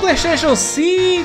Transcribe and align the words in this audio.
PlayStation 0.00 0.54
5! 0.54 1.24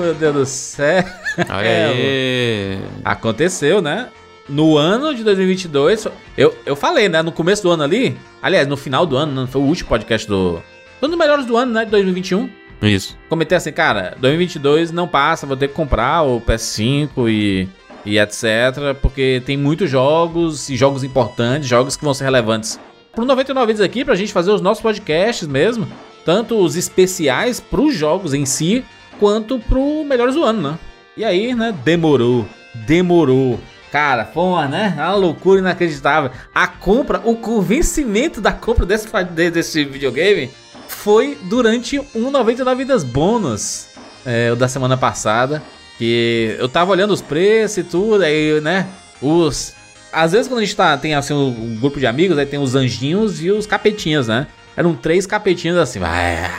Meu 0.00 0.14
Deus 0.14 0.34
do 0.34 0.46
céu! 0.46 1.04
Olha 1.50 1.88
aí. 1.90 2.78
Aconteceu, 3.04 3.82
né? 3.82 4.08
No 4.48 4.76
ano 4.76 5.14
de 5.14 5.24
2022, 5.24 6.06
eu, 6.36 6.54
eu 6.66 6.76
falei, 6.76 7.08
né? 7.08 7.22
No 7.22 7.32
começo 7.32 7.62
do 7.62 7.70
ano 7.70 7.82
ali, 7.82 8.16
aliás, 8.42 8.68
no 8.68 8.76
final 8.76 9.06
do 9.06 9.16
ano, 9.16 9.32
não 9.32 9.46
foi 9.46 9.60
o 9.60 9.64
último 9.64 9.88
podcast 9.88 10.28
do. 10.28 10.62
Foi 11.00 11.08
um 11.08 11.10
dos 11.10 11.18
melhores 11.18 11.46
do 11.46 11.56
ano, 11.56 11.72
né? 11.72 11.84
De 11.84 11.90
2021. 11.90 12.48
Isso. 12.82 13.16
Comentei 13.28 13.56
assim, 13.56 13.72
cara, 13.72 14.14
2022 14.20 14.92
não 14.92 15.08
passa, 15.08 15.46
vou 15.46 15.56
ter 15.56 15.68
que 15.68 15.74
comprar 15.74 16.22
o 16.22 16.40
PS5 16.40 17.28
e, 17.28 17.68
e 18.04 18.18
etc. 18.18 18.94
Porque 19.00 19.42
tem 19.46 19.56
muitos 19.56 19.90
jogos 19.90 20.68
e 20.68 20.76
jogos 20.76 21.02
importantes, 21.02 21.68
jogos 21.68 21.96
que 21.96 22.04
vão 22.04 22.12
ser 22.12 22.24
relevantes 22.24 22.78
pro 23.14 23.24
99 23.24 23.66
vídeos 23.66 23.84
aqui, 23.84 24.04
pra 24.04 24.14
gente 24.14 24.32
fazer 24.32 24.50
os 24.50 24.60
nossos 24.60 24.82
podcasts 24.82 25.46
mesmo. 25.46 25.86
Tanto 26.24 26.56
os 26.56 26.76
especiais 26.76 27.60
pros 27.60 27.94
jogos 27.94 28.32
em 28.32 28.46
si, 28.46 28.84
quanto 29.18 29.58
pro 29.58 30.04
melhores 30.04 30.34
do 30.34 30.42
ano, 30.42 30.70
né? 30.70 30.78
E 31.16 31.24
aí, 31.24 31.54
né, 31.54 31.72
demorou, 31.84 32.46
demorou. 32.74 33.60
Cara, 33.92 34.24
foi 34.24 34.42
uma, 34.42 34.66
né, 34.66 34.94
uma 34.96 35.14
loucura 35.14 35.60
inacreditável. 35.60 36.30
A 36.52 36.66
compra, 36.66 37.20
o 37.24 37.36
convencimento 37.36 38.40
da 38.40 38.52
compra 38.52 38.84
desse, 38.84 39.06
desse 39.52 39.84
videogame 39.84 40.50
foi 40.88 41.38
durante 41.44 42.00
um 42.14 42.30
99 42.30 42.78
vidas 42.78 43.04
bônus, 43.04 43.88
é, 44.26 44.50
o 44.50 44.56
da 44.56 44.66
semana 44.66 44.96
passada. 44.96 45.62
Que 45.96 46.56
eu 46.58 46.68
tava 46.68 46.90
olhando 46.90 47.12
os 47.12 47.22
preços 47.22 47.78
e 47.78 47.84
tudo, 47.84 48.24
aí, 48.24 48.60
né, 48.60 48.88
os... 49.22 49.74
Às 50.12 50.32
vezes 50.32 50.48
quando 50.48 50.58
a 50.58 50.64
gente 50.64 50.74
tá, 50.74 50.96
tem 50.96 51.14
assim 51.14 51.34
um 51.34 51.76
grupo 51.80 52.00
de 52.00 52.06
amigos, 52.06 52.36
aí 52.38 52.46
tem 52.46 52.58
os 52.58 52.74
anjinhos 52.74 53.42
e 53.42 53.50
os 53.50 53.66
capetinhas, 53.66 54.26
né? 54.28 54.46
Eram 54.76 54.94
três 54.94 55.26
capetinhas 55.26 55.76
assim, 55.76 55.98
vai, 56.00 56.50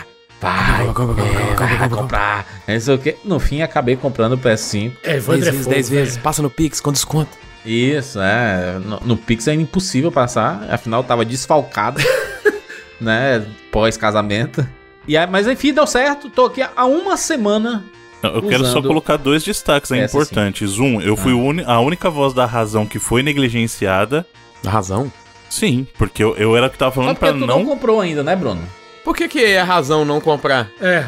vai, 0.42 0.86
Compra, 0.94 1.06
compra, 1.06 1.86
é, 1.86 1.90
comprar, 1.90 2.48
não 2.68 2.80
sei 2.80 2.96
o 2.96 2.98
que. 2.98 3.16
No 3.26 3.40
fim, 3.40 3.62
acabei 3.62 3.96
comprando 3.96 4.34
o 4.34 4.38
PS5. 4.38 4.94
É, 5.04 5.16
Evandro 5.18 5.42
10 5.42 5.48
é 5.48 5.52
vezes, 5.52 5.64
fogo, 5.64 5.76
10 5.76 5.90
vezes. 5.90 6.18
Passa 6.18 6.42
no 6.42 6.50
Pix 6.50 6.80
com 6.80 6.92
desconto. 6.92 7.32
Isso, 7.66 8.20
é. 8.22 8.80
No, 8.84 9.00
no 9.02 9.18
Pix 9.18 9.48
é 9.48 9.54
impossível 9.54 10.12
passar, 10.12 10.66
afinal 10.70 11.04
tava 11.04 11.26
desfalcado, 11.26 12.00
né? 13.02 13.46
Pós-casamento. 13.72 14.68
E 15.08 15.18
aí, 15.18 15.28
mas 15.28 15.48
enfim, 15.48 15.74
deu 15.74 15.86
certo. 15.86 16.30
Tô 16.30 16.46
aqui 16.46 16.62
há 16.62 16.86
uma 16.86 17.18
semana. 17.18 17.84
Eu 18.24 18.42
quero 18.42 18.66
só 18.66 18.82
colocar 18.82 19.18
dois 19.18 19.44
destaques 19.44 19.92
aí 19.92 20.00
PS5. 20.02 20.08
importantes. 20.10 20.80
Um, 20.80 21.00
eu 21.00 21.16
fui 21.16 21.32
uni- 21.34 21.64
a 21.66 21.80
única 21.80 22.10
voz 22.10 22.34
da 22.34 22.46
razão 22.46 22.86
que 22.86 22.98
foi 22.98 23.22
negligenciada. 23.22 24.26
Razão? 24.66 25.12
Sim, 25.56 25.88
porque 25.98 26.22
eu, 26.22 26.36
eu 26.36 26.58
era 26.58 26.70
que 26.70 26.78
tava 26.78 26.92
falando 26.92 27.16
porque 27.16 27.32
pra 27.32 27.34
não... 27.48 27.48
não. 27.60 27.66
comprou 27.66 28.02
ainda, 28.02 28.22
né, 28.24 28.36
Bruno? 28.36 28.62
Por 29.06 29.16
que, 29.16 29.28
que 29.30 29.42
é 29.42 29.62
razão 29.62 30.04
não 30.04 30.20
comprar? 30.20 30.70
É. 30.82 31.06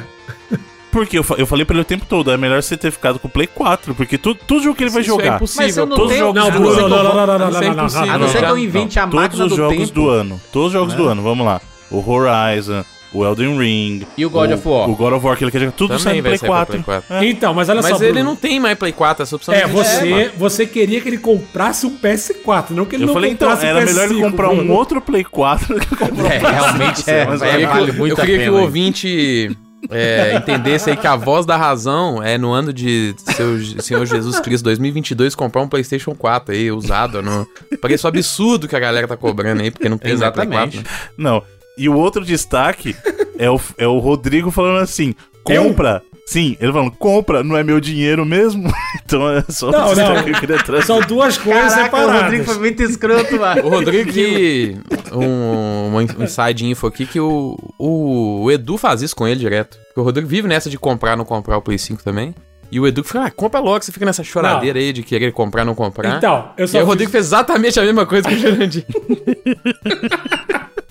Porque 0.89 1.17
eu, 1.19 1.25
eu 1.37 1.45
falei 1.45 1.65
pra 1.65 1.73
ele 1.75 1.81
o 1.81 1.85
tempo 1.85 2.05
todo, 2.07 2.31
é 2.31 2.37
melhor 2.37 2.63
você 2.63 2.77
ter 2.77 2.89
ficado 2.91 3.19
com 3.19 3.27
o 3.27 3.31
Play 3.31 3.45
4, 3.47 3.93
porque 3.93 4.17
tu, 4.17 4.33
tudo 4.33 4.63
jogo 4.63 4.75
que 4.75 4.83
ele 4.85 4.89
vai 4.89 5.01
Isso 5.01 5.11
é 5.11 5.13
jogar. 5.15 5.35
impossível. 5.35 5.65
Mas 5.67 5.77
eu 5.77 5.85
não 5.85 5.95
todos 5.97 6.11
os 6.13 6.17
jogos 6.17 6.35
Não, 6.41 6.47
a 6.47 6.51
Bruno, 6.51 6.65
não 6.69 6.75
ser 6.75 6.81
não, 6.81 6.87
que 6.89 6.93
eu 6.95 7.03
não, 7.03 7.03
não, 7.03 7.13
não, 7.13 7.27
não, 7.27 7.33
é 7.35 7.37
não, 7.37 7.75
não, 7.75 7.87
não, 8.07 8.13
A 8.13 8.17
não 8.17 8.27
ser 8.29 8.37
que 8.37 8.43
eu 8.45 8.49
não. 8.49 8.57
invente 8.57 8.97
a 8.99 9.03
Todos 9.03 9.19
máquina 9.19 9.43
os 9.43 9.49
do 9.51 9.55
jogos 9.57 9.77
tempo 9.77 9.91
do 9.91 10.09
ano. 10.09 10.41
Todos 10.53 10.67
os 10.67 10.73
jogos 10.73 10.93
Né? 10.93 10.97
do 10.99 11.07
ano, 11.07 11.21
vamos 11.21 11.45
lá. 11.45 11.61
O 11.91 12.09
Horizon, 12.09 12.83
o 13.17 13.25
Elden 13.25 13.57
Ring. 13.57 14.05
E 14.17 14.25
o 14.25 14.29
God 14.29 14.51
of 14.51 14.67
War. 14.67 14.89
O 14.89 14.95
God 14.95 15.13
of 15.13 15.25
War 15.25 15.37
que 15.37 15.43
ele 15.43 15.51
quer 15.51 15.59
jogar. 15.59 15.71
Tudo 15.73 15.97
sai 15.99 16.21
Play 16.21 16.37
sair 16.37 16.47
pra 16.49 16.65
4. 16.65 16.83
Play 16.83 17.01
4. 17.01 17.15
É. 17.15 17.25
Então, 17.29 17.53
mas 17.53 17.69
olha 17.69 17.81
só, 17.81 17.89
Mas 17.91 18.01
ele 18.01 18.13
Bruno. 18.13 18.29
não 18.29 18.35
tem 18.35 18.59
mais 18.59 18.77
Play 18.77 18.91
4, 18.91 19.23
essa 19.23 19.35
opção 19.35 19.53
É, 19.53 19.65
você, 19.67 20.05
mano. 20.05 20.31
você 20.37 20.65
queria 20.65 21.01
que 21.01 21.09
ele 21.09 21.17
comprasse 21.17 21.85
o 21.85 21.91
PS4, 21.91 22.71
não 22.71 22.85
que 22.85 22.95
ele 22.95 23.03
Eu 23.03 23.07
não 23.07 23.13
falei, 23.13 23.31
então, 23.31 23.49
comprasse 23.49 23.65
era 23.67 23.79
o 23.79 23.81
PS5. 23.81 23.85
melhor 23.93 24.11
ele 24.11 24.21
comprar 24.21 24.49
um 24.49 24.55
Bruno. 24.57 24.73
outro 24.73 25.01
Play 25.01 25.23
4 25.23 25.73
do 25.75 25.79
que 25.79 25.95
comprar 25.95 26.33
É, 26.33 26.37
realmente 26.39 27.09
é, 27.09 27.25
Mas 27.25 27.41
é, 27.41 27.45
Eu 27.47 27.51
queria, 27.51 27.67
vale 27.67 27.91
que, 27.91 27.97
muito 27.97 28.11
eu 28.11 28.15
queria 28.25 28.39
que 28.43 28.49
o 28.49 28.61
ouvinte 28.61 29.57
é, 29.91 30.35
entendesse 30.35 30.89
aí 30.89 30.97
que 30.97 31.05
a 31.07 31.15
voz 31.15 31.45
da 31.45 31.55
razão 31.55 32.21
é 32.21 32.37
no 32.37 32.51
ano 32.51 32.73
de 32.73 33.13
seu 33.17 33.59
Senhor 33.81 34.05
Jesus 34.05 34.39
Cristo 34.39 34.63
2022 34.65 35.35
comprar 35.35 35.61
um 35.61 35.67
PlayStation 35.67 36.15
4 36.15 36.53
aí, 36.53 36.71
usado. 36.71 37.21
No 37.21 37.47
preço 37.79 38.07
absurdo 38.07 38.67
que 38.67 38.75
a 38.75 38.79
galera 38.79 39.07
tá 39.07 39.15
cobrando 39.15 39.61
aí, 39.61 39.69
porque 39.71 39.87
não 39.87 39.97
tem 39.97 40.07
Play 40.11 40.13
Exatamente. 40.15 40.77
4, 40.77 40.79
né? 40.79 40.83
Não. 41.17 41.43
E 41.77 41.87
o 41.87 41.93
outro 41.95 42.25
destaque 42.25 42.95
é, 43.37 43.49
o, 43.49 43.59
é 43.77 43.87
o 43.87 43.99
Rodrigo 43.99 44.51
falando 44.51 44.79
assim: 44.81 45.13
compra. 45.43 46.01
Sim, 46.25 46.57
ele 46.59 46.73
falando, 46.73 46.91
compra, 46.91 47.41
não 47.41 47.55
é 47.55 47.63
meu 47.63 47.79
dinheiro 47.79 48.25
mesmo? 48.25 48.69
então 49.05 49.29
é 49.29 49.45
só 49.47 49.71
Não, 49.71 49.93
o 49.93 49.95
não. 49.95 50.23
que 50.25 50.31
eu 50.31 50.35
queria 50.41 50.57
trazer. 50.61 50.85
São 50.85 50.99
duas 50.99 51.37
coisas 51.37 51.73
Caraca, 51.73 51.81
o 51.81 51.99
separadas. 51.99 52.21
Rodrigo 52.23 52.43
foi 52.43 52.57
muito 52.59 52.83
escroto, 52.83 53.35
mano. 53.39 53.65
O 53.65 53.69
Rodrigo 53.69 54.11
que. 54.11 54.75
Um, 55.13 55.95
um 55.95 56.01
inside 56.23 56.65
info 56.65 56.85
aqui 56.85 57.05
que 57.05 57.17
o, 57.21 57.57
o, 57.79 58.41
o 58.43 58.51
Edu 58.51 58.77
faz 58.77 59.01
isso 59.01 59.15
com 59.15 59.25
ele 59.25 59.39
direto. 59.39 59.77
Porque 59.87 60.01
o 60.01 60.03
Rodrigo 60.03 60.27
vive 60.27 60.49
nessa 60.49 60.69
de 60.69 60.77
comprar, 60.77 61.15
não 61.15 61.23
comprar 61.23 61.55
o 61.57 61.61
Play 61.61 61.77
5 61.77 62.03
também. 62.03 62.35
E 62.69 62.77
o 62.77 62.85
Edu 62.85 63.01
fica, 63.05 63.23
ah, 63.23 63.31
compra 63.31 63.61
logo, 63.61 63.81
você 63.85 63.93
fica 63.93 64.05
nessa 64.05 64.21
choradeira 64.25 64.77
aí 64.77 64.91
de 64.91 65.03
querer 65.03 65.31
comprar, 65.31 65.63
não 65.63 65.73
comprar. 65.73 66.17
Então, 66.17 66.49
eu 66.57 66.65
e 66.65 66.67
só 66.67 66.75
aí 66.79 66.83
o 66.83 66.85
fiz- 66.85 66.89
Rodrigo 66.89 67.11
fez 67.13 67.25
exatamente 67.27 67.79
a 67.79 67.83
mesma 67.83 68.05
coisa 68.05 68.27
que 68.27 68.35
o 68.35 68.37
Jurandir. 68.37 68.85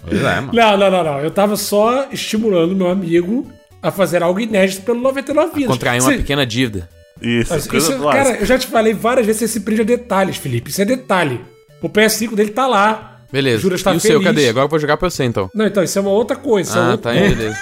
Pois 0.09 0.21
é, 0.23 0.41
mano. 0.41 0.51
Não, 0.53 0.77
não, 0.77 0.91
não, 0.91 1.05
não. 1.05 1.21
Eu 1.21 1.31
tava 1.31 1.57
só 1.57 2.07
estimulando 2.13 2.75
meu 2.75 2.89
amigo 2.89 3.51
a 3.83 3.91
fazer 3.91 4.23
algo 4.23 4.41
inédito 4.41 4.83
pelo 4.83 5.01
99 5.01 5.53
vidas. 5.55 5.69
Contrair 5.71 6.01
uma 6.01 6.11
Se- 6.13 6.19
pequena 6.19 6.47
dívida. 6.47 6.89
Isso, 7.21 7.53
Mas 7.53 7.67
isso, 7.67 7.99
cara, 8.03 8.37
eu 8.37 8.45
já 8.47 8.59
te 8.59 8.67
falei 8.67 8.93
várias 8.93 9.25
vezes, 9.27 9.41
você 9.41 9.49
se 9.49 9.61
prende 9.61 9.81
a 9.81 9.85
detalhes, 9.85 10.37
Felipe. 10.37 10.71
Isso 10.71 10.83
é 10.83 10.85
detalhe. 10.85 11.41
O 11.81 11.89
PS5 11.89 12.35
dele 12.35 12.51
tá 12.51 12.67
lá. 12.67 13.21
Beleza. 13.33 13.63
Jura, 13.63 13.75
está 13.75 13.95
e 13.95 13.97
o 13.97 14.01
seu, 14.01 14.21
feliz. 14.21 14.25
cadê? 14.27 14.49
Agora 14.49 14.67
eu 14.67 14.69
vou 14.69 14.79
jogar 14.79 14.97
pra 14.99 15.09
você 15.09 15.25
então. 15.25 15.51
Não, 15.55 15.67
então, 15.67 15.83
isso 15.83 15.99
é 15.99 16.03
uma 16.03 16.11
outra 16.11 16.37
coisa. 16.37 16.79
é 16.79 16.83
Ah, 16.83 16.87
outro 16.91 16.99
tá 16.99 17.11
aí, 17.11 17.29
beleza. 17.35 17.57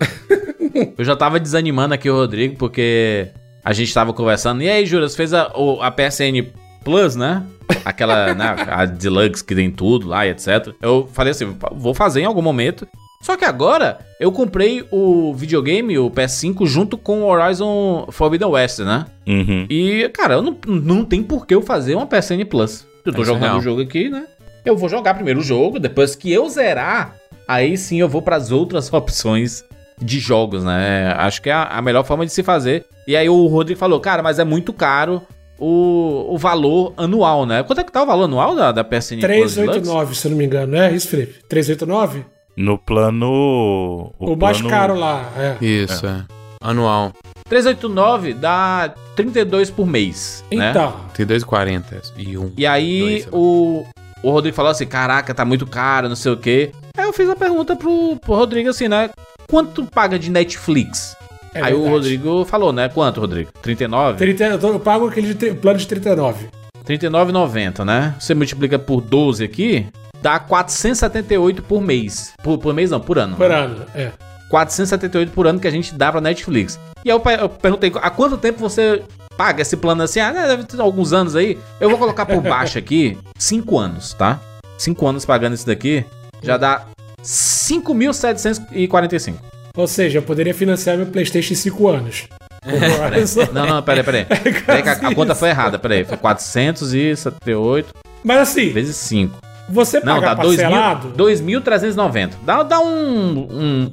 Eu 0.98 1.04
já 1.04 1.16
tava 1.16 1.40
desanimando 1.40 1.94
aqui 1.94 2.08
o 2.10 2.14
Rodrigo, 2.14 2.56
porque 2.56 3.28
a 3.64 3.72
gente 3.72 3.92
tava 3.92 4.12
conversando. 4.12 4.62
E 4.62 4.68
aí, 4.68 4.86
você 4.86 5.16
fez 5.16 5.32
a, 5.32 5.50
a 5.80 5.90
PSN 5.90 6.46
Plus, 6.84 7.16
né? 7.16 7.42
Aquela, 7.84 8.34
né? 8.34 8.56
A 8.68 8.84
Deluxe 8.84 9.44
que 9.44 9.54
tem 9.54 9.70
tudo 9.70 10.08
lá 10.08 10.26
e 10.26 10.30
etc. 10.30 10.74
Eu 10.80 11.08
falei 11.12 11.30
assim, 11.30 11.56
vou 11.72 11.94
fazer 11.94 12.20
em 12.20 12.24
algum 12.24 12.42
momento. 12.42 12.86
Só 13.20 13.36
que 13.36 13.44
agora 13.44 13.98
eu 14.20 14.30
comprei 14.30 14.86
o 14.90 15.34
videogame, 15.34 15.98
o 15.98 16.10
PS5, 16.10 16.66
junto 16.66 16.96
com 16.96 17.22
o 17.22 17.26
Horizon 17.26 18.06
Forbidden 18.10 18.48
West, 18.48 18.78
né? 18.80 19.06
Uhum. 19.26 19.66
E, 19.68 20.08
cara, 20.10 20.34
eu 20.34 20.42
não, 20.42 20.56
não 20.66 21.04
tem 21.04 21.22
por 21.22 21.46
que 21.46 21.54
eu 21.54 21.62
fazer 21.62 21.96
uma 21.96 22.06
PSN 22.06 22.44
Plus. 22.48 22.86
Eu 23.04 23.12
tô 23.12 23.22
é 23.22 23.24
jogando 23.24 23.58
o 23.58 23.62
jogo 23.62 23.82
aqui, 23.82 24.08
né? 24.08 24.26
Eu 24.64 24.76
vou 24.76 24.88
jogar 24.88 25.14
primeiro 25.14 25.40
o 25.40 25.42
jogo, 25.42 25.80
depois 25.80 26.14
que 26.14 26.32
eu 26.32 26.48
zerar, 26.48 27.16
aí 27.46 27.76
sim 27.76 28.00
eu 28.00 28.08
vou 28.08 28.22
pras 28.22 28.52
outras 28.52 28.90
opções 28.92 29.64
de 30.00 30.20
jogos, 30.20 30.64
né? 30.64 31.12
Acho 31.16 31.42
que 31.42 31.50
é 31.50 31.54
a 31.54 31.82
melhor 31.82 32.04
forma 32.04 32.24
de 32.24 32.32
se 32.32 32.42
fazer. 32.42 32.86
E 33.06 33.16
aí 33.16 33.28
o 33.28 33.46
Rodrigo 33.46 33.80
falou, 33.80 33.98
cara, 33.98 34.22
mas 34.22 34.38
é 34.38 34.44
muito 34.44 34.72
caro 34.72 35.22
o, 35.58 36.26
o 36.34 36.38
valor 36.38 36.92
anual, 36.96 37.44
né? 37.44 37.62
Quanto 37.62 37.80
é 37.80 37.84
que 37.84 37.92
tá 37.92 38.02
o 38.02 38.06
valor 38.06 38.24
anual 38.24 38.54
da, 38.54 38.72
da 38.72 38.84
PSN 38.84 39.18
Plus 39.20 39.20
Deluxe? 39.20 39.54
389, 39.56 40.14
se 40.14 40.26
eu 40.26 40.30
não 40.30 40.38
me 40.38 40.44
engano, 40.44 40.72
não 40.72 40.82
é 40.82 40.92
isso, 40.92 41.08
Felipe? 41.08 41.34
389? 41.48 42.24
No 42.56 42.78
plano. 42.78 44.12
O, 44.18 44.36
mais 44.36 44.58
plano- 44.58 44.70
caro 44.70 44.94
lá, 44.98 45.30
é. 45.36 45.64
Isso, 45.64 46.06
é. 46.06 46.24
Anual. 46.60 47.12
389 47.48 48.34
dá 48.34 48.92
32 49.16 49.70
por 49.70 49.86
mês, 49.86 50.44
né? 50.52 50.70
Então, 50.70 50.94
Tem 51.14 51.26
2,40 51.26 52.12
e 52.16 52.36
um. 52.36 52.52
E 52.56 52.66
aí 52.66 53.00
Dois, 53.00 53.26
lá. 53.26 53.30
o, 53.32 53.86
o 54.22 54.30
Rodrigo 54.30 54.54
falou 54.56 54.70
assim: 54.70 54.86
caraca, 54.86 55.32
tá 55.34 55.44
muito 55.44 55.66
caro, 55.66 56.08
não 56.08 56.16
sei 56.16 56.32
o 56.32 56.36
quê. 56.36 56.72
Aí 56.96 57.04
eu 57.06 57.12
fiz 57.12 57.28
a 57.30 57.36
pergunta 57.36 57.74
pro, 57.76 58.16
pro 58.16 58.34
Rodrigo 58.34 58.68
assim, 58.68 58.88
né? 58.88 59.08
Quanto 59.48 59.84
paga 59.86 60.18
de 60.18 60.30
Netflix? 60.30 61.16
É 61.58 61.62
aí 61.64 61.74
o 61.74 61.82
verdade. 61.82 61.94
Rodrigo 61.94 62.44
falou, 62.44 62.72
né? 62.72 62.88
Quanto, 62.88 63.20
Rodrigo? 63.20 63.50
39? 63.62 64.18
30, 64.18 64.44
eu, 64.44 64.58
tô- 64.58 64.68
eu 64.72 64.80
pago 64.80 65.08
aquele 65.08 65.34
de 65.34 65.54
plano 65.54 65.78
de 65.78 65.86
39. 65.86 66.48
39,90, 66.86 67.84
né? 67.84 68.14
Você 68.18 68.34
multiplica 68.34 68.78
por 68.78 69.00
12 69.00 69.44
aqui, 69.44 69.86
dá 70.22 70.38
478 70.38 71.62
por 71.62 71.80
mês. 71.82 72.32
Por, 72.42 72.58
por 72.58 72.72
mês 72.74 72.90
não, 72.90 73.00
por 73.00 73.18
ano. 73.18 73.36
Por 73.36 73.48
né? 73.48 73.54
ano, 73.56 73.84
é. 73.94 74.10
478 74.50 75.32
por 75.32 75.46
ano 75.46 75.60
que 75.60 75.68
a 75.68 75.70
gente 75.70 75.94
dá 75.94 76.10
pra 76.10 76.20
Netflix. 76.20 76.78
E 77.04 77.10
aí 77.10 77.16
eu, 77.16 77.22
eu 77.38 77.48
perguntei, 77.50 77.92
há 78.00 78.08
quanto 78.10 78.36
tempo 78.38 78.58
você 78.58 79.02
paga 79.36 79.60
esse 79.62 79.76
plano 79.76 80.02
assim? 80.02 80.20
Ah, 80.20 80.32
deve 80.32 80.64
ter 80.64 80.80
alguns 80.80 81.12
anos 81.12 81.36
aí. 81.36 81.58
Eu 81.78 81.90
vou 81.90 81.98
colocar 81.98 82.24
por 82.24 82.40
baixo 82.40 82.78
aqui, 82.82 83.18
5 83.38 83.78
anos, 83.78 84.14
tá? 84.14 84.40
5 84.78 85.06
anos 85.06 85.26
pagando 85.26 85.52
isso 85.54 85.66
daqui, 85.66 86.02
já 86.42 86.56
dá 86.56 86.86
5.745. 87.22 89.34
Ou 89.78 89.86
seja, 89.86 90.18
eu 90.18 90.22
poderia 90.22 90.52
financiar 90.52 90.96
meu 90.96 91.06
PlayStation 91.06 91.52
em 91.52 91.56
5 91.56 91.88
anos. 91.88 92.24
Não, 93.54 93.64
não, 93.64 93.82
peraí, 93.82 94.02
peraí. 94.02 94.24
Peraí 94.66 94.82
que 94.82 94.88
a, 94.88 94.92
a 94.92 95.14
conta 95.14 95.34
foi 95.34 95.48
errada, 95.50 95.78
peraí. 95.78 96.04
Foi 96.04 96.16
478 96.16 97.94
Mas 98.24 98.38
assim, 98.40 98.72
vezes 98.72 98.96
5. 98.96 99.38
você 99.70 100.00
Não, 100.00 100.16
pagar 100.16 100.34
dá 100.34 100.42
2.000 100.42 100.46
parcelado... 100.48 101.12
2.390. 101.16 102.32
Dá, 102.44 102.64
dá 102.64 102.80
um, 102.80 103.46
um 103.48 103.90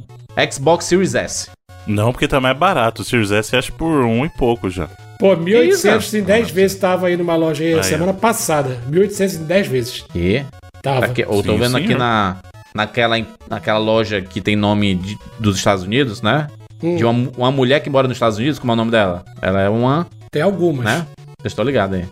Xbox 0.52 0.86
Series 0.86 1.14
S. 1.14 1.50
Não, 1.86 2.12
porque 2.12 2.28
tá 2.28 2.42
mais 2.42 2.58
barato. 2.58 3.04
O 3.04 3.06
Series 3.06 3.32
S 3.32 3.56
acho 3.56 3.72
por 3.74 4.04
um 4.04 4.26
e 4.26 4.30
pouco 4.30 4.70
já. 4.70 4.90
Pô, 5.20 5.34
isso? 5.34 5.88
1.800 5.88 6.20
em 6.20 6.24
10 6.24 6.50
vezes 6.50 6.78
tava 6.80 7.08
aí 7.08 7.16
numa 7.16 7.36
loja 7.36 7.64
aí 7.64 7.76
Aí, 7.76 7.84
semana 7.84 8.14
passada. 8.14 8.80
1.800 8.90 9.36
em 9.36 9.44
10 9.44 9.68
vezes. 9.68 10.06
E? 10.16 10.44
Tava. 10.82 11.06
Aqui, 11.06 11.22
eu 11.22 11.28
tô 11.28 11.54
Sim, 11.54 11.58
vendo 11.60 11.78
aqui 11.78 11.88
senhor. 11.88 12.00
na, 12.00 12.38
naquela, 12.76 13.16
naquela 13.50 13.80
loja 13.80 14.22
que 14.22 14.40
tem 14.42 14.56
nome 14.56 14.94
de- 14.96 15.18
dos 15.40 15.56
Estados 15.58 15.84
Unidos, 15.84 16.22
né? 16.22 16.48
De 16.82 17.04
uma, 17.04 17.32
uma 17.38 17.52
mulher 17.52 17.80
que 17.80 17.90
mora 17.90 18.08
nos 18.08 18.18
Estados 18.18 18.38
Unidos, 18.38 18.60
como 18.60 18.72
é 18.72 18.74
o 18.74 18.76
nome 18.76 18.92
dela? 18.92 19.24
Ela 19.42 19.62
é 19.62 19.70
uma, 19.70 20.06
Tem 20.30 20.42
algumas. 20.42 20.86
né? 20.86 21.08
Vocês 21.40 21.52
estão 21.52 21.64
ligados 21.66 21.98
aí. 21.98 22.06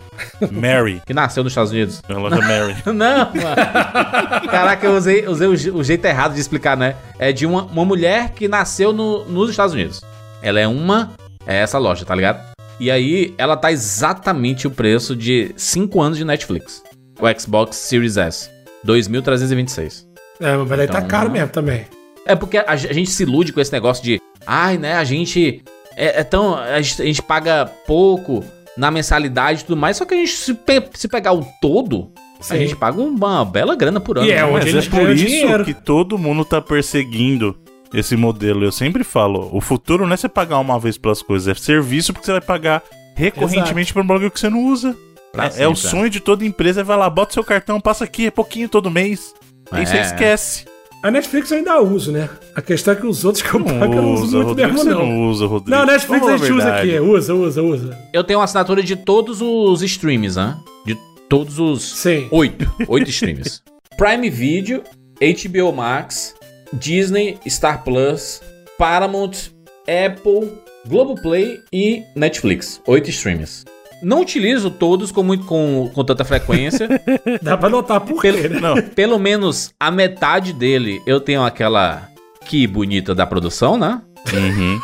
Mary. 0.51 1.01
Que 1.05 1.13
nasceu 1.13 1.43
nos 1.43 1.51
Estados 1.51 1.71
Unidos. 1.71 2.01
Ela 2.07 2.35
é 2.37 2.41
Mary. 2.41 2.75
Não, 2.85 2.93
mano. 2.93 4.47
Caraca, 4.49 4.85
eu 4.87 4.95
usei, 4.95 5.27
usei 5.27 5.47
o, 5.47 5.77
o 5.77 5.83
jeito 5.83 6.05
errado 6.05 6.33
de 6.35 6.39
explicar, 6.39 6.77
né? 6.77 6.95
É 7.19 7.31
de 7.31 7.45
uma, 7.45 7.63
uma 7.63 7.83
mulher 7.85 8.29
que 8.31 8.47
nasceu 8.47 8.93
no- 8.93 9.25
nos 9.25 9.49
Estados 9.49 9.73
Unidos. 9.73 10.01
Ela 10.41 10.59
é 10.59 10.67
uma. 10.67 11.11
É 11.45 11.57
essa 11.57 11.77
loja, 11.77 12.05
tá 12.05 12.15
ligado? 12.15 12.41
E 12.79 12.89
aí, 12.89 13.33
ela 13.37 13.57
tá 13.57 13.71
exatamente 13.71 14.65
o 14.67 14.71
preço 14.71 15.15
de 15.15 15.51
5 15.57 16.01
anos 16.01 16.17
de 16.17 16.23
Netflix. 16.25 16.81
O 17.19 17.39
Xbox 17.39 17.75
Series 17.75 18.17
S. 18.17 18.49
2.326. 18.85 20.05
É, 20.43 20.57
mas 20.57 20.67
daí 20.69 20.87
tá 20.87 20.97
Então, 20.99 21.07
caro 21.07 21.31
mesmo 21.31 21.49
também. 21.49 21.85
É 22.25 22.35
porque 22.35 22.57
a, 22.57 22.75
ge- 22.75 22.87
a 22.89 22.93
gente 22.93 23.09
se 23.11 23.23
ilude 23.23 23.51
com 23.53 23.59
esse 23.61 23.71
negócio 23.71 24.03
de. 24.03 24.19
Ai, 24.45 24.77
né? 24.77 24.95
A 24.95 25.03
gente. 25.03 25.63
É, 25.95 26.21
é 26.21 26.23
tão. 26.23 26.55
A 26.55 26.81
gente, 26.81 27.01
a 27.01 27.05
gente 27.05 27.21
paga 27.21 27.65
pouco 27.87 28.43
na 28.77 28.89
mensalidade 28.91 29.61
e 29.61 29.65
tudo 29.65 29.77
mais. 29.77 29.97
Só 29.97 30.05
que 30.05 30.13
a 30.13 30.17
gente, 30.17 30.31
se, 30.31 30.53
pe- 30.53 30.89
se 30.93 31.07
pegar 31.07 31.33
o 31.33 31.45
todo, 31.61 32.09
Sim. 32.41 32.53
a 32.55 32.57
gente 32.57 32.75
paga 32.75 33.01
uma 33.01 33.43
bela 33.45 33.75
grana 33.75 33.99
por 33.99 34.17
ano. 34.17 34.27
E 34.27 34.31
é 34.31 34.37
né? 34.37 34.43
onde 34.45 34.71
Mas 34.73 34.87
é 34.87 34.89
por 34.89 35.09
isso 35.09 35.25
dinheiro. 35.25 35.65
que 35.65 35.73
todo 35.73 36.17
mundo 36.17 36.43
tá 36.45 36.61
perseguindo 36.61 37.55
esse 37.93 38.15
modelo. 38.15 38.63
Eu 38.63 38.71
sempre 38.71 39.03
falo, 39.03 39.49
o 39.51 39.61
futuro 39.61 40.05
não 40.07 40.13
é 40.13 40.17
você 40.17 40.27
pagar 40.29 40.57
uma 40.59 40.79
vez 40.79 40.97
pelas 40.97 41.21
coisas, 41.21 41.47
é 41.47 41.53
serviço 41.59 42.11
porque 42.13 42.25
você 42.25 42.31
vai 42.31 42.41
pagar 42.41 42.81
recorrentemente 43.15 43.93
por 43.93 44.01
um 44.01 44.07
bagulho 44.07 44.31
que 44.31 44.39
você 44.39 44.49
não 44.49 44.65
usa. 44.65 44.95
Pra 45.31 45.47
É, 45.47 45.63
é 45.63 45.67
o 45.67 45.75
sonho 45.75 46.09
de 46.09 46.19
toda 46.19 46.45
empresa, 46.45 46.83
vai 46.83 46.97
lá, 46.97 47.09
bota 47.09 47.33
seu 47.33 47.43
cartão, 47.43 47.79
passa 47.79 48.03
aqui, 48.03 48.27
é 48.27 48.31
pouquinho 48.31 48.67
todo 48.69 48.89
mês. 48.91 49.33
Aí 49.73 49.85
você 49.85 49.97
É. 49.97 50.01
esquece. 50.01 50.65
A 51.01 51.11
Netflix 51.11 51.51
eu 51.51 51.57
ainda 51.57 51.81
uso, 51.81 52.11
né? 52.13 52.29
A 52.55 52.61
questão 52.61 52.93
é 52.93 52.95
que 52.97 53.05
os 53.05 53.25
outros 53.25 53.41
que 53.43 53.53
eu 53.53 53.61
pago 53.61 53.93
eu 53.93 54.01
não 54.01 54.13
uso 54.13 54.37
muito 54.37 54.47
Rodrigo, 54.49 54.71
mesmo, 54.73 54.83
você 54.83 54.89
não. 54.89 55.05
não 55.05 55.27
usa, 55.29 55.45
Rodrigo. 55.45 55.69
Não, 55.71 55.83
a 55.83 55.85
Netflix 55.85 56.25
Vamos 56.25 56.41
a 56.41 56.45
gente 56.45 56.57
usa 56.57 56.75
aqui. 56.75 56.99
Usa, 56.99 57.33
usa, 57.35 57.61
usa. 57.61 57.97
Eu 58.13 58.23
tenho 58.23 58.39
uma 58.39 58.45
assinatura 58.45 58.81
de 58.81 58.95
todos 58.95 59.41
os 59.41 59.81
streams, 59.81 60.37
né? 60.37 60.55
De 60.85 60.97
todos 61.27 61.59
os. 61.59 61.83
Sim. 61.97 62.27
Oito. 62.31 62.71
Oito 62.87 63.09
streams. 63.09 63.61
Prime 63.97 64.29
Video, 64.29 64.81
HBO 65.19 65.73
Max, 65.73 66.33
Disney, 66.71 67.37
Star 67.49 67.83
Plus, 67.83 68.41
Paramount, 68.77 69.51
Apple, 69.81 70.51
Globoplay 70.87 71.59
e 71.71 72.01
Netflix. 72.15 72.81
Oito 72.87 73.09
streams. 73.09 73.65
Não 74.03 74.21
utilizo 74.21 74.69
todos 74.69 75.11
com, 75.11 75.23
muito, 75.23 75.45
com, 75.45 75.89
com 75.93 76.03
tanta 76.03 76.23
frequência. 76.25 76.87
Dá 77.41 77.57
pra 77.57 77.69
notar 77.69 78.01
por 78.01 78.21
quê, 78.21 78.31
né? 78.31 78.59
Não, 78.59 78.81
Pelo 78.81 79.17
menos 79.17 79.73
a 79.79 79.89
metade 79.89 80.53
dele 80.53 81.01
eu 81.07 81.19
tenho 81.19 81.43
aquela 81.43 82.09
que 82.45 82.67
bonita 82.67 83.15
da 83.15 83.25
produção, 83.25 83.77
né? 83.77 84.01
uhum. 84.31 84.79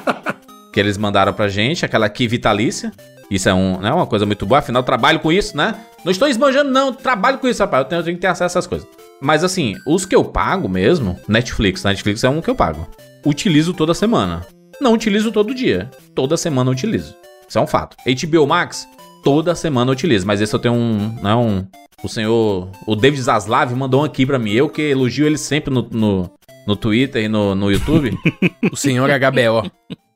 que 0.72 0.78
eles 0.78 0.96
mandaram 0.96 1.32
pra 1.32 1.48
gente, 1.48 1.84
aquela 1.84 2.06
aqui 2.06 2.28
vitalícia. 2.28 2.92
Isso 3.30 3.48
é 3.48 3.54
um, 3.54 3.78
né, 3.78 3.92
uma 3.92 4.06
coisa 4.06 4.26
muito 4.26 4.44
boa, 4.44 4.58
afinal 4.58 4.82
trabalho 4.82 5.20
com 5.20 5.30
isso, 5.30 5.56
né? 5.56 5.76
Não 6.04 6.10
estou 6.10 6.26
esbanjando, 6.26 6.70
não, 6.70 6.92
trabalho 6.92 7.38
com 7.38 7.46
isso, 7.46 7.62
rapaz. 7.62 7.84
Eu 7.84 7.88
tenho, 7.88 8.00
eu 8.00 8.04
tenho 8.04 8.16
que 8.16 8.20
ter 8.20 8.26
acesso 8.26 8.58
a 8.58 8.58
essas 8.58 8.66
coisas. 8.66 8.88
Mas 9.20 9.44
assim, 9.44 9.76
os 9.86 10.04
que 10.04 10.16
eu 10.16 10.24
pago 10.24 10.68
mesmo, 10.68 11.18
Netflix, 11.28 11.84
Netflix 11.84 12.24
é 12.24 12.28
um 12.28 12.40
que 12.40 12.50
eu 12.50 12.54
pago. 12.54 12.88
Utilizo 13.24 13.72
toda 13.72 13.94
semana. 13.94 14.46
Não 14.80 14.94
utilizo 14.94 15.30
todo 15.30 15.54
dia. 15.54 15.90
Toda 16.14 16.36
semana 16.36 16.70
eu 16.70 16.72
utilizo. 16.72 17.14
Isso 17.50 17.58
é 17.58 17.60
um 17.60 17.66
fato. 17.66 17.96
HBO 18.06 18.46
Max, 18.46 18.88
toda 19.24 19.56
semana 19.56 19.90
eu 19.90 19.92
utilizo. 19.92 20.24
Mas 20.24 20.40
esse 20.40 20.54
eu 20.54 20.58
tenho 20.60 20.72
um. 20.72 21.16
Né, 21.20 21.34
um 21.34 21.66
o 22.00 22.08
senhor. 22.08 22.70
O 22.86 22.94
David 22.94 23.20
Zaslav 23.20 23.74
mandou 23.74 24.02
um 24.02 24.04
aqui 24.04 24.24
pra 24.24 24.38
mim. 24.38 24.52
Eu 24.52 24.68
que 24.68 24.80
elogio 24.80 25.26
ele 25.26 25.36
sempre 25.36 25.74
no, 25.74 25.82
no, 25.90 26.30
no 26.64 26.76
Twitter 26.76 27.24
e 27.24 27.28
no, 27.28 27.56
no 27.56 27.70
YouTube. 27.70 28.16
O 28.72 28.76
senhor 28.76 29.10
HBO. 29.10 29.68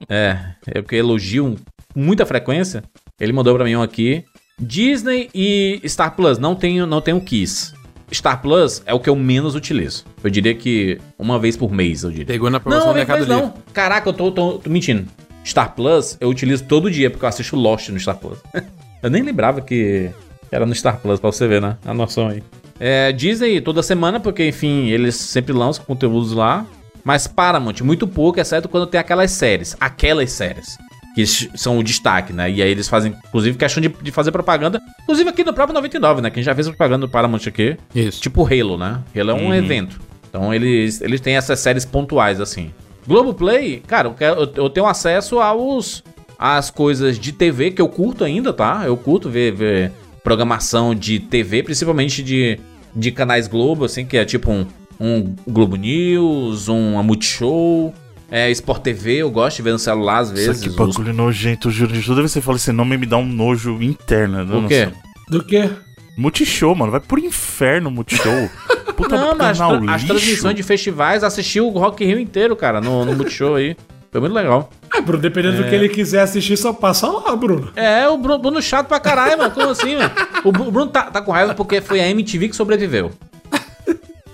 É, 0.08 0.38
é 0.68 0.80
porque 0.80 0.94
elogio 0.94 1.56
com 1.92 2.00
muita 2.00 2.24
frequência. 2.24 2.84
Ele 3.18 3.32
mandou 3.32 3.52
pra 3.56 3.64
mim 3.64 3.74
um 3.74 3.82
aqui. 3.82 4.24
Disney 4.56 5.28
e 5.34 5.80
Star 5.88 6.14
Plus, 6.14 6.38
não 6.38 6.54
tenho, 6.54 6.86
não 6.86 7.00
tenho 7.00 7.20
Kiss. 7.20 7.74
Star 8.12 8.40
Plus 8.40 8.80
é 8.86 8.94
o 8.94 9.00
que 9.00 9.08
eu 9.10 9.16
menos 9.16 9.56
utilizo. 9.56 10.04
Eu 10.22 10.30
diria 10.30 10.54
que 10.54 11.00
uma 11.18 11.36
vez 11.36 11.56
por 11.56 11.72
mês, 11.72 12.04
eu 12.04 12.10
diria. 12.10 12.26
Pegou 12.26 12.48
na 12.48 12.60
promoção 12.60 12.86
Não, 12.86 12.92
do 12.92 12.96
Mercado 12.96 13.24
Livre. 13.24 13.34
não. 13.34 13.54
Caraca, 13.72 14.08
eu 14.08 14.12
tô, 14.12 14.30
tô, 14.30 14.58
tô 14.58 14.70
mentindo. 14.70 15.08
Star 15.44 15.74
Plus 15.74 16.16
eu 16.20 16.28
utilizo 16.28 16.64
todo 16.64 16.90
dia, 16.90 17.10
porque 17.10 17.24
eu 17.24 17.28
assisto 17.28 17.54
Lost 17.54 17.90
no 17.90 18.00
Star 18.00 18.16
Plus. 18.16 18.38
eu 19.02 19.10
nem 19.10 19.22
lembrava 19.22 19.60
que 19.60 20.10
era 20.50 20.64
no 20.64 20.74
Star 20.74 20.98
Plus, 20.98 21.20
pra 21.20 21.30
você 21.30 21.46
ver, 21.46 21.60
né? 21.60 21.76
A 21.84 21.92
noção 21.92 22.28
aí. 22.28 22.42
É, 22.80 23.12
Disney 23.12 23.60
toda 23.60 23.82
semana, 23.82 24.18
porque, 24.18 24.46
enfim, 24.46 24.88
eles 24.88 25.14
sempre 25.16 25.52
lançam 25.52 25.84
conteúdos 25.84 26.32
lá. 26.32 26.66
Mas 27.04 27.26
Paramount, 27.26 27.80
muito 27.82 28.06
pouco, 28.08 28.40
exceto 28.40 28.68
quando 28.68 28.86
tem 28.86 28.98
aquelas 28.98 29.30
séries. 29.30 29.76
Aquelas 29.78 30.32
séries. 30.32 30.78
Que 31.14 31.24
são 31.26 31.78
o 31.78 31.84
destaque, 31.84 32.32
né? 32.32 32.50
E 32.50 32.62
aí 32.62 32.70
eles 32.70 32.88
fazem, 32.88 33.14
inclusive, 33.28 33.56
questão 33.56 33.80
de, 33.80 33.88
de 33.88 34.10
fazer 34.10 34.32
propaganda. 34.32 34.80
Inclusive 35.02 35.28
aqui 35.28 35.44
no 35.44 35.52
próprio 35.52 35.74
99, 35.74 36.22
né? 36.22 36.30
Que 36.30 36.40
a 36.40 36.42
gente 36.42 36.46
já 36.46 36.54
fez 36.54 36.66
propaganda 36.66 37.06
do 37.06 37.10
Paramount 37.10 37.46
aqui. 37.46 37.76
Isso. 37.94 38.20
Tipo 38.20 38.44
Halo, 38.44 38.78
né? 38.78 39.00
Halo 39.14 39.30
é 39.30 39.34
um 39.34 39.54
evento. 39.54 40.00
Então 40.28 40.52
eles, 40.52 41.00
eles 41.00 41.20
têm 41.20 41.36
essas 41.36 41.60
séries 41.60 41.84
pontuais, 41.84 42.40
assim. 42.40 42.72
Globoplay, 43.06 43.82
cara, 43.86 44.08
eu, 44.08 44.14
quero- 44.14 44.50
eu- 44.56 44.70
tenho 44.70 44.86
acesso 44.86 45.38
aos 45.40 46.02
às 46.38 46.70
coisas 46.70 47.18
de 47.18 47.32
TV 47.32 47.70
que 47.70 47.80
eu 47.80 47.88
curto 47.88 48.24
ainda, 48.24 48.52
tá? 48.52 48.82
Eu 48.86 48.96
curto 48.96 49.30
ver, 49.30 49.52
ver 49.54 49.92
programação 50.22 50.94
de 50.94 51.18
TV, 51.20 51.62
principalmente 51.62 52.22
de, 52.22 52.58
de 52.94 53.10
canais 53.12 53.46
Globo, 53.46 53.84
assim, 53.84 54.04
que 54.06 54.16
é 54.16 54.24
tipo 54.24 54.50
um, 54.50 54.66
um 54.98 55.34
Globo 55.46 55.76
News, 55.76 56.68
um 56.68 57.00
Multishow, 57.02 57.94
é, 58.30 58.50
Sport 58.50 58.82
TV, 58.82 59.16
eu 59.18 59.30
gosto 59.30 59.56
de 59.58 59.62
ver 59.62 59.72
no 59.72 59.78
celular 59.78 60.18
às 60.18 60.30
vezes. 60.30 60.56
Isso 60.60 60.70
aqui, 60.70 60.80
os- 60.82 60.96
bagulho 60.96 61.12
nojento, 61.14 61.70
juro. 61.70 61.92
Toda 62.02 62.20
vez 62.22 62.32
que 62.32 62.34
você 62.34 62.40
fala 62.40 62.56
esse 62.56 62.72
nome, 62.72 62.96
me 62.96 63.06
dá 63.06 63.16
um 63.18 63.26
nojo 63.26 63.80
interno. 63.82 64.38
eu 64.38 64.44
O 64.58 64.62
não 64.62 64.68
quê? 64.68 64.88
Do 65.28 65.42
quê? 65.44 65.70
Multishow, 66.16 66.74
mano. 66.74 66.90
Vai 66.92 67.00
pro 67.00 67.18
inferno, 67.18 67.90
Multishow. 67.90 68.50
Puta 68.96 69.16
Não, 69.16 69.34
mas 69.36 69.50
as, 69.50 69.58
canal 69.58 69.74
as 69.74 69.80
lixo. 70.02 70.06
transmissões 70.06 70.54
de 70.56 70.62
festivais, 70.62 71.24
assisti 71.24 71.60
o 71.60 71.68
Rock 71.70 72.04
Rio 72.04 72.18
inteiro, 72.18 72.54
cara, 72.54 72.80
no, 72.80 73.04
no 73.04 73.12
Multishow 73.14 73.56
aí. 73.56 73.76
Foi 74.12 74.20
muito 74.20 74.32
legal. 74.32 74.70
Ah, 74.92 75.00
Bruno, 75.00 75.20
dependendo 75.20 75.56
do 75.56 75.68
que 75.68 75.74
ele 75.74 75.88
quiser 75.88 76.20
assistir, 76.20 76.56
só 76.56 76.72
passa 76.72 77.08
lá, 77.08 77.34
Bruno. 77.34 77.72
É, 77.74 78.08
o 78.08 78.16
Bruno, 78.16 78.38
Bruno 78.38 78.62
chato 78.62 78.86
pra 78.86 79.00
caralho, 79.00 79.36
mano. 79.36 79.50
Como 79.50 79.68
assim, 79.70 79.96
mano? 79.96 80.10
O 80.44 80.52
Bru- 80.52 80.68
o 80.68 80.70
Bruno 80.70 80.90
tá, 80.90 81.02
tá 81.10 81.20
com 81.20 81.32
raiva 81.32 81.52
porque 81.52 81.80
foi 81.80 82.00
a 82.00 82.08
MTV 82.08 82.48
que 82.50 82.56
sobreviveu. 82.56 83.10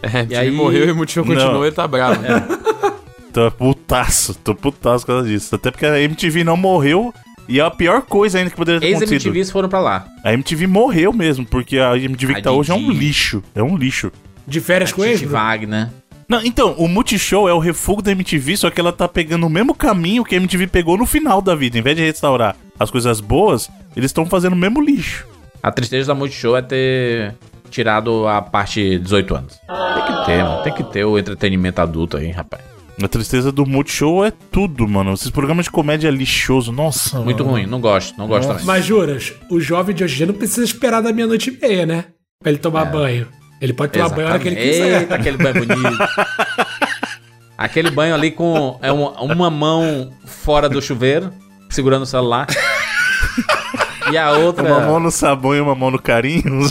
É, 0.03 0.25
E 0.31 0.33
e 0.33 0.37
aí- 0.37 0.51
morreu 0.51 0.87
e 0.87 0.91
o 0.93 0.97
Multishow 0.97 1.25
Não. 1.25 1.35
continuou 1.35 1.65
ele 1.67 1.75
tá 1.75 1.87
bravo. 1.87 2.21
Tô 3.33 3.51
putaço, 3.51 4.35
tô 4.35 4.55
putaço 4.55 5.05
por 5.07 5.13
causa 5.13 5.29
disso. 5.29 5.55
Até 5.55 5.71
porque 5.71 5.85
a 5.87 6.01
MTV 6.01 6.43
não 6.43 6.57
morreu. 6.57 7.13
E 7.49 7.59
é 7.61 7.63
a 7.65 7.71
pior 7.71 8.03
coisa 8.03 8.39
ainda 8.39 8.51
que 8.51 8.57
poderia 8.57 8.81
ter 8.81 8.87
acontecido. 8.89 9.13
Ex-MTVs 9.15 9.51
foram 9.51 9.69
pra 9.69 9.81
lá. 9.81 10.07
A 10.25 10.33
MTV 10.33 10.67
morreu 10.69 11.13
mesmo, 11.13 11.45
porque 11.45 11.79
a 11.79 11.97
MTV 11.97 12.35
que 12.35 12.41
A 12.41 12.43
tá 12.45 12.53
hoje 12.53 12.71
é 12.71 12.75
um 12.75 12.91
lixo. 12.91 13.43
É 13.55 13.63
um 13.63 13.77
lixo. 13.77 14.11
De 14.51 14.61
férias 14.61 14.93
com 14.93 15.05
eles, 15.05 15.21
Bruno? 15.21 15.33
Wagner. 15.35 15.89
Não, 16.29 16.45
então, 16.45 16.75
o 16.79 16.87
Multishow 16.87 17.49
é 17.49 17.53
o 17.55 17.59
refúgio 17.59 18.03
da 18.03 18.13
MTV, 18.13 18.57
só 18.57 18.71
que 18.71 18.81
ela 18.81 18.93
tá 18.93 19.09
pegando 19.09 19.47
o 19.47 19.51
mesmo 19.51 19.75
caminho 19.75 20.25
que 20.25 20.35
a 20.35 20.39
MTV 20.39 20.67
pegou 20.67 20.97
no 20.97 21.07
final 21.07 21.41
da 21.41 21.55
vida. 21.55 21.79
Em 21.79 21.83
vez 21.83 21.97
de 21.97 22.03
restaurar 22.05 22.57
as 22.79 22.91
coisas 22.91 23.21
boas, 23.21 23.69
eles 23.97 24.11
estão 24.11 24.27
fazendo 24.27 24.53
o 24.53 24.57
mesmo 24.57 24.81
lixo. 24.81 25.27
A 25.63 25.71
tristeza 25.73 26.09
da 26.09 26.15
Multishow 26.15 26.57
é 26.57 26.63
ter 26.63 27.35
tirado 27.71 28.27
a 28.29 28.41
parte 28.43 28.99
18 28.99 29.35
anos. 29.35 29.61
Tem 29.67 30.05
que 30.17 30.27
ter, 30.27 30.43
mano. 30.43 30.63
Tem 30.63 30.75
que 30.75 30.85
ter 30.85 31.05
o 31.05 31.19
entretenimento 31.19 31.81
adulto 31.81 32.17
aí, 32.17 32.31
rapaz. 32.31 32.63
A 33.03 33.09
tristeza 33.09 33.51
do 33.51 33.65
Multishow 33.67 34.25
é 34.25 34.31
tudo, 34.31 34.87
mano. 34.87 35.13
Esses 35.15 35.31
programas 35.31 35.65
de 35.65 35.71
comédia 35.71 36.09
é 36.09 36.11
lixoso. 36.11 36.71
Nossa, 36.71 37.19
Muito 37.21 37.45
mano. 37.45 37.57
ruim. 37.57 37.67
Não 37.67 37.81
gosto. 37.81 38.17
Não 38.19 38.29
gosto 38.29 38.49
também. 38.49 38.65
Mas 38.67 38.85
juras, 38.85 39.33
o 39.51 39.59
jovem 39.59 39.95
de 39.95 40.05
hoje 40.05 40.15
em 40.15 40.17
dia 40.19 40.27
não 40.27 40.35
precisa 40.35 40.65
esperar 40.65 41.01
da 41.01 41.13
meia-noite 41.13 41.51
e 41.51 41.61
meia, 41.61 41.87
né? 41.87 42.05
Pra 42.43 42.51
ele 42.53 42.59
tomar 42.59 42.85
banho. 42.85 43.27
Ele 43.61 43.73
pode 43.73 43.93
tomar 43.93 44.09
banho 44.09 44.29
a 44.29 44.31
hora 44.31 44.39
que 44.39 44.49
ele 44.49 44.57
quiser. 44.57 45.01
Eita, 45.03 45.15
aquele 45.17 45.37
banho 45.37 45.67
bonito. 45.67 45.99
aquele 47.59 47.91
banho 47.91 48.15
ali 48.15 48.31
com 48.31 48.79
é 48.81 48.91
uma, 48.91 49.21
uma 49.21 49.51
mão 49.51 50.13
fora 50.25 50.69
do 50.69 50.81
chuveiro, 50.81 51.33
segurando 51.69 52.03
o 52.03 52.07
celular. 52.07 52.47
e 54.11 54.17
a 54.17 54.33
outra. 54.33 54.65
Uma 54.65 54.81
mão 54.81 54.99
no 54.99 55.11
sabão 55.11 55.55
e 55.55 55.61
uma 55.61 55.75
mão 55.75 55.91
no 55.91 56.01
carinho. 56.01 56.61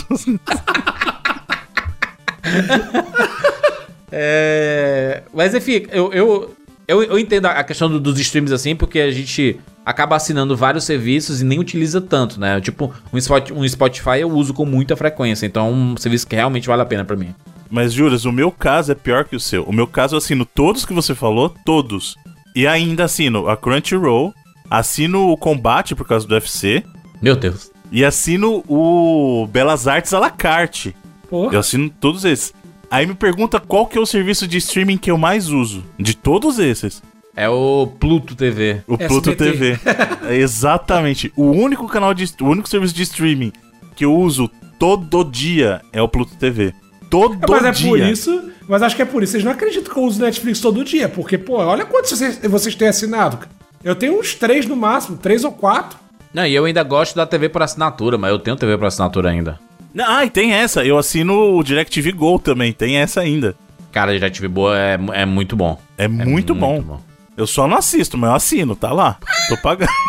É, 4.12 5.22
Mas 5.32 5.54
enfim, 5.54 5.86
eu, 5.92 6.12
eu, 6.12 6.56
eu, 6.90 7.02
eu 7.02 7.18
entendo 7.18 7.46
a 7.46 7.62
questão 7.64 7.88
do- 7.90 8.00
dos 8.00 8.18
streams 8.18 8.52
assim, 8.52 8.74
porque 8.76 8.98
a 9.00 9.10
gente 9.10 9.58
acaba 9.84 10.16
assinando 10.16 10.56
vários 10.56 10.84
serviços 10.84 11.40
e 11.40 11.44
nem 11.44 11.58
utiliza 11.58 12.00
tanto, 12.00 12.38
né? 12.38 12.60
Tipo, 12.60 12.92
um 13.12 13.18
Spot- 13.18 13.50
um 13.52 13.66
Spotify 13.68 14.20
eu 14.20 14.30
uso 14.30 14.52
com 14.54 14.64
muita 14.64 14.96
frequência, 14.96 15.46
então 15.46 15.66
é 15.66 15.70
um 15.70 15.96
serviço 15.96 16.26
que 16.26 16.36
realmente 16.36 16.66
vale 16.68 16.82
a 16.82 16.86
pena 16.86 17.04
pra 17.04 17.16
mim. 17.16 17.34
Mas, 17.70 17.92
Juras, 17.92 18.24
o 18.24 18.32
meu 18.32 18.50
caso 18.50 18.90
é 18.92 18.94
pior 18.94 19.24
que 19.24 19.36
o 19.36 19.40
seu. 19.40 19.62
O 19.64 19.72
meu 19.72 19.86
caso 19.86 20.14
eu 20.14 20.18
assino 20.18 20.44
todos 20.44 20.84
que 20.84 20.92
você 20.92 21.14
falou, 21.14 21.54
todos. 21.64 22.16
E 22.54 22.66
ainda 22.66 23.04
assino 23.04 23.48
a 23.48 23.56
Crunchyroll, 23.56 24.34
assino 24.68 25.28
o 25.30 25.36
Combate 25.36 25.94
por 25.94 26.06
causa 26.06 26.26
do 26.26 26.34
UFC, 26.34 26.82
Meu 27.22 27.36
Deus. 27.36 27.70
e 27.92 28.04
assino 28.04 28.64
o 28.68 29.46
Belas 29.52 29.86
Artes 29.86 30.12
à 30.12 30.18
la 30.18 30.30
carte. 30.30 30.94
Porra. 31.28 31.54
Eu 31.54 31.60
assino 31.60 31.88
todos 32.00 32.24
esses. 32.24 32.52
Aí 32.90 33.06
me 33.06 33.14
pergunta 33.14 33.60
qual 33.60 33.86
que 33.86 33.96
é 33.96 34.00
o 34.00 34.06
serviço 34.06 34.48
de 34.48 34.58
streaming 34.58 34.98
que 34.98 35.10
eu 35.10 35.16
mais 35.16 35.48
uso. 35.48 35.84
De 35.98 36.16
todos 36.16 36.58
esses. 36.58 37.00
É 37.36 37.48
o 37.48 37.86
Pluto 37.86 38.34
TV. 38.34 38.82
O 38.86 38.98
Pluto 38.98 39.30
SBT. 39.30 39.36
TV. 39.36 39.80
É 40.28 40.36
exatamente. 40.36 41.32
O 41.36 41.44
único 41.44 41.86
canal 41.86 42.12
de. 42.12 42.24
O 42.40 42.46
único 42.46 42.68
serviço 42.68 42.92
de 42.92 43.02
streaming 43.04 43.52
que 43.94 44.04
eu 44.04 44.14
uso 44.14 44.50
todo 44.78 45.22
dia 45.24 45.80
é 45.92 46.02
o 46.02 46.08
Pluto 46.08 46.34
TV. 46.36 46.74
Todo 47.08 47.38
Mas 47.48 47.64
é 47.64 47.70
dia. 47.70 47.88
por 47.88 47.98
isso. 48.00 48.50
Mas 48.68 48.82
acho 48.82 48.96
que 48.96 49.02
é 49.02 49.04
por 49.04 49.22
isso. 49.22 49.32
Vocês 49.32 49.44
não 49.44 49.52
acreditam 49.52 49.92
que 49.92 49.98
eu 49.98 50.04
uso 50.04 50.20
Netflix 50.20 50.60
todo 50.60 50.84
dia. 50.84 51.08
Porque, 51.08 51.38
pô, 51.38 51.58
olha 51.58 51.84
quantos 51.84 52.10
vocês, 52.10 52.38
vocês 52.38 52.74
têm 52.74 52.88
assinado. 52.88 53.38
Eu 53.84 53.94
tenho 53.94 54.18
uns 54.18 54.34
três 54.34 54.66
no 54.66 54.76
máximo, 54.76 55.16
três 55.16 55.44
ou 55.44 55.52
quatro. 55.52 55.98
Não, 56.34 56.46
e 56.46 56.54
eu 56.54 56.64
ainda 56.64 56.82
gosto 56.82 57.16
da 57.16 57.26
TV 57.26 57.48
por 57.48 57.62
assinatura, 57.62 58.18
mas 58.18 58.30
eu 58.30 58.38
tenho 58.38 58.56
TV 58.56 58.76
por 58.76 58.86
assinatura 58.86 59.30
ainda. 59.30 59.58
Ah, 59.98 60.24
e 60.24 60.30
tem 60.30 60.52
essa. 60.52 60.84
Eu 60.84 60.98
assino 60.98 61.56
o 61.56 61.62
DirecTV 61.62 62.12
Go 62.12 62.38
também. 62.38 62.72
Tem 62.72 62.96
essa 62.96 63.20
ainda. 63.20 63.54
Cara, 63.90 64.14
a 64.14 64.30
TV 64.30 64.48
Boa 64.48 64.78
é, 64.78 64.98
é 65.14 65.26
muito 65.26 65.56
bom. 65.56 65.80
É, 65.98 66.06
muito, 66.06 66.54
bom. 66.54 67.00
Eu 67.36 67.46
só 67.46 67.66
não 67.66 67.76
assisto, 67.76 68.16
mas 68.16 68.30
eu 68.30 68.36
assino, 68.36 68.76
tá 68.76 68.92
lá. 68.92 69.18
Tô 69.48 69.56
pagando. 69.56 69.90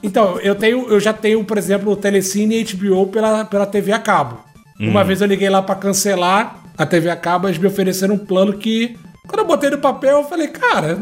Então, 0.00 0.38
eu 0.40 0.54
tenho, 0.54 0.88
eu 0.88 1.00
já 1.00 1.12
tenho, 1.12 1.42
por 1.44 1.58
exemplo, 1.58 1.92
o 1.92 1.96
Telecine 1.96 2.60
e 2.60 2.64
HBO 2.64 3.08
pela, 3.08 3.44
pela 3.44 3.66
TV 3.66 3.92
a 3.92 3.98
cabo. 3.98 4.38
Uma 4.78 5.02
vez 5.02 5.20
eu 5.20 5.26
liguei 5.26 5.50
lá 5.50 5.60
pra 5.60 5.74
cancelar 5.74 6.56
a 6.76 6.86
TV 6.86 7.10
a 7.10 7.16
cabo, 7.16 7.48
eles 7.48 7.58
me 7.58 7.66
ofereceram 7.66 8.14
um 8.14 8.18
plano 8.18 8.52
que, 8.52 8.96
quando 9.26 9.40
eu 9.40 9.44
botei 9.44 9.70
no 9.70 9.78
papel, 9.78 10.18
eu 10.18 10.24
falei, 10.24 10.46
cara, 10.46 11.00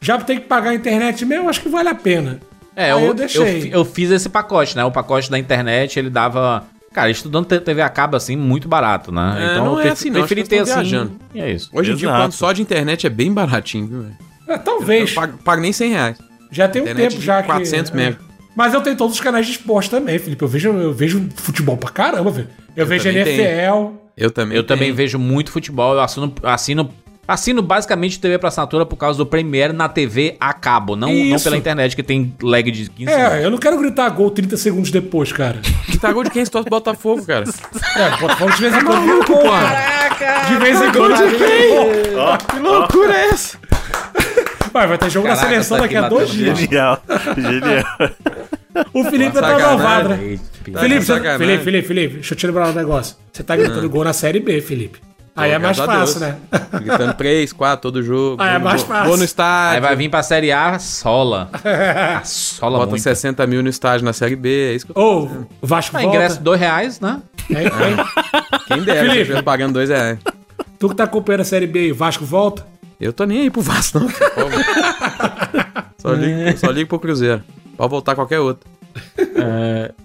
já 0.00 0.16
tem 0.18 0.38
que 0.38 0.46
pagar 0.46 0.70
a 0.70 0.74
internet 0.74 1.24
mesmo, 1.24 1.48
acho 1.48 1.60
que 1.60 1.68
vale 1.68 1.88
a 1.88 1.94
pena. 1.94 2.40
É, 2.76 2.92
eu, 2.92 3.00
eu 3.00 3.14
deixei. 3.14 3.68
eu 3.68 3.78
eu 3.78 3.84
fiz 3.84 4.10
esse 4.10 4.28
pacote, 4.28 4.76
né? 4.76 4.84
O 4.84 4.92
pacote 4.92 5.30
da 5.30 5.38
internet, 5.38 5.98
ele 5.98 6.10
dava. 6.10 6.64
Cara, 6.92 7.10
estudando 7.10 7.46
TV 7.46 7.82
a 7.82 7.88
cabo 7.88 8.16
assim, 8.16 8.36
muito 8.36 8.68
barato, 8.68 9.10
né? 9.10 9.36
É, 9.38 9.52
então 9.52 9.64
não 9.64 9.80
eu 9.80 9.86
é 9.86 9.90
assim, 9.90 10.08
não, 10.08 10.20
preferi 10.20 10.44
ter 10.44 10.60
assim. 10.60 10.72
viajando. 10.72 11.12
E 11.34 11.40
é 11.40 11.50
isso. 11.50 11.68
Hoje 11.72 11.92
em 11.92 11.96
dia, 11.96 12.08
o 12.08 12.12
plano 12.12 12.32
só 12.32 12.52
de 12.52 12.62
internet 12.62 13.06
é 13.06 13.10
bem 13.10 13.32
baratinho, 13.32 13.86
viu, 13.86 14.02
velho? 14.02 14.16
É, 14.48 14.58
talvez. 14.58 15.10
Eu 15.10 15.14
pago, 15.14 15.38
pago 15.38 15.60
nem 15.60 15.72
100 15.72 15.90
reais. 15.90 16.18
Já 16.50 16.68
tem 16.68 16.82
um 16.82 16.84
Internet 16.84 17.10
tempo 17.10 17.22
já 17.22 17.42
400 17.42 17.90
que... 17.90 17.96
mega. 17.96 18.18
Mas 18.54 18.72
eu 18.72 18.80
tenho 18.80 18.96
todos 18.96 19.16
os 19.16 19.20
canais 19.20 19.44
de 19.44 19.52
esporte 19.52 19.90
também, 19.90 20.18
Felipe. 20.18 20.42
Eu 20.42 20.48
vejo, 20.48 20.70
eu 20.70 20.92
vejo 20.92 21.28
futebol 21.34 21.76
pra 21.76 21.90
caramba, 21.90 22.30
velho. 22.30 22.48
Eu, 22.74 22.86
vejo 22.86 23.04
também 23.04 23.20
NFL. 23.20 23.92
Eu 24.16 24.30
também 24.30 24.56
Eu 24.56 24.64
também 24.64 24.86
tenho. 24.86 24.96
vejo 24.96 25.18
muito 25.18 25.50
futebol, 25.50 25.92
eu 25.94 26.00
assino, 26.00 26.32
assino, 26.42 26.90
assino 27.26 27.62
basicamente 27.62 28.20
TV 28.20 28.38
pra 28.38 28.48
assinatura 28.48 28.86
por 28.86 28.96
causa 28.96 29.18
do 29.18 29.26
Premiere 29.26 29.72
na 29.72 29.88
TV 29.88 30.36
a 30.38 30.52
cabo, 30.52 30.96
não, 30.96 31.12
não 31.12 31.40
pela 31.40 31.56
internet 31.56 31.96
que 31.96 32.02
tem 32.02 32.34
lag 32.42 32.70
de 32.70 32.88
15 32.90 33.10
segundos. 33.10 33.32
É, 33.32 33.44
eu 33.44 33.50
não 33.50 33.58
quero 33.58 33.78
gritar 33.78 34.08
gol 34.10 34.30
30 34.30 34.56
segundos 34.56 34.90
depois, 34.90 35.32
cara. 35.32 35.60
Tá 35.96 36.12
gol 36.12 36.24
de 36.24 36.30
quem 36.30 36.44
se 36.44 36.50
torce 36.50 36.68
Botafogo, 36.68 37.24
cara. 37.24 37.44
É, 37.96 38.10
Botafogo 38.20 38.52
de 38.52 38.60
vez 38.60 38.74
em 38.76 38.84
quando 38.84 39.00
vira 39.02 39.24
gol, 39.24 39.42
cara. 39.50 40.44
De 40.46 40.56
vez 40.56 40.82
em 40.82 40.92
quando 40.92 41.16
de 41.16 41.38
gol. 41.38 42.38
Que 42.50 42.58
loucura 42.58 43.14
é 43.16 43.28
essa? 43.28 43.58
Vai, 44.74 44.86
vai 44.86 44.98
ter 44.98 45.08
jogo 45.08 45.26
Caraca, 45.26 45.42
na 45.42 45.50
seleção 45.50 45.78
tá 45.78 45.84
daqui 45.84 45.96
aqui 45.96 46.04
a 46.04 46.08
dois 46.10 46.28
dias. 46.28 46.58
Genial. 46.58 47.02
Genial. 47.34 47.84
O 48.92 49.04
Felipe 49.04 49.32
tá 49.32 49.40
Sacanagem. 49.40 49.70
novado, 49.70 50.08
né? 50.10 50.16
Tá 50.70 50.80
Felipe. 50.80 51.04
Felipe, 51.06 51.64
Felipe, 51.64 51.88
Felipe, 51.88 52.14
deixa 52.16 52.34
eu 52.34 52.38
te 52.38 52.46
lembrar 52.46 52.68
um 52.68 52.72
negócio. 52.74 53.16
Você 53.32 53.42
tá 53.42 53.56
gritando 53.56 53.88
gol 53.88 54.04
na 54.04 54.12
Série 54.12 54.38
B, 54.38 54.60
Felipe. 54.60 55.00
Aí 55.36 55.50
é 55.50 55.58
mais 55.58 55.78
a 55.78 55.84
fácil, 55.84 56.20
né? 56.20 56.36
Gritando 56.72 57.12
3, 57.14 57.52
4, 57.52 57.82
todo 57.82 58.02
jogo. 58.02 58.36
Ah, 58.42 58.54
é 58.54 58.58
mais 58.58 58.80
vou- 58.82 58.88
fácil. 58.90 59.08
Vou 59.08 59.16
no 59.18 59.24
estádio. 59.24 59.74
Aí 59.74 59.80
vai 59.82 59.94
vir 59.96 60.08
pra 60.08 60.22
Série 60.22 60.50
A, 60.50 60.78
sola. 60.78 61.50
Ah, 61.52 62.22
sola 62.24 62.78
Bota 62.78 62.90
muito. 62.90 63.02
60 63.02 63.46
mil 63.46 63.62
no 63.62 63.68
estádio 63.68 64.04
na 64.04 64.12
Série 64.14 64.34
B. 64.36 64.70
É 64.70 64.74
isso 64.74 64.86
que 64.86 64.92
eu 64.92 65.02
Ou, 65.02 65.46
o 65.60 65.66
Vasco 65.66 65.96
Ah, 65.96 66.00
volta. 66.00 66.16
ingresso 66.16 66.40
dois 66.42 66.58
reais, 66.58 67.00
né? 67.00 67.20
Hein, 67.50 67.58
hein? 67.58 68.56
Quem 68.66 68.82
dera, 68.82 69.00
Felipe. 69.00 69.18
estivesse 69.20 69.42
pagando 69.42 69.74
2 69.74 69.88
reais. 69.90 70.18
Tu 70.78 70.88
que 70.88 70.94
tá 70.94 71.04
acompanhando 71.04 71.42
a 71.42 71.44
Série 71.44 71.66
B 71.66 71.78
aí, 71.80 71.92
Vasco 71.92 72.24
volta? 72.24 72.66
Eu 72.98 73.12
tô 73.12 73.24
nem 73.24 73.42
aí 73.42 73.50
pro 73.50 73.60
Vasco, 73.60 74.00
não. 74.00 74.08
só, 75.98 76.12
ligo, 76.12 76.58
só 76.58 76.70
ligo 76.70 76.88
pro 76.88 76.98
Cruzeiro. 76.98 77.42
Pode 77.76 77.90
voltar 77.90 78.14
qualquer 78.14 78.40
outro. 78.40 78.68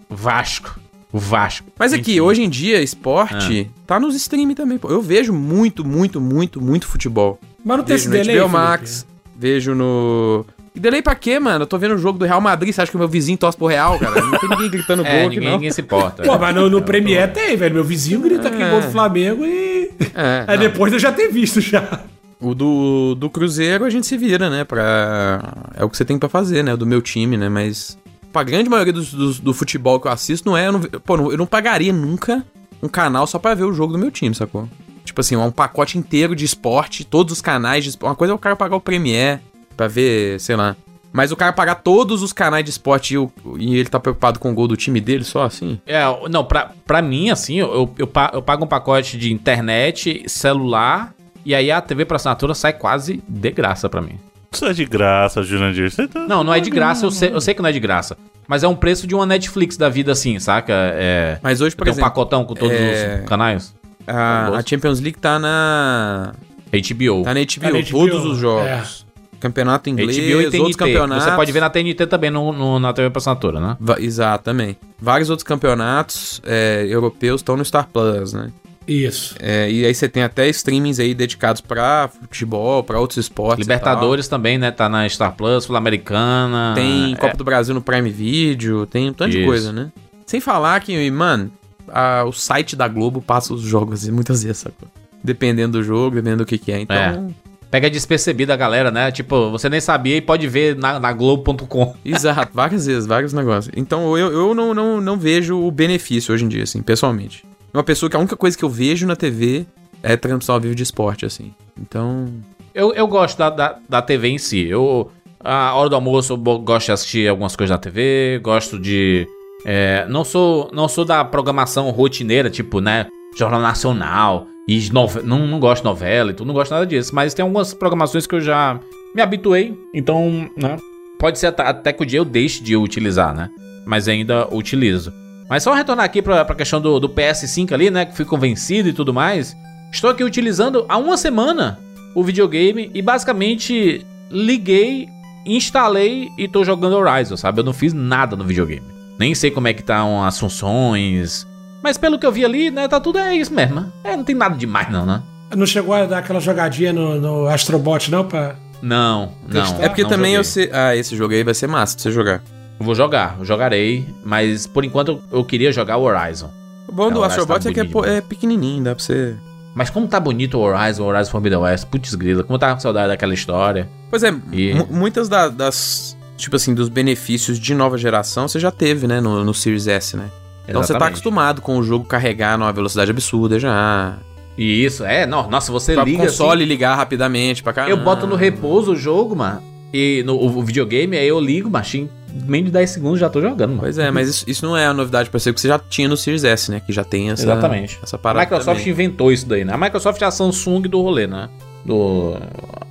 Vasco. 0.10 0.78
O 1.14 1.20
Vasco. 1.20 1.68
Mas 1.78 1.92
aqui, 1.94 2.12
Enfim. 2.12 2.20
hoje 2.22 2.42
em 2.44 2.50
dia, 2.50 2.82
esporte 2.82 3.70
tá 3.86 4.00
nos 4.00 4.16
streaming 4.16 4.56
também. 4.56 4.78
pô. 4.78 4.90
Eu 4.90 5.02
vejo 5.02 5.34
muito, 5.34 5.84
muito, 5.86 6.22
muito, 6.22 6.62
muito 6.62 6.88
futebol. 6.88 7.40
Mas 7.64 7.78
não 7.78 7.84
tem 7.84 7.96
Vejo 7.98 8.02
esse 8.04 8.08
no 8.08 8.14
delay, 8.24 8.40
HBO 8.40 8.50
Felipe? 8.50 8.64
Max, 8.68 9.06
vejo 9.38 9.76
no... 9.76 10.46
E 10.74 10.80
delay 10.80 11.02
pra 11.02 11.14
quê, 11.16 11.38
mano? 11.38 11.64
Eu 11.64 11.68
tô 11.68 11.78
vendo 11.78 11.96
o 11.96 11.98
jogo 11.98 12.18
do 12.18 12.24
Real 12.24 12.40
Madrid, 12.40 12.74
você 12.74 12.82
acha 12.82 12.90
que 12.90 12.96
o 12.96 13.00
meu 13.00 13.10
vizinho 13.10 13.38
torce 13.38 13.58
pro 13.58 13.68
Real, 13.68 14.00
cara? 14.00 14.22
Não 14.22 14.40
tem 14.40 14.50
ninguém 14.50 14.70
gritando 14.70 15.04
É, 15.06 15.10
gol 15.10 15.28
aqui, 15.28 15.36
ninguém, 15.36 15.50
não. 15.50 15.58
ninguém 15.58 15.72
se 15.72 15.82
importa. 15.82 16.24
Pô, 16.24 16.38
mas 16.40 16.56
no, 16.56 16.70
no 16.70 16.82
Premiere 16.82 17.30
tem, 17.30 17.58
velho. 17.58 17.76
Meu 17.76 17.84
vizinho 17.84 18.22
grita 18.22 18.48
aqui 18.48 18.58
gol 18.70 18.80
do 18.80 18.88
Flamengo 18.90 19.44
e... 19.46 19.92
É, 20.16 20.46
Aí 20.48 20.56
não. 20.58 20.64
depois 20.64 20.94
eu 20.94 21.00
já 21.00 21.12
ter 21.12 21.28
visto 21.30 21.60
já. 21.60 22.00
O 22.40 22.56
do, 22.56 23.14
do 23.16 23.30
Cruzeiro 23.30 23.84
a 23.84 23.90
gente 23.90 24.08
se 24.08 24.18
vira, 24.18 24.50
né? 24.50 24.64
Pra... 24.64 25.54
É 25.76 25.84
o 25.84 25.90
que 25.90 25.98
você 25.98 26.06
tem 26.06 26.18
pra 26.18 26.30
fazer, 26.30 26.64
né? 26.64 26.74
O 26.74 26.78
do 26.78 26.88
meu 26.88 27.02
time, 27.02 27.36
né? 27.36 27.50
Mas 27.50 27.98
pra 28.32 28.44
grande 28.44 28.70
maioria 28.70 28.94
dos- 28.94 29.40
do 29.40 29.54
futebol 29.54 30.00
que 30.00 30.08
eu 30.08 30.12
assisto, 30.12 30.50
não 30.50 30.58
é. 30.58 30.68
Eu 30.68 30.72
não, 30.74 30.82
pô, 30.82 31.16
eu 31.32 31.38
não 31.38 31.46
pagaria 31.46 31.92
nunca 31.94 32.46
um 32.82 32.88
canal 32.88 33.28
só 33.28 33.38
pra 33.40 33.54
ver 33.54 33.64
o 33.64 33.74
jogo 33.74 33.94
do 33.94 34.00
meu 34.00 34.12
time, 34.12 34.34
sacou? 34.34 34.68
Tipo 35.06 35.22
assim, 35.22 35.36
um 35.36 35.52
pacote 35.52 35.98
inteiro 35.98 36.36
de 36.36 36.46
esporte, 36.46 37.04
todos 37.04 37.34
os 37.34 37.42
canais 37.42 37.84
de 37.84 37.90
esporte. 37.90 38.10
Uma 38.12 38.16
coisa 38.16 38.34
é 38.34 38.36
o 38.36 38.40
cara 38.40 38.56
pagar 38.56 38.76
o 38.76 38.82
Premiere 38.82 39.40
pra 39.76 39.88
ver, 39.88 40.40
sei 40.40 40.56
lá. 40.56 40.76
Mas 41.14 41.30
o 41.32 41.36
cara 41.36 41.52
pagar 41.52 41.76
todos 41.76 42.24
os 42.24 42.32
canais 42.32 42.64
de 42.64 42.70
esporte 42.70 43.16
e, 43.18 43.30
e 43.60 43.76
ele 43.76 43.90
tá 43.90 44.00
preocupado 44.00 44.40
com 44.40 44.50
o 44.50 44.54
gol 44.54 44.68
do 44.68 44.78
time 44.78 45.02
dele 45.02 45.26
só 45.26 45.44
assim? 45.44 45.78
É, 45.86 46.02
não, 46.30 46.46
pra, 46.46 46.72
pra 46.86 47.02
mim, 47.02 47.30
assim, 47.30 47.56
eu, 47.60 47.94
eu, 47.98 48.10
eu 48.34 48.42
pago 48.42 48.64
um 48.64 48.68
pacote 48.68 49.18
de 49.18 49.34
internet, 49.34 50.24
celular, 50.28 51.14
e 51.44 51.54
aí 51.54 51.70
a 51.70 51.82
TV 51.82 52.06
pra 52.06 52.16
assinatura 52.16 52.54
sai 52.54 52.72
quase 52.72 53.22
de 53.28 53.52
graça 53.52 53.90
pra 53.90 54.02
mim. 54.02 54.18
Isso 54.54 54.66
é 54.66 54.74
de 54.74 54.86
graça, 54.86 55.42
Jurandir. 55.44 55.90
Você 55.90 56.08
tá... 56.08 56.20
Não, 56.28 56.44
não 56.44 56.54
é 56.54 56.60
de 56.60 56.70
graça, 56.70 57.06
eu 57.06 57.12
sei, 57.12 57.34
eu 57.34 57.40
sei 57.40 57.54
que 57.54 57.62
não 57.62 57.70
é 57.70 57.72
de 57.72 57.80
graça. 57.80 58.18
Mas 58.48 58.64
é 58.64 58.68
um 58.68 58.76
preço 58.76 59.08
de 59.08 59.16
uma 59.16 59.26
Netflix 59.26 59.78
da 59.78 59.88
vida, 59.88 60.12
assim, 60.12 60.38
saca? 60.40 60.74
É. 60.76 61.40
Mas 61.42 61.62
hoje, 61.62 61.74
por 61.76 61.86
Tem 61.86 61.92
um 61.92 61.96
exemplo, 61.96 62.10
pacotão 62.10 62.44
com 62.44 62.54
todos 62.54 62.76
é- 62.76 63.22
os 63.24 63.30
canais. 63.30 63.74
a, 64.06 64.50
a 64.58 64.62
Champions 64.62 65.00
League 65.00 65.18
tá 65.18 65.40
na. 65.40 66.34
HBO. 66.70 67.24
Tá 67.24 67.34
na 67.34 67.40
HBO, 67.42 67.62
Tá 67.62 67.70
na 67.72 67.84
todos 67.84 67.90
HBO, 68.22 68.32
os 68.32 68.38
jogos. 68.38 69.06
Campeonato 69.40 69.90
inglês, 69.90 70.16
HBO 70.18 70.24
e 70.24 70.44
TNT. 70.44 70.58
outros 70.60 70.76
campeonatos. 70.76 71.24
Você 71.24 71.32
pode 71.36 71.52
ver 71.52 71.62
na 71.62 71.70
TNT 71.70 72.06
também 72.06 72.30
no, 72.30 72.52
no- 72.52 72.80
na 72.80 72.92
TV 72.94 73.10
pra 73.10 73.18
assinatura, 73.20 73.60
né? 73.60 73.78
Va- 73.80 74.00
Exato, 74.00 74.44
também. 74.44 74.76
Vários 75.02 75.30
outros 75.30 75.44
campeonatos 75.46 76.42
é, 76.46 76.86
europeus 76.90 77.40
estão 77.42 77.56
no 77.58 77.64
Star 77.66 77.88
Plus, 77.88 78.34
né? 78.34 78.52
Isso. 78.92 79.36
É, 79.40 79.70
e 79.72 79.86
aí 79.86 79.94
você 79.96 80.10
tem 80.10 80.22
até 80.24 80.48
streamings 80.50 81.00
aí 81.00 81.14
dedicados 81.14 81.62
pra 81.62 82.10
futebol, 82.22 82.84
pra 82.84 83.00
outros 83.00 83.18
esportes. 83.18 83.60
e 83.60 83.62
Libertadores 83.62 84.28
também, 84.28 84.58
né? 84.58 84.72
Tá 84.72 84.90
na 84.90 85.08
Star 85.08 85.34
Plus, 85.36 85.64
Sul-Americana. 85.66 86.74
Tem 86.76 87.14
É, 87.14 87.16
Copa 87.16 87.38
do 87.38 87.44
Brasil 87.44 87.74
no 87.74 87.82
Prime 87.82 88.10
Video, 88.10 88.86
tem 88.86 89.10
um 89.10 89.14
tanto 89.14 89.32
de 89.32 89.46
coisa, 89.46 89.72
né? 89.72 89.92
Sem 90.26 90.40
falar 90.40 90.80
que, 90.82 91.10
mano, 91.12 91.52
a- 91.88 92.24
o 92.26 92.32
site 92.32 92.76
da 92.76 92.88
Globo 92.88 93.22
passa 93.22 93.54
os 93.54 93.62
jogos 93.62 94.08
muitas 94.10 94.44
vezes, 94.44 94.58
sacou? 94.60 94.88
Dependendo 95.24 95.78
do 95.78 95.84
jogo, 95.84 96.16
dependendo 96.16 96.44
do 96.44 96.46
que 96.48 96.58
que 96.58 96.72
é. 96.72 96.80
Então, 96.82 97.34
Pega 97.70 97.90
despercebida 97.90 98.54
a 98.54 98.58
galera, 98.58 98.92
né? 98.92 99.12
Tipo, 99.14 99.50
você 99.50 99.70
nem 99.70 99.80
sabia 99.80 100.18
e 100.18 100.22
pode 100.22 100.46
ver 100.46 100.76
na, 100.76 101.00
na 101.00 101.14
Globo.com. 101.14 101.96
Exato, 102.04 102.52
várias 102.54 102.86
vezes, 102.86 103.06
vários 103.06 103.32
negócios. 103.32 103.72
Então 103.78 104.18
eu, 104.18 104.30
eu 104.30 104.54
não, 104.54 104.74
não, 104.74 105.00
não 105.00 105.18
vejo 105.18 105.58
o 105.58 105.72
benefício 105.72 106.34
hoje 106.34 106.44
em 106.44 106.50
dia, 106.50 106.64
assim, 106.64 106.82
pessoalmente. 106.82 107.46
Uma 107.74 107.84
pessoa 107.84 108.10
que 108.10 108.16
a 108.16 108.20
única 108.20 108.36
coisa 108.36 108.58
que 108.58 108.64
eu 108.64 108.70
vejo 108.70 109.08
na 109.08 109.16
TV 109.16 109.66
é 110.04 110.18
transmissão 110.18 110.56
ao 110.56 110.62
vivo 110.62 110.76
de 110.76 110.84
esporte, 110.84 111.26
assim. 111.26 111.54
Então. 111.80 112.28
Eu, 112.74 112.94
eu 112.94 113.08
gosto 113.08 113.38
da, 113.38 113.50
da, 113.50 113.78
da 113.88 114.02
TV 114.02 114.30
em 114.30 114.38
si. 114.38 114.66
Eu, 114.66 115.12
a 115.40 115.74
hora 115.74 115.90
do 115.90 115.96
almoço, 115.96 116.34
eu 116.34 116.38
gosto 116.38 116.88
de 116.88 116.92
assistir 116.92 117.28
algumas 117.30 117.56
coisas 117.56 117.76
da 117.76 117.78
TV, 117.78 118.40
gosto 118.44 118.80
de. 118.80 119.28
é, 119.66 120.06
não, 120.10 120.24
sou, 120.24 120.70
não 120.74 120.88
sou 120.88 121.06
da 121.06 121.24
programação 121.24 121.90
rotineira, 121.92 122.50
tipo, 122.50 122.80
né? 122.80 123.08
Jornal 123.38 123.62
Nacional. 123.62 124.48
E 124.68 124.90
não, 124.92 125.08
não 125.26 125.60
gosto 125.60 125.82
de 125.82 125.90
novela 125.90 126.32
e 126.32 126.34
tudo, 126.34 126.48
não 126.48 126.54
gosto 126.54 126.72
nada 126.72 126.86
disso. 126.86 127.14
Mas 127.16 127.34
tem 127.34 127.44
algumas 127.44 127.74
programações 127.74 128.28
que 128.28 128.36
eu 128.36 128.42
já 128.42 128.80
me 129.14 129.22
habituei. 129.22 129.78
Então, 129.94 130.50
né? 130.56 130.78
Pode 131.20 131.38
ser 131.38 131.48
até 131.48 131.94
que 131.94 132.02
o 132.02 132.06
dia 132.06 132.20
eu 132.20 132.26
deixe 132.26 132.64
de 132.64 132.76
utilizar, 132.76 133.36
né? 133.36 133.50
Mas 133.86 134.08
ainda 134.08 134.48
utilizo. 134.54 135.14
Mas 135.52 135.64
só 135.64 135.74
retornar 135.74 136.06
aqui 136.06 136.22
pra, 136.22 136.46
pra 136.46 136.56
questão 136.56 136.80
do, 136.80 136.98
do 136.98 137.10
PS5 137.10 137.74
ali, 137.74 137.92
né? 137.92 138.06
Que 138.06 138.16
fui 138.16 138.24
convencido 138.24 138.88
e 138.88 138.94
tudo 138.94 139.14
mais. 139.14 139.54
Estou 139.92 140.10
aqui 140.10 140.24
utilizando 140.24 140.86
há 140.88 140.98
uma 140.98 141.18
semana 141.18 141.78
o 142.16 142.24
videogame 142.24 142.90
e 142.94 143.02
basicamente 143.02 144.08
liguei, 144.30 145.10
instalei 145.46 146.30
e 146.38 146.48
tô 146.48 146.64
jogando 146.64 146.96
Horizon, 146.96 147.36
sabe? 147.36 147.60
Eu 147.60 147.66
não 147.66 147.74
fiz 147.74 147.92
nada 147.92 148.38
no 148.38 148.46
videogame. 148.46 148.88
Nem 149.20 149.36
sei 149.36 149.52
como 149.52 149.68
é 149.68 149.74
que 149.74 149.82
estão 149.82 150.24
as 150.24 150.40
funções. 150.40 151.46
Mas 151.84 151.98
pelo 151.98 152.18
que 152.18 152.26
eu 152.26 152.32
vi 152.32 152.46
ali, 152.46 152.72
né, 152.72 152.88
tá 152.88 153.02
tudo 153.02 153.20
é 153.20 153.36
isso 153.36 153.54
mesmo. 153.54 153.92
É, 154.06 154.16
não 154.16 154.24
tem 154.24 154.34
nada 154.34 154.56
demais 154.56 154.90
não, 154.90 155.06
né? 155.06 155.22
Não 155.54 155.66
chegou 155.66 155.94
a 155.94 156.06
dar 156.06 156.20
aquela 156.20 156.40
jogadinha 156.40 156.94
no, 156.94 157.20
no 157.20 157.48
Astrobot, 157.50 158.10
não? 158.10 158.26
Pra... 158.26 158.56
Não, 158.82 159.34
não. 159.44 159.50
Testar. 159.50 159.84
É 159.84 159.90
porque 159.90 160.04
não 160.04 160.12
também 160.12 160.36
eu 160.36 160.46
joguei. 160.46 160.70
sei. 160.70 160.70
Ah, 160.72 160.96
esse 160.96 161.14
jogo 161.14 161.34
aí 161.34 161.44
vai 161.44 161.54
ser 161.54 161.68
massa 161.68 161.96
pra 161.96 162.04
você 162.04 162.12
jogar. 162.14 162.42
Eu 162.82 162.86
Vou 162.86 162.96
jogar, 162.96 163.36
eu 163.38 163.46
jogarei, 163.46 164.08
mas 164.26 164.66
por 164.66 164.84
enquanto 164.84 165.22
eu, 165.32 165.44
queria 165.46 165.72
jogar 165.72 165.98
o 165.98 166.02
Horizon. 166.04 166.50
O 166.88 166.92
bom 166.92 167.10
do 167.10 167.16
Não, 167.20 167.24
Astrobot 167.24 167.64
tá 167.64 167.70
é 167.70 167.74
que 167.74 167.80
é, 167.80 167.84
demais. 167.84 168.12
é 168.12 168.22
pequenininho, 168.22 168.84
dá 168.84 168.96
pra 168.96 169.04
você. 169.04 169.36
Mas 169.76 169.92
como 169.92 170.08
tá 170.08 170.20
bonito 170.20 170.58
o 170.58 170.62
Horizon, 170.62 171.04
o 171.04 171.06
Horizon 171.06 171.30
Forbidden 171.32 171.60
West, 171.60 171.86
putz 171.86 172.16
grila, 172.16 172.44
como 172.44 172.56
eu 172.56 172.60
tava 172.60 172.74
com 172.74 172.80
saudade 172.80 173.10
daquela 173.10 173.36
história. 173.36 173.88
Pois 174.10 174.24
é, 174.24 174.34
E- 174.52 174.74
mu- 174.74 174.88
muitas 174.90 175.30
da- 175.30 175.48
das, 175.48 176.18
tipo 176.36 176.56
assim, 176.56 176.74
dos 176.74 176.90
benefícios 176.90 177.60
de 177.60 177.74
nova 177.76 178.00
geração 178.00 178.48
você 178.48 178.60
já 178.60 178.72
teve, 178.72 179.06
né, 179.06 179.22
no, 179.22 179.44
no 179.46 179.54
Series 179.54 179.88
S, 179.88 180.18
né? 180.18 180.26
Então 180.68 180.82
você 180.82 180.98
tá 180.98 181.06
acostumado 181.06 181.62
com 181.62 181.78
o 181.78 181.84
jogo 181.84 182.06
carregar 182.06 182.58
numa 182.58 182.74
velocidade 182.74 183.12
absurda 183.12 183.60
já. 183.60 184.18
E 184.58 184.84
isso, 184.84 185.06
é, 185.06 185.28
não, 185.28 185.48
nossa, 185.50 185.72
você 185.72 185.94
Pra 185.94 186.04
liga 186.04 186.24
console 186.24 186.64
assim, 186.64 186.68
ligar 186.70 186.96
rapidamente 186.96 187.62
pra 187.62 187.74
cá. 187.74 187.88
eu 187.88 187.98
boto 187.98 188.26
no 188.26 188.36
repouso 188.36 188.94
o 188.94 188.96
jogo, 188.96 189.36
mano, 189.36 189.62
e 189.94 190.24
no 190.26 190.36
o, 190.36 190.58
o 190.60 190.64
videogame, 190.64 191.18
aí 191.18 191.28
eu 191.28 191.40
ligo, 191.40 191.70
machinho, 191.70 192.10
menos 192.34 192.66
de 192.68 192.72
10 192.72 192.90
segundos 192.90 193.20
já 193.20 193.30
tô 193.30 193.42
jogando, 193.42 193.70
mano. 193.70 193.82
Pois 193.82 193.98
é, 193.98 194.10
mas 194.12 194.28
isso, 194.30 194.46
isso 194.48 194.66
não 194.66 194.76
é 194.78 194.86
a 194.86 194.94
novidade 194.94 195.30
pra 195.30 195.40
você, 195.40 195.52
que 195.54 195.60
você 195.62 195.68
já 195.68 195.78
tinha 195.80 196.08
no 196.08 196.16
Series 196.18 196.44
S, 196.44 196.72
né? 196.72 196.82
Que 196.86 196.92
já 196.94 197.04
tem 197.04 197.30
essa, 197.32 197.44
Exatamente. 197.44 198.00
essa 198.04 198.16
A 198.16 198.20
parada. 198.20 198.46
Microsoft 198.46 198.80
também. 198.80 198.92
inventou 198.92 199.32
isso 199.32 199.46
daí, 199.48 199.64
né? 199.66 199.74
A 199.74 199.78
Microsoft 199.78 200.22
é 200.22 200.26
a 200.26 200.32
Samsung 200.32 200.82
do 200.84 201.02
rolê, 201.02 201.28
né? 201.28 201.50
Do. 201.86 202.38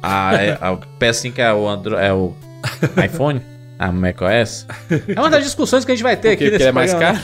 A, 0.02 0.34
é- 0.34 0.58
a 0.60 0.76
PS5 0.98 1.38
é 1.38 1.52
o, 1.52 1.68
Andro, 1.68 1.96
é 1.96 2.12
o 2.12 2.34
iPhone, 3.04 3.40
a 3.78 3.90
macOS. 3.92 4.66
É 5.14 5.18
uma 5.20 5.30
das 5.30 5.44
discussões 5.44 5.84
que 5.84 5.92
a 5.92 5.94
gente 5.94 6.02
vai 6.02 6.16
ter 6.16 6.28
Por 6.28 6.34
aqui 6.34 6.44
Porque 6.50 6.62
ele 6.62 6.68
é 6.68 6.72
mais 6.72 6.92
caro? 6.94 7.18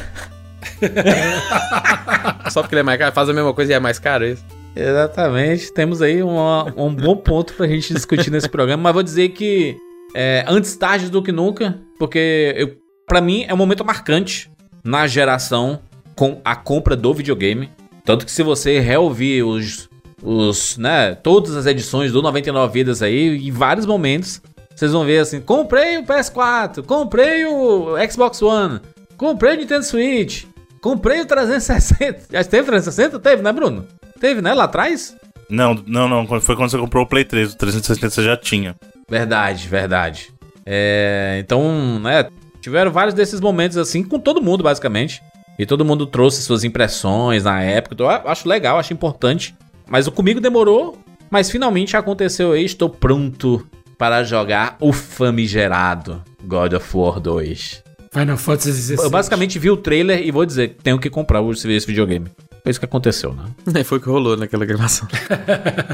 Só 2.50 2.62
porque 2.62 2.74
ele 2.74 2.80
é 2.80 2.84
mais 2.84 2.98
caro? 2.98 3.12
Faz 3.14 3.28
a 3.28 3.32
mesma 3.32 3.52
coisa 3.52 3.72
e 3.72 3.74
é 3.74 3.80
mais 3.80 3.98
caro, 3.98 4.24
é 4.24 4.30
isso? 4.32 4.44
Exatamente. 4.74 5.72
Temos 5.72 6.02
aí 6.02 6.22
uma- 6.22 6.72
um 6.76 6.94
bom 6.94 7.16
ponto 7.16 7.54
pra 7.54 7.66
gente 7.66 7.94
discutir 7.94 8.30
nesse 8.30 8.48
programa, 8.48 8.82
mas 8.82 8.92
vou 8.94 9.02
dizer 9.02 9.30
que 9.30 9.76
é, 10.18 10.46
antes 10.48 10.74
tarde 10.74 11.10
do 11.10 11.22
que 11.22 11.30
nunca, 11.30 11.78
porque 11.98 12.78
para 13.06 13.20
mim 13.20 13.44
é 13.46 13.52
um 13.52 13.56
momento 13.58 13.84
marcante 13.84 14.50
na 14.82 15.06
geração 15.06 15.80
com 16.14 16.40
a 16.42 16.56
compra 16.56 16.96
do 16.96 17.12
videogame. 17.12 17.68
Tanto 18.02 18.24
que 18.24 18.32
se 18.32 18.42
você 18.42 18.80
reouvir 18.80 19.42
os, 19.42 19.90
os, 20.22 20.78
né, 20.78 21.14
todas 21.14 21.54
as 21.54 21.66
edições 21.66 22.12
do 22.12 22.22
99 22.22 22.72
Vidas 22.72 23.02
aí, 23.02 23.46
em 23.46 23.50
vários 23.50 23.84
momentos, 23.84 24.40
vocês 24.74 24.90
vão 24.90 25.04
ver 25.04 25.18
assim, 25.18 25.38
comprei 25.38 25.98
o 25.98 26.02
PS4, 26.02 26.82
comprei 26.82 27.44
o 27.44 27.94
Xbox 28.10 28.40
One, 28.40 28.80
comprei 29.18 29.52
o 29.52 29.58
Nintendo 29.58 29.84
Switch, 29.84 30.44
comprei 30.80 31.20
o 31.20 31.26
360. 31.26 32.28
Já 32.32 32.42
teve 32.42 32.66
360? 32.66 33.18
Teve, 33.18 33.42
né, 33.42 33.52
Bruno? 33.52 33.86
Teve, 34.18 34.40
né, 34.40 34.54
lá 34.54 34.64
atrás? 34.64 35.14
Não, 35.50 35.74
não, 35.86 36.08
não. 36.08 36.40
Foi 36.40 36.56
quando 36.56 36.70
você 36.70 36.78
comprou 36.78 37.04
o 37.04 37.06
Play 37.06 37.24
3. 37.24 37.52
O 37.52 37.58
360 37.58 38.10
você 38.10 38.22
já 38.22 38.36
tinha. 38.36 38.74
Verdade, 39.08 39.68
verdade. 39.68 40.32
É, 40.64 41.38
então, 41.40 41.98
né, 42.00 42.26
tiveram 42.60 42.90
vários 42.90 43.14
desses 43.14 43.40
momentos 43.40 43.76
assim 43.76 44.02
com 44.02 44.18
todo 44.18 44.42
mundo, 44.42 44.64
basicamente. 44.64 45.22
E 45.58 45.64
todo 45.64 45.84
mundo 45.84 46.06
trouxe 46.06 46.42
suas 46.42 46.64
impressões 46.64 47.44
na 47.44 47.62
época. 47.62 47.94
Então, 47.94 48.10
eu 48.10 48.28
acho 48.28 48.48
legal, 48.48 48.78
acho 48.78 48.92
importante. 48.92 49.54
Mas 49.88 50.06
o 50.06 50.12
comigo 50.12 50.40
demorou, 50.40 50.98
mas 51.30 51.50
finalmente 51.50 51.96
aconteceu 51.96 52.52
aí. 52.52 52.64
Estou 52.64 52.90
pronto 52.90 53.66
para 53.96 54.22
jogar 54.22 54.76
o 54.80 54.92
famigerado 54.92 56.22
God 56.44 56.74
of 56.74 56.96
War 56.96 57.20
2. 57.20 57.84
Final 58.12 58.36
Fantasy 58.36 58.72
XVI. 58.72 59.04
Eu 59.04 59.10
basicamente 59.10 59.58
vi 59.58 59.70
o 59.70 59.76
trailer 59.76 60.26
e 60.26 60.30
vou 60.30 60.44
dizer 60.44 60.68
que 60.68 60.82
tenho 60.82 60.98
que 60.98 61.08
comprar 61.08 61.42
esse 61.42 61.86
videogame. 61.86 62.28
Foi 62.66 62.70
isso 62.72 62.80
que 62.80 62.84
aconteceu, 62.84 63.32
né? 63.32 63.44
Foi 63.84 63.98
o 63.98 64.00
que 64.00 64.08
rolou 64.08 64.36
naquela 64.36 64.64
gravação. 64.66 65.06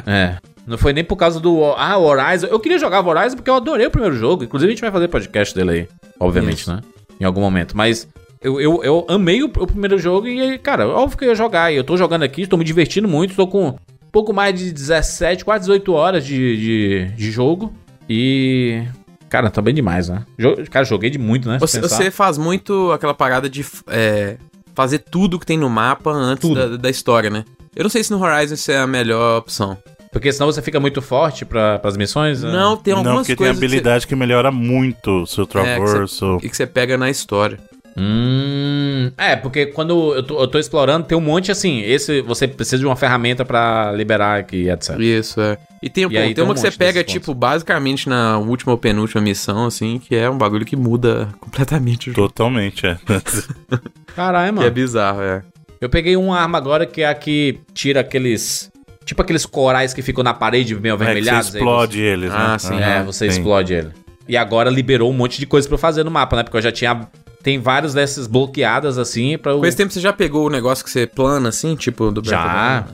É. 0.07 0.39
Não 0.67 0.79
foi 0.79 0.95
nem 0.95 1.05
por 1.05 1.17
causa 1.17 1.39
do. 1.39 1.63
Ah, 1.77 1.99
Horizon. 1.99 2.47
Eu 2.47 2.59
queria 2.59 2.79
jogar 2.79 3.07
Horizon 3.07 3.37
porque 3.37 3.51
eu 3.51 3.55
adorei 3.57 3.85
o 3.87 3.91
primeiro 3.91 4.17
jogo. 4.17 4.43
Inclusive, 4.45 4.71
a 4.71 4.75
gente 4.75 4.81
vai 4.81 4.91
fazer 4.91 5.09
podcast 5.09 5.55
dele 5.55 5.71
aí. 5.71 5.89
Obviamente, 6.19 6.67
né? 6.71 6.81
Em 7.21 7.25
algum 7.25 7.43
momento. 7.43 7.77
Mas 7.77 8.09
eu, 8.41 8.59
eu, 8.59 8.83
eu 8.83 9.05
amei 9.07 9.43
o, 9.43 9.47
o 9.49 9.67
primeiro 9.67 9.99
jogo 9.99 10.27
e, 10.27 10.57
cara, 10.61 10.89
óbvio 10.89 11.19
que 11.19 11.25
eu 11.27 11.29
ia 11.29 11.35
jogar. 11.35 11.71
E 11.71 11.77
eu 11.77 11.85
tô 11.85 11.95
jogando 11.95 12.23
aqui, 12.23 12.47
tô 12.47 12.57
me 12.57 12.65
divertindo 12.65 13.07
muito. 13.07 13.35
Tô 13.35 13.47
com 13.47 13.77
pouco 14.11 14.33
mais 14.33 14.59
de 14.59 14.73
17, 14.73 15.45
quase 15.45 15.65
18 15.65 15.93
horas 15.93 16.25
de, 16.25 16.57
de, 16.57 17.05
de 17.17 17.31
jogo. 17.31 17.71
E. 18.09 18.83
Cara, 19.29 19.51
tá 19.51 19.61
bem 19.61 19.75
demais, 19.75 20.09
né? 20.09 20.25
Jo- 20.39 20.57
Cara, 20.71 20.87
joguei 20.87 21.11
de 21.11 21.19
muito, 21.19 21.49
né? 21.51 21.59
Você, 21.59 21.83
você 21.83 22.11
faz 22.11 22.39
muito 22.39 22.91
aquela 22.93 23.13
parada 23.13 23.47
de 23.51 23.63
é, 23.89 24.39
fazer 24.75 24.99
tudo 25.01 25.39
que 25.39 25.47
tem 25.47 25.59
no 25.59 25.69
mapa 25.71 26.11
antes 26.11 26.49
da, 26.55 26.77
da 26.77 26.91
história, 26.91 27.31
né? 27.31 27.45
Eu 27.75 27.83
não 27.85 27.91
sei 27.91 28.03
se 28.05 28.11
no 28.11 28.23
Horizon 28.23 28.55
isso 28.55 28.71
é 28.71 28.79
a 28.79 28.87
melhor 28.87 29.39
opção. 29.39 29.77
Porque 30.13 30.31
senão 30.31 30.53
você 30.53 30.61
fica 30.61 30.79
muito 30.79 31.01
forte 31.01 31.45
pra, 31.47 31.79
pras 31.79 31.97
missões. 31.97 32.43
né? 32.43 32.53
Não, 32.53 32.77
tem 32.77 32.93
não, 32.93 32.99
algumas 32.99 33.21
porque 33.21 33.29
tem 33.35 33.37
coisas 33.37 33.57
que 33.57 33.61
você- 33.61 33.67
habilidade 33.67 34.07
que, 34.07 34.15
melhora 34.15 34.51
muito 34.53 35.23
o 35.23 35.27
seu 35.27 35.47
traverso. 35.47 36.39
e 36.43 36.51
que 36.51 36.57
você 36.57 36.67
pega 36.67 36.99
na 36.99 37.09
história. 37.09 37.59
Hum, 37.97 39.11
é, 39.19 39.37
porque 39.37 39.67
quando 39.67 40.15
eu 40.15 40.23
tô, 40.23 40.41
eu 40.41 40.49
tô 40.49 40.59
explorando, 40.59 41.07
tem 41.07 41.17
um 41.17 41.21
monte 41.21 41.51
assim. 41.51 41.81
Esse 41.83 42.21
você 42.23 42.49
precisa 42.49 42.79
de 42.79 42.87
uma 42.87 42.97
ferramenta 42.97 43.45
pra 43.45 43.93
liberar 43.93 44.39
aqui, 44.41 44.69
etc. 44.69 44.99
Isso, 44.99 45.41
é. 45.41 45.59
E 45.83 45.91
tem, 45.91 46.09
pô, 46.09 46.17
aí 46.17 46.27
tem 46.27 46.35
tem 46.35 46.45
um 46.45 46.49
uma 46.49 46.55
que 46.55 46.61
você 46.61 46.71
pega, 46.71 47.03
tipo, 47.03 47.35
basicamente 47.35 48.09
na 48.09 48.39
última 48.39 48.73
ou 48.73 48.79
penúltima 48.79 49.21
missão, 49.21 49.67
assim, 49.67 49.99
que 49.99 50.15
é 50.15 50.31
um 50.31 50.39
bagulho 50.39 50.65
que 50.65 50.77
muda 50.77 51.29
completamente 51.41 52.11
o 52.11 52.15
jogo. 52.15 52.29
Totalmente, 52.29 52.87
é. 52.87 52.97
Caralho, 54.15 54.53
Que 54.53 54.59
é 54.59 54.63
mano. 54.63 54.71
bizarro, 54.75 55.23
é. 55.23 55.43
Eu 55.81 55.89
peguei 55.89 56.17
uma 56.17 56.39
arma 56.39 56.59
agora 56.59 56.87
que 56.87 57.03
é 57.03 57.09
a 57.09 57.15
que 57.15 57.61
tira 57.75 58.01
aqueles. 58.01 58.71
Tipo 59.05 59.21
aqueles 59.23 59.45
corais 59.45 59.93
que 59.93 60.01
ficam 60.01 60.23
na 60.23 60.33
parede 60.33 60.77
meio 60.77 60.93
É 60.93 60.95
avermelhados. 60.95 61.49
você 61.51 61.57
aí 61.59 61.63
explode 61.63 62.01
eles, 62.01 62.31
né? 62.31 62.37
Ah, 62.39 62.59
sim. 62.59 62.69
você- 62.69 62.83
É, 62.83 63.03
você 63.03 63.31
sim. 63.31 63.39
explode 63.39 63.75
ele. 63.75 63.89
E 64.29 64.37
agora 64.37 64.71
liberou 64.71 65.11
um 65.11 65.13
monte 65.13 65.41
de 65.41 65.47
coisa 65.47 65.67
pra 65.67 65.75
eu 65.75 65.79
fazer 65.79 66.05
no 66.05 66.11
mapa, 66.11 66.37
né? 66.37 66.45
Porque 66.45 66.57
eu 66.57 66.63
já 66.63 66.71
tinha. 66.71 67.09
Tem 67.43 67.59
vários 67.59 67.93
dessas 67.95 68.27
bloqueadas 68.27 68.99
assim 68.99 69.37
pra 69.37 69.53
eu. 69.53 69.59
Com 69.59 69.67
esse 69.67 69.77
tempo 69.77 69.93
você 69.93 70.01
já 70.01 70.13
pegou 70.13 70.47
o 70.47 70.51
negócio 70.51 70.85
que 70.85 70.91
você 70.91 71.07
plana, 71.07 71.49
assim, 71.49 71.75
tipo, 71.75 72.11
do 72.11 72.23
Já? 72.29 72.41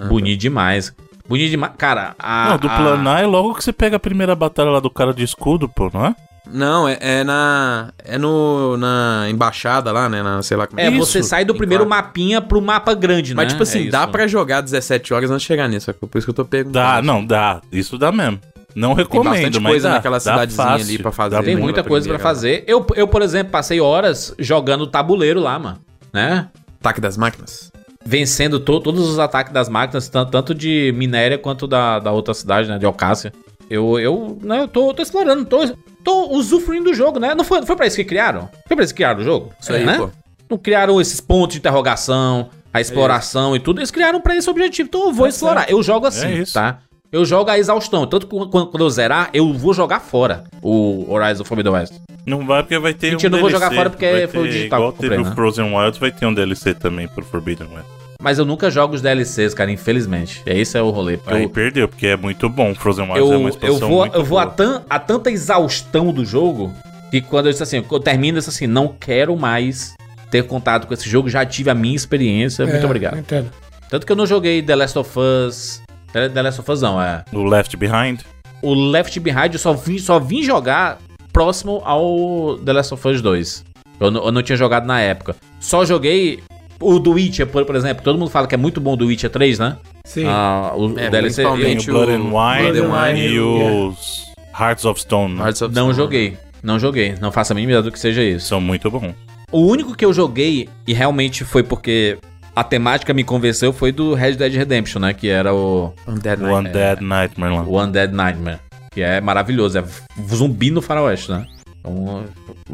Ah, 0.01 0.07
bonito 0.09 0.41
demais. 0.41 0.93
Bonito 1.29 1.51
demais. 1.51 1.73
Cara, 1.77 2.15
a. 2.19 2.51
Não, 2.51 2.59
do 2.59 2.69
a- 2.69 2.77
planar 2.77 3.23
é 3.23 3.27
logo 3.27 3.55
que 3.55 3.63
você 3.63 3.73
pega 3.73 3.97
a 3.97 4.01
primeira 4.01 4.35
batalha 4.35 4.71
lá 4.71 4.81
do 4.81 4.89
cara 4.91 5.13
de 5.13 5.23
escudo, 5.23 5.69
pô, 5.69 5.91
não 5.93 6.07
é? 6.07 6.15
Não, 6.51 6.89
é, 6.89 6.97
é 6.99 7.25
na. 7.25 7.93
É 8.03 8.17
no. 8.17 8.79
Na 8.79 9.27
embaixada 9.29 9.93
lá, 9.93 10.09
né? 10.09 10.23
Na, 10.23 10.43
sei 10.43 10.57
lá 10.57 10.67
como 10.67 10.81
É, 10.81 10.89
Isso, 10.89 11.05
você 11.05 11.23
sai 11.23 11.45
do 11.45 11.55
primeiro 11.55 11.85
quatro. 11.87 12.05
mapinha 12.07 12.41
pro 12.41 12.63
mapa 12.63 12.95
grande, 12.95 13.35
né? 13.35 13.43
Mas, 13.43 13.53
tipo 13.53 13.63
assim, 13.63 13.89
É 13.89 13.91
dá 13.91 14.07
pra 14.07 14.27
jogar 14.27 14.63
17 14.63 15.13
horas 15.13 15.31
antes 15.31 15.43
de 15.43 15.47
chegar 15.49 15.69
nisso, 15.69 15.85
sacou? 15.87 16.09
Por 16.09 16.17
isso 16.17 16.27
que 16.27 16.31
eu 16.31 16.35
tô 16.35 16.47
perguntando. 16.47 16.73
Dá, 16.87 17.03
não, 17.03 17.23
dá. 17.23 17.61
Isso 17.71 17.99
dá 17.99 18.11
mesmo. 18.11 18.41
Não 18.79 18.93
recomendo, 18.95 19.31
bastante 19.33 19.61
mas 19.61 19.73
coisa 19.73 19.89
dá, 19.89 19.95
naquela 19.97 20.21
cidadezinha 20.21 20.67
fácil, 20.67 20.87
ali 20.87 20.99
pra 20.99 21.13
fazer. 21.13 21.43
Tem 21.43 21.57
muita 21.57 21.83
pra 21.83 21.89
coisa 21.91 22.07
pra 22.09 22.15
primeira, 22.19 22.23
fazer. 22.35 22.65
Eu, 22.67 22.87
eu, 22.95 23.09
por 23.09 23.23
exemplo, 23.23 23.51
passei 23.51 23.81
horas 23.81 24.35
jogando 24.39 24.87
tabuleiro 24.87 25.41
lá, 25.41 25.59
mano. 25.59 25.79
Né? 26.13 26.49
Ataque 26.81 27.01
das 27.01 27.17
máquinas. 27.17 27.73
Vencendo 28.05 28.61
to- 28.61 28.81
todos 28.81 29.09
os 29.09 29.19
ataques 29.19 29.53
das 29.53 29.69
máquinas, 29.69 30.09
tan- 30.09 30.25
tanto 30.27 30.55
de 30.55 30.93
minéria 30.97 31.37
quanto 31.37 31.67
da, 31.67 31.99
da 31.99 32.13
outra 32.13 32.33
cidade, 32.33 32.69
né? 32.69 32.79
De 32.79 32.87
Alcácia. 32.87 33.33
Eu, 33.69 33.99
eu, 33.99 34.39
né, 34.43 34.61
eu 34.63 34.69
tô, 34.69 34.95
tô 34.95 35.03
explorando, 35.03 35.45
tô, 35.45 35.59
tô 36.03 36.29
usufruindo 36.31 36.85
do 36.91 36.95
jogo, 36.95 37.19
né? 37.19 37.35
Não 37.35 37.45
foi, 37.45 37.67
foi 37.67 37.77
pra 37.77 37.87
isso 37.87 37.97
que 37.97 38.05
criaram? 38.05 38.49
Foi 38.67 38.75
pra 38.77 38.85
isso 38.85 38.95
que 38.95 38.99
criaram 38.99 39.21
o 39.21 39.25
jogo? 39.25 39.53
Isso 39.61 39.73
aí, 39.73 39.85
né? 39.85 39.99
pô. 39.99 40.09
Não 40.49 40.57
criaram 40.57 40.99
esses 41.01 41.21
pontos 41.21 41.53
de 41.55 41.59
interrogação, 41.59 42.49
a 42.73 42.81
exploração 42.81 43.55
e 43.55 43.61
tudo. 43.61 43.81
Eles 43.81 43.91
criaram 43.91 44.21
pra 44.23 44.35
esse 44.37 44.49
objetivo. 44.49 44.87
Então 44.89 45.07
eu 45.09 45.13
vou 45.13 45.27
É 45.27 45.29
explorar. 45.29 45.69
Eu 45.71 45.83
jogo 45.83 46.07
assim, 46.07 46.27
É 46.29 46.33
isso. 46.39 46.55
tá? 46.55 46.79
Eu 47.11 47.25
jogo 47.25 47.51
a 47.51 47.59
exaustão. 47.59 48.07
Tanto 48.07 48.27
que 48.27 48.37
quando, 48.51 48.71
eu 48.79 48.91
zerar, 48.91 49.31
eu 49.33 49.53
vou 49.55 49.73
jogar 49.73 50.01
fora 50.01 50.45
o 50.63 51.11
Horizon 51.11 51.45
Forbidden 51.45 51.73
West. 51.73 51.95
Não 52.27 52.47
vai 52.47 52.63
porque 52.63 52.79
vai 52.79 52.93
ter 52.93 53.13
Mentira, 53.13 53.29
um 53.29 53.33
não 53.33 53.41
vou 53.41 53.51
jogar 53.51 53.73
fora 53.73 53.89
porque 53.89 54.11
vai 54.11 54.27
foi 54.27 54.41
o 54.41 54.51
digital 54.51 54.79
Igual 54.79 54.89
eu 54.89 54.93
comprei, 54.93 55.11
teve 55.11 55.23
né? 55.23 55.31
o 55.31 55.35
Frozen 55.35 55.75
Wilds, 55.75 55.99
vai 55.99 56.13
ter 56.13 56.27
um 56.27 56.35
DLC 56.35 56.75
também 56.75 57.09
pro 57.09 57.25
Forbidden 57.25 57.69
West. 57.75 57.89
Mas 58.21 58.39
eu 58.39 58.45
nunca 58.45 58.69
jogo 58.71 58.95
os 58.95 59.01
DLCs, 59.01 59.55
cara, 59.55 59.71
infelizmente. 59.71 60.43
E 60.45 60.51
esse 60.51 60.77
é 60.77 60.83
o 60.83 60.91
rolê. 60.91 61.19
Aí 61.27 61.45
eu, 61.45 61.49
perdeu, 61.49 61.89
porque 61.89 62.09
é 62.09 62.17
muito 62.17 62.49
bom. 62.49 62.75
Frozen 62.75 63.05
Wilds 63.05 63.21
eu, 63.21 63.33
é 63.33 63.37
uma 63.37 63.45
eu 63.45 63.49
expansão 63.49 63.89
vou, 63.89 63.99
muito 64.01 64.15
eu 64.15 64.25
vou 64.25 64.39
a, 64.39 64.47
tan, 64.47 64.83
a 64.91 64.99
tanta 64.99 65.31
exaustão 65.31 66.13
do 66.13 66.25
jogo 66.25 66.75
que 67.11 67.23
quando 67.23 67.47
eu 67.47 67.53
disse 67.53 67.63
assim, 67.63 67.83
eu 67.91 68.01
termino 68.01 68.39
isso 68.39 68.51
assim, 68.51 68.67
não 68.67 68.89
quero 68.89 69.35
mais 69.35 69.95
ter 70.31 70.43
contato 70.43 70.87
com 70.87 70.93
esse 70.93 71.09
jogo, 71.09 71.31
já 71.31 71.47
tive 71.47 71.71
a 71.71 71.75
minha 71.75 71.97
experiência, 71.97 72.67
muito 72.67 72.83
É, 72.83 72.85
obrigado. 72.85 73.19
Entendo. 73.19 73.51
Tanto 73.89 74.05
que 74.05 74.13
eu 74.13 74.17
não 74.17 74.27
joguei 74.27 74.61
The 74.61 74.77
Last 74.77 74.99
of 74.99 75.19
Us. 75.19 75.81
The 76.13 76.43
Last 76.43 76.61
of 76.61 76.71
Us 76.71 76.81
não, 76.83 77.01
é. 77.01 77.25
O 77.33 77.45
Left 77.45 77.77
Behind. 77.77 78.21
O 78.63 78.75
Left 78.75 79.19
Behind 79.21 79.53
eu 79.53 79.59
só 79.59 79.73
vim, 79.73 79.99
só 79.99 80.19
vim 80.19 80.43
jogar 80.43 80.99
próximo 81.33 81.81
ao 81.85 82.59
The 82.59 82.73
Last 82.73 82.95
of 82.95 83.09
Us 83.09 83.21
2. 83.23 83.65
Eu, 84.01 84.11
não- 84.11 84.25
eu 84.27 84.33
não 84.33 84.43
tinha 84.43 84.57
jogado 84.57 84.87
na 84.87 85.01
época. 85.01 85.37
Só 85.61 85.85
joguei 85.85 86.41
o 86.81 86.99
do 86.99 87.13
Witcher, 87.13 87.47
por, 87.47 87.65
por 87.65 87.77
exemplo. 87.77 88.03
Todo 88.03 88.19
mundo 88.19 88.31
fala 88.31 88.47
que 88.47 88.55
é 88.55 88.59
muito 88.59 88.81
bom 88.81 88.93
o 88.95 88.97
do 88.97 89.07
Witcher 89.07 89.31
3, 89.31 89.59
né? 89.59 89.77
Sim. 90.05 90.25
Ah, 90.27 90.73
o, 90.75 90.99
É, 90.99 91.09
o 91.09 91.11
DLC. 91.11 91.43
Principalmente 91.43 91.91
o 91.91 91.93
Blood 91.95 92.13
o 92.13 92.15
and 92.15 92.19
Wine, 92.25 92.73
Blood 92.73 92.79
and 92.81 93.03
Wine, 93.07 93.21
e 93.29 93.41
os 93.41 94.25
Hearts 94.59 94.85
of 94.85 95.01
Stone. 95.01 95.39
Hearts 95.39 95.63
of 95.63 95.75
não 95.75 95.93
Stone. 95.93 95.97
joguei. 95.97 96.39
Não 96.63 96.79
joguei. 96.79 97.15
Não 97.21 97.31
faço 97.31 97.53
a 97.53 97.55
mínima 97.55 97.73
ideia 97.73 97.83
do 97.83 97.93
que 97.93 97.99
seja 98.01 98.23
isso. 98.23 98.47
São 98.47 98.61
muito 98.61 98.91
bons. 98.91 99.15
O 99.53 99.61
único 99.67 99.95
que 99.95 100.05
eu 100.05 100.13
joguei, 100.13 100.69
e 100.87 100.93
realmente 100.93 101.45
foi 101.45 101.63
porque 101.63 102.19
a 102.59 102.65
temática 102.65 103.15
me 103.15 103.23
convenceu, 103.23 103.73
foi 103.73 103.93
do 103.93 104.15
Red 104.15 104.33
Dead 104.33 104.53
Redemption, 104.53 105.01
né? 105.01 105.15
Que 105.15 105.29
era 105.29 105.55
o, 105.55 105.95
Undead 106.09 106.43
O 106.43 106.47
Nightmare. 106.47 106.67
Undead 106.67 107.05
Nightmare 107.05 107.55
lá. 107.55 107.63
o 107.63 107.81
Undead 107.81 108.13
Nightmare. 108.13 108.59
Que 108.91 109.01
é 109.01 109.21
maravilhoso. 109.21 109.79
É 109.79 109.85
zumbi 110.29 110.69
no 110.73 110.83
faroeste, 110.83 111.31
né? 111.31 111.47
Então, 111.79 112.25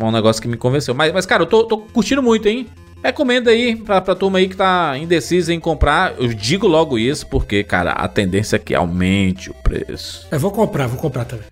é 0.00 0.04
um 0.04 0.10
negócio 0.10 0.40
que 0.40 0.48
me 0.48 0.56
convenceu. 0.56 0.94
Mas, 0.94 1.12
mas 1.12 1.26
cara, 1.26 1.42
eu 1.42 1.46
tô, 1.46 1.64
tô 1.64 1.76
curtindo 1.76 2.22
muito, 2.22 2.48
hein? 2.48 2.66
Recomendo 3.02 3.48
aí 3.48 3.76
pra, 3.76 4.00
pra 4.00 4.14
turma 4.14 4.38
aí 4.38 4.48
que 4.48 4.56
tá 4.56 4.96
indecisa 4.96 5.52
em 5.52 5.60
comprar. 5.60 6.14
Eu 6.16 6.28
digo 6.28 6.66
logo 6.66 6.98
isso 6.98 7.26
porque, 7.26 7.62
cara, 7.62 7.90
a 7.92 8.08
tendência 8.08 8.56
é 8.56 8.58
que 8.58 8.74
aumente 8.74 9.50
o 9.50 9.54
preço. 9.54 10.26
Eu 10.30 10.40
vou 10.40 10.50
comprar, 10.50 10.86
vou 10.86 10.98
comprar 10.98 11.26
também. 11.26 11.44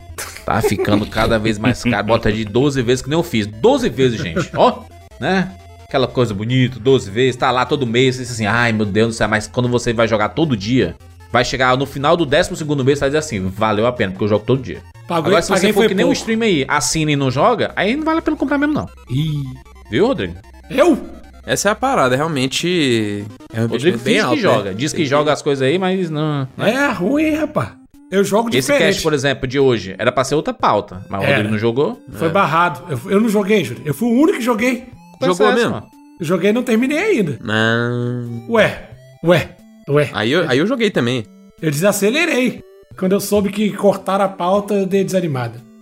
Tá 0.46 0.62
ficando 0.62 1.04
cada 1.04 1.38
vez 1.38 1.58
mais 1.58 1.82
caro. 1.82 2.06
Bota 2.06 2.32
de 2.32 2.46
12 2.46 2.80
vezes 2.80 3.02
que 3.02 3.10
nem 3.10 3.18
eu 3.18 3.22
fiz. 3.22 3.46
12 3.46 3.90
vezes, 3.90 4.18
gente. 4.22 4.50
Ó, 4.56 4.84
né? 5.20 5.52
Aquela 5.92 6.08
coisa 6.08 6.32
bonita, 6.32 6.80
12 6.80 7.10
vezes, 7.10 7.36
tá 7.36 7.50
lá 7.50 7.66
todo 7.66 7.86
mês, 7.86 8.16
você 8.16 8.22
diz 8.22 8.30
assim, 8.30 8.46
ai 8.46 8.72
meu 8.72 8.86
Deus 8.86 9.08
do 9.08 9.12
céu, 9.12 9.28
mas 9.28 9.46
quando 9.46 9.68
você 9.68 9.92
vai 9.92 10.08
jogar 10.08 10.30
todo 10.30 10.56
dia, 10.56 10.96
vai 11.30 11.44
chegar 11.44 11.76
no 11.76 11.84
final 11.84 12.16
do 12.16 12.24
12 12.24 12.56
segundo 12.56 12.82
mês, 12.82 12.98
você 12.98 13.02
vai 13.02 13.10
dizer 13.10 13.18
assim, 13.18 13.46
valeu 13.46 13.86
a 13.86 13.92
pena, 13.92 14.10
porque 14.10 14.24
eu 14.24 14.28
jogo 14.28 14.42
todo 14.46 14.62
dia. 14.62 14.80
Pagou, 15.06 15.26
Agora, 15.26 15.42
se 15.42 15.50
você 15.50 15.70
for 15.70 15.86
que 15.86 15.92
nem 15.92 16.06
um 16.06 16.12
stream 16.12 16.40
aí, 16.40 16.64
assina 16.66 17.12
e 17.12 17.16
não 17.16 17.30
joga, 17.30 17.72
aí 17.76 17.94
não 17.94 18.06
vale 18.06 18.20
a 18.20 18.22
pena 18.22 18.38
comprar 18.38 18.56
mesmo 18.56 18.72
não. 18.72 18.88
Ih. 19.10 19.44
Viu, 19.90 20.06
Rodrigo? 20.06 20.34
Eu? 20.70 20.98
Essa 21.44 21.68
é 21.68 21.72
a 21.72 21.74
parada, 21.74 22.16
realmente. 22.16 23.26
É 23.52 23.60
um 23.60 23.66
Rodrigo 23.66 23.98
bem 23.98 24.14
diz 24.14 24.24
alto. 24.24 24.36
que 24.36 24.46
né? 24.46 24.50
joga, 24.54 24.74
diz 24.74 24.92
que 24.94 25.04
joga 25.04 25.30
as 25.30 25.42
coisas 25.42 25.60
aí, 25.68 25.78
mas 25.78 26.08
não... 26.08 26.48
É 26.56 26.88
ruim, 26.88 27.24
hein, 27.24 27.36
rapaz. 27.36 27.68
Eu 28.10 28.24
jogo 28.24 28.48
Esse 28.48 28.60
diferente. 28.62 28.94
cast, 28.94 29.02
por 29.02 29.12
exemplo, 29.12 29.46
de 29.46 29.58
hoje, 29.58 29.94
era 29.98 30.10
pra 30.10 30.24
ser 30.24 30.36
outra 30.36 30.54
pauta, 30.54 31.04
mas 31.10 31.22
o. 31.22 31.26
Rodrigo 31.26 31.50
não 31.50 31.58
jogou. 31.58 32.02
Foi 32.12 32.30
barrado. 32.30 32.82
Eu, 32.88 33.10
eu 33.10 33.20
não 33.20 33.28
joguei, 33.28 33.62
Júlio. 33.62 33.82
Eu 33.84 33.92
fui 33.92 34.08
o 34.08 34.12
único 34.12 34.38
que 34.38 34.44
joguei. 34.44 34.86
Jogou 35.26 35.52
mesmo? 35.52 35.70
mano. 35.70 35.86
Joguei 36.20 36.50
e 36.50 36.52
não 36.52 36.62
terminei 36.62 36.98
ainda. 36.98 37.38
Não. 37.42 38.46
Ué, 38.50 38.90
ué, 39.24 39.56
ué. 39.88 40.10
Aí 40.12 40.30
eu, 40.30 40.48
aí 40.48 40.58
eu 40.58 40.66
joguei 40.66 40.90
também. 40.90 41.24
Eu 41.60 41.70
desacelerei. 41.70 42.62
Quando 42.96 43.12
eu 43.12 43.20
soube 43.20 43.50
que 43.50 43.70
cortaram 43.72 44.24
a 44.24 44.28
pauta, 44.28 44.74
eu 44.74 44.86
dei 44.86 45.04
desanimada. 45.04 45.60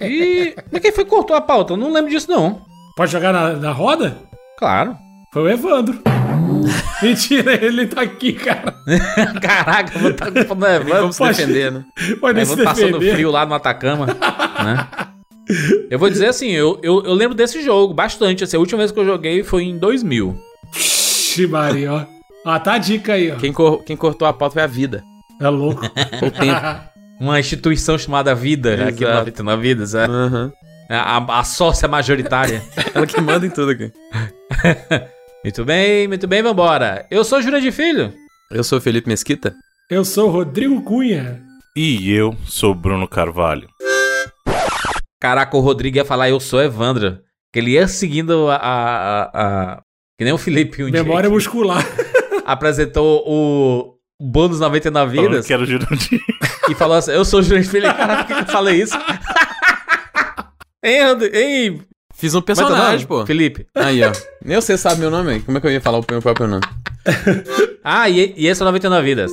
E... 0.00 0.54
Mas 0.70 0.82
quem 0.82 0.92
foi 0.92 1.04
que 1.04 1.10
cortou 1.10 1.34
a 1.34 1.40
pauta? 1.40 1.72
Eu 1.72 1.76
não 1.78 1.90
lembro 1.90 2.10
disso, 2.10 2.30
não. 2.30 2.60
Pode 2.94 3.10
jogar 3.10 3.32
na, 3.32 3.54
na 3.54 3.72
roda? 3.72 4.18
Claro. 4.58 4.94
Foi 5.32 5.42
o 5.42 5.48
Evandro. 5.48 5.98
Mentira, 7.02 7.54
ele 7.64 7.86
tá 7.86 8.02
aqui, 8.02 8.32
cara. 8.34 8.74
Caraca, 9.40 9.96
eu 9.96 10.00
vou 10.00 10.10
estar 10.10 10.30
com 10.30 10.44
Como 10.44 10.66
Evandro. 10.66 11.12
se 11.12 11.24
defender, 11.24 11.72
né? 11.72 11.84
Pode 12.20 12.44
se 12.44 12.52
Evandro 12.52 12.64
passando 12.64 12.98
defender. 12.98 13.14
frio 13.14 13.30
lá 13.30 13.46
no 13.46 13.54
Atacama, 13.54 14.06
né? 14.06 14.86
Eu 15.90 15.98
vou 15.98 16.10
dizer 16.10 16.26
assim, 16.26 16.50
eu, 16.50 16.78
eu, 16.82 17.02
eu 17.04 17.14
lembro 17.14 17.34
desse 17.36 17.62
jogo 17.62 17.94
bastante. 17.94 18.44
Assim, 18.44 18.56
a 18.56 18.60
última 18.60 18.78
vez 18.78 18.90
que 18.92 18.98
eu 18.98 19.04
joguei 19.04 19.42
foi 19.42 19.64
em 19.64 19.78
2000. 19.78 20.36
Ixi, 20.76 21.46
Maria, 21.46 21.92
ó. 21.92 22.04
Ah, 22.44 22.58
tá 22.60 22.74
a 22.74 22.78
dica 22.78 23.14
aí, 23.14 23.30
ó. 23.30 23.36
Quem, 23.36 23.52
cor- 23.52 23.82
quem 23.84 23.96
cortou 23.96 24.26
a 24.28 24.32
pauta 24.32 24.54
foi 24.54 24.62
a 24.62 24.66
vida. 24.66 25.02
É 25.40 25.48
louco. 25.48 25.82
O 26.22 26.30
tempo. 26.30 26.88
Uma 27.20 27.40
instituição 27.40 27.98
chamada 27.98 28.32
Vida, 28.34 28.76
né? 28.76 28.84
aqui 28.88 29.00
no 29.00 29.06
Exato. 29.08 29.18
99 29.20 29.62
Vidas, 29.62 29.94
é. 29.94 30.04
Aham. 30.04 30.52
A, 30.88 31.40
a 31.40 31.44
sócia 31.44 31.88
majoritária. 31.88 32.62
Ela 32.94 33.06
que 33.06 33.20
manda 33.20 33.44
em 33.46 33.50
tudo 33.50 33.72
aqui. 33.72 33.90
muito 35.44 35.64
bem, 35.64 36.06
muito 36.08 36.26
bem, 36.26 36.42
vambora. 36.42 37.06
Eu 37.10 37.24
sou 37.24 37.42
Júlia 37.42 37.60
de 37.60 37.70
Filho. 37.72 38.12
Eu 38.50 38.62
sou 38.64 38.78
o 38.78 38.80
Felipe 38.80 39.08
Mesquita. 39.08 39.52
Eu 39.90 40.04
sou 40.04 40.28
o 40.28 40.30
Rodrigo 40.32 40.80
Cunha. 40.82 41.42
E 41.76 42.10
eu 42.12 42.34
sou 42.46 42.74
Bruno 42.74 43.06
Carvalho. 43.08 43.68
Caraca, 45.20 45.56
o 45.56 45.60
Rodrigo 45.60 45.96
ia 45.96 46.04
falar 46.04 46.28
eu 46.30 46.38
sou 46.40 46.62
Evandro. 46.62 47.18
Que 47.52 47.58
ele 47.60 47.72
ia 47.72 47.88
seguindo 47.88 48.48
a... 48.48 48.56
a, 48.56 49.22
a- 49.22 49.30
a- 49.74 49.82
Que 50.18 50.24
nem 50.24 50.32
o 50.32 50.38
Felipe 50.38 50.82
um 50.84 50.90
dia 50.90 51.02
Memória 51.02 51.28
muscular. 51.30 51.84
apresentou 52.44 53.22
o 53.26 53.94
bônus 54.20 54.60
99 54.60 55.14
Falando 55.16 55.30
vidas 55.30 55.46
que 55.46 55.52
era 55.52 55.62
o 55.62 55.66
Jurandir. 55.66 56.20
e 56.70 56.74
falou 56.74 56.96
assim, 56.96 57.12
eu 57.12 57.24
sou 57.24 57.40
o 57.40 57.42
Júlio 57.42 57.62
de 57.62 57.68
Filho. 57.68 57.86
Caraca, 57.94 58.24
por 58.24 58.36
que 58.44 58.50
eu 58.50 58.52
falei 58.52 58.82
isso? 58.82 58.96
Hein, 60.82 61.06
Rodrigo? 61.06 61.36
Hein? 61.36 61.82
Fiz 62.14 62.34
um 62.34 62.38
é 62.38 62.40
teu 62.40 62.54
personagem, 62.54 63.04
pô. 63.06 63.26
Felipe. 63.26 63.66
Aí, 63.74 64.02
ó. 64.04 64.12
Nem 64.44 64.54
você 64.60 64.78
sabe 64.78 65.00
meu 65.00 65.10
nome 65.10 65.32
aí. 65.32 65.40
Como 65.40 65.58
é 65.58 65.60
que 65.60 65.66
eu 65.66 65.70
ia 65.72 65.80
falar 65.80 65.98
o 65.98 66.04
meu 66.08 66.22
próprio 66.22 66.46
nome? 66.46 66.62
Ah, 67.82 68.08
e, 68.08 68.32
e 68.36 68.46
esse 68.46 68.62
é 68.62 68.64
o 68.64 68.66
99 68.66 69.02
vidas. 69.04 69.32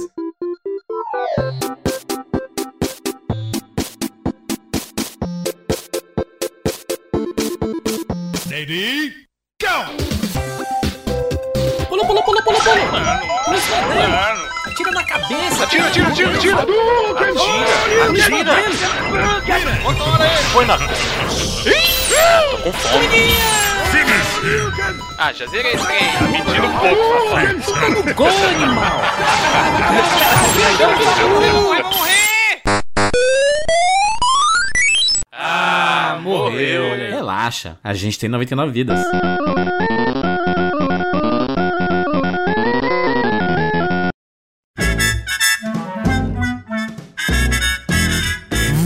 Atira, 15.62 15.88
atira, 15.88 16.08
atira, 16.08 16.30
atira! 16.36 16.58
Atira, 16.58 16.66
atira! 18.20 18.54
Põe 20.52 20.66
na... 20.66 20.78
Tô 20.78 22.58
com 22.58 22.74
fome. 22.74 23.08
Ah, 25.18 25.32
já 25.32 25.46
zerei 25.46 25.74
esse 25.74 25.86
trem. 25.86 26.12
Tá 26.14 26.22
mentindo 26.22 26.68
um 26.68 26.78
pouco, 26.80 27.64
safado. 27.64 28.14
Gol, 28.16 28.28
animal! 28.28 29.02
Vai 31.70 31.84
morrer! 31.84 32.35
Ah, 36.46 36.50
morreu. 36.50 36.96
Relaxa, 37.10 37.78
a 37.84 37.94
gente 37.94 38.20
tem 38.20 38.30
99 38.30 38.72
vidas. 38.72 39.00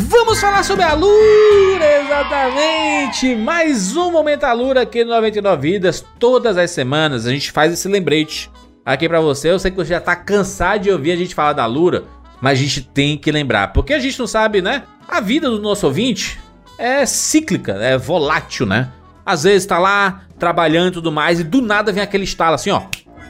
Vamos 0.07 0.39
falar 0.39 0.63
sobre 0.63 0.83
a 0.83 0.93
Lura, 0.93 2.01
exatamente! 2.01 3.35
Mais 3.35 3.97
um 3.97 4.09
Momento 4.09 4.45
Alura 4.45 4.83
aqui 4.83 5.03
no 5.03 5.09
99 5.09 5.61
Vidas. 5.61 6.05
Todas 6.17 6.57
as 6.57 6.71
semanas 6.71 7.25
a 7.25 7.31
gente 7.31 7.51
faz 7.51 7.73
esse 7.73 7.89
lembrete 7.89 8.49
aqui 8.85 9.09
pra 9.09 9.19
você. 9.19 9.51
Eu 9.51 9.59
sei 9.59 9.69
que 9.69 9.77
você 9.77 9.89
já 9.89 9.99
tá 9.99 10.15
cansado 10.15 10.83
de 10.83 10.91
ouvir 10.91 11.11
a 11.11 11.17
gente 11.17 11.35
falar 11.35 11.53
da 11.53 11.65
Lura, 11.65 12.05
mas 12.39 12.57
a 12.57 12.61
gente 12.61 12.81
tem 12.83 13.17
que 13.17 13.29
lembrar, 13.33 13.73
porque 13.73 13.93
a 13.93 13.99
gente 13.99 14.17
não 14.17 14.27
sabe, 14.27 14.61
né? 14.61 14.83
A 15.05 15.19
vida 15.19 15.49
do 15.49 15.59
nosso 15.59 15.85
ouvinte 15.85 16.39
é 16.79 17.05
cíclica, 17.05 17.73
é 17.73 17.97
volátil, 17.97 18.65
né? 18.65 18.89
Às 19.25 19.43
vezes 19.43 19.67
tá 19.67 19.77
lá 19.77 20.21
trabalhando 20.39 20.87
e 20.87 20.91
tudo 20.93 21.11
mais 21.11 21.39
e 21.39 21.43
do 21.43 21.61
nada 21.61 21.91
vem 21.91 22.01
aquele 22.01 22.23
estalo 22.23 22.55
assim, 22.55 22.71
ó. 22.71 22.83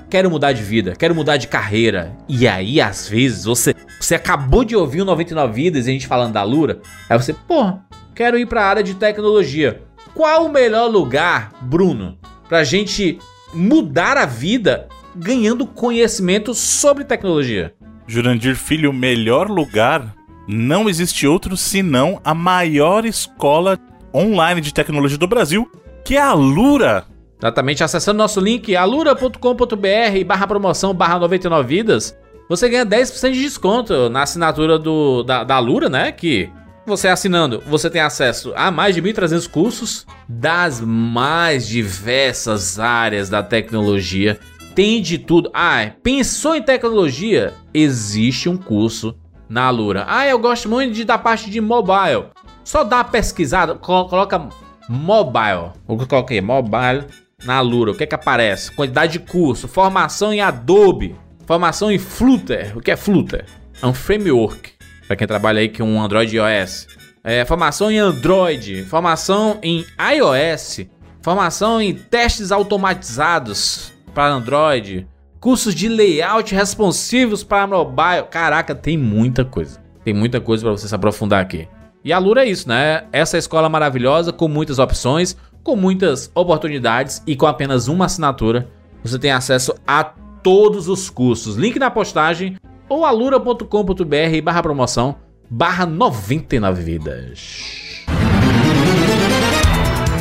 Quero 0.08 0.30
mudar 0.30 0.54
de 0.54 0.64
vida, 0.64 0.96
quero 0.98 1.14
mudar 1.14 1.38
de 1.38 1.48
carreira. 1.48 2.16
E 2.28 2.48
aí, 2.48 2.80
às 2.80 3.08
vezes, 3.08 3.46
você, 3.46 3.76
você 4.00 4.16
acabou 4.16 4.64
de 4.64 4.76
ouvir 4.76 5.02
o 5.02 5.06
99 5.06 5.54
Vidas 5.54 5.86
e 5.86 5.90
a 5.90 5.94
gente 5.94 6.08
falando 6.08 6.34
da 6.34 6.44
Lura. 6.44 6.80
Aí 7.10 7.18
você, 7.18 7.34
pô, 7.34 7.74
quero 8.16 8.38
ir 8.38 8.48
pra 8.48 8.66
área 8.66 8.84
de 8.84 8.96
tecnologia. 8.96 9.82
Qual 10.16 10.46
o 10.46 10.52
melhor 10.52 10.90
lugar, 10.90 11.52
Bruno, 11.62 12.18
pra 12.48 12.64
gente 12.64 13.20
mudar 13.54 14.18
a 14.18 14.26
vida 14.26 14.88
ganhando 15.16 15.68
conhecimento 15.68 16.56
sobre 16.56 17.04
tecnologia? 17.04 17.74
Jurandir 18.08 18.56
Filho, 18.56 18.90
o 18.90 18.94
melhor 18.94 19.48
lugar. 19.48 20.16
Não 20.52 20.90
existe 20.90 21.28
outro 21.28 21.56
senão 21.56 22.20
a 22.24 22.34
maior 22.34 23.06
escola 23.06 23.78
online 24.12 24.62
de 24.62 24.74
tecnologia 24.74 25.16
do 25.16 25.28
Brasil, 25.28 25.72
que 26.04 26.18
é 26.18 26.22
a 26.22 26.34
Lura. 26.34 27.06
Exatamente, 27.38 27.84
acessando 27.84 28.18
nosso 28.18 28.40
link 28.40 28.76
alura.com.br 28.76 30.26
barra 30.26 30.48
promoção 30.48 30.92
barra 30.92 31.20
99 31.20 31.68
vidas, 31.68 32.18
você 32.50 32.68
ganha 32.68 32.84
10% 32.84 33.32
de 33.32 33.42
desconto 33.42 34.10
na 34.10 34.24
assinatura 34.24 34.80
do, 34.80 35.22
da, 35.22 35.44
da 35.44 35.58
Alura, 35.58 35.88
né? 35.88 36.12
Que 36.12 36.50
você 36.84 37.10
assinando, 37.10 37.62
você 37.68 37.88
tem 37.88 38.02
acesso 38.02 38.52
a 38.56 38.72
mais 38.72 38.96
de 38.96 39.04
1.300 39.04 39.48
cursos 39.48 40.08
das 40.28 40.82
mais 40.82 41.68
diversas 41.68 42.80
áreas 42.80 43.30
da 43.30 43.44
tecnologia. 43.44 44.40
Tem 44.74 45.00
de 45.00 45.20
tudo. 45.20 45.52
Ah, 45.54 45.92
pensou 46.02 46.56
em 46.56 46.64
tecnologia? 46.64 47.54
Existe 47.72 48.50
um 48.50 48.58
curso 48.58 49.16
na 49.50 49.64
Alura. 49.66 50.06
Ah, 50.08 50.28
eu 50.28 50.38
gosto 50.40 50.70
muito 50.70 50.94
de, 50.94 51.04
da 51.04 51.18
parte 51.18 51.50
de 51.50 51.60
mobile. 51.60 52.26
Só 52.64 52.84
dá 52.84 52.98
uma 52.98 53.04
pesquisada, 53.04 53.76
colo- 53.76 54.08
coloca 54.08 54.48
mobile. 54.88 55.72
Eu 55.88 56.08
coloquei 56.08 56.40
mobile 56.42 57.06
na 57.44 57.56
Alura. 57.56 57.92
O 57.92 57.96
que 57.96 58.04
é 58.04 58.08
que 58.08 58.16
aparece? 58.16 58.72
Quantidade 58.72 59.14
de 59.14 59.20
curso, 59.20 59.68
formação 59.68 60.32
em 60.34 60.42
Adobe, 60.42 61.16
formação 61.46 61.92
em 61.92 61.98
Flutter. 61.98 62.78
O 62.78 62.82
que 62.82 62.92
é 62.92 62.96
Flutter? 62.96 63.46
É 63.82 63.86
um 63.86 63.94
framework 63.94 64.72
para 65.08 65.16
quem 65.16 65.26
trabalha 65.28 65.60
aí 65.60 65.70
com 65.70 65.84
um 65.84 66.02
Android 66.02 66.36
e 66.36 66.40
iOS. 66.40 66.88
É, 67.24 67.44
formação 67.46 67.90
em 67.92 67.98
Android, 67.98 68.84
formação 68.86 69.58
em 69.64 69.86
iOS, 70.16 70.82
formação 71.22 71.82
em 71.82 71.94
testes 71.94 72.52
automatizados 72.52 73.92
para 74.14 74.28
Android, 74.32 75.08
cursos 75.40 75.74
de 75.74 75.88
layout 75.88 76.54
responsivos 76.54 77.44
para 77.44 77.68
mobile. 77.68 78.24
Caraca, 78.30 78.76
tem 78.76 78.98
muita 78.98 79.46
coisa. 79.46 79.80
Tem 80.04 80.14
muita 80.14 80.40
coisa 80.42 80.64
para 80.64 80.72
você 80.72 80.88
se 80.88 80.96
aprofundar 80.96 81.42
aqui. 81.42 81.68
E 82.04 82.14
a 82.14 82.18
Lura 82.18 82.46
é 82.46 82.50
isso, 82.50 82.68
né? 82.68 83.04
Essa 83.12 83.38
é 83.38 83.40
escola 83.40 83.68
maravilhosa 83.68 84.32
com 84.32 84.48
muitas 84.48 84.80
opções, 84.80 85.36
com 85.64 85.76
muitas 85.76 86.32
oportunidades 86.34 87.22
e 87.28 87.36
com 87.36 87.46
apenas 87.46 87.88
uma 87.88 88.06
assinatura, 88.06 88.70
você 89.04 89.20
tem 89.20 89.32
acesso 89.32 89.74
a 89.86 90.04
todos 90.04 90.88
os 90.88 91.10
cursos. 91.10 91.56
Link 91.56 91.78
na 91.78 91.92
postagem 91.92 92.58
ou 92.88 93.06
alura.com.br/barra 93.06 94.64
promoção/barra 94.64 95.86
noventa 95.86 96.56
e 96.56 96.60
nove 96.60 96.84
vidas. 96.84 97.89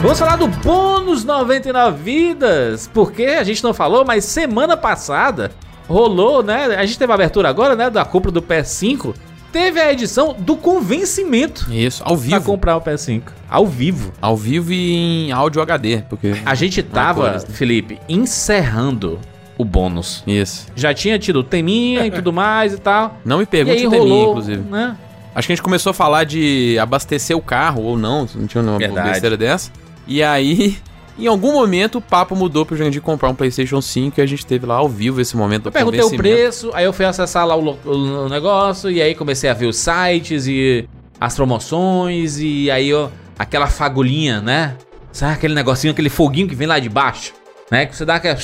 Vamos 0.01 0.19
falar 0.19 0.37
do 0.37 0.47
bônus 0.47 1.25
99 1.25 2.03
vidas, 2.03 2.89
porque 2.95 3.25
a 3.25 3.43
gente 3.43 3.63
não 3.65 3.75
falou, 3.75 4.05
mas 4.05 4.25
semana 4.25 4.77
passada 4.77 5.51
rolou, 5.89 6.43
né? 6.43 6.67
A 6.77 6.87
gente 6.87 6.99
teve 6.99 7.11
a 7.13 7.15
abertura 7.15 7.49
agora, 7.49 7.75
né? 7.75 7.91
Da 7.91 8.05
compra 8.05 8.31
do 8.31 8.41
PS5. 8.41 9.15
Teve 9.51 9.81
a 9.81 9.91
edição 9.93 10.37
do 10.39 10.57
convencimento 10.57 11.67
Isso, 11.73 12.03
ao 12.05 12.17
pra 12.17 12.27
vivo. 12.39 12.45
comprar 12.45 12.77
o 12.77 12.81
PS5. 12.81 13.23
Ao 13.51 13.67
vivo. 13.67 14.13
Ao 14.21 14.37
vivo 14.37 14.73
e 14.73 15.27
em 15.29 15.33
áudio 15.33 15.61
HD, 15.63 16.03
porque... 16.09 16.35
A 16.45 16.55
gente 16.55 16.83
tava, 16.83 17.33
né? 17.33 17.41
Felipe, 17.41 17.99
encerrando 18.09 19.19
o 19.57 19.65
bônus. 19.65 20.23
Isso. 20.27 20.67
Já 20.77 20.93
tinha 20.95 21.19
tido 21.19 21.41
o 21.41 21.43
teminha 21.43 22.07
e 22.07 22.11
tudo 22.11 22.33
mais 22.33 22.73
e 22.75 22.79
tal. 22.79 23.17
Não 23.25 23.39
me 23.39 23.47
pergunte 23.47 23.87
o 23.87 23.91
teminha, 23.91 24.01
rolou, 24.01 24.31
inclusive. 24.33 24.63
né? 24.71 24.97
Acho 25.35 25.47
que 25.49 25.53
a 25.53 25.57
gente 25.57 25.63
começou 25.63 25.91
a 25.91 25.95
falar 25.95 26.25
de 26.25 26.79
abastecer 26.79 27.37
o 27.37 27.41
carro, 27.41 27.83
ou 27.83 27.97
não, 27.97 28.27
não 28.35 28.47
tinha 28.49 28.61
uma 28.63 28.77
Verdade. 28.77 29.11
besteira 29.11 29.37
dessa. 29.37 29.71
E 30.09 30.23
aí, 30.23 30.77
em 31.19 31.27
algum 31.27 31.53
momento, 31.53 31.99
o 31.99 32.01
papo 32.01 32.35
mudou 32.35 32.65
pro 32.65 32.77
Jandir 32.77 33.01
comprar 33.03 33.29
um 33.29 33.35
PlayStation 33.35 33.81
5 33.81 34.19
e 34.19 34.23
a 34.23 34.27
gente 34.27 34.45
teve 34.47 34.65
lá 34.67 34.77
ao 34.77 34.89
vivo 34.89 35.21
esse 35.21 35.37
momento 35.37 35.65
do 35.65 35.69
Eu 35.69 35.73
perguntei 35.73 36.01
o 36.01 36.09
preço, 36.17 36.71
aí 36.73 36.85
eu 36.87 36.93
fui 36.93 37.05
acessar 37.05 37.47
lá 37.47 37.55
o, 37.55 37.61
lo- 37.61 37.79
o 37.85 38.29
negócio, 38.29 38.91
e 38.91 39.01
aí 39.03 39.15
comecei 39.15 39.51
a 39.51 39.55
ver 39.55 39.67
os 39.67 39.77
sites 39.77 40.47
e 40.47 40.89
as 41.21 41.35
promoções, 41.35 42.39
e 42.41 42.71
aí 42.71 42.93
ó, 42.95 43.09
aquela 43.39 43.67
fagulhinha, 43.67 44.41
né? 44.41 44.77
Sabe 45.13 45.35
aquele 45.35 45.55
negocinho, 45.55 45.93
aquele 45.93 46.09
foguinho 46.09 46.49
que 46.49 46.55
vem 46.55 46.67
lá 46.67 46.79
de 46.79 46.89
baixo, 46.89 47.33
né? 47.71 47.87
Que 47.87 47.95
você 47.97 48.05
dá 48.05 48.15
aquela, 48.17 48.39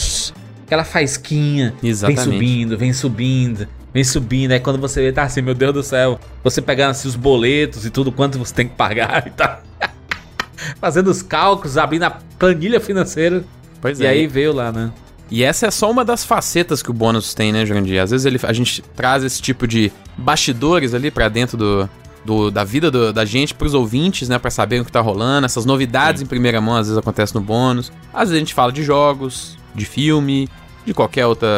aquela 0.66 0.84
faisquinha. 0.84 1.72
Exatamente. 1.82 2.24
Vem 2.28 2.32
subindo, 2.38 2.76
vem 2.78 2.92
subindo, 2.92 3.68
vem 3.92 4.04
subindo. 4.04 4.52
Aí 4.52 4.60
quando 4.60 4.78
você 4.80 5.00
vê, 5.00 5.12
tá 5.12 5.22
assim, 5.22 5.40
meu 5.40 5.54
Deus 5.54 5.72
do 5.72 5.82
céu, 5.82 6.18
você 6.42 6.60
pegando 6.60 6.90
assim 6.90 7.06
os 7.08 7.14
boletos 7.16 7.86
e 7.86 7.90
tudo, 7.90 8.10
quanto 8.10 8.38
você 8.38 8.52
tem 8.52 8.66
que 8.68 8.74
pagar 8.74 9.26
e 9.26 9.30
tal. 9.30 9.62
Fazendo 10.80 11.08
os 11.10 11.22
cálculos, 11.22 11.76
abrindo 11.78 12.04
a 12.04 12.10
planilha 12.10 12.80
financeira. 12.80 13.44
Pois 13.80 14.00
e 14.00 14.06
é. 14.06 14.10
aí 14.10 14.26
veio 14.26 14.52
lá, 14.52 14.72
né? 14.72 14.90
E 15.30 15.42
essa 15.42 15.66
é 15.66 15.70
só 15.70 15.90
uma 15.90 16.04
das 16.04 16.24
facetas 16.24 16.82
que 16.82 16.90
o 16.90 16.94
bônus 16.94 17.34
tem, 17.34 17.52
né, 17.52 17.64
Jandir? 17.66 18.00
Às 18.00 18.10
vezes 18.10 18.24
ele, 18.26 18.38
a 18.42 18.52
gente 18.52 18.82
traz 18.94 19.24
esse 19.24 19.40
tipo 19.40 19.66
de 19.66 19.90
bastidores 20.16 20.94
ali 20.94 21.10
pra 21.10 21.28
dentro 21.28 21.56
do, 21.56 21.88
do- 22.24 22.50
da 22.50 22.62
vida 22.62 22.90
do- 22.90 23.12
da 23.12 23.24
gente, 23.24 23.54
pros 23.54 23.74
ouvintes, 23.74 24.28
né, 24.28 24.38
pra 24.38 24.50
saberem 24.50 24.82
o 24.82 24.84
que 24.84 24.92
tá 24.92 25.00
rolando. 25.00 25.44
Essas 25.46 25.64
novidades 25.64 26.22
em 26.22 26.26
primeira 26.26 26.60
mão 26.60 26.76
às 26.76 26.86
vezes 26.86 26.98
acontecem 26.98 27.40
no 27.40 27.44
bônus. 27.44 27.90
Às 28.12 28.28
vezes 28.28 28.36
a 28.36 28.38
gente 28.38 28.54
fala 28.54 28.70
de 28.70 28.82
jogos, 28.82 29.56
de 29.74 29.84
filme, 29.84 30.48
de 30.86 30.92
qualquer 30.94 31.26
outro 31.26 31.48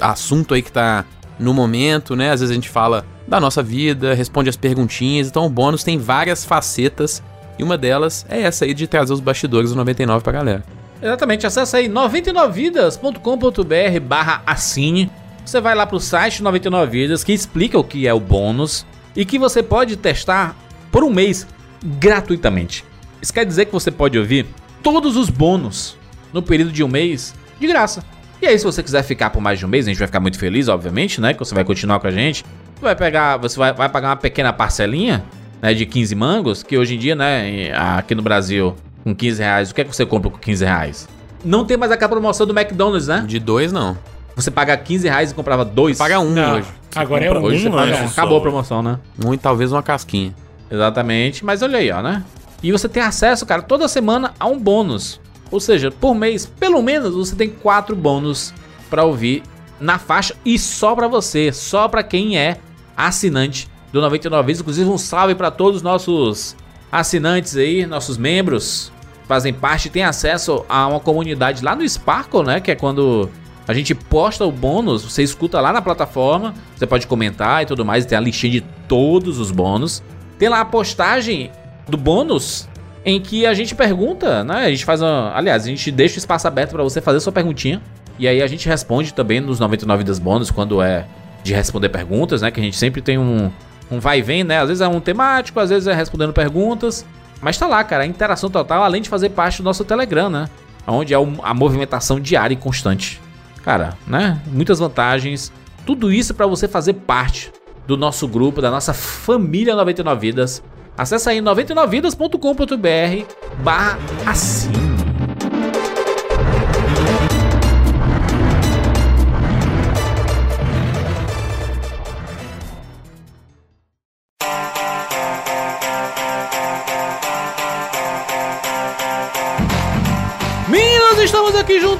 assunto 0.00 0.54
aí 0.54 0.62
que 0.62 0.72
tá 0.72 1.04
no 1.38 1.54
momento, 1.54 2.14
né? 2.16 2.30
Às 2.32 2.40
vezes 2.40 2.50
a 2.50 2.54
gente 2.54 2.68
fala 2.68 3.04
da 3.26 3.40
nossa 3.40 3.62
vida, 3.62 4.12
responde 4.14 4.48
as 4.48 4.56
perguntinhas. 4.56 5.28
Então 5.28 5.46
o 5.46 5.50
bônus 5.50 5.82
tem 5.84 5.96
várias 5.98 6.44
facetas 6.44 7.22
e 7.60 7.62
uma 7.62 7.76
delas 7.76 8.24
é 8.28 8.40
essa 8.40 8.64
aí 8.64 8.72
de 8.72 8.86
trazer 8.86 9.12
os 9.12 9.20
bastidores 9.20 9.68
do 9.70 9.76
99 9.76 10.24
pra 10.24 10.32
galera. 10.32 10.64
Exatamente, 11.02 11.46
acessa 11.46 11.76
aí 11.76 11.88
99vidas.com.br 11.88 14.00
barra 14.02 14.42
assine. 14.46 15.10
Você 15.44 15.60
vai 15.60 15.74
lá 15.74 15.86
pro 15.86 16.00
site 16.00 16.42
99 16.42 16.90
Vidas 16.90 17.22
que 17.22 17.34
explica 17.34 17.78
o 17.78 17.84
que 17.84 18.08
é 18.08 18.14
o 18.14 18.20
bônus 18.20 18.86
e 19.14 19.26
que 19.26 19.38
você 19.38 19.62
pode 19.62 19.96
testar 19.96 20.56
por 20.90 21.04
um 21.04 21.10
mês 21.10 21.46
gratuitamente. 21.84 22.82
Isso 23.20 23.34
quer 23.34 23.44
dizer 23.44 23.66
que 23.66 23.72
você 23.72 23.90
pode 23.90 24.18
ouvir 24.18 24.46
todos 24.82 25.14
os 25.16 25.28
bônus 25.28 25.98
no 26.32 26.42
período 26.42 26.72
de 26.72 26.82
um 26.82 26.88
mês 26.88 27.34
de 27.60 27.66
graça. 27.66 28.02
E 28.40 28.46
aí, 28.46 28.58
se 28.58 28.64
você 28.64 28.82
quiser 28.82 29.02
ficar 29.02 29.28
por 29.28 29.42
mais 29.42 29.58
de 29.58 29.66
um 29.66 29.68
mês, 29.68 29.86
a 29.86 29.90
gente 29.90 29.98
vai 29.98 30.08
ficar 30.08 30.20
muito 30.20 30.38
feliz, 30.38 30.66
obviamente, 30.66 31.20
né? 31.20 31.34
Que 31.34 31.40
você 31.40 31.54
vai 31.54 31.62
continuar 31.62 32.00
com 32.00 32.06
a 32.06 32.10
gente. 32.10 32.42
Você 32.74 32.80
vai 32.80 32.96
pegar, 32.96 33.36
você 33.36 33.58
vai, 33.58 33.74
vai 33.74 33.90
pagar 33.90 34.08
uma 34.08 34.16
pequena 34.16 34.50
parcelinha, 34.50 35.22
né? 35.60 35.74
De 35.74 35.86
15 35.86 36.14
mangos, 36.14 36.62
que 36.62 36.76
hoje 36.76 36.94
em 36.94 36.98
dia, 36.98 37.14
né? 37.14 37.72
Aqui 37.74 38.14
no 38.14 38.22
Brasil, 38.22 38.74
com 39.04 39.14
15 39.14 39.42
reais, 39.42 39.70
o 39.70 39.74
que 39.74 39.80
é 39.80 39.84
que 39.84 39.94
você 39.94 40.04
compra 40.06 40.30
com 40.30 40.38
15 40.38 40.64
reais? 40.64 41.08
Não 41.44 41.64
tem 41.64 41.76
mais 41.76 41.90
aquela 41.90 42.10
promoção 42.10 42.46
do 42.46 42.58
McDonald's, 42.58 43.08
né? 43.08 43.24
De 43.26 43.38
dois, 43.38 43.72
não. 43.72 43.96
Você 44.36 44.50
paga 44.50 44.76
15 44.76 45.08
reais 45.08 45.30
e 45.30 45.34
comprava 45.34 45.64
dois. 45.64 45.98
Paga 45.98 46.20
um 46.20 46.30
Não, 46.30 46.56
hoje. 46.56 46.68
agora 46.94 47.24
é 47.24 47.32
um. 47.32 47.42
hoje, 47.42 47.62
você 47.62 47.68
um 47.68 47.72
paga-. 47.72 48.04
Acabou 48.04 48.38
a 48.38 48.40
promoção, 48.40 48.82
né? 48.82 48.98
Um 49.24 49.34
e 49.34 49.38
talvez 49.38 49.72
uma 49.72 49.82
casquinha. 49.82 50.34
Exatamente, 50.70 51.44
mas 51.44 51.62
olha 51.62 51.78
aí, 51.78 51.90
ó, 51.90 52.00
né? 52.00 52.22
E 52.62 52.70
você 52.70 52.88
tem 52.88 53.02
acesso, 53.02 53.44
cara, 53.44 53.62
toda 53.62 53.88
semana 53.88 54.32
a 54.38 54.46
um 54.46 54.58
bônus. 54.58 55.20
Ou 55.50 55.58
seja, 55.58 55.90
por 55.90 56.14
mês, 56.14 56.46
pelo 56.46 56.82
menos 56.82 57.14
você 57.14 57.34
tem 57.34 57.48
quatro 57.48 57.96
bônus 57.96 58.54
pra 58.88 59.04
ouvir 59.04 59.42
na 59.80 59.98
faixa 59.98 60.34
e 60.44 60.58
só 60.58 60.94
pra 60.94 61.08
você, 61.08 61.52
só 61.52 61.88
pra 61.88 62.02
quem 62.02 62.38
é 62.38 62.58
assinante 62.96 63.68
do 63.92 64.00
99 64.00 64.46
Vidas. 64.46 64.60
Inclusive, 64.60 64.88
um 64.88 64.98
salve 64.98 65.34
pra 65.34 65.50
todos 65.50 65.76
os 65.76 65.82
nossos 65.82 66.56
assinantes 66.90 67.56
aí, 67.56 67.86
nossos 67.86 68.16
membros, 68.16 68.92
fazem 69.26 69.52
parte 69.52 69.86
e 69.86 69.90
têm 69.90 70.02
acesso 70.02 70.64
a 70.68 70.86
uma 70.86 71.00
comunidade 71.00 71.64
lá 71.64 71.76
no 71.76 71.88
Sparkle, 71.88 72.42
né? 72.42 72.60
Que 72.60 72.72
é 72.72 72.74
quando 72.74 73.30
a 73.66 73.72
gente 73.72 73.94
posta 73.94 74.44
o 74.44 74.50
bônus, 74.50 75.04
você 75.04 75.22
escuta 75.22 75.60
lá 75.60 75.72
na 75.72 75.80
plataforma, 75.80 76.54
você 76.74 76.86
pode 76.86 77.06
comentar 77.06 77.62
e 77.62 77.66
tudo 77.66 77.84
mais, 77.84 78.04
tem 78.04 78.18
a 78.18 78.20
listinha 78.20 78.52
de 78.52 78.60
todos 78.88 79.38
os 79.38 79.50
bônus. 79.50 80.02
Tem 80.38 80.48
lá 80.48 80.60
a 80.60 80.64
postagem 80.64 81.50
do 81.88 81.96
bônus 81.96 82.68
em 83.04 83.20
que 83.20 83.46
a 83.46 83.54
gente 83.54 83.74
pergunta, 83.74 84.42
né? 84.42 84.66
A 84.66 84.70
gente 84.70 84.84
faz 84.84 85.00
uma, 85.00 85.32
aliás, 85.34 85.64
a 85.64 85.66
gente 85.66 85.90
deixa 85.90 86.16
o 86.16 86.18
espaço 86.18 86.48
aberto 86.48 86.72
pra 86.72 86.82
você 86.82 87.00
fazer 87.00 87.20
sua 87.20 87.32
perguntinha 87.32 87.80
e 88.18 88.28
aí 88.28 88.42
a 88.42 88.46
gente 88.46 88.68
responde 88.68 89.14
também 89.14 89.40
nos 89.40 89.58
99 89.58 90.04
das 90.04 90.18
bônus 90.18 90.50
quando 90.50 90.82
é 90.82 91.06
de 91.42 91.54
responder 91.54 91.88
perguntas, 91.88 92.42
né? 92.42 92.50
Que 92.50 92.60
a 92.60 92.62
gente 92.62 92.76
sempre 92.76 93.00
tem 93.00 93.18
um 93.18 93.50
um 93.90 93.98
vai 93.98 94.18
e 94.20 94.22
vem, 94.22 94.44
né? 94.44 94.60
Às 94.60 94.68
vezes 94.68 94.80
é 94.80 94.88
um 94.88 95.00
temático, 95.00 95.58
às 95.58 95.70
vezes 95.70 95.86
é 95.86 95.94
respondendo 95.94 96.32
perguntas, 96.32 97.04
mas 97.40 97.58
tá 97.58 97.66
lá, 97.66 97.82
cara, 97.82 98.04
a 98.04 98.06
interação 98.06 98.50
total, 98.50 98.82
além 98.82 99.02
de 99.02 99.08
fazer 99.08 99.30
parte 99.30 99.58
do 99.58 99.64
nosso 99.64 99.84
Telegram, 99.84 100.28
né? 100.28 100.48
Onde 100.86 101.14
é 101.14 101.16
a 101.42 101.54
movimentação 101.54 102.20
diária 102.20 102.54
e 102.54 102.56
constante. 102.56 103.20
Cara, 103.62 103.96
né? 104.06 104.40
Muitas 104.46 104.78
vantagens. 104.78 105.52
Tudo 105.86 106.12
isso 106.12 106.34
pra 106.34 106.46
você 106.46 106.66
fazer 106.68 106.94
parte 106.94 107.52
do 107.86 107.96
nosso 107.96 108.28
grupo, 108.28 108.60
da 108.62 108.70
nossa 108.70 108.92
família 108.94 109.74
99 109.74 110.20
Vidas. 110.20 110.62
Acesse 110.96 111.28
aí 111.28 111.40
99vidas.com.br 111.40 113.24
barra 113.62 113.98
assine. 114.26 114.89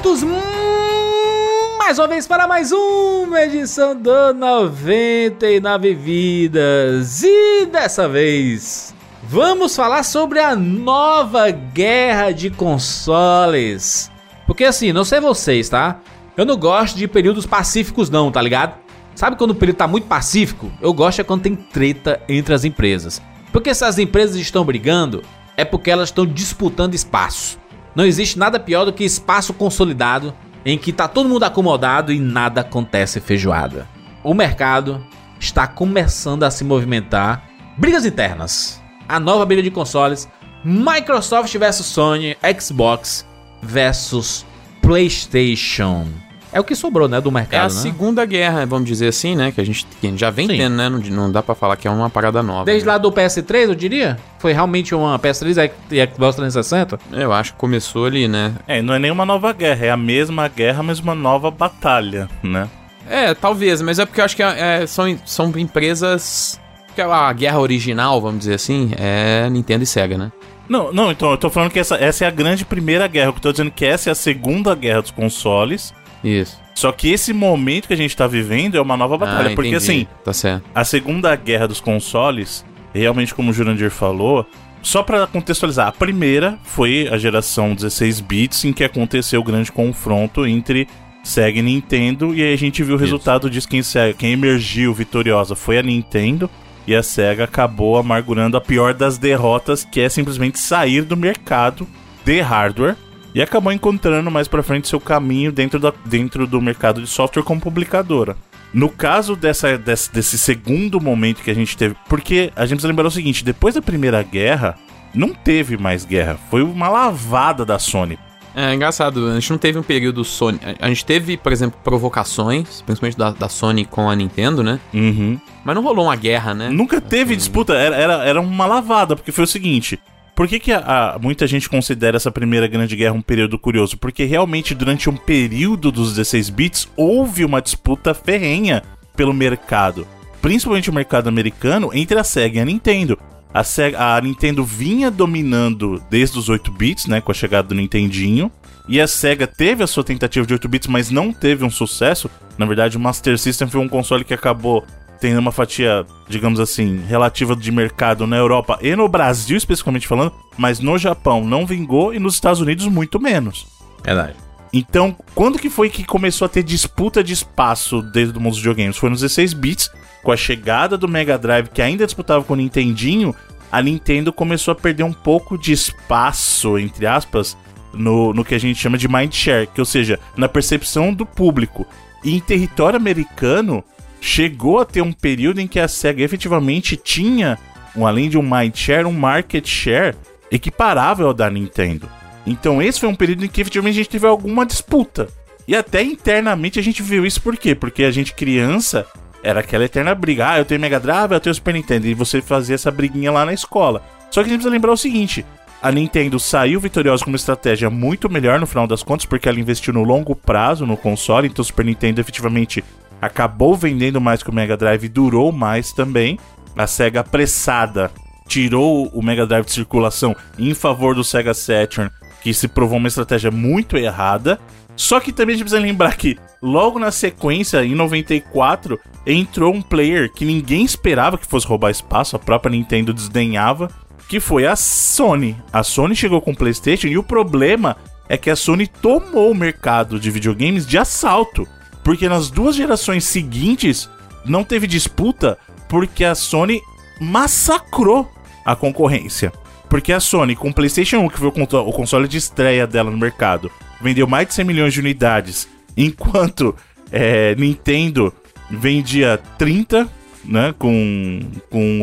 Juntos 0.01 0.23
hum, 0.23 1.77
mais 1.77 1.99
uma 1.99 2.07
vez 2.07 2.25
para 2.25 2.47
mais 2.47 2.71
uma 2.71 3.43
edição 3.43 3.95
do 3.95 4.33
99 4.33 5.93
Vidas. 5.93 7.21
E 7.21 7.67
dessa 7.67 8.09
vez 8.09 8.95
vamos 9.21 9.75
falar 9.75 10.01
sobre 10.01 10.39
a 10.39 10.55
nova 10.55 11.51
guerra 11.51 12.31
de 12.31 12.49
consoles. 12.49 14.11
Porque 14.47 14.63
assim, 14.63 14.91
não 14.91 15.05
sei 15.05 15.19
vocês, 15.19 15.69
tá? 15.69 15.99
Eu 16.35 16.45
não 16.45 16.57
gosto 16.57 16.97
de 16.97 17.07
períodos 17.07 17.45
pacíficos 17.45 18.09
não, 18.09 18.31
tá 18.31 18.41
ligado? 18.41 18.73
Sabe 19.13 19.35
quando 19.35 19.51
o 19.51 19.55
período 19.55 19.77
tá 19.77 19.87
muito 19.87 20.07
pacífico? 20.07 20.71
Eu 20.81 20.93
gosto 20.93 21.21
é 21.21 21.23
quando 21.23 21.43
tem 21.43 21.55
treta 21.55 22.19
entre 22.27 22.55
as 22.55 22.65
empresas. 22.65 23.21
Porque 23.51 23.71
se 23.75 23.85
as 23.85 23.99
empresas 23.99 24.35
estão 24.37 24.65
brigando, 24.65 25.21
é 25.55 25.63
porque 25.63 25.91
elas 25.91 26.09
estão 26.09 26.25
disputando 26.25 26.95
espaço. 26.95 27.60
Não 27.95 28.05
existe 28.05 28.39
nada 28.39 28.59
pior 28.59 28.85
do 28.85 28.93
que 28.93 29.03
espaço 29.03 29.53
consolidado 29.53 30.33
em 30.65 30.77
que 30.77 30.93
tá 30.93 31.07
todo 31.07 31.29
mundo 31.29 31.43
acomodado 31.43 32.11
e 32.11 32.19
nada 32.19 32.61
acontece 32.61 33.19
feijoada. 33.19 33.87
O 34.23 34.33
mercado 34.33 35.05
está 35.39 35.67
começando 35.67 36.43
a 36.43 36.51
se 36.51 36.63
movimentar. 36.63 37.47
Brigas 37.77 38.05
internas. 38.05 38.81
A 39.07 39.19
nova 39.19 39.45
briga 39.45 39.63
de 39.63 39.71
consoles. 39.71 40.29
Microsoft 40.63 41.57
versus 41.57 41.87
Sony, 41.87 42.37
Xbox 42.59 43.25
versus 43.61 44.45
PlayStation. 44.81 46.07
É 46.53 46.59
o 46.59 46.63
que 46.63 46.75
sobrou, 46.75 47.07
né, 47.07 47.21
do 47.21 47.29
É 47.29 47.33
mercado, 47.33 47.71
a 47.71 47.73
né? 47.73 47.81
segunda 47.81 48.25
guerra, 48.25 48.65
vamos 48.65 48.87
dizer 48.87 49.07
assim, 49.07 49.35
né? 49.35 49.51
Que 49.51 49.61
a 49.61 49.63
gente, 49.63 49.85
que 49.99 50.07
a 50.07 50.09
gente 50.09 50.19
já 50.19 50.29
vem 50.29 50.47
Sim. 50.47 50.57
tendo, 50.57 50.75
né? 50.75 50.89
Não, 50.89 50.99
não 50.99 51.31
dá 51.31 51.41
pra 51.41 51.55
falar 51.55 51.77
que 51.77 51.87
é 51.87 51.91
uma 51.91 52.09
parada 52.09 52.43
nova. 52.43 52.65
Desde 52.65 52.85
né? 52.85 52.91
lá 52.91 52.97
do 52.97 53.11
PS3, 53.11 53.69
eu 53.69 53.75
diria? 53.75 54.17
Foi 54.39 54.51
realmente 54.51 54.93
uma 54.93 55.17
PS3 55.17 55.71
e 55.91 56.13
Xbox 56.13 56.35
360? 56.35 56.99
Eu 57.11 57.31
acho 57.31 57.53
que 57.53 57.59
começou 57.59 58.05
ali, 58.05 58.27
né? 58.27 58.53
É, 58.67 58.81
não 58.81 58.93
é 58.93 58.99
nenhuma 58.99 59.25
nova 59.25 59.53
guerra, 59.53 59.85
é 59.85 59.91
a 59.91 59.97
mesma 59.97 60.47
guerra, 60.49 60.83
mas 60.83 60.99
uma 60.99 61.15
nova 61.15 61.49
batalha, 61.49 62.27
né? 62.43 62.67
É, 63.09 63.33
talvez, 63.33 63.81
mas 63.81 63.99
é 63.99 64.05
porque 64.05 64.21
eu 64.21 64.25
acho 64.25 64.35
que 64.35 64.43
é, 64.43 64.85
são, 64.87 65.17
são 65.25 65.51
empresas. 65.57 66.59
Que 66.95 67.01
a 67.01 67.31
guerra 67.31 67.59
original, 67.59 68.19
vamos 68.19 68.39
dizer 68.39 68.55
assim, 68.55 68.91
é 68.97 69.49
Nintendo 69.49 69.83
e 69.83 69.87
Sega, 69.87 70.17
né? 70.17 70.31
Não, 70.67 70.91
não, 70.91 71.11
então 71.11 71.31
eu 71.31 71.37
tô 71.37 71.49
falando 71.49 71.71
que 71.71 71.79
essa, 71.79 71.95
essa 71.95 72.25
é 72.25 72.27
a 72.27 72.31
grande 72.31 72.65
primeira 72.65 73.07
guerra. 73.07 73.27
Eu 73.27 73.33
tô 73.33 73.51
dizendo 73.51 73.71
que 73.71 73.85
essa 73.85 74.09
é 74.09 74.11
a 74.11 74.15
segunda 74.15 74.73
guerra 74.75 75.01
dos 75.01 75.11
consoles. 75.11 75.93
Isso. 76.23 76.59
Só 76.75 76.91
que 76.91 77.09
esse 77.11 77.33
momento 77.33 77.87
que 77.87 77.93
a 77.93 77.97
gente 77.97 78.15
tá 78.15 78.27
vivendo 78.27 78.75
é 78.75 78.81
uma 78.81 78.97
nova 78.97 79.17
batalha. 79.17 79.51
Ah, 79.51 79.55
porque 79.55 79.75
assim, 79.75 80.07
Tá 80.23 80.33
certo. 80.33 80.63
a 80.73 80.83
segunda 80.83 81.35
guerra 81.35 81.67
dos 81.67 81.79
consoles, 81.81 82.65
realmente 82.93 83.35
como 83.35 83.51
o 83.51 83.53
Jurandir 83.53 83.91
falou, 83.91 84.45
só 84.81 85.03
pra 85.03 85.27
contextualizar, 85.27 85.87
a 85.87 85.91
primeira 85.91 86.57
foi 86.63 87.07
a 87.11 87.17
geração 87.17 87.75
16 87.75 88.19
bits 88.21 88.65
em 88.65 88.73
que 88.73 88.83
aconteceu 88.83 89.39
o 89.39 89.43
grande 89.43 89.71
confronto 89.71 90.45
entre 90.45 90.87
Sega 91.23 91.59
e 91.59 91.61
Nintendo 91.61 92.33
e 92.33 92.41
aí 92.41 92.53
a 92.53 92.57
gente 92.57 92.81
viu 92.81 92.95
o 92.95 92.97
resultado 92.97 93.47
disso 93.47 93.67
quem, 93.67 93.81
quem 94.17 94.31
emergiu 94.31 94.91
vitoriosa 94.91 95.55
foi 95.55 95.77
a 95.77 95.83
Nintendo 95.83 96.49
e 96.87 96.95
a 96.95 97.03
Sega 97.03 97.43
acabou 97.43 97.95
amargurando 97.97 98.57
a 98.57 98.61
pior 98.61 98.95
das 98.95 99.19
derrotas, 99.19 99.85
que 99.85 100.01
é 100.01 100.09
simplesmente 100.09 100.57
sair 100.57 101.03
do 101.03 101.15
mercado 101.15 101.87
de 102.25 102.41
hardware 102.41 102.95
e 103.33 103.41
acabou 103.41 103.71
encontrando 103.71 104.29
mais 104.29 104.47
pra 104.47 104.63
frente 104.63 104.87
seu 104.87 104.99
caminho 104.99 105.51
dentro, 105.51 105.79
da, 105.79 105.93
dentro 106.05 106.45
do 106.45 106.61
mercado 106.61 107.01
de 107.01 107.07
software 107.07 107.43
como 107.43 107.61
publicadora. 107.61 108.35
No 108.73 108.89
caso 108.89 109.35
dessa, 109.35 109.77
desse, 109.77 110.11
desse 110.13 110.37
segundo 110.37 111.01
momento 111.01 111.43
que 111.43 111.51
a 111.51 111.55
gente 111.55 111.75
teve, 111.75 111.95
porque 112.07 112.51
a 112.55 112.61
gente 112.61 112.77
precisa 112.77 112.87
lembrar 112.87 113.07
o 113.07 113.11
seguinte: 113.11 113.43
depois 113.43 113.75
da 113.75 113.81
Primeira 113.81 114.23
Guerra, 114.23 114.77
não 115.13 115.33
teve 115.33 115.77
mais 115.77 116.05
guerra, 116.05 116.39
foi 116.49 116.63
uma 116.63 116.87
lavada 116.87 117.65
da 117.65 117.77
Sony. 117.77 118.17
É 118.53 118.73
engraçado, 118.73 119.27
a 119.27 119.33
gente 119.39 119.49
não 119.49 119.57
teve 119.57 119.79
um 119.79 119.83
período 119.83 120.25
Sony. 120.25 120.59
A 120.79 120.87
gente 120.89 121.05
teve, 121.05 121.37
por 121.37 121.53
exemplo, 121.53 121.79
provocações, 121.83 122.81
principalmente 122.81 123.17
da, 123.17 123.31
da 123.31 123.47
Sony 123.47 123.85
com 123.85 124.09
a 124.09 124.15
Nintendo, 124.15 124.61
né? 124.61 124.79
Uhum. 124.93 125.39
Mas 125.63 125.75
não 125.75 125.81
rolou 125.81 126.05
uma 126.05 126.15
guerra, 126.15 126.53
né? 126.53 126.69
Nunca 126.69 126.99
teve 126.99 127.35
disputa, 127.35 127.73
era, 127.73 127.95
era, 127.95 128.13
era 128.25 128.41
uma 128.41 128.65
lavada, 128.65 129.15
porque 129.15 129.31
foi 129.31 129.45
o 129.45 129.47
seguinte. 129.47 129.97
Por 130.41 130.47
que, 130.47 130.59
que 130.59 130.71
a- 130.71 131.13
a- 131.13 131.19
muita 131.19 131.45
gente 131.45 131.69
considera 131.69 132.17
essa 132.17 132.31
primeira 132.31 132.65
grande 132.65 132.95
guerra 132.95 133.13
um 133.13 133.21
período 133.21 133.59
curioso? 133.59 133.95
Porque 133.95 134.23
realmente, 134.23 134.73
durante 134.73 135.07
um 135.07 135.15
período 135.15 135.91
dos 135.91 136.15
16 136.15 136.49
bits, 136.49 136.87
houve 136.97 137.45
uma 137.45 137.61
disputa 137.61 138.11
ferrenha 138.11 138.81
pelo 139.15 139.35
mercado. 139.35 140.07
Principalmente 140.41 140.89
o 140.89 140.93
mercado 140.93 141.29
americano, 141.29 141.91
entre 141.93 142.17
a 142.17 142.23
Sega 142.23 142.57
e 142.57 142.59
a 142.59 142.65
Nintendo. 142.65 143.19
A, 143.53 143.63
Sega, 143.63 144.15
a 144.15 144.19
Nintendo 144.19 144.63
vinha 144.63 145.11
dominando 145.11 146.01
desde 146.09 146.39
os 146.39 146.49
8 146.49 146.71
bits, 146.71 147.05
né? 147.05 147.21
Com 147.21 147.29
a 147.31 147.35
chegada 147.35 147.67
do 147.67 147.75
Nintendinho. 147.75 148.51
E 148.89 148.99
a 148.99 149.05
SEGA 149.05 149.45
teve 149.45 149.83
a 149.83 149.87
sua 149.87 150.03
tentativa 150.03 150.43
de 150.43 150.53
8 150.53 150.67
bits, 150.67 150.87
mas 150.87 151.11
não 151.11 151.31
teve 151.31 151.63
um 151.63 151.69
sucesso. 151.69 152.31
Na 152.57 152.65
verdade, 152.65 152.97
o 152.97 152.99
Master 152.99 153.37
System 153.37 153.67
foi 153.69 153.79
um 153.79 153.87
console 153.87 154.23
que 154.23 154.33
acabou 154.33 154.83
tendo 155.21 155.39
uma 155.39 155.51
fatia, 155.51 156.03
digamos 156.27 156.59
assim, 156.59 156.99
relativa 157.07 157.55
de 157.55 157.71
mercado 157.71 158.25
na 158.25 158.35
Europa 158.35 158.79
e 158.81 158.95
no 158.95 159.07
Brasil, 159.07 159.55
especificamente 159.55 160.07
falando, 160.07 160.33
mas 160.57 160.79
no 160.79 160.97
Japão 160.97 161.45
não 161.45 161.63
vingou 161.63 162.11
e 162.11 162.17
nos 162.17 162.33
Estados 162.33 162.59
Unidos 162.59 162.87
muito 162.87 163.19
menos. 163.21 163.67
Verdade. 164.03 164.33
Então, 164.73 165.15
quando 165.35 165.59
que 165.59 165.69
foi 165.69 165.89
que 165.89 166.03
começou 166.03 166.47
a 166.47 166.49
ter 166.49 166.63
disputa 166.63 167.23
de 167.23 167.33
espaço 167.33 168.01
dentro 168.01 168.33
do 168.33 168.39
mundo 168.39 168.53
dos 168.53 168.59
videogames? 168.59 168.97
Foi 168.97 169.11
nos 169.11 169.21
16 169.21 169.53
bits, 169.53 169.91
com 170.23 170.31
a 170.31 170.37
chegada 170.37 170.97
do 170.97 171.07
Mega 171.07 171.37
Drive, 171.37 171.69
que 171.69 171.83
ainda 171.83 172.05
disputava 172.05 172.43
com 172.43 172.53
o 172.53 172.57
Nintendinho, 172.57 173.35
a 173.71 173.81
Nintendo 173.81 174.33
começou 174.33 174.71
a 174.71 174.75
perder 174.75 175.03
um 175.03 175.13
pouco 175.13 175.55
de 175.55 175.71
espaço, 175.71 176.79
entre 176.79 177.05
aspas, 177.05 177.55
no, 177.93 178.33
no 178.33 178.43
que 178.43 178.55
a 178.55 178.59
gente 178.59 178.79
chama 178.79 178.97
de 178.97 179.07
mind 179.07 179.33
share, 179.33 179.67
que 179.67 179.79
ou 179.79 179.85
seja, 179.85 180.19
na 180.35 180.49
percepção 180.49 181.13
do 181.13 181.27
público. 181.27 181.85
E 182.23 182.35
em 182.35 182.39
território 182.39 182.97
americano, 182.97 183.83
chegou 184.21 184.79
a 184.79 184.85
ter 184.85 185.01
um 185.01 185.11
período 185.11 185.59
em 185.59 185.67
que 185.67 185.79
a 185.79 185.87
SEGA 185.87 186.23
efetivamente 186.23 186.95
tinha, 186.95 187.57
um, 187.95 188.05
além 188.05 188.29
de 188.29 188.37
um 188.37 188.43
mind 188.43 188.75
share, 188.75 189.05
um 189.05 189.11
market 189.11 189.67
share 189.67 190.15
equiparável 190.51 191.27
ao 191.27 191.33
da 191.33 191.49
Nintendo. 191.49 192.07
Então 192.45 192.81
esse 192.81 192.99
foi 192.99 193.09
um 193.09 193.15
período 193.15 193.43
em 193.43 193.47
que 193.47 193.59
efetivamente 193.59 193.95
a 193.95 193.97
gente 193.97 194.09
teve 194.09 194.27
alguma 194.27 194.65
disputa. 194.65 195.27
E 195.67 195.75
até 195.75 196.03
internamente 196.03 196.79
a 196.79 196.83
gente 196.83 197.01
viu 197.01 197.25
isso 197.25 197.41
por 197.41 197.57
quê? 197.57 197.73
Porque 197.73 198.03
a 198.03 198.11
gente 198.11 198.33
criança 198.33 199.05
era 199.43 199.61
aquela 199.61 199.85
eterna 199.85 200.13
briga. 200.13 200.49
Ah, 200.49 200.59
eu 200.59 200.65
tenho 200.65 200.79
Mega 200.79 200.99
Drive, 200.99 201.31
eu 201.31 201.39
tenho 201.39 201.55
Super 201.55 201.73
Nintendo. 201.73 202.07
E 202.07 202.13
você 202.13 202.41
fazia 202.41 202.75
essa 202.75 202.91
briguinha 202.91 203.31
lá 203.31 203.45
na 203.45 203.53
escola. 203.53 204.03
Só 204.29 204.41
que 204.41 204.47
a 204.47 204.49
gente 204.49 204.59
precisa 204.59 204.73
lembrar 204.73 204.91
o 204.91 204.97
seguinte: 204.97 205.45
a 205.81 205.91
Nintendo 205.91 206.39
saiu 206.39 206.79
vitoriosa 206.79 207.23
com 207.23 207.31
uma 207.31 207.37
estratégia 207.37 207.89
muito 207.89 208.29
melhor 208.29 208.59
no 208.59 208.67
final 208.67 208.85
das 208.85 209.01
contas, 209.01 209.25
porque 209.25 209.49
ela 209.49 209.59
investiu 209.59 209.93
no 209.93 210.03
longo 210.03 210.35
prazo 210.35 210.85
no 210.85 210.97
console. 210.97 211.47
Então 211.47 211.63
o 211.63 211.65
Super 211.65 211.85
Nintendo 211.85 212.21
efetivamente 212.21 212.83
acabou 213.21 213.75
vendendo 213.75 214.19
mais 214.19 214.41
que 214.41 214.49
o 214.49 214.53
Mega 214.53 214.75
Drive 214.75 215.03
e 215.03 215.09
durou 215.09 215.51
mais 215.51 215.91
também. 215.93 216.39
A 216.75 216.87
SEGA 216.87 217.19
apressada 217.19 218.11
tirou 218.47 219.07
o 219.13 219.21
Mega 219.21 219.45
Drive 219.45 219.65
de 219.65 219.71
circulação 219.71 220.35
em 220.57 220.73
favor 220.73 221.15
do 221.15 221.23
Sega 221.23 221.53
Saturn, 221.53 222.09
que 222.41 222.53
se 222.53 222.67
provou 222.67 222.97
uma 222.97 223.07
estratégia 223.07 223.51
muito 223.51 223.97
errada. 223.97 224.59
Só 224.95 225.19
que 225.19 225.31
também 225.31 225.53
a 225.53 225.57
gente 225.57 225.65
precisa 225.65 225.81
lembrar 225.81 226.15
que 226.17 226.37
logo 226.61 226.99
na 226.99 227.11
sequência, 227.11 227.83
em 227.83 227.95
94, 227.95 228.99
entrou 229.25 229.73
um 229.73 229.81
player 229.81 230.31
que 230.31 230.43
ninguém 230.43 230.83
esperava 230.83 231.37
que 231.37 231.47
fosse 231.47 231.65
roubar 231.65 231.91
espaço, 231.91 232.35
a 232.35 232.39
própria 232.39 232.71
Nintendo 232.71 233.13
desdenhava, 233.13 233.89
que 234.27 234.39
foi 234.39 234.65
a 234.65 234.75
Sony. 234.75 235.55
A 235.71 235.83
Sony 235.83 236.15
chegou 236.15 236.41
com 236.41 236.51
o 236.51 236.55
PlayStation 236.55 237.07
e 237.07 237.17
o 237.17 237.23
problema 237.23 237.97
é 238.27 238.37
que 238.37 238.49
a 238.49 238.55
Sony 238.55 238.87
tomou 238.87 239.51
o 239.51 239.55
mercado 239.55 240.19
de 240.19 240.29
videogames 240.29 240.85
de 240.85 240.97
assalto, 240.97 241.67
porque 242.03 242.27
nas 242.29 242.49
duas 242.49 242.75
gerações 242.75 243.23
seguintes 243.25 244.09
não 244.45 244.63
teve 244.63 244.87
disputa 244.87 245.57
porque 245.87 246.23
a 246.23 246.33
Sony 246.35 246.81
massacrou 247.19 248.29
a 248.65 248.75
concorrência. 248.75 249.51
Porque 249.89 250.13
a 250.13 250.19
Sony, 250.19 250.55
com 250.55 250.69
o 250.69 250.73
PlayStation 250.73 251.17
1, 251.19 251.29
que 251.29 251.37
foi 251.39 251.49
o 251.49 251.91
console 251.91 252.27
de 252.27 252.37
estreia 252.37 252.87
dela 252.87 253.11
no 253.11 253.17
mercado, 253.17 253.69
vendeu 254.01 254.25
mais 254.25 254.47
de 254.47 254.53
100 254.53 254.65
milhões 254.65 254.93
de 254.93 254.99
unidades, 255.01 255.67
enquanto 255.97 256.73
é, 257.11 257.53
Nintendo 257.55 258.33
vendia 258.69 259.37
30, 259.57 260.09
né, 260.45 260.73
com, 260.79 261.41
com 261.69 262.01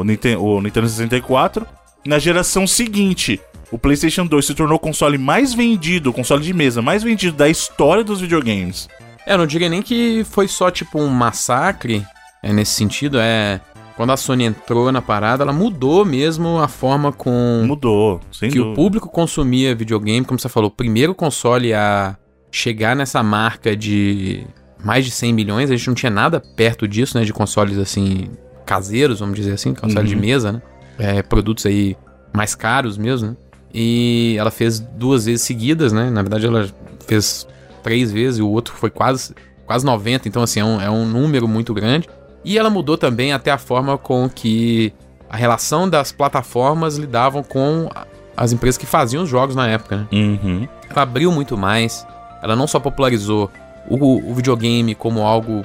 o, 0.00 0.04
Ninten- 0.04 0.36
o 0.36 0.60
Nintendo 0.62 0.88
64. 0.88 1.66
Na 2.06 2.18
geração 2.18 2.66
seguinte, 2.66 3.38
o 3.70 3.78
PlayStation 3.78 4.24
2 4.24 4.46
se 4.46 4.54
tornou 4.54 4.76
o 4.76 4.80
console 4.80 5.18
mais 5.18 5.52
vendido, 5.52 6.08
o 6.08 6.12
console 6.14 6.42
de 6.42 6.54
mesa 6.54 6.80
mais 6.80 7.02
vendido 7.02 7.36
da 7.36 7.48
história 7.48 8.02
dos 8.02 8.22
videogames. 8.22 8.88
É, 9.28 9.34
eu 9.34 9.38
não 9.38 9.46
diria 9.46 9.68
nem 9.68 9.82
que 9.82 10.24
foi 10.24 10.48
só 10.48 10.70
tipo 10.70 10.98
um 10.98 11.08
massacre, 11.08 12.04
é 12.42 12.52
nesse 12.52 12.72
sentido, 12.72 13.18
é 13.20 13.60
quando 13.96 14.10
a 14.12 14.16
Sony 14.16 14.44
entrou 14.44 14.90
na 14.92 15.02
parada, 15.02 15.42
ela 15.42 15.52
mudou 15.52 16.04
mesmo 16.04 16.58
a 16.60 16.68
forma 16.68 17.12
com 17.12 17.64
Mudou, 17.66 18.20
sem 18.32 18.48
que 18.48 18.58
o 18.58 18.62
dúvida. 18.62 18.76
público 18.76 19.08
consumia 19.10 19.74
videogame, 19.74 20.24
como 20.24 20.38
você 20.38 20.48
falou, 20.48 20.68
o 20.70 20.72
primeiro 20.72 21.14
console 21.14 21.74
a 21.74 22.16
chegar 22.50 22.94
nessa 22.96 23.22
marca 23.22 23.76
de 23.76 24.46
mais 24.84 25.04
de 25.04 25.10
100 25.10 25.32
milhões, 25.32 25.70
a 25.70 25.76
gente 25.76 25.88
não 25.88 25.94
tinha 25.94 26.10
nada 26.10 26.40
perto 26.40 26.86
disso, 26.86 27.18
né, 27.18 27.24
de 27.24 27.32
consoles 27.32 27.76
assim 27.76 28.30
caseiros, 28.64 29.18
vamos 29.20 29.34
dizer 29.36 29.52
assim, 29.52 29.74
console 29.74 30.06
de 30.08 30.14
Uhum. 30.14 30.20
mesa, 30.20 30.52
né? 30.52 30.62
É, 30.98 31.22
produtos 31.22 31.66
aí 31.66 31.96
mais 32.32 32.54
caros 32.54 32.96
mesmo, 32.96 33.30
né? 33.30 33.36
E 33.74 34.36
ela 34.38 34.50
fez 34.50 34.78
duas 34.78 35.26
vezes 35.26 35.42
seguidas, 35.42 35.92
né? 35.92 36.08
Na 36.08 36.22
verdade, 36.22 36.46
ela 36.46 36.68
fez 37.06 37.46
três 37.78 38.12
vezes 38.12 38.38
e 38.38 38.42
o 38.42 38.48
outro 38.48 38.74
foi 38.74 38.90
quase, 38.90 39.34
quase 39.66 39.84
90, 39.84 40.28
então 40.28 40.42
assim, 40.42 40.60
é 40.60 40.64
um, 40.64 40.80
é 40.80 40.90
um 40.90 41.04
número 41.06 41.48
muito 41.48 41.72
grande. 41.72 42.08
E 42.44 42.58
ela 42.58 42.70
mudou 42.70 42.96
também 42.96 43.32
até 43.32 43.50
a 43.50 43.58
forma 43.58 43.98
com 43.98 44.28
que 44.28 44.92
a 45.28 45.36
relação 45.36 45.88
das 45.88 46.12
plataformas 46.12 46.96
lidavam 46.96 47.42
com 47.42 47.88
as 48.36 48.52
empresas 48.52 48.78
que 48.78 48.86
faziam 48.86 49.24
os 49.24 49.28
jogos 49.28 49.54
na 49.54 49.66
época, 49.68 49.96
né? 49.96 50.06
Uhum. 50.12 50.68
Ela 50.88 51.02
abriu 51.02 51.30
muito 51.32 51.56
mais, 51.56 52.06
ela 52.42 52.54
não 52.54 52.66
só 52.66 52.78
popularizou 52.78 53.50
o, 53.88 54.30
o 54.30 54.34
videogame 54.34 54.94
como 54.94 55.22
algo 55.22 55.64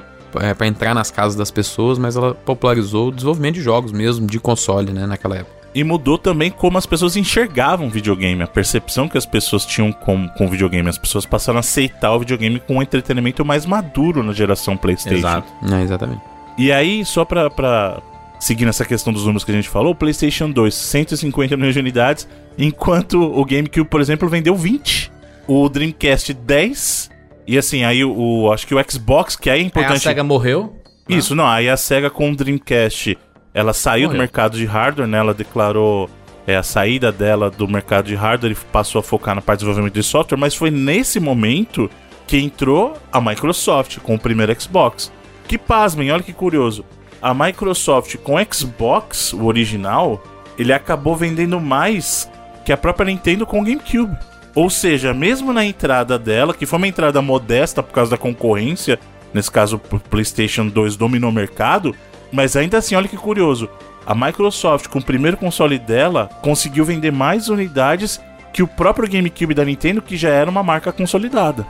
para 0.56 0.66
entrar 0.66 0.94
nas 0.94 1.10
casas 1.10 1.36
das 1.36 1.50
pessoas, 1.50 1.96
mas 1.96 2.16
ela 2.16 2.34
popularizou 2.34 3.08
o 3.08 3.12
desenvolvimento 3.12 3.54
de 3.54 3.62
jogos 3.62 3.92
mesmo, 3.92 4.26
de 4.26 4.40
console, 4.40 4.92
né, 4.92 5.06
naquela 5.06 5.36
época. 5.36 5.63
E 5.74 5.82
mudou 5.82 6.16
também 6.16 6.50
como 6.52 6.78
as 6.78 6.86
pessoas 6.86 7.16
enxergavam 7.16 7.90
videogame, 7.90 8.40
a 8.42 8.46
percepção 8.46 9.08
que 9.08 9.18
as 9.18 9.26
pessoas 9.26 9.66
tinham 9.66 9.90
com, 9.92 10.28
com 10.28 10.46
videogame. 10.48 10.88
As 10.88 10.96
pessoas 10.98 11.26
passaram 11.26 11.56
a 11.56 11.60
aceitar 11.60 12.12
o 12.12 12.20
videogame 12.20 12.60
com 12.60 12.76
um 12.76 12.82
entretenimento 12.82 13.44
mais 13.44 13.66
maduro 13.66 14.22
na 14.22 14.32
geração 14.32 14.76
PlayStation. 14.76 15.16
Exato. 15.18 15.52
É, 15.74 15.82
exatamente. 15.82 16.20
E 16.56 16.70
aí, 16.70 17.04
só 17.04 17.24
pra, 17.24 17.50
pra 17.50 18.00
seguir 18.38 18.64
nessa 18.66 18.84
questão 18.84 19.12
dos 19.12 19.22
números 19.22 19.42
que 19.42 19.50
a 19.50 19.54
gente 19.54 19.68
falou, 19.68 19.90
o 19.92 19.96
PlayStation 19.96 20.48
2, 20.48 20.72
150 20.72 21.56
milhões 21.56 21.74
de 21.74 21.80
unidades, 21.80 22.28
enquanto 22.56 23.20
o 23.20 23.44
GameCube, 23.44 23.88
por 23.88 24.00
exemplo, 24.00 24.28
vendeu 24.28 24.54
20. 24.54 25.10
O 25.48 25.68
Dreamcast 25.68 26.32
10. 26.32 27.10
E 27.48 27.58
assim, 27.58 27.82
aí 27.84 28.04
o, 28.04 28.16
o- 28.44 28.52
acho 28.52 28.64
que 28.66 28.74
o 28.74 28.82
Xbox, 28.90 29.34
que 29.34 29.50
aí 29.50 29.56
é 29.58 29.60
Aí 29.60 29.64
a 29.64 29.66
importante. 29.66 30.00
SEGA 30.00 30.22
morreu. 30.22 30.76
Isso, 31.08 31.34
não, 31.34 31.46
aí 31.46 31.68
a 31.68 31.76
SEGA 31.76 32.08
com 32.08 32.30
o 32.30 32.36
Dreamcast, 32.36 33.18
ela 33.54 33.72
saiu 33.72 34.08
do 34.08 34.16
mercado 34.16 34.58
de 34.58 34.66
hardware, 34.66 35.06
né? 35.06 35.16
Ela 35.16 35.32
declarou 35.32 36.10
é, 36.44 36.56
a 36.56 36.62
saída 36.64 37.12
dela 37.12 37.48
do 37.48 37.68
mercado 37.68 38.06
de 38.06 38.16
hardware 38.16 38.52
e 38.52 38.56
passou 38.72 38.98
a 38.98 39.02
focar 39.02 39.36
na 39.36 39.40
parte 39.40 39.60
de 39.60 39.66
desenvolvimento 39.66 39.94
de 39.94 40.02
software, 40.02 40.36
mas 40.36 40.56
foi 40.56 40.72
nesse 40.72 41.20
momento 41.20 41.88
que 42.26 42.36
entrou 42.36 42.98
a 43.12 43.20
Microsoft 43.20 43.98
com 44.00 44.16
o 44.16 44.18
primeiro 44.18 44.60
Xbox. 44.60 45.12
Que 45.46 45.56
pasmem, 45.56 46.10
olha 46.10 46.22
que 46.22 46.32
curioso. 46.32 46.84
A 47.22 47.32
Microsoft 47.32 48.16
com 48.16 48.34
o 48.34 48.46
Xbox, 48.52 49.32
o 49.32 49.44
original, 49.44 50.22
ele 50.58 50.72
acabou 50.72 51.14
vendendo 51.14 51.60
mais 51.60 52.28
que 52.64 52.72
a 52.72 52.76
própria 52.76 53.06
Nintendo 53.06 53.46
com 53.46 53.60
o 53.60 53.64
GameCube. 53.64 54.16
Ou 54.54 54.68
seja, 54.68 55.14
mesmo 55.14 55.52
na 55.52 55.64
entrada 55.64 56.18
dela, 56.18 56.54
que 56.54 56.66
foi 56.66 56.76
uma 56.76 56.88
entrada 56.88 57.22
modesta 57.22 57.82
por 57.82 57.92
causa 57.92 58.12
da 58.12 58.18
concorrência, 58.18 58.98
nesse 59.32 59.50
caso 59.50 59.80
o 59.90 60.00
PlayStation 60.00 60.66
2 60.66 60.96
dominou 60.96 61.30
o 61.30 61.32
mercado, 61.32 61.94
Mas 62.34 62.56
ainda 62.56 62.78
assim, 62.78 62.94
olha 62.96 63.06
que 63.08 63.16
curioso. 63.16 63.68
A 64.04 64.14
Microsoft, 64.14 64.88
com 64.88 64.98
o 64.98 65.04
primeiro 65.04 65.36
console 65.36 65.78
dela, 65.78 66.28
conseguiu 66.42 66.84
vender 66.84 67.10
mais 67.12 67.48
unidades 67.48 68.20
que 68.52 68.62
o 68.62 68.66
próprio 68.66 69.08
GameCube 69.08 69.54
da 69.54 69.64
Nintendo, 69.64 70.02
que 70.02 70.16
já 70.16 70.28
era 70.28 70.50
uma 70.50 70.62
marca 70.62 70.92
consolidada. 70.92 71.66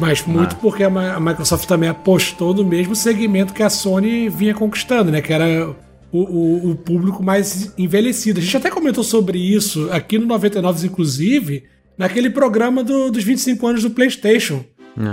Mas 0.00 0.24
muito 0.26 0.56
porque 0.56 0.82
a 0.82 1.20
Microsoft 1.20 1.66
também 1.66 1.88
apostou 1.88 2.52
no 2.52 2.64
mesmo 2.64 2.96
segmento 2.96 3.54
que 3.54 3.62
a 3.62 3.70
Sony 3.70 4.28
vinha 4.28 4.52
conquistando, 4.52 5.12
né? 5.12 5.20
Que 5.20 5.32
era 5.32 5.68
o, 6.10 6.18
o- 6.18 6.70
o 6.70 6.74
público 6.76 7.22
mais 7.22 7.72
envelhecido. 7.78 8.40
A 8.40 8.42
gente 8.42 8.56
até 8.56 8.68
comentou 8.70 9.04
sobre 9.04 9.38
isso 9.38 9.88
aqui 9.92 10.18
no 10.18 10.26
99, 10.26 10.86
inclusive, 10.88 11.64
naquele 11.96 12.30
programa 12.30 12.82
do- 12.82 13.10
dos 13.12 13.22
25 13.22 13.64
anos 13.66 13.82
do 13.82 13.90
PlayStation. 13.90 14.64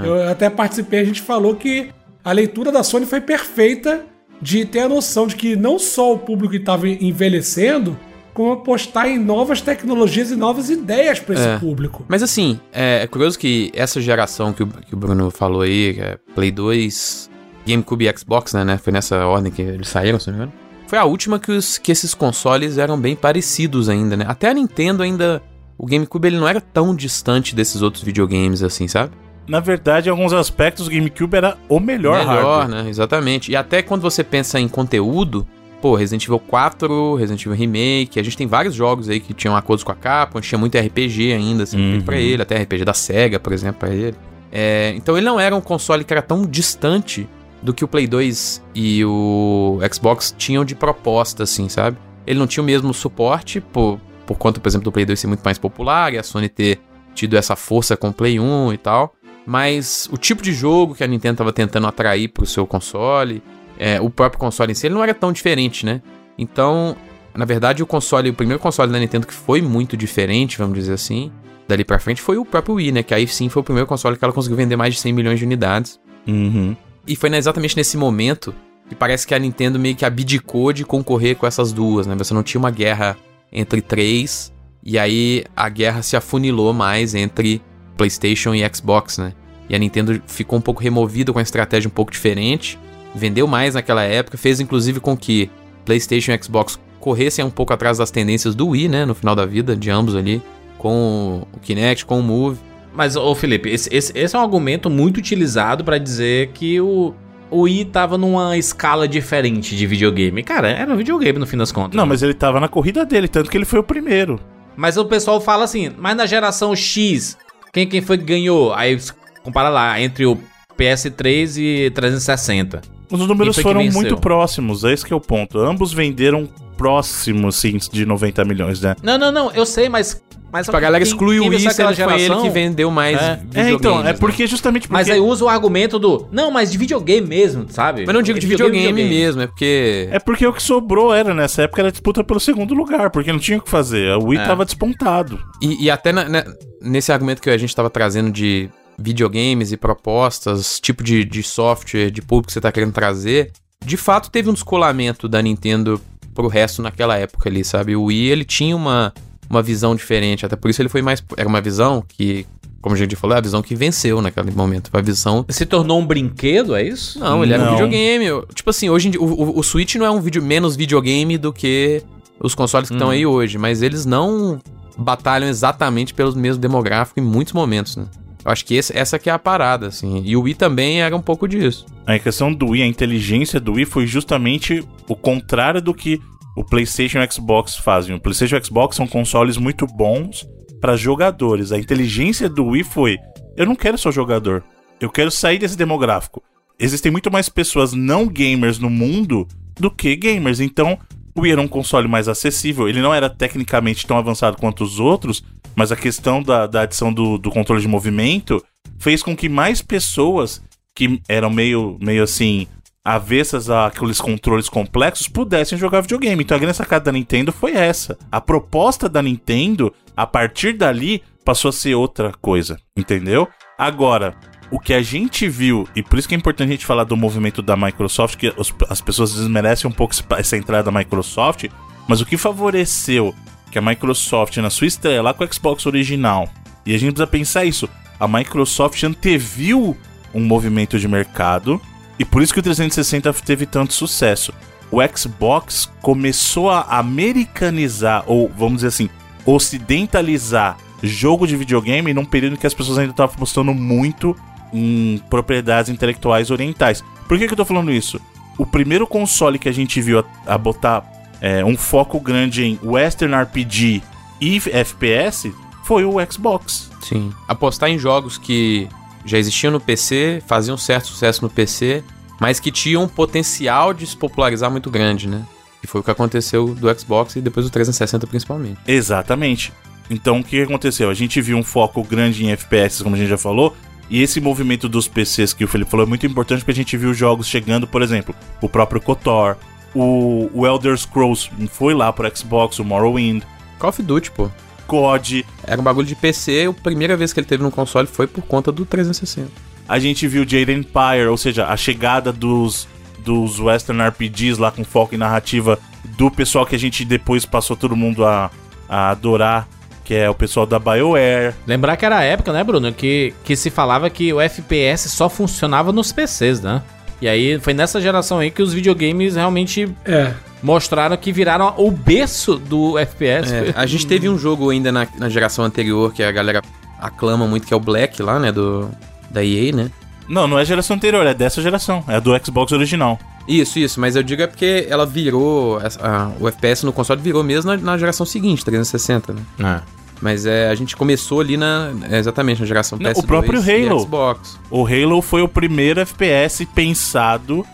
Eu 0.05 0.27
até 0.29 0.49
participei, 0.49 1.01
a 1.01 1.05
gente 1.05 1.21
falou 1.21 1.55
que 1.55 1.89
a 2.23 2.31
leitura 2.31 2.71
da 2.71 2.81
Sony 2.83 3.05
foi 3.05 3.21
perfeita 3.21 4.05
de 4.41 4.65
ter 4.65 4.81
a 4.81 4.89
noção 4.89 5.27
de 5.27 5.35
que 5.35 5.55
não 5.55 5.79
só 5.79 6.13
o 6.13 6.19
público 6.19 6.55
estava 6.55 6.87
envelhecendo, 6.87 7.97
como 8.33 8.51
apostar 8.53 9.07
em 9.07 9.19
novas 9.19 9.61
tecnologias 9.61 10.31
e 10.31 10.35
novas 10.35 10.69
ideias 10.69 11.19
para 11.19 11.35
esse 11.35 11.47
É. 11.47 11.57
público. 11.59 12.03
Mas 12.07 12.23
assim, 12.23 12.59
é, 12.71 13.03
é 13.03 13.07
curioso 13.07 13.37
que 13.37 13.71
essa 13.75 14.01
geração 14.01 14.51
que 14.51 14.63
o, 14.63 14.67
que 14.67 14.93
o 14.93 14.97
Bruno 14.97 15.29
falou 15.29 15.61
aí, 15.61 15.97
é 15.99 16.17
Play 16.33 16.51
2, 16.51 17.29
GameCube 17.65 18.07
e 18.07 18.17
Xbox, 18.17 18.53
né, 18.53 18.63
né? 18.65 18.77
Foi 18.77 18.91
nessa 18.91 19.25
ordem 19.25 19.51
que 19.51 19.61
eles 19.61 19.87
saíram, 19.87 20.19
se 20.19 20.27
não 20.31 20.33
me 20.37 20.43
engano. 20.43 20.53
Foi 20.87 20.97
a 20.97 21.05
última 21.05 21.39
que, 21.39 21.51
os, 21.51 21.77
que 21.77 21.91
esses 21.91 22.13
consoles 22.13 22.77
eram 22.77 22.99
bem 22.99 23.15
parecidos 23.15 23.87
ainda, 23.87 24.17
né? 24.17 24.25
Até 24.27 24.49
a 24.49 24.53
Nintendo 24.53 25.03
ainda. 25.03 25.41
O 25.77 25.85
GameCube 25.85 26.27
ele 26.27 26.37
não 26.37 26.47
era 26.47 26.61
tão 26.61 26.95
distante 26.95 27.55
desses 27.55 27.81
outros 27.81 28.03
videogames 28.03 28.61
assim, 28.61 28.87
sabe? 28.87 29.11
Na 29.47 29.59
verdade, 29.59 30.07
em 30.07 30.11
alguns 30.11 30.31
aspectos, 30.33 30.87
o 30.87 30.89
GameCube 30.89 31.35
era 31.35 31.57
o 31.67 31.79
melhor, 31.79 32.17
Melhor, 32.19 32.59
hardware. 32.65 32.83
né? 32.83 32.89
Exatamente. 32.89 33.51
E 33.51 33.55
até 33.55 33.81
quando 33.81 34.01
você 34.01 34.23
pensa 34.23 34.59
em 34.59 34.67
conteúdo, 34.67 35.45
pô, 35.81 35.95
Resident 35.95 36.23
Evil 36.25 36.39
4, 36.39 37.15
Resident 37.15 37.41
Evil 37.45 37.57
Remake, 37.57 38.19
a 38.19 38.23
gente 38.23 38.37
tem 38.37 38.47
vários 38.47 38.73
jogos 38.73 39.09
aí 39.09 39.19
que 39.19 39.33
tinham 39.33 39.55
acordos 39.55 39.83
com 39.83 39.91
a 39.91 39.95
Capcom, 39.95 40.39
tinha 40.39 40.57
muito 40.57 40.77
RPG 40.77 41.33
ainda, 41.33 41.63
assim, 41.63 41.77
feito 41.77 42.05
pra 42.05 42.15
Uhum. 42.15 42.21
ele, 42.21 42.41
até 42.41 42.55
RPG 42.57 42.85
da 42.85 42.93
SEGA, 42.93 43.39
por 43.39 43.51
exemplo, 43.51 43.79
pra 43.81 43.89
ele. 43.93 44.15
É, 44.51 44.93
então 44.95 45.17
ele 45.17 45.25
não 45.25 45.39
era 45.39 45.53
um 45.55 45.59
console 45.61 46.03
que 46.03 46.13
era 46.13 46.21
tão 46.21 46.45
distante 46.45 47.27
do 47.61 47.73
que 47.73 47.83
o 47.83 47.87
Play 47.87 48.07
2 48.07 48.63
e 48.75 49.03
o 49.03 49.79
Xbox 49.91 50.33
tinham 50.37 50.63
de 50.63 50.75
proposta, 50.75 51.43
assim, 51.43 51.67
sabe? 51.67 51.97
Ele 52.25 52.37
não 52.39 52.47
tinha 52.47 52.61
o 52.63 52.65
mesmo 52.65 52.93
suporte, 52.93 53.59
por, 53.59 53.99
por 54.25 54.37
conta, 54.37 54.59
por 54.59 54.69
exemplo, 54.69 54.85
do 54.85 54.91
Play 54.91 55.05
2 55.05 55.19
ser 55.19 55.27
muito 55.27 55.41
mais 55.43 55.57
popular 55.57 56.13
e 56.13 56.17
a 56.17 56.23
Sony 56.23 56.47
ter 56.49 56.79
tido 57.15 57.35
essa 57.35 57.55
força 57.55 57.97
com 57.97 58.09
o 58.09 58.13
Play 58.13 58.39
1 58.39 58.73
e 58.73 58.77
tal. 58.77 59.13
Mas 59.45 60.07
o 60.11 60.17
tipo 60.17 60.41
de 60.41 60.53
jogo 60.53 60.95
que 60.95 61.03
a 61.03 61.07
Nintendo 61.07 61.33
estava 61.33 61.51
tentando 61.53 61.87
atrair 61.87 62.29
pro 62.29 62.45
seu 62.45 62.65
console, 62.65 63.43
é, 63.77 63.99
o 63.99 64.09
próprio 64.09 64.39
console 64.39 64.71
em 64.71 64.75
si, 64.75 64.87
ele 64.87 64.95
não 64.95 65.03
era 65.03 65.13
tão 65.13 65.31
diferente, 65.31 65.85
né? 65.85 66.01
Então, 66.37 66.95
na 67.35 67.45
verdade, 67.45 67.83
o 67.83 67.85
console, 67.85 68.29
o 68.29 68.33
primeiro 68.33 68.61
console 68.61 68.91
da 68.91 68.99
Nintendo 68.99 69.27
que 69.27 69.33
foi 69.33 69.61
muito 69.61 69.97
diferente, 69.97 70.57
vamos 70.57 70.75
dizer 70.75 70.93
assim, 70.93 71.31
dali 71.67 71.83
pra 71.83 71.99
frente 71.99 72.21
foi 72.21 72.37
o 72.37 72.45
próprio 72.45 72.75
Wii, 72.75 72.91
né? 72.91 73.03
Que 73.03 73.13
aí 73.13 73.27
sim 73.27 73.49
foi 73.49 73.61
o 73.61 73.63
primeiro 73.63 73.87
console 73.87 74.17
que 74.17 74.23
ela 74.23 74.33
conseguiu 74.33 74.57
vender 74.57 74.75
mais 74.75 74.93
de 74.93 74.99
100 75.01 75.13
milhões 75.13 75.39
de 75.39 75.45
unidades. 75.45 75.99
Uhum. 76.27 76.75
E 77.05 77.15
foi 77.15 77.29
exatamente 77.35 77.75
nesse 77.75 77.97
momento 77.97 78.53
que 78.87 78.95
parece 78.95 79.25
que 79.25 79.33
a 79.33 79.39
Nintendo 79.39 79.79
meio 79.79 79.95
que 79.95 80.05
abdicou 80.05 80.71
de 80.71 80.85
concorrer 80.85 81.35
com 81.35 81.45
essas 81.45 81.73
duas, 81.73 82.07
né? 82.07 82.15
Você 82.15 82.33
não 82.33 82.43
tinha 82.43 82.59
uma 82.59 82.71
guerra 82.71 83.17
entre 83.51 83.81
três, 83.81 84.53
e 84.83 84.99
aí 84.99 85.43
a 85.55 85.69
guerra 85.69 86.01
se 86.01 86.15
afunilou 86.15 86.73
mais 86.73 87.15
entre 87.15 87.61
PlayStation 87.97 88.53
e 88.53 88.61
Xbox, 88.73 89.17
né? 89.17 89.33
E 89.69 89.75
a 89.75 89.79
Nintendo 89.79 90.21
ficou 90.27 90.59
um 90.59 90.61
pouco 90.61 90.81
removida 90.81 91.31
com 91.31 91.39
a 91.39 91.41
estratégia 91.41 91.87
um 91.87 91.91
pouco 91.91 92.11
diferente, 92.11 92.77
vendeu 93.15 93.47
mais 93.47 93.75
naquela 93.75 94.03
época, 94.03 94.37
fez 94.37 94.59
inclusive 94.59 94.99
com 94.99 95.15
que 95.15 95.49
PlayStation 95.85 96.31
e 96.31 96.43
Xbox 96.43 96.79
corressem 96.99 97.43
um 97.43 97.49
pouco 97.49 97.73
atrás 97.73 97.97
das 97.97 98.11
tendências 98.11 98.55
do 98.55 98.69
Wii, 98.69 98.87
né? 98.87 99.05
No 99.05 99.13
final 99.13 99.35
da 99.35 99.45
vida 99.45 99.75
de 99.75 99.89
ambos 99.89 100.15
ali, 100.15 100.41
com 100.77 101.45
o 101.53 101.59
Kinect, 101.59 102.05
com 102.05 102.19
o 102.19 102.23
Move. 102.23 102.59
Mas, 102.93 103.15
ô 103.15 103.33
Felipe, 103.33 103.69
esse, 103.69 103.93
esse, 103.93 104.17
esse 104.17 104.35
é 104.35 104.39
um 104.39 104.41
argumento 104.41 104.89
muito 104.89 105.17
utilizado 105.17 105.83
pra 105.83 105.97
dizer 105.97 106.51
que 106.53 106.79
o, 106.79 107.13
o 107.49 107.61
Wii 107.61 107.85
tava 107.85 108.17
numa 108.17 108.57
escala 108.57 109.07
diferente 109.07 109.75
de 109.75 109.87
videogame. 109.87 110.43
Cara, 110.43 110.69
era 110.69 110.93
um 110.93 110.97
videogame 110.97 111.39
no 111.39 111.47
fim 111.47 111.57
das 111.57 111.71
contas. 111.71 111.95
Não, 111.95 112.05
né? 112.05 112.09
mas 112.09 112.21
ele 112.21 112.33
tava 112.33 112.59
na 112.59 112.67
corrida 112.67 113.05
dele, 113.05 113.27
tanto 113.27 113.49
que 113.49 113.57
ele 113.57 113.65
foi 113.65 113.79
o 113.79 113.83
primeiro. 113.83 114.39
Mas 114.75 114.97
o 114.97 115.05
pessoal 115.05 115.41
fala 115.41 115.63
assim, 115.63 115.91
mas 115.97 116.15
na 116.15 116.25
geração 116.25 116.75
X, 116.75 117.37
quem, 117.73 117.87
quem 117.87 118.01
foi 118.01 118.19
que 118.19 118.23
ganhou? 118.23 118.71
Aí 118.73 118.97
compara 119.41 119.67
lá, 119.67 119.99
entre 119.99 120.27
o 120.27 120.37
PS3 120.77 121.57
e 121.57 121.91
360. 121.91 122.81
Os 123.11 123.19
números 123.27 123.57
foram 123.57 123.83
muito 123.85 124.15
próximos, 124.17 124.83
é 124.83 124.93
esse 124.93 125.05
que 125.05 125.11
é 125.11 125.15
o 125.15 125.19
ponto. 125.19 125.59
Ambos 125.59 125.91
venderam 125.91 126.47
próximos, 126.77 127.55
sim, 127.55 127.77
de 127.91 128.05
90 128.05 128.45
milhões, 128.45 128.79
né? 128.79 128.95
Não, 129.01 129.17
não, 129.17 129.31
não, 129.31 129.51
eu 129.51 129.65
sei, 129.65 129.89
mas... 129.89 130.21
mas 130.53 130.67
Pra 130.67 130.79
galera 130.79 131.03
quem- 131.03 131.17
quem 131.17 131.39
o 131.39 131.45
aquela 131.47 131.71
sendo 131.71 131.87
que 131.89 132.03
foi 132.03 132.13
ele 132.13 132.19
geração- 132.21 132.43
que 132.43 132.49
vendeu 132.51 132.91
mais 132.91 133.19
É. 133.19 133.25
É, 133.25 133.35
videogames. 133.37 133.73
então, 133.73 133.99
é 133.99 134.03
né? 134.03 134.13
porque 134.13 134.45
justamente 134.47 134.83
porque... 134.83 134.93
Mas 134.93 135.09
aí 135.09 135.19
usa 135.19 135.43
o 135.43 135.49
argumento 135.49 135.97
do... 135.97 136.27
Não, 136.31 136.51
mas 136.51 136.71
de 136.71 136.77
videogame 136.77 137.27
mesmo, 137.27 137.65
sabe? 137.69 138.05
Mas 138.05 138.13
não 138.15 138.21
digo 138.21 138.39
de 138.39 138.45
videogame, 138.47 139.03
mesmo, 139.03 139.41
é 139.41 139.47
porque. 139.47 140.07
É 140.11 140.19
porque 140.19 140.45
o 140.45 140.53
que 140.53 140.61
sobrou 140.61 141.13
era, 141.13 141.33
nessa 141.33 141.63
época, 141.63 141.81
era 141.81 141.91
disputa 141.91 142.23
pelo 142.23 142.39
segundo 142.39 142.73
lugar, 142.75 143.09
porque 143.09 143.31
não 143.31 143.39
tinha 143.39 143.57
o 143.57 143.61
que 143.61 143.69
fazer. 143.69 144.15
O 144.17 144.25
Wii 144.27 144.39
É. 144.39 144.45
tava 144.45 144.63
despontado. 144.63 145.39
E, 145.61 145.85
e 145.85 145.89
até 145.89 146.11
na- 146.13 146.29
na- 146.29 146.45
nesse 146.81 147.11
argumento 147.11 147.41
que 147.41 147.49
a 147.49 147.57
gente 147.57 147.75
tava 147.75 147.89
trazendo 147.89 148.31
de 148.31 148.69
videogames 148.99 149.71
e 149.71 149.77
propostas, 149.77 150.79
tipo 150.79 151.03
de, 151.03 151.25
de 151.25 151.41
software, 151.41 152.11
de 152.11 152.21
público 152.21 152.47
que 152.47 152.53
você 152.53 152.61
tá 152.61 152.71
querendo 152.71 152.93
trazer, 152.93 153.51
de 153.83 153.97
fato 153.97 154.29
teve 154.29 154.49
um 154.49 154.53
descolamento 154.53 155.27
da 155.27 155.41
Nintendo 155.41 155.99
pro 156.33 156.47
resto 156.47 156.81
naquela 156.81 157.17
época 157.17 157.49
ali, 157.49 157.63
sabe? 157.63 157.95
O 157.95 158.03
Wii, 158.03 158.29
ele 158.29 158.45
tinha 158.45 158.75
uma, 158.75 159.13
uma 159.49 159.61
visão 159.61 159.95
diferente, 159.95 160.45
até 160.45 160.55
por 160.55 160.69
isso 160.69 160.81
ele 160.81 160.89
foi 160.89 161.01
mais. 161.01 161.23
Era 161.37 161.47
uma 161.47 161.61
visão 161.61 162.03
que, 162.07 162.45
como 162.81 162.95
a 162.95 162.97
gente 162.97 163.15
falou, 163.15 163.35
é 163.35 163.39
a 163.39 163.41
visão 163.41 163.61
que 163.61 163.75
venceu 163.75 164.21
naquele 164.21 164.51
momento. 164.51 164.89
A 164.93 165.01
visão 165.01 165.45
Se 165.49 165.65
tornou 165.65 165.99
um 165.99 166.05
brinquedo, 166.05 166.75
é 166.75 166.83
isso? 166.83 167.19
Não, 167.19 167.43
ele 167.43 167.53
era 167.53 167.63
um 167.63 167.65
Não. 167.65 167.71
videogame. 167.73 168.25
Tipo 168.53 168.69
assim, 168.69 168.89
hoje 168.89 169.07
em 169.07 169.11
dia, 169.11 169.21
o, 169.21 169.25
o- 169.25 169.59
o 169.59 169.63
Switch 169.63 169.95
não 169.95 170.05
é 170.05 170.11
um 170.11 170.21
vídeo 170.21 170.41
menos 170.41 170.75
videogame 170.75 171.37
do 171.37 171.51
que 171.53 172.01
os 172.39 172.53
consoles 172.55 172.89
que 172.89 172.95
estão 172.95 173.09
aí 173.09 173.25
hoje, 173.25 173.57
mas 173.57 173.81
eles 173.81 174.05
não 174.05 174.59
batalham 174.97 175.47
exatamente 175.47 176.13
pelo 176.13 176.35
mesmo 176.35 176.61
demográfico 176.61 177.19
em 177.19 177.23
muitos 177.23 177.53
momentos, 177.53 177.95
né? 177.95 178.05
Eu 178.45 178.51
acho 178.51 178.65
que 178.65 178.75
esse- 178.75 178.95
essa 178.95 179.17
que 179.17 179.29
é 179.29 179.33
a 179.33 179.39
parada, 179.39 179.87
assim. 179.87 180.21
E 180.25 180.35
o 180.35 180.41
Wii 180.41 180.55
também 180.55 181.01
era 181.01 181.15
um 181.15 181.21
pouco 181.21 181.47
disso. 181.47 181.85
A 182.05 182.19
questão 182.19 182.53
do 182.53 182.67
Wii, 182.71 182.83
a 182.83 182.85
inteligência 182.87 183.57
do 183.59 183.73
Wii 183.73 183.85
foi 183.85 184.05
justamente 184.05 184.83
o 185.07 185.15
contrário 185.15 185.81
do 185.81 185.93
que 185.93 186.21
o 186.55 186.63
PlayStation 186.63 187.19
e 187.19 187.25
o 187.25 187.31
Xbox 187.31 187.75
fazem. 187.75 188.15
O 188.15 188.19
PlayStation 188.19 188.55
e 188.55 188.59
o 188.59 188.65
Xbox 188.65 188.95
são 188.95 189.07
consoles 189.07 189.57
muito 189.57 189.85
bons 189.85 190.47
para 190.79 190.95
jogadores. 190.95 191.71
A 191.71 191.79
inteligência 191.79 192.49
do 192.49 192.65
Wii 192.67 192.83
foi: 192.83 193.17
eu 193.55 193.65
não 193.65 193.75
quero 193.75 193.97
só 193.97 194.11
jogador, 194.11 194.63
eu 194.99 195.09
quero 195.09 195.31
sair 195.31 195.57
desse 195.57 195.77
demográfico. 195.77 196.43
Existem 196.79 197.11
muito 197.11 197.31
mais 197.31 197.49
pessoas 197.49 197.93
não 197.93 198.27
gamers 198.27 198.79
no 198.79 198.89
mundo 198.89 199.47
do 199.79 199.89
que 199.89 200.15
gamers. 200.15 200.59
Então, 200.59 200.97
o 201.35 201.41
Wii 201.41 201.51
era 201.53 201.61
um 201.61 201.67
console 201.67 202.07
mais 202.07 202.27
acessível. 202.27 202.87
Ele 202.89 203.01
não 203.01 203.13
era 203.13 203.29
tecnicamente 203.29 204.05
tão 204.05 204.17
avançado 204.17 204.57
quanto 204.57 204.83
os 204.83 204.99
outros, 204.99 205.43
mas 205.75 205.91
a 205.91 205.95
questão 205.95 206.41
da, 206.41 206.67
da 206.67 206.81
adição 206.81 207.13
do, 207.13 207.37
do 207.37 207.51
controle 207.51 207.81
de 207.81 207.87
movimento 207.87 208.63
fez 208.99 209.23
com 209.23 209.35
que 209.35 209.49
mais 209.49 209.81
pessoas 209.81 210.61
que 210.95 211.21
eram 211.27 211.49
meio, 211.49 211.97
meio 212.01 212.23
assim, 212.23 212.67
avessas 213.03 213.69
àqueles 213.69 214.21
controles 214.21 214.69
complexos 214.69 215.27
pudessem 215.27 215.77
jogar 215.77 216.01
videogame. 216.01 216.43
Então 216.43 216.55
a 216.55 216.59
grande 216.59 216.77
sacada 216.77 217.05
da 217.05 217.11
Nintendo 217.11 217.51
foi 217.51 217.73
essa. 217.73 218.17
A 218.31 218.39
proposta 218.39 219.09
da 219.09 219.21
Nintendo, 219.21 219.93
a 220.15 220.25
partir 220.25 220.73
dali, 220.73 221.21
passou 221.43 221.69
a 221.69 221.73
ser 221.73 221.95
outra 221.95 222.31
coisa, 222.41 222.79
entendeu? 222.95 223.47
Agora, 223.77 224.33
o 224.71 224.79
que 224.79 224.93
a 224.93 225.01
gente 225.01 225.49
viu, 225.49 225.87
e 225.95 226.01
por 226.01 226.17
isso 226.17 226.27
que 226.27 226.33
é 226.33 226.37
importante 226.37 226.69
a 226.69 226.71
gente 226.71 226.85
falar 226.85 227.03
do 227.03 227.17
movimento 227.17 227.61
da 227.61 227.75
Microsoft, 227.75 228.37
que 228.37 228.53
os- 228.57 228.73
as 228.89 229.01
pessoas 229.01 229.33
desmerecem 229.33 229.89
um 229.89 229.93
pouco 229.93 230.15
essa 230.37 230.55
entrada 230.57 230.89
da 230.89 230.97
Microsoft, 230.97 231.65
mas 232.07 232.21
o 232.21 232.25
que 232.25 232.37
favoreceu 232.37 233.35
que 233.69 233.77
a 233.77 233.81
Microsoft, 233.81 234.55
na 234.57 234.69
sua 234.69 234.87
estreia 234.87 235.21
lá 235.21 235.33
com 235.33 235.43
o 235.43 235.53
Xbox 235.53 235.85
original, 235.85 236.47
e 236.85 236.95
a 236.95 236.97
gente 236.97 237.11
precisa 237.11 237.27
pensar 237.27 237.65
isso, 237.65 237.89
a 238.19 238.27
Microsoft 238.27 239.03
anteviu 239.03 239.97
um 240.33 240.39
movimento 240.39 240.97
de 240.97 241.07
mercado, 241.07 241.81
e 242.17 242.25
por 242.25 242.41
isso 242.41 242.53
que 242.53 242.59
o 242.59 242.63
360 242.63 243.33
teve 243.33 243.65
tanto 243.65 243.93
sucesso. 243.93 244.53
O 244.91 244.97
Xbox 245.15 245.91
começou 246.01 246.69
a 246.69 246.99
americanizar, 246.99 248.23
ou 248.27 248.51
vamos 248.55 248.75
dizer 248.75 248.87
assim, 248.87 249.09
ocidentalizar 249.45 250.77
jogo 251.01 251.45
de 251.45 251.57
videogame 251.57 252.13
num 252.13 252.23
período 252.23 252.53
em 252.53 252.57
que 252.57 252.67
as 252.67 252.73
pessoas 252.73 252.97
ainda 252.97 253.11
estavam 253.11 253.35
apostando 253.35 253.73
muito 253.73 254.35
em 254.71 255.21
propriedades 255.29 255.89
intelectuais 255.89 256.49
orientais. 256.49 257.03
Por 257.27 257.37
que, 257.37 257.47
que 257.47 257.53
eu 257.53 257.57
tô 257.57 257.65
falando 257.65 257.91
isso? 257.91 258.19
O 258.57 258.65
primeiro 258.65 259.05
console 259.05 259.59
que 259.59 259.67
a 259.67 259.71
gente 259.71 259.99
viu 260.01 260.19
a, 260.19 260.53
a 260.53 260.57
botar 260.57 261.03
é, 261.41 261.63
um 261.65 261.75
foco 261.75 262.19
grande 262.19 262.63
em 262.63 262.79
Western 262.81 263.35
RPG 263.35 264.01
e 264.39 264.57
FPS 264.57 265.53
foi 265.83 266.05
o 266.05 266.13
Xbox. 266.31 266.89
Sim. 267.01 267.33
Apostar 267.47 267.89
em 267.89 267.99
jogos 267.99 268.37
que 268.37 268.87
já 269.25 269.37
existiam 269.37 269.71
no 269.71 269.79
PC, 269.79 270.43
faziam 270.45 270.77
certo 270.77 271.07
sucesso 271.07 271.41
no 271.41 271.49
PC 271.49 272.03
mas 272.43 272.59
que 272.59 272.71
tinha 272.71 272.99
um 272.99 273.07
potencial 273.07 273.93
de 273.93 274.05
se 274.05 274.17
popularizar 274.17 274.69
muito 274.69 274.89
grande, 274.89 275.29
né? 275.29 275.45
Que 275.79 275.87
foi 275.87 276.01
o 276.01 276.03
que 276.03 276.11
aconteceu 276.11 276.75
do 276.75 276.99
Xbox 276.99 277.37
e 277.37 277.41
depois 277.41 277.65
do 277.65 277.69
360 277.69 278.27
principalmente. 278.27 278.79
Exatamente. 278.87 279.71
Então 280.09 280.39
o 280.39 280.43
que 280.43 280.61
aconteceu? 280.61 281.09
A 281.09 281.13
gente 281.13 281.39
viu 281.41 281.57
um 281.57 281.63
foco 281.63 282.03
grande 282.03 282.45
em 282.45 282.51
FPS, 282.51 283.01
como 283.01 283.15
a 283.15 283.17
gente 283.17 283.29
já 283.29 283.37
falou, 283.37 283.73
e 284.09 284.21
esse 284.21 284.41
movimento 284.41 284.89
dos 284.89 285.07
PCs 285.07 285.53
que 285.53 285.63
o 285.63 285.67
Felipe 285.69 285.89
falou 285.89 286.05
é 286.05 286.09
muito 286.09 286.25
importante 286.25 286.59
porque 286.59 286.71
a 286.71 286.75
gente 286.75 286.97
viu 286.97 287.13
jogos 287.13 287.47
chegando, 287.47 287.87
por 287.87 288.01
exemplo, 288.01 288.35
o 288.61 288.67
próprio 288.67 288.99
KOTOR, 288.99 289.55
o, 289.95 290.49
o 290.53 290.67
Elder 290.67 290.97
Scrolls 290.97 291.49
foi 291.69 291.93
lá 291.93 292.11
pro 292.11 292.29
Xbox, 292.35 292.79
o 292.79 292.83
Morrowind, 292.83 293.43
Call 293.79 293.89
of 293.89 294.01
Duty, 294.01 294.31
pô. 294.31 294.49
COD, 294.87 295.45
Era 295.65 295.79
um 295.79 295.83
bagulho 295.83 296.07
de 296.07 296.15
PC, 296.15 296.67
a 296.69 296.73
primeira 296.73 297.15
vez 297.17 297.33
que 297.33 297.39
ele 297.39 297.47
teve 297.47 297.63
no 297.63 297.71
console 297.71 298.07
foi 298.07 298.27
por 298.27 298.43
conta 298.43 298.71
do 298.71 298.85
360. 298.85 299.49
a 299.87 299.99
gente 299.99 300.27
viu 300.27 300.43
Jade 300.47 300.71
Empire, 300.71 301.27
ou 301.29 301.37
seja, 301.37 301.67
a 301.67 301.75
chegada 301.77 302.31
dos, 302.31 302.87
dos 303.19 303.59
Western 303.59 304.01
RPGs 304.07 304.59
lá 304.59 304.71
com 304.71 304.83
foco 304.83 305.15
em 305.15 305.17
narrativa 305.17 305.79
do 306.17 306.29
pessoal 306.29 306.65
que 306.65 306.75
a 306.75 306.79
gente 306.79 307.05
depois 307.05 307.45
passou 307.45 307.75
todo 307.75 307.95
mundo 307.95 308.25
a, 308.25 308.51
a 308.87 309.09
adorar, 309.11 309.67
que 310.03 310.13
é 310.13 310.29
o 310.29 310.35
pessoal 310.35 310.65
da 310.65 310.79
BioWare. 310.79 311.53
Lembrar 311.65 311.95
que 311.97 312.05
era 312.05 312.17
a 312.17 312.23
época, 312.23 312.51
né, 312.51 312.63
Bruno, 312.63 312.91
que, 312.91 313.33
que 313.43 313.55
se 313.55 313.69
falava 313.69 314.09
que 314.09 314.33
o 314.33 314.41
FPS 314.41 315.09
só 315.09 315.29
funcionava 315.29 315.91
nos 315.91 316.11
PCs, 316.11 316.61
né? 316.61 316.81
E 317.23 317.27
aí 317.29 317.57
foi 317.57 317.73
nessa 317.73 318.01
geração 318.01 318.39
aí 318.39 318.51
que 318.51 318.61
os 318.61 318.73
videogames 318.73 319.35
realmente 319.35 319.87
É. 320.03 320.33
mostraram 320.61 321.15
que 321.15 321.31
viraram 321.31 321.73
o 321.77 321.89
berço 321.89 322.55
do 322.57 322.97
FPS. 322.99 323.53
É, 323.53 323.73
a 323.77 323.85
gente 323.85 324.05
teve 324.05 324.27
um 324.27 324.37
jogo 324.37 324.69
ainda 324.69 324.91
na, 324.91 325.07
na 325.17 325.29
geração 325.29 325.63
anterior 325.63 326.11
que 326.13 326.21
a 326.21 326.29
galera 326.33 326.61
aclama 326.99 327.47
muito, 327.47 327.65
que 327.65 327.73
é 327.73 327.77
o 327.77 327.79
Black 327.79 328.21
lá, 328.21 328.37
né, 328.39 328.51
do, 328.51 328.89
da 329.31 329.41
EA, 329.41 329.71
né? 329.73 329.89
Não, 330.27 330.47
não 330.49 330.59
é 330.59 330.65
geração 330.65 330.97
anterior, 330.97 331.25
é 331.25 331.33
dessa 331.33 331.61
geração, 331.61 332.03
é 332.09 332.19
do 332.19 332.31
Xbox 332.45 332.73
original. 332.73 333.17
Isso, 333.47 333.79
isso, 333.79 334.01
mas 334.01 334.17
eu 334.17 334.23
digo 334.23 334.41
é 334.41 334.47
porque 334.47 334.85
ela 334.89 335.05
virou, 335.05 335.79
essa- 335.81 336.05
a- 336.05 336.31
o 336.41 336.47
FPS 336.49 336.85
no 336.85 336.91
console 336.91 337.21
virou 337.21 337.41
mesmo 337.41 337.71
na, 337.71 337.77
na 337.77 337.97
geração 337.97 338.25
seguinte, 338.25 338.65
360, 338.65 339.33
né? 339.33 339.41
É. 339.59 340.02
Mas 340.23 340.45
é, 340.45 340.69
a 340.69 340.75
gente 340.75 340.95
começou 340.95 341.41
ali 341.41 341.57
na, 341.57 341.91
é, 342.09 342.17
exatamente, 342.17 342.61
na 342.61 342.65
geração 342.65 342.97
Não, 342.97 343.11
PS2 343.11 343.17
o 343.17 343.27
próprio 343.27 343.59
Halo. 343.59 343.99
Xbox. 343.99 344.57
O 344.71 344.87
Halo 344.87 345.21
foi 345.21 345.41
o 345.41 345.49
primeiro 345.49 345.99
FPS 345.99 346.65
pensado 346.73 347.65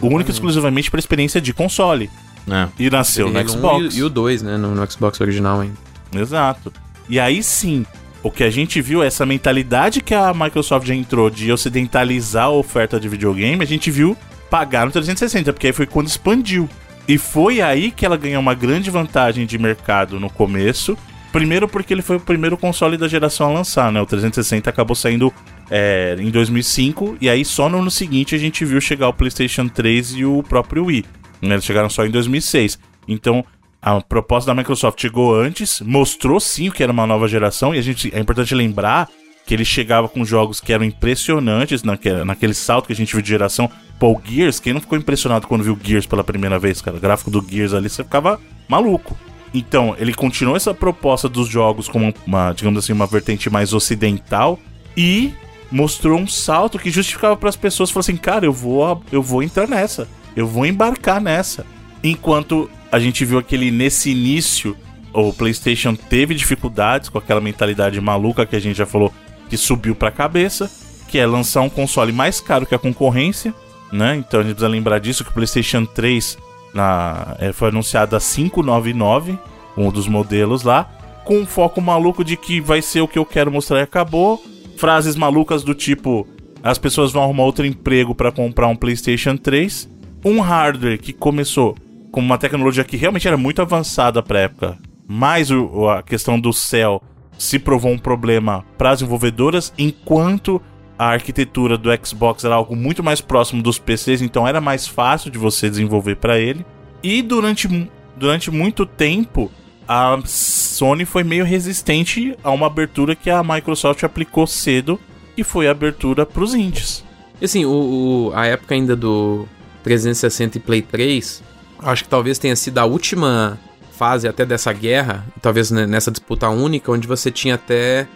única 0.00 0.30
e 0.30 0.32
exclusivamente 0.32 0.90
para 0.90 0.98
experiência 0.98 1.38
de 1.38 1.52
console. 1.52 2.08
É. 2.50 2.66
E 2.78 2.88
nasceu 2.88 3.28
no 3.28 3.38
Halo 3.38 3.46
1 3.46 3.48
Xbox. 3.50 3.94
E, 3.94 3.98
e 3.98 4.02
o 4.04 4.08
2, 4.08 4.40
né, 4.40 4.56
no, 4.56 4.74
no 4.74 4.90
Xbox 4.90 5.20
original 5.20 5.60
ainda. 5.60 5.76
Exato. 6.14 6.72
E 7.10 7.20
aí 7.20 7.42
sim, 7.42 7.84
o 8.22 8.30
que 8.30 8.42
a 8.42 8.48
gente 8.48 8.80
viu, 8.80 9.02
essa 9.02 9.26
mentalidade 9.26 10.00
que 10.00 10.14
a 10.14 10.32
Microsoft 10.32 10.86
já 10.86 10.94
entrou 10.94 11.28
de 11.28 11.52
ocidentalizar 11.52 12.46
a 12.46 12.50
oferta 12.50 12.98
de 12.98 13.06
videogame, 13.06 13.62
a 13.62 13.66
gente 13.66 13.90
viu 13.90 14.16
pagar 14.48 14.86
no 14.86 14.92
360, 14.92 15.52
porque 15.52 15.66
aí 15.66 15.72
foi 15.74 15.84
quando 15.84 16.06
expandiu. 16.06 16.66
E 17.06 17.18
foi 17.18 17.60
aí 17.60 17.90
que 17.90 18.06
ela 18.06 18.16
ganhou 18.16 18.40
uma 18.40 18.54
grande 18.54 18.90
vantagem 18.90 19.44
de 19.44 19.58
mercado 19.58 20.18
no 20.18 20.30
começo. 20.30 20.96
Primeiro 21.32 21.68
porque 21.68 21.92
ele 21.92 22.02
foi 22.02 22.16
o 22.16 22.20
primeiro 22.20 22.56
console 22.56 22.96
da 22.96 23.06
geração 23.06 23.48
a 23.48 23.52
lançar, 23.52 23.92
né? 23.92 24.00
O 24.00 24.06
360 24.06 24.70
acabou 24.70 24.96
saindo 24.96 25.32
é, 25.70 26.16
em 26.18 26.30
2005 26.30 27.18
e 27.20 27.28
aí 27.28 27.44
só 27.44 27.68
no 27.68 27.78
ano 27.78 27.90
seguinte 27.90 28.34
a 28.34 28.38
gente 28.38 28.64
viu 28.64 28.80
chegar 28.80 29.08
o 29.08 29.12
PlayStation 29.12 29.68
3 29.68 30.14
e 30.16 30.24
o 30.24 30.42
próprio 30.42 30.86
Wii. 30.86 31.04
né? 31.42 31.54
Eles 31.54 31.64
chegaram 31.64 31.90
só 31.90 32.06
em 32.06 32.10
2006. 32.10 32.78
Então 33.06 33.44
a 33.80 34.00
proposta 34.00 34.50
da 34.50 34.54
Microsoft 34.54 35.00
chegou 35.00 35.34
antes, 35.34 35.80
mostrou 35.82 36.40
sim 36.40 36.70
que 36.70 36.82
era 36.82 36.92
uma 36.92 37.06
nova 37.06 37.28
geração 37.28 37.74
e 37.74 37.78
a 37.78 37.82
gente 37.82 38.14
é 38.14 38.18
importante 38.18 38.54
lembrar 38.54 39.08
que 39.46 39.54
ele 39.54 39.64
chegava 39.64 40.08
com 40.08 40.24
jogos 40.24 40.60
que 40.60 40.72
eram 40.72 40.84
impressionantes 40.84 41.82
naquele, 41.82 42.24
naquele 42.24 42.52
salto 42.52 42.86
que 42.86 42.92
a 42.92 42.96
gente 42.96 43.12
viu 43.14 43.22
de 43.22 43.28
geração. 43.28 43.70
Pô, 43.98 44.12
o 44.12 44.20
Gears, 44.22 44.60
quem 44.60 44.74
não 44.74 44.80
ficou 44.80 44.98
impressionado 44.98 45.46
quando 45.46 45.64
viu 45.64 45.78
Gears 45.82 46.06
pela 46.06 46.22
primeira 46.22 46.58
vez, 46.58 46.82
cara? 46.82 46.98
O 46.98 47.00
gráfico 47.00 47.30
do 47.30 47.42
Gears 47.46 47.72
ali, 47.72 47.88
você 47.88 48.04
ficava 48.04 48.38
maluco. 48.68 49.16
Então, 49.52 49.94
ele 49.98 50.12
continuou 50.12 50.56
essa 50.56 50.74
proposta 50.74 51.28
dos 51.28 51.48
jogos 51.48 51.88
como 51.88 52.12
uma, 52.26 52.52
digamos 52.52 52.84
assim, 52.84 52.92
uma 52.92 53.06
vertente 53.06 53.48
mais 53.48 53.72
ocidental 53.72 54.58
e 54.96 55.32
mostrou 55.70 56.18
um 56.18 56.26
salto 56.26 56.78
que 56.78 56.90
justificava 56.90 57.36
para 57.36 57.48
as 57.48 57.56
pessoas 57.56 57.90
falar 57.90 58.00
assim, 58.00 58.16
cara, 58.16 58.44
eu 58.44 58.52
vou, 58.52 59.02
eu 59.12 59.22
vou 59.22 59.42
entrar 59.42 59.68
nessa, 59.68 60.08
eu 60.36 60.46
vou 60.46 60.66
embarcar 60.66 61.20
nessa. 61.20 61.66
Enquanto 62.02 62.70
a 62.90 62.98
gente 62.98 63.24
viu 63.24 63.38
aquele 63.38 63.70
nesse 63.70 64.10
início, 64.10 64.76
o 65.12 65.32
PlayStation 65.32 65.94
teve 65.94 66.34
dificuldades 66.34 67.08
com 67.08 67.18
aquela 67.18 67.40
mentalidade 67.40 68.00
maluca 68.00 68.46
que 68.46 68.56
a 68.56 68.60
gente 68.60 68.76
já 68.76 68.86
falou 68.86 69.12
que 69.48 69.56
subiu 69.56 69.94
para 69.94 70.08
a 70.08 70.12
cabeça, 70.12 70.70
que 71.08 71.18
é 71.18 71.26
lançar 71.26 71.62
um 71.62 71.70
console 71.70 72.12
mais 72.12 72.40
caro 72.40 72.66
que 72.66 72.74
a 72.74 72.78
concorrência, 72.78 73.54
né? 73.90 74.16
Então 74.16 74.40
a 74.40 74.42
gente 74.42 74.54
precisa 74.54 74.68
lembrar 74.68 74.98
disso 74.98 75.24
que 75.24 75.30
o 75.30 75.34
PlayStation 75.34 75.84
3 75.86 76.36
na, 76.78 77.36
é, 77.40 77.52
foi 77.52 77.68
anunciado 77.68 78.14
a 78.14 78.20
599, 78.20 79.36
um 79.76 79.90
dos 79.90 80.06
modelos 80.06 80.62
lá, 80.62 80.88
com 81.24 81.40
um 81.40 81.46
foco 81.46 81.80
maluco 81.80 82.24
de 82.24 82.36
que 82.36 82.60
vai 82.60 82.80
ser 82.80 83.00
o 83.00 83.08
que 83.08 83.18
eu 83.18 83.26
quero 83.26 83.50
mostrar 83.50 83.80
e 83.80 83.82
acabou. 83.82 84.42
Frases 84.76 85.16
malucas 85.16 85.64
do 85.64 85.74
tipo: 85.74 86.26
as 86.62 86.78
pessoas 86.78 87.10
vão 87.10 87.24
arrumar 87.24 87.42
outro 87.42 87.66
emprego 87.66 88.14
para 88.14 88.30
comprar 88.30 88.68
um 88.68 88.76
PlayStation 88.76 89.36
3. 89.36 89.88
Um 90.24 90.40
hardware 90.40 91.00
que 91.00 91.12
começou 91.12 91.76
com 92.12 92.20
uma 92.20 92.38
tecnologia 92.38 92.84
que 92.84 92.96
realmente 92.96 93.26
era 93.26 93.36
muito 93.36 93.60
avançada 93.60 94.22
para 94.22 94.40
época, 94.40 94.78
mas 95.06 95.50
a 95.50 96.02
questão 96.02 96.40
do 96.40 96.52
céu 96.52 97.02
se 97.36 97.58
provou 97.58 97.92
um 97.92 97.98
problema 97.98 98.64
para 98.76 98.90
as 98.90 98.98
desenvolvedoras, 99.00 99.72
enquanto 99.78 100.60
a 100.98 101.10
arquitetura 101.10 101.78
do 101.78 101.88
Xbox 102.04 102.44
era 102.44 102.54
algo 102.54 102.74
muito 102.74 103.02
mais 103.02 103.20
próximo 103.20 103.62
dos 103.62 103.78
PCs, 103.78 104.20
então 104.20 104.46
era 104.48 104.60
mais 104.60 104.86
fácil 104.86 105.30
de 105.30 105.38
você 105.38 105.70
desenvolver 105.70 106.16
para 106.16 106.38
ele. 106.38 106.66
E 107.02 107.22
durante, 107.22 107.68
durante 108.16 108.50
muito 108.50 108.84
tempo, 108.84 109.50
a 109.86 110.18
Sony 110.24 111.04
foi 111.04 111.22
meio 111.22 111.44
resistente 111.44 112.36
a 112.42 112.50
uma 112.50 112.66
abertura 112.66 113.14
que 113.14 113.30
a 113.30 113.42
Microsoft 113.44 114.02
aplicou 114.02 114.46
cedo, 114.46 114.98
que 115.36 115.44
foi 115.44 115.68
a 115.68 115.70
abertura 115.70 116.26
para 116.26 116.42
os 116.42 116.52
indies. 116.54 117.04
E 117.40 117.44
assim, 117.44 117.64
o, 117.64 117.70
o- 117.70 118.32
a 118.34 118.46
época 118.46 118.74
ainda 118.74 118.96
do 118.96 119.46
360 119.84 120.58
e 120.58 120.60
Play 120.60 120.82
3, 120.82 121.42
acho 121.80 122.02
que 122.02 122.08
talvez 122.10 122.38
tenha 122.38 122.56
sido 122.56 122.78
a 122.78 122.84
última 122.84 123.56
fase 123.92 124.26
até 124.26 124.44
dessa 124.44 124.72
guerra, 124.72 125.24
talvez 125.40 125.70
ne- 125.70 125.86
nessa 125.86 126.10
disputa 126.10 126.48
única, 126.48 126.90
onde 126.90 127.06
você 127.06 127.30
tinha 127.30 127.54
até 127.54 128.06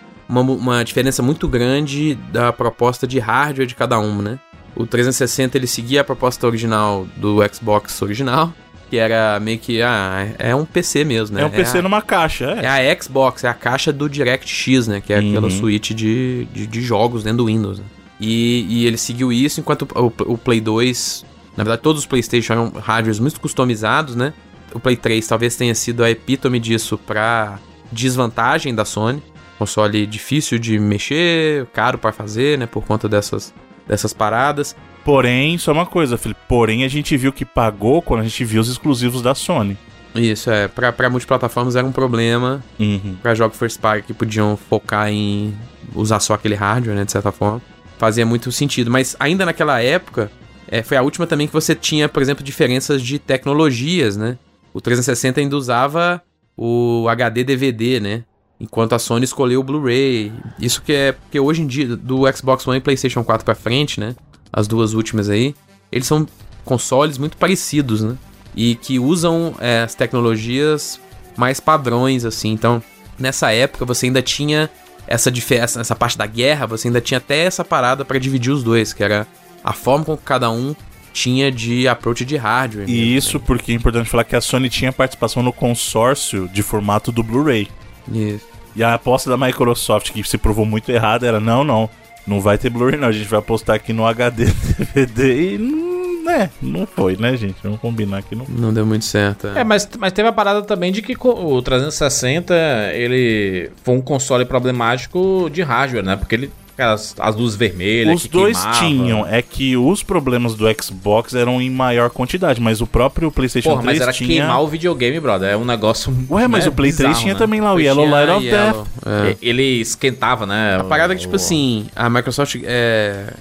uma, 0.40 0.52
uma 0.52 0.84
diferença 0.84 1.22
muito 1.22 1.46
grande 1.48 2.14
da 2.32 2.52
proposta 2.52 3.06
de 3.06 3.18
hardware 3.18 3.66
de 3.66 3.74
cada 3.74 3.98
um, 3.98 4.20
né? 4.22 4.38
O 4.74 4.86
360 4.86 5.58
ele 5.58 5.66
seguia 5.66 6.00
a 6.00 6.04
proposta 6.04 6.46
original 6.46 7.06
do 7.16 7.38
Xbox 7.52 8.00
original, 8.00 8.52
que 8.88 8.96
era 8.96 9.38
meio 9.40 9.58
que, 9.58 9.82
ah, 9.82 10.26
é 10.38 10.50
é 10.50 10.54
um 10.56 10.64
PC 10.64 11.04
mesmo, 11.04 11.36
né? 11.36 11.42
É 11.42 11.46
um 11.46 11.50
PC 11.50 11.78
a- 11.78 11.82
numa 11.82 12.00
caixa, 12.00 12.56
é. 12.62 12.64
é 12.64 12.92
a 12.92 13.02
Xbox, 13.02 13.44
é 13.44 13.48
a 13.48 13.54
caixa 13.54 13.92
do 13.92 14.08
DirectX, 14.08 14.86
né? 14.88 15.00
Que 15.00 15.12
é 15.12 15.18
aquela 15.18 15.48
Uhum. 15.48 15.50
suíte 15.50 15.92
de, 15.94 16.46
de, 16.52 16.66
de 16.66 16.80
jogos 16.80 17.22
dentro 17.22 17.38
do 17.38 17.46
Windows. 17.46 17.78
né? 17.78 17.84
E, 18.18 18.66
e 18.68 18.86
ele 18.86 18.96
seguiu 18.96 19.30
isso 19.32 19.60
enquanto 19.60 19.86
o, 19.94 20.32
o 20.32 20.38
Play 20.38 20.60
2. 20.60 21.24
Na 21.56 21.64
verdade, 21.64 21.82
todos 21.82 22.00
os 22.02 22.06
PlayStation 22.06 22.52
eram 22.54 22.72
hardwares 22.80 23.18
muito 23.18 23.38
customizados, 23.40 24.14
né? 24.16 24.32
O 24.72 24.80
Play 24.80 24.96
3 24.96 25.26
talvez 25.26 25.54
tenha 25.56 25.74
sido 25.74 26.02
a 26.02 26.10
epítome 26.10 26.58
disso 26.58 26.96
pra 26.96 27.58
desvantagem 27.90 28.74
da 28.74 28.84
Sony. 28.84 29.22
Console 29.62 30.04
difícil 30.08 30.58
de 30.58 30.76
mexer, 30.76 31.66
caro 31.66 31.96
pra 31.96 32.10
fazer, 32.10 32.58
né? 32.58 32.66
Por 32.66 32.84
conta 32.84 33.08
dessas, 33.08 33.54
dessas 33.86 34.12
paradas. 34.12 34.74
Porém, 35.04 35.56
só 35.56 35.70
uma 35.70 35.86
coisa, 35.86 36.18
Felipe. 36.18 36.40
Porém, 36.48 36.82
a 36.82 36.88
gente 36.88 37.16
viu 37.16 37.32
que 37.32 37.44
pagou 37.44 38.02
quando 38.02 38.20
a 38.20 38.22
gente 38.24 38.44
viu 38.44 38.60
os 38.60 38.68
exclusivos 38.68 39.22
da 39.22 39.36
Sony. 39.36 39.78
Isso, 40.16 40.50
é. 40.50 40.66
Pra, 40.66 40.92
pra 40.92 41.08
multiplataformas 41.08 41.76
era 41.76 41.86
um 41.86 41.92
problema. 41.92 42.60
Uhum. 42.76 43.14
para 43.22 43.36
jogos 43.36 43.56
first 43.56 43.80
party 43.80 44.04
que 44.04 44.12
podiam 44.12 44.56
focar 44.56 45.08
em 45.08 45.54
usar 45.94 46.18
só 46.18 46.34
aquele 46.34 46.56
hardware, 46.56 46.96
né, 46.96 47.04
de 47.04 47.12
certa 47.12 47.30
forma. 47.30 47.62
Fazia 47.96 48.26
muito 48.26 48.50
sentido, 48.50 48.90
mas 48.90 49.14
ainda 49.20 49.46
naquela 49.46 49.80
época, 49.80 50.28
é, 50.66 50.82
foi 50.82 50.96
a 50.96 51.02
última 51.02 51.24
também 51.24 51.46
que 51.46 51.52
você 51.52 51.72
tinha, 51.72 52.08
por 52.08 52.20
exemplo, 52.20 52.42
diferenças 52.42 53.00
de 53.00 53.16
tecnologias, 53.20 54.16
né? 54.16 54.38
O 54.74 54.80
360 54.80 55.40
ainda 55.40 55.56
usava 55.56 56.20
o 56.56 57.06
HD 57.08 57.44
DVD, 57.44 58.00
né? 58.00 58.24
Enquanto 58.62 58.92
a 58.92 58.98
Sony 59.00 59.24
escolheu 59.24 59.58
o 59.58 59.64
Blu-ray. 59.64 60.32
Isso 60.56 60.80
que 60.82 60.92
é 60.92 61.10
porque 61.10 61.40
hoje 61.40 61.62
em 61.62 61.66
dia 61.66 61.96
do 61.96 62.32
Xbox 62.32 62.64
One 62.64 62.78
e 62.78 62.80
PlayStation 62.80 63.24
4 63.24 63.44
pra 63.44 63.56
frente, 63.56 63.98
né? 63.98 64.14
As 64.52 64.68
duas 64.68 64.94
últimas 64.94 65.28
aí, 65.28 65.52
eles 65.90 66.06
são 66.06 66.24
consoles 66.64 67.18
muito 67.18 67.36
parecidos, 67.36 68.04
né? 68.04 68.14
E 68.54 68.76
que 68.76 69.00
usam 69.00 69.52
é, 69.58 69.82
as 69.82 69.96
tecnologias 69.96 71.00
mais 71.36 71.58
padrões, 71.58 72.24
assim. 72.24 72.52
Então, 72.52 72.80
nessa 73.18 73.50
época 73.50 73.84
você 73.84 74.06
ainda 74.06 74.22
tinha 74.22 74.70
essa 75.08 75.28
diferença, 75.28 75.80
essa 75.80 75.96
parte 75.96 76.16
da 76.16 76.26
guerra, 76.26 76.64
você 76.64 76.86
ainda 76.86 77.00
tinha 77.00 77.18
até 77.18 77.44
essa 77.44 77.64
parada 77.64 78.04
pra 78.04 78.16
dividir 78.16 78.52
os 78.52 78.62
dois, 78.62 78.92
que 78.92 79.02
era 79.02 79.26
a 79.64 79.72
forma 79.72 80.04
com 80.04 80.16
que 80.16 80.22
cada 80.22 80.48
um 80.52 80.72
tinha 81.12 81.50
de 81.50 81.88
approach 81.88 82.24
de 82.24 82.36
hardware. 82.36 82.86
mesmo, 82.86 83.02
E 83.02 83.16
isso 83.16 83.40
porque 83.40 83.72
é 83.72 83.74
importante 83.74 84.08
falar 84.08 84.22
que 84.22 84.36
a 84.36 84.40
Sony 84.40 84.70
tinha 84.70 84.92
participação 84.92 85.42
no 85.42 85.52
consórcio 85.52 86.48
de 86.48 86.62
formato 86.62 87.10
do 87.10 87.24
Blu-ray. 87.24 87.68
né? 88.06 88.18
Isso. 88.36 88.51
E 88.74 88.82
a 88.82 88.94
aposta 88.94 89.30
da 89.30 89.36
Microsoft, 89.36 90.12
que 90.12 90.22
se 90.24 90.38
provou 90.38 90.64
muito 90.64 90.90
errada, 90.90 91.26
era: 91.26 91.40
não, 91.40 91.62
não, 91.64 91.88
não 92.26 92.40
vai 92.40 92.58
ter 92.58 92.70
Blu-ray, 92.70 92.98
não. 92.98 93.08
A 93.08 93.12
gente 93.12 93.28
vai 93.28 93.38
apostar 93.38 93.76
aqui 93.76 93.92
no 93.92 94.06
HD 94.06 94.46
DVD 94.78 95.54
e 95.54 95.58
não 95.58 95.92
né, 96.22 96.50
não 96.62 96.86
foi, 96.86 97.16
né, 97.16 97.36
gente? 97.36 97.56
Vamos 97.62 97.80
combinar 97.80 98.22
que 98.22 98.34
não. 98.34 98.46
Não 98.48 98.72
deu 98.72 98.86
muito 98.86 99.04
certo. 99.04 99.48
É, 99.48 99.64
mas, 99.64 99.88
mas 99.98 100.12
teve 100.12 100.28
a 100.28 100.32
parada 100.32 100.62
também 100.62 100.92
de 100.92 101.02
que 101.02 101.16
o 101.18 101.62
360 101.62 102.54
ele 102.94 103.70
foi 103.82 103.94
um 103.96 104.00
console 104.00 104.44
problemático 104.44 105.50
de 105.52 105.62
hardware, 105.62 106.04
né? 106.04 106.16
Porque 106.16 106.34
ele 106.34 106.50
aquelas 106.74 107.14
as 107.18 107.34
luzes 107.36 107.56
vermelhas 107.56 108.16
Os 108.16 108.22
que 108.22 108.28
dois 108.28 108.58
queimava. 108.58 108.78
tinham, 108.80 109.26
é 109.26 109.42
que 109.42 109.76
os 109.76 110.02
problemas 110.02 110.54
do 110.54 110.64
Xbox 110.82 111.34
eram 111.34 111.60
em 111.60 111.70
maior 111.70 112.10
quantidade, 112.10 112.60
mas 112.60 112.80
o 112.80 112.86
próprio 112.86 113.30
PlayStation 113.30 113.70
Porra, 113.70 113.82
3 113.82 113.98
mas 113.98 114.02
era 114.02 114.12
tinha. 114.12 114.28
queimar 114.28 114.62
o 114.62 114.66
videogame, 114.68 115.20
brother. 115.20 115.50
É 115.50 115.56
um 115.56 115.64
negócio. 115.64 116.14
Ué, 116.30 116.48
mas 116.48 116.64
né, 116.64 116.70
o 116.70 116.72
Play 116.72 116.92
3 116.92 117.08
bizarro, 117.08 117.22
tinha 117.22 117.34
né? 117.34 117.38
também 117.38 117.60
lá 117.60 117.74
o 117.74 117.80
Yellow 117.80 118.08
Light 118.08 118.30
of 118.30 118.50
Death. 118.50 118.86
É. 119.06 119.36
E- 119.40 119.48
Ele 119.48 119.80
esquentava, 119.80 120.46
né? 120.46 120.78
A 120.80 120.84
parada 120.84 121.12
é 121.12 121.16
que, 121.16 121.22
tipo 121.22 121.36
assim, 121.36 121.86
a 121.94 122.08
Microsoft 122.10 122.56
é, 122.64 123.32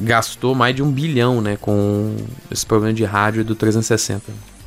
gastou 0.00 0.54
mais 0.54 0.74
de 0.74 0.82
um 0.82 0.90
bilhão, 0.90 1.40
né, 1.40 1.56
com 1.60 2.16
esse 2.50 2.64
problema 2.66 2.92
de 2.94 3.04
hardware 3.04 3.44
do 3.44 3.54
360. 3.54 4.22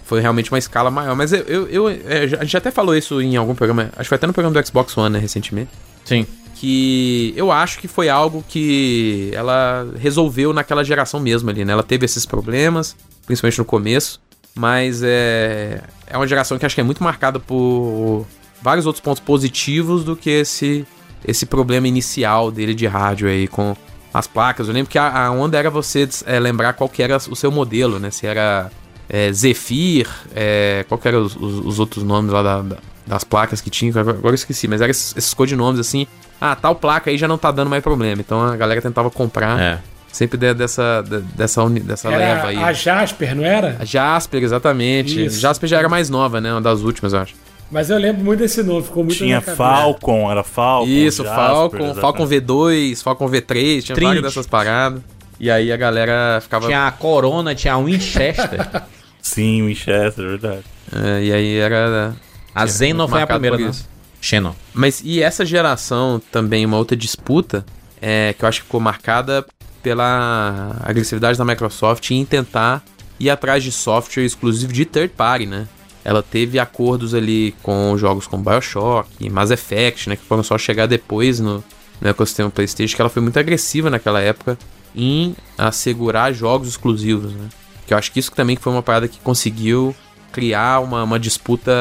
Foi 0.10 0.20
realmente 0.22 0.51
uma 0.51 0.57
escala 0.57 0.89
maior. 0.89 1.16
Mas 1.16 1.32
eu, 1.32 1.41
eu, 1.43 1.68
eu- 1.70 1.88
é, 1.89 2.24
a 2.39 2.43
gente 2.43 2.57
até 2.57 2.72
falou 2.72 2.95
isso 2.97 3.22
em 3.22 3.38
algum 3.38 3.53
programa, 3.53 3.84
acho 3.93 4.01
que 4.05 4.07
foi 4.10 4.16
até 4.16 4.26
no 4.26 4.34
programa 4.34 4.60
do 4.60 4.68
Xbox 4.68 4.97
One, 4.97 5.14
né, 5.14 5.20
recentemente. 5.20 5.70
Sim. 6.03 6.26
Que 6.55 7.32
eu 7.38 7.51
acho 7.51 7.78
que 7.78 7.88
foi 7.88 8.10
algo 8.10 8.43
que 8.47 9.30
ela 9.34 9.88
resolveu 9.99 10.51
naquela 10.51 10.84
geração 10.84 11.20
mesmo 11.20 11.47
ali, 11.51 11.64
né? 11.64 11.74
Ela 11.74 11.84
teve 11.84 12.05
esses 12.05 12.26
problemas, 12.26 12.95
principalmente 13.28 13.60
no 13.60 13.66
começo, 13.66 14.20
mas 14.55 15.01
é, 15.03 15.80
é 16.07 16.18
uma 16.18 16.26
geração 16.28 16.57
que 16.57 16.66
acho 16.66 16.74
que 16.74 16.82
é 16.82 16.84
muito 16.84 17.03
marcada 17.03 17.39
por 17.39 18.26
vários 18.62 18.88
outros 18.88 19.01
pontos 19.01 19.22
positivos 19.22 20.03
do 20.03 20.16
que 20.16 20.30
esse, 20.32 20.86
esse 21.24 21.45
problema 21.45 21.88
inicial 21.88 22.49
dele 22.51 22.74
de 22.74 22.88
rádio 22.88 23.30
aí 23.30 23.47
com 23.47 23.78
as 24.12 24.26
placas. 24.26 24.68
Eu 24.68 24.74
lembro 24.74 24.89
que 24.89 24.97
a, 24.97 25.28
a 25.28 25.32
onda 25.32 25.55
era 25.55 25.70
você 25.70 26.10
é, 26.26 26.39
lembrar 26.39 26.74
qual 26.74 26.89
que 26.89 27.03
era 27.03 27.16
o 27.18 27.36
seu 27.36 27.51
modelo, 27.51 27.99
né? 27.99 28.10
Se 28.10 28.26
era 28.26 28.70
é, 29.10 29.32
Zephyr, 29.34 30.07
é, 30.36 30.86
qual 30.88 30.97
que 30.99 31.07
eram 31.07 31.24
os, 31.24 31.36
os- 31.36 31.66
os 31.66 31.80
outros 31.80 32.03
nomes 32.03 32.32
lá 32.32 32.43
da- 32.43 32.62
da- 32.62 32.78
das 33.07 33.24
placas 33.24 33.60
que 33.60 33.70
tinha, 33.72 33.89
agora 33.91 34.12
agora 34.18 34.34
eu 34.34 34.36
esqueci, 34.36 34.68
mas 34.68 34.82
eram 34.82 34.91
esses, 34.91 35.18
esses 35.18 35.34
codinomes 35.34 35.80
assim. 35.80 36.05
Ah, 36.39 36.55
tal 36.55 36.76
placa 36.76 37.10
aí 37.10 37.18
já 37.18 37.28
não 37.28 37.38
tá 37.38 37.51
dando 37.51 37.70
mais 37.70 37.82
problema. 37.84 38.22
Então 38.22 38.39
a 38.41 38.55
galera 38.55 38.82
tentava 38.82 39.10
comprar 39.10 39.60
É. 39.60 39.80
sempre 40.12 40.38
de- 40.38 40.53
dessa, 40.53 41.01
de- 41.01 41.22
dessa, 41.36 41.64
uni- 41.64 41.80
dessa 41.80 42.07
leva 42.10 42.22
Era 42.24 42.47
aí. 42.49 42.57
a 42.57 42.72
Jasper, 42.72 43.36
não 43.36 43.43
era? 43.43 43.78
A 43.80 43.84
Jasper, 43.86 44.43
exatamente. 44.43 45.26
Isso. 45.26 45.39
Jasper 45.39 45.68
já 45.68 45.80
era 45.80 45.89
mais 45.89 46.07
nova, 46.10 46.39
né? 46.39 46.51
Uma 46.53 46.62
das 46.62 46.82
últimas, 46.82 47.12
eu 47.14 47.20
acho. 47.20 47.34
Mas 47.72 47.89
eu 47.89 47.97
lembro 47.97 48.24
muito 48.24 48.39
desse 48.39 48.64
nome, 48.64 48.84
ficou 48.84 49.03
muito 49.03 49.18
Tinha. 49.18 49.41
Falcon, 49.41 50.32
era 50.32 50.43
Falcon. 50.43 50.88
Isso, 50.88 51.24
Jasper, 51.24 51.45
Falcon, 51.45 51.76
exatamente. 51.78 52.01
Falcon 52.01 52.28
V2, 52.28 53.03
Falcon 53.03 53.28
V3, 53.30 53.84
tinha 53.84 53.95
Trinity. 53.95 54.01
várias 54.05 54.24
dessas 54.24 54.47
paradas. 54.47 55.01
E 55.39 55.49
aí 55.51 55.72
a 55.72 55.78
galera 55.78 56.39
ficava. 56.41 56.66
Tinha 56.68 56.88
a 56.88 56.91
Corona, 56.91 57.53
tinha 57.55 57.74
a 57.74 57.78
Winchester. 57.78 58.68
Sim, 59.30 59.68
Winchester, 59.68 60.26
verdade. 60.26 60.64
é, 60.92 61.24
e 61.24 61.32
aí 61.32 61.58
era. 61.58 62.16
A 62.56 62.66
Xenon 62.66 63.08
foi 63.08 63.22
a 63.22 63.28
primeira, 63.28 63.58
né? 63.58 63.72
Xenon. 64.20 64.54
Mas 64.74 65.02
e 65.04 65.22
essa 65.22 65.46
geração 65.46 66.20
também, 66.32 66.66
uma 66.66 66.78
outra 66.78 66.98
disputa, 66.98 67.64
é, 68.02 68.34
que 68.34 68.44
eu 68.44 68.50
acho 68.50 68.62
que 68.62 68.66
ficou 68.66 68.80
marcada 68.82 69.46
pela 69.84 70.76
agressividade 70.82 71.38
da 71.38 71.46
Microsoft 71.46 72.10
em 72.10 72.26
tentar 72.26 72.84
ir 73.20 73.30
atrás 73.30 73.64
de 73.64 73.72
software 73.72 74.26
exclusivo 74.26 74.74
de 74.74 74.84
third 74.84 75.14
party, 75.16 75.46
né? 75.46 75.68
Ela 76.04 76.24
teve 76.24 76.58
acordos 76.58 77.14
ali 77.14 77.54
com 77.62 77.96
jogos 77.98 78.26
como 78.26 78.44
Bioshock 78.44 79.10
e 79.20 79.30
Mass 79.30 79.52
Effect, 79.52 80.10
né? 80.10 80.16
Que 80.16 80.26
foram 80.26 80.42
só 80.42 80.58
chegar 80.58 80.88
depois 80.88 81.40
no, 81.40 81.64
no 82.02 82.10
ecossistema 82.10 82.50
PlayStation, 82.50 82.96
que 82.96 83.02
ela 83.02 83.10
foi 83.10 83.22
muito 83.22 83.38
agressiva 83.38 83.92
naquela 83.92 84.20
época 84.20 84.58
em 84.96 85.36
assegurar 85.56 86.34
jogos 86.34 86.68
exclusivos, 86.68 87.32
né? 87.32 87.48
Que 87.90 87.94
eu 87.96 87.98
acho 87.98 88.12
que 88.12 88.20
isso 88.20 88.32
também 88.32 88.56
foi 88.56 88.72
uma 88.72 88.84
parada 88.84 89.08
que 89.08 89.20
conseguiu 89.20 89.96
criar 90.32 90.80
uma, 90.80 91.04
uma 91.04 91.20
disputa 91.20 91.72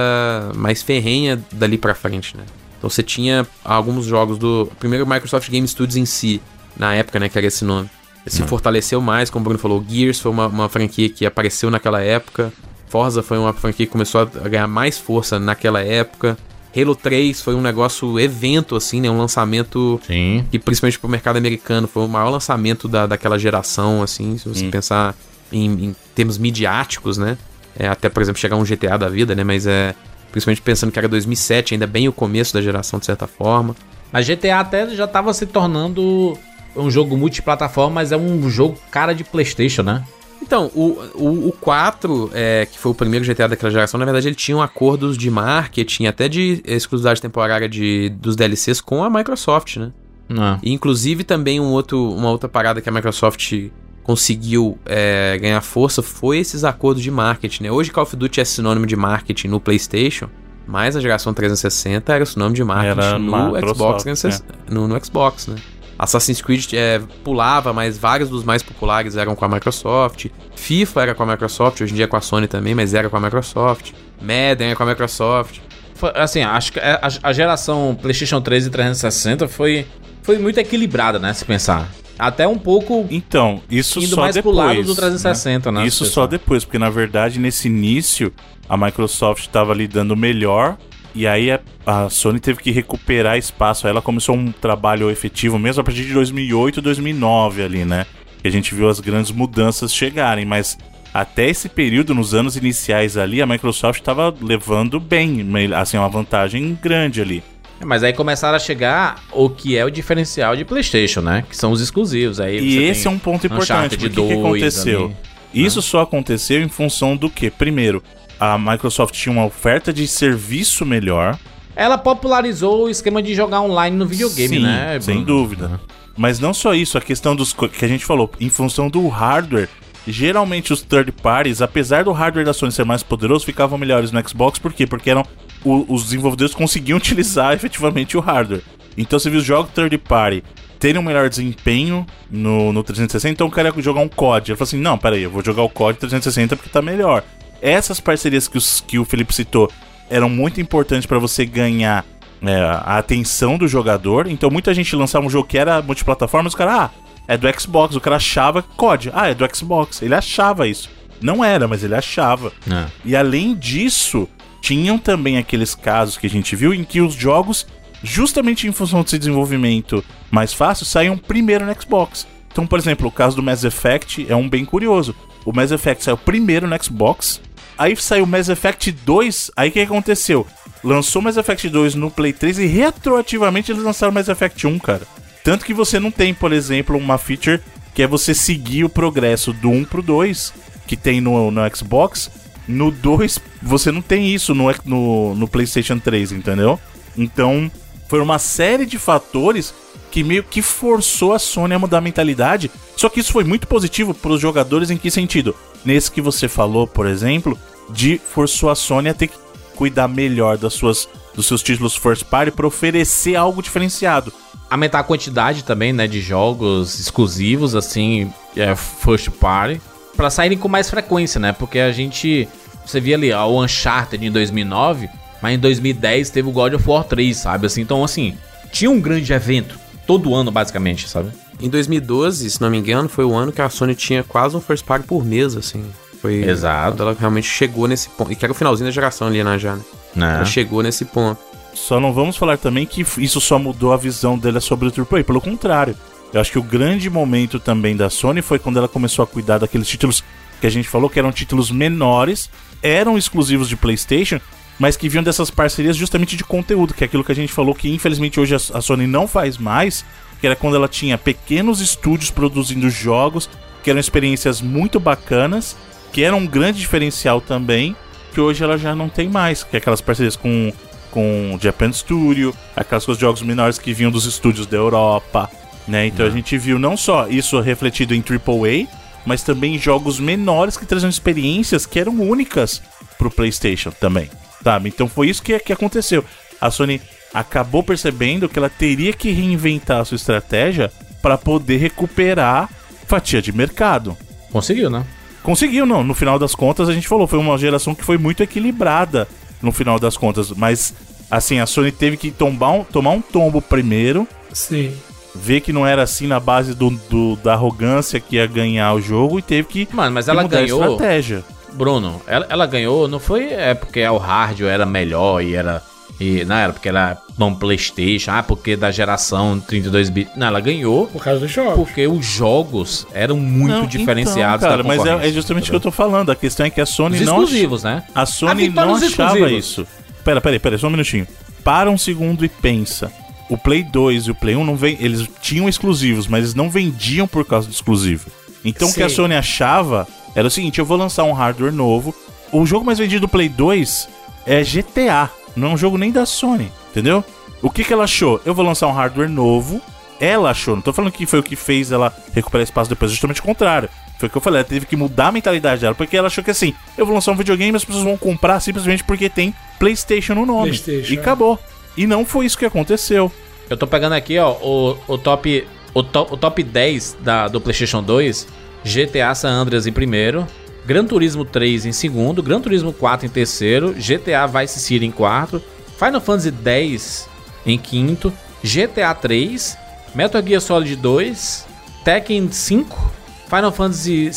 mais 0.55 0.83
ferrenha 0.83 1.39
dali 1.53 1.77
pra 1.77 1.95
frente, 1.95 2.35
né? 2.35 2.45
Então 2.79 2.89
você 2.89 3.03
tinha 3.03 3.47
alguns 3.63 4.07
jogos 4.07 4.39
do 4.39 4.73
primeiro 4.79 5.07
Microsoft 5.07 5.51
Game 5.51 5.69
Studios 5.69 5.99
em 5.99 6.07
si, 6.07 6.41
na 6.75 6.95
época, 6.95 7.21
né, 7.21 7.29
que 7.29 7.37
era 7.37 7.47
esse 7.47 7.63
nome. 7.63 7.91
Se 8.27 8.43
fortaleceu 8.45 9.03
mais, 9.03 9.29
como 9.29 9.43
o 9.43 9.45
Bruno 9.45 9.59
falou, 9.59 9.85
Gears 9.87 10.19
foi 10.19 10.33
uma, 10.33 10.47
uma 10.47 10.69
franquia 10.71 11.11
que 11.11 11.27
apareceu 11.27 11.71
naquela 11.71 12.01
época, 12.01 12.55
Forza 12.87 13.23
foi 13.23 13.37
uma 13.37 13.53
franquia 13.53 13.85
que 13.85 13.93
começou 13.93 14.23
a 14.23 14.49
ganhar 14.49 14.67
mais 14.67 14.97
força 14.97 15.39
naquela 15.39 15.83
época, 15.83 16.39
Halo 16.75 16.97
3 16.97 17.43
foi 17.43 17.55
um 17.55 17.61
negócio 17.61 18.19
evento, 18.19 18.77
assim, 18.77 19.03
né, 19.03 19.11
um 19.11 19.19
lançamento 19.19 20.01
Sim. 20.07 20.47
que 20.51 20.59
principalmente 20.59 20.99
pro 20.99 21.09
mercado 21.09 21.37
americano 21.37 21.87
foi 21.87 22.03
o 22.03 22.09
maior 22.09 22.31
lançamento 22.31 22.89
da, 22.89 23.07
daquela 23.07 23.39
geração, 23.39 24.03
assim, 24.03 24.39
se 24.39 24.49
você 24.49 24.69
pensar 24.69 25.15
em, 25.53 25.87
em 25.87 25.97
termos 26.15 26.39
midiáticos, 26.39 27.19
né? 27.19 27.37
É, 27.79 27.89
até, 27.89 28.09
por 28.09 28.23
exemplo, 28.23 28.41
chegar 28.41 28.57
um 28.57 28.65
GTA 28.65 28.99
da 28.99 29.09
vida, 29.09 29.35
né? 29.35 29.45
Mas 29.45 29.67
é. 29.67 29.95
Principalmente 30.31 30.61
pensando 30.61 30.93
que 30.93 30.99
era 30.99 31.09
2007, 31.09 31.73
ainda 31.73 31.87
bem 31.87 32.07
o 32.07 32.13
começo 32.13 32.53
da 32.53 32.61
geração, 32.61 32.99
de 32.99 33.07
certa 33.07 33.27
forma. 33.27 33.75
Mas 34.13 34.27
GTA 34.27 34.61
até 34.61 34.87
já 34.91 35.07
tava 35.07 35.33
se 35.33 35.47
tornando 35.47 36.37
um 36.77 36.91
jogo 36.91 37.17
multiplataforma, 37.17 37.95
mas 37.95 38.13
é 38.13 38.17
um 38.17 38.49
jogo 38.51 38.79
cara 38.91 39.15
de 39.15 39.25
PlayStation, 39.25 39.83
né? 39.83 40.05
Então, 40.41 40.71
o, 40.75 40.99
o, 41.15 41.49
o 41.49 41.53
4, 41.61 42.31
é, 42.33 42.67
que 42.71 42.79
foi 42.79 42.93
o 42.93 42.95
primeiro 42.95 43.25
GTA 43.25 43.49
daquela 43.49 43.73
geração, 43.73 43.99
na 43.99 44.05
verdade 44.05 44.29
ele 44.29 44.37
tinha 44.37 44.63
acordos 44.63 45.19
de 45.19 45.31
marketing, 45.31 46.07
até 46.07 46.29
de 46.29 46.63
exclusividade 46.65 47.21
temporária 47.21 47.69
de, 47.69 48.11
dos 48.11 48.37
DLCs 48.37 48.81
com 48.81 49.03
a 49.03 49.11
Microsoft, 49.11 49.77
né? 49.77 49.93
Não. 50.29 50.59
E, 50.63 50.73
inclusive 50.73 51.25
também 51.25 51.59
um 51.59 51.71
outro, 51.73 52.13
uma 52.13 52.31
outra 52.31 52.49
parada 52.49 52.81
que 52.81 52.89
a 52.89 52.93
Microsoft 52.93 53.71
conseguiu 54.09 54.79
é, 54.87 55.37
ganhar 55.39 55.61
força 55.61 56.03
foi 56.03 56.39
esses 56.39 56.65
acordos 56.65 57.03
de 57.03 57.11
marketing. 57.11 57.65
Né? 57.65 57.71
Hoje 57.71 57.91
Call 57.91 58.05
of 58.05 58.17
Duty 58.17 58.41
é 58.41 58.45
sinônimo 58.45 58.87
de 58.87 58.97
marketing 58.97 59.49
no 59.49 59.61
PlayStation, 59.61 60.31
mas 60.67 60.97
a 60.97 61.01
geração 61.01 61.35
360 61.35 62.15
era 62.15 62.25
sinônimo 62.25 62.57
de 62.57 62.65
marketing 62.65 63.19
no 63.19 63.69
Xbox, 63.69 64.05
360 64.05 64.45
no, 64.71 64.89
no 64.89 65.05
Xbox, 65.05 65.49
né? 65.49 65.57
Assassin's 65.99 66.41
Creed 66.41 66.73
é, 66.73 67.03
pulava, 67.23 67.75
mas 67.75 67.99
vários 67.99 68.31
dos 68.31 68.45
mais 68.45 68.63
populares 68.63 69.15
eram 69.15 69.37
com 69.37 69.45
a 69.45 69.49
Microsoft. 69.49 70.29
FIFA 70.57 71.03
era 71.03 71.15
com 71.15 71.25
a 71.25 71.27
Microsoft, 71.27 71.83
hoje 71.83 71.93
em 71.93 71.97
dia 71.97 72.05
é 72.07 72.09
com 72.09 72.17
a 72.17 72.23
Sony 72.23 72.49
também, 72.49 72.75
mas 72.75 72.95
era 72.95 73.11
com 73.11 73.17
a 73.19 73.21
Microsoft. 73.21 73.93
Madden 74.23 74.69
era 74.69 74.77
com 74.77 74.85
a 74.85 74.87
Microsoft. 74.87 75.59
Foi, 75.95 76.13
assim, 76.15 76.41
acho 76.41 76.73
que 76.73 76.81
a, 76.81 77.11
a 77.23 77.33
geração 77.35 77.99
PlayStation 78.01 78.41
3 78.41 78.69
e 78.69 78.71
360 78.71 79.49
foi, 79.49 79.87
foi 80.23 80.39
muito 80.39 80.57
equilibrada, 80.57 81.19
né? 81.19 81.35
Se 81.35 81.45
pensar. 81.45 81.87
Até 82.19 82.47
um 82.49 82.59
pouco 82.59 83.07
Então, 83.11 83.63
isso 83.71 84.01
indo 84.01 84.15
só 84.15 84.23
mais 84.23 84.35
depois. 84.35 84.57
pro 84.57 84.65
lado 84.65 84.83
do 84.83 84.89
né? 84.89 84.97
360, 84.97 85.73
né? 85.73 85.87
Isso 85.87 86.05
se 86.05 86.11
só 86.11 86.27
depois, 86.27 86.65
porque 86.65 86.79
na 86.79 86.91
verdade 86.91 87.39
nesse 87.39 87.69
início 87.69 88.33
a 88.69 88.77
Microsoft 88.77 89.43
estava 89.43 89.73
lidando 89.73 90.17
melhor 90.17 90.77
e 91.15 91.27
aí 91.27 91.51
a, 91.51 91.61
a 91.87 92.11
Sony 92.11 92.39
teve 92.39 92.61
que 92.61 92.71
recuperar 92.71 93.39
espaço. 93.39 93.87
Aí 93.87 93.91
ela 93.91 94.03
começou 94.03 94.35
um 94.35 94.53
trabalho 94.53 95.11
efetivo 95.11 95.59
mesmo 95.59 95.81
a 95.81 95.85
partir 95.85 96.05
de 96.05 96.13
2008, 96.13 96.83
2009 96.83 97.63
ali, 97.63 97.85
né? 97.85 98.07
Que 98.41 98.49
a 98.49 98.53
gente 98.53 98.75
viu 98.75 98.89
as 98.89 99.01
grandes 99.01 99.31
mudanças 99.31 99.93
chegarem, 99.93 100.45
mas 100.45 100.79
até 101.13 101.49
esse 101.49 101.69
período, 101.69 102.15
nos 102.15 102.35
anos 102.35 102.57
iniciais 102.57 103.17
ali, 103.17 103.41
a 103.41 103.47
Microsoft 103.47 104.01
estava 104.01 104.33
levando 104.41 105.01
bem, 105.01 105.45
assim, 105.75 105.97
uma 105.97 106.09
vantagem 106.09 106.79
grande 106.81 107.21
ali. 107.21 107.43
Mas 107.85 108.03
aí 108.03 108.13
começaram 108.13 108.57
a 108.57 108.59
chegar 108.59 109.23
o 109.33 109.49
que 109.49 109.77
é 109.77 109.85
o 109.85 109.91
diferencial 109.91 110.57
de 110.57 110.65
PlayStation, 110.65 111.21
né? 111.21 111.45
Que 111.49 111.57
são 111.57 111.71
os 111.71 111.81
exclusivos. 111.81 112.41
Aí 112.41 112.59
E 112.59 112.79
esse 112.85 113.07
é 113.07 113.11
um 113.11 113.19
ponto 113.19 113.47
importante. 113.47 113.95
O 113.95 113.99
que, 113.99 114.09
que 114.09 114.15
2 114.17 114.39
aconteceu? 114.39 115.05
ali, 115.05 115.09
né? 115.09 115.17
Isso 115.55 115.81
só 115.81 116.03
aconteceu 116.03 116.61
em 116.61 116.69
função 116.69 117.17
do 117.17 117.31
que? 117.31 117.51
Primeiro, 117.51 118.03
a 118.39 118.59
Microsoft 118.59 119.15
tinha 119.15 119.33
uma 119.33 119.47
oferta 119.47 119.93
de 119.93 120.07
serviço 120.07 120.85
melhor. 120.85 121.39
Ela 121.75 121.97
popularizou 121.97 122.87
o 122.87 122.91
esquema 122.91 123.23
de 123.23 123.35
jogar 123.35 123.61
online 123.61 123.97
no 123.97 124.07
videogame, 124.07 124.57
Sim, 124.57 124.63
né? 124.63 124.99
Sem 125.01 125.23
Bruno? 125.23 125.27
dúvida. 125.27 125.81
Mas 126.17 126.41
não 126.41 126.53
só 126.53 126.75
isso, 126.75 126.99
a 126.99 127.01
questão 127.01 127.37
dos 127.37 127.53
que 127.53 127.85
a 127.85 127.89
gente 127.89 128.05
falou, 128.05 128.29
em 128.41 128.49
função 128.49 128.91
do 128.91 129.07
hardware, 129.07 129.69
geralmente 130.07 130.73
os 130.73 130.83
third 130.83 131.13
parties, 131.13 131.61
apesar 131.63 132.05
do 132.05 132.13
hardware 132.13 132.45
da 132.45 132.53
Sony 132.53 132.73
ser 132.73 132.85
mais 132.85 133.03
poderoso, 133.03 133.45
ficavam 133.45 133.79
melhores 133.79 134.11
no 134.13 134.29
Xbox, 134.29 134.59
por 134.59 134.73
quê? 134.73 134.87
Porque 134.87 135.11
eram 135.11 135.25
o- 135.65 135.85
os 135.93 136.05
desenvolvedores 136.05 136.55
conseguiam 136.55 136.97
utilizar 136.99 137.53
efetivamente 137.55 138.17
o 138.17 138.21
hardware. 138.21 138.63
Então 138.97 139.19
você 139.19 139.31
viu 139.31 139.39
os 139.41 139.45
jogos 139.45 139.71
third 139.73 139.97
party 139.99 140.43
terem 140.79 141.01
um 141.01 141.05
melhor 141.05 141.29
desempenho 141.29 142.07
no, 142.31 142.73
no 142.73 142.83
360, 142.83 143.33
então 143.33 143.47
o 143.47 143.51
cara 143.51 143.73
ia 143.75 143.83
jogar 143.83 144.01
um 144.01 144.09
COD. 144.09 144.51
Ele 144.53 144.57
falou 144.57 144.69
assim: 144.69 144.79
não, 144.81 144.97
peraí, 144.97 145.23
eu 145.23 145.31
vou 145.31 145.45
jogar 145.45 145.63
o 145.63 145.69
COD 145.69 145.99
360 145.99 146.57
porque 146.57 146.71
tá 146.71 146.81
melhor. 146.81 147.23
Essas 147.61 147.99
parcerias 148.01 148.47
que, 148.49 148.57
os- 148.59 148.81
que 148.81 148.99
o 148.99 149.05
Felipe 149.05 149.35
citou 149.35 149.71
eram 150.09 150.29
muito 150.29 150.61
importantes 150.61 151.05
para 151.07 151.19
você 151.19 151.45
ganhar 151.45 152.05
é, 152.41 152.55
a 152.61 152.99
atenção 152.99 153.59
do 153.59 153.67
jogador. 153.69 154.27
Então 154.29 154.49
muita 154.51 154.73
gente 154.73 154.95
lançava 154.97 155.27
um 155.27 155.31
jogo 155.31 155.49
que 155.49 155.59
era 155.59 155.83
multiplataforma, 155.83 156.49
os 156.49 156.55
caras, 156.55 156.75
ah, 156.75 156.91
é 157.29 157.37
do 157.37 157.47
Xbox. 157.61 157.95
O 157.95 158.01
cara 158.01 158.17
achava 158.17 158.63
COD, 158.63 159.11
ah, 159.13 159.29
é 159.29 159.35
do 159.35 159.47
Xbox. 159.55 160.03
Ele 160.03 160.15
achava 160.15 160.67
isso. 160.67 160.91
Não 161.21 161.45
era, 161.45 161.69
mas 161.69 161.85
ele 161.85 161.95
achava. 161.95 162.53
É. 162.69 162.87
E 163.05 163.15
além 163.15 163.55
disso, 163.55 164.27
tinham 164.63 164.99
também 164.99 165.37
aqueles 165.37 165.75
casos 165.75 166.17
que 166.17 166.27
a 166.27 166.31
gente 166.31 166.57
viu 166.57 166.73
em 166.73 166.85
que 166.85 167.01
os 167.01 167.15
jogos, 167.15 167.67
justamente 168.03 168.67
em 168.67 168.73
função 168.73 169.03
desse 169.03 169.19
desenvolvimento 169.19 170.03
mais 170.31 170.53
fácil, 170.55 170.87
saíam 170.87 171.19
primeiro 171.19 171.67
no 171.67 171.81
Xbox. 171.81 172.27
Então, 172.51 172.67
por 172.67 172.79
exemplo, 172.79 173.07
o 173.07 173.13
caso 173.13 173.37
do 173.37 173.43
Mass 173.43 173.63
Effect 173.63 174.27
é 174.29 174.35
um 174.35 174.49
bem 174.49 174.65
curioso. 174.65 175.15
o 175.45 175.53
Mass 175.53 175.71
Effect 175.71 176.05
saiu 176.05 176.17
primeiro 176.17 176.67
no 176.67 176.83
Xbox. 176.83 177.41
Aí 177.77 177.95
saiu 177.97 178.25
o 178.25 178.27
Mass 178.27 178.49
Effect 178.49 178.91
2. 178.91 179.51
Aí 179.57 179.69
o 179.69 179.73
que 179.73 179.81
aconteceu? 179.81 180.47
Lançou 180.83 181.21
o 181.21 181.25
Mass 181.25 181.37
Effect 181.37 181.69
2 181.69 181.95
no 181.95 182.11
Play 182.11 182.33
3 182.33 182.59
e 182.59 182.67
retroativamente 182.67 183.71
eles 183.71 183.83
lançaram 183.83 184.11
o 184.11 184.15
Mass 184.15 184.29
Effect 184.29 184.67
1, 184.67 184.79
cara. 184.79 185.07
Tanto 185.45 185.65
que 185.65 185.75
você 185.75 185.99
não 185.99 186.11
tem, 186.11 186.35
por 186.35 186.53
exemplo, 186.53 186.97
uma 186.97 187.19
feature 187.19 187.61
que 187.95 188.03
é 188.03 188.07
você 188.07 188.35
seguir 188.35 188.85
o 188.85 188.89
progresso 188.89 189.53
do 189.53 189.71
1 189.71 189.85
pro 189.85 190.03
2, 190.03 190.53
que 190.87 190.97
tem 190.97 191.21
no, 191.21 191.51
no 191.51 191.77
Xbox. 191.77 192.31
No 192.67 192.91
2, 192.91 193.39
você 193.63 193.91
não 193.91 194.03
tem 194.03 194.33
isso 194.33 194.55
no, 194.55 194.73
no, 194.85 195.35
no 195.35 195.49
PlayStation 195.49 195.99
3, 195.99 196.33
entendeu? 196.33 196.79
Então, 197.17 197.71
foi 198.09 198.21
uma 198.21 198.39
série 198.39 198.87
de 198.87 198.99
fatores 198.99 199.75
que 200.11 200.23
meio 200.23 200.43
que 200.43 200.63
forçou 200.63 201.33
a 201.33 201.39
Sony 201.39 201.75
a 201.75 201.79
mudar 201.79 201.99
a 201.99 202.03
mentalidade. 202.03 202.71
Só 202.97 203.09
que 203.09 203.21
isso 203.21 203.33
foi 203.33 203.45
muito 203.45 203.67
positivo 203.67 204.15
para 204.15 204.33
os 204.33 204.41
jogadores 204.41 204.91
em 204.91 204.97
que 204.97 205.11
sentido? 205.11 205.55
Nesse 205.85 206.11
que 206.11 206.21
você 206.21 206.49
falou, 206.49 206.87
por 206.87 207.07
exemplo, 207.07 207.59
de 207.91 208.19
forçou 208.19 208.71
a 208.71 208.75
Sony 208.75 209.09
a 209.09 209.15
ter 209.15 209.29
que 209.29 209.39
cuidar 209.77 210.09
melhor 210.09 210.57
das 210.57 210.75
suas, 210.75 211.09
dos 211.35 211.47
seus 211.47 211.63
títulos 211.63 211.95
first 211.95 212.25
party 212.25 212.51
para 212.51 212.67
oferecer 212.67 213.37
algo 213.37 213.63
diferenciado. 213.63 214.33
Aumentar 214.71 215.01
a 215.01 215.03
quantidade 215.03 215.65
também, 215.65 215.93
né, 215.93 216.07
de 216.07 216.21
jogos 216.21 217.01
exclusivos, 217.01 217.75
assim, 217.75 218.31
é, 218.57 218.75
first 218.77 219.31
party, 219.31 219.81
para 220.17 220.31
saírem 220.31 220.59
com 220.59 220.69
mais 220.69 220.91
frequência, 220.91 221.41
né? 221.41 221.53
Porque 221.53 221.79
a 221.79 221.91
gente, 221.93 222.49
você 222.85 223.01
via 223.01 223.17
ali, 223.17 223.33
ó, 223.33 223.47
o 223.47 223.63
Uncharted 223.63 224.25
em 224.25 224.31
2009, 224.31 225.09
mas 225.41 225.55
em 225.55 225.59
2010 225.59 226.31
teve 226.31 226.49
o 226.49 226.53
God 226.53 226.75
of 226.75 226.89
War 226.89 227.05
3, 227.05 227.37
sabe? 227.37 227.67
Assim, 227.67 227.81
então, 227.81 228.05
assim, 228.05 228.37
tinha 228.71 228.91
um 228.91 229.01
grande 229.01 229.33
evento 229.33 229.79
todo 230.07 230.35
ano, 230.35 230.51
basicamente, 230.51 231.09
sabe? 231.09 231.31
Em 231.61 231.69
2012, 231.69 232.51
se 232.51 232.61
não 232.61 232.71
me 232.71 232.79
engano, 232.79 233.09
foi 233.09 233.25
o 233.25 233.35
ano 233.35 233.53
que 233.53 233.61
a 233.63 233.69
Sony 233.69 233.95
tinha 233.95 234.23
quase 234.23 234.57
um 234.57 234.61
first 234.61 234.85
party 234.85 235.07
por 235.07 235.25
mês, 235.25 235.57
assim. 235.57 235.85
Foi 236.21 236.43
Exato. 236.43 236.93
quando 236.93 237.03
ela 237.03 237.17
realmente 237.19 237.49
chegou 237.49 237.87
nesse 237.87 238.09
ponto. 238.11 238.33
E 238.33 238.37
que 238.37 238.45
era 238.45 238.53
o 238.53 238.55
finalzinho 238.55 238.89
da 238.89 238.93
geração 238.93 239.29
ali, 239.29 239.43
né, 239.43 239.59
já, 239.59 239.77
né? 239.77 239.83
Né? 240.15 240.35
Ela 240.37 240.45
chegou 240.45 240.83
nesse 240.83 241.05
ponto. 241.05 241.41
Só 241.79 241.99
não 241.99 242.13
vamos 242.13 242.37
falar 242.37 242.59
também 242.59 242.85
que 242.85 243.01
isso 243.19 243.41
só 243.41 243.59
mudou 243.59 243.93
a 243.93 243.97
visão 243.97 244.37
dela 244.37 244.61
sobre 244.61 244.89
o 244.89 244.93
AAA. 244.93 245.25
Pelo 245.25 245.41
contrário, 245.41 245.97
eu 246.33 246.41
acho 246.41 246.53
que 246.53 246.59
o 246.59 246.63
grande 246.63 247.09
momento 247.09 247.59
também 247.59 247.97
da 247.97 248.11
Sony 248.11 248.43
foi 248.43 248.59
quando 248.59 248.77
ela 248.77 248.89
começou 248.89 249.23
a 249.23 249.27
cuidar 249.27 249.59
daqueles 249.59 249.89
títulos 249.89 250.23
que 250.61 250.67
a 250.67 250.71
gente 250.71 250.89
falou 250.89 251.09
que 251.09 251.19
eram 251.19 251.33
títulos 251.33 251.71
menores, 251.71 252.51
eram 252.83 253.17
exclusivos 253.17 253.69
de 253.69 253.77
PlayStation, 253.77 254.41
mas 254.79 254.97
que 254.97 255.09
vinham 255.09 255.23
dessas 255.23 255.51
parcerias 255.51 255.97
justamente 255.97 256.37
de 256.37 256.45
conteúdo, 256.45 256.93
que 256.93 257.05
é 257.05 257.07
aquilo 257.07 257.25
que 257.25 257.33
a 257.33 257.35
gente 257.35 257.53
falou 257.53 257.75
que 257.75 257.89
infelizmente 257.89 258.39
hoje 258.39 258.55
a 258.55 258.81
Sony 258.81 259.07
não 259.07 259.27
faz 259.27 259.57
mais, 259.57 260.05
que 260.41 260.47
era 260.47 260.57
quando 260.57 260.77
ela 260.77 260.89
tinha 260.89 261.17
pequenos 261.17 261.81
estúdios 261.81 262.31
produzindo 262.31 262.91
jogos, 262.91 263.49
que 263.83 263.89
eram 263.89 264.01
experiências 264.01 264.61
muito 264.61 265.01
bacanas, 265.01 265.77
que 266.13 266.23
eram 266.23 266.39
um 266.39 266.47
grande 266.47 266.81
diferencial 266.81 267.41
também, 267.41 267.97
que 268.35 268.41
hoje 268.41 268.63
ela 268.63 268.77
já 268.77 268.95
não 268.95 269.09
tem 269.09 269.29
mais, 269.29 269.63
que 269.63 269.77
é 269.77 269.79
aquelas 269.79 270.01
parcerias 270.01 270.37
com 270.37 270.73
com 271.11 271.55
o 271.55 271.59
Japan 271.61 271.93
Studio, 271.93 272.55
aquelas 272.75 273.05
coisas 273.05 273.19
de 273.19 273.27
jogos 273.27 273.43
menores 273.43 273.79
que 273.79 273.93
vinham 273.93 274.11
dos 274.11 274.25
estúdios 274.25 274.67
da 274.67 274.77
Europa, 274.77 275.51
né? 275.87 276.07
Então 276.07 276.27
a 276.27 276.31
gente 276.31 276.57
viu 276.59 276.79
não 276.79 276.97
só 276.97 277.29
isso 277.29 277.61
refletido 277.61 278.15
em 278.15 278.23
AAA, 278.23 278.87
mas 279.25 279.43
também 279.43 279.79
jogos 279.79 280.21
menores 280.21 280.77
que 280.77 280.87
traziam 280.87 281.11
experiências 281.11 281.87
que 281.87 281.99
eram 281.99 282.21
únicas 282.21 282.83
pro 283.17 283.31
PlayStation 283.31 283.91
também, 283.91 284.31
sabe? 284.63 284.89
Então 284.89 285.09
foi 285.09 285.29
isso 285.29 285.43
que, 285.43 285.59
que 285.59 285.73
aconteceu. 285.73 286.25
A 286.61 286.71
Sony 286.71 287.01
acabou 287.33 287.83
percebendo 287.83 288.49
que 288.49 288.59
ela 288.59 288.71
teria 288.71 289.13
que 289.13 289.31
reinventar 289.31 290.01
a 290.01 290.05
sua 290.05 290.17
estratégia 290.17 290.91
para 291.21 291.37
poder 291.37 291.77
recuperar 291.79 292.69
fatia 293.07 293.43
de 293.43 293.53
mercado. 293.53 294.17
Conseguiu, 294.51 294.89
né? 294.89 295.05
Conseguiu, 295.43 295.87
não. 295.87 296.05
No 296.05 296.15
final 296.15 296.39
das 296.39 296.55
contas, 296.55 296.89
a 296.89 296.93
gente 296.93 297.09
falou, 297.09 297.27
foi 297.27 297.39
uma 297.39 297.57
geração 297.59 297.95
que 297.95 298.05
foi 298.05 298.19
muito 298.19 298.43
equilibrada 298.43 299.27
no 299.63 299.73
final 299.73 299.99
das 299.99 300.17
contas. 300.17 300.51
Mas, 300.53 300.95
assim, 301.31 301.59
a 301.61 301.67
Sony 301.67 301.93
teve 301.93 302.17
que 302.17 302.31
tombar 302.31 302.73
um, 302.73 302.85
tomar 302.85 303.11
um 303.11 303.21
tombo 303.21 303.61
primeiro, 303.63 304.27
Sim. 304.53 304.95
ver 305.35 305.61
que 305.61 305.73
não 305.73 305.87
era 305.87 306.03
assim 306.03 306.27
na 306.27 306.41
base 306.41 306.75
do, 306.75 306.91
do- 306.91 307.37
da 307.37 307.53
arrogância 307.55 308.19
que 308.21 308.37
ia 308.37 308.47
ganhar 308.47 308.93
o 308.95 309.01
jogo 309.01 309.39
e 309.39 309.43
teve 309.43 309.69
que, 309.69 309.89
Mano, 309.93 310.13
mas 310.13 310.29
ela 310.29 310.43
ganhou. 310.45 310.81
estratégia. 310.83 311.45
Bruno, 311.73 312.21
ela, 312.27 312.47
ela 312.49 312.67
ganhou, 312.67 313.07
não 313.07 313.21
foi 313.21 313.53
é 313.53 313.75
porque 313.75 314.05
o 314.09 314.17
hardware 314.17 314.73
era 314.73 314.87
melhor 314.87 315.43
e 315.43 315.55
era. 315.55 315.83
E, 316.21 316.45
não 316.45 316.57
era 316.57 316.73
porque 316.73 316.89
era 316.89 317.17
bom 317.37 317.55
PlayStation, 317.55 318.33
ah, 318.33 318.43
porque 318.43 318.77
da 318.77 318.91
geração 318.91 319.61
32 319.61 320.11
bits. 320.11 320.37
Não, 320.37 320.49
ela 320.49 320.61
ganhou 320.61 321.07
Por 321.07 321.23
causa 321.23 321.39
dos 321.41 321.51
jogos. 321.51 321.75
porque 321.75 322.07
os 322.09 322.27
jogos 322.27 323.07
eram 323.13 323.37
muito 323.37 323.73
Não, 323.73 323.87
diferenciados 323.87 324.57
então, 324.65 324.69
cara, 324.71 324.83
da 324.83 324.89
mas 324.89 325.07
é, 325.07 325.29
é 325.29 325.33
justamente 325.33 325.69
o 325.69 325.71
que 325.71 325.77
eu 325.77 325.81
tô 325.81 325.93
falando. 325.93 326.31
A 326.31 326.35
questão 326.37 326.67
é 326.67 326.71
que 326.71 326.81
a 326.81 326.87
Sony 326.87 327.19
Os 327.21 327.27
não. 327.27 327.43
exclusivos, 327.43 327.85
né? 327.85 328.03
A 328.15 328.27
Sony 328.27 328.69
vitória 328.69 328.89
não 328.91 328.97
achava 328.97 329.39
exclusivos. 329.39 329.53
isso. 329.65 329.87
Pera, 330.25 330.41
pera, 330.41 330.59
pera, 330.59 330.77
só 330.79 330.89
um 330.89 330.91
minutinho. 330.91 331.27
Para 331.63 331.89
um 331.91 331.97
segundo 331.99 332.45
e 332.45 332.49
pensa. 332.49 333.13
O 333.49 333.57
Play 333.57 333.83
2 333.85 334.25
e 334.27 334.31
o 334.33 334.35
Play 334.35 334.57
1 334.57 334.65
não 334.65 334.77
vem, 334.77 334.97
eles 335.01 335.27
tinham 335.41 335.69
exclusivos, 335.69 336.27
mas 336.27 336.41
eles 336.41 336.55
não 336.55 336.69
vendiam 336.69 337.27
por 337.27 337.45
causa 337.47 337.67
do 337.69 337.73
exclusivo. 337.73 338.27
Então 338.65 338.89
o 338.89 338.93
que 338.93 339.03
a 339.03 339.09
Sim. 339.09 339.15
Sony 339.15 339.35
achava 339.37 340.07
era 340.35 340.49
o 340.49 340.51
seguinte: 340.51 340.81
eu 340.81 340.85
vou 340.85 340.97
lançar 340.99 341.23
um 341.25 341.33
hardware 341.33 341.73
novo. 341.73 342.15
O 342.53 342.67
jogo 342.67 342.85
mais 342.85 342.99
vendido 342.99 343.23
do 343.23 343.29
Play 343.29 343.49
2 343.49 344.09
é 344.47 344.63
GTA, 344.65 345.31
não 345.59 345.71
é 345.71 345.75
um 345.75 345.77
jogo 345.77 345.99
nem 345.99 346.11
da 346.11 346.25
Sony, 346.25 346.71
entendeu? 346.91 347.25
O 347.61 347.71
que, 347.71 347.85
que 347.85 347.93
ela 347.93 348.05
achou? 348.05 348.41
Eu 348.45 348.55
vou 348.55 348.65
lançar 348.65 348.87
um 348.87 348.93
hardware 348.93 349.29
novo. 349.29 349.81
Ela 350.21 350.51
achou, 350.51 350.75
não 350.75 350.83
tô 350.83 350.93
falando 350.93 351.13
que 351.13 351.27
foi 351.27 351.39
o 351.39 351.43
que 351.43 351.55
fez 351.55 351.93
ela 351.93 352.13
recuperar 352.35 352.65
espaço 352.65 352.91
depois, 352.91 353.11
justamente 353.11 353.41
o 353.41 353.45
contrário. 353.45 353.89
Foi 354.19 354.29
o 354.29 354.31
que 354.31 354.37
eu 354.37 354.41
falei, 354.41 354.61
ela 354.61 354.69
teve 354.69 354.85
que 354.85 354.97
mudar 354.97 355.29
a 355.29 355.33
mentalidade 355.33 355.81
dela, 355.81 355.95
porque 355.95 356.17
ela 356.17 356.27
achou 356.27 356.43
que 356.43 356.51
assim, 356.51 356.75
eu 356.97 357.07
vou 357.07 357.15
lançar 357.15 357.31
um 357.31 357.37
videogame 357.37 357.73
e 357.73 357.77
as 357.77 357.85
pessoas 357.85 358.05
vão 358.05 358.17
comprar 358.17 358.59
simplesmente 358.59 359.05
porque 359.05 359.29
tem 359.29 359.55
PlayStation 359.79 360.35
no 360.35 360.45
nome. 360.45 360.71
PlayStation, 360.71 361.13
e 361.13 361.17
é. 361.17 361.21
acabou. 361.21 361.59
E 361.97 362.07
não 362.07 362.25
foi 362.25 362.47
isso 362.47 362.59
que 362.59 362.65
aconteceu. 362.65 363.31
Eu 363.71 363.77
tô 363.77 363.87
pegando 363.87 364.15
aqui, 364.15 364.39
ó, 364.39 364.53
o, 364.53 364.99
o 365.07 365.19
top. 365.19 365.67
O, 365.95 366.03
to, 366.03 366.27
o 366.31 366.37
top 366.37 366.63
10 366.63 367.19
da, 367.21 367.49
do 367.49 367.61
PlayStation 367.61 368.03
2. 368.03 368.47
GTA 368.85 369.35
San 369.35 369.51
Andreas 369.51 369.87
em 369.87 369.93
primeiro. 369.93 370.47
Gran 370.87 371.05
Turismo 371.05 371.45
3 371.45 371.87
em 371.87 371.93
segundo. 371.93 372.43
Gran 372.43 372.61
Turismo 372.61 372.93
4 372.93 373.27
em 373.27 373.29
terceiro. 373.29 373.93
GTA 373.95 374.47
Vice 374.47 374.81
City 374.81 375.05
em 375.05 375.11
quarto. 375.11 375.63
Final 375.99 376.21
Fantasy 376.21 376.51
10 376.51 377.29
em 377.67 377.79
quinto. 377.79 378.33
GTA 378.63 379.15
3. 379.15 379.77
Metal 380.15 380.43
Gear 380.43 380.61
Solid 380.61 380.97
2. 380.97 381.67
Tekken 382.05 382.51
5. 382.51 383.13
Final 383.49 383.73
Fantasy 383.73 384.31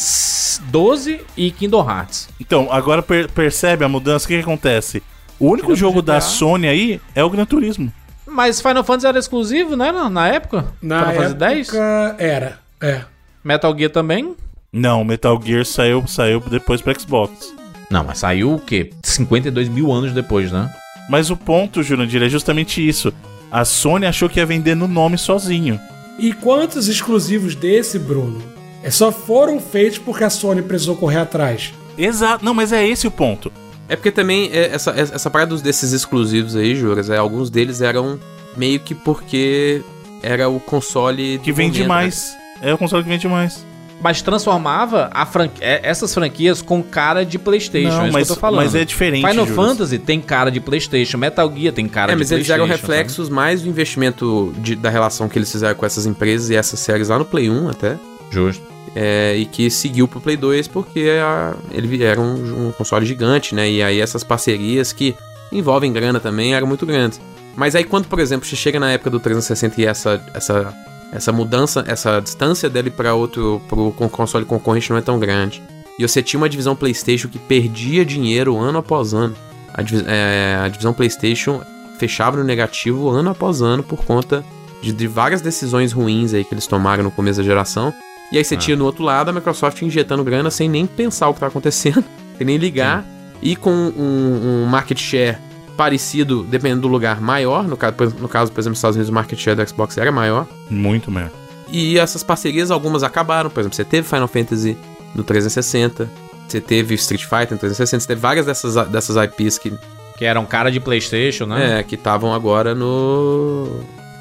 12 0.70 1.22
e 1.36 1.52
Kingdom 1.52 1.90
Hearts. 1.90 2.30
Então, 2.40 2.68
agora 2.72 3.02
per- 3.02 3.30
percebe 3.30 3.84
a 3.84 3.90
mudança, 3.90 4.26
o 4.26 4.28
que, 4.28 4.36
que 4.36 4.42
acontece? 4.42 5.04
O 5.40 5.48
único 5.48 5.68
Tirando 5.74 5.76
jogo 5.80 6.02
GTA. 6.02 6.14
da 6.14 6.22
Sony 6.22 6.68
aí 6.68 7.02
é 7.16 7.24
o 7.24 7.30
Gran 7.30 7.46
Turismo. 7.46 7.92
Mas 8.26 8.62
Final 8.62 8.84
Fantasy 8.84 9.08
era 9.08 9.20
exclusivo, 9.20 9.76
né? 9.76 9.92
Na, 9.92 10.28
época? 10.30 10.66
Na 10.82 11.00
Final 11.00 11.16
Fantasy 11.16 11.36
10? 11.36 11.68
época, 11.74 12.16
era. 12.20 12.60
É. 12.80 13.02
Metal 13.44 13.76
Gear 13.78 13.92
também? 13.92 14.36
Não, 14.74 15.04
Metal 15.04 15.40
Gear 15.44 15.66
saiu, 15.66 16.06
saiu 16.08 16.40
depois 16.40 16.82
pra 16.82 16.98
Xbox. 16.98 17.54
Não, 17.90 18.04
mas 18.06 18.20
saiu 18.20 18.54
o 18.56 18.60
quê? 18.60 18.92
52 19.04 19.68
mil 19.68 19.92
anos 19.92 20.14
depois, 20.14 20.52
né? 20.52 20.74
Mas 21.10 21.30
o 21.30 21.36
ponto, 21.36 21.84
Jurandir, 21.84 22.24
é 22.24 22.30
justamente 22.30 22.86
isso. 22.88 23.14
A 23.52 23.66
Sony 23.66 24.06
achou 24.06 24.30
que 24.30 24.40
ia 24.40 24.46
vender 24.46 24.76
no 24.76 24.88
nome 24.88 25.18
sozinho. 25.18 25.78
E 26.18 26.32
quantos 26.32 26.88
exclusivos 26.88 27.54
desse, 27.54 28.00
Bruno, 28.00 28.42
é, 28.82 28.90
só 28.90 29.12
foram 29.12 29.60
feitos 29.60 29.98
porque 29.98 30.24
a 30.24 30.30
Sony 30.30 30.62
precisou 30.62 30.96
correr 30.96 31.18
atrás? 31.18 31.74
Exato, 31.98 32.46
não, 32.46 32.54
mas 32.54 32.72
é 32.72 32.88
esse 32.88 33.06
o 33.08 33.12
ponto. 33.12 33.52
É 33.90 33.98
porque 33.98 34.12
também 34.12 34.50
é, 34.54 34.68
essa, 34.74 34.92
essa 34.92 35.30
parada 35.30 35.50
dos- 35.50 35.62
desses 35.62 35.92
exclusivos 35.92 36.56
aí, 36.56 36.76
Juras, 36.76 37.10
é, 37.10 37.18
alguns 37.18 37.50
deles 37.50 37.82
eram 37.82 38.18
meio 38.56 38.80
que 38.80 38.96
porque 38.96 39.82
era 40.24 40.48
o 40.48 40.62
console 40.62 41.40
Que 41.44 41.52
vende 41.52 41.80
momento, 41.80 41.82
né? 41.82 41.88
mais. 41.88 42.38
É 42.62 42.74
o 42.74 42.78
console 42.78 43.04
que 43.04 43.10
vende 43.10 43.28
mais. 43.28 43.66
Mas 44.02 44.22
transformava 44.22 45.10
a 45.14 45.26
franqui- 45.26 45.62
é, 45.64 45.80
essas 45.84 46.12
franquias 46.14 46.62
com 46.62 46.82
cara 46.82 47.24
de 47.24 47.38
PlayStation. 47.38 47.90
Não, 47.98 48.02
é 48.02 48.08
isso 48.08 48.14
mas- 48.14 48.28
que 48.28 48.32
eu 48.32 48.36
tô 48.36 48.42
falando. 48.42 48.64
mas 48.66 48.74
é 48.76 48.84
diferente, 48.84 49.28
Final. 49.28 49.46
Fantasy 49.46 50.00
tem 50.00 50.20
cara 50.20 50.50
de 50.50 50.60
PlayStation. 50.60 51.18
Metal 51.18 51.54
Gear 51.56 51.74
tem 51.74 51.88
cara 51.88 52.12
É, 52.12 52.16
de 52.16 52.20
mas 52.20 52.32
eles 52.32 52.48
PlayStation. 52.48 52.64
eram 52.64 52.66
reflexos 52.72 53.30
mais 53.30 53.62
do 53.62 53.70
investimento 53.70 54.54
de- 54.58 54.76
da 54.76 54.90
relação 54.90 55.30
que 55.30 55.38
eles 55.38 55.52
fizeram 55.52 55.76
com 55.76 55.86
essas 55.86 56.06
empresas 56.06 56.50
e 56.50 56.56
essas 56.56 56.80
séries 56.80 57.10
lá 57.10 57.20
no 57.20 57.26
Play 57.26 57.50
1 57.50 57.70
até. 57.70 57.98
Justo. 58.32 58.72
é, 58.96 59.36
e 59.38 59.46
que 59.46 59.70
seguiu 59.70 60.06
pro 60.08 60.20
Play 60.20 60.36
2 60.36 60.68
porque 60.68 61.12
a- 61.24 61.54
ele 61.72 62.04
era 62.04 62.20
um, 62.20 62.68
um 62.68 62.72
console 62.74 63.06
gigante, 63.06 63.54
né? 63.56 63.70
E 63.70 63.82
aí 63.82 64.02
essas 64.02 64.22
parcerias 64.24 64.92
que 64.92 65.16
envolvem 65.52 65.94
grana 65.94 66.20
também 66.20 66.54
eram 66.56 66.68
muito 66.68 66.86
grandes. 66.86 67.22
Mas 67.56 67.74
aí 67.76 67.84
quando, 67.86 68.08
por 68.08 68.20
exemplo, 68.20 68.46
você 68.48 68.56
chega 68.56 68.80
na 68.80 68.92
época 68.92 69.10
do 69.10 69.20
360 69.20 69.80
e 69.80 69.86
essa, 69.86 70.22
essa, 70.34 70.74
essa 71.12 71.32
mudança, 71.32 71.84
essa 71.88 72.20
distância 72.20 72.70
dele 72.70 72.90
para 72.90 73.14
outro 73.14 73.62
pro 73.68 73.92
con- 73.92 74.10
console 74.10 74.46
concorrente 74.46 74.90
não 74.90 74.98
é 74.98 75.02
tão 75.02 75.20
grande. 75.20 75.62
E 76.00 76.08
você 76.08 76.22
tinha 76.24 76.40
uma 76.40 76.50
divisão 76.50 76.76
PlayStation 76.76 77.28
que 77.28 77.38
perdia 77.38 78.04
dinheiro 78.06 78.58
ano 78.58 78.80
após 78.80 79.14
ano. 79.14 79.36
A, 79.74 79.82
divi- 79.82 80.06
é, 80.08 80.60
a 80.64 80.68
divisão 80.68 80.94
PlayStation 80.94 81.62
fechava 82.00 82.38
no 82.38 82.44
negativo 82.44 83.10
ano 83.10 83.30
após 83.30 83.62
ano 83.62 83.84
por 83.84 84.04
conta 84.06 84.44
de, 84.82 84.92
de 84.92 85.08
várias 85.08 85.42
decisões 85.42 85.92
ruins 85.92 86.34
aí 86.34 86.44
que 86.44 86.54
eles 86.54 86.66
tomaram 86.66 87.04
no 87.04 87.12
começo 87.12 87.40
da 87.40 87.44
geração. 87.46 87.94
E 88.32 88.38
aí 88.38 88.44
você 88.44 88.56
tinha 88.56 88.78
no 88.78 88.86
outro 88.86 89.04
lado 89.04 89.30
a 89.30 89.34
Microsoft 89.34 89.82
injetando 89.82 90.24
grana 90.24 90.50
sem 90.50 90.70
nem 90.70 90.86
pensar 90.88 91.28
o 91.28 91.34
que 91.34 91.42
tá 91.42 91.48
acontecendo, 91.48 92.04
sem 92.38 92.48
nem 92.48 92.58
ligar, 92.58 93.06
e 93.42 93.56
com 93.58 93.70
um, 93.72 94.64
um 94.64 94.66
market 94.66 94.98
share 95.00 95.38
parecido, 95.82 96.44
dependendo 96.44 96.82
do 96.82 96.88
lugar, 96.88 97.20
maior. 97.20 97.68
No 97.68 97.76
caso, 97.76 97.96
no 98.20 98.30
caso, 98.30 98.52
por 98.52 98.60
exemplo, 98.60 98.72
nos 98.74 98.78
Estados 98.78 98.96
Unidos, 98.98 99.10
o 99.10 99.14
market 99.14 99.40
share 99.40 99.56
do 99.58 99.68
Xbox 99.68 99.98
era 99.98 100.12
maior. 100.12 100.46
Muito 100.70 101.10
mesmo. 101.10 101.32
E 101.72 101.98
essas 101.98 102.22
parcerias, 102.22 102.70
algumas 102.70 103.02
acabaram. 103.02 103.50
Por 103.50 103.62
exemplo, 103.62 103.76
você 103.76 103.84
teve 103.84 104.08
Final 104.08 104.28
Fantasy 104.28 104.78
no 105.16 105.24
360, 105.24 106.08
você 106.48 106.62
teve 106.62 106.94
Street 106.94 107.24
Fighter 107.24 107.54
no 107.54 107.58
360, 107.58 108.00
você 108.02 108.08
teve 108.08 108.22
várias 108.22 108.46
dessas, 108.46 108.76
dessas 108.90 109.16
IPs 109.16 109.58
que 109.58 109.74
Que 110.20 110.26
era 110.26 110.40
um 110.40 110.46
cara 110.46 110.70
de 110.72 110.80
Playstation, 110.80 111.48
né? 111.48 111.80
é, 111.80 111.84
que 111.84 111.96
estavam 111.96 112.32
agora 112.32 112.76
no, 112.76 113.68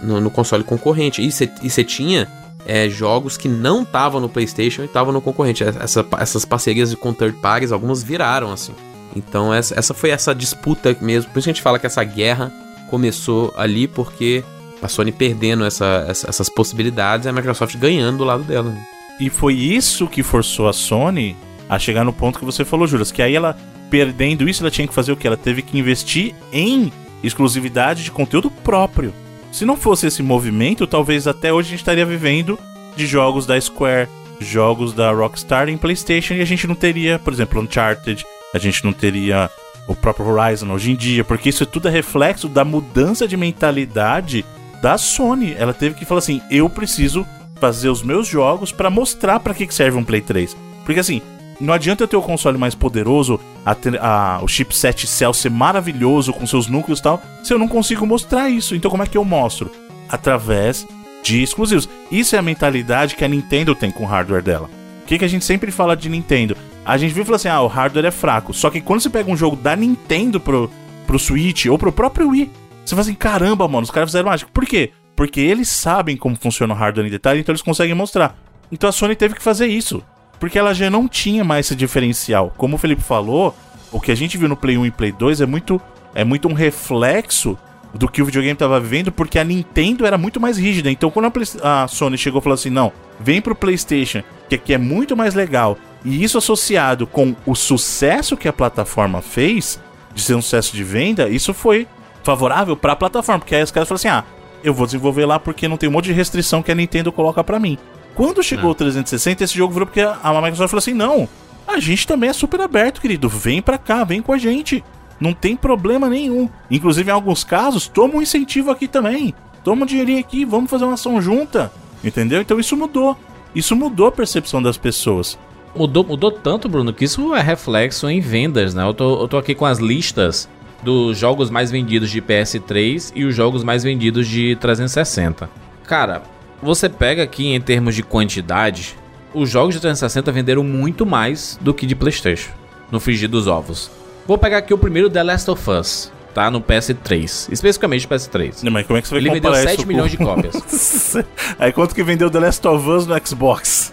no, 0.02 0.18
no 0.18 0.30
console 0.30 0.64
concorrente. 0.64 1.20
E 1.20 1.30
você 1.30 1.84
tinha 1.84 2.26
é, 2.64 2.88
jogos 2.88 3.36
que 3.36 3.48
não 3.48 3.82
estavam 3.82 4.18
no 4.18 4.30
PlayStation 4.30 4.80
e 4.80 4.86
estavam 4.86 5.12
no 5.12 5.20
concorrente. 5.20 5.62
Essa- 5.62 6.06
essas 6.18 6.46
parcerias 6.46 6.94
com 6.94 7.12
third 7.12 7.36
parties, 7.38 7.70
algumas 7.70 8.02
viraram 8.02 8.50
assim. 8.50 8.72
Então, 9.16 9.52
essa, 9.52 9.78
essa 9.78 9.92
foi 9.94 10.10
essa 10.10 10.34
disputa 10.34 10.96
mesmo. 11.00 11.30
Por 11.30 11.38
isso 11.38 11.46
que 11.46 11.50
a 11.50 11.54
gente 11.54 11.62
fala 11.62 11.78
que 11.78 11.86
essa 11.86 12.02
guerra 12.04 12.52
começou 12.88 13.52
ali, 13.56 13.86
porque 13.88 14.42
a 14.82 14.88
Sony 14.88 15.12
perdendo 15.12 15.64
essa- 15.64 16.04
essa- 16.08 16.28
essas 16.28 16.48
possibilidades 16.48 17.26
e 17.26 17.28
a 17.28 17.32
Microsoft 17.32 17.76
ganhando 17.76 18.18
do 18.18 18.24
lado 18.24 18.42
dela. 18.44 18.74
E 19.18 19.28
foi 19.28 19.54
isso 19.54 20.06
que 20.06 20.22
forçou 20.22 20.68
a 20.68 20.72
Sony 20.72 21.36
a 21.68 21.78
chegar 21.78 22.04
no 22.04 22.12
ponto 22.12 22.38
que 22.38 22.44
você 22.44 22.64
falou, 22.64 22.86
Juras. 22.86 23.12
Que 23.12 23.20
aí 23.22 23.34
ela, 23.34 23.56
perdendo 23.90 24.48
isso, 24.48 24.62
ela 24.62 24.70
tinha 24.70 24.88
que 24.88 24.94
fazer 24.94 25.12
o 25.12 25.16
quê? 25.16 25.26
Ela 25.26 25.36
teve 25.36 25.60
que 25.62 25.78
investir 25.78 26.34
em 26.52 26.90
exclusividade 27.22 28.02
de 28.02 28.10
conteúdo 28.10 28.50
próprio. 28.50 29.12
Se 29.52 29.64
não 29.64 29.76
fosse 29.76 30.06
esse 30.06 30.22
movimento, 30.22 30.86
talvez 30.86 31.26
até 31.26 31.52
hoje 31.52 31.68
a 31.68 31.70
gente 31.70 31.80
estaria 31.80 32.06
vivendo 32.06 32.58
de 32.96 33.06
jogos 33.06 33.44
da 33.46 33.60
Square, 33.60 34.08
jogos 34.40 34.92
da 34.92 35.10
Rockstar 35.12 35.68
em 35.68 35.76
PlayStation 35.76 36.34
e 36.34 36.40
a 36.40 36.44
gente 36.46 36.66
não 36.66 36.74
teria, 36.74 37.18
por 37.18 37.32
exemplo, 37.32 37.60
Uncharted, 37.60 38.24
a 38.54 38.58
gente 38.58 38.84
não 38.84 38.92
teria 38.92 39.50
o 39.88 39.94
próprio 39.94 40.26
Horizon 40.26 40.70
hoje 40.70 40.92
em 40.92 40.96
dia, 40.96 41.24
porque 41.24 41.48
isso 41.48 41.66
tudo 41.66 41.88
é 41.88 41.90
reflexo 41.90 42.48
da 42.48 42.64
mudança 42.64 43.26
de 43.26 43.36
mentalidade 43.36 44.44
da 44.82 44.96
Sony. 44.98 45.54
Ela 45.58 45.72
teve 45.74 45.94
que 45.94 46.04
falar 46.04 46.18
assim: 46.20 46.40
eu 46.50 46.68
preciso 46.68 47.26
fazer 47.60 47.88
os 47.88 48.02
meus 48.02 48.26
jogos 48.26 48.72
pra 48.72 48.88
mostrar 48.90 49.40
pra 49.40 49.54
que 49.54 49.72
serve 49.72 49.98
um 49.98 50.04
Play 50.04 50.20
3. 50.20 50.56
Porque 50.84 51.00
assim, 51.00 51.20
não 51.60 51.74
adianta 51.74 52.02
eu 52.02 52.08
ter 52.08 52.16
o 52.16 52.22
console 52.22 52.56
mais 52.56 52.74
poderoso, 52.74 53.38
a 53.66 53.76
a- 54.00 54.40
o 54.42 54.48
chipset 54.48 55.06
Cell 55.06 55.34
ser 55.34 55.50
maravilhoso 55.50 56.32
com 56.32 56.46
seus 56.46 56.66
núcleos 56.68 57.00
e 57.00 57.02
tal, 57.02 57.20
se 57.42 57.52
eu 57.52 57.58
não 57.58 57.68
consigo 57.68 58.06
mostrar 58.06 58.48
isso. 58.48 58.74
Então 58.74 58.90
como 58.90 59.02
é 59.02 59.06
que 59.06 59.18
eu 59.18 59.24
mostro? 59.24 59.70
Através 60.08 60.86
de 61.22 61.42
exclusivos. 61.42 61.88
Isso 62.10 62.34
é 62.34 62.38
a 62.38 62.42
mentalidade 62.42 63.14
que 63.14 63.24
a 63.24 63.28
Nintendo 63.28 63.74
tem 63.74 63.90
com 63.90 64.04
o 64.04 64.06
hardware 64.06 64.42
dela. 64.42 64.70
O 65.02 65.06
que, 65.06 65.18
que 65.18 65.24
a 65.24 65.28
gente 65.28 65.44
sempre 65.44 65.70
fala 65.70 65.96
de 65.96 66.08
Nintendo? 66.08 66.56
A 66.84 66.96
gente 66.96 67.12
viu 67.12 67.22
e 67.22 67.26
fala 67.26 67.36
assim: 67.36 67.48
ah, 67.48 67.60
o 67.60 67.66
hardware 67.66 68.06
é 68.06 68.10
fraco. 68.10 68.52
Só 68.54 68.70
que 68.70 68.80
quando 68.80 69.00
você 69.00 69.10
pega 69.10 69.30
um 69.30 69.36
jogo 69.36 69.56
da 69.56 69.76
Nintendo 69.76 70.40
pro, 70.40 70.70
pro 71.06 71.18
Switch 71.18 71.66
ou 71.66 71.78
pro 71.78 71.92
próprio 71.92 72.28
Wii, 72.30 72.50
você 72.84 72.90
fala 72.90 73.02
assim: 73.02 73.14
caramba, 73.14 73.68
mano, 73.68 73.84
os 73.84 73.90
caras 73.90 74.08
fizeram 74.10 74.28
mágica. 74.28 74.50
Por 74.52 74.64
quê? 74.66 74.90
Porque 75.14 75.40
eles 75.40 75.68
sabem 75.68 76.16
como 76.16 76.36
funciona 76.36 76.72
o 76.72 76.76
hardware 76.76 77.06
em 77.06 77.10
detalhe, 77.10 77.40
então 77.40 77.52
eles 77.52 77.62
conseguem 77.62 77.94
mostrar. 77.94 78.36
Então 78.72 78.88
a 78.88 78.92
Sony 78.92 79.14
teve 79.14 79.34
que 79.34 79.42
fazer 79.42 79.66
isso. 79.66 80.02
Porque 80.38 80.58
ela 80.58 80.72
já 80.72 80.88
não 80.88 81.06
tinha 81.06 81.44
mais 81.44 81.66
esse 81.66 81.76
diferencial. 81.76 82.54
Como 82.56 82.76
o 82.76 82.78
Felipe 82.78 83.02
falou, 83.02 83.54
o 83.92 84.00
que 84.00 84.10
a 84.10 84.14
gente 84.14 84.38
viu 84.38 84.48
no 84.48 84.56
Play 84.56 84.78
1 84.78 84.86
e 84.86 84.90
Play 84.90 85.12
2 85.12 85.42
é 85.42 85.46
muito, 85.46 85.78
é 86.14 86.24
muito 86.24 86.48
um 86.48 86.54
reflexo 86.54 87.58
do 87.92 88.08
que 88.08 88.22
o 88.22 88.24
videogame 88.24 88.54
estava 88.54 88.80
vivendo, 88.80 89.12
porque 89.12 89.38
a 89.38 89.44
Nintendo 89.44 90.06
era 90.06 90.16
muito 90.16 90.40
mais 90.40 90.56
rígida. 90.56 90.90
Então, 90.90 91.10
quando 91.10 91.26
a, 91.26 91.30
Play- 91.30 91.46
a 91.62 91.86
Sony 91.88 92.16
chegou 92.16 92.40
e 92.40 92.42
falou 92.42 92.54
assim: 92.54 92.70
não, 92.70 92.90
vem 93.18 93.42
pro 93.42 93.54
PlayStation, 93.54 94.22
que 94.48 94.54
aqui 94.54 94.72
é 94.72 94.78
muito 94.78 95.14
mais 95.14 95.34
legal, 95.34 95.76
e 96.04 96.22
isso 96.22 96.38
associado 96.38 97.06
com 97.06 97.34
o 97.46 97.54
sucesso 97.54 98.36
que 98.36 98.48
a 98.48 98.52
plataforma 98.52 99.20
fez, 99.20 99.80
de 100.14 100.22
ser 100.22 100.34
um 100.34 100.42
sucesso 100.42 100.74
de 100.74 100.82
venda, 100.82 101.28
isso 101.28 101.52
foi 101.52 101.86
favorável 102.22 102.76
para 102.76 102.92
a 102.92 102.96
plataforma, 102.96 103.40
porque 103.40 103.54
aí 103.54 103.62
os 103.62 103.70
caras 103.70 103.88
falaram 103.88 104.00
assim: 104.00 104.08
ah, 104.08 104.24
eu 104.62 104.74
vou 104.74 104.86
desenvolver 104.86 105.26
lá 105.26 105.38
porque 105.38 105.68
não 105.68 105.76
tem 105.76 105.88
um 105.88 105.92
monte 105.92 106.06
de 106.06 106.12
restrição 106.12 106.62
que 106.62 106.72
a 106.72 106.74
Nintendo 106.74 107.12
coloca 107.12 107.42
pra 107.44 107.58
mim. 107.58 107.78
Quando 108.14 108.42
chegou 108.42 108.70
o 108.70 108.74
360, 108.74 109.44
esse 109.44 109.56
jogo 109.56 109.72
virou 109.72 109.86
porque 109.86 110.00
a 110.00 110.34
Microsoft 110.40 110.70
falou 110.70 110.78
assim: 110.78 110.94
não, 110.94 111.28
a 111.66 111.78
gente 111.78 112.06
também 112.06 112.30
é 112.30 112.32
super 112.32 112.60
aberto, 112.60 113.00
querido, 113.00 113.28
vem 113.28 113.62
pra 113.62 113.78
cá, 113.78 114.04
vem 114.04 114.22
com 114.22 114.32
a 114.32 114.38
gente. 114.38 114.82
Não 115.20 115.34
tem 115.34 115.54
problema 115.54 116.08
nenhum. 116.08 116.48
Inclusive, 116.70 117.10
em 117.10 117.12
alguns 117.12 117.44
casos, 117.44 117.86
toma 117.86 118.16
um 118.16 118.22
incentivo 118.22 118.70
aqui 118.70 118.88
também. 118.88 119.34
Toma 119.62 119.82
um 119.82 119.86
dinheirinho 119.86 120.18
aqui, 120.18 120.46
vamos 120.46 120.70
fazer 120.70 120.84
uma 120.84 120.94
ação 120.94 121.20
junta. 121.20 121.70
Entendeu? 122.02 122.40
Então 122.40 122.58
isso 122.58 122.74
mudou. 122.76 123.16
Isso 123.54 123.76
mudou 123.76 124.06
a 124.06 124.12
percepção 124.12 124.62
das 124.62 124.78
pessoas. 124.78 125.38
Mudou, 125.74 126.04
mudou 126.04 126.32
tanto, 126.32 126.68
Bruno, 126.68 126.92
que 126.92 127.04
isso 127.04 127.34
é 127.34 127.40
reflexo 127.40 128.08
em 128.08 128.20
vendas, 128.20 128.74
né? 128.74 128.82
Eu 128.84 128.92
tô, 128.92 129.22
eu 129.22 129.28
tô 129.28 129.36
aqui 129.38 129.54
com 129.54 129.64
as 129.64 129.78
listas 129.78 130.48
dos 130.82 131.16
jogos 131.16 131.48
mais 131.50 131.70
vendidos 131.70 132.10
de 132.10 132.20
PS3 132.20 133.12
e 133.14 133.24
os 133.24 133.34
jogos 133.34 133.62
mais 133.62 133.82
vendidos 133.84 134.26
de 134.26 134.56
360. 134.56 135.48
Cara, 135.86 136.22
você 136.62 136.88
pega 136.88 137.22
aqui 137.22 137.48
em 137.54 137.60
termos 137.60 137.94
de 137.94 138.02
quantidade, 138.02 138.96
os 139.32 139.48
jogos 139.48 139.74
de 139.74 139.80
360 139.80 140.32
venderam 140.32 140.64
muito 140.64 141.06
mais 141.06 141.58
do 141.60 141.72
que 141.72 141.86
de 141.86 141.94
PlayStation, 141.94 142.50
no 142.90 142.98
frigir 142.98 143.28
dos 143.28 143.46
ovos. 143.46 143.90
Vou 144.26 144.38
pegar 144.38 144.58
aqui 144.58 144.74
o 144.74 144.78
primeiro 144.78 145.08
The 145.08 145.22
Last 145.22 145.50
of 145.50 145.70
Us, 145.70 146.12
tá? 146.34 146.50
No 146.50 146.60
PS3, 146.60 147.48
especificamente 147.52 148.08
PS3. 148.08 148.62
Não, 148.64 148.72
Mas 148.72 148.86
como 148.86 148.98
é 148.98 149.02
que 149.02 149.08
você 149.08 149.14
vai 149.14 149.22
Ele 149.22 149.30
vendeu 149.30 149.50
comparar 149.52 149.68
7 149.68 149.78
isso 149.78 149.86
milhões 149.88 150.14
com- 150.16 150.24
de 150.24 150.24
cópias. 150.24 151.16
Aí 151.60 151.72
quanto 151.72 151.94
que 151.94 152.02
vendeu 152.02 152.28
The 152.30 152.40
Last 152.40 152.66
of 152.66 152.88
Us 152.88 153.06
no 153.06 153.14
Xbox? 153.24 153.92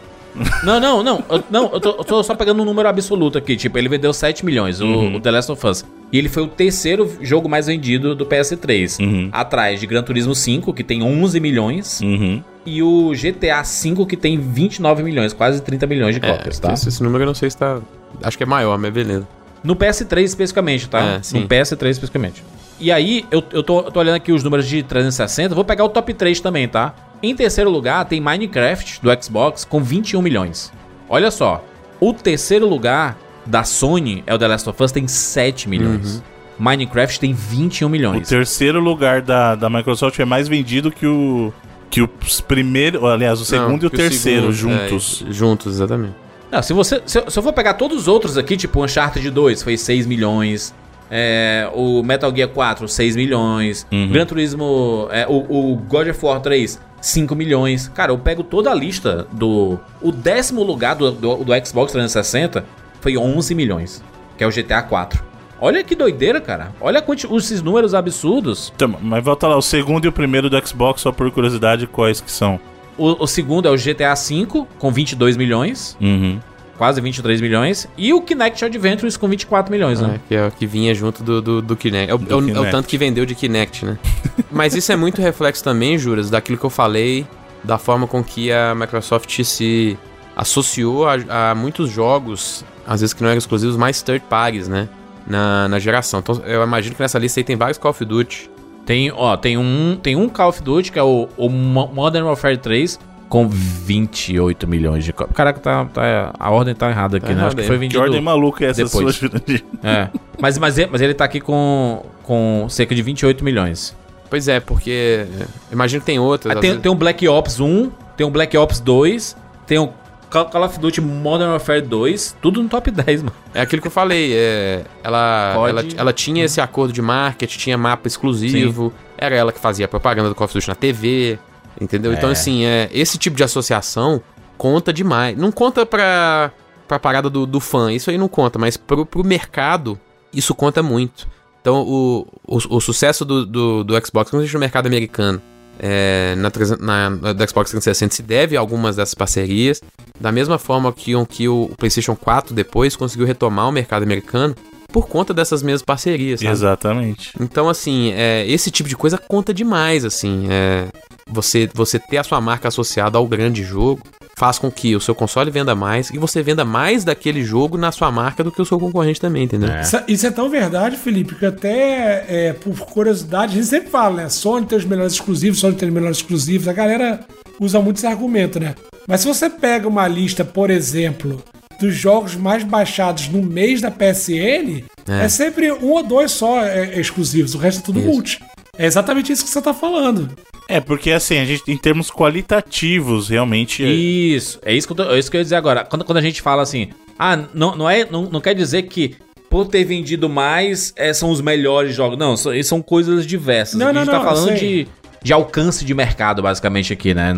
Não, 0.63 0.79
não, 0.79 1.03
não. 1.03 1.23
Eu, 1.29 1.43
não, 1.49 1.63
eu 1.73 1.79
tô, 1.79 1.89
eu 1.89 2.03
tô 2.03 2.23
só 2.23 2.35
pegando 2.35 2.61
um 2.61 2.65
número 2.65 2.87
absoluto 2.87 3.37
aqui. 3.37 3.55
Tipo, 3.55 3.77
ele 3.77 3.89
vendeu 3.89 4.13
7 4.13 4.45
milhões, 4.45 4.79
o, 4.81 4.85
Uhum. 4.85 5.15
o 5.15 5.19
The 5.19 5.31
Last 5.31 5.51
of 5.51 5.65
Us. 5.67 5.85
E 6.11 6.17
ele 6.17 6.29
foi 6.29 6.43
o 6.43 6.47
terceiro 6.47 7.11
jogo 7.21 7.49
mais 7.49 7.67
vendido 7.67 8.15
do 8.15 8.25
PS3. 8.25 8.99
Uhum. 8.99 9.29
Atrás 9.31 9.79
de 9.79 9.85
Gran 9.87 10.03
Turismo 10.03 10.33
5, 10.33 10.73
que 10.73 10.83
tem 10.83 11.03
11 11.03 11.39
milhões. 11.39 11.99
Uhum. 12.01 12.41
E 12.65 12.81
o 12.83 13.11
GTA 13.11 13.61
V, 13.63 14.05
que 14.05 14.17
tem 14.17 14.37
29 14.39 15.03
milhões, 15.03 15.33
quase 15.33 15.61
30 15.61 15.87
milhões 15.87 16.15
de 16.15 16.21
cópias, 16.21 16.59
tá? 16.59 16.73
esse, 16.73 16.89
esse 16.89 17.01
número 17.01 17.23
eu 17.23 17.27
não 17.27 17.33
sei 17.33 17.49
se 17.49 17.57
tá. 17.57 17.79
Acho 18.23 18.37
que 18.37 18.43
é 18.43 18.45
maior, 18.47 18.77
mas 18.77 18.91
beleza. 18.91 19.27
No 19.63 19.75
PS3 19.75 20.23
especificamente, 20.23 20.87
tá? 20.89 21.01
É, 21.01 21.19
sim. 21.21 21.39
no 21.41 21.47
PS3 21.47 21.89
especificamente. 21.89 22.43
E 22.79 22.91
aí, 22.91 23.25
eu, 23.31 23.43
eu, 23.51 23.63
tô, 23.63 23.79
eu 23.81 23.91
tô 23.91 23.99
olhando 23.99 24.15
aqui 24.15 24.31
os 24.31 24.43
números 24.43 24.67
de 24.67 24.83
360, 24.83 25.55
vou 25.55 25.65
pegar 25.65 25.83
o 25.83 25.89
top 25.89 26.13
3 26.13 26.39
também, 26.39 26.67
tá? 26.67 26.93
Em 27.23 27.35
terceiro 27.35 27.69
lugar 27.71 28.05
tem 28.05 28.21
Minecraft 28.21 28.99
do 29.01 29.23
Xbox 29.23 29.65
com 29.65 29.81
21 29.81 30.21
milhões. 30.21 30.71
Olha 31.09 31.31
só, 31.31 31.63
o 31.99 32.13
terceiro 32.13 32.67
lugar 32.67 33.17
da 33.45 33.63
Sony 33.63 34.23
é 34.27 34.33
o 34.35 34.37
The 34.37 34.47
Last 34.47 34.69
of 34.69 34.83
Us, 34.83 34.91
tem 34.91 35.07
7 35.07 35.67
milhões. 35.67 36.21
Minecraft 36.59 37.19
tem 37.19 37.33
21 37.33 37.87
O 37.87 37.89
milhões. 37.89 38.27
terceiro 38.29 38.79
lugar 38.79 39.21
da, 39.21 39.55
da 39.55 39.69
Microsoft 39.69 40.19
é 40.19 40.25
mais 40.25 40.47
vendido 40.47 40.91
que 40.91 41.05
o. 41.07 41.53
Que 41.89 42.01
os 42.01 42.41
primeiros. 42.41 43.01
Aliás, 43.03 43.39
o 43.39 43.45
segundo 43.45 43.83
e 43.83 43.87
o 43.87 43.89
terceiro 43.89 44.51
segundo, 44.51 44.79
juntos. 44.81 45.23
é, 45.27 45.31
juntos, 45.31 45.75
exatamente. 45.75 46.13
Não, 46.51 46.61
se, 46.61 46.73
você, 46.73 47.01
se, 47.05 47.19
eu- 47.19 47.29
se 47.31 47.39
eu 47.39 47.43
for 47.43 47.53
pegar 47.53 47.75
todos 47.75 47.97
os 47.97 48.07
outros 48.07 48.37
aqui, 48.37 48.57
tipo 48.57 48.83
Uncharted 48.83 49.29
2 49.29 49.63
foi 49.63 49.77
6 49.77 50.05
milhões, 50.05 50.73
é, 51.09 51.69
o 51.73 52.03
Metal 52.03 52.33
Gear 52.35 52.49
4, 52.49 52.87
6 52.87 53.15
milhões, 53.15 53.87
Uhum. 53.91 54.09
Gran 54.11 54.25
Turismo, 54.25 55.07
é, 55.11 55.25
o, 55.27 55.71
o 55.73 55.75
God 55.77 56.07
of 56.09 56.25
War 56.25 56.39
3, 56.39 56.79
5 57.01 57.35
milhões. 57.35 57.87
Cara, 57.89 58.11
eu 58.11 58.17
pego 58.17 58.43
toda 58.43 58.71
a 58.71 58.73
lista 58.75 59.27
do. 59.31 59.79
O 60.01 60.11
décimo 60.11 60.63
lugar 60.63 60.95
do, 60.95 61.11
do, 61.11 61.35
do 61.43 61.65
Xbox 61.65 61.91
360 61.91 62.65
foi 63.01 63.17
11 63.17 63.53
milhões, 63.55 64.03
que 64.37 64.43
é 64.43 64.47
o 64.47 64.51
GTA 64.51 64.81
4. 64.81 65.23
Olha 65.59 65.83
que 65.83 65.95
doideira, 65.95 66.39
cara. 66.39 66.71
Olha 66.79 67.03
esses 67.35 67.61
números 67.63 67.93
absurdos. 67.95 68.71
Então, 68.75 68.95
mas 69.01 69.23
volta 69.23 69.47
lá, 69.47 69.57
o 69.57 69.61
segundo 69.61 70.05
e 70.05 70.07
o 70.07 70.11
primeiro 70.11 70.49
do 70.49 70.67
Xbox, 70.67 71.01
só 71.01 71.11
por 71.11 71.31
curiosidade, 71.31 71.87
quais 71.87 72.21
que 72.21 72.29
são? 72.31 72.59
O, 72.95 73.23
o 73.23 73.27
segundo 73.27 73.67
é 73.67 73.71
o 73.71 73.75
GTA 73.75 74.13
V, 74.13 74.65
com 74.77 74.91
22 74.91 75.35
milhões, 75.37 75.97
Uhum. 76.01 76.39
Quase 76.77 77.01
23 77.01 77.41
milhões. 77.41 77.87
E 77.97 78.13
o 78.13 78.21
Kinect 78.21 78.63
Adventures 78.63 79.17
com 79.17 79.27
24 79.27 79.71
milhões, 79.71 79.99
né? 79.99 80.15
É, 80.15 80.19
que 80.27 80.35
é 80.35 80.47
o 80.47 80.51
que 80.51 80.65
vinha 80.65 80.93
junto 80.93 81.23
do, 81.23 81.41
do, 81.41 81.61
do 81.61 81.75
Kinect. 81.75 82.11
É 82.11 82.13
o, 82.15 82.17
Do 82.17 82.31
é 82.31 82.35
o- 82.35 82.39
é 82.39 82.43
o 82.43 82.45
Kinect. 82.45 82.71
tanto 82.71 82.87
que 82.87 82.97
vendeu 82.97 83.25
de 83.25 83.33
Kinect, 83.35 83.85
né? 83.85 83.97
Mas 84.51 84.73
isso 84.75 84.91
é 84.91 84.95
muito 84.95 85.21
reflexo 85.21 85.63
também, 85.63 85.97
Juras, 85.97 86.29
daquilo 86.29 86.57
que 86.57 86.63
eu 86.65 86.69
falei, 86.69 87.25
da 87.63 87.77
forma 87.77 88.05
com 88.07 88.23
que 88.23 88.51
a 88.51 88.73
Microsoft 88.75 89.43
se 89.43 89.97
associou 90.35 91.07
a, 91.07 91.51
a 91.51 91.55
muitos 91.55 91.89
jogos, 91.89 92.63
às 92.85 93.01
vezes 93.01 93.13
que 93.13 93.21
não 93.21 93.29
eram 93.29 93.37
exclusivos, 93.39 93.75
mais 93.75 94.01
third 94.01 94.23
parties, 94.29 94.67
né? 94.67 94.87
Na, 95.25 95.67
na 95.67 95.77
geração. 95.79 96.19
Então 96.21 96.41
eu 96.45 96.63
imagino 96.63 96.95
que 96.95 97.01
nessa 97.01 97.19
lista 97.19 97.39
aí 97.39 97.43
tem 97.43 97.55
vários 97.57 97.77
Call 97.77 97.91
of 97.91 98.05
Duty. 98.05 98.49
Tem, 98.85 99.11
ó, 99.11 99.35
tem 99.35 99.57
um, 99.57 99.99
tem 100.01 100.15
um 100.15 100.29
Call 100.29 100.47
of 100.49 100.61
Duty 100.63 100.91
que 100.93 100.97
é 100.99 101.03
o, 101.03 101.27
o 101.35 101.49
Mo- 101.49 101.91
Modern 101.93 102.25
Warfare 102.25 102.57
3 102.57 102.97
com 103.29 103.47
28 103.47 104.67
milhões 104.67 105.03
de 105.03 105.11
cópias. 105.13 105.35
Caraca, 105.35 105.59
tá, 105.59 105.85
tá- 105.85 106.33
a 106.39 106.49
ordem 106.51 106.73
tá 106.73 106.89
errada 106.89 107.17
aqui, 107.17 107.25
Tá 107.27 107.33
né? 107.33 107.37
errada 107.39 107.47
Acho 107.47 107.55
que 107.57 107.63
foi 107.67 107.75
Que 107.75 107.79
vendido. 107.79 108.01
ordem 108.01 108.21
maluca 108.21 108.65
é 108.65 108.69
essa 108.69 108.83
depois. 108.83 109.15
sua, 109.15 109.29
Jurandir? 109.29 109.63
É. 109.83 110.07
Mas, 110.39 110.57
mas, 110.57 110.77
ele- 110.77 110.89
mas 110.91 111.01
ele 111.01 111.13
tá 111.13 111.25
aqui 111.25 111.39
com, 111.41 112.03
com 112.23 112.67
cerca 112.69 112.93
de 112.95 113.01
28 113.01 113.43
milhões. 113.43 113.95
Pois 114.29 114.47
é, 114.47 114.59
porque. 114.59 115.25
é, 115.39 115.45
Imagino 115.71 116.01
que 116.01 116.05
tem 116.05 116.19
outras. 116.19 116.55
Às 116.55 116.61
tem, 116.61 116.69
vezes- 116.71 116.83
tem 116.83 116.91
um 116.91 116.95
Black 116.95 117.27
Ops 117.27 117.59
1, 117.59 117.89
tem 118.15 118.25
um 118.27 118.29
Black 118.31 118.57
Ops 118.57 118.79
2, 118.79 119.35
tem 119.65 119.79
um 119.79 119.89
Call 120.29 120.63
of 120.65 120.77
Duty 120.79 120.99
Modern 120.99 121.51
Warfare 121.51 121.81
2, 121.81 122.35
tudo 122.41 122.61
no 122.61 122.67
top 122.67 122.91
10, 122.91 123.23
mano. 123.23 123.33
É 123.53 123.61
aquilo 123.61 123.81
que 123.81 123.87
eu 123.87 123.91
falei, 123.91 124.33
é, 124.35 124.83
ela, 125.01 125.53
Pode- 125.55 125.69
ela, 125.69 125.85
ela 126.01 126.13
tinha 126.13 126.43
esse 126.43 126.59
acordo 126.59 126.91
de 126.91 127.01
marketing, 127.01 127.57
tinha 127.57 127.77
mapa 127.77 128.07
exclusivo, 128.09 128.91
era 129.17 129.33
ela 129.35 129.53
que 129.53 129.59
fazia 129.59 129.85
a 129.85 129.87
propaganda 129.87 130.27
do 130.27 130.35
Call 130.35 130.43
of 130.45 130.53
Duty 130.53 130.67
na 130.67 130.75
TV, 130.75 131.39
entendeu? 131.79 132.13
Então, 132.13 132.29
É. 132.29 132.31
assim, 132.33 132.63
é, 132.65 132.89
esse 132.93 133.17
tipo 133.17 133.35
de 133.35 133.43
associação 133.43 134.21
conta 134.57 134.91
demais. 134.93 135.37
Não 135.37 135.51
conta 135.51 135.85
pra, 135.85 136.51
pra 136.87 136.97
parada 136.99 137.29
do, 137.29 137.45
do 137.45 137.59
fã, 137.59 137.91
isso 137.91 138.09
aí 138.09 138.17
não 138.17 138.27
conta, 138.27 138.57
mas 138.57 138.75
pro, 138.77 139.05
pro 139.05 139.23
mercado, 139.23 139.99
isso 140.33 140.53
conta 140.55 140.81
muito. 140.83 141.27
Então, 141.61 141.81
o, 141.81 142.27
o, 142.47 142.57
o 142.77 142.79
sucesso 142.81 143.25
do, 143.25 143.45
do, 143.45 143.83
do 143.83 143.93
Xbox, 143.95 144.29
principalmente 144.29 144.53
no 144.53 144.59
mercado 144.59 144.87
americano, 144.87 145.41
é, 145.79 146.33
na, 146.37 146.51
na, 146.79 147.09
na- 147.09 147.33
do 147.33 147.47
Xbox 147.49 147.69
360 147.71 148.15
se 148.15 148.23
deve 148.23 148.57
a 148.57 148.59
algumas 148.59 148.95
dessas 148.95 149.13
parcerias. 149.13 149.81
Da 150.19 150.31
mesma 150.31 150.57
forma 150.57 150.91
que, 150.93 151.15
o- 151.15 151.25
que 151.25 151.47
o 151.47 151.69
PlayStation 151.77 152.15
4 152.15 152.55
depois 152.55 152.95
conseguiu 152.95 153.27
retomar 153.27 153.67
o 153.67 153.71
mercado 153.71 154.01
americano 154.03 154.55
por 154.91 155.07
conta 155.07 155.33
dessas 155.33 155.61
mesmas 155.61 155.83
parcerias, 155.83 156.39
sabe? 156.39 156.51
Exatamente. 156.51 157.33
Então, 157.39 157.67
assim, 157.69 158.11
é, 158.13 158.45
esse 158.47 158.71
tipo 158.71 158.87
de 158.89 158.95
coisa 158.95 159.17
conta 159.17 159.53
demais, 159.53 160.03
assim. 160.05 160.47
é, 160.49 160.87
você, 161.29 161.69
você 161.73 161.99
ter 161.99 162.17
a 162.17 162.23
sua 162.23 162.39
marca 162.41 162.67
associada 162.67 163.17
ao 163.17 163.27
grande 163.27 163.63
jogo 163.63 164.01
faz 164.37 164.59
com 164.59 164.69
que 164.71 164.95
o 164.95 165.01
seu 165.01 165.15
console 165.15 165.49
venda 165.49 165.73
mais 165.73 166.11
e 166.11 166.17
você 166.19 166.43
venda 166.43 166.63
mais 166.63 167.03
daquele 167.03 167.43
jogo 167.43 167.75
na 167.75 167.91
sua 167.91 168.11
marca 168.11 168.43
do 168.43 168.51
que 168.51 168.61
o 168.61 168.65
seu 168.65 168.79
concorrente 168.79 169.19
também, 169.19 169.43
entendeu? 169.43 169.69
É. 169.69 169.81
Isso, 169.81 169.99
isso 170.07 170.27
é 170.27 170.31
tão 170.31 170.47
verdade, 170.47 170.95
Felipe, 170.95 171.33
que 171.33 171.45
até 171.45 172.25
é, 172.27 172.53
por 172.53 172.77
curiosidade, 172.81 173.53
a 173.53 173.55
gente 173.55 173.65
sempre 173.67 173.89
fala, 173.89 174.23
né? 174.23 174.29
Sony 174.29 174.65
tem 174.67 174.77
os 174.77 174.85
melhores 174.85 175.13
exclusivos, 175.13 175.59
Sony 175.59 175.75
tem 175.75 175.87
os 175.89 175.93
melhores 175.93 176.17
exclusivos. 176.17 176.67
A 176.67 176.73
galera 176.73 177.19
usa 177.59 177.81
muito 177.81 177.97
esse 177.97 178.05
argumento, 178.05 178.59
né? 178.59 178.75
Mas 179.07 179.21
se 179.21 179.27
você 179.27 179.49
pega 179.49 179.87
uma 179.87 180.07
lista, 180.07 180.45
por 180.45 180.69
exemplo, 180.69 181.41
dos 181.79 181.95
jogos 181.95 182.35
mais 182.35 182.63
baixados 182.63 183.27
no 183.29 183.41
mês 183.41 183.81
da 183.81 183.89
PSN, 183.89 184.83
é, 185.07 185.25
É. 185.25 185.29
sempre 185.29 185.71
um 185.71 185.91
ou 185.91 186.03
dois 186.03 186.31
só 186.31 186.61
é, 186.61 186.91
é 186.95 186.99
exclusivos, 186.99 187.55
o 187.55 187.57
resto 187.57 187.79
é 187.79 187.83
tudo 187.83 187.99
Isso. 187.99 188.07
multi. 188.07 188.39
É 188.77 188.85
exatamente 188.85 189.31
isso 189.31 189.43
que 189.43 189.49
você 189.49 189.59
tá 189.59 189.73
falando. 189.73 190.29
É, 190.67 190.79
porque 190.79 191.11
assim, 191.11 191.37
a 191.37 191.45
gente, 191.45 191.63
em 191.71 191.77
termos 191.77 192.09
qualitativos, 192.11 193.29
realmente. 193.29 193.83
é- 193.83 193.87
Isso, 193.89 194.59
é 194.63 194.73
isso 194.73 194.87
que 194.87 194.91
eu, 194.93 194.97
tô- 195.05 195.11
é 195.13 195.19
isso 195.19 195.29
que 195.31 195.37
eu 195.37 195.39
ia 195.39 195.43
dizer 195.45 195.55
agora. 195.55 195.83
Quando, 195.85 196.03
quando 196.03 196.17
a 196.17 196.21
gente 196.21 196.41
fala 196.41 196.61
assim, 196.61 196.89
ah, 197.17 197.37
não, 197.53 197.75
não, 197.75 197.89
é, 197.89 198.05
não, 198.09 198.23
não 198.29 198.41
quer 198.41 198.53
dizer 198.53 198.83
que 198.83 199.15
por 199.49 199.65
ter 199.67 199.83
vendido 199.85 200.27
mais 200.27 200.93
é, 200.97 201.13
são 201.13 201.29
os 201.31 201.39
melhores 201.41 201.95
jogos. 201.95 202.17
Não, 202.17 202.35
são, 202.35 202.51
são 202.63 202.81
coisas 202.81 203.25
diversas. 203.25 203.75
Não, 203.79 203.87
Aqui 203.87 203.97
a 203.97 203.99
gente 204.01 204.11
não, 204.11 204.19
tá 204.19 204.25
não, 204.25 204.25
falando 204.33 204.49
eu 204.51 204.57
sei. 204.57 204.83
de, 204.83 204.87
de 205.23 205.33
alcance 205.33 205.85
de 205.85 205.93
mercado, 205.93 206.41
basicamente, 206.41 206.91
aqui, 206.91 207.13
né? 207.13 207.33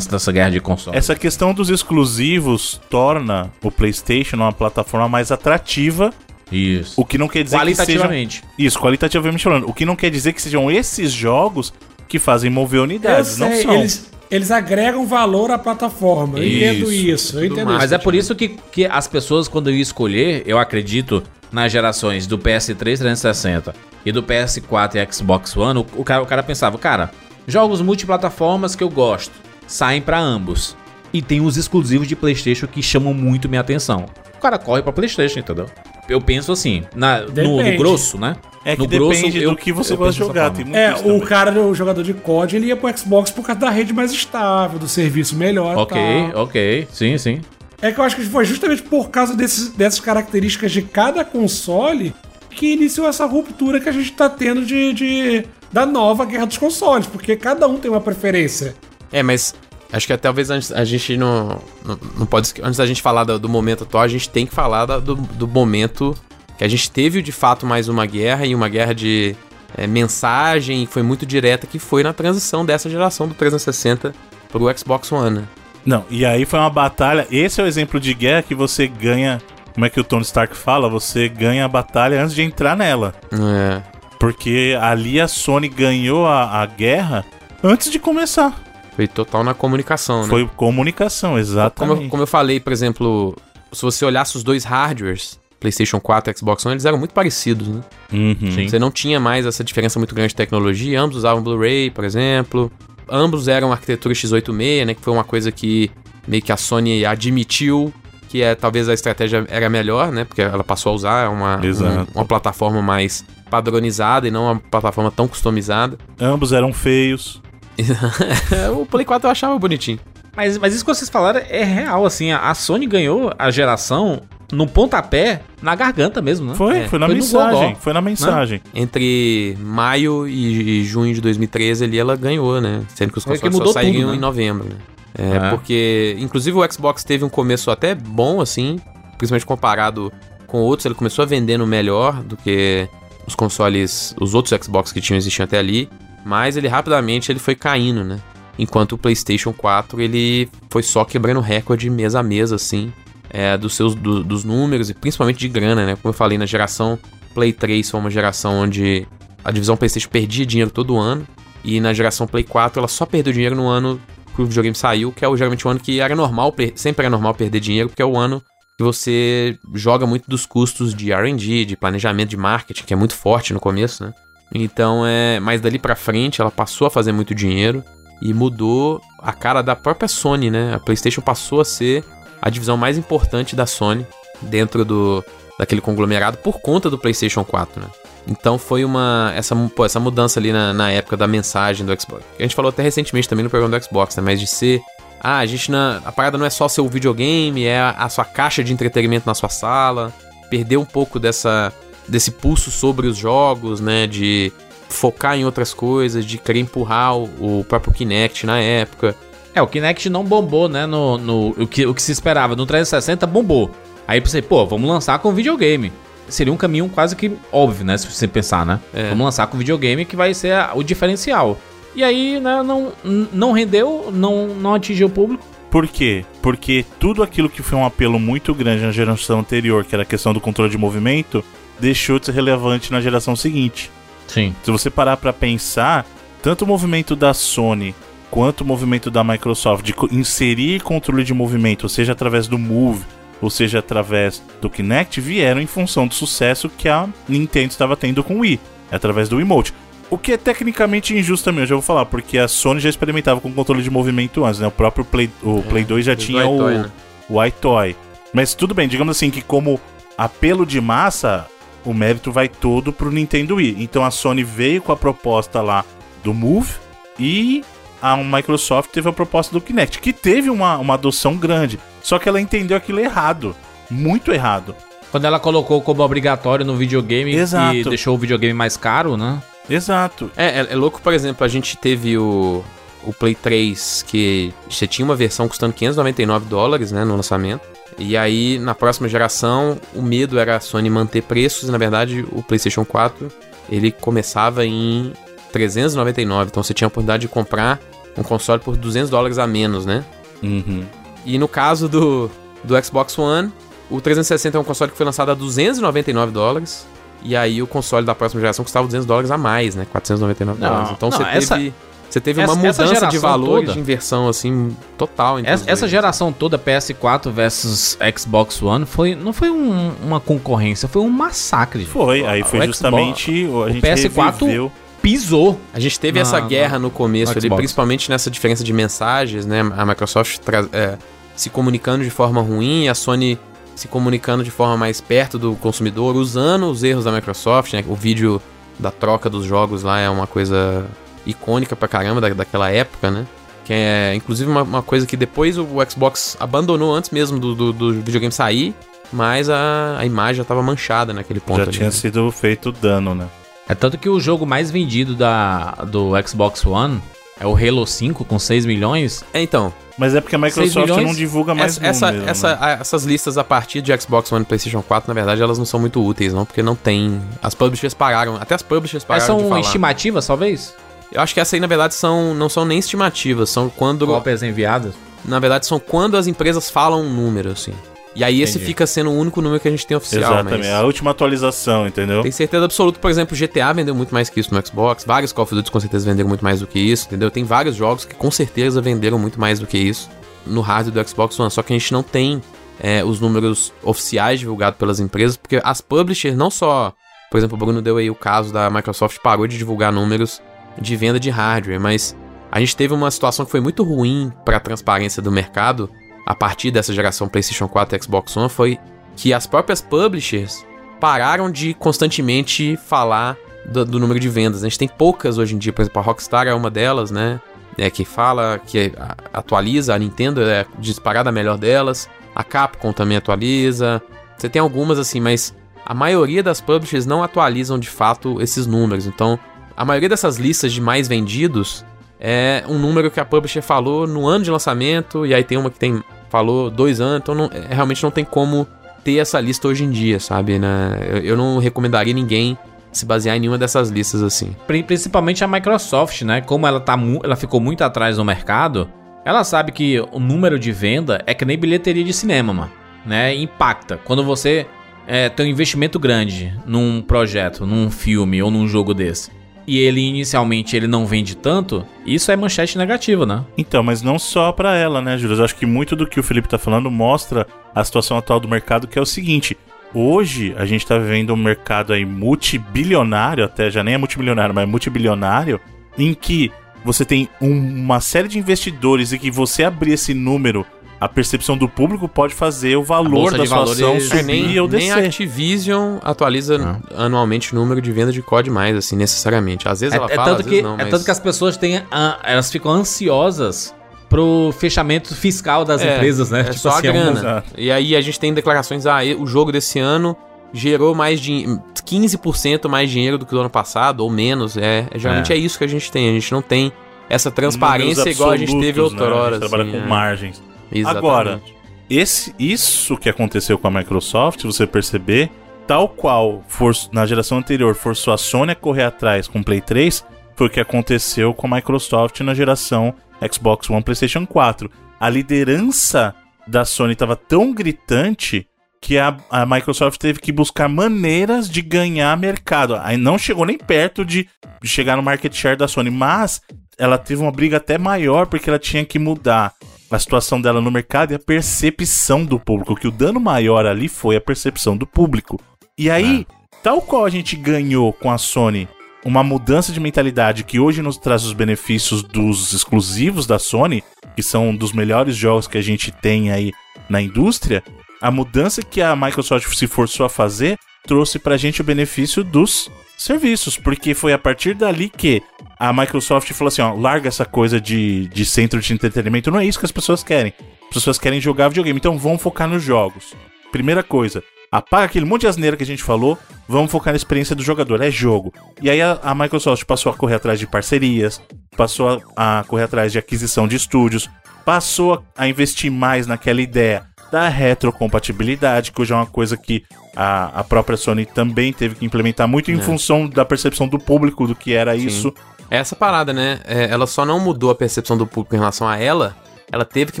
nessa 0.10 0.30
guerra 0.30 0.50
de 0.50 0.60
console. 0.60 0.96
Essa 0.96 1.14
questão 1.14 1.54
dos 1.54 1.70
exclusivos 1.70 2.80
torna 2.90 3.50
o 3.62 3.70
PlayStation 3.70 4.36
uma 4.36 4.52
plataforma 4.52 5.08
mais 5.08 5.32
atrativa, 5.32 6.12
Isso. 6.52 7.00
o 7.00 7.04
que 7.04 7.16
não 7.16 7.28
quer 7.28 7.42
dizer 7.44 7.58
que 7.58 7.64
sejam 7.74 7.86
Qualitativamente. 7.86 8.44
Isso, 8.58 8.78
qualitativamente 8.78 9.42
falando. 9.42 9.68
O 9.68 9.72
que 9.72 9.86
não 9.86 9.96
quer 9.96 10.10
dizer 10.10 10.34
que 10.34 10.42
sejam 10.42 10.70
esses 10.70 11.10
jogos 11.12 11.72
que 12.08 12.18
fazem 12.18 12.50
mover 12.50 12.80
unidades, 12.80 13.38
eu 13.38 13.46
não 13.46 13.54
sei, 13.54 13.62
são. 13.62 13.74
eles, 13.74 14.10
eles 14.30 14.50
agregam 14.50 15.06
valor 15.06 15.50
à 15.50 15.58
plataforma. 15.58 16.38
Eu 16.38 16.44
entendo 16.44 16.92
Isso, 16.92 16.92
isso, 16.92 17.38
eu 17.38 17.46
entendo 17.46 17.66
mais. 17.66 17.78
Mas 17.78 17.84
isso. 17.86 17.94
é 17.94 17.98
por 17.98 18.14
isso 18.14 18.34
que, 18.34 18.56
que 18.70 18.86
as 18.86 19.06
pessoas, 19.06 19.48
quando 19.48 19.70
iam 19.70 19.80
escolher, 19.80 20.42
eu 20.46 20.58
acredito, 20.58 21.22
nas 21.52 21.70
gerações 21.70 22.26
do 22.26 22.38
PS3 22.38 22.76
360 22.76 23.74
e 24.04 24.12
do 24.12 24.22
PS4 24.22 24.96
e 24.96 25.12
Xbox 25.12 25.56
One, 25.56 25.80
o, 25.80 25.86
o 25.96 26.04
cara, 26.04 26.22
o 26.22 26.26
cara 26.26 26.42
pensava, 26.42 26.76
cara, 26.78 27.10
jogos 27.46 27.80
multiplataformas 27.80 28.74
que 28.74 28.82
eu 28.82 28.90
gosto, 28.90 29.32
saem 29.66 30.02
pra 30.02 30.18
ambos. 30.18 30.76
E 31.12 31.22
tem 31.22 31.40
os 31.40 31.56
exclusivos 31.56 32.08
de 32.08 32.16
PlayStation 32.16 32.66
que 32.66 32.82
chamam 32.82 33.14
muito 33.14 33.48
minha 33.48 33.60
atenção. 33.60 34.06
O 34.36 34.40
cara 34.40 34.58
corre 34.58 34.82
pra 34.82 34.92
PlayStation, 34.92 35.38
entendeu? 35.38 35.66
Eu 36.08 36.20
penso 36.20 36.52
assim, 36.52 36.82
na, 36.94 37.22
no, 37.22 37.62
no 37.62 37.76
grosso, 37.76 38.18
né? 38.18 38.36
É 38.64 38.74
que 38.76 38.82
no 38.82 38.86
depende 38.86 39.42
eu- 39.42 39.50
do 39.50 39.56
que 39.56 39.72
você 39.72 39.92
eu 39.92 39.96
gosta 39.96 40.12
de 40.12 40.18
jogar. 40.18 40.50
Tem 40.50 40.64
muito 40.64 40.76
É, 40.76 40.92
o 40.94 40.96
também. 41.02 41.20
cara, 41.20 41.60
o 41.60 41.74
jogador 41.74 42.02
de 42.02 42.14
COD, 42.14 42.56
ele 42.56 42.66
ia 42.66 42.76
pro 42.76 42.96
Xbox 42.96 43.30
por 43.30 43.44
causa 43.44 43.60
da 43.60 43.70
rede 43.70 43.92
mais 43.92 44.10
estável, 44.12 44.78
do 44.78 44.88
serviço 44.88 45.36
melhor. 45.36 45.76
Ok, 45.76 45.96
tal. 46.32 46.42
ok, 46.44 46.88
sim, 46.90 47.16
sim. 47.18 47.40
É 47.82 47.92
que 47.92 47.98
eu 48.00 48.04
acho 48.04 48.16
que 48.16 48.22
foi 48.24 48.44
justamente 48.46 48.82
por 48.82 49.10
causa 49.10 49.34
desses, 49.36 49.68
dessas 49.70 50.00
características 50.00 50.72
de 50.72 50.80
cada 50.82 51.24
console 51.24 52.14
que 52.50 52.72
iniciou 52.72 53.06
essa 53.08 53.26
ruptura 53.26 53.80
que 53.80 53.88
a 53.88 53.92
gente 53.92 54.12
tá 54.12 54.28
tendo 54.30 54.64
de, 54.64 54.92
de- 54.92 55.44
da 55.72 55.84
nova 55.84 56.24
guerra 56.24 56.46
dos 56.46 56.56
consoles, 56.56 57.06
porque 57.06 57.36
cada 57.36 57.66
um 57.66 57.76
tem 57.78 57.90
uma 57.90 58.00
preferência. 58.00 58.74
É, 59.12 59.22
mas 59.22 59.54
acho 59.96 60.06
que 60.06 60.12
é, 60.12 60.16
talvez 60.16 60.50
antes 60.50 60.72
a 60.72 60.84
gente 60.84 61.16
não, 61.16 61.60
não, 61.84 61.98
não 62.18 62.26
pode. 62.26 62.52
Antes 62.62 62.76
da 62.76 62.86
gente 62.86 63.00
falar 63.00 63.24
do, 63.24 63.38
do 63.38 63.48
momento 63.48 63.84
atual, 63.84 64.02
a 64.02 64.08
gente 64.08 64.28
tem 64.28 64.46
que 64.46 64.54
falar 64.54 64.86
do, 64.86 65.14
do 65.14 65.46
momento 65.46 66.14
que 66.58 66.64
a 66.64 66.68
gente 66.68 66.90
teve 66.90 67.22
de 67.22 67.32
fato 67.32 67.64
mais 67.64 67.88
uma 67.88 68.04
guerra 68.06 68.44
e 68.46 68.54
uma 68.54 68.68
guerra 68.68 68.94
de 68.94 69.36
é, 69.76 69.86
mensagem 69.86 70.86
foi 70.86 71.02
muito 71.02 71.24
direta, 71.24 71.66
que 71.66 71.78
foi 71.78 72.02
na 72.02 72.12
transição 72.12 72.64
dessa 72.64 72.90
geração 72.90 73.28
do 73.28 73.34
360 73.34 74.12
pro 74.50 74.78
Xbox 74.78 75.10
One. 75.12 75.40
né? 75.40 75.44
Não, 75.86 76.04
e 76.08 76.24
aí 76.24 76.44
foi 76.44 76.58
uma 76.58 76.70
batalha. 76.70 77.26
Esse 77.30 77.60
é 77.60 77.64
o 77.64 77.66
exemplo 77.66 78.00
de 78.00 78.14
guerra 78.14 78.42
que 78.42 78.54
você 78.54 78.86
ganha. 78.86 79.40
Como 79.74 79.84
é 79.84 79.90
que 79.90 80.00
o 80.00 80.04
Tony 80.04 80.22
Stark 80.22 80.56
fala? 80.56 80.88
Você 80.88 81.28
ganha 81.28 81.64
a 81.64 81.68
batalha 81.68 82.22
antes 82.22 82.34
de 82.34 82.42
entrar 82.42 82.76
nela. 82.76 83.14
É. 83.32 83.82
Porque 84.18 84.78
ali 84.80 85.20
a 85.20 85.28
Sony 85.28 85.68
ganhou 85.68 86.26
a, 86.26 86.62
a 86.62 86.66
guerra 86.66 87.24
antes 87.62 87.90
de 87.90 87.98
começar. 87.98 88.73
Foi 88.96 89.08
total 89.08 89.42
na 89.42 89.54
comunicação, 89.54 90.22
né? 90.22 90.28
Foi 90.28 90.46
comunicação, 90.56 91.30
Como 91.30 91.40
exatamente. 91.40 92.04
eu, 92.04 92.08
como 92.10 92.22
eu 92.22 92.26
falei, 92.26 92.60
por 92.60 92.72
exemplo, 92.72 93.36
se 93.72 93.82
você 93.82 94.04
olhasse 94.04 94.36
os 94.36 94.42
dois 94.44 94.64
hardwares, 94.64 95.38
PlayStation 95.58 95.98
4 95.98 96.32
e 96.32 96.36
Xbox 96.38 96.64
One, 96.66 96.74
eles 96.74 96.84
eram 96.84 96.98
muito 96.98 97.12
parecidos, 97.14 97.66
né? 97.66 97.80
Uhum. 98.12 98.36
Sim. 98.52 98.68
Você 98.68 98.78
não 98.78 98.90
tinha 98.90 99.18
mais 99.18 99.46
essa 99.46 99.64
diferença 99.64 99.98
muito 99.98 100.14
grande 100.14 100.28
de 100.30 100.36
tecnologia. 100.36 101.00
Ambos 101.00 101.16
usavam 101.16 101.42
Blu-ray, 101.42 101.90
por 101.90 102.04
exemplo. 102.04 102.70
Ambos 103.08 103.48
eram 103.48 103.72
arquitetura 103.72 104.14
x86, 104.14 104.84
né? 104.86 104.94
Que 104.94 105.00
foi 105.00 105.12
uma 105.12 105.24
coisa 105.24 105.50
que 105.50 105.90
meio 106.28 106.42
que 106.42 106.52
a 106.52 106.56
Sony 106.56 107.04
admitiu 107.04 107.92
que 108.28 108.42
é, 108.42 108.54
talvez 108.54 108.88
a 108.88 108.94
estratégia 108.94 109.44
era 109.48 109.68
melhor, 109.70 110.10
né? 110.12 110.24
Porque 110.24 110.42
ela 110.42 110.64
passou 110.64 110.90
a 110.92 110.94
usar 110.94 111.30
uma, 111.30 111.60
Exato. 111.64 112.10
um- 112.14 112.18
uma 112.18 112.24
plataforma 112.24 112.82
mais 112.82 113.24
padronizada 113.48 114.26
e 114.26 114.30
não 114.30 114.44
uma 114.44 114.56
plataforma 114.58 115.10
tão 115.10 115.26
customizada. 115.28 115.96
Ambos 116.20 116.52
eram 116.52 116.72
feios. 116.72 117.40
o 118.78 118.86
Play 118.86 119.04
4 119.04 119.26
eu 119.26 119.30
achava 119.30 119.58
bonitinho. 119.58 119.98
Mas, 120.36 120.58
mas 120.58 120.74
isso 120.74 120.84
que 120.84 120.92
vocês 120.92 121.08
falaram 121.08 121.40
é 121.48 121.62
real, 121.62 122.04
assim. 122.04 122.32
A 122.32 122.50
a 122.50 122.54
Sony 122.54 122.86
ganhou 122.86 123.32
a 123.38 123.50
geração 123.50 124.20
no 124.52 124.66
pontapé, 124.66 125.42
na 125.62 125.74
garganta 125.74 126.20
mesmo, 126.20 126.48
né? 126.48 126.54
Foi, 126.54 126.78
É, 126.78 126.88
foi 126.88 126.98
na 126.98 127.06
foi 127.06 127.14
mensagem. 127.14 127.76
Foi 127.80 127.92
na 127.92 128.00
mensagem. 128.00 128.60
Entre 128.74 129.56
maio 129.60 130.26
e 130.28 130.80
e 130.80 130.84
junho 130.84 131.14
de 131.14 131.20
2013 131.20 131.84
ali 131.84 131.98
ela 131.98 132.16
ganhou, 132.16 132.60
né? 132.60 132.82
Sendo 132.94 133.12
que 133.12 133.18
os 133.18 133.24
que 133.24 133.30
consoles 133.30 133.54
só 133.54 133.58
mudou 133.58 133.72
saíram 133.72 134.00
tudo, 134.00 134.10
né? 134.10 134.16
em 134.16 134.20
novembro, 134.20 134.64
né? 134.68 134.76
É, 135.16 135.46
É. 135.46 135.50
porque, 135.50 136.16
inclusive, 136.18 136.56
o 136.58 136.72
Xbox 136.72 137.04
teve 137.04 137.24
um 137.24 137.28
começo 137.28 137.70
até 137.70 137.94
bom, 137.94 138.40
assim, 138.40 138.80
principalmente 139.16 139.46
comparado 139.46 140.12
com 140.46 140.58
outros. 140.58 140.86
Ele 140.86 140.94
começou 140.94 141.24
vendendo 141.26 141.64
melhor 141.66 142.22
do 142.22 142.36
que 142.36 142.88
os 143.26 143.34
consoles, 143.34 144.14
os 144.20 144.34
outros 144.34 144.58
Xbox 144.62 144.92
que 144.92 145.00
tinham 145.00 145.16
existido 145.16 145.44
até 145.44 145.58
ali. 145.58 145.88
Mas 146.24 146.56
ele 146.56 146.68
rapidamente 146.68 147.30
ele 147.30 147.38
foi 147.38 147.54
caindo, 147.54 148.02
né? 148.04 148.18
Enquanto 148.58 148.92
o 148.92 148.98
PlayStation 148.98 149.52
4 149.52 150.00
ele 150.00 150.48
foi 150.70 150.82
só 150.82 151.04
quebrando 151.04 151.40
recorde 151.40 151.90
mês 151.90 152.14
a 152.14 152.22
mês, 152.22 152.52
assim, 152.52 152.92
é, 153.30 153.56
dos 153.58 153.74
seus 153.74 153.94
do- 153.94 154.22
dos 154.22 154.44
números 154.44 154.88
e 154.90 154.94
principalmente 154.94 155.38
de 155.38 155.48
grana, 155.48 155.84
né? 155.84 155.96
Como 155.96 156.10
eu 156.10 156.16
falei, 156.16 156.38
na 156.38 156.46
geração 156.46 156.98
Play 157.34 157.52
3 157.52 157.90
foi 157.90 157.98
uma 158.00 158.10
geração 158.10 158.60
onde 158.60 159.06
a 159.44 159.50
divisão 159.50 159.76
PlayStation 159.76 160.08
perdia 160.08 160.46
dinheiro 160.46 160.70
todo 160.70 160.96
ano. 160.96 161.26
E 161.64 161.80
na 161.80 161.92
geração 161.92 162.26
Play 162.26 162.44
4 162.44 162.78
ela 162.78 162.88
só 162.88 163.04
perdeu 163.04 163.32
dinheiro 163.32 163.56
no 163.56 163.66
ano 163.66 164.00
que 164.36 164.42
o 164.42 164.46
videogame 164.46 164.74
saiu, 164.76 165.10
que 165.12 165.24
é 165.24 165.28
o, 165.28 165.36
geralmente 165.36 165.66
o 165.66 165.70
ano 165.70 165.80
que 165.80 165.98
era 166.00 166.14
normal, 166.14 166.54
sempre 166.74 167.04
era 167.06 167.10
normal 167.10 167.34
perder 167.34 167.60
dinheiro, 167.60 167.88
porque 167.88 168.02
é 168.02 168.06
o 168.06 168.16
ano 168.16 168.42
que 168.76 168.82
você 168.84 169.56
joga 169.74 170.06
muito 170.06 170.28
dos 170.28 170.44
custos 170.46 170.92
de 170.94 171.12
R&D, 171.12 171.64
de 171.64 171.76
planejamento 171.76 172.30
de 172.30 172.36
marketing, 172.36 172.84
que 172.84 172.92
é 172.92 172.96
muito 172.96 173.14
forte 173.14 173.52
no 173.52 173.60
começo, 173.60 174.04
né? 174.04 174.12
Então 174.52 175.04
é, 175.06 175.40
mas 175.40 175.60
dali 175.60 175.78
pra 175.78 175.96
frente 175.96 176.40
ela 176.40 176.50
passou 176.50 176.86
a 176.86 176.90
fazer 176.90 177.12
muito 177.12 177.34
dinheiro 177.34 177.82
e 178.22 178.32
mudou 178.32 179.00
a 179.18 179.32
cara 179.32 179.62
da 179.62 179.74
própria 179.74 180.08
Sony, 180.08 180.50
né? 180.50 180.74
A 180.74 180.80
PlayStation 180.80 181.20
passou 181.20 181.60
a 181.60 181.64
ser 181.64 182.04
a 182.40 182.50
divisão 182.50 182.76
mais 182.76 182.96
importante 182.96 183.56
da 183.56 183.66
Sony 183.66 184.06
dentro 184.42 184.84
do 184.84 185.24
daquele 185.58 185.80
conglomerado 185.80 186.38
por 186.38 186.60
conta 186.60 186.90
do 186.90 186.98
PlayStation 186.98 187.44
4, 187.44 187.80
né? 187.80 187.88
Então 188.26 188.58
foi 188.58 188.84
uma 188.84 189.32
essa, 189.36 189.54
pô, 189.54 189.84
essa 189.84 190.00
mudança 190.00 190.40
ali 190.40 190.52
na, 190.52 190.72
na 190.72 190.90
época 190.90 191.16
da 191.16 191.26
mensagem 191.26 191.84
do 191.84 192.00
Xbox. 192.00 192.24
A 192.38 192.42
gente 192.42 192.54
falou 192.54 192.70
até 192.70 192.82
recentemente 192.82 193.28
também 193.28 193.44
no 193.44 193.50
programa 193.50 193.78
do 193.78 193.84
Xbox, 193.84 194.16
né? 194.16 194.22
Mas 194.22 194.40
de 194.40 194.46
ser 194.46 194.80
ah, 195.20 195.38
a 195.38 195.46
gente 195.46 195.70
na, 195.70 196.02
a 196.04 196.12
parada 196.12 196.36
não 196.36 196.44
é 196.44 196.50
só 196.50 196.68
seu 196.68 196.86
videogame, 196.86 197.64
é 197.64 197.78
a, 197.78 197.90
a 197.90 198.08
sua 198.08 198.24
caixa 198.24 198.62
de 198.62 198.72
entretenimento 198.72 199.26
na 199.26 199.34
sua 199.34 199.48
sala. 199.48 200.12
Perdeu 200.50 200.80
um 200.80 200.84
pouco 200.84 201.18
dessa 201.18 201.72
desse 202.08 202.30
pulso 202.30 202.70
sobre 202.70 203.06
os 203.06 203.16
jogos, 203.16 203.80
né? 203.80 204.06
De 204.06 204.52
focar 204.88 205.36
em 205.36 205.44
outras 205.44 205.72
coisas, 205.74 206.24
de 206.24 206.38
querer 206.38 206.60
empurrar 206.60 207.16
o, 207.16 207.60
o 207.60 207.64
próprio 207.64 207.92
Kinect 207.92 208.46
na 208.46 208.60
época. 208.60 209.16
É, 209.54 209.62
o 209.62 209.66
Kinect 209.66 210.08
não 210.10 210.24
bombou, 210.24 210.68
né? 210.68 210.86
No, 210.86 211.16
no, 211.18 211.48
o, 211.50 211.66
que, 211.66 211.86
o 211.86 211.94
que 211.94 212.02
se 212.02 212.12
esperava. 212.12 212.54
No 212.56 212.66
360 212.66 213.26
bombou. 213.26 213.70
Aí 214.06 214.20
pensei, 214.20 214.42
pô, 214.42 214.66
vamos 214.66 214.88
lançar 214.88 215.18
com 215.20 215.32
videogame. 215.32 215.92
Seria 216.28 216.52
um 216.52 216.56
caminho 216.56 216.88
quase 216.88 217.14
que 217.14 217.32
óbvio, 217.52 217.84
né? 217.84 217.96
Se 217.98 218.06
você 218.10 218.26
pensar, 218.26 218.64
né? 218.66 218.80
É. 218.92 219.08
Vamos 219.10 219.24
lançar 219.24 219.46
com 219.46 219.56
videogame 219.58 220.04
que 220.04 220.16
vai 220.16 220.32
ser 220.34 220.52
a- 220.52 220.72
o 220.74 220.82
diferencial. 220.82 221.58
E 221.94 222.02
aí, 222.02 222.40
né, 222.40 222.62
não, 222.62 222.92
não 223.32 223.52
rendeu, 223.52 224.10
não, 224.12 224.48
não 224.48 224.74
atingiu 224.74 225.06
o 225.06 225.10
público. 225.10 225.44
Por 225.70 225.86
quê? 225.86 226.24
Porque 226.42 226.84
tudo 226.98 227.22
aquilo 227.22 227.48
que 227.48 227.62
foi 227.62 227.78
um 227.78 227.84
apelo 227.84 228.18
muito 228.18 228.52
grande 228.54 228.82
na 228.84 228.90
geração 228.90 229.40
anterior, 229.40 229.84
que 229.84 229.94
era 229.94 230.02
a 230.02 230.06
questão 230.06 230.32
do 230.32 230.40
controle 230.40 230.70
de 230.70 230.78
movimento, 230.78 231.44
deixou 231.78 232.18
de 232.18 232.26
ser 232.26 232.32
relevante 232.32 232.90
na 232.92 233.00
geração 233.00 233.34
seguinte. 233.36 233.90
Sim. 234.26 234.54
Se 234.64 234.70
você 234.70 234.90
parar 234.90 235.16
pra 235.16 235.32
pensar, 235.32 236.06
tanto 236.42 236.64
o 236.64 236.68
movimento 236.68 237.14
da 237.14 237.34
Sony 237.34 237.94
quanto 238.30 238.62
o 238.62 238.64
movimento 238.64 239.10
da 239.10 239.22
Microsoft 239.22 239.84
de 239.84 239.94
inserir 240.10 240.80
controle 240.82 241.22
de 241.22 241.32
movimento, 241.32 241.84
ou 241.84 241.88
seja, 241.88 242.12
através 242.12 242.46
do 242.48 242.58
Move, 242.58 243.04
ou 243.40 243.48
seja, 243.50 243.78
através 243.78 244.42
do 244.60 244.68
Kinect, 244.70 245.20
vieram 245.20 245.60
em 245.60 245.66
função 245.66 246.06
do 246.06 246.14
sucesso 246.14 246.68
que 246.68 246.88
a 246.88 247.08
Nintendo 247.28 247.68
estava 247.68 247.96
tendo 247.96 248.24
com 248.24 248.36
o 248.36 248.38
Wii, 248.40 248.58
através 248.90 249.28
do 249.28 249.40
Emote. 249.40 249.72
O 250.10 250.18
que 250.18 250.32
é 250.32 250.36
tecnicamente 250.36 251.16
injusto 251.16 251.44
também, 251.44 251.60
eu 251.62 251.66
já 251.66 251.74
vou 251.74 251.82
falar, 251.82 252.06
porque 252.06 252.38
a 252.38 252.48
Sony 252.48 252.80
já 252.80 252.88
experimentava 252.88 253.40
com 253.40 253.52
controle 253.52 253.82
de 253.82 253.90
movimento 253.90 254.44
antes, 254.44 254.60
né? 254.60 254.66
O 254.66 254.70
próprio 254.70 255.04
Play, 255.04 255.30
o 255.42 255.62
Play 255.62 255.84
2 255.84 256.04
já 256.04 256.12
É, 256.12 256.16
tinha 256.16 256.42
do 256.42 256.50
o, 256.50 256.54
iToy, 256.56 256.74
né? 256.78 256.90
o 257.28 257.44
iToy. 257.44 257.96
Mas 258.32 258.54
tudo 258.54 258.74
bem, 258.74 258.88
digamos 258.88 259.16
assim 259.16 259.30
que 259.30 259.40
como 259.42 259.80
apelo 260.18 260.64
de 260.66 260.80
massa, 260.80 261.46
o 261.84 261.92
mérito 261.92 262.32
vai 262.32 262.48
todo 262.48 262.92
pro 262.92 263.10
Nintendo 263.10 263.56
Wii. 263.56 263.76
Então 263.78 264.04
a 264.04 264.10
Sony 264.10 264.42
veio 264.42 264.82
com 264.82 264.92
a 264.92 264.96
proposta 264.96 265.60
lá 265.60 265.84
do 266.22 266.32
Move 266.32 266.72
e 267.18 267.64
a 268.00 268.16
Microsoft 268.16 268.90
teve 268.90 269.08
a 269.08 269.12
proposta 269.12 269.52
do 269.52 269.60
Kinect, 269.60 269.98
que 269.98 270.12
teve 270.12 270.50
uma, 270.50 270.76
uma 270.78 270.94
adoção 270.94 271.36
grande. 271.36 271.78
Só 272.02 272.18
que 272.18 272.28
ela 272.28 272.40
entendeu 272.40 272.76
aquilo 272.76 273.00
errado. 273.00 273.56
Muito 273.90 274.32
errado. 274.32 274.74
Quando 275.10 275.26
ela 275.26 275.38
colocou 275.38 275.80
como 275.80 276.02
obrigatório 276.02 276.66
no 276.66 276.76
videogame 276.76 277.34
Exato. 277.34 277.76
e 277.76 277.84
deixou 277.84 278.14
o 278.14 278.18
videogame 278.18 278.52
mais 278.52 278.76
caro, 278.76 279.16
né? 279.16 279.40
Exato. 279.70 280.30
É, 280.36 280.60
é, 280.60 280.66
é 280.70 280.76
louco, 280.76 281.00
por 281.00 281.12
exemplo, 281.12 281.44
a 281.44 281.48
gente 281.48 281.76
teve 281.76 282.18
o, 282.18 282.64
o 283.04 283.12
Play 283.12 283.34
3, 283.34 284.04
que 284.06 284.52
você 284.68 284.86
tinha 284.86 285.04
uma 285.04 285.16
versão 285.16 285.48
custando 285.48 285.72
599 285.72 286.46
dólares, 286.46 286.92
né, 286.92 287.04
no 287.04 287.16
lançamento. 287.16 287.62
E 287.98 288.16
aí, 288.16 288.58
na 288.58 288.74
próxima 288.74 289.08
geração, 289.08 289.78
o 289.94 290.02
medo 290.02 290.38
era 290.38 290.56
a 290.56 290.60
Sony 290.60 290.90
manter 290.90 291.22
preços, 291.22 291.68
e 291.68 291.72
na 291.72 291.78
verdade, 291.78 292.24
o 292.32 292.42
PlayStation 292.42 292.84
4, 292.84 293.28
ele 293.70 293.92
começava 293.92 294.64
em 294.66 295.12
399, 295.52 296.48
então 296.50 296.62
você 296.62 296.74
tinha 296.74 296.86
a 296.86 296.88
oportunidade 296.88 297.22
de 297.22 297.28
comprar 297.28 297.80
um 298.16 298.22
console 298.22 298.60
por 298.60 298.76
200 298.76 299.08
dólares 299.10 299.38
a 299.38 299.46
menos, 299.46 299.86
né? 299.86 300.04
Uhum. 300.42 300.84
E 301.24 301.38
no 301.38 301.46
caso 301.48 301.88
do, 301.88 302.30
do 302.64 302.84
Xbox 302.84 303.16
One, 303.18 303.50
o 303.88 304.00
360 304.00 304.56
é 304.56 304.60
um 304.60 304.64
console 304.64 304.90
que 304.90 304.96
foi 304.96 305.06
lançado 305.06 305.30
a 305.30 305.34
299 305.34 306.32
dólares. 306.32 306.86
E 307.22 307.34
aí 307.34 307.62
o 307.62 307.66
console 307.66 308.04
da 308.04 308.14
próxima 308.14 308.40
geração 308.40 308.64
custava 308.64 308.86
200 308.86 309.06
dólares 309.06 309.30
a 309.30 309.38
mais, 309.38 309.74
né? 309.74 309.86
499 309.90 310.60
Não, 310.60 310.68
dólares. 310.68 310.90
Então 310.96 311.08
não, 311.10 311.16
você 311.16 311.22
essa- 311.24 311.54
teve, 311.56 311.72
você 312.08 312.20
teve 312.20 312.40
essa- 312.42 312.52
uma 312.52 312.58
mudança 312.62 313.06
de 313.08 313.18
valores 313.18 313.60
toda- 313.66 313.72
de 313.72 313.78
inversão, 313.80 314.28
assim, 314.28 314.76
total. 314.96 315.38
Essa, 315.40 315.70
essa 315.70 315.88
geração 315.88 316.32
toda, 316.32 316.58
PS4 316.58 317.30
versus 317.30 317.98
Xbox 318.16 318.62
One, 318.62 318.86
foi, 318.86 319.14
não 319.14 319.32
foi 319.32 319.50
um- 319.50 319.92
uma 320.02 320.20
concorrência, 320.20 320.88
foi 320.88 321.02
um 321.02 321.08
massacre. 321.10 321.84
Foi, 321.84 322.24
aí 322.24 322.42
foi 322.44 322.60
O 322.60 322.66
justamente 322.66 323.46
o, 323.46 323.62
a 323.62 323.66
o 323.66 323.70
gente 323.70 323.82
PS4 323.82 324.40
reviveu. 324.46 324.72
Pisou. 325.02 325.60
A 325.74 325.78
gente 325.80 326.00
teve 326.00 326.18
na- 326.18 326.22
essa 326.22 326.40
guerra 326.40 326.78
no 326.78 326.90
começo 326.90 327.32
ali, 327.32 327.42
Xbox. 327.42 327.56
principalmente 327.58 328.08
nessa 328.10 328.30
diferença 328.30 328.64
de 328.64 328.72
mensagens, 328.72 329.44
né? 329.44 329.60
A 329.76 329.84
Microsoft 329.84 330.38
tra- 330.38 330.66
é, 330.72 330.96
se 331.36 331.50
comunicando 331.50 332.02
de 332.04 332.10
forma 332.10 332.40
ruim, 332.40 332.88
a 332.88 332.94
Sony 332.94 333.38
se 333.74 333.86
comunicando 333.88 334.42
de 334.44 334.50
forma 334.50 334.76
mais 334.76 335.00
perto 335.02 335.38
do 335.38 335.56
consumidor, 335.56 336.16
usando 336.16 336.70
os 336.70 336.82
erros 336.82 337.04
da 337.04 337.12
Microsoft, 337.12 337.72
né? 337.74 337.84
O 337.88 337.94
vídeo 337.94 338.40
da 338.78 338.90
troca 338.90 339.28
dos 339.28 339.44
jogos 339.44 339.82
lá 339.82 339.98
é 340.00 340.08
uma 340.08 340.26
coisa 340.26 340.86
icônica 341.26 341.74
pra 341.76 341.88
caramba 341.88 342.20
da, 342.20 342.28
daquela 342.30 342.70
época, 342.70 343.10
né? 343.10 343.26
Que 343.64 343.72
é, 343.72 344.14
inclusive, 344.14 344.50
uma, 344.50 344.62
uma 344.62 344.82
coisa 344.82 345.06
que 345.06 345.16
depois 345.16 345.56
o 345.56 345.66
Xbox 345.88 346.36
abandonou 346.38 346.94
antes 346.94 347.10
mesmo 347.10 347.38
do, 347.38 347.54
do, 347.54 347.72
do 347.72 347.92
videogame 347.94 348.32
sair, 348.32 348.74
mas 349.12 349.48
a, 349.48 349.96
a 349.98 350.04
imagem 350.04 350.36
já 350.36 350.44
tava 350.44 350.62
manchada 350.62 351.12
naquele 351.12 351.40
ponto 351.40 351.56
Já 351.58 351.62
ali, 351.62 351.72
tinha 351.72 351.84
né? 351.86 351.90
sido 351.90 352.30
feito 352.30 352.70
dano, 352.72 353.14
né? 353.14 353.26
É 353.66 353.74
tanto 353.74 353.96
que 353.96 354.08
o 354.10 354.20
jogo 354.20 354.44
mais 354.44 354.70
vendido 354.70 355.14
da, 355.14 355.70
do 355.88 356.10
Xbox 356.26 356.66
One 356.66 357.00
é 357.40 357.46
o 357.46 357.56
Halo 357.56 357.86
5 357.86 358.22
com 358.26 358.38
6 358.38 358.66
milhões. 358.66 359.24
É, 359.32 359.40
então, 359.40 359.72
Mas 359.96 360.14
é 360.14 360.20
porque 360.20 360.36
a 360.36 360.38
Microsoft 360.38 360.76
milhões? 360.76 361.06
não 361.06 361.14
divulga 361.14 361.54
mais 361.54 361.78
essa, 361.78 361.86
essa, 361.86 362.12
número, 362.12 362.30
essa- 362.30 362.48
né? 362.50 362.58
a- 362.60 362.70
essas 362.72 363.04
listas 363.04 363.38
a 363.38 363.42
partir 363.44 363.80
de 363.80 363.98
Xbox 363.98 364.30
One 364.30 364.42
e 364.42 364.46
PlayStation 364.46 364.82
4, 364.82 365.08
na 365.08 365.14
verdade, 365.14 365.40
elas 365.42 365.56
não 365.58 365.64
são 365.64 365.80
muito 365.80 366.04
úteis, 366.04 366.34
não, 366.34 366.44
porque 366.44 366.62
não 366.62 366.76
tem. 366.76 367.18
As 367.42 367.54
publishers 367.54 367.94
pararam, 367.94 368.36
até 368.36 368.54
as 368.54 368.62
publishers 368.62 369.02
pararam 369.04 369.36
de 369.36 369.40
são 369.40 369.48
falar. 369.48 369.60
estimativas, 369.62 370.26
talvez? 370.26 370.74
Eu 371.14 371.20
acho 371.20 371.32
que 371.32 371.40
essa 371.40 371.54
aí, 371.54 371.60
na 371.60 371.68
verdade, 371.68 371.94
são, 371.94 372.34
não 372.34 372.48
são 372.48 372.64
nem 372.64 372.78
estimativas, 372.78 373.48
são 373.48 373.70
quando. 373.70 374.04
Cópias 374.06 374.42
enviadas? 374.42 374.94
Na 375.24 375.38
verdade, 375.38 375.64
são 375.64 375.78
quando 375.78 376.16
as 376.16 376.26
empresas 376.26 376.68
falam 376.68 377.00
um 377.02 377.08
número, 377.08 377.52
assim. 377.52 377.72
E 378.16 378.22
aí 378.22 378.42
esse 378.42 378.58
Entendi. 378.58 378.66
fica 378.66 378.86
sendo 378.86 379.10
o 379.10 379.18
único 379.18 379.40
número 379.40 379.60
que 379.60 379.66
a 379.66 379.70
gente 379.70 379.86
tem 379.86 379.96
oficial, 379.96 380.34
Exatamente, 380.34 380.68
a 380.68 380.76
mas. 380.76 380.84
última 380.84 381.10
atualização, 381.10 381.86
entendeu? 381.86 382.22
Tem 382.22 382.30
certeza 382.30 382.64
absoluta, 382.64 382.98
por 383.00 383.10
exemplo, 383.10 383.36
GTA 383.36 383.72
vendeu 383.72 383.94
muito 383.94 384.14
mais 384.14 384.28
que 384.30 384.38
isso 384.38 384.54
no 384.54 384.64
Xbox, 384.64 385.04
vários 385.04 385.32
Call 385.32 385.42
of 385.42 385.54
Duty 385.54 385.70
com 385.70 385.80
certeza 385.80 386.04
venderam 386.04 386.28
muito 386.28 386.44
mais 386.44 386.60
do 386.60 386.66
que 386.66 386.78
isso, 386.78 387.06
entendeu? 387.06 387.28
Tem 387.28 387.42
vários 387.42 387.74
jogos 387.74 388.04
que 388.04 388.14
com 388.14 388.30
certeza 388.30 388.80
venderam 388.80 389.18
muito 389.18 389.40
mais 389.40 389.58
do 389.58 389.66
que 389.66 389.78
isso 389.78 390.08
no 390.46 390.60
hardware 390.60 391.02
do 391.02 391.08
Xbox 391.08 391.40
One, 391.40 391.50
só 391.50 391.60
que 391.60 391.72
a 391.72 391.78
gente 391.78 391.92
não 391.92 392.04
tem 392.04 392.40
é, 392.78 393.02
os 393.02 393.18
números 393.18 393.72
oficiais 393.82 394.38
divulgados 394.38 394.78
pelas 394.78 395.00
empresas, 395.00 395.36
porque 395.36 395.60
as 395.64 395.80
publishers 395.80 396.36
não 396.36 396.52
só, 396.52 396.92
por 397.32 397.38
exemplo, 397.38 397.56
o 397.56 397.58
Bruno 397.58 397.82
deu 397.82 397.96
aí 397.96 398.10
o 398.10 398.14
caso 398.14 398.52
da 398.52 398.70
Microsoft 398.70 399.18
parou 399.24 399.48
de 399.48 399.58
divulgar 399.58 399.92
números 399.92 400.40
de 400.80 400.96
venda 400.96 401.20
de 401.20 401.30
hardware, 401.30 401.80
mas 401.80 402.16
a 402.50 402.60
gente 402.60 402.76
teve 402.76 402.94
uma 402.94 403.10
situação 403.10 403.44
que 403.44 403.50
foi 403.50 403.60
muito 403.60 403.82
ruim 403.82 404.32
para 404.44 404.58
a 404.58 404.60
transparência 404.60 405.20
do 405.20 405.32
mercado 405.32 405.90
a 406.26 406.34
partir 406.34 406.70
dessa 406.70 406.92
geração 406.92 407.28
PlayStation 407.28 407.68
4 407.68 407.96
e 407.96 408.02
Xbox 408.02 408.36
One 408.36 408.48
foi 408.48 408.78
que 409.16 409.32
as 409.32 409.46
próprias 409.46 409.80
publishers 409.80 410.64
pararam 411.00 411.50
de 411.50 411.74
constantemente 411.74 412.76
falar 412.76 413.36
do, 413.66 413.84
do 413.84 413.98
número 413.98 414.18
de 414.18 414.28
vendas. 414.28 414.62
A 414.62 414.68
gente 414.68 414.78
tem 414.78 414.88
poucas 414.88 415.38
hoje 415.38 415.54
em 415.54 415.58
dia, 415.58 415.72
por 415.72 415.82
exemplo, 415.82 416.00
a 416.00 416.04
Rockstar 416.04 416.46
é 416.46 416.54
uma 416.54 416.70
delas, 416.70 417.10
né? 417.10 417.40
É, 417.76 417.90
que 417.90 418.04
fala, 418.04 418.60
que 418.64 418.92
atualiza, 419.32 419.94
a 419.94 419.98
Nintendo 419.98 420.40
é 420.42 420.64
disparada 420.78 421.30
a 421.30 421.32
melhor 421.32 421.58
delas, 421.58 422.08
a 422.34 422.44
Capcom 422.44 422.92
também 422.92 423.16
atualiza. 423.16 424.00
Você 424.36 424.48
tem 424.48 424.60
algumas 424.60 424.98
assim, 424.98 425.20
mas 425.20 425.54
a 425.84 425.92
maioria 425.92 426.42
das 426.42 426.60
publishers 426.60 427.04
não 427.04 427.22
atualizam 427.22 427.78
de 427.78 427.88
fato 427.88 428.40
esses 428.40 428.66
números. 428.66 429.06
Então, 429.06 429.38
a 429.76 429.84
maioria 429.84 430.08
dessas 430.08 430.36
listas 430.36 430.72
de 430.72 430.80
mais 430.80 431.08
vendidos 431.08 431.84
é 432.20 432.64
um 432.68 432.78
número 432.78 433.10
que 433.10 433.20
a 433.20 433.24
publisher 433.24 433.60
falou 433.62 434.06
no 434.06 434.26
ano 434.26 434.44
de 434.44 434.50
lançamento, 434.50 435.26
e 435.26 435.34
aí 435.34 435.44
tem 435.44 435.58
uma 435.58 435.70
que 435.70 435.78
tem 435.78 436.02
falou 436.30 436.70
dois 436.70 437.00
anos, 437.00 437.18
então 437.22 437.34
não- 437.34 437.50
é, 437.52 437.74
realmente 437.74 438.02
não 438.02 438.10
tem 438.10 438.24
como 438.24 438.66
ter 439.04 439.18
essa 439.18 439.38
lista 439.40 439.68
hoje 439.68 439.84
em 439.84 439.90
dia, 439.90 440.18
sabe? 440.18 440.58
Né? 440.58 440.98
Eu, 441.10 441.18
eu 441.18 441.36
não 441.36 441.58
recomendaria 441.58 442.14
ninguém 442.14 442.56
se 442.90 443.04
basear 443.04 443.36
em 443.36 443.40
nenhuma 443.40 443.58
dessas 443.58 443.90
listas 443.90 444.22
assim. 444.22 444.54
Pri- 444.66 444.82
Principalmente 444.82 445.44
a 445.44 445.48
Microsoft, 445.48 446.22
né? 446.22 446.40
Como 446.40 446.66
ela, 446.66 446.80
tá 446.80 446.96
ela 447.22 447.36
ficou 447.36 447.60
muito 447.60 447.82
atrás 447.84 448.16
no 448.18 448.24
mercado, 448.24 448.88
ela 449.24 449.44
sabe 449.44 449.72
que 449.72 450.00
o 450.12 450.18
número 450.18 450.58
de 450.58 450.72
venda 450.72 451.22
é 451.26 451.34
que 451.34 451.44
nem 451.44 451.58
bilheteria 451.58 452.04
de 452.04 452.12
cinema, 452.12 452.52
mano. 452.52 452.70
Né? 453.04 453.34
Impacta. 453.34 453.98
Quando 454.04 454.24
você 454.24 454.66
é, 455.06 455.28
tem 455.28 455.46
um 455.46 455.48
investimento 455.50 455.98
grande 455.98 456.54
num 456.66 457.02
projeto, 457.02 457.66
num 457.66 457.90
filme 457.90 458.42
ou 458.42 458.50
num 458.50 458.66
jogo 458.66 458.94
desse, 458.94 459.30
e 459.66 459.78
ele 459.78 460.00
inicialmente 460.00 460.76
ele 460.76 460.86
não 460.86 461.06
vende 461.06 461.36
tanto, 461.36 461.84
isso 462.04 462.30
é 462.30 462.36
manchete 462.36 462.76
negativa, 462.78 463.24
né? 463.24 463.44
Então, 463.56 463.82
mas 463.82 464.02
não 464.02 464.18
só 464.18 464.52
pra 464.52 464.74
ela, 464.76 465.00
né, 465.00 465.16
Júlio? 465.18 465.36
Eu 465.36 465.44
acho 465.44 465.56
que 465.56 465.66
muito 465.66 465.96
do 465.96 466.06
que 466.06 466.20
o 466.20 466.22
Felipe 466.22 466.48
tá 466.48 466.58
falando 466.58 466.90
mostra 466.90 467.46
a 467.74 467.82
situação 467.84 468.16
atual 468.16 468.38
do 468.40 468.48
mercado, 468.48 468.86
que 468.86 468.98
é 468.98 469.02
o 469.02 469.06
seguinte. 469.06 469.56
Hoje, 469.92 470.54
a 470.58 470.64
gente 470.66 470.84
tá 470.86 470.98
vivendo 470.98 471.32
um 471.32 471.36
mercado 471.36 471.92
aí 471.92 472.04
multibilionário, 472.04 473.44
até 473.44 473.70
já 473.70 473.82
nem 473.84 473.94
é 473.94 473.98
multimilionário, 473.98 474.54
mas 474.54 474.64
é 474.64 474.66
multibilionário, 474.66 475.60
em 475.98 476.14
que 476.14 476.50
você 476.84 477.04
tem 477.04 477.28
um- 477.40 477.82
uma 477.84 478.00
série 478.00 478.28
de 478.28 478.38
investidores 478.38 479.12
e 479.12 479.18
que 479.18 479.30
você 479.30 479.64
abrir 479.64 479.92
esse 479.92 480.12
número, 480.12 480.66
a 481.00 481.08
percepção 481.08 481.56
do 481.56 481.68
público 481.68 482.08
pode 482.08 482.34
fazer 482.34 482.76
o 482.76 482.82
valor 482.82 483.32
da 483.32 483.38
de 483.38 483.48
sua 483.48 483.64
ação 483.64 483.94
é, 483.96 484.00
subir 484.00 484.22
nem, 484.22 484.60
ou 484.60 484.68
nem 484.68 484.90
a 484.90 484.96
descer. 484.96 485.08
Activision 485.08 485.98
atualiza 486.02 486.80
anualmente 486.96 487.52
o 487.52 487.56
número 487.56 487.80
de 487.82 487.92
venda 487.92 488.12
de 488.12 488.22
COD 488.22 488.50
mais, 488.50 488.76
assim, 488.76 488.96
necessariamente. 488.96 489.68
Às 489.68 489.80
vezes 489.80 489.94
É, 489.94 489.98
ela 489.98 490.06
é 490.10 490.14
fala, 490.14 490.28
tanto 490.30 490.40
às 490.40 490.44
que, 490.46 490.50
vezes 490.50 490.64
não, 490.64 490.74
é 490.74 490.78
mas... 490.78 490.90
tanto 490.90 491.04
que 491.04 491.10
as 491.10 491.20
pessoas 491.20 491.56
têm. 491.56 491.82
a- 491.90 492.18
elas 492.22 492.50
ficam 492.50 492.70
ansiosas 492.70 493.74
pro 494.08 494.54
fechamento 494.58 495.14
fiscal 495.14 495.64
das 495.64 495.82
É, 495.82 495.96
empresas, 495.96 496.30
né? 496.30 496.46
É 496.48 496.52
só 496.52 496.70
a 496.76 496.78
é 496.78 496.82
grana. 496.82 497.44
E 497.58 497.70
aí 497.70 497.96
a 497.96 498.00
gente 498.00 498.18
tem 498.20 498.32
declarações, 498.32 498.86
ah, 498.86 498.98
o 499.18 499.26
jogo 499.26 499.50
desse 499.50 499.78
ano 499.78 500.16
gerou 500.52 500.94
mais 500.94 501.20
de 501.20 501.44
15% 501.84 502.68
mais 502.68 502.88
dinheiro 502.90 503.18
do 503.18 503.26
que 503.26 503.34
o 503.34 503.38
ano 503.40 503.50
passado, 503.50 504.00
ou 504.00 504.10
menos. 504.10 504.56
É, 504.56 504.86
é- 504.90 504.98
geralmente 504.98 505.32
é. 505.32 505.36
isso 505.36 505.58
que 505.58 505.64
a 505.64 505.68
gente 505.68 505.90
tem. 505.90 506.08
A 506.08 506.12
gente 506.12 506.30
não 506.32 506.40
tem 506.40 506.72
essa 507.10 507.30
transparência 507.30 508.08
igual 508.08 508.30
a 508.30 508.36
gente 508.36 508.52
teve 508.52 508.80
absolutos, 508.80 508.94
né? 508.98 509.02
outrora. 509.04 509.36
A 509.36 509.38
gente 509.40 509.48
trabalha 509.48 509.62
assim, 509.68 509.72
com 509.72 509.84
é. 509.84 509.88
margens. 509.88 510.42
Exatamente. 510.72 510.98
Agora, 510.98 511.42
esse, 511.88 512.34
isso 512.38 512.96
que 512.96 513.08
aconteceu 513.08 513.58
com 513.58 513.68
a 513.68 513.70
Microsoft, 513.70 514.42
você 514.42 514.66
perceber, 514.66 515.30
tal 515.66 515.88
qual 515.88 516.42
for, 516.48 516.74
na 516.92 517.06
geração 517.06 517.38
anterior 517.38 517.74
forçou 517.74 518.12
a 518.12 518.18
Sony 518.18 518.52
a 518.52 518.56
correr 518.56 518.84
atrás 518.84 519.28
com 519.28 519.40
o 519.40 519.44
Play 519.44 519.60
3, 519.60 520.04
foi 520.36 520.46
o 520.46 520.50
que 520.50 520.60
aconteceu 520.60 521.32
com 521.34 521.46
a 521.46 521.56
Microsoft 521.56 522.20
na 522.20 522.34
geração 522.34 522.94
Xbox 523.32 523.70
One 523.70 523.82
PlayStation 523.82 524.26
4. 524.26 524.70
A 524.98 525.08
liderança 525.08 526.14
da 526.46 526.64
Sony 526.64 526.92
estava 526.92 527.16
tão 527.16 527.52
gritante 527.52 528.46
que 528.80 528.98
a, 528.98 529.16
a 529.30 529.46
Microsoft 529.46 529.98
teve 529.98 530.20
que 530.20 530.30
buscar 530.30 530.68
maneiras 530.68 531.48
de 531.48 531.62
ganhar 531.62 532.14
mercado. 532.18 532.76
Aí 532.76 532.96
não 532.96 533.16
chegou 533.16 533.46
nem 533.46 533.56
perto 533.56 534.04
de 534.04 534.28
chegar 534.62 534.96
no 534.96 535.02
market 535.02 535.34
share 535.34 535.56
da 535.56 535.66
Sony, 535.66 535.90
mas 535.90 536.42
ela 536.76 536.98
teve 536.98 537.22
uma 537.22 537.32
briga 537.32 537.56
até 537.56 537.78
maior 537.78 538.26
porque 538.26 538.50
ela 538.50 538.58
tinha 538.58 538.84
que 538.84 538.98
mudar 538.98 539.54
a 539.94 539.98
situação 539.98 540.40
dela 540.40 540.60
no 540.60 540.70
mercado 540.70 541.12
e 541.12 541.14
a 541.14 541.18
percepção 541.18 542.24
do 542.24 542.38
público. 542.38 542.74
Que 542.74 542.88
o 542.88 542.92
dano 542.92 543.20
maior 543.20 543.66
ali 543.66 543.88
foi 543.88 544.16
a 544.16 544.20
percepção 544.20 544.76
do 544.76 544.86
público. 544.86 545.40
E 545.78 545.90
aí, 545.90 546.26
tal 546.62 546.82
qual 546.82 547.04
a 547.04 547.10
gente 547.10 547.36
ganhou 547.36 547.92
com 547.92 548.10
a 548.10 548.18
Sony 548.18 548.68
uma 549.04 549.22
mudança 549.22 549.70
de 549.70 549.78
mentalidade 549.78 550.44
que 550.44 550.58
hoje 550.58 550.80
nos 550.80 550.96
traz 550.96 551.24
os 551.24 551.34
benefícios 551.34 552.02
dos 552.02 552.52
exclusivos 552.54 553.26
da 553.26 553.38
Sony, 553.38 553.84
que 554.16 554.22
são 554.22 554.48
um 554.48 554.56
dos 554.56 554.72
melhores 554.72 555.14
jogos 555.14 555.46
que 555.46 555.58
a 555.58 555.62
gente 555.62 555.92
tem 555.92 556.32
aí 556.32 556.52
na 556.88 557.02
indústria, 557.02 557.62
a 558.00 558.10
mudança 558.10 558.62
que 558.62 558.80
a 558.80 558.96
Microsoft 558.96 559.54
se 559.54 559.66
forçou 559.66 560.06
a 560.06 560.10
fazer 560.10 560.58
trouxe 560.86 561.18
pra 561.18 561.36
gente 561.36 561.60
o 561.60 561.64
benefício 561.64 562.24
dos 562.24 562.70
serviços, 562.96 563.56
porque 563.56 563.94
foi 563.94 564.12
a 564.12 564.18
partir 564.18 564.54
dali 564.54 564.88
que 564.88 565.22
a 565.68 565.72
Microsoft 565.72 566.32
falou 566.32 566.48
assim, 566.48 566.62
ó, 566.62 566.74
larga 566.74 567.08
essa 567.08 567.24
coisa 567.24 567.60
de, 567.60 568.08
de 568.08 568.24
centro 568.24 568.60
de 568.60 568.72
entretenimento, 568.72 569.30
não 569.30 569.38
é 569.40 569.46
isso 569.46 569.58
que 569.58 569.64
as 569.64 569.72
pessoas 569.72 570.02
querem. 570.02 570.32
As 570.68 570.74
pessoas 570.74 570.98
querem 570.98 571.20
jogar 571.20 571.48
videogame, 571.48 571.78
então 571.78 571.98
vamos 571.98 572.22
focar 572.22 572.48
nos 572.48 572.62
jogos. 572.62 573.14
Primeira 573.52 573.82
coisa, 573.82 574.22
apaga 574.50 574.86
aquele 574.86 575.04
monte 575.06 575.22
de 575.22 575.26
asneira 575.28 575.56
que 575.56 575.62
a 575.62 575.66
gente 575.66 575.82
falou, 575.82 576.18
vamos 576.48 576.70
focar 576.70 576.92
na 576.92 576.96
experiência 576.96 577.36
do 577.36 577.42
jogador, 577.42 577.80
é 577.80 577.90
jogo. 577.90 578.32
E 578.60 578.68
aí 578.68 578.82
a, 578.82 578.98
a 579.02 579.14
Microsoft 579.14 579.64
passou 579.64 579.92
a 579.92 579.94
correr 579.94 580.16
atrás 580.16 580.38
de 580.40 580.46
parcerias, 580.46 581.22
passou 581.56 582.02
a, 582.16 582.40
a 582.40 582.44
correr 582.44 582.64
atrás 582.64 582.90
de 582.90 582.98
aquisição 582.98 583.46
de 583.46 583.54
estúdios, 583.56 584.10
passou 584.44 584.94
a, 584.94 585.02
a 585.24 585.28
investir 585.28 585.70
mais 585.70 586.06
naquela 586.06 586.42
ideia 586.42 586.82
da 587.12 587.28
retrocompatibilidade, 587.28 588.72
que 588.72 588.82
hoje 588.82 588.92
é 588.92 588.96
uma 588.96 589.06
coisa 589.06 589.36
que 589.36 589.62
a, 589.94 590.40
a 590.40 590.44
própria 590.44 590.76
Sony 590.76 591.06
também 591.06 591.52
teve 591.52 591.76
que 591.76 591.84
implementar 591.84 592.26
muito 592.26 592.50
em 592.50 592.58
É. 592.58 592.62
função 592.62 593.08
da 593.08 593.24
percepção 593.24 593.68
do 593.68 593.78
público 593.78 594.26
do 594.26 594.34
que 594.34 594.52
era 594.52 594.74
isso. 594.74 595.14
É 595.50 595.58
essa 595.58 595.76
parada, 595.76 596.12
né? 596.12 596.40
É, 596.44 596.64
ela 596.70 596.86
só 596.86 597.04
não 597.04 597.20
mudou 597.20 597.50
a 597.50 597.54
percepção 597.54 597.96
do 597.96 598.06
público 598.06 598.34
em 598.34 598.38
relação 598.38 598.68
a 598.68 598.76
ela, 598.76 599.16
ela 599.52 599.64
teve 599.64 599.92
que 599.92 600.00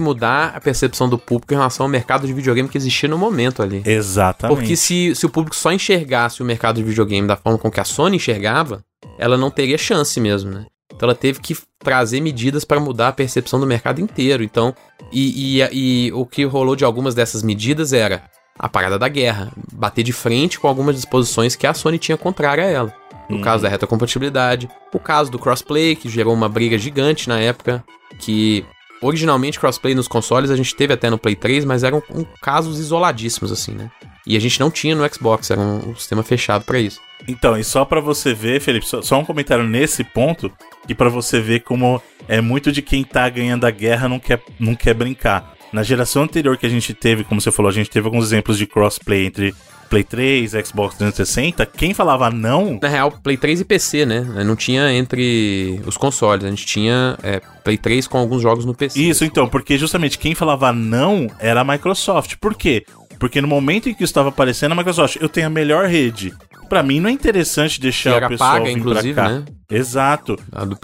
mudar 0.00 0.52
a 0.56 0.60
percepção 0.60 1.08
do 1.08 1.18
público 1.18 1.52
em 1.52 1.56
relação 1.56 1.84
ao 1.84 1.90
mercado 1.90 2.26
de 2.26 2.32
videogame 2.32 2.68
que 2.68 2.78
existia 2.78 3.08
no 3.08 3.18
momento 3.18 3.62
ali. 3.62 3.82
Exatamente. 3.84 4.56
Porque 4.56 4.76
se, 4.76 5.14
se 5.14 5.26
o 5.26 5.30
público 5.30 5.54
só 5.54 5.72
enxergasse 5.72 6.42
o 6.42 6.44
mercado 6.44 6.76
de 6.76 6.82
videogame 6.82 7.28
da 7.28 7.36
forma 7.36 7.58
com 7.58 7.70
que 7.70 7.80
a 7.80 7.84
Sony 7.84 8.16
enxergava, 8.16 8.82
ela 9.18 9.36
não 9.36 9.50
teria 9.50 9.78
chance 9.78 10.18
mesmo, 10.18 10.50
né? 10.50 10.66
Então 10.92 11.08
ela 11.08 11.14
teve 11.14 11.40
que 11.40 11.56
trazer 11.78 12.20
medidas 12.20 12.64
para 12.64 12.80
mudar 12.80 13.08
a 13.08 13.12
percepção 13.12 13.60
do 13.60 13.66
mercado 13.66 14.00
inteiro. 14.00 14.42
Então, 14.42 14.74
e, 15.12 15.60
e, 15.60 16.06
e 16.08 16.12
o 16.12 16.24
que 16.24 16.44
rolou 16.44 16.76
de 16.76 16.84
algumas 16.84 17.14
dessas 17.14 17.42
medidas 17.42 17.92
era 17.92 18.24
a 18.58 18.68
parada 18.68 18.98
da 18.98 19.08
guerra, 19.08 19.52
bater 19.72 20.02
de 20.02 20.12
frente 20.12 20.58
com 20.60 20.68
algumas 20.68 20.94
disposições 20.94 21.56
que 21.56 21.66
a 21.66 21.74
Sony 21.74 21.98
tinha 21.98 22.16
contrária 22.16 22.64
a 22.64 22.68
ela. 22.68 22.94
No 23.28 23.36
Uhum. 23.36 23.42
caso 23.42 23.62
da 23.62 23.68
retrocompatibilidade, 23.68 24.68
o 24.92 24.98
caso 24.98 25.30
do 25.30 25.38
crossplay, 25.38 25.96
que 25.96 26.08
gerou 26.08 26.34
uma 26.34 26.48
briga 26.48 26.76
gigante 26.76 27.28
na 27.28 27.40
época, 27.40 27.82
que 28.18 28.64
originalmente 29.00 29.58
crossplay 29.58 29.94
nos 29.94 30.08
consoles 30.08 30.50
a 30.50 30.56
gente 30.56 30.74
teve 30.74 30.92
até 30.92 31.10
no 31.10 31.18
Play 31.18 31.34
3, 31.34 31.64
mas 31.64 31.82
eram 31.84 32.02
um, 32.10 32.24
casos 32.42 32.78
isoladíssimos 32.78 33.50
assim, 33.52 33.72
né? 33.72 33.90
E 34.26 34.36
a 34.36 34.40
gente 34.40 34.58
não 34.58 34.70
tinha 34.70 34.94
no 34.94 35.06
Xbox, 35.12 35.50
era 35.50 35.60
um, 35.60 35.90
um 35.90 35.96
sistema 35.96 36.22
fechado 36.22 36.64
pra 36.64 36.78
isso. 36.78 36.98
Então, 37.28 37.56
e 37.58 37.64
só 37.64 37.84
pra 37.84 38.00
você 38.00 38.32
ver, 38.32 38.60
Felipe, 38.60 38.86
só, 38.86 39.02
só 39.02 39.18
um 39.18 39.24
comentário 39.24 39.64
nesse 39.64 40.02
ponto, 40.04 40.50
e 40.88 40.94
pra 40.94 41.08
você 41.10 41.40
ver 41.40 41.60
como 41.60 42.00
é 42.28 42.40
muito 42.40 42.72
de 42.72 42.80
quem 42.80 43.04
tá 43.04 43.28
ganhando 43.28 43.66
a 43.66 43.70
guerra 43.70 44.08
não 44.08 44.18
quer, 44.18 44.40
não 44.58 44.74
quer 44.74 44.94
brincar. 44.94 45.54
Na 45.72 45.82
geração 45.82 46.22
anterior 46.22 46.56
que 46.56 46.66
a 46.66 46.70
gente 46.70 46.94
teve, 46.94 47.24
como 47.24 47.40
você 47.40 47.50
falou, 47.50 47.68
a 47.68 47.74
gente 47.74 47.90
teve 47.90 48.06
alguns 48.06 48.24
exemplos 48.26 48.56
de 48.56 48.66
crossplay 48.66 49.26
entre 49.26 49.54
Play 49.88 50.04
3, 50.04 50.52
Xbox 50.66 50.96
360. 50.96 51.66
Quem 51.66 51.94
falava 51.94 52.30
não, 52.30 52.78
Na 52.80 52.88
real, 52.88 53.10
Play 53.10 53.36
3 53.36 53.60
e 53.60 53.64
PC, 53.64 54.06
né? 54.06 54.20
Não 54.44 54.56
tinha 54.56 54.92
entre 54.92 55.80
os 55.86 55.96
consoles, 55.96 56.44
a 56.44 56.50
gente 56.50 56.66
tinha 56.66 57.16
é, 57.22 57.40
Play 57.62 57.76
3 57.78 58.06
com 58.06 58.18
alguns 58.18 58.42
jogos 58.42 58.64
no 58.64 58.74
PC. 58.74 59.00
Isso, 59.00 59.24
então, 59.24 59.48
porque 59.48 59.78
justamente 59.78 60.18
quem 60.18 60.34
falava 60.34 60.72
não 60.72 61.28
era 61.38 61.60
a 61.60 61.64
Microsoft. 61.64 62.36
Por 62.40 62.54
quê? 62.54 62.84
Porque 63.18 63.40
no 63.40 63.48
momento 63.48 63.88
em 63.88 63.94
que 63.94 64.04
estava 64.04 64.28
aparecendo, 64.28 64.72
a 64.72 64.74
Microsoft, 64.74 65.16
eu 65.20 65.28
tenho 65.28 65.46
a 65.46 65.50
melhor 65.50 65.86
rede. 65.86 66.34
Pra 66.68 66.82
mim 66.82 66.98
não 67.00 67.08
é 67.08 67.12
interessante 67.12 67.80
deixar 67.80 68.24
o 68.24 68.28
pessoal 68.28 68.52
paga, 68.54 68.64
vir 68.64 68.72
inclusive, 68.78 69.14
pra 69.14 69.22
cá. 69.24 69.28
né? 69.30 69.44
Exato. 69.70 70.38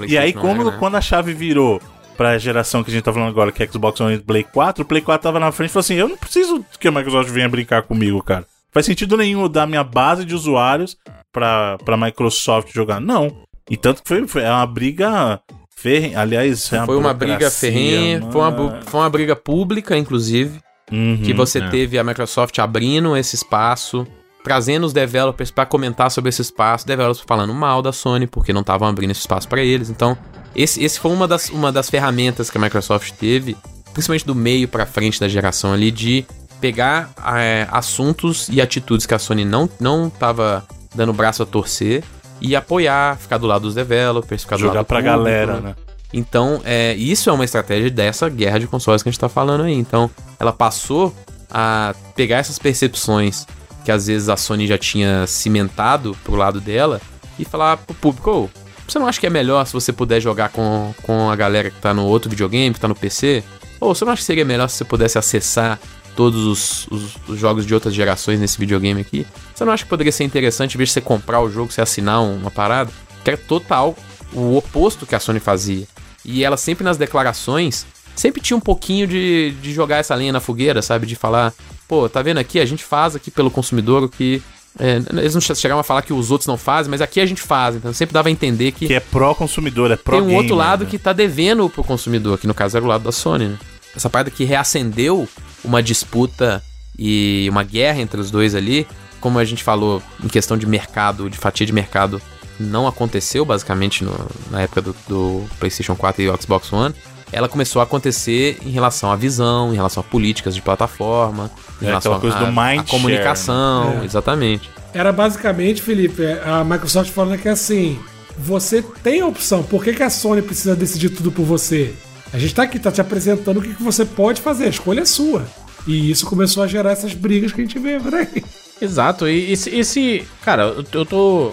E 0.07 0.17
aí, 0.17 0.33
quando, 0.33 0.61
era, 0.63 0.71
né? 0.73 0.77
quando 0.79 0.95
a 0.97 1.01
chave 1.01 1.33
virou 1.33 1.81
pra 2.17 2.37
geração 2.39 2.85
que 2.85 2.91
a 2.91 2.93
gente 2.93 3.03
tá 3.03 3.13
falando 3.13 3.31
agora, 3.31 3.51
que 3.51 3.63
é 3.63 3.67
Xbox 3.67 3.99
One 4.01 4.17
e 4.17 4.19
Play 4.19 4.45
4, 4.45 4.85
o 4.85 4.87
Play 4.87 5.01
4 5.01 5.23
tava 5.23 5.41
na 5.41 5.51
frente 5.51 5.71
e 5.71 5.73
falou 5.73 5.81
assim: 5.81 5.95
eu 5.95 6.09
não 6.09 6.17
preciso 6.19 6.65
que 6.79 6.87
a 6.87 6.93
Microsoft 6.93 7.31
venha 7.31 7.49
brincar 7.49 7.83
comigo, 7.83 8.23
cara. 8.23 8.47
Faz 8.73 8.87
sentido 8.87 9.17
nenhum 9.17 9.43
eu 9.43 9.49
dar 9.49 9.67
minha 9.67 9.83
base 9.85 10.25
de 10.25 10.35
usuários 10.35 10.97
pra, 11.33 11.77
pra 11.85 11.97
Microsoft 11.97 12.73
jogar. 12.73 13.01
Não. 13.01 13.31
E 13.69 13.77
tanto 13.77 14.03
que 14.03 14.09
foi, 14.09 14.27
foi 14.27 14.43
é 14.43 14.51
uma 14.51 14.67
briga 14.67 15.41
ferrenha. 15.77 16.21
Aliás, 16.21 16.73
é 16.73 16.85
Foi 16.85 16.97
uma 16.97 17.15
briga 17.15 17.51
ferrenha, 17.51 18.21
foi 18.31 18.41
uma, 18.41 18.81
foi 18.83 19.01
uma 19.01 19.11
briga 19.11 19.35
pública, 19.37 19.97
inclusive, 19.97 20.61
Uhum. 20.93 21.21
que 21.23 21.33
você 21.33 21.61
é. 21.61 21.69
teve 21.69 21.99
a 21.99 22.03
Microsoft 22.05 22.59
abrindo 22.59 23.17
esse 23.17 23.37
espaço, 23.37 24.05
trazendo 24.43 24.85
os 24.87 24.93
developers 24.93 25.51
pra 25.51 25.65
comentar 25.65 26.11
sobre 26.11 26.31
esse 26.31 26.43
espaço, 26.43 26.85
developers 26.87 27.25
falando 27.27 27.55
mal 27.55 27.81
da 27.81 27.93
Sony 27.93 28.27
porque 28.27 28.53
não 28.53 28.63
estavam 28.63 28.89
abrindo 28.89 29.11
esse 29.13 29.21
espaço 29.21 29.47
pra 29.49 29.63
eles. 29.63 29.89
Então, 29.89 30.19
esse, 30.55 30.83
esse 30.83 30.99
foi 30.99 31.13
uma 31.13 31.29
das, 31.29 31.49
uma 31.51 31.71
das 31.71 31.89
ferramentas 31.89 32.51
que 32.51 32.59
a 32.59 32.61
Microsoft 32.61 33.13
teve, 33.13 33.57
principalmente 33.93 34.27
do 34.27 34.35
meio 34.35 34.67
pra 34.67 34.85
frente 34.85 35.21
da 35.21 35.29
geração 35.29 35.73
ali, 35.73 35.93
de 35.93 36.27
pegar 36.61 37.11
é, 37.37 37.66
assuntos 37.70 38.49
e 38.49 38.61
atitudes 38.61 39.07
que 39.07 39.15
a 39.15 39.19
Sony 39.19 39.45
não, 39.45 39.69
não 39.81 40.11
tava 40.11 40.65
dando 40.95 41.12
braço 41.12 41.43
a 41.43 41.47
torcer 41.47 42.05
e 42.41 42.57
apoiar, 42.57 43.16
ficar 43.16 43.39
do 43.39 43.47
lado 43.47 43.62
dos 43.62 43.74
developers, 43.74 44.43
ficar 44.43 44.57
do 44.57 44.62
lado 44.62 44.70
Jogar 44.70 44.82
do 44.82 44.87
pra 44.87 44.99
público, 44.99 45.16
galera, 45.16 45.55
né? 45.55 45.61
né? 45.61 45.74
Então, 46.12 46.61
é, 46.65 46.95
isso 46.95 47.31
é 47.31 47.32
uma 47.32 47.45
estratégia 47.45 47.91
dessa 47.91 48.28
guerra 48.28 48.59
de 48.59 48.66
consoles 48.66 49.03
que 49.03 49.09
a 49.09 49.12
gente 49.12 49.20
tá 49.20 49.28
falando 49.28 49.62
aí. 49.62 49.74
Então, 49.74 50.11
ela 50.39 50.53
passou 50.53 51.15
a 51.51 51.95
pegar 52.15 52.39
essas 52.39 52.59
percepções 52.59 53.47
que 53.85 53.93
às 53.93 54.07
vezes 54.07 54.28
a 54.28 54.37
Sony 54.37 54.66
já 54.66 54.77
tinha 54.77 55.27
cimentado 55.27 56.16
pro 56.24 56.35
lado 56.35 56.61
dela 56.61 57.01
e 57.39 57.45
falar 57.45 57.77
pro 57.77 57.95
público: 57.95 58.31
"Ô, 58.31 58.51
você 58.87 58.99
não 58.99 59.07
acha 59.07 59.20
que 59.20 59.27
é 59.27 59.31
melhor 59.31 59.65
se 59.66 59.73
você 59.73 59.93
puder 59.93 60.20
jogar 60.20 60.51
com, 60.51 60.93
com 61.03 61.31
a 61.31 61.37
galera 61.37 61.70
que 61.70 61.81
tá 61.81 61.95
no 61.95 62.05
outro 62.05 62.28
videogame, 62.28 62.74
que 62.74 62.81
tá 62.81 62.89
no 62.89 62.95
PC? 62.95 63.45
Ou 63.81 63.95
você 63.95 64.05
não 64.05 64.12
acha 64.12 64.20
que 64.20 64.27
seria 64.27 64.45
melhor 64.45 64.69
se 64.69 64.77
você 64.77 64.85
pudesse 64.85 65.19
acessar 65.19 65.78
todos 66.16 66.45
os, 66.45 66.87
os- 66.91 67.16
os 67.28 67.39
jogos 67.39 67.65
de 67.66 67.74
outras 67.74 67.95
gerações 67.95 68.39
nesse 68.41 68.59
videogame 68.59 69.01
aqui? 69.01 69.27
Você 69.55 69.65
não 69.65 69.73
acha 69.73 69.85
que 69.85 69.91
poderia 69.91 70.12
ser 70.12 70.24
interessante, 70.24 70.74
em 70.74 70.78
vez 70.78 70.89
de 70.89 70.95
você 70.95 71.01
comprar 71.01 71.41
o 71.41 71.51
jogo, 71.51 71.73
você 71.73 71.81
assinar 71.81 72.20
um- 72.23 72.37
uma 72.37 72.51
parada? 72.51 72.91
Que 73.24 73.31
era 73.31 73.37
total 73.37 73.97
o 74.32 74.57
oposto 74.57 75.07
que 75.07 75.15
a 75.15 75.20
Sony 75.20 75.41
fazia. 75.41 75.87
E 76.24 76.45
ela 76.45 76.57
sempre 76.57 76.85
nas 76.85 76.97
declarações, 76.97 77.87
sempre 78.15 78.41
tinha 78.41 78.57
um 78.57 78.61
pouquinho 78.61 79.07
de, 79.07 79.53
de 79.62 79.73
jogar 79.73 79.99
essa 79.99 80.15
lenha 80.15 80.32
na 80.32 80.41
fogueira, 80.41 80.82
sabe? 80.82 81.07
De 81.07 81.16
falar, 81.16 81.53
pô, 81.89 82.09
tá 82.09 82.20
vendo 82.23 82.39
aqui? 82.39 82.61
A 82.61 82.66
gente 82.66 82.85
faz 82.85 83.16
aqui 83.16 83.31
pelo 83.31 83.51
consumidor 83.51 84.03
o 84.05 84.09
que. 84.09 84.43
é, 84.78 85.01
eles 85.19 85.35
não 85.35 85.41
chegavam 85.41 85.81
a 85.81 85.85
falar 85.85 86.03
que 86.03 86.12
os 86.12 86.31
outros 86.31 86.47
não 86.47 86.57
fazem, 86.57 86.91
mas 86.91 87.01
aqui 87.01 87.20
a 87.20 87.27
gente 87.27 87.41
faz. 87.43 87.74
Então 87.77 87.93
sempre 87.93 88.12
dava 88.15 88.28
a 88.28 88.31
entender 88.32 88.73
que, 88.73 88.87
Que 88.87 88.95
é 88.95 89.01
pró-consumidor, 89.01 89.91
é 89.91 89.97
tem 89.97 90.05
pró-gamer. 90.05 90.32
um 90.35 90.37
outro 90.37 90.55
lado 90.55 90.85
né? 90.85 90.91
que 90.91 90.99
tá 90.99 91.12
devendo 91.12 91.69
pro 91.69 91.82
consumidor, 91.82 92.39
que 92.39 92.47
no 92.47 92.55
caso 92.55 92.77
era 92.77 92.85
o 92.85 92.89
lado 92.89 93.03
da 93.05 93.12
Sony, 93.12 93.47
né? 93.49 93.59
Essa 93.97 94.09
parada 94.09 94.31
que 94.31 94.45
reacendeu 94.45 95.28
uma 95.65 95.82
disputa 95.82 96.62
e 96.99 97.47
uma 97.51 97.62
guerra 97.62 98.01
entre 98.01 98.20
os 98.20 98.31
dois 98.31 98.55
ali, 98.55 98.87
como 99.20 99.39
a 99.39 99.45
gente 99.45 99.62
falou 99.62 100.03
em 100.23 100.28
questão 100.28 100.57
de 100.57 100.66
mercado, 100.66 101.28
de 101.31 101.37
fatia 101.39 101.66
de 101.66 101.73
mercado, 101.73 102.20
não 102.59 102.87
aconteceu 102.87 103.45
basicamente 103.45 104.05
no- 104.05 104.28
na 104.51 104.62
época 104.62 104.82
do, 104.82 104.97
do 105.09 105.45
PlayStation 105.59 105.95
4 105.97 106.23
e 106.23 106.43
Xbox 106.43 106.73
One. 106.73 106.95
Ela 107.32 107.49
começou 107.49 107.81
a 107.81 107.85
acontecer 107.85 108.59
em 108.65 108.70
relação 108.70 109.11
à 109.11 109.16
visão, 109.16 109.73
em 109.73 109.77
relação 109.77 110.01
a 110.01 110.05
políticas 110.05 110.55
de 110.55 110.61
plataforma, 110.61 111.51
em 111.81 111.85
É, 111.85 111.89
relação 111.89 112.12
aquela 112.15 112.32
coisa 112.32 112.45
à 112.47 112.51
do 112.51 112.53
mind 112.61 112.81
à 112.81 112.91
comunicação, 112.91 113.85
share, 113.85 113.99
né? 114.01 114.05
exatamente. 114.05 114.70
Era 114.93 115.12
basicamente, 115.12 115.81
Felipe, 115.81 116.23
a 116.45 116.65
Microsoft 116.65 117.11
falando 117.12 117.39
que 117.41 117.49
assim, 117.49 117.99
você 118.37 118.82
tem 119.03 119.20
a 119.20 119.27
opção, 119.27 119.62
por 119.62 119.85
que, 119.85 119.93
que 119.93 120.03
a 120.03 120.11
Sony 120.11 120.43
precisa 120.43 120.74
decidir 120.74 121.11
tudo 121.11 121.31
por 121.31 121.45
você? 121.45 121.95
A 122.32 122.39
gente 122.39 122.55
tá 122.55 122.62
aqui, 122.62 122.78
tá 122.78 122.93
te 122.93 123.01
apresentando 123.01 123.59
o 123.59 123.62
que, 123.62 123.74
que 123.74 123.82
você 123.82 124.05
pode 124.05 124.40
fazer, 124.40 124.65
a 124.66 124.69
escolha 124.69 125.01
é 125.01 125.05
sua. 125.05 125.44
E 125.86 126.11
isso 126.11 126.27
começou 126.27 126.62
a 126.62 126.66
gerar 126.66 126.93
essas 126.93 127.12
brigas 127.15 127.52
que 127.52 127.61
a 127.61 127.65
gente 127.65 127.78
vê 127.78 127.98
por 127.98 128.15
aí. 128.15 128.44
Exato, 128.81 129.28
e 129.28 129.51
esse, 129.52 129.70
esse 129.70 130.27
cara, 130.43 130.74
eu, 130.93 131.05
tô 131.05 131.52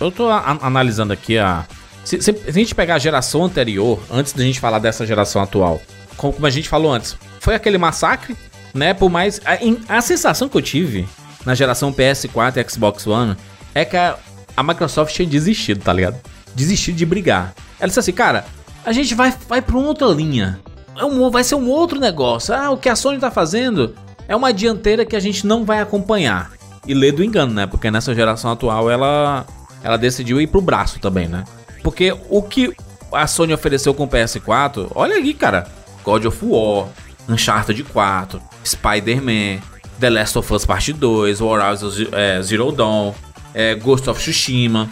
eu 0.00 0.10
tô 0.12 0.28
a- 0.28 0.58
analisando 0.62 1.12
aqui 1.12 1.38
a, 1.38 1.64
Se, 2.04 2.20
se- 2.20 2.32
se 2.32 2.48
a 2.48 2.52
gente 2.52 2.74
pegar 2.74 2.96
a 2.96 2.98
geração 2.98 3.44
anterior, 3.44 4.00
antes 4.10 4.32
da 4.32 4.42
gente 4.44 4.60
falar 4.60 4.78
dessa 4.78 5.06
geração 5.06 5.42
atual, 5.42 5.80
como, 6.16 6.32
como 6.34 6.46
a 6.46 6.50
gente 6.50 6.68
falou 6.68 6.92
antes, 6.92 7.16
foi 7.40 7.54
aquele 7.54 7.78
massacre, 7.78 8.36
né? 8.74 8.92
Por 8.94 9.08
mais. 9.10 9.40
A, 9.44 9.96
a 9.96 10.00
sensação 10.00 10.48
que 10.48 10.56
eu 10.56 10.62
tive 10.62 11.08
na 11.46 11.54
geração 11.54 11.92
PS4 11.92 12.56
e 12.64 12.70
Xbox 12.70 13.06
One 13.06 13.36
é 13.74 13.84
que 13.84 13.96
a, 13.96 14.16
a 14.56 14.62
Microsoft 14.62 15.14
tinha 15.14 15.26
desistido, 15.28 15.80
tá 15.82 15.92
ligado? 15.92 16.16
Desistido 16.54 16.96
de 16.96 17.06
brigar. 17.06 17.54
Ela 17.80 17.88
disse 17.88 18.00
assim, 18.00 18.12
cara, 18.12 18.44
a 18.84 18.92
gente 18.92 19.14
vai, 19.14 19.34
vai 19.48 19.62
pra 19.62 19.76
uma 19.76 19.88
outra 19.88 20.06
linha. 20.08 20.60
É 20.96 21.04
um, 21.04 21.30
vai 21.30 21.44
ser 21.44 21.54
um 21.54 21.68
outro 21.68 22.00
negócio. 22.00 22.54
Ah, 22.54 22.70
o 22.70 22.76
que 22.76 22.88
a 22.88 22.96
Sony 22.96 23.18
tá 23.18 23.30
fazendo 23.30 23.94
é 24.26 24.34
uma 24.34 24.52
dianteira 24.52 25.04
que 25.04 25.16
a 25.16 25.20
gente 25.20 25.46
não 25.46 25.64
vai 25.64 25.80
acompanhar. 25.80 26.50
E 26.86 26.94
lê 26.94 27.12
do 27.12 27.22
engano, 27.22 27.52
né? 27.52 27.66
Porque 27.66 27.90
nessa 27.90 28.14
geração 28.14 28.50
atual 28.50 28.90
ela, 28.90 29.46
ela 29.82 29.96
decidiu 29.96 30.40
ir 30.40 30.46
pro 30.46 30.60
braço 30.60 30.98
também, 30.98 31.28
né? 31.28 31.44
Porque 31.82 32.16
o 32.28 32.42
que 32.42 32.74
a 33.12 33.26
Sony 33.26 33.52
ofereceu 33.52 33.94
com 33.94 34.04
o 34.04 34.08
PS4, 34.08 34.90
olha 34.94 35.16
aí, 35.16 35.32
cara. 35.34 35.66
God 36.04 36.24
of 36.24 36.38
War, 36.42 36.88
Uncharted 37.28 37.84
4, 37.84 38.40
Spider-Man, 38.64 39.60
The 40.00 40.10
Last 40.10 40.38
of 40.38 40.52
Us 40.52 40.64
Part 40.64 40.92
2, 40.92 41.40
Horizon 41.40 41.90
é, 42.12 42.40
Zero 42.42 42.72
Dawn, 42.72 43.12
é, 43.52 43.74
Ghost 43.74 44.08
of 44.08 44.20
Tsushima, 44.20 44.88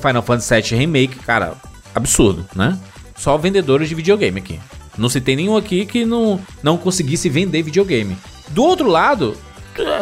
Final 0.00 0.22
Fantasy 0.22 0.60
VII 0.60 0.78
Remake, 0.78 1.18
cara, 1.20 1.54
absurdo, 1.94 2.46
né? 2.54 2.78
Só 3.20 3.36
vendedores 3.36 3.86
de 3.86 3.94
videogame 3.94 4.38
aqui. 4.40 4.58
Não 4.96 5.10
citei 5.10 5.36
nenhum 5.36 5.54
aqui 5.54 5.84
que 5.84 6.06
não, 6.06 6.40
não 6.62 6.78
conseguisse 6.78 7.28
vender 7.28 7.62
videogame. 7.62 8.16
Do 8.48 8.64
outro 8.64 8.88
lado, 8.88 9.36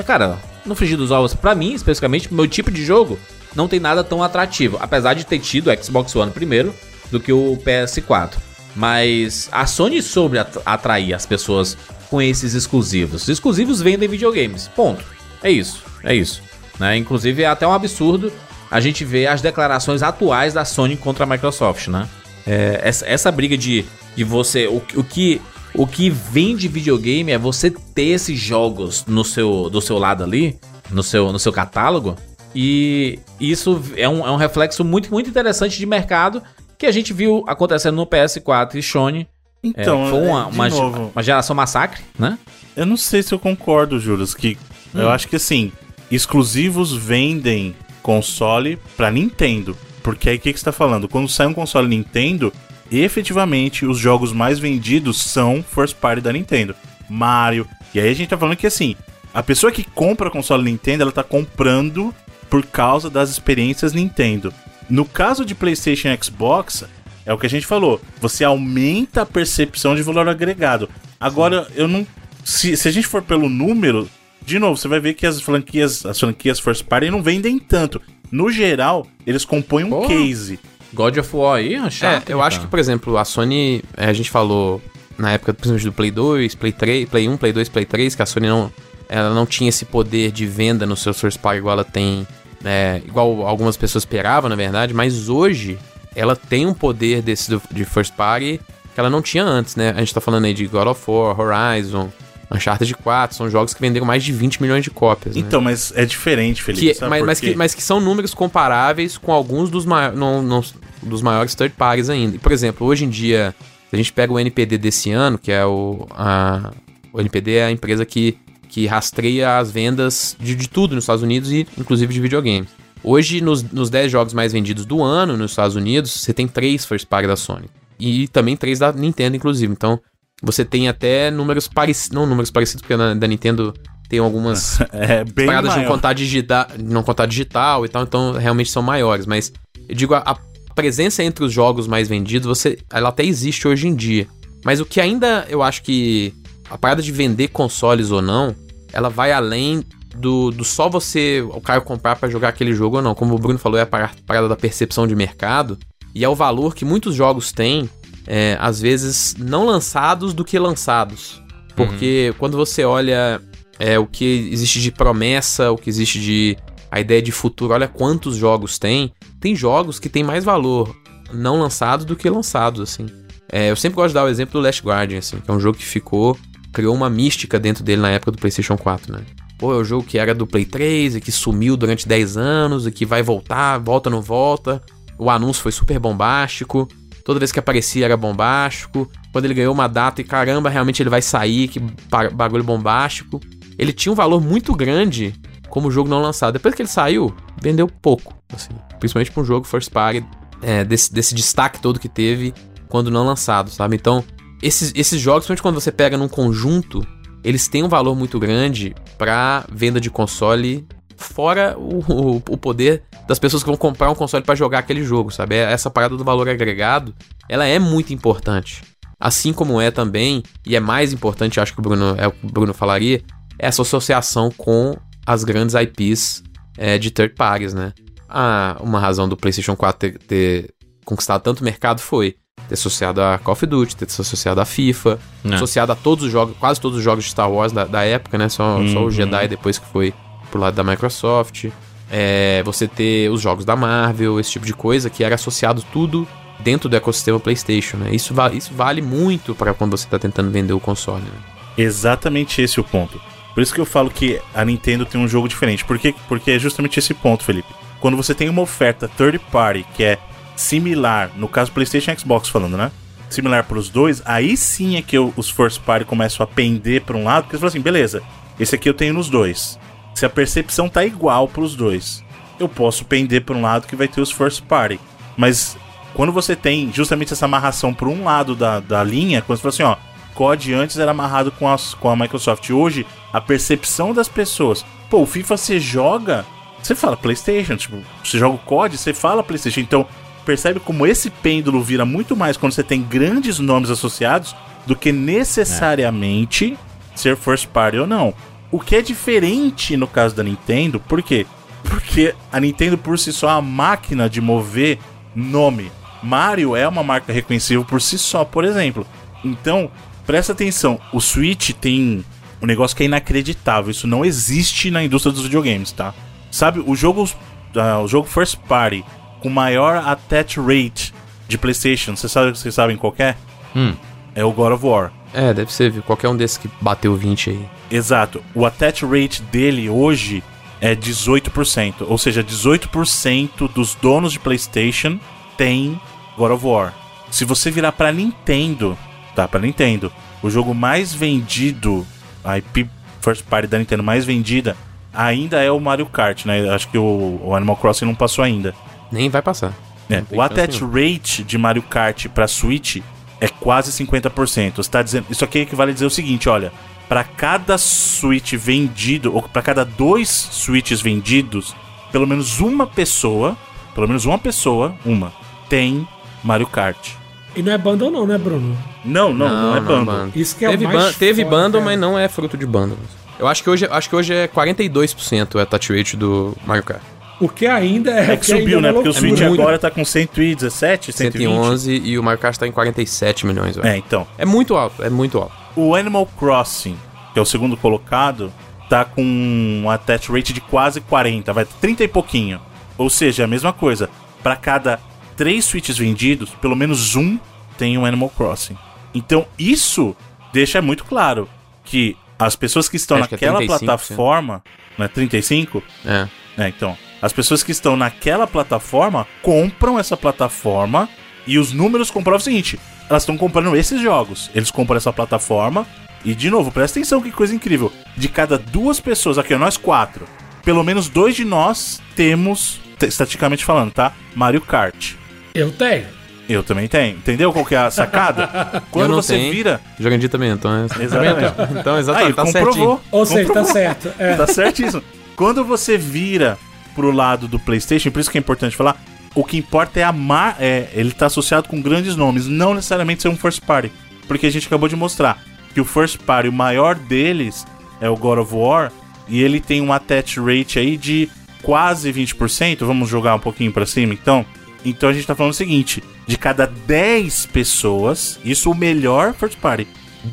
cara, 0.07 0.39
no 0.65 0.77
frigir 0.77 0.97
dos 0.97 1.11
ovos, 1.11 1.35
pra 1.35 1.53
mim, 1.53 1.75
especificamente, 1.75 2.33
meu 2.33 2.47
tipo 2.47 2.71
de 2.71 2.85
jogo, 2.85 3.19
não 3.57 3.67
tem 3.67 3.81
nada 3.81 4.05
tão 4.05 4.23
atrativo. 4.23 4.79
Apesar 4.81 5.15
de 5.15 5.27
ter 5.27 5.41
tido 5.41 5.69
o 5.69 5.83
Xbox 5.85 6.15
One 6.15 6.31
primeiro 6.31 6.73
do 7.11 7.19
que 7.19 7.33
o 7.33 7.59
PS4. 7.65 8.35
Mas 8.77 9.49
a 9.51 9.67
Sony 9.67 10.01
soube 10.01 10.39
at- 10.39 10.59
atrair 10.65 11.13
as 11.13 11.27
pessoas 11.27 11.77
com 12.09 12.23
esses 12.23 12.55
exclusivos. 12.55 13.23
Os 13.23 13.29
exclusivos 13.29 13.83
vendem 13.83 14.09
videogames. 14.09 14.69
Ponto. 14.69 15.05
É 15.43 15.51
isso. 15.51 15.83
É 16.05 16.15
isso. 16.15 16.41
Né? 16.79 16.97
Inclusive 16.97 17.43
é 17.43 17.47
até 17.49 17.67
um 17.67 17.73
absurdo 17.73 18.33
a 18.71 18.79
gente 18.81 19.05
ver 19.05 19.27
as 19.27 19.43
declarações 19.43 20.03
atuais 20.05 20.55
da 20.55 20.65
Sony 20.65 20.97
contra 20.97 21.25
a 21.25 21.27
Microsoft, 21.27 21.89
né? 21.89 22.09
É, 22.49 22.81
essa, 22.83 23.07
essa 23.07 23.31
briga 23.31 23.57
de, 23.57 23.85
de 24.17 24.25
você. 24.25 24.67
O, 24.67 24.83
o 24.97 25.05
que. 25.05 25.41
O 25.75 25.87
que 25.87 26.09
vende 26.09 26.67
videogame 26.67 27.31
é 27.31 27.37
você 27.39 27.71
ter 27.71 28.07
esses 28.07 28.39
jogos 28.39 29.05
no 29.07 29.23
seu, 29.23 29.69
do 29.69 29.83
seu 29.83 29.99
lado 29.99 30.25
ali, 30.25 30.59
no 30.91 31.03
seu, 31.03 31.31
no 31.31 31.39
seu 31.39 31.53
catálogo. 31.53 32.17
E 32.55 33.19
isso 33.39 33.81
é 33.95 34.09
um, 34.09 34.27
é 34.27 34.31
um 34.31 34.37
reflexo 34.37 34.83
muito, 34.83 35.11
muito 35.11 35.29
interessante 35.29 35.79
de 35.79 35.85
mercado 35.85 36.43
que 36.79 36.87
a 36.87 36.91
gente 36.91 37.13
viu 37.13 37.45
acontecendo 37.47 37.97
no 37.97 38.07
PS4 38.07 38.77
e 38.77 38.83
Sony. 38.83 39.29
É, 39.63 39.83
Então, 39.83 40.09
foi 40.09 40.21
uma, 40.21 40.47
é, 40.47 40.51
de 40.51 40.55
uma, 40.57 40.69
novo, 40.71 41.13
uma 41.15 41.23
geração 41.23 41.55
massacre, 41.55 42.03
né? 42.19 42.39
eu 42.75 42.87
não 42.87 42.97
sei 42.97 43.23
se 43.23 43.35
eu 43.35 43.39
concordo, 43.39 44.01
Juras, 44.01 44.35
que 44.35 44.57
Hum. 44.95 45.01
eu 45.01 45.11
acho 45.11 45.29
que 45.29 45.37
assim, 45.37 45.71
exclusivos 46.11 46.93
vendem 46.97 47.77
console 48.03 48.79
pra 48.97 49.11
Nintendo. 49.11 49.77
Porque 50.09 50.31
aí 50.31 50.37
o 50.37 50.41
que, 50.41 50.55
que 50.55 50.59
você 50.59 50.65
tá 50.65 50.73
falando? 50.73 51.07
Quando 51.07 51.29
sai 51.29 51.47
um 51.47 51.53
console 51.53 51.87
Nintendo, 51.87 52.51
efetivamente 52.91 53.85
os 53.85 53.99
jogos 53.99 54.33
mais 54.33 54.59
vendidos 54.59 55.21
são 55.21 55.63
first 55.63 55.97
party 55.97 56.23
da 56.23 56.33
Nintendo. 56.33 56.75
Mario. 57.11 57.69
E 57.93 58.01
aí 58.01 58.09
a 58.09 58.15
gente 58.15 58.31
tá 58.31 58.39
falando 58.39 58.57
que 58.57 58.67
assim, 58.67 58.97
a 59.35 59.43
pessoa 59.43 59.71
que 59.71 59.85
compra 59.85 60.31
console 60.31 60.65
Nintendo, 60.65 61.03
ela 61.03 61.13
tá 61.13 61.23
comprando 61.23 62.15
por 62.49 62.65
causa 62.65 63.11
das 63.11 63.29
experiências 63.29 63.93
Nintendo. 63.93 64.51
No 64.89 65.05
caso 65.05 65.45
de 65.45 65.55
PlayStation 65.55 66.09
e 66.09 66.25
Xbox, 66.25 66.87
é 67.27 67.35
o 67.35 67.37
que 67.37 67.45
a 67.45 67.51
gente 67.51 67.67
falou. 67.67 68.01
Você 68.19 68.45
aumenta 68.45 69.21
a 69.21 69.27
percepção 69.27 69.95
de 69.95 70.01
valor 70.01 70.27
agregado. 70.27 70.89
Agora, 71.21 71.69
eu 71.75 71.87
não. 71.87 72.07
Se, 72.43 72.75
se 72.79 72.89
a 72.89 72.91
gente 72.91 73.07
for 73.07 73.21
pelo 73.21 73.51
número, 73.51 74.09
de 74.41 74.59
novo, 74.59 74.75
você 74.75 74.89
vai 74.89 75.01
ver 75.01 75.13
que 75.13 75.27
as 75.27 75.39
franquias, 75.43 76.07
as 76.07 76.19
franquias 76.19 76.59
First 76.59 76.85
Party 76.87 77.11
não 77.11 77.23
vendem 77.23 77.59
tanto. 77.59 78.01
No 78.31 78.51
geral, 78.51 79.07
eles 79.27 79.45
compõem 79.45 79.85
um 79.85 79.91
Porra. 79.91 80.09
case. 80.09 80.59
God 80.93 81.17
of 81.19 81.37
War 81.37 81.57
aí, 81.59 81.75
É, 81.75 81.91
chato, 81.91 82.31
eu 82.31 82.41
acho 82.43 82.61
que, 82.61 82.67
por 82.67 82.79
exemplo, 82.79 83.19
a 83.19 83.25
Sony, 83.25 83.83
é, 83.97 84.07
a 84.07 84.13
gente 84.13 84.31
falou 84.31 84.81
na 85.19 85.33
época, 85.33 85.53
principalmente 85.53 85.85
do 85.85 85.93
Play 85.93 86.11
2, 86.11 86.55
Play 86.55 86.73
3, 86.73 87.09
Play 87.09 87.29
1, 87.29 87.37
Play 87.37 87.53
2, 87.53 87.69
Play 87.69 87.85
3, 87.85 88.15
que 88.15 88.23
a 88.23 88.27
Sony 88.27 88.47
não, 88.49 88.73
ela 89.09 89.35
não 89.35 89.45
tinha 89.45 89.69
esse 89.69 89.85
poder 89.85 90.31
de 90.33 90.47
venda 90.47 90.87
no 90.87 90.97
seu 90.97 91.13
first 91.13 91.39
party 91.41 91.59
igual 91.59 91.75
ela 91.75 91.85
tem, 91.85 92.27
é, 92.65 93.03
igual 93.07 93.47
algumas 93.47 93.77
pessoas 93.77 94.03
esperavam, 94.03 94.49
na 94.49 94.57
verdade, 94.57 94.95
mas 94.95 95.29
hoje 95.29 95.79
ela 96.17 96.35
tem 96.35 96.67
um 96.67 96.73
poder 96.75 97.21
desse 97.23 97.51
do- 97.51 97.61
de 97.71 97.85
first 97.85 98.15
party 98.15 98.59
que 98.95 98.99
ela 99.01 99.11
não 99.11 99.21
tinha 99.23 99.45
antes, 99.45 99.77
né? 99.77 99.91
A 99.95 99.99
gente 100.01 100.15
tá 100.15 100.21
falando 100.21 100.47
aí 100.47 100.55
de 100.55 100.67
God 100.67 100.87
of 100.89 101.03
War, 101.11 101.39
Horizon, 101.39 102.11
Uncharted 102.51 102.95
4, 102.95 103.37
são 103.37 103.51
jogos 103.51 103.75
que 103.75 103.81
venderam 103.81 104.07
mais 104.07 104.25
de 104.25 104.33
20 104.33 104.63
milhões 104.63 104.83
de 104.83 104.91
cópias, 104.91 105.35
né? 105.37 105.43
Então, 105.43 105.61
mas 105.61 105.93
é 105.95 106.05
diferente, 106.07 106.63
Felipe. 106.63 106.87
Que- 106.95 107.05
mas, 107.11 107.25
mas 107.27 107.41
que, 107.41 107.55
mas 107.57 107.75
que 107.75 107.83
são 107.83 108.01
números 108.01 108.33
comparáveis 108.35 109.19
com 109.19 109.33
alguns 109.33 109.69
dos, 109.71 109.85
mai- 109.85 110.11
não- 110.13 110.43
não- 110.43 110.65
dos 111.03 111.21
maiores 111.23 111.55
third 111.55 111.75
parties 111.77 112.09
ainda. 112.09 112.37
E, 112.37 112.39
por 112.39 112.51
exemplo, 112.53 112.87
hoje 112.87 113.05
em 113.05 113.11
dia, 113.11 113.55
se 113.91 113.95
a 113.95 113.97
gente 113.97 114.13
pega 114.13 114.33
o 114.33 114.39
NPD 114.39 114.79
desse 114.79 115.11
ano, 115.11 115.39
que 115.39 115.53
é 115.53 115.65
o. 115.65 116.07
A, 116.13 116.73
o 117.13 117.21
NPD 117.21 117.55
é 117.57 117.65
a 117.67 117.71
empresa 117.71 118.05
que, 118.05 118.37
que 118.69 118.87
rastreia 118.87 119.59
as 119.59 119.71
vendas 119.71 120.37
de, 120.39 120.55
de 120.55 120.69
tudo 120.69 120.95
nos 120.95 121.05
Estados 121.05 121.23
Unidos 121.23 121.51
e 121.53 121.67
inclusive 121.79 122.13
de 122.13 122.21
videogames. 122.21 122.69
Hoje, 123.03 123.41
nos, 123.41 123.63
nos 123.63 123.89
10 123.91 124.11
jogos 124.11 124.35
mais 124.35 124.53
vendidos 124.53 124.85
do 124.85 125.03
ano 125.03 125.37
nos 125.37 125.53
Estados 125.53 125.77
Unidos, 125.77 126.11
você 126.11 126.35
tem 126.35 126.47
três 126.49 126.85
first 126.85 127.07
party 127.07 127.27
da 127.29 127.37
Sony. 127.37 127.67
E 127.99 128.27
também 128.29 128.57
três 128.57 128.79
da 128.81 128.93
Nintendo, 128.93 129.37
inclusive. 129.37 129.73
Então, 129.73 129.99
você 130.43 130.65
tem 130.65 130.89
até 130.89 131.31
números 131.31 131.67
parecidos. 131.69 132.15
Não 132.15 132.27
números 132.27 132.51
parecidos, 132.51 132.83
porque 132.83 132.97
na, 132.97 133.15
da 133.15 133.27
Nintendo 133.27 133.75
tem 134.09 134.19
algumas 134.19 134.81
É 134.93 135.25
bem 135.25 135.47
paradas 135.47 135.71
de 135.71 135.77
não 135.77 135.85
maior. 135.85 135.95
contar, 135.95 136.13
digita, 136.13 136.69
não 136.83 137.03
contar 137.03 137.27
digital 137.27 137.85
e 137.85 137.89
tal, 137.89 138.03
então 138.05 138.33
realmente 138.33 138.71
são 138.71 138.83
maiores. 138.83 139.27
Mas 139.27 139.53
eu 139.89 139.95
digo, 139.95 140.15
a, 140.15 140.19
a 140.19 140.37
presença 140.75 141.23
entre 141.25 141.45
os 141.45 141.53
jogos 141.53 141.87
mais 141.87 142.09
vendidos, 142.09 142.47
você, 142.47 142.79
ela 142.93 143.09
até 143.09 143.25
existe 143.25 143.67
hoje 143.67 143.89
em 143.89 143.95
dia. 143.95 144.27
Mas 144.65 144.81
o 144.81 144.85
que 144.87 145.01
ainda 145.01 145.45
eu 145.49 145.63
acho 145.63 145.83
que 145.83 146.33
a 146.71 146.77
parada 146.79 147.03
de 147.03 147.11
vender 147.13 147.49
consoles 147.49 148.11
ou 148.11 148.21
não, 148.23 148.55
ela 148.93 149.09
vai 149.09 149.33
além 149.33 149.83
do, 150.17 150.51
do 150.51 150.65
só 150.65 150.89
você, 150.89 151.43
o 151.53 151.61
cara 151.61 151.81
comprar 151.81 152.17
pra 152.17 152.29
jogar 152.29 152.49
aquele 152.49 152.73
jogo 152.75 152.97
ou 152.97 153.03
não. 153.03 153.15
Como 153.15 153.35
o 153.35 153.39
Bruno 153.39 153.59
falou, 153.59 153.79
é 153.79 153.83
a 153.83 153.87
par- 153.87 154.15
parada 154.27 154.49
da 154.49 154.57
percepção 154.57 155.07
de 155.07 155.15
mercado. 155.15 155.79
E 156.15 156.25
é 156.25 156.29
o 156.29 156.35
valor 156.35 156.75
que 156.75 156.85
muitos 156.85 157.15
jogos 157.15 157.53
têm, 157.53 157.89
é, 158.31 158.59
às 158.61 158.79
vezes, 158.79 159.35
não 159.39 159.65
lançados 159.65 160.35
do 160.35 160.45
que 160.45 160.59
lançados. 160.59 161.43
Porque 161.75 162.35
quando 162.39 162.59
você 162.59 162.85
olha 162.85 163.41
é, 163.79 163.99
o 163.99 164.07
que 164.07 164.51
existe 164.53 164.81
de 164.81 164.93
promessa, 164.93 165.73
o 165.73 165.79
que 165.79 165.89
existe 165.89 166.21
de 166.21 166.57
a 166.91 167.01
ideia 167.01 167.23
de 167.23 167.33
futuro, 167.33 167.73
olha 167.73 167.89
quantos 167.89 168.37
jogos 168.37 168.79
tem. 168.79 169.13
Tem 169.41 169.57
jogos 169.57 169.99
que 169.99 170.11
tem 170.11 170.23
mais 170.23 170.45
valor 170.45 170.95
não 171.33 171.59
lançados 171.59 172.05
do 172.05 172.15
que 172.17 172.29
lançados, 172.29 172.81
assim. 172.81 173.07
É, 173.51 173.71
eu 173.71 173.77
sempre 173.77 173.97
gosto 173.97 174.09
de 174.09 174.15
dar 174.15 174.25
o 174.25 174.29
exemplo 174.29 174.61
do 174.61 174.65
Last 174.65 174.83
Guardian, 174.83 175.19
assim, 175.19 175.39
que 175.41 175.51
é 175.51 175.55
um 175.55 175.61
jogo 175.61 175.79
que 175.79 175.85
ficou, 175.85 176.37
criou 176.71 176.95
uma 176.95 177.09
mística 177.09 177.59
dentro 177.59 177.83
dele 177.83 178.03
na 178.03 178.11
época 178.11 178.33
do 178.33 178.39
PlayStation 178.39 178.77
4, 178.77 179.13
né? 179.13 179.25
Pô, 179.59 179.73
é 179.73 179.77
o 179.77 179.85
jogo 179.85 180.05
que 180.05 180.19
era 180.19 180.35
do 180.35 180.47
Play 180.47 180.67
3 180.67 181.17
e 181.17 181.21
que 181.21 181.33
sumiu 181.33 181.77
durante 181.77 182.07
10 182.07 182.37
anos 182.37 182.87
e 182.87 182.93
que 182.93 183.07
vai 183.07 183.23
voltar, 183.23 183.79
volta 183.79 184.11
não 184.11 184.21
volta. 184.21 184.83
O 185.19 185.31
anúncio 185.31 185.63
foi 185.63 185.73
super 185.73 185.99
bombástico. 185.99 186.89
Toda 187.29 187.39
vez 187.39 187.53
que 187.53 187.59
aparecia 187.59 188.07
era 188.07 188.17
bombástico. 188.17 189.07
Quando 189.33 189.45
ele 189.45 189.53
ganhou 189.53 189.75
uma 189.75 189.87
data 189.87 190.23
e 190.23 190.25
caramba, 190.25 190.71
realmente 190.71 191.03
ele 191.03 191.11
vai 191.11 191.21
sair, 191.21 191.69
que 191.69 191.79
ba- 191.79 192.31
bagulho 192.31 192.65
bombástico. 192.65 193.39
Ele 193.79 193.93
tinha 193.93 194.11
um 194.11 194.15
valor 194.15 194.41
muito 194.41 194.75
grande 194.75 195.35
como 195.69 195.91
jogo 195.91 196.09
não 196.09 196.23
lançado. 196.23 196.55
Depois 196.55 196.75
que 196.75 196.81
ele 196.81 196.89
saiu, 196.89 197.37
vendeu 197.61 197.87
pouco, 197.87 198.35
assim. 198.51 198.71
Principalmente 198.99 199.31
pra 199.31 199.43
um 199.43 199.45
jogo 199.45 199.67
first 199.67 199.91
party, 199.91 200.25
é, 200.63 200.83
desse, 200.87 201.13
desse 201.13 201.35
destaque 201.35 201.83
todo 201.83 202.01
que 202.01 202.09
teve 202.09 202.55
quando 202.89 203.11
não 203.11 203.27
lançado, 203.27 203.69
sabe? 203.69 203.95
Então, 203.97 204.25
esses, 204.63 204.91
esses 204.97 205.21
jogos, 205.21 205.45
principalmente 205.45 205.61
quando 205.61 205.75
você 205.75 205.93
pega 205.93 206.17
num 206.17 206.29
conjunto, 206.29 207.07
eles 207.45 207.69
têm 207.69 207.83
um 207.83 207.91
valor 207.91 208.17
muito 208.17 208.39
grande 208.39 208.95
pra 209.19 209.67
venda 209.71 210.01
de 210.01 210.09
console, 210.09 210.89
fora 211.19 211.77
o, 211.79 211.99
o, 212.11 212.37
o 212.37 212.57
poder 212.57 213.03
das 213.27 213.39
pessoas 213.39 213.63
que 213.63 213.69
vão 213.69 213.77
comprar 213.77 214.11
um 214.11 214.15
console 214.15 214.43
pra 214.45 214.55
jogar 214.55 214.79
aquele 214.79 215.03
jogo, 215.05 215.31
sabe? 215.31 215.57
É- 215.57 215.71
Essa 215.73 215.91
parada 215.91 216.17
do 216.17 216.25
valor 216.25 216.49
agregado, 216.49 217.15
ela 217.49 217.67
é 217.67 217.79
muito 217.79 218.13
importante. 218.15 218.83
Assim 219.21 219.53
como 219.53 219.81
é 219.81 219.91
também, 219.91 220.43
e 220.65 220.77
é 220.77 220.81
mais 220.81 221.13
importante, 221.13 221.61
acho 221.61 221.73
que 221.75 221.81
o 221.81 221.83
Bruno, 221.83 222.15
é 222.17 222.29
o 222.29 222.33
o 222.43 222.47
Bruno 222.51 222.73
falaria, 222.73 223.21
é 223.59 223.67
essa 223.67 223.83
associação 223.83 224.51
com 224.57 224.97
as 225.27 225.43
grandes 225.45 225.75
IPs 225.75 226.43
é, 226.79 226.97
de 226.97 227.11
third 227.11 227.35
parties, 227.35 227.75
né? 227.75 227.93
Ah, 228.29 228.77
uma 228.81 229.01
razão 229.01 229.29
do 229.29 229.37
PlayStation 229.37 229.75
4 229.75 229.99
ter, 229.99 230.19
ter 230.19 230.75
conquistado 231.05 231.43
tanto 231.43 231.65
mercado 231.65 232.01
foi 232.01 232.37
ter 232.69 232.75
associado 232.75 233.21
a 233.23 233.39
Call 233.39 233.53
of 233.55 233.67
Duty, 233.67 233.97
ter 233.97 234.09
se 234.11 234.21
associado 234.21 234.61
a 234.61 234.65
FIFA, 234.65 235.19
É. 235.45 235.55
associado 235.55 235.91
a 235.93 235.97
todos 235.97 236.25
os 236.25 236.31
jogos, 236.31 236.57
quase 236.59 236.81
todos 236.81 236.99
os 236.99 237.03
jogos 237.05 237.25
de 237.25 237.31
Star 237.31 237.51
Wars 237.51 237.73
da, 237.73 237.85
da 237.87 238.05
época, 238.05 238.37
né? 238.39 238.49
Só, 238.49 238.77
só 238.93 239.01
o 239.01 239.05
Uhum. 239.05 239.11
Jedi 239.11 239.49
depois 239.49 239.79
que 239.79 239.87
foi 239.87 240.13
pro 240.51 240.61
lado 240.61 240.75
da 240.75 240.85
Microsoft. 240.85 241.67
é, 242.11 242.63
você 242.65 242.89
ter 242.89 243.31
os 243.31 243.41
jogos 243.43 243.65
da 243.67 243.77
Marvel, 243.77 244.41
esse 244.41 244.51
tipo 244.53 244.65
de 244.65 244.73
coisa, 244.73 245.11
que 245.11 245.23
era 245.23 245.35
associado 245.35 245.85
tudo 245.93 246.27
dentro 246.59 246.89
do 246.89 246.97
ecossistema 246.97 247.39
PlayStation, 247.39 247.99
né? 247.99 248.15
Isso, 248.15 248.33
va 248.33 248.51
isso 248.53 248.73
vale 248.73 249.03
muito 249.03 249.55
para 249.55 249.75
quando 249.75 249.97
você 249.97 250.09
tá 250.09 250.19
tentando 250.19 250.51
vender 250.51 250.73
o 250.73 250.81
console, 250.81 251.23
né? 251.23 251.31
Exatamente 251.77 252.63
esse 252.63 252.81
o 252.81 252.85
ponto. 252.85 253.21
Por 253.55 253.63
isso 253.63 253.75
que 253.75 253.81
eu 253.81 253.85
falo 253.85 254.09
que 254.11 254.41
a 254.55 254.65
Nintendo 254.65 255.05
tem 255.05 255.21
um 255.21 255.29
jogo 255.29 255.49
diferente. 255.49 255.85
Por 255.85 255.99
quê? 255.99 256.15
Porque 256.29 256.53
é 256.53 256.59
justamente 256.59 256.99
esse 256.99 257.13
ponto, 257.13 257.45
Felipe. 257.45 257.69
Quando 258.01 258.17
você 258.17 258.35
tem 258.35 258.49
uma 258.49 258.63
oferta 258.63 259.07
third 259.09 259.39
party 259.53 259.85
que 259.95 260.03
é 260.03 260.19
similar, 260.57 261.31
no 261.37 261.49
caso 261.49 261.73
PlayStation 261.73 262.13
e 262.13 262.19
Xbox 262.19 262.49
falando, 262.49 262.77
né? 262.77 262.91
Similar 263.31 263.65
para 263.65 263.79
os 263.79 263.89
dois, 263.89 264.23
aí 264.25 264.57
sim 264.57 264.97
é 264.97 265.03
que 265.03 265.17
eu- 265.17 265.33
os 265.37 265.51
first 265.51 265.81
party 265.83 266.05
começam 266.05 266.43
a 266.43 266.47
pender 266.47 267.03
para 267.03 267.17
um 267.17 267.25
lado, 267.25 267.45
porque 267.45 267.57
você 267.57 267.61
fala 267.61 267.69
assim, 267.69 267.81
beleza, 267.81 268.23
esse 268.59 268.75
aqui 268.75 268.89
eu 268.89 268.95
tenho 268.95 269.13
nos 269.15 269.29
dois. 269.29 269.79
Se 270.19 270.27
a 270.27 270.29
percepção 270.29 270.89
tá 270.89 271.05
igual 271.05 271.47
para 271.47 271.63
os 271.63 271.77
dois, 271.77 272.25
eu 272.59 272.69
posso 272.69 273.05
pender 273.05 273.43
para 273.43 273.55
um 273.55 273.63
lado 273.63 273.87
que 273.87 273.95
vai 273.95 274.09
ter 274.09 274.21
os 274.21 274.33
first 274.33 274.65
party. 274.65 274.99
Mas 275.37 275.77
quando 276.13 276.33
você 276.33 276.57
tem 276.57 276.93
justamente 276.93 277.33
essa 277.33 277.45
amarração 277.45 277.95
por 277.95 278.09
um 278.09 278.25
lado 278.25 278.57
da, 278.57 278.81
da 278.81 279.05
linha, 279.05 279.41
quando 279.41 279.61
você 279.61 279.63
fala 279.63 279.95
assim, 279.95 280.01
ó, 280.03 280.35
COD 280.35 280.75
antes 280.75 280.99
era 280.99 281.13
amarrado 281.13 281.53
com, 281.53 281.69
as, 281.69 281.95
com 281.95 282.11
a 282.11 282.17
Microsoft. 282.17 282.69
Hoje, 282.69 283.07
a 283.33 283.41
percepção 283.41 284.13
das 284.13 284.29
pessoas. 284.29 284.85
Pô, 285.09 285.21
o 285.21 285.27
FIFA 285.27 285.57
você 285.57 285.79
joga, 285.79 286.45
você 286.83 286.97
fala 286.97 287.17
PlayStation. 287.17 287.77
Tipo, 287.77 287.99
você 288.25 288.39
joga 288.41 288.57
o 288.57 288.59
COD, 288.59 288.99
você 288.99 289.15
fala 289.15 289.45
PlayStation. 289.45 289.79
Então, 289.79 290.05
percebe 290.45 290.81
como 290.81 291.07
esse 291.07 291.31
pêndulo 291.31 291.81
vira 291.81 292.05
muito 292.05 292.35
mais 292.35 292.57
quando 292.57 292.73
você 292.73 292.83
tem 292.83 293.05
grandes 293.05 293.61
nomes 293.61 293.89
associados 293.89 294.57
do 294.85 294.97
que 294.97 295.13
necessariamente 295.13 296.77
ser 297.15 297.37
first 297.37 297.69
party 297.69 297.99
ou 297.99 298.07
não. 298.09 298.35
O 298.71 298.81
que 298.81 298.97
é 298.97 299.03
diferente 299.03 299.97
no 299.97 300.07
caso 300.07 300.35
da 300.35 300.43
Nintendo, 300.43 301.01
por 301.01 301.23
quê? 301.23 301.47
Porque 301.83 302.35
a 302.53 302.61
Nintendo 302.61 302.99
por 302.99 303.19
si 303.19 303.33
só 303.33 303.49
é 303.49 303.53
a 303.53 303.63
máquina 303.63 304.29
de 304.29 304.41
mover 304.41 304.99
nome. 305.35 305.91
Mario 306.23 306.77
é 306.77 306.87
uma 306.87 307.03
marca 307.03 307.33
reconhecível 307.33 307.85
por 307.85 308.03
si 308.03 308.19
só, 308.19 308.45
por 308.45 308.65
exemplo. 308.65 309.07
Então, 309.45 309.91
presta 310.27 310.53
atenção, 310.53 311.01
o 311.13 311.21
Switch 311.21 311.71
tem 311.73 312.25
um 312.61 312.67
negócio 312.67 312.97
que 312.97 313.05
é 313.05 313.07
inacreditável. 313.07 313.91
Isso 313.91 314.07
não 314.07 314.25
existe 314.25 314.91
na 314.91 315.03
indústria 315.03 315.33
dos 315.33 315.43
videogames, 315.43 315.93
tá? 315.93 316.13
Sabe, 316.51 316.83
o 316.85 316.95
jogo, 316.97 317.29
ah, 317.77 318.01
o 318.01 318.09
jogo 318.09 318.29
First 318.29 318.57
Party 318.69 319.05
com 319.41 319.49
maior 319.49 319.97
attach 320.07 320.59
rate 320.59 321.15
de 321.47 321.57
PlayStation, 321.57 322.17
vocês 322.17 322.31
sabem, 322.31 322.55
vocês 322.55 322.75
sabem 322.75 322.97
qual 322.97 323.15
é? 323.19 323.35
Hum. 323.75 323.95
É 324.35 324.45
o 324.45 324.53
God 324.53 324.73
of 324.73 324.85
War. 324.85 325.13
É, 325.33 325.53
deve 325.53 325.73
ser, 325.73 325.91
viu? 325.91 326.03
Qualquer 326.03 326.29
um 326.29 326.37
desses 326.37 326.57
que 326.57 326.71
bateu 326.81 327.15
20 327.15 327.51
aí. 327.51 327.67
Exato. 327.91 328.43
O 328.55 328.65
attach 328.65 329.05
rate 329.05 329.43
dele 329.43 329.89
hoje 329.89 330.43
é 330.81 330.95
18%. 330.95 332.07
Ou 332.07 332.19
seja, 332.19 332.43
18% 332.43 333.71
dos 333.73 333.95
donos 333.95 334.33
de 334.33 334.39
PlayStation 334.39 335.19
tem 335.57 336.01
God 336.37 336.53
of 336.53 336.67
War. 336.67 336.95
Se 337.31 337.45
você 337.45 337.71
virar 337.71 337.93
pra 337.93 338.13
Nintendo, 338.13 338.97
tá? 339.35 339.47
Pra 339.47 339.61
Nintendo, 339.61 340.11
o 340.43 340.49
jogo 340.49 340.75
mais 340.75 341.13
vendido, 341.13 342.07
a 342.45 342.59
IP 342.59 342.89
First 343.21 343.45
Party 343.45 343.67
da 343.67 343.79
Nintendo 343.79 344.03
mais 344.03 344.25
vendida, 344.25 344.77
ainda 345.13 345.63
é 345.63 345.71
o 345.71 345.81
Mario 345.81 346.07
Kart, 346.07 346.47
né? 346.47 346.71
Acho 346.71 346.89
que 346.89 346.97
o, 346.97 347.41
o 347.43 347.55
Animal 347.55 347.77
Crossing 347.77 348.05
não 348.05 348.15
passou 348.15 348.45
ainda. 348.45 348.75
Nem 349.11 349.29
vai 349.29 349.43
passar. 349.43 349.75
É, 350.09 350.23
o 350.31 350.41
attach 350.41 350.83
rate 350.85 351.43
de 351.43 351.59
Mario 351.59 351.83
Kart 351.83 352.29
pra 352.29 352.49
Switch 352.49 353.03
é 353.41 353.49
quase 353.49 353.93
50%. 353.93 354.77
Você 354.77 354.91
tá 354.91 355.03
dizendo, 355.03 355.27
isso 355.31 355.45
aqui 355.45 355.61
equivale 355.61 355.91
a 355.91 355.95
dizer 355.95 356.07
o 356.07 356.11
seguinte, 356.11 356.49
olha, 356.49 356.73
pra 357.09 357.23
cada 357.25 357.79
Switch 357.79 358.55
vendido 358.55 359.35
ou 359.35 359.43
pra 359.43 359.63
cada 359.63 359.85
dois 359.85 360.29
Switches 360.29 361.01
vendidos, 361.01 361.75
pelo 362.13 362.27
menos 362.27 362.61
uma 362.61 362.87
pessoa, 362.87 363.57
pelo 363.95 364.07
menos 364.09 364.25
uma 364.25 364.39
pessoa, 364.39 364.95
uma 365.05 365.33
tem 365.69 366.07
Mario 366.43 366.67
Kart. 366.67 367.11
E 367.57 367.63
não 367.63 367.73
é 367.73 367.79
bundle 367.79 368.11
não, 368.11 368.27
né, 368.27 368.39
Bruno? 368.39 368.77
Não, 369.05 369.33
não, 369.33 369.49
não, 369.49 369.77
é 369.77 369.81
bundle. 369.81 370.31
Isso 370.35 370.55
que 370.57 370.65
é 370.65 370.71
teve 370.71 370.85
o 370.85 370.89
mais 370.89 370.99
ban- 371.05 371.13
teve 371.13 371.45
foda, 371.45 371.57
bundle, 371.57 371.73
cara. 371.81 371.85
mas 371.85 371.99
não 372.01 372.19
é 372.19 372.29
fruto 372.29 372.57
de 372.57 372.67
bundle. 372.67 372.99
Eu 373.39 373.47
acho 373.47 373.63
que 373.63 373.71
hoje, 373.71 373.87
acho 373.91 374.09
que 374.09 374.17
hoje 374.17 374.35
é 374.35 374.49
42% 374.49 375.55
o 375.55 375.59
attach 375.61 375.93
rate 375.97 376.17
do 376.17 376.57
Mario 376.67 376.83
Kart. 376.83 377.01
O 377.41 377.49
que 377.49 377.67
ainda 377.67 378.11
é... 378.11 378.33
É 378.33 378.37
que 378.37 378.39
que 378.39 378.47
subiu, 378.47 378.79
é 378.79 378.83
né? 378.83 378.93
Porque 378.93 379.09
o. 379.09 379.13
Switch 379.13 379.41
muito. 379.41 379.61
agora 379.61 379.79
tá 379.79 379.91
com 379.91 380.05
117, 380.05 381.13
120. 381.13 381.43
111 381.49 382.03
e 382.05 382.19
o 382.19 382.23
Mario 382.23 382.41
Kart 382.41 382.57
tá 382.57 382.67
em 382.67 382.73
47 382.73 383.47
milhões, 383.47 383.79
acho. 383.79 383.87
É, 383.87 383.97
então. 383.97 384.27
É 384.37 384.45
muito 384.45 384.75
alto, 384.77 385.03
é 385.03 385.11
muito 385.11 385.39
alto. 385.39 385.53
O 385.77 385.95
Animal 385.95 386.27
Crossing, 386.39 386.97
que 387.33 387.39
é 387.39 387.43
o 387.43 387.45
segundo 387.45 387.77
colocado, 387.77 388.53
tá 388.89 389.05
com 389.05 389.23
um 389.23 389.89
attach 389.89 390.33
rate 390.33 390.53
de 390.53 390.61
quase 390.61 391.01
40, 391.01 391.53
vai 391.53 391.65
30 391.65 392.05
e 392.05 392.09
pouquinho. 392.09 392.61
Ou 392.97 393.09
seja, 393.09 393.43
é 393.43 393.45
a 393.45 393.49
mesma 393.49 393.73
coisa. 393.73 394.11
Pra 394.43 394.57
cada 394.57 394.99
três 395.37 395.65
Switches 395.65 395.97
vendidos, 395.97 396.51
pelo 396.51 396.75
menos 396.75 397.15
um 397.15 397.39
tem 397.77 397.97
um 397.97 398.05
Animal 398.05 398.31
Crossing. 398.31 398.77
Então 399.15 399.47
isso 399.57 400.17
deixa 400.53 400.83
muito 400.83 401.05
claro 401.05 401.49
que 401.85 402.17
as 402.39 402.57
pessoas 402.57 402.89
que 402.89 402.97
estão 402.97 403.19
Acho 403.19 403.29
que 403.29 403.35
é 403.45 403.51
naquela 403.51 403.61
35%. 403.61 403.67
plataforma, 403.67 404.63
não 404.97 405.05
é 405.05 405.09
35? 405.09 405.83
É. 406.05 406.29
É, 406.57 406.69
então. 406.69 406.97
As 407.21 407.33
pessoas 407.33 407.63
que 407.63 407.73
estão 407.73 407.97
naquela 407.97 408.47
plataforma 408.47 409.27
compram 409.43 409.99
essa 409.99 410.17
plataforma 410.17 411.09
e 411.47 411.59
os 411.59 411.73
números 411.73 412.11
comprovam 412.11 412.39
o 412.39 412.45
seguinte: 412.45 412.79
elas 413.09 413.23
estão 413.23 413.37
comprando 413.37 413.75
esses 413.77 414.01
jogos. 414.01 414.51
Eles 414.55 414.71
compram 414.71 414.97
essa 414.97 415.13
plataforma 415.13 415.87
e, 416.25 416.35
de 416.35 416.51
novo, 416.51 416.71
presta 416.71 416.99
atenção 416.99 417.21
que 417.21 417.31
coisa 417.31 417.55
incrível. 417.55 417.93
De 418.17 418.29
cada 418.29 418.59
duas 418.59 419.01
pessoas, 419.01 419.39
aqui, 419.39 419.55
ó, 419.55 419.59
nós 419.59 419.77
quatro, 419.77 420.27
pelo 420.65 420.85
menos 420.85 421.09
dois 421.09 421.35
de 421.35 421.45
nós 421.45 422.01
temos, 422.15 422.81
estatisticamente 423.01 423.65
falando, 423.65 423.93
tá? 423.93 424.13
Mario 424.35 424.61
Kart. 424.61 425.15
Eu 425.55 425.73
tenho. 425.73 426.07
Eu 426.49 426.63
também 426.63 426.89
tenho. 426.89 427.17
Entendeu 427.17 427.53
qual 427.53 427.65
que 427.65 427.75
é 427.75 427.79
a 427.79 427.91
sacada? 427.91 428.83
Quando 428.91 429.15
você 429.15 429.35
tenho. 429.37 429.53
vira. 429.53 429.81
Jogandinho 429.99 430.31
também, 430.31 430.51
então 430.51 430.71
é. 430.73 431.03
Exatamente. 431.05 431.55
Então, 431.79 431.95
Aí, 431.95 432.01
exatamente, 432.01 432.35
tá 432.35 432.45
comprovou. 432.45 432.73
certinho. 432.75 433.01
Ou 433.11 433.27
seja, 433.27 433.41
tá 433.41 433.47
comprovou. 433.49 433.73
certo. 433.73 434.13
É. 434.19 434.35
Tá 434.35 434.47
certíssimo. 434.47 435.03
Quando 435.37 435.63
você 435.65 435.99
vira 435.99 436.59
pro 436.99 437.13
lado 437.13 437.47
do 437.47 437.61
PlayStation, 437.61 438.11
por 438.11 438.19
isso 438.19 438.29
que 438.29 438.37
é 438.37 438.41
importante 438.41 438.77
falar, 438.77 439.01
o 439.37 439.45
que 439.45 439.57
importa 439.57 440.01
é 440.01 440.03
a 440.03 440.11
mar... 440.11 440.57
é, 440.59 440.89
ele 440.93 441.13
tá 441.13 441.27
associado 441.27 441.69
com 441.69 441.81
grandes 441.81 442.17
nomes, 442.17 442.49
não 442.49 442.75
necessariamente 442.75 443.23
ser 443.23 443.29
um 443.29 443.37
first 443.37 443.63
party, 443.63 443.93
porque 444.27 444.47
a 444.47 444.51
gente 444.51 444.67
acabou 444.67 444.89
de 444.89 444.97
mostrar 444.97 445.41
que 445.73 445.81
o 445.81 445.85
first 445.85 446.19
party, 446.19 446.49
o 446.49 446.53
maior 446.53 446.97
deles 446.97 447.65
é 448.01 448.11
o 448.11 448.17
God 448.17 448.41
of 448.41 448.53
War, 448.53 448.91
e 449.29 449.41
ele 449.41 449.61
tem 449.61 449.81
um 449.81 449.93
attach 449.93 450.41
rate 450.41 450.77
aí 450.81 450.97
de 450.97 451.29
quase 451.63 452.13
20%, 452.13 452.85
vamos 452.85 453.09
jogar 453.09 453.37
um 453.37 453.41
pouquinho 453.41 453.71
pra 453.71 453.87
cima, 453.87 454.13
então. 454.13 454.45
Então 454.85 455.09
a 455.09 455.13
gente 455.13 455.27
tá 455.27 455.37
falando 455.37 455.53
o 455.53 455.57
seguinte, 455.57 456.03
de 456.27 456.37
cada 456.37 456.67
10 456.67 457.47
pessoas, 457.47 458.41
isso 458.45 458.73
o 458.73 458.75
melhor 458.75 459.35
first 459.35 459.57
party, 459.59 459.87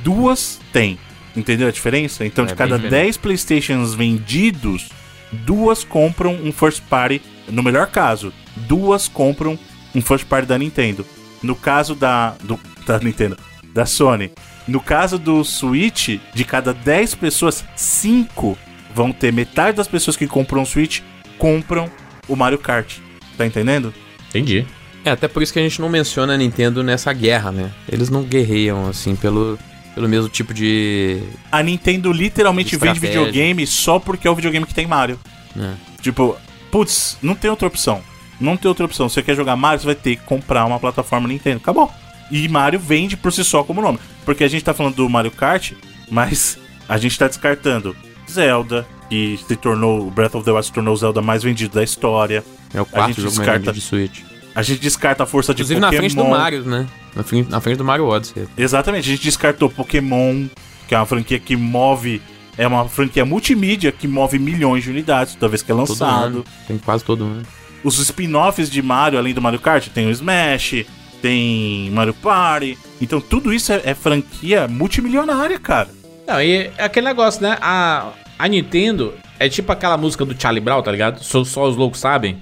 duas 0.03 0.59
tem. 0.73 0.97
Entendeu 1.35 1.67
a 1.67 1.71
diferença? 1.71 2.25
Então, 2.25 2.45
É 2.45 2.47
de 2.47 2.55
cada 2.55 2.77
diferente. 2.77 2.91
10 2.91 3.17
PlayStations 3.17 3.93
vendidos, 3.93 4.89
duas 5.35 5.83
compram 5.83 6.33
um 6.35 6.51
first 6.51 6.81
party. 6.89 7.21
No 7.49 7.61
melhor 7.61 7.87
caso, 7.87 8.33
duas 8.55 9.07
compram 9.07 9.57
um 9.93 10.01
first 10.01 10.25
party 10.25 10.47
da 10.47 10.57
Nintendo. 10.57 11.05
No 11.43 11.55
caso 11.55 11.93
da, 11.95 12.35
do, 12.43 12.59
da 12.85 12.99
Nintendo, 12.99 13.37
da 13.73 13.85
Sony. 13.85 14.31
No 14.67 14.79
caso 14.79 15.19
do 15.19 15.43
Switch, 15.43 16.19
de 16.33 16.43
cada 16.43 16.73
10 16.73 17.15
pessoas, 17.15 17.63
5 17.75 18.57
vão 18.93 19.11
ter 19.11 19.31
metade 19.31 19.77
das 19.77 19.87
pessoas 19.87 20.15
que 20.15 20.25
compram 20.25 20.63
o 20.63 20.65
Switch 20.65 21.01
compram 21.37 21.91
o 22.27 22.35
Mario 22.35 22.57
Kart. 22.57 22.97
Tá 23.37 23.45
entendendo? 23.45 23.93
Entendi. 24.29 24.65
É, 25.03 25.11
até 25.11 25.27
por 25.27 25.43
isso 25.43 25.53
que 25.53 25.59
a 25.59 25.61
gente 25.61 25.79
não 25.79 25.89
menciona 25.89 26.33
a 26.33 26.37
Nintendo 26.37 26.81
nessa 26.81 27.13
guerra, 27.13 27.51
né? 27.51 27.71
Eles 27.87 28.09
não 28.09 28.23
guerreiam, 28.23 28.87
assim, 28.87 29.15
pelo, 29.15 29.59
pelo 29.95 30.09
mesmo 30.09 30.29
tipo 30.29 30.53
de. 30.53 31.23
A 31.49 31.63
Nintendo 31.63 32.11
literalmente 32.11 32.75
vende 32.75 32.99
videogame 32.99 33.65
só 33.65 33.97
porque 33.97 34.27
é 34.27 34.31
o 34.31 34.35
videogame 34.35 34.65
que 34.65 34.73
tem 34.75 34.85
Mario. 34.85 35.17
né? 35.55 35.75
Tipo, 36.01 36.35
putz, 36.69 37.17
não 37.21 37.33
tem 37.33 37.49
outra 37.49 37.67
opção. 37.67 38.01
Não 38.39 38.57
tem 38.57 38.67
outra 38.67 38.85
opção. 38.85 39.07
Se 39.07 39.15
você 39.15 39.23
quer 39.23 39.35
jogar 39.35 39.55
Mario, 39.55 39.79
você 39.79 39.85
vai 39.85 39.95
ter 39.95 40.17
que 40.17 40.23
comprar 40.23 40.65
uma 40.65 40.77
plataforma 40.79 41.27
Nintendo. 41.27 41.57
Acabou. 41.57 41.89
E 42.29 42.47
Mario 42.49 42.79
vende 42.79 43.15
por 43.15 43.31
si 43.31 43.43
só 43.43 43.63
como 43.63 43.81
nome. 43.81 43.97
Porque 44.25 44.43
a 44.43 44.47
gente 44.49 44.63
tá 44.63 44.73
falando 44.73 44.95
do 44.95 45.09
Mario 45.09 45.31
Kart, 45.31 45.71
mas 46.11 46.59
a 46.89 46.97
gente 46.97 47.17
tá 47.17 47.27
descartando 47.27 47.95
Zelda, 48.29 48.85
que 49.09 49.39
se 49.47 49.55
tornou. 49.55 50.11
Breath 50.11 50.35
of 50.35 50.43
the 50.43 50.51
Wild 50.51 50.65
se 50.65 50.73
tornou 50.73 50.93
o 50.93 50.97
Zelda 50.97 51.21
mais 51.21 51.41
vendido 51.41 51.73
da 51.75 51.83
história. 51.83 52.43
É 52.73 52.81
o 52.81 52.85
quarto 52.85 53.07
gente 53.07 53.21
jogo 53.21 53.35
mais 53.35 53.37
descarta 53.37 53.71
vendido 53.71 53.73
de 53.73 53.81
Switch. 53.81 54.21
A 54.55 54.61
gente 54.61 54.79
descarta 54.79 55.23
a 55.23 55.25
força 55.25 55.53
de 55.53 55.61
Inclusive 55.61 55.79
na 55.81 55.87
Pokémon. 55.87 55.99
frente 56.01 56.15
do 56.15 56.25
Mario, 56.25 56.63
né? 56.63 56.87
Na 57.15 57.23
frente, 57.23 57.51
na 57.51 57.59
frente 57.61 57.77
do 57.77 57.83
Mario 57.83 58.05
Odyssey. 58.07 58.47
Exatamente, 58.57 59.09
a 59.09 59.11
gente 59.13 59.23
descartou 59.23 59.69
Pokémon, 59.69 60.45
que 60.87 60.95
é 60.95 60.97
uma 60.97 61.05
franquia 61.05 61.39
que 61.39 61.55
move. 61.55 62.21
É 62.57 62.65
uma 62.65 62.87
franquia 62.87 63.25
multimídia 63.25 63.91
que 63.91 64.07
move 64.07 64.39
milhões 64.39 64.83
de 64.85 64.89
unidades 64.89 65.35
toda 65.35 65.49
vez 65.49 65.61
que 65.61 65.71
é 65.71 65.75
Todo 65.75 65.89
lançado. 65.89 66.25
ano. 66.25 66.45
Tem 66.67 66.77
quase 66.77 67.03
todo 67.03 67.25
ano. 67.25 67.43
Os 67.83 67.99
spin-offs 67.99 68.69
de 68.69 68.81
Mario, 68.81 69.19
além 69.19 69.33
do 69.33 69.41
Mario 69.41 69.59
Kart, 69.59 69.89
tem 69.89 70.07
o 70.07 70.11
Smash, 70.11 70.85
tem 71.21 71.91
Mario 71.91 72.13
Party. 72.13 72.77
Então 73.01 73.19
tudo 73.19 73.53
isso 73.53 73.73
é, 73.73 73.81
é 73.83 73.93
franquia 73.93 74.67
multimilionária, 74.69 75.59
cara. 75.59 75.89
Não, 76.25 76.41
e 76.41 76.71
é 76.77 76.83
aquele 76.85 77.07
negócio, 77.07 77.41
né? 77.41 77.57
A, 77.61 78.09
a 78.39 78.47
Nintendo, 78.47 79.13
É 79.37 79.49
tipo 79.49 79.69
aquela 79.71 79.97
música 79.97 80.23
do 80.23 80.39
Charlie 80.41 80.63
Brown, 80.63 80.81
tá 80.81 80.91
ligado? 80.91 81.21
Só, 81.21 81.43
só 81.43 81.67
os 81.67 81.75
loucos 81.75 81.99
sabem. 81.99 82.37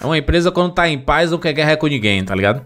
É 0.00 0.04
uma 0.06 0.18
empresa 0.18 0.50
quando 0.50 0.72
tá 0.72 0.88
em 0.88 0.98
paz 0.98 1.30
não 1.30 1.38
quer 1.38 1.52
guerra 1.52 1.76
com 1.76 1.86
ninguém, 1.86 2.24
tá 2.24 2.34
ligado? 2.34 2.62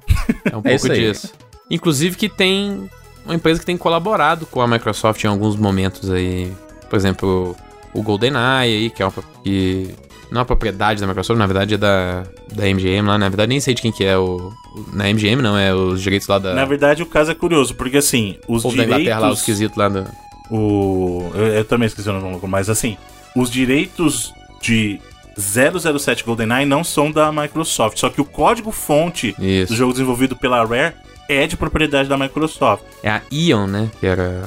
É 0.50 0.56
um 0.56 0.62
É 0.64 0.74
isso 0.74 0.86
pouco 0.86 1.00
aí. 1.00 1.08
disso. 1.12 1.32
Inclusive 1.70 2.16
que 2.16 2.28
tem 2.28 2.88
uma 3.24 3.34
empresa 3.34 3.60
que 3.60 3.66
tem 3.66 3.76
colaborado 3.76 4.46
com 4.46 4.60
a 4.62 4.66
Microsoft 4.68 5.22
em 5.24 5.26
alguns 5.28 5.56
momentos 5.56 6.10
aí. 6.10 6.50
Por 6.88 6.96
exemplo, 6.96 7.56
o 7.92 8.02
GoldenEye 8.02 8.40
aí, 8.76 8.90
que 8.90 9.02
é 9.02 9.06
uma 9.06 9.12
que 9.42 9.94
não 10.30 10.38
é 10.38 10.40
uma 10.40 10.44
propriedade 10.46 11.00
da 11.00 11.06
Microsoft, 11.06 11.38
na 11.38 11.46
verdade 11.46 11.74
é 11.74 11.76
da, 11.78 12.22
da 12.54 12.64
MGM 12.66 13.06
lá. 13.06 13.18
Na 13.18 13.28
verdade 13.28 13.48
nem 13.50 13.60
sei 13.60 13.74
de 13.74 13.82
quem 13.82 13.92
que 13.92 14.04
é 14.04 14.16
o... 14.16 14.52
o- 14.74 14.86
Na 14.92 15.04
MGM 15.12 15.42
não, 15.42 15.58
é 15.58 15.74
os 15.74 16.00
direitos 16.02 16.26
lá 16.28 16.38
da... 16.38 16.54
Na 16.54 16.64
verdade, 16.64 17.02
o 17.02 17.06
caso 17.06 17.30
é 17.30 17.34
curioso, 17.34 17.74
porque 17.74 17.98
assim, 17.98 18.38
os 18.48 18.62
povo 18.62 18.76
da 18.76 18.84
Inglaterra 18.84 19.18
lá, 19.20 19.30
os 19.30 19.38
direitos... 19.38 19.40
esquisitos 19.40 19.76
lá 19.76 19.88
do... 19.88 20.06
O... 20.50 21.30
Eu, 21.34 21.46
eu 21.48 21.64
também 21.64 21.86
esqueci 21.86 22.08
o 22.08 22.12
nome, 22.12 22.38
mas 22.44 22.70
assim, 22.70 22.96
os 23.36 23.50
direitos 23.50 24.32
de 24.62 25.00
007 25.38 26.24
GoldenEye 26.24 26.64
não 26.64 26.82
são 26.82 27.10
da 27.10 27.30
Microsoft, 27.30 27.98
só 27.98 28.08
que 28.08 28.20
o 28.20 28.24
código-fonte 28.24 29.34
do 29.68 29.74
jogo 29.74 29.92
desenvolvido 29.92 30.34
pela 30.36 30.64
Rare 30.64 30.94
é 31.28 31.46
de 31.46 31.56
propriedade 31.56 32.08
da 32.08 32.16
Microsoft. 32.16 32.84
É 33.02 33.10
a 33.10 33.22
Ion, 33.30 33.66
né? 33.66 33.90
Que 34.00 34.06
era 34.06 34.42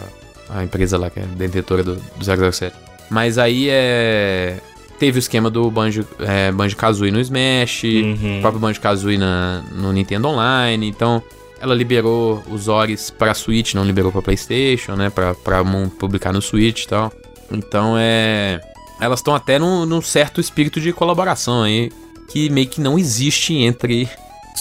a 0.49 0.63
empresa 0.63 0.97
lá 0.97 1.09
que 1.09 1.19
é 1.19 1.23
detentora 1.23 1.83
do, 1.83 1.95
do 1.95 2.51
007. 2.51 2.75
Mas 3.09 3.37
aí 3.37 3.67
é. 3.69 4.57
Teve 4.99 5.17
o 5.17 5.21
esquema 5.21 5.49
do 5.49 5.71
Banjo, 5.71 6.05
é, 6.19 6.51
Banjo 6.51 6.75
Kazooie 6.75 7.09
no 7.11 7.21
Smash, 7.21 7.83
Uhum. 7.83 8.39
o 8.39 8.41
próprio 8.41 8.59
Banjo 8.59 8.81
Kazooie 8.81 9.17
na, 9.17 9.63
no 9.71 9.93
Nintendo 9.93 10.27
Online. 10.27 10.85
Então, 10.89 11.23
ela 11.61 11.73
liberou 11.73 12.43
os 12.49 12.67
Ores 12.67 13.09
pra 13.09 13.33
Switch, 13.33 13.73
não 13.75 13.85
liberou 13.85 14.11
pra 14.11 14.21
PlayStation, 14.21 14.95
né? 14.95 15.09
Pra, 15.09 15.33
pra 15.35 15.63
publicar 15.97 16.33
no 16.33 16.41
Switch 16.41 16.83
e 16.83 16.87
tal. 16.89 17.13
Então, 17.49 17.95
é. 17.97 18.59
Elas 18.99 19.19
estão 19.19 19.33
até 19.33 19.57
num, 19.57 19.85
num 19.85 20.01
certo 20.01 20.41
espírito 20.41 20.81
de 20.81 20.91
colaboração 20.91 21.63
aí, 21.63 21.91
que 22.27 22.49
meio 22.49 22.67
que 22.67 22.81
não 22.81 22.97
existe 22.99 23.55
entre 23.55 24.09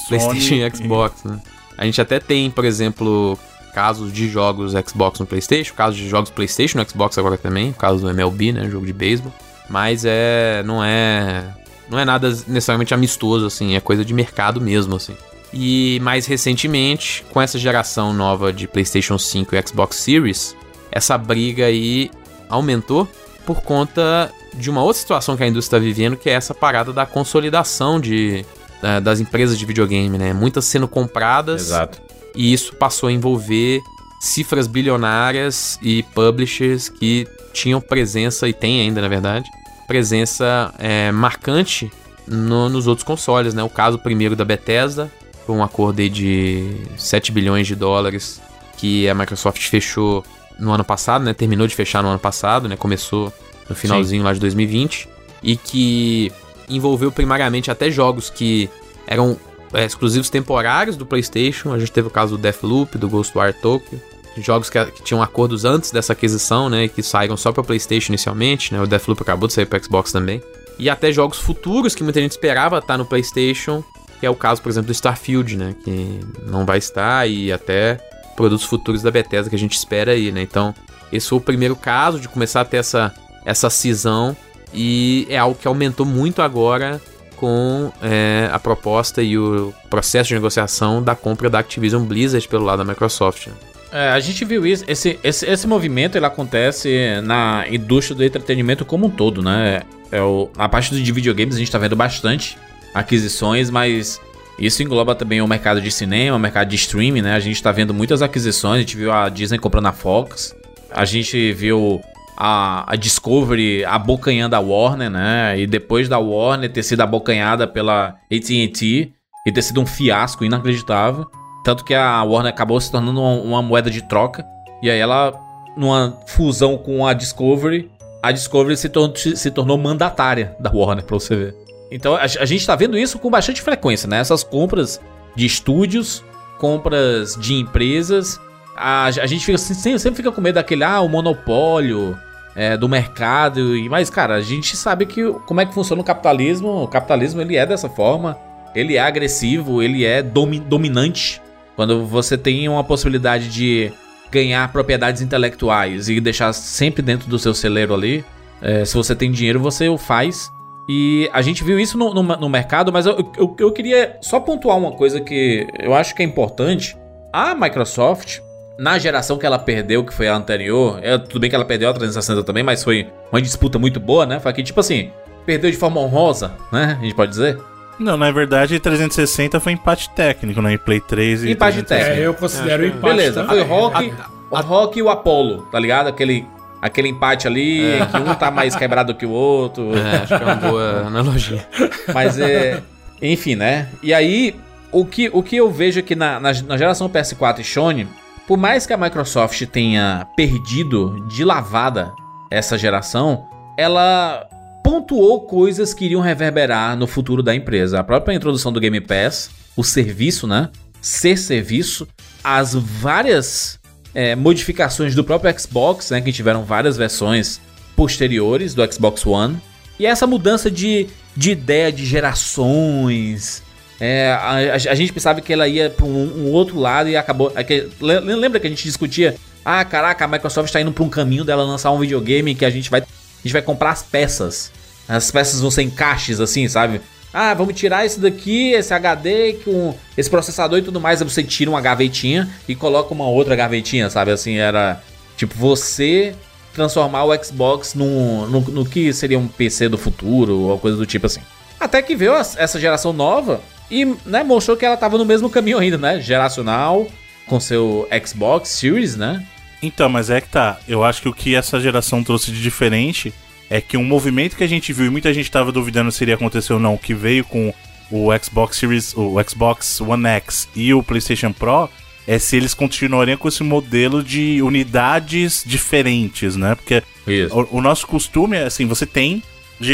PlayStation 0.08 0.54
e 0.54 0.70
Xbox, 0.70 1.24
né? 1.24 1.40
A 1.76 1.84
gente 1.84 2.00
até 2.00 2.18
tem, 2.18 2.50
por 2.50 2.64
exemplo, 2.64 3.38
casos 3.72 4.12
de 4.12 4.28
jogos 4.28 4.72
Xbox 4.72 5.20
no 5.20 5.26
PlayStation, 5.26 5.74
casos 5.74 5.96
de 5.96 6.08
jogos 6.08 6.30
PlayStation 6.30 6.78
no 6.78 6.88
Xbox 6.88 7.16
agora 7.18 7.38
também, 7.38 7.72
caso 7.72 8.00
do 8.00 8.10
MLB, 8.10 8.52
né, 8.52 8.68
jogo 8.68 8.84
de 8.84 8.92
beisebol. 8.92 9.32
Mas 9.68 10.04
é, 10.04 10.62
não 10.64 10.82
é, 10.82 11.44
não 11.88 11.98
é 11.98 12.04
nada 12.04 12.30
necessariamente 12.48 12.94
amistoso 12.94 13.46
assim, 13.46 13.76
é 13.76 13.80
coisa 13.80 14.04
de 14.04 14.12
mercado 14.12 14.60
mesmo 14.60 14.96
assim. 14.96 15.14
E 15.52 16.00
mais 16.02 16.26
recentemente, 16.26 17.24
com 17.30 17.40
essa 17.40 17.58
geração 17.58 18.12
nova 18.12 18.52
de 18.52 18.66
PlayStation 18.66 19.16
5 19.16 19.54
e 19.54 19.62
Xbox 19.66 19.96
Series, 19.96 20.56
essa 20.90 21.16
briga 21.16 21.66
aí 21.66 22.10
aumentou 22.48 23.08
por 23.48 23.62
conta 23.62 24.30
de 24.52 24.68
uma 24.68 24.82
outra 24.82 25.00
situação 25.00 25.34
que 25.34 25.42
a 25.42 25.46
indústria 25.48 25.78
está 25.78 25.82
vivendo, 25.86 26.18
que 26.18 26.28
é 26.28 26.34
essa 26.34 26.52
parada 26.52 26.92
da 26.92 27.06
consolidação 27.06 27.98
de, 27.98 28.44
da- 28.82 29.00
das 29.00 29.20
empresas 29.20 29.58
de 29.58 29.64
videogame, 29.64 30.18
né? 30.18 30.34
Muitas 30.34 30.66
sendo 30.66 30.86
compradas 30.86 31.62
Exato. 31.62 31.98
e 32.36 32.52
isso 32.52 32.74
passou 32.76 33.08
a 33.08 33.12
envolver 33.12 33.80
cifras 34.20 34.66
bilionárias 34.66 35.78
e 35.80 36.02
publishers 36.14 36.90
que 36.90 37.26
tinham 37.54 37.80
presença, 37.80 38.46
e 38.46 38.52
tem 38.52 38.82
ainda 38.82 39.00
na 39.00 39.08
verdade, 39.08 39.46
presença 39.86 40.70
é, 40.78 41.10
marcante 41.10 41.90
no- 42.26 42.68
nos 42.68 42.86
outros 42.86 43.06
consoles, 43.06 43.54
né? 43.54 43.62
O 43.62 43.70
caso 43.70 43.98
primeiro 43.98 44.36
da 44.36 44.44
Bethesda, 44.44 45.10
foi 45.46 45.56
um 45.56 45.62
acordo 45.62 46.06
de 46.10 46.70
7 46.98 47.32
bilhões 47.32 47.66
de 47.66 47.74
dólares 47.74 48.42
que 48.76 49.08
a 49.08 49.14
Microsoft 49.14 49.66
fechou 49.70 50.22
no 50.58 50.72
ano 50.72 50.84
passado, 50.84 51.24
né? 51.24 51.32
Terminou 51.32 51.66
de 51.66 51.74
fechar 51.74 52.02
no 52.02 52.08
ano 52.08 52.18
passado, 52.18 52.68
né? 52.68 52.76
Começou 52.76 53.32
no 53.68 53.76
finalzinho 53.76 54.24
lá 54.24 54.32
de 54.32 54.40
2020 54.40 55.08
e 55.42 55.56
que 55.56 56.32
envolveu 56.68 57.12
primariamente 57.12 57.70
até 57.70 57.90
jogos 57.90 58.28
que 58.30 58.68
eram 59.06 59.36
é, 59.72 59.84
exclusivos 59.84 60.28
temporários 60.30 60.96
do 60.96 61.06
PlayStation. 61.06 61.72
A 61.72 61.78
gente 61.78 61.92
teve 61.92 62.08
o 62.08 62.10
caso 62.10 62.36
do 62.36 62.42
Deathloop, 62.42 62.98
do 62.98 63.08
Ghostwire 63.08 63.54
Tokyo. 63.54 64.00
Jogos 64.38 64.70
que, 64.70 64.84
que 64.86 65.02
tinham 65.02 65.20
acordos 65.20 65.64
antes 65.64 65.90
dessa 65.90 66.12
aquisição, 66.12 66.68
né? 66.68 66.88
Que 66.88 67.02
saíram 67.02 67.36
só 67.36 67.50
para 67.50 67.64
PlayStation 67.64 68.12
inicialmente, 68.12 68.72
né? 68.72 68.80
O 68.80 68.86
Deathloop 68.86 69.22
acabou 69.22 69.48
de 69.48 69.54
sair 69.54 69.66
para 69.66 69.82
Xbox 69.82 70.12
também. 70.12 70.40
E 70.78 70.88
até 70.88 71.10
jogos 71.10 71.38
futuros 71.38 71.94
que 71.94 72.04
muita 72.04 72.20
gente 72.20 72.32
esperava 72.32 72.78
estar 72.78 72.96
no 72.96 73.04
PlayStation, 73.04 73.82
que 74.20 74.26
é 74.26 74.30
o 74.30 74.36
caso, 74.36 74.62
por 74.62 74.68
exemplo, 74.68 74.86
do 74.86 74.92
Starfield, 74.92 75.56
né? 75.56 75.74
Que 75.84 76.20
não 76.46 76.64
vai 76.64 76.78
estar 76.78 77.28
e 77.28 77.52
até 77.52 77.98
produtos 78.38 78.64
futuros 78.64 79.02
da 79.02 79.10
Bethesda 79.10 79.50
que 79.50 79.56
a 79.56 79.58
gente 79.58 79.76
espera 79.76 80.12
aí, 80.12 80.30
né? 80.30 80.40
Então, 80.40 80.72
esse 81.12 81.28
foi 81.28 81.38
o 81.38 81.40
primeiro 81.40 81.74
caso 81.74 82.20
de 82.20 82.28
começar 82.28 82.60
a 82.60 82.64
ter 82.64 82.76
essa, 82.76 83.12
essa 83.44 83.68
cisão 83.68 84.36
e 84.72 85.26
é 85.28 85.36
algo 85.36 85.58
que 85.60 85.66
aumentou 85.66 86.06
muito 86.06 86.40
agora 86.40 87.00
com 87.34 87.92
é, 88.00 88.48
a 88.52 88.58
proposta 88.60 89.20
e 89.22 89.36
o 89.36 89.74
processo 89.90 90.28
de 90.28 90.34
negociação 90.34 91.02
da 91.02 91.16
compra 91.16 91.50
da 91.50 91.58
Activision 91.58 92.04
Blizzard 92.04 92.46
pelo 92.46 92.64
lado 92.64 92.78
da 92.78 92.84
Microsoft. 92.84 93.48
né? 93.48 93.54
É, 93.90 94.10
a 94.10 94.20
gente 94.20 94.44
viu 94.44 94.64
isso, 94.64 94.84
esse, 94.86 95.18
esse, 95.24 95.44
esse 95.44 95.66
movimento 95.66 96.16
ele 96.16 96.26
acontece 96.26 97.20
na 97.24 97.64
indústria 97.68 98.14
do 98.14 98.22
entretenimento 98.22 98.84
como 98.84 99.06
um 99.06 99.10
todo, 99.10 99.42
né? 99.42 99.82
É 100.12 100.22
o, 100.22 100.48
na 100.56 100.68
parte 100.68 100.94
de 100.94 101.12
videogames 101.12 101.56
a 101.56 101.58
gente 101.58 101.70
tá 101.72 101.78
vendo 101.78 101.96
bastante 101.96 102.56
aquisições, 102.94 103.68
mas 103.68 104.20
isso 104.58 104.82
engloba 104.82 105.14
também 105.14 105.40
o 105.40 105.46
mercado 105.46 105.80
de 105.80 105.90
cinema, 105.90 106.36
o 106.36 106.40
mercado 106.40 106.68
de 106.68 106.76
streaming, 106.76 107.22
né? 107.22 107.34
A 107.34 107.40
gente 107.40 107.62
tá 107.62 107.70
vendo 107.72 107.94
muitas 107.94 108.22
aquisições, 108.22 108.76
a 108.76 108.80
gente 108.80 108.96
viu 108.96 109.12
a 109.12 109.28
Disney 109.28 109.58
comprando 109.58 109.86
a 109.86 109.92
Fox, 109.92 110.54
a 110.90 111.04
gente 111.04 111.52
viu 111.52 112.00
a, 112.36 112.92
a 112.92 112.96
Discovery 112.96 113.84
abocanhando 113.84 114.56
a 114.56 114.60
Warner, 114.60 115.10
né? 115.10 115.58
E 115.58 115.66
depois 115.66 116.08
da 116.08 116.18
Warner 116.18 116.70
ter 116.72 116.82
sido 116.82 117.00
abocanhada 117.02 117.66
pela 117.66 118.16
AT&T 118.32 119.12
e 119.46 119.52
ter 119.52 119.62
sido 119.62 119.80
um 119.80 119.86
fiasco 119.86 120.44
inacreditável. 120.44 121.26
Tanto 121.64 121.84
que 121.84 121.94
a 121.94 122.22
Warner 122.22 122.52
acabou 122.52 122.80
se 122.80 122.90
tornando 122.90 123.20
uma, 123.20 123.32
uma 123.42 123.62
moeda 123.62 123.90
de 123.90 124.02
troca. 124.02 124.44
E 124.82 124.88
aí 124.90 124.98
ela, 124.98 125.32
numa 125.76 126.16
fusão 126.26 126.78
com 126.78 127.06
a 127.06 127.12
Discovery, 127.12 127.90
a 128.22 128.32
Discovery 128.32 128.76
se, 128.76 128.88
tor- 128.88 129.12
se 129.16 129.50
tornou 129.50 129.76
mandatária 129.76 130.56
da 130.60 130.70
Warner, 130.72 131.04
pra 131.04 131.18
você 131.18 131.36
ver. 131.36 131.54
Então 131.90 132.14
a, 132.14 132.22
a 132.22 132.44
gente 132.44 132.66
tá 132.66 132.76
vendo 132.76 132.98
isso 132.98 133.18
com 133.18 133.30
bastante 133.30 133.62
frequência, 133.62 134.08
né? 134.08 134.18
Essas 134.18 134.42
compras 134.42 135.00
de 135.34 135.46
estúdios, 135.46 136.24
compras 136.58 137.36
de 137.36 137.54
empresas. 137.54 138.40
A, 138.76 139.06
a 139.06 139.26
gente 139.26 139.44
fica, 139.44 139.58
sempre, 139.58 139.98
sempre 139.98 140.16
fica 140.16 140.32
com 140.32 140.40
medo 140.40 140.56
daquele, 140.56 140.84
ah, 140.84 141.00
o 141.00 141.08
monopólio 141.08 142.16
é, 142.54 142.76
do 142.76 142.88
mercado. 142.88 143.76
E, 143.76 143.88
mas, 143.88 144.10
cara, 144.10 144.34
a 144.34 144.40
gente 144.40 144.76
sabe 144.76 145.06
que 145.06 145.32
como 145.46 145.60
é 145.60 145.66
que 145.66 145.74
funciona 145.74 146.02
o 146.02 146.04
capitalismo. 146.04 146.82
O 146.82 146.88
capitalismo 146.88 147.40
ele 147.40 147.56
é 147.56 147.64
dessa 147.64 147.88
forma. 147.88 148.38
Ele 148.74 148.96
é 148.96 149.00
agressivo, 149.00 149.82
ele 149.82 150.04
é 150.04 150.22
domi- 150.22 150.60
dominante. 150.60 151.40
Quando 151.74 152.04
você 152.04 152.36
tem 152.36 152.68
uma 152.68 152.84
possibilidade 152.84 153.48
de 153.48 153.90
ganhar 154.30 154.70
propriedades 154.70 155.22
intelectuais 155.22 156.08
e 156.08 156.20
deixar 156.20 156.52
sempre 156.52 157.00
dentro 157.00 157.28
do 157.30 157.38
seu 157.38 157.54
celeiro 157.54 157.94
ali, 157.94 158.24
é, 158.60 158.84
se 158.84 158.94
você 158.94 159.14
tem 159.14 159.30
dinheiro, 159.30 159.58
você 159.58 159.88
o 159.88 159.96
faz. 159.96 160.52
E 160.88 161.28
a 161.32 161.42
gente 161.42 161.62
viu 161.62 161.78
isso 161.78 161.98
no, 161.98 162.14
no- 162.14 162.22
no 162.22 162.48
mercado, 162.48 162.90
mas 162.92 163.04
eu, 163.06 163.30
eu, 163.36 163.54
eu 163.58 163.72
queria 163.72 164.16
só 164.20 164.40
pontuar 164.40 164.76
uma 164.78 164.92
coisa 164.92 165.20
que 165.20 165.66
eu 165.78 165.94
acho 165.94 166.14
que 166.14 166.22
é 166.22 166.24
importante. 166.24 166.96
A 167.32 167.54
Microsoft, 167.54 168.38
na 168.78 168.98
geração 168.98 169.36
que 169.36 169.44
ela 169.44 169.58
perdeu, 169.58 170.02
que 170.02 170.14
foi 170.14 170.28
a 170.28 170.34
anterior, 170.34 170.98
é, 171.02 171.18
tudo 171.18 171.40
bem 171.40 171.50
que 171.50 171.56
ela 171.56 171.64
perdeu 171.64 171.90
a 171.90 171.92
360 171.92 172.42
também, 172.42 172.62
mas 172.62 172.82
foi 172.82 173.06
uma 173.30 173.42
disputa 173.42 173.78
muito 173.78 174.00
boa, 174.00 174.24
né? 174.24 174.40
Foi 174.40 174.50
que, 174.54 174.62
tipo 174.62 174.80
assim, 174.80 175.10
perdeu 175.44 175.70
de 175.70 175.76
forma 175.76 176.00
honrosa, 176.00 176.52
né? 176.72 176.96
A 176.98 177.02
gente 177.04 177.14
pode 177.14 177.30
dizer. 177.32 177.58
Não, 177.98 178.16
na 178.16 178.30
verdade, 178.30 178.78
360 178.80 179.60
foi 179.60 179.72
empate 179.72 180.08
técnico, 180.10 180.62
né? 180.62 180.72
E 180.72 180.78
Play 180.78 181.00
3 181.00 181.42
e 181.44 181.50
Empate 181.50 181.82
360. 181.82 181.86
técnico. 182.06 182.22
É, 182.22 182.26
eu 182.26 182.34
considero 182.34 182.82
que- 182.84 182.88
empate. 182.96 183.14
Beleza, 183.16 183.44
foi 183.44 183.60
o 183.60 183.64
Rock, 183.64 184.14
o 184.50 184.56
Rock 184.56 184.98
e 184.98 185.02
o 185.02 185.08
Apollo, 185.10 185.66
tá 185.70 185.78
ligado? 185.78 186.06
Aquele, 186.06 186.46
aquele 186.80 187.08
empate 187.08 187.46
ali, 187.46 187.82
que 188.10 188.16
um 188.18 188.34
tá 188.34 188.50
mais 188.50 188.74
quebrado 188.74 189.14
que 189.14 189.26
o 189.26 189.30
outro. 189.30 189.96
É, 189.96 190.16
acho 190.22 190.36
que 190.36 190.42
é 190.42 190.46
uma 190.46 190.54
boa 190.54 191.06
analogia. 191.06 191.66
Mas 192.12 192.38
é. 192.38 192.82
Enfim, 193.20 193.56
né? 193.56 193.88
E 194.02 194.14
aí, 194.14 194.54
o 194.92 195.04
que, 195.04 195.28
o 195.32 195.42
que 195.42 195.56
eu 195.56 195.70
vejo 195.70 196.00
aqui 196.00 196.14
na, 196.14 196.38
na, 196.38 196.52
na 196.62 196.76
geração 196.76 197.08
PS4 197.08 197.60
e 197.60 197.64
Sony, 197.64 198.08
por 198.46 198.56
mais 198.56 198.86
que 198.86 198.92
a 198.92 198.96
Microsoft 198.96 199.60
tenha 199.66 200.26
perdido 200.36 201.26
de 201.28 201.44
lavada 201.44 202.12
essa 202.50 202.78
geração, 202.78 203.46
ela 203.76 204.46
pontuou 204.82 205.42
coisas 205.42 205.92
que 205.92 206.06
iriam 206.06 206.20
reverberar 206.20 206.96
no 206.96 207.06
futuro 207.06 207.42
da 207.42 207.54
empresa. 207.54 208.00
A 208.00 208.04
própria 208.04 208.34
introdução 208.34 208.72
do 208.72 208.80
Game 208.80 209.00
Pass, 209.00 209.50
o 209.76 209.84
serviço, 209.84 210.46
né? 210.46 210.70
Ser 211.00 211.36
serviço, 211.36 212.08
as 212.42 212.74
várias 212.74 213.78
é, 214.14 214.34
modificações 214.34 215.14
do 215.14 215.22
próprio 215.24 215.58
Xbox, 215.58 216.10
né? 216.10 216.20
Que 216.20 216.32
tiveram 216.32 216.64
várias 216.64 216.96
versões 216.96 217.60
posteriores 217.96 218.74
do 218.74 218.92
Xbox 218.92 219.24
One. 219.26 219.56
E 219.98 220.06
essa 220.06 220.26
mudança 220.26 220.70
de, 220.70 221.08
de 221.36 221.50
ideia 221.50 221.90
de 221.92 222.04
gerações. 222.06 223.62
É, 224.00 224.30
a, 224.32 224.50
a- 224.52 224.74
a 224.92 224.94
gente 224.94 225.12
pensava 225.12 225.40
que 225.40 225.52
ela 225.52 225.66
ia 225.66 225.90
para 225.90 226.06
um, 226.06 226.44
um 226.46 226.52
outro 226.52 226.78
lado 226.78 227.08
e 227.08 227.16
acabou. 227.16 227.52
é 227.54 227.64
que- 227.64 227.88
le- 228.00 228.20
lembra 228.20 228.60
que 228.60 228.66
a 228.66 228.70
gente 228.70 228.84
discutia? 228.84 229.34
Ah, 229.64 229.84
caraca, 229.84 230.24
a 230.24 230.28
Microsoft 230.28 230.68
está 230.68 230.80
indo 230.80 230.92
para 230.92 231.04
um 231.04 231.08
caminho 231.08 231.44
dela 231.44 231.64
lançar 231.64 231.90
um 231.90 231.98
videogame 231.98 232.54
que 232.54 232.64
a 232.64 232.70
gente 232.70 232.88
vai 232.90 233.00
a 233.00 233.42
gente 233.42 233.52
vai 233.52 233.62
comprar 233.62 233.90
as 233.90 234.02
peças. 234.02 234.70
As 235.08 235.30
peças 235.30 235.60
vão 235.60 235.70
ser 235.70 235.82
encaixes, 235.82 236.38
assim, 236.40 236.66
sabe? 236.68 237.00
Ah, 237.32 237.52
vamos 237.54 237.74
tirar 237.74 238.06
esse 238.06 238.18
daqui, 238.18 238.72
esse 238.72 238.92
HD, 238.92 239.54
com 239.64 239.94
esse 240.16 240.30
processador 240.30 240.78
e 240.78 240.82
tudo 240.82 241.00
mais. 241.00 241.20
Aí 241.20 241.28
você 241.28 241.42
tira 241.42 241.70
uma 241.70 241.80
gavetinha 241.80 242.48
e 242.66 242.74
coloca 242.74 243.12
uma 243.12 243.28
outra 243.28 243.54
gavetinha, 243.54 244.08
sabe? 244.08 244.30
Assim, 244.30 244.56
era 244.56 245.02
tipo 245.36 245.54
você 245.54 246.34
transformar 246.74 247.24
o 247.24 247.44
Xbox 247.44 247.94
no, 247.94 248.46
no, 248.46 248.60
no 248.60 248.86
que 248.86 249.12
seria 249.12 249.38
um 249.38 249.48
PC 249.48 249.88
do 249.88 249.98
futuro 249.98 250.60
ou 250.60 250.78
coisa 250.78 250.96
do 250.96 251.04
tipo 251.04 251.26
assim. 251.26 251.40
Até 251.78 252.00
que 252.02 252.16
veio 252.16 252.34
essa 252.34 252.80
geração 252.80 253.12
nova 253.12 253.60
e 253.90 254.04
né, 254.26 254.42
mostrou 254.42 254.76
que 254.76 254.84
ela 254.84 254.96
tava 254.96 255.18
no 255.18 255.24
mesmo 255.24 255.48
caminho 255.48 255.78
ainda, 255.78 255.98
né? 255.98 256.20
Geracional, 256.20 257.06
com 257.46 257.60
seu 257.60 258.08
Xbox 258.26 258.70
Series, 258.70 259.16
né? 259.16 259.44
Então, 259.82 260.08
mas 260.08 260.28
é 260.28 260.40
que 260.40 260.48
tá. 260.48 260.78
Eu 260.88 261.04
acho 261.04 261.22
que 261.22 261.28
o 261.28 261.32
que 261.32 261.54
essa 261.54 261.80
geração 261.80 262.22
trouxe 262.22 262.50
de 262.50 262.60
diferente 262.60 263.32
é 263.70 263.80
que 263.80 263.96
um 263.96 264.04
movimento 264.04 264.56
que 264.56 264.64
a 264.64 264.68
gente 264.68 264.92
viu 264.92 265.06
e 265.06 265.10
muita 265.10 265.32
gente 265.32 265.50
tava 265.50 265.70
duvidando 265.70 266.10
se 266.10 266.24
iria 266.24 266.34
acontecer 266.34 266.72
ou 266.72 266.80
não, 266.80 266.96
que 266.96 267.14
veio 267.14 267.44
com 267.44 267.72
o 268.10 268.28
Xbox 268.42 268.76
Series, 268.78 269.14
o 269.16 269.36
Xbox 269.46 270.00
One 270.00 270.26
X 270.26 270.68
e 270.74 270.94
o 270.94 271.02
PlayStation 271.02 271.52
Pro, 271.52 271.90
é 272.26 272.38
se 272.38 272.56
eles 272.56 272.74
continuariam 272.74 273.38
com 273.38 273.48
esse 273.48 273.62
modelo 273.62 274.22
de 274.22 274.60
unidades 274.62 275.62
diferentes, 275.66 276.56
né? 276.56 276.74
Porque 276.74 277.02
o, 277.50 277.78
o 277.78 277.80
nosso 277.80 278.06
costume 278.06 278.56
é 278.56 278.64
assim, 278.64 278.86
você 278.86 279.06
tem. 279.06 279.42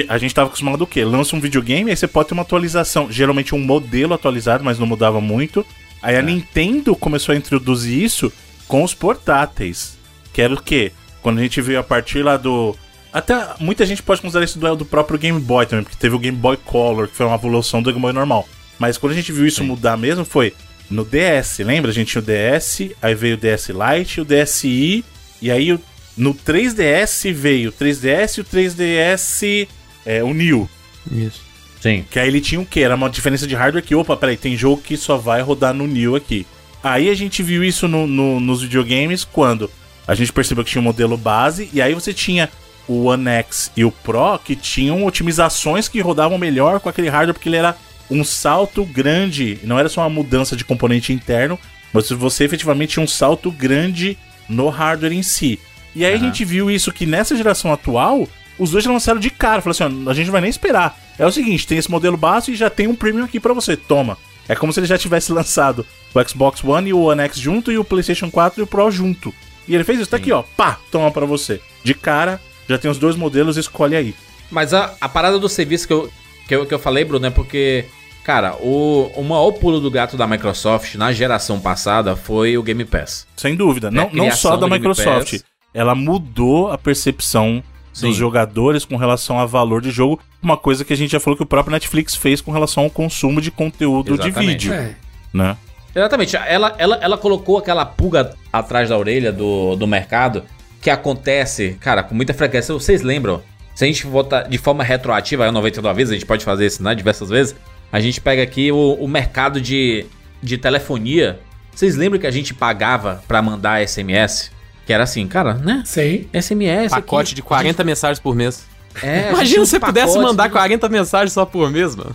A 0.09 0.17
gente 0.17 0.35
tava 0.35 0.49
acostumado 0.49 0.83
o 0.83 0.87
quê? 0.87 1.05
Lança 1.05 1.37
um 1.37 1.41
videogame, 1.41 1.91
aí 1.91 1.97
você 1.97 2.09
pode 2.09 2.29
ter 2.29 2.35
uma 2.35 2.43
atualização. 2.43 3.11
Geralmente 3.11 3.55
um 3.55 3.59
modelo 3.59 4.15
atualizado, 4.15 4.65
mas 4.65 4.79
não 4.79 4.87
mudava 4.87 5.21
muito. 5.21 5.65
Aí 6.03 6.17
a 6.17 6.23
Nintendo 6.23 6.97
começou 6.97 7.33
a 7.35 7.37
introduzir 7.37 8.03
isso 8.03 8.33
com 8.67 8.83
os 8.83 8.95
portáteis. 8.95 9.97
Que 10.33 10.43
era 10.43 10.55
o 10.55 10.61
quê? 10.61 10.91
Quando 11.23 11.39
a 11.39 11.43
gente 11.43 11.61
veio 11.61 11.79
a 11.79 11.85
partir 11.85 12.23
lá 12.23 12.37
do. 12.37 12.77
Até 13.15 13.35
muita 13.61 13.87
gente 13.87 14.03
pode 14.03 14.21
considerar 14.21 14.45
isso 14.45 14.59
do, 14.59 14.75
do 14.77 14.85
próprio 14.85 15.17
Game 15.19 15.39
Boy 15.41 15.65
também, 15.67 15.85
porque 15.85 15.97
teve 15.97 16.17
o 16.17 16.19
Game 16.19 16.37
Boy 16.37 16.57
Color, 16.57 17.07
que 17.09 17.15
foi 17.17 17.25
uma 17.25 17.37
evolução 17.37 17.81
do 17.81 17.91
Game 17.91 18.03
Boy 18.03 18.13
normal. 18.13 18.47
Mas 18.79 18.99
quando 18.99 19.13
a 19.13 19.15
gente 19.15 19.31
viu 19.31 19.47
isso 19.47 19.63
mudar 19.63 19.97
mesmo, 19.97 20.25
foi 20.25 20.53
no 20.91 21.05
DS, 21.05 21.61
lembra? 21.61 21.93
A 21.93 21.95
gente 21.95 22.09
tinha 22.11 22.21
o 22.21 22.25
DS, 22.25 22.91
aí 23.01 23.15
veio 23.15 23.37
o 23.37 23.39
DS 23.39 23.69
Lite, 23.71 24.21
o 24.21 24.25
DSi, 24.25 25.05
e 25.41 25.51
aí 25.51 25.79
no 26.17 26.35
3DS 26.35 27.33
veio 27.33 27.71
o 27.71 27.73
3DS 27.73 28.39
e 28.39 28.41
o 28.41 28.45
3DS 28.45 29.69
é, 30.05 30.23
o 30.25 30.35
New. 30.35 30.69
Isso. 31.11 31.41
Sim. 31.81 32.05
Que 32.11 32.19
aí 32.19 32.29
ele 32.29 32.41
tinha 32.41 32.61
o 32.61 32.67
quê? 32.67 32.81
Era 32.81 32.95
uma 32.97 33.09
diferença 33.11 33.47
de 33.47 33.55
hardware 33.55 33.85
que, 33.85 33.95
opa, 33.95 34.17
peraí, 34.17 34.37
tem 34.37 34.57
jogo 34.57 34.83
que 34.83 34.97
só 34.97 35.17
vai 35.17 35.41
rodar 35.41 35.73
no 35.73 35.87
New 35.87 36.17
aqui. 36.17 36.47
Aí 36.83 37.09
a 37.09 37.15
gente 37.15 37.43
viu 37.43 37.63
isso 37.63 37.87
no- 37.89 38.07
no- 38.07 38.41
nos 38.41 38.63
videogames 38.63 39.25
quando 39.25 39.71
a 40.07 40.15
gente 40.15 40.33
percebeu 40.33 40.65
que 40.65 40.71
tinha 40.71 40.81
um 40.83 40.85
modelo 40.85 41.17
base, 41.17 41.69
e 41.73 41.81
aí 41.81 41.95
você 41.95 42.13
tinha 42.13 42.51
o 42.89 43.05
One 43.05 43.29
X 43.29 43.71
e 43.77 43.85
o 43.85 43.91
Pro 43.91 44.39
que 44.39 44.55
tinham 44.55 45.05
otimizações 45.05 45.89
que 45.89 46.01
rodavam 46.01 46.39
melhor 46.39 46.81
com 46.81 46.89
aquele 46.89 47.09
hardware, 47.09 47.35
porque 47.35 47.49
ele 47.49 47.57
era 47.57 47.77
um 48.11 48.23
salto 48.23 48.85
grande, 48.85 49.59
não 49.63 49.79
era 49.79 49.89
só 49.89 50.03
uma 50.03 50.11
mudança 50.11 50.57
de 50.57 50.65
componente 50.65 51.13
interno, 51.13 51.59
mas 51.93 52.11
você 52.11 52.45
efetivamente 52.45 52.95
tinha 52.95 53.05
um 53.05 53.09
salto 53.09 53.51
grande 53.51 54.19
no 54.49 54.69
hardware 54.69 55.13
em 55.13 55.23
si. 55.23 55.59
E 55.95 56.05
aí 56.05 56.15
a 56.15 56.19
gente 56.19 56.45
viu 56.45 56.71
isso 56.71 56.93
que 56.93 57.07
nessa 57.07 57.37
geração 57.37 57.73
atual, 57.73 58.29
os 58.59 58.71
dois 58.71 58.85
já 58.85 58.91
lançaram 58.91 59.21
de 59.21 59.31
cara. 59.31 59.63
Falaram 59.63 59.87
assim: 59.87 60.05
ó, 60.07 60.11
a 60.11 60.15
gente 60.15 60.27
não 60.27 60.33
vai 60.33 60.41
nem 60.41 60.51
esperar. 60.51 60.99
É 61.19 61.25
o 61.25 61.31
seguinte: 61.31 61.67
tem 61.67 61.79
esse 61.79 61.91
modelo 61.91 62.17
básico 62.17 62.53
e 62.53 62.57
já 62.57 62.69
tem 62.69 62.89
um 62.89 62.97
premium 62.97 63.25
aqui 63.25 63.39
pra 63.39 63.53
você. 63.53 63.77
Toma. 63.77 64.19
É 64.49 64.55
como 64.55 64.73
se 64.73 64.81
ele 64.81 64.87
já 64.87 64.99
tivesse 64.99 65.31
lançado 65.33 65.87
o 66.13 66.29
Xbox 66.29 66.63
One 66.65 66.91
e 66.91 66.93
o 66.93 67.03
One 67.03 67.23
X 67.23 67.39
junto 67.39 67.73
e 67.73 67.79
o 67.79 67.85
PlayStation 67.85 68.31
4 68.31 68.61
e 68.61 68.65
o 68.65 68.67
Pro 68.67 68.91
junto. 68.91 69.33
E 69.67 69.75
ele 69.75 69.85
fez 69.85 70.01
isso, 70.01 70.11
tá 70.11 70.17
aqui, 70.17 70.31
ó. 70.31 70.43
Pá, 70.57 70.79
toma 70.91 71.11
pra 71.11 71.25
você. 71.25 71.61
De 71.83 71.95
cara, 71.95 72.41
já 72.69 72.79
tem 72.79 72.91
os 72.91 72.99
dois 72.99 73.17
modelos, 73.17 73.57
escolhe 73.57 73.97
aí. 73.97 74.15
Mas 74.51 74.73
a, 74.73 74.95
a 75.01 75.09
parada 75.09 75.39
do 75.39 75.49
serviço 75.49 75.87
que 75.87 75.93
eu, 75.93 76.11
que, 76.49 76.55
eu, 76.55 76.67
que 76.67 76.75
eu 76.75 76.79
falei, 76.79 77.05
Bruno, 77.05 77.27
é 77.27 77.31
porque, 77.31 77.87
cara, 78.23 78.55
o, 78.57 79.11
o 79.17 79.23
maior 79.23 79.53
pulo 79.53 79.81
do 79.81 79.91
gato 79.91 80.17
da 80.17 80.27
Microsoft 80.27 80.95
na 80.95 81.13
geração 81.13 81.61
passada 81.61 82.17
foi 82.17 82.57
o 82.57 82.63
Game 82.63 82.85
Pass. 82.85 83.27
Sem 83.37 83.57
dúvida. 83.57 83.91
Não, 83.91 84.05
É 84.05 84.11
não 84.13 84.31
só 84.31 84.57
da 84.57 84.69
Microsoft. 84.69 85.33
Pass. 85.33 85.45
Ela 85.73 85.95
mudou 85.95 86.71
a 86.71 86.79
percepção 86.79 87.63
Sim. 87.93 88.09
dos 88.09 88.17
jogadores 88.17 88.85
com 88.85 88.97
relação 88.97 89.41
a 89.41 89.47
valor 89.47 89.83
de 89.83 89.91
jogo. 89.91 90.21
Uma 90.41 90.57
coisa 90.57 90.85
que 90.85 90.93
a 90.93 90.97
gente 90.97 91.11
já 91.11 91.21
falou 91.21 91.37
que 91.37 91.43
o 91.43 91.47
próprio 91.47 91.73
Netflix 91.73 92.15
fez 92.15 92.41
com 92.41 92.53
relação 92.53 92.85
ao 92.85 92.91
consumo 92.91 93.41
de 93.41 93.51
conteúdo 93.51 94.17
de 94.17 94.29
Exatamente. 94.29 94.69
vídeo. 94.69 94.73
É. 94.73 94.95
Né? 95.33 95.57
Exatamente. 95.95 96.37
Ela, 96.37 96.75
ela, 96.79 96.97
ela 96.97 97.19
colocou 97.19 97.59
aquela 97.59 97.85
pulga 97.85 98.35
atrás 98.53 98.89
da 98.89 98.99
orelha 98.99 99.33
do, 99.33 99.75
do 99.75 99.87
mercado 99.87 100.45
que 100.85 100.91
acontece, 100.91 101.79
cara, 101.81 102.03
com 102.03 102.15
muita 102.15 102.35
frequência. 102.35 102.75
Vocês 102.75 103.01
lembram? 103.01 103.43
Se 103.75 103.85
a 103.85 103.87
gente 103.87 104.07
votar 104.07 104.47
de 104.47 104.59
forma 104.59 104.85
retroativa, 104.85 105.47
é 105.47 105.51
99 105.51 105.97
vezes, 105.97 106.11
a 106.11 106.15
gente 106.15 106.27
pode 106.27 106.45
fazer 106.45 106.67
isso, 106.67 106.83
né? 106.83 106.95
Diversas 106.95 107.31
vezes. 107.31 107.57
A 107.91 108.01
gente 108.01 108.21
pega 108.21 108.43
aqui 108.43 108.71
o, 108.71 108.93
o 109.01 109.09
mercado 109.09 109.63
de, 109.63 110.05
de 110.43 110.59
telefonia. 110.59 111.41
Vocês 111.75 111.97
lembram 111.97 112.21
que 112.21 112.27
a 112.27 112.31
gente 112.31 112.53
pagava 112.53 113.25
pra 113.27 113.41
mandar 113.41 113.83
SMS? 113.89 114.51
Que 114.85 114.93
era 114.93 115.05
assim, 115.05 115.27
cara, 115.27 115.55
né? 115.55 115.83
Sei. 115.87 116.29
SMS. 116.35 116.91
Pacote 116.91 117.29
aqui, 117.29 117.37
de 117.37 117.43
40 117.43 117.83
mensagens 117.83 118.19
por 118.21 118.37
mês. 118.37 118.67
É, 119.03 119.21
gente 119.23 119.29
Imagina 119.31 119.65
se 119.65 119.71
você 119.71 119.81
pudesse 119.81 120.19
mandar 120.19 120.49
de- 120.49 120.53
40 120.53 120.87
mensagens 120.91 121.33
só 121.33 121.47
por 121.47 121.71
mês, 121.71 121.97
mano. 121.97 122.15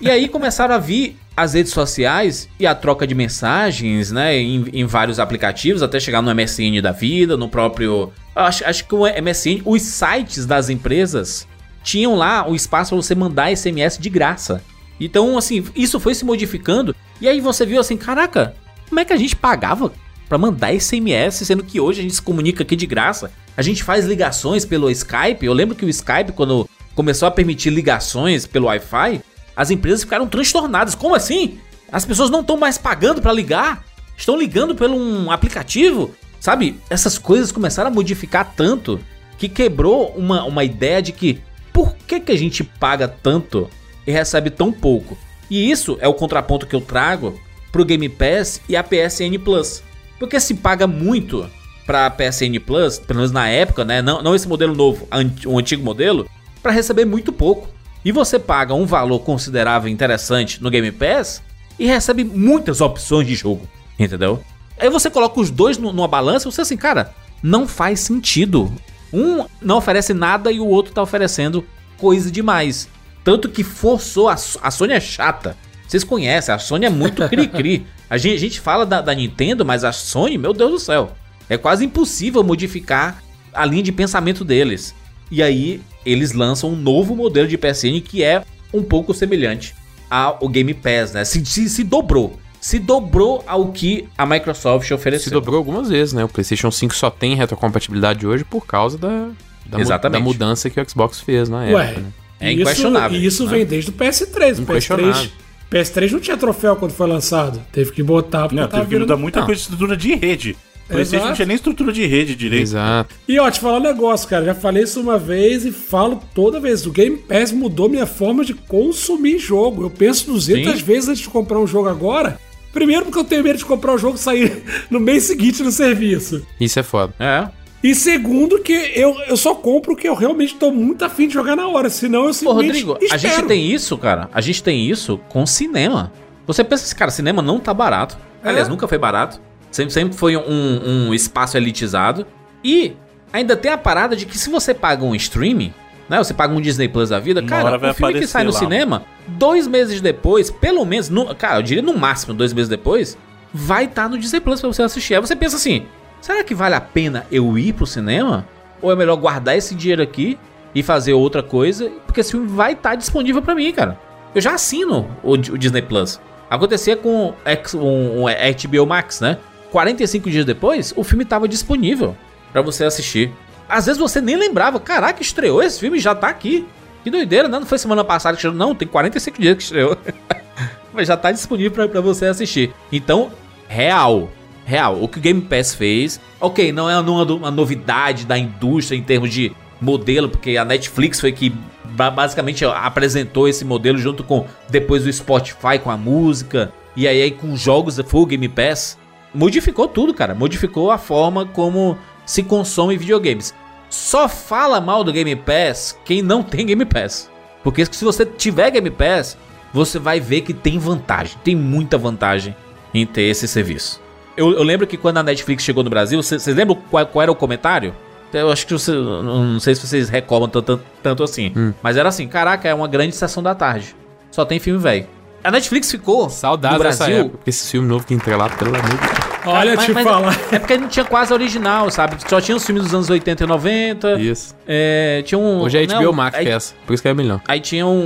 E 0.00 0.10
aí 0.10 0.28
começaram 0.28 0.74
a 0.74 0.78
vir 0.78 1.16
as 1.36 1.54
redes 1.54 1.72
sociais 1.72 2.48
e 2.58 2.66
a 2.66 2.74
troca 2.74 3.06
de 3.06 3.14
mensagens, 3.14 4.10
né, 4.10 4.36
em, 4.36 4.66
em 4.72 4.84
vários 4.84 5.18
aplicativos, 5.18 5.82
até 5.82 5.98
chegar 5.98 6.20
no 6.20 6.34
MSN 6.34 6.80
da 6.82 6.92
vida, 6.92 7.36
no 7.36 7.48
próprio. 7.48 8.12
Acho, 8.34 8.64
acho 8.64 8.86
que 8.86 8.94
o 8.94 9.04
MSN, 9.06 9.62
os 9.64 9.82
sites 9.82 10.44
das 10.44 10.68
empresas 10.68 11.46
tinham 11.82 12.14
lá 12.14 12.48
o 12.48 12.54
espaço 12.54 12.90
para 12.90 13.02
você 13.02 13.14
mandar 13.14 13.56
SMS 13.56 13.98
de 13.98 14.10
graça. 14.10 14.62
Então, 15.00 15.38
assim, 15.38 15.64
isso 15.74 15.98
foi 15.98 16.14
se 16.14 16.24
modificando. 16.24 16.94
E 17.20 17.28
aí 17.28 17.40
você 17.40 17.64
viu 17.64 17.80
assim, 17.80 17.96
caraca, 17.96 18.54
como 18.88 19.00
é 19.00 19.04
que 19.04 19.12
a 19.12 19.16
gente 19.16 19.34
pagava 19.34 19.92
pra 20.28 20.36
mandar 20.36 20.78
SMS, 20.78 21.36
sendo 21.46 21.64
que 21.64 21.80
hoje 21.80 22.00
a 22.00 22.02
gente 22.02 22.14
se 22.14 22.22
comunica 22.22 22.62
aqui 22.62 22.76
de 22.76 22.86
graça? 22.86 23.32
A 23.56 23.62
gente 23.62 23.82
faz 23.82 24.04
ligações 24.04 24.64
pelo 24.64 24.90
Skype. 24.90 25.44
Eu 25.44 25.52
lembro 25.52 25.74
que 25.74 25.84
o 25.84 25.88
Skype, 25.88 26.32
quando 26.32 26.68
começou 26.94 27.26
a 27.26 27.30
permitir 27.30 27.70
ligações 27.70 28.46
pelo 28.46 28.66
Wi-Fi, 28.66 29.22
as 29.60 29.70
empresas 29.70 30.00
ficaram 30.00 30.26
transtornadas. 30.26 30.94
Como 30.94 31.14
assim? 31.14 31.58
As 31.92 32.06
pessoas 32.06 32.30
não 32.30 32.40
estão 32.40 32.56
mais 32.56 32.78
pagando 32.78 33.20
pra 33.20 33.30
ligar? 33.30 33.84
Estão 34.16 34.34
ligando 34.34 34.74
pelo 34.74 34.96
um 34.96 35.30
aplicativo? 35.30 36.14
Sabe? 36.40 36.80
Essas 36.88 37.18
coisas 37.18 37.52
começaram 37.52 37.90
a 37.90 37.92
modificar 37.92 38.54
tanto 38.56 38.98
que 39.36 39.50
quebrou 39.50 40.14
uma, 40.16 40.44
uma 40.44 40.64
ideia 40.64 41.02
de 41.02 41.12
que 41.12 41.42
por 41.74 41.94
que, 41.94 42.20
que 42.20 42.32
a 42.32 42.38
gente 42.38 42.64
paga 42.64 43.06
tanto 43.06 43.68
e 44.06 44.10
recebe 44.10 44.48
tão 44.48 44.72
pouco? 44.72 45.18
E 45.50 45.70
isso 45.70 45.98
é 46.00 46.08
o 46.08 46.14
contraponto 46.14 46.66
que 46.66 46.74
eu 46.74 46.80
trago 46.80 47.38
pro 47.70 47.84
Game 47.84 48.08
Pass 48.08 48.62
e 48.66 48.74
a 48.74 48.82
PSN 48.82 49.38
Plus. 49.44 49.82
Porque 50.18 50.40
se 50.40 50.54
paga 50.54 50.86
muito 50.86 51.46
pra 51.84 52.08
PSN 52.08 52.58
Plus, 52.64 52.98
pelo 52.98 53.18
menos 53.18 53.30
na 53.30 53.46
época, 53.46 53.84
né? 53.84 54.00
Não, 54.00 54.22
não 54.22 54.34
esse 54.34 54.48
modelo 54.48 54.74
novo, 54.74 55.06
a 55.10 55.18
o 55.46 55.58
antigo 55.58 55.84
modelo, 55.84 56.26
pra 56.62 56.72
receber 56.72 57.04
muito 57.04 57.30
pouco. 57.30 57.68
E 58.04 58.12
você 58.12 58.38
paga 58.38 58.74
um 58.74 58.86
valor 58.86 59.20
considerável 59.20 59.90
interessante 59.90 60.62
no 60.62 60.70
Game 60.70 60.90
Pass 60.90 61.42
e 61.78 61.86
recebe 61.86 62.24
muitas 62.24 62.80
opções 62.80 63.26
de 63.26 63.34
jogo, 63.34 63.68
entendeu? 63.98 64.42
Aí 64.78 64.88
você 64.88 65.10
coloca 65.10 65.38
os 65.40 65.50
dois 65.50 65.76
nu- 65.76 65.92
numa 65.92 66.08
balança 66.08 66.48
e 66.48 66.52
você 66.52 66.62
assim, 66.62 66.76
cara, 66.76 67.12
não 67.42 67.68
faz 67.68 68.00
sentido. 68.00 68.72
Um 69.12 69.44
não 69.60 69.76
oferece 69.76 70.14
nada 70.14 70.50
e 70.50 70.60
o 70.60 70.66
outro 70.66 70.94
tá 70.94 71.02
oferecendo 71.02 71.64
coisa 71.98 72.30
demais. 72.30 72.88
Tanto 73.22 73.48
que 73.48 73.62
forçou, 73.62 74.28
a, 74.28 74.34
a 74.34 74.70
Sony 74.70 74.94
é 74.94 75.00
chata. 75.00 75.56
Vocês 75.86 76.04
conhecem, 76.04 76.54
a 76.54 76.58
Sony 76.58 76.86
é 76.86 76.90
muito 76.90 77.28
cri-cri. 77.28 77.86
A 78.08 78.16
gente, 78.16 78.34
a 78.34 78.38
gente 78.38 78.60
fala 78.60 78.86
da, 78.86 79.00
da 79.02 79.14
Nintendo, 79.14 79.64
mas 79.64 79.84
a 79.84 79.92
Sony, 79.92 80.38
meu 80.38 80.52
Deus 80.54 80.70
do 80.70 80.78
céu, 80.78 81.12
é 81.48 81.58
quase 81.58 81.84
impossível 81.84 82.42
modificar 82.42 83.22
a 83.52 83.64
linha 83.66 83.82
de 83.82 83.92
pensamento 83.92 84.44
deles. 84.44 84.94
E 85.30 85.42
aí 85.42 85.80
eles 86.04 86.32
lançam 86.32 86.70
um 86.70 86.76
novo 86.76 87.14
modelo 87.14 87.46
de 87.46 87.56
PSN 87.58 88.00
que 88.04 88.22
é 88.22 88.42
um 88.72 88.82
pouco 88.82 89.12
semelhante 89.14 89.74
ao 90.10 90.48
Game 90.48 90.74
Pass, 90.74 91.12
né? 91.12 91.24
Se, 91.24 91.44
se, 91.44 91.68
se 91.68 91.84
dobrou. 91.84 92.38
Se 92.60 92.78
dobrou 92.78 93.42
ao 93.46 93.72
que 93.72 94.06
a 94.18 94.26
Microsoft 94.26 94.90
ofereceu. 94.90 95.24
Se 95.24 95.30
dobrou 95.30 95.56
algumas 95.56 95.88
vezes, 95.88 96.12
né? 96.12 96.24
O 96.24 96.28
PlayStation 96.28 96.70
5 96.70 96.94
só 96.94 97.08
tem 97.10 97.34
retrocompatibilidade 97.34 98.26
hoje 98.26 98.44
por 98.44 98.66
causa 98.66 98.98
da, 98.98 99.28
da, 99.66 99.78
mu- 99.78 99.82
Exatamente. 99.82 100.18
da 100.20 100.24
mudança 100.24 100.68
que 100.68 100.80
o 100.80 100.88
Xbox 100.90 101.20
fez 101.20 101.48
na 101.48 101.60
Ué, 101.60 101.84
época. 101.86 102.00
né? 102.00 102.06
É 102.40 102.52
isso- 102.52 102.60
inquestionável, 102.62 103.18
E 103.18 103.24
isso 103.26 103.44
né? 103.46 103.50
vem 103.50 103.66
desde 103.66 103.90
o 103.90 103.92
PS3. 103.94 104.58
O 104.58 104.62
Inquestionável. 104.62 105.12
PS3, 105.12 105.30
PS3 105.70 106.10
não 106.12 106.20
tinha 106.20 106.36
troféu 106.36 106.74
quando 106.76 106.92
foi 106.92 107.06
lançado. 107.06 107.62
Teve 107.72 107.92
que 107.92 108.02
botar 108.02 108.52
Não, 108.52 108.66
teve 108.68 108.86
que 108.86 108.98
mudar 108.98 109.16
muita 109.16 109.40
Não. 109.40 109.46
coisa 109.46 109.58
de 109.58 109.62
estrutura 109.62 109.96
de 109.96 110.14
rede. 110.16 110.56
O 110.90 110.94
PlayStation 110.94 111.26
não 111.26 111.34
tinha 111.34 111.46
nem 111.46 111.54
estrutura 111.54 111.92
de 111.92 112.04
rede 112.06 112.34
direito. 112.34 112.62
Exato. 112.62 113.14
E 113.28 113.38
ó, 113.38 113.50
te 113.50 113.60
falar 113.60 113.78
um 113.78 113.82
negócio, 113.82 114.28
cara. 114.28 114.44
Já 114.44 114.54
falei 114.54 114.82
isso 114.82 115.00
uma 115.00 115.18
vez 115.18 115.64
e 115.64 115.70
falo 115.72 116.20
toda 116.34 116.58
vez. 116.60 116.84
O 116.84 116.90
Game 116.90 117.16
Pass 117.16 117.52
mudou 117.52 117.88
minha 117.88 118.06
forma 118.06 118.44
de 118.44 118.54
consumir 118.54 119.38
jogo. 119.38 119.82
Eu 119.84 119.90
penso 119.90 120.26
200 120.26 120.78
Sim. 120.78 120.84
vezes 120.84 121.08
antes 121.08 121.22
de 121.22 121.28
comprar 121.28 121.58
um 121.58 121.66
jogo 121.66 121.88
agora. 121.88 122.38
Primeiro 122.72 123.04
porque 123.06 123.18
eu 123.18 123.24
tenho 123.24 123.42
medo 123.42 123.58
de 123.58 123.64
comprar 123.64 123.94
o 123.94 123.98
jogo 123.98 124.16
e 124.16 124.20
sair 124.20 124.62
no 124.90 125.00
mês 125.00 125.24
seguinte 125.24 125.62
no 125.62 125.72
serviço. 125.72 126.46
Isso 126.60 126.78
é 126.78 126.82
foda. 126.82 127.14
É. 127.18 127.48
E 127.82 127.94
segundo, 127.94 128.58
que 128.58 128.72
eu, 128.94 129.16
eu 129.26 129.36
só 129.36 129.54
compro 129.54 129.94
o 129.94 129.96
que 129.96 130.06
eu 130.08 130.14
realmente 130.14 130.54
tô 130.54 130.70
muito 130.70 131.02
afim 131.04 131.26
de 131.26 131.34
jogar 131.34 131.56
na 131.56 131.66
hora. 131.66 131.88
Senão 131.88 132.20
eu 132.20 132.26
Pô, 132.26 132.32
simplesmente 132.34 132.82
Rodrigo, 132.84 133.12
a 133.14 133.16
gente 133.16 133.30
espero. 133.30 133.48
tem 133.48 133.72
isso, 133.72 133.96
cara. 133.96 134.28
A 134.34 134.40
gente 134.40 134.62
tem 134.62 134.88
isso 134.88 135.18
com 135.30 135.46
cinema. 135.46 136.12
Você 136.46 136.62
pensa 136.62 136.84
assim, 136.84 136.94
cara, 136.94 137.10
cinema 137.10 137.40
não 137.40 137.58
tá 137.58 137.72
barato. 137.72 138.18
Aliás, 138.42 138.66
É. 138.66 138.70
nunca 138.70 138.86
foi 138.86 138.98
barato. 138.98 139.40
Sempre, 139.70 139.92
sempre 139.92 140.16
foi 140.16 140.36
um, 140.36 141.08
um 141.08 141.14
espaço 141.14 141.56
elitizado. 141.56 142.26
E 142.64 142.94
ainda 143.32 143.56
tem 143.56 143.70
a 143.72 143.78
parada 143.78 144.16
de 144.16 144.26
que 144.26 144.36
se 144.38 144.50
você 144.50 144.74
paga 144.74 145.04
um 145.04 145.14
streaming, 145.14 145.72
né? 146.08 146.18
Você 146.18 146.34
paga 146.34 146.52
um 146.52 146.60
Disney 146.60 146.88
Plus 146.88 147.10
da 147.10 147.18
vida, 147.20 147.40
Uma 147.40 147.48
cara, 147.48 147.76
o 147.90 147.94
filme 147.94 148.14
que 148.14 148.26
sai 148.26 148.42
no 148.44 148.52
lá. 148.52 148.58
cinema, 148.58 149.04
dois 149.28 149.66
meses 149.68 150.00
depois, 150.00 150.50
pelo 150.50 150.84
menos, 150.84 151.08
no, 151.08 151.32
cara, 151.34 151.58
eu 151.58 151.62
diria 151.62 151.82
no 151.82 151.96
máximo 151.96 152.34
dois 152.34 152.52
meses 152.52 152.68
depois, 152.68 153.16
vai 153.54 153.84
estar 153.84 154.08
no 154.08 154.18
Disney 154.18 154.40
Plus 154.40 154.60
pra 154.60 154.68
você 154.72 154.82
assistir. 154.82 155.14
Aí 155.14 155.20
você 155.20 155.36
pensa 155.36 155.56
assim, 155.56 155.86
será 156.20 156.42
que 156.42 156.54
vale 156.54 156.74
a 156.74 156.80
pena 156.80 157.24
eu 157.30 157.56
ir 157.56 157.72
pro 157.72 157.86
cinema? 157.86 158.46
Ou 158.82 158.90
é 158.90 158.96
melhor 158.96 159.16
guardar 159.16 159.56
esse 159.56 159.74
dinheiro 159.74 160.02
aqui 160.02 160.36
e 160.74 160.82
fazer 160.82 161.12
outra 161.12 161.42
coisa? 161.42 161.90
Porque 162.06 162.20
esse 162.20 162.32
filme 162.32 162.48
vai 162.48 162.72
estar 162.72 162.96
disponível 162.96 163.40
pra 163.40 163.54
mim, 163.54 163.70
cara. 163.72 163.96
Eu 164.34 164.40
já 164.40 164.54
assino 164.54 165.08
o, 165.22 165.32
o 165.34 165.36
Disney 165.58 165.82
Plus. 165.82 166.18
Acontecia 166.48 166.96
com 166.96 167.34
X- 167.44 167.74
um, 167.74 168.22
um 168.22 168.24
HBO 168.24 168.86
Max, 168.86 169.20
né? 169.20 169.38
45 169.70 170.30
dias 170.30 170.44
depois, 170.44 170.92
o 170.96 171.04
filme 171.04 171.24
tava 171.24 171.48
disponível 171.48 172.16
pra 172.52 172.62
você 172.62 172.84
assistir. 172.84 173.32
Às 173.68 173.86
vezes 173.86 174.00
você 174.00 174.20
nem 174.20 174.36
lembrava, 174.36 174.80
caraca, 174.80 175.22
estreou 175.22 175.62
esse 175.62 175.78
filme, 175.78 175.98
já 175.98 176.14
tá 176.14 176.28
aqui. 176.28 176.66
Que 177.04 177.10
doideira, 177.10 177.48
né? 177.48 177.58
Não 177.58 177.66
foi 177.66 177.78
semana 177.78 178.04
passada 178.04 178.36
que 178.36 178.40
estreou, 178.40 178.54
não, 178.54 178.74
tem 178.74 178.86
45 178.86 179.40
dias 179.40 179.56
que 179.56 179.62
estreou. 179.62 179.96
Mas 180.92 181.08
já 181.08 181.16
tá 181.16 181.30
disponível 181.30 181.88
pra 181.88 182.00
você 182.00 182.26
assistir. 182.26 182.72
Então, 182.90 183.30
real, 183.68 184.28
real, 184.64 185.02
o 185.02 185.08
que 185.08 185.18
o 185.18 185.20
Game 185.20 185.40
Pass 185.40 185.74
fez, 185.74 186.20
ok, 186.40 186.72
não 186.72 186.90
é 186.90 186.98
uma, 186.98 187.50
novidade 187.50 188.26
da 188.26 188.36
indústria 188.36 188.96
em 188.98 189.02
termos 189.02 189.30
de 189.32 189.52
modelo, 189.80 190.28
porque 190.28 190.56
a 190.56 190.64
Netflix 190.64 191.20
foi 191.20 191.32
que 191.32 191.54
ba- 191.84 192.10
basicamente 192.10 192.64
apresentou 192.64 193.48
esse 193.48 193.64
modelo 193.64 193.98
junto 193.98 194.22
com 194.24 194.46
depois 194.68 195.06
o 195.06 195.12
Spotify 195.12 195.78
com 195.82 195.90
a 195.90 195.96
música 195.96 196.72
e 196.96 197.06
aí, 197.06 197.22
aí 197.22 197.30
com 197.30 197.56
jogos 197.56 197.98
foi 198.04 198.20
o 198.20 198.26
Game 198.26 198.48
Pass. 198.48 198.98
Modificou 199.34 199.88
tudo, 199.88 200.12
cara. 200.12 200.34
Modificou 200.34 200.90
a 200.90 200.98
forma 200.98 201.46
como 201.46 201.96
se 202.26 202.42
consome 202.42 202.96
videogames. 202.96 203.54
Só 203.88 204.28
fala 204.28 204.80
mal 204.80 205.02
do 205.02 205.12
Game 205.12 205.34
Pass 205.36 205.98
quem 206.04 206.22
não 206.22 206.42
tem 206.42 206.66
Game 206.66 206.84
Pass. 206.84 207.30
Porque 207.62 207.84
se 207.84 208.04
você 208.04 208.24
tiver 208.24 208.70
Game 208.70 208.90
Pass, 208.90 209.36
você 209.72 209.98
vai 209.98 210.20
ver 210.20 210.42
que 210.42 210.54
tem 210.54 210.78
vantagem. 210.78 211.36
Tem 211.42 211.56
muita 211.56 211.98
vantagem 211.98 212.54
em 212.94 213.04
ter 213.06 213.22
esse 213.22 213.46
serviço. 213.46 214.00
Eu, 214.36 214.52
eu 214.52 214.62
lembro 214.62 214.86
que 214.86 214.96
quando 214.96 215.18
a 215.18 215.22
Netflix 215.22 215.62
chegou 215.64 215.82
no 215.82 215.90
Brasil, 215.90 216.22
vocês 216.22 216.46
lembram 216.46 216.78
qual, 216.90 217.06
qual 217.06 217.22
era 217.22 217.32
o 217.32 217.36
comentário? 217.36 217.94
Eu 218.32 218.50
acho 218.50 218.64
que 218.64 218.72
você, 218.72 218.92
não 218.92 219.58
sei 219.58 219.74
se 219.74 219.86
vocês 219.86 220.08
recordam 220.08 220.48
tanto, 220.48 220.80
tanto 221.02 221.22
assim. 221.24 221.52
Mas 221.82 221.96
era 221.96 222.08
assim: 222.08 222.28
caraca, 222.28 222.68
é 222.68 222.74
uma 222.74 222.86
grande 222.86 223.14
sessão 223.14 223.42
da 223.42 223.54
tarde. 223.54 223.94
Só 224.30 224.44
tem 224.44 224.60
filme 224.60 224.78
velho. 224.80 225.06
A 225.42 225.50
Netflix 225.50 225.90
ficou 225.90 226.28
Saudades 226.28 226.78
no 226.78 226.84
dessa 226.84 227.04
Brasil 227.04 227.20
época. 227.22 227.36
Porque 227.38 227.50
esse 227.50 227.70
filme 227.70 227.88
novo 227.88 228.04
que 228.06 228.12
entrelaça, 228.14 228.56
pelo 228.56 228.70
amor 228.76 228.88
de 228.90 228.96
Deus. 228.96 229.10
Olha, 229.46 229.74
mas- 229.74 229.84
te 229.86 229.92
mas 229.92 230.04
falar. 230.04 230.38
É 230.52 230.58
porque 230.58 230.76
não 230.76 230.88
tinha 230.88 231.04
quase 231.04 231.32
a 231.32 231.36
original, 231.36 231.90
sabe? 231.90 232.16
Só 232.28 232.40
tinha 232.40 232.56
os 232.56 232.64
filmes 232.64 232.84
dos 232.84 232.94
anos 232.94 233.08
80 233.08 233.44
e 233.44 233.46
90. 233.46 234.12
Isso. 234.20 234.54
É, 234.68 235.22
tinha 235.24 235.38
um. 235.38 235.60
Hoje 235.62 235.82
é 235.82 235.86
não, 235.86 236.02
HBO 236.02 236.12
Max 236.12 236.36
aí, 236.36 236.44
que 236.44 236.50
é 236.50 236.54
essa. 236.54 236.74
Por 236.86 236.92
isso 236.92 237.02
que 237.02 237.08
é 237.08 237.14
melhor. 237.14 237.40
Aí 237.48 237.58
tinha 237.60 237.86
um, 237.86 238.04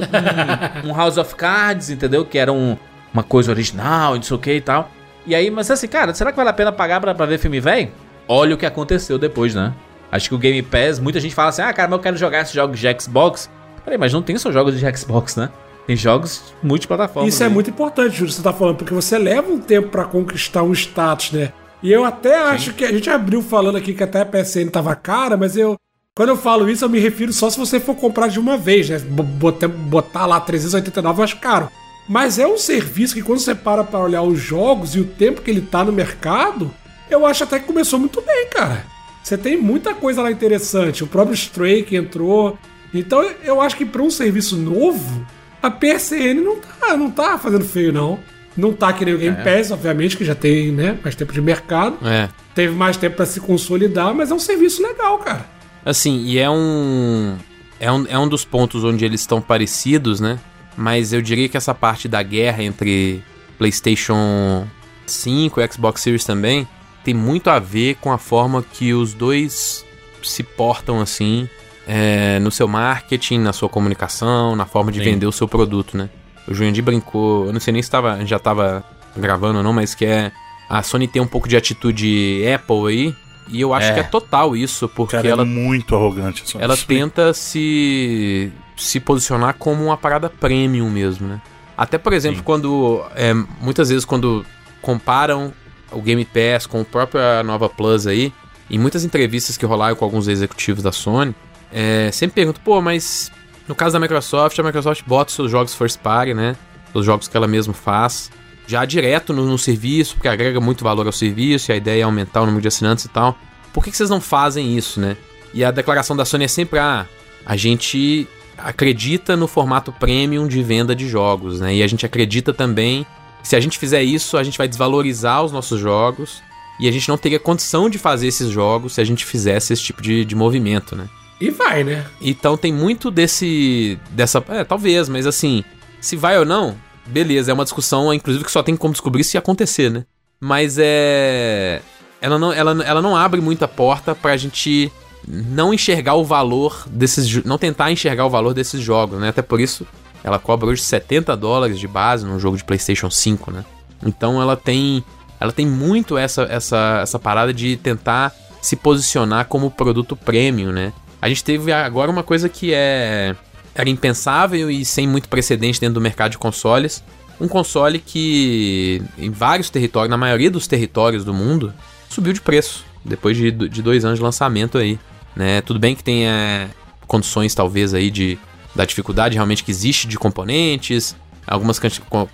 um, 0.84 0.90
um 0.90 0.94
House 0.94 1.16
of 1.18 1.34
Cards, 1.34 1.90
entendeu? 1.90 2.24
Que 2.24 2.38
era 2.38 2.52
um, 2.52 2.76
uma 3.12 3.24
coisa 3.24 3.50
original, 3.50 4.14
não 4.14 4.22
sei 4.22 4.36
o 4.36 4.38
que 4.38 4.52
e 4.52 4.60
tal. 4.60 4.88
E 5.26 5.34
aí, 5.34 5.50
mas 5.50 5.68
assim, 5.70 5.88
cara, 5.88 6.14
será 6.14 6.30
que 6.30 6.36
vale 6.36 6.50
a 6.50 6.52
pena 6.52 6.70
pagar 6.70 7.00
pra, 7.00 7.14
pra 7.14 7.26
ver 7.26 7.38
filme 7.38 7.58
velho? 7.58 7.90
Olha 8.28 8.54
o 8.54 8.58
que 8.58 8.64
aconteceu 8.66 9.18
depois, 9.18 9.54
né? 9.54 9.72
Acho 10.12 10.28
que 10.28 10.34
o 10.34 10.38
Game 10.38 10.62
Pass, 10.62 11.00
muita 11.00 11.18
gente 11.18 11.34
fala 11.34 11.48
assim, 11.48 11.62
ah, 11.62 11.72
cara, 11.72 11.88
mas 11.88 11.96
eu 11.98 12.02
quero 12.02 12.16
jogar 12.16 12.42
esses 12.42 12.54
jogos 12.54 12.78
de 12.78 12.96
Xbox. 13.00 13.50
Peraí, 13.84 13.98
mas 13.98 14.12
não 14.12 14.22
tem 14.22 14.38
só 14.38 14.52
jogos 14.52 14.78
de 14.78 14.96
Xbox, 14.96 15.34
né? 15.34 15.50
Tem 15.86 15.96
jogos 15.96 16.54
multiplataformas. 16.62 17.32
Isso 17.34 17.42
é 17.44 17.48
muito 17.48 17.70
importante, 17.70 18.16
Júlio, 18.16 18.32
você 18.32 18.42
tá 18.42 18.52
falando, 18.52 18.76
porque 18.76 18.94
você 18.94 19.18
leva 19.18 19.50
um 19.50 19.58
tempo 19.60 19.88
pra 19.88 20.04
conquistar 20.04 20.62
um 20.62 20.72
status, 20.72 21.32
né? 21.32 21.52
E 21.82 21.92
eu 21.92 22.04
até 22.04 22.36
acho 22.38 22.72
que 22.72 22.84
a 22.84 22.90
gente 22.92 23.10
abriu 23.10 23.42
falando 23.42 23.76
aqui 23.76 23.92
que 23.92 24.02
até 24.02 24.22
a 24.22 24.24
PSN 24.26 24.68
tava 24.70 24.94
cara, 24.94 25.36
mas 25.36 25.56
eu. 25.56 25.76
Quando 26.16 26.28
eu 26.30 26.36
falo 26.36 26.70
isso, 26.70 26.84
eu 26.84 26.88
me 26.88 26.98
refiro 27.00 27.32
só 27.32 27.50
se 27.50 27.58
você 27.58 27.78
for 27.80 27.94
comprar 27.96 28.28
de 28.28 28.38
uma 28.40 28.56
vez, 28.56 28.88
né? 28.88 28.98
Bo- 29.00 29.22
Botar, 29.24 29.68
botar 29.68 30.26
lá 30.26 30.40
389 30.40 31.20
eu 31.20 31.24
acho 31.24 31.36
caro. 31.38 31.68
Mas 32.08 32.38
é 32.38 32.46
um 32.46 32.56
serviço 32.56 33.14
que 33.14 33.20
quando 33.22 33.40
você 33.40 33.54
para 33.54 33.82
pra 33.84 33.98
olhar 33.98 34.22
os 34.22 34.38
jogos 34.38 34.94
e 34.94 35.00
o 35.00 35.04
tempo 35.04 35.42
que 35.42 35.50
ele 35.50 35.60
tá 35.60 35.82
no 35.84 35.92
mercado, 35.92 36.70
eu 37.10 37.26
acho 37.26 37.44
até 37.44 37.58
que 37.58 37.66
começou 37.66 37.98
muito 37.98 38.20
bem, 38.22 38.46
cara. 38.48 38.84
Você 39.22 39.36
tem 39.36 39.56
muita 39.60 39.92
coisa 39.94 40.22
lá 40.22 40.30
interessante. 40.30 41.02
O 41.02 41.06
próprio 41.06 41.34
Stray 41.34 41.82
que 41.82 41.96
entrou. 41.96 42.56
Então 42.94 43.22
eu 43.42 43.60
acho 43.60 43.76
que 43.76 43.84
pra 43.84 44.02
um 44.02 44.10
serviço 44.10 44.56
novo, 44.56 45.26
a 45.66 45.70
PSN 45.70 46.42
não 46.42 46.60
tá, 46.60 46.96
não 46.96 47.10
tá 47.10 47.38
fazendo 47.38 47.64
feio, 47.64 47.92
não. 47.92 48.18
Não 48.56 48.72
tá 48.72 48.92
que 48.92 49.04
nem 49.04 49.14
o 49.14 49.18
Game 49.18 49.36
Pass, 49.42 49.70
obviamente, 49.70 50.16
que 50.16 50.24
já 50.24 50.34
tem 50.34 50.70
né, 50.70 50.96
mais 51.02 51.16
tempo 51.16 51.32
de 51.32 51.40
mercado. 51.40 51.98
É. 52.06 52.28
Teve 52.54 52.74
mais 52.74 52.96
tempo 52.96 53.16
pra 53.16 53.26
se 53.26 53.40
consolidar, 53.40 54.14
mas 54.14 54.30
é 54.30 54.34
um 54.34 54.38
serviço 54.38 54.80
legal, 54.80 55.18
cara. 55.18 55.44
Assim, 55.84 56.22
e 56.24 56.38
é 56.38 56.48
um, 56.48 57.36
é 57.80 57.90
um. 57.90 58.06
É 58.08 58.18
um 58.18 58.28
dos 58.28 58.44
pontos 58.44 58.84
onde 58.84 59.04
eles 59.04 59.22
estão 59.22 59.40
parecidos, 59.40 60.20
né? 60.20 60.38
Mas 60.76 61.12
eu 61.12 61.20
diria 61.20 61.48
que 61.48 61.56
essa 61.56 61.74
parte 61.74 62.06
da 62.08 62.22
guerra 62.22 62.62
entre 62.62 63.22
PlayStation 63.58 64.66
5 65.06 65.60
e 65.60 65.72
Xbox 65.72 66.00
Series 66.00 66.24
também 66.24 66.66
tem 67.04 67.12
muito 67.12 67.50
a 67.50 67.58
ver 67.58 67.96
com 67.96 68.12
a 68.12 68.18
forma 68.18 68.62
que 68.62 68.94
os 68.94 69.14
dois 69.14 69.84
se 70.22 70.42
portam 70.42 71.00
assim 71.00 71.48
é, 71.86 72.38
no 72.40 72.50
seu 72.50 72.66
marketing, 72.68 73.38
na 73.38 73.52
sua 73.52 73.68
comunicação, 73.68 74.54
na 74.56 74.66
forma 74.66 74.90
de 74.92 74.98
Sim. 74.98 75.04
vender 75.04 75.26
o 75.26 75.32
seu 75.32 75.46
produto, 75.48 75.96
né? 75.96 76.08
O 76.46 76.54
Jurandir 76.54 76.82
brincou, 76.84 77.46
eu 77.46 77.52
não 77.52 77.60
sei 77.60 77.72
nem 77.72 77.82
se 77.82 77.90
tava, 77.90 78.24
já 78.26 78.38
tava 78.38 78.84
gravando 79.16 79.58
ou 79.58 79.64
não, 79.64 79.72
mas 79.72 79.94
que 79.94 80.04
é 80.04 80.30
a 80.68 80.82
Sony 80.82 81.06
tem 81.08 81.20
um 81.22 81.26
pouco 81.26 81.48
de 81.48 81.56
atitude 81.56 82.42
Apple 82.54 82.86
aí, 82.88 83.14
e 83.48 83.60
eu 83.60 83.72
acho 83.74 83.88
É. 83.88 83.94
que 83.94 84.00
é 84.00 84.02
total 84.04 84.56
isso, 84.56 84.88
porque 84.88 85.16
Cara, 85.16 85.28
ela 85.28 85.42
é 85.42 85.46
muito 85.46 85.94
arrogante. 85.94 86.42
ela 86.58 86.76
tenta 86.76 87.32
se 87.34 88.52
se 88.76 88.98
posicionar 88.98 89.54
como 89.54 89.84
uma 89.84 89.96
parada 89.96 90.28
premium 90.28 90.90
mesmo, 90.90 91.28
né? 91.28 91.40
Até 91.76 91.96
por 91.96 92.12
exemplo, 92.12 92.38
Sim. 92.38 92.44
quando 92.44 93.02
é, 93.14 93.32
muitas 93.60 93.88
vezes 93.88 94.04
quando 94.04 94.44
comparam 94.82 95.52
o 95.92 96.00
Game 96.02 96.24
Pass 96.24 96.66
com 96.66 96.80
o 96.80 96.84
próprio 96.84 97.20
a 97.20 97.42
Nova 97.44 97.68
Plus 97.68 98.06
aí, 98.06 98.32
em 98.68 98.78
muitas 98.78 99.04
entrevistas 99.04 99.56
que 99.56 99.64
rolaram 99.64 99.94
com 99.94 100.04
alguns 100.04 100.26
executivos 100.26 100.82
da 100.82 100.90
Sony, 100.90 101.34
é, 101.76 102.12
sempre 102.12 102.36
pergunto, 102.36 102.60
pô, 102.60 102.80
mas 102.80 103.32
no 103.66 103.74
caso 103.74 103.94
da 103.94 104.00
Microsoft, 104.00 104.56
a 104.56 104.62
Microsoft 104.62 105.02
bota 105.04 105.30
os 105.30 105.34
seus 105.34 105.50
jogos 105.50 105.74
first 105.74 105.98
party, 105.98 106.32
né? 106.32 106.54
Os 106.94 107.04
jogos 107.04 107.26
que 107.26 107.36
ela 107.36 107.48
mesma 107.48 107.74
faz, 107.74 108.30
já 108.64 108.84
direto 108.84 109.32
no, 109.32 109.44
no 109.44 109.58
serviço, 109.58 110.14
porque 110.14 110.28
agrega 110.28 110.60
muito 110.60 110.84
valor 110.84 111.04
ao 111.04 111.12
serviço 111.12 111.70
e 111.70 111.72
a 111.72 111.76
ideia 111.76 112.02
é 112.02 112.04
aumentar 112.04 112.42
o 112.42 112.46
número 112.46 112.62
de 112.62 112.68
assinantes 112.68 113.06
e 113.06 113.08
tal. 113.08 113.36
Por 113.72 113.82
que, 113.82 113.90
que 113.90 113.96
vocês 113.96 114.08
não 114.08 114.20
fazem 114.20 114.76
isso, 114.76 115.00
né? 115.00 115.16
E 115.52 115.64
a 115.64 115.72
declaração 115.72 116.16
da 116.16 116.24
Sony 116.24 116.44
é 116.44 116.48
sempre: 116.48 116.78
ah, 116.78 117.06
a 117.44 117.56
gente 117.56 118.28
acredita 118.56 119.36
no 119.36 119.48
formato 119.48 119.90
premium 119.90 120.46
de 120.46 120.62
venda 120.62 120.94
de 120.94 121.08
jogos, 121.08 121.58
né? 121.58 121.74
E 121.74 121.82
a 121.82 121.86
gente 121.88 122.06
acredita 122.06 122.54
também 122.54 123.04
que 123.42 123.48
se 123.48 123.56
a 123.56 123.60
gente 123.60 123.80
fizer 123.80 124.02
isso, 124.04 124.36
a 124.36 124.44
gente 124.44 124.56
vai 124.56 124.68
desvalorizar 124.68 125.42
os 125.42 125.50
nossos 125.50 125.80
jogos 125.80 126.40
e 126.78 126.88
a 126.88 126.92
gente 126.92 127.08
não 127.08 127.18
teria 127.18 127.40
condição 127.40 127.90
de 127.90 127.98
fazer 127.98 128.28
esses 128.28 128.48
jogos 128.48 128.94
se 128.94 129.00
a 129.00 129.04
gente 129.04 129.24
fizesse 129.24 129.72
esse 129.72 129.82
tipo 129.82 130.00
de, 130.00 130.24
de 130.24 130.36
movimento, 130.36 130.94
né? 130.94 131.08
E 131.44 131.50
vai, 131.50 131.84
né? 131.84 132.06
Então 132.22 132.56
tem 132.56 132.72
muito 132.72 133.10
desse. 133.10 133.98
dessa. 134.10 134.42
É, 134.48 134.64
talvez, 134.64 135.10
mas 135.10 135.26
assim, 135.26 135.62
se 136.00 136.16
vai 136.16 136.38
ou 136.38 136.46
não, 136.46 136.74
beleza, 137.06 137.50
é 137.50 137.54
uma 137.54 137.64
discussão, 137.64 138.14
inclusive, 138.14 138.46
que 138.46 138.50
só 138.50 138.62
tem 138.62 138.74
como 138.74 138.94
descobrir 138.94 139.22
se 139.24 139.36
acontecer, 139.36 139.90
né? 139.90 140.06
Mas 140.40 140.78
é. 140.78 141.82
Ela 142.18 142.38
não, 142.38 142.50
ela, 142.50 142.82
ela 142.82 143.02
não 143.02 143.14
abre 143.14 143.42
muita 143.42 143.68
porta 143.68 144.14
pra 144.14 144.38
gente 144.38 144.90
não 145.28 145.74
enxergar 145.74 146.14
o 146.14 146.24
valor 146.24 146.82
desses. 146.86 147.44
Não 147.44 147.58
tentar 147.58 147.92
enxergar 147.92 148.24
o 148.24 148.30
valor 148.30 148.54
desses 148.54 148.80
jogos, 148.80 149.20
né? 149.20 149.28
Até 149.28 149.42
por 149.42 149.60
isso, 149.60 149.86
ela 150.22 150.38
cobra 150.38 150.70
hoje 150.70 150.80
70 150.80 151.36
dólares 151.36 151.78
de 151.78 151.86
base 151.86 152.24
num 152.24 152.40
jogo 152.40 152.56
de 152.56 152.64
PlayStation 152.64 153.10
5, 153.10 153.50
né? 153.50 153.66
Então 154.02 154.40
ela 154.40 154.56
tem. 154.56 155.04
Ela 155.38 155.52
tem 155.52 155.66
muito 155.66 156.16
essa, 156.16 156.44
essa, 156.44 157.00
essa 157.02 157.18
parada 157.18 157.52
de 157.52 157.76
tentar 157.76 158.32
se 158.62 158.76
posicionar 158.76 159.44
como 159.44 159.70
produto 159.70 160.16
premium, 160.16 160.72
né? 160.72 160.90
A 161.24 161.28
gente 161.30 161.42
teve 161.42 161.72
agora 161.72 162.10
uma 162.10 162.22
coisa 162.22 162.50
que 162.50 162.74
é 162.74 163.34
era 163.74 163.88
impensável 163.88 164.70
e 164.70 164.84
sem 164.84 165.08
muito 165.08 165.26
precedente 165.26 165.80
dentro 165.80 165.94
do 165.94 166.00
mercado 166.02 166.32
de 166.32 166.36
consoles. 166.36 167.02
Um 167.40 167.48
console 167.48 167.98
que, 167.98 169.00
em 169.16 169.30
vários 169.30 169.70
territórios, 169.70 170.10
na 170.10 170.18
maioria 170.18 170.50
dos 170.50 170.66
territórios 170.66 171.24
do 171.24 171.32
mundo, 171.32 171.72
subiu 172.10 172.34
de 172.34 172.42
preço 172.42 172.84
depois 173.02 173.38
de, 173.38 173.50
de 173.50 173.80
dois 173.80 174.04
anos 174.04 174.18
de 174.18 174.22
lançamento 174.22 174.76
aí. 174.76 174.98
Né? 175.34 175.62
Tudo 175.62 175.80
bem 175.80 175.94
que 175.94 176.24
é, 176.24 176.68
condições, 177.06 177.54
talvez, 177.54 177.94
aí 177.94 178.10
de, 178.10 178.38
da 178.74 178.84
dificuldade 178.84 179.34
realmente 179.34 179.64
que 179.64 179.70
existe 179.70 180.06
de 180.06 180.18
componentes, 180.18 181.16
algumas 181.46 181.80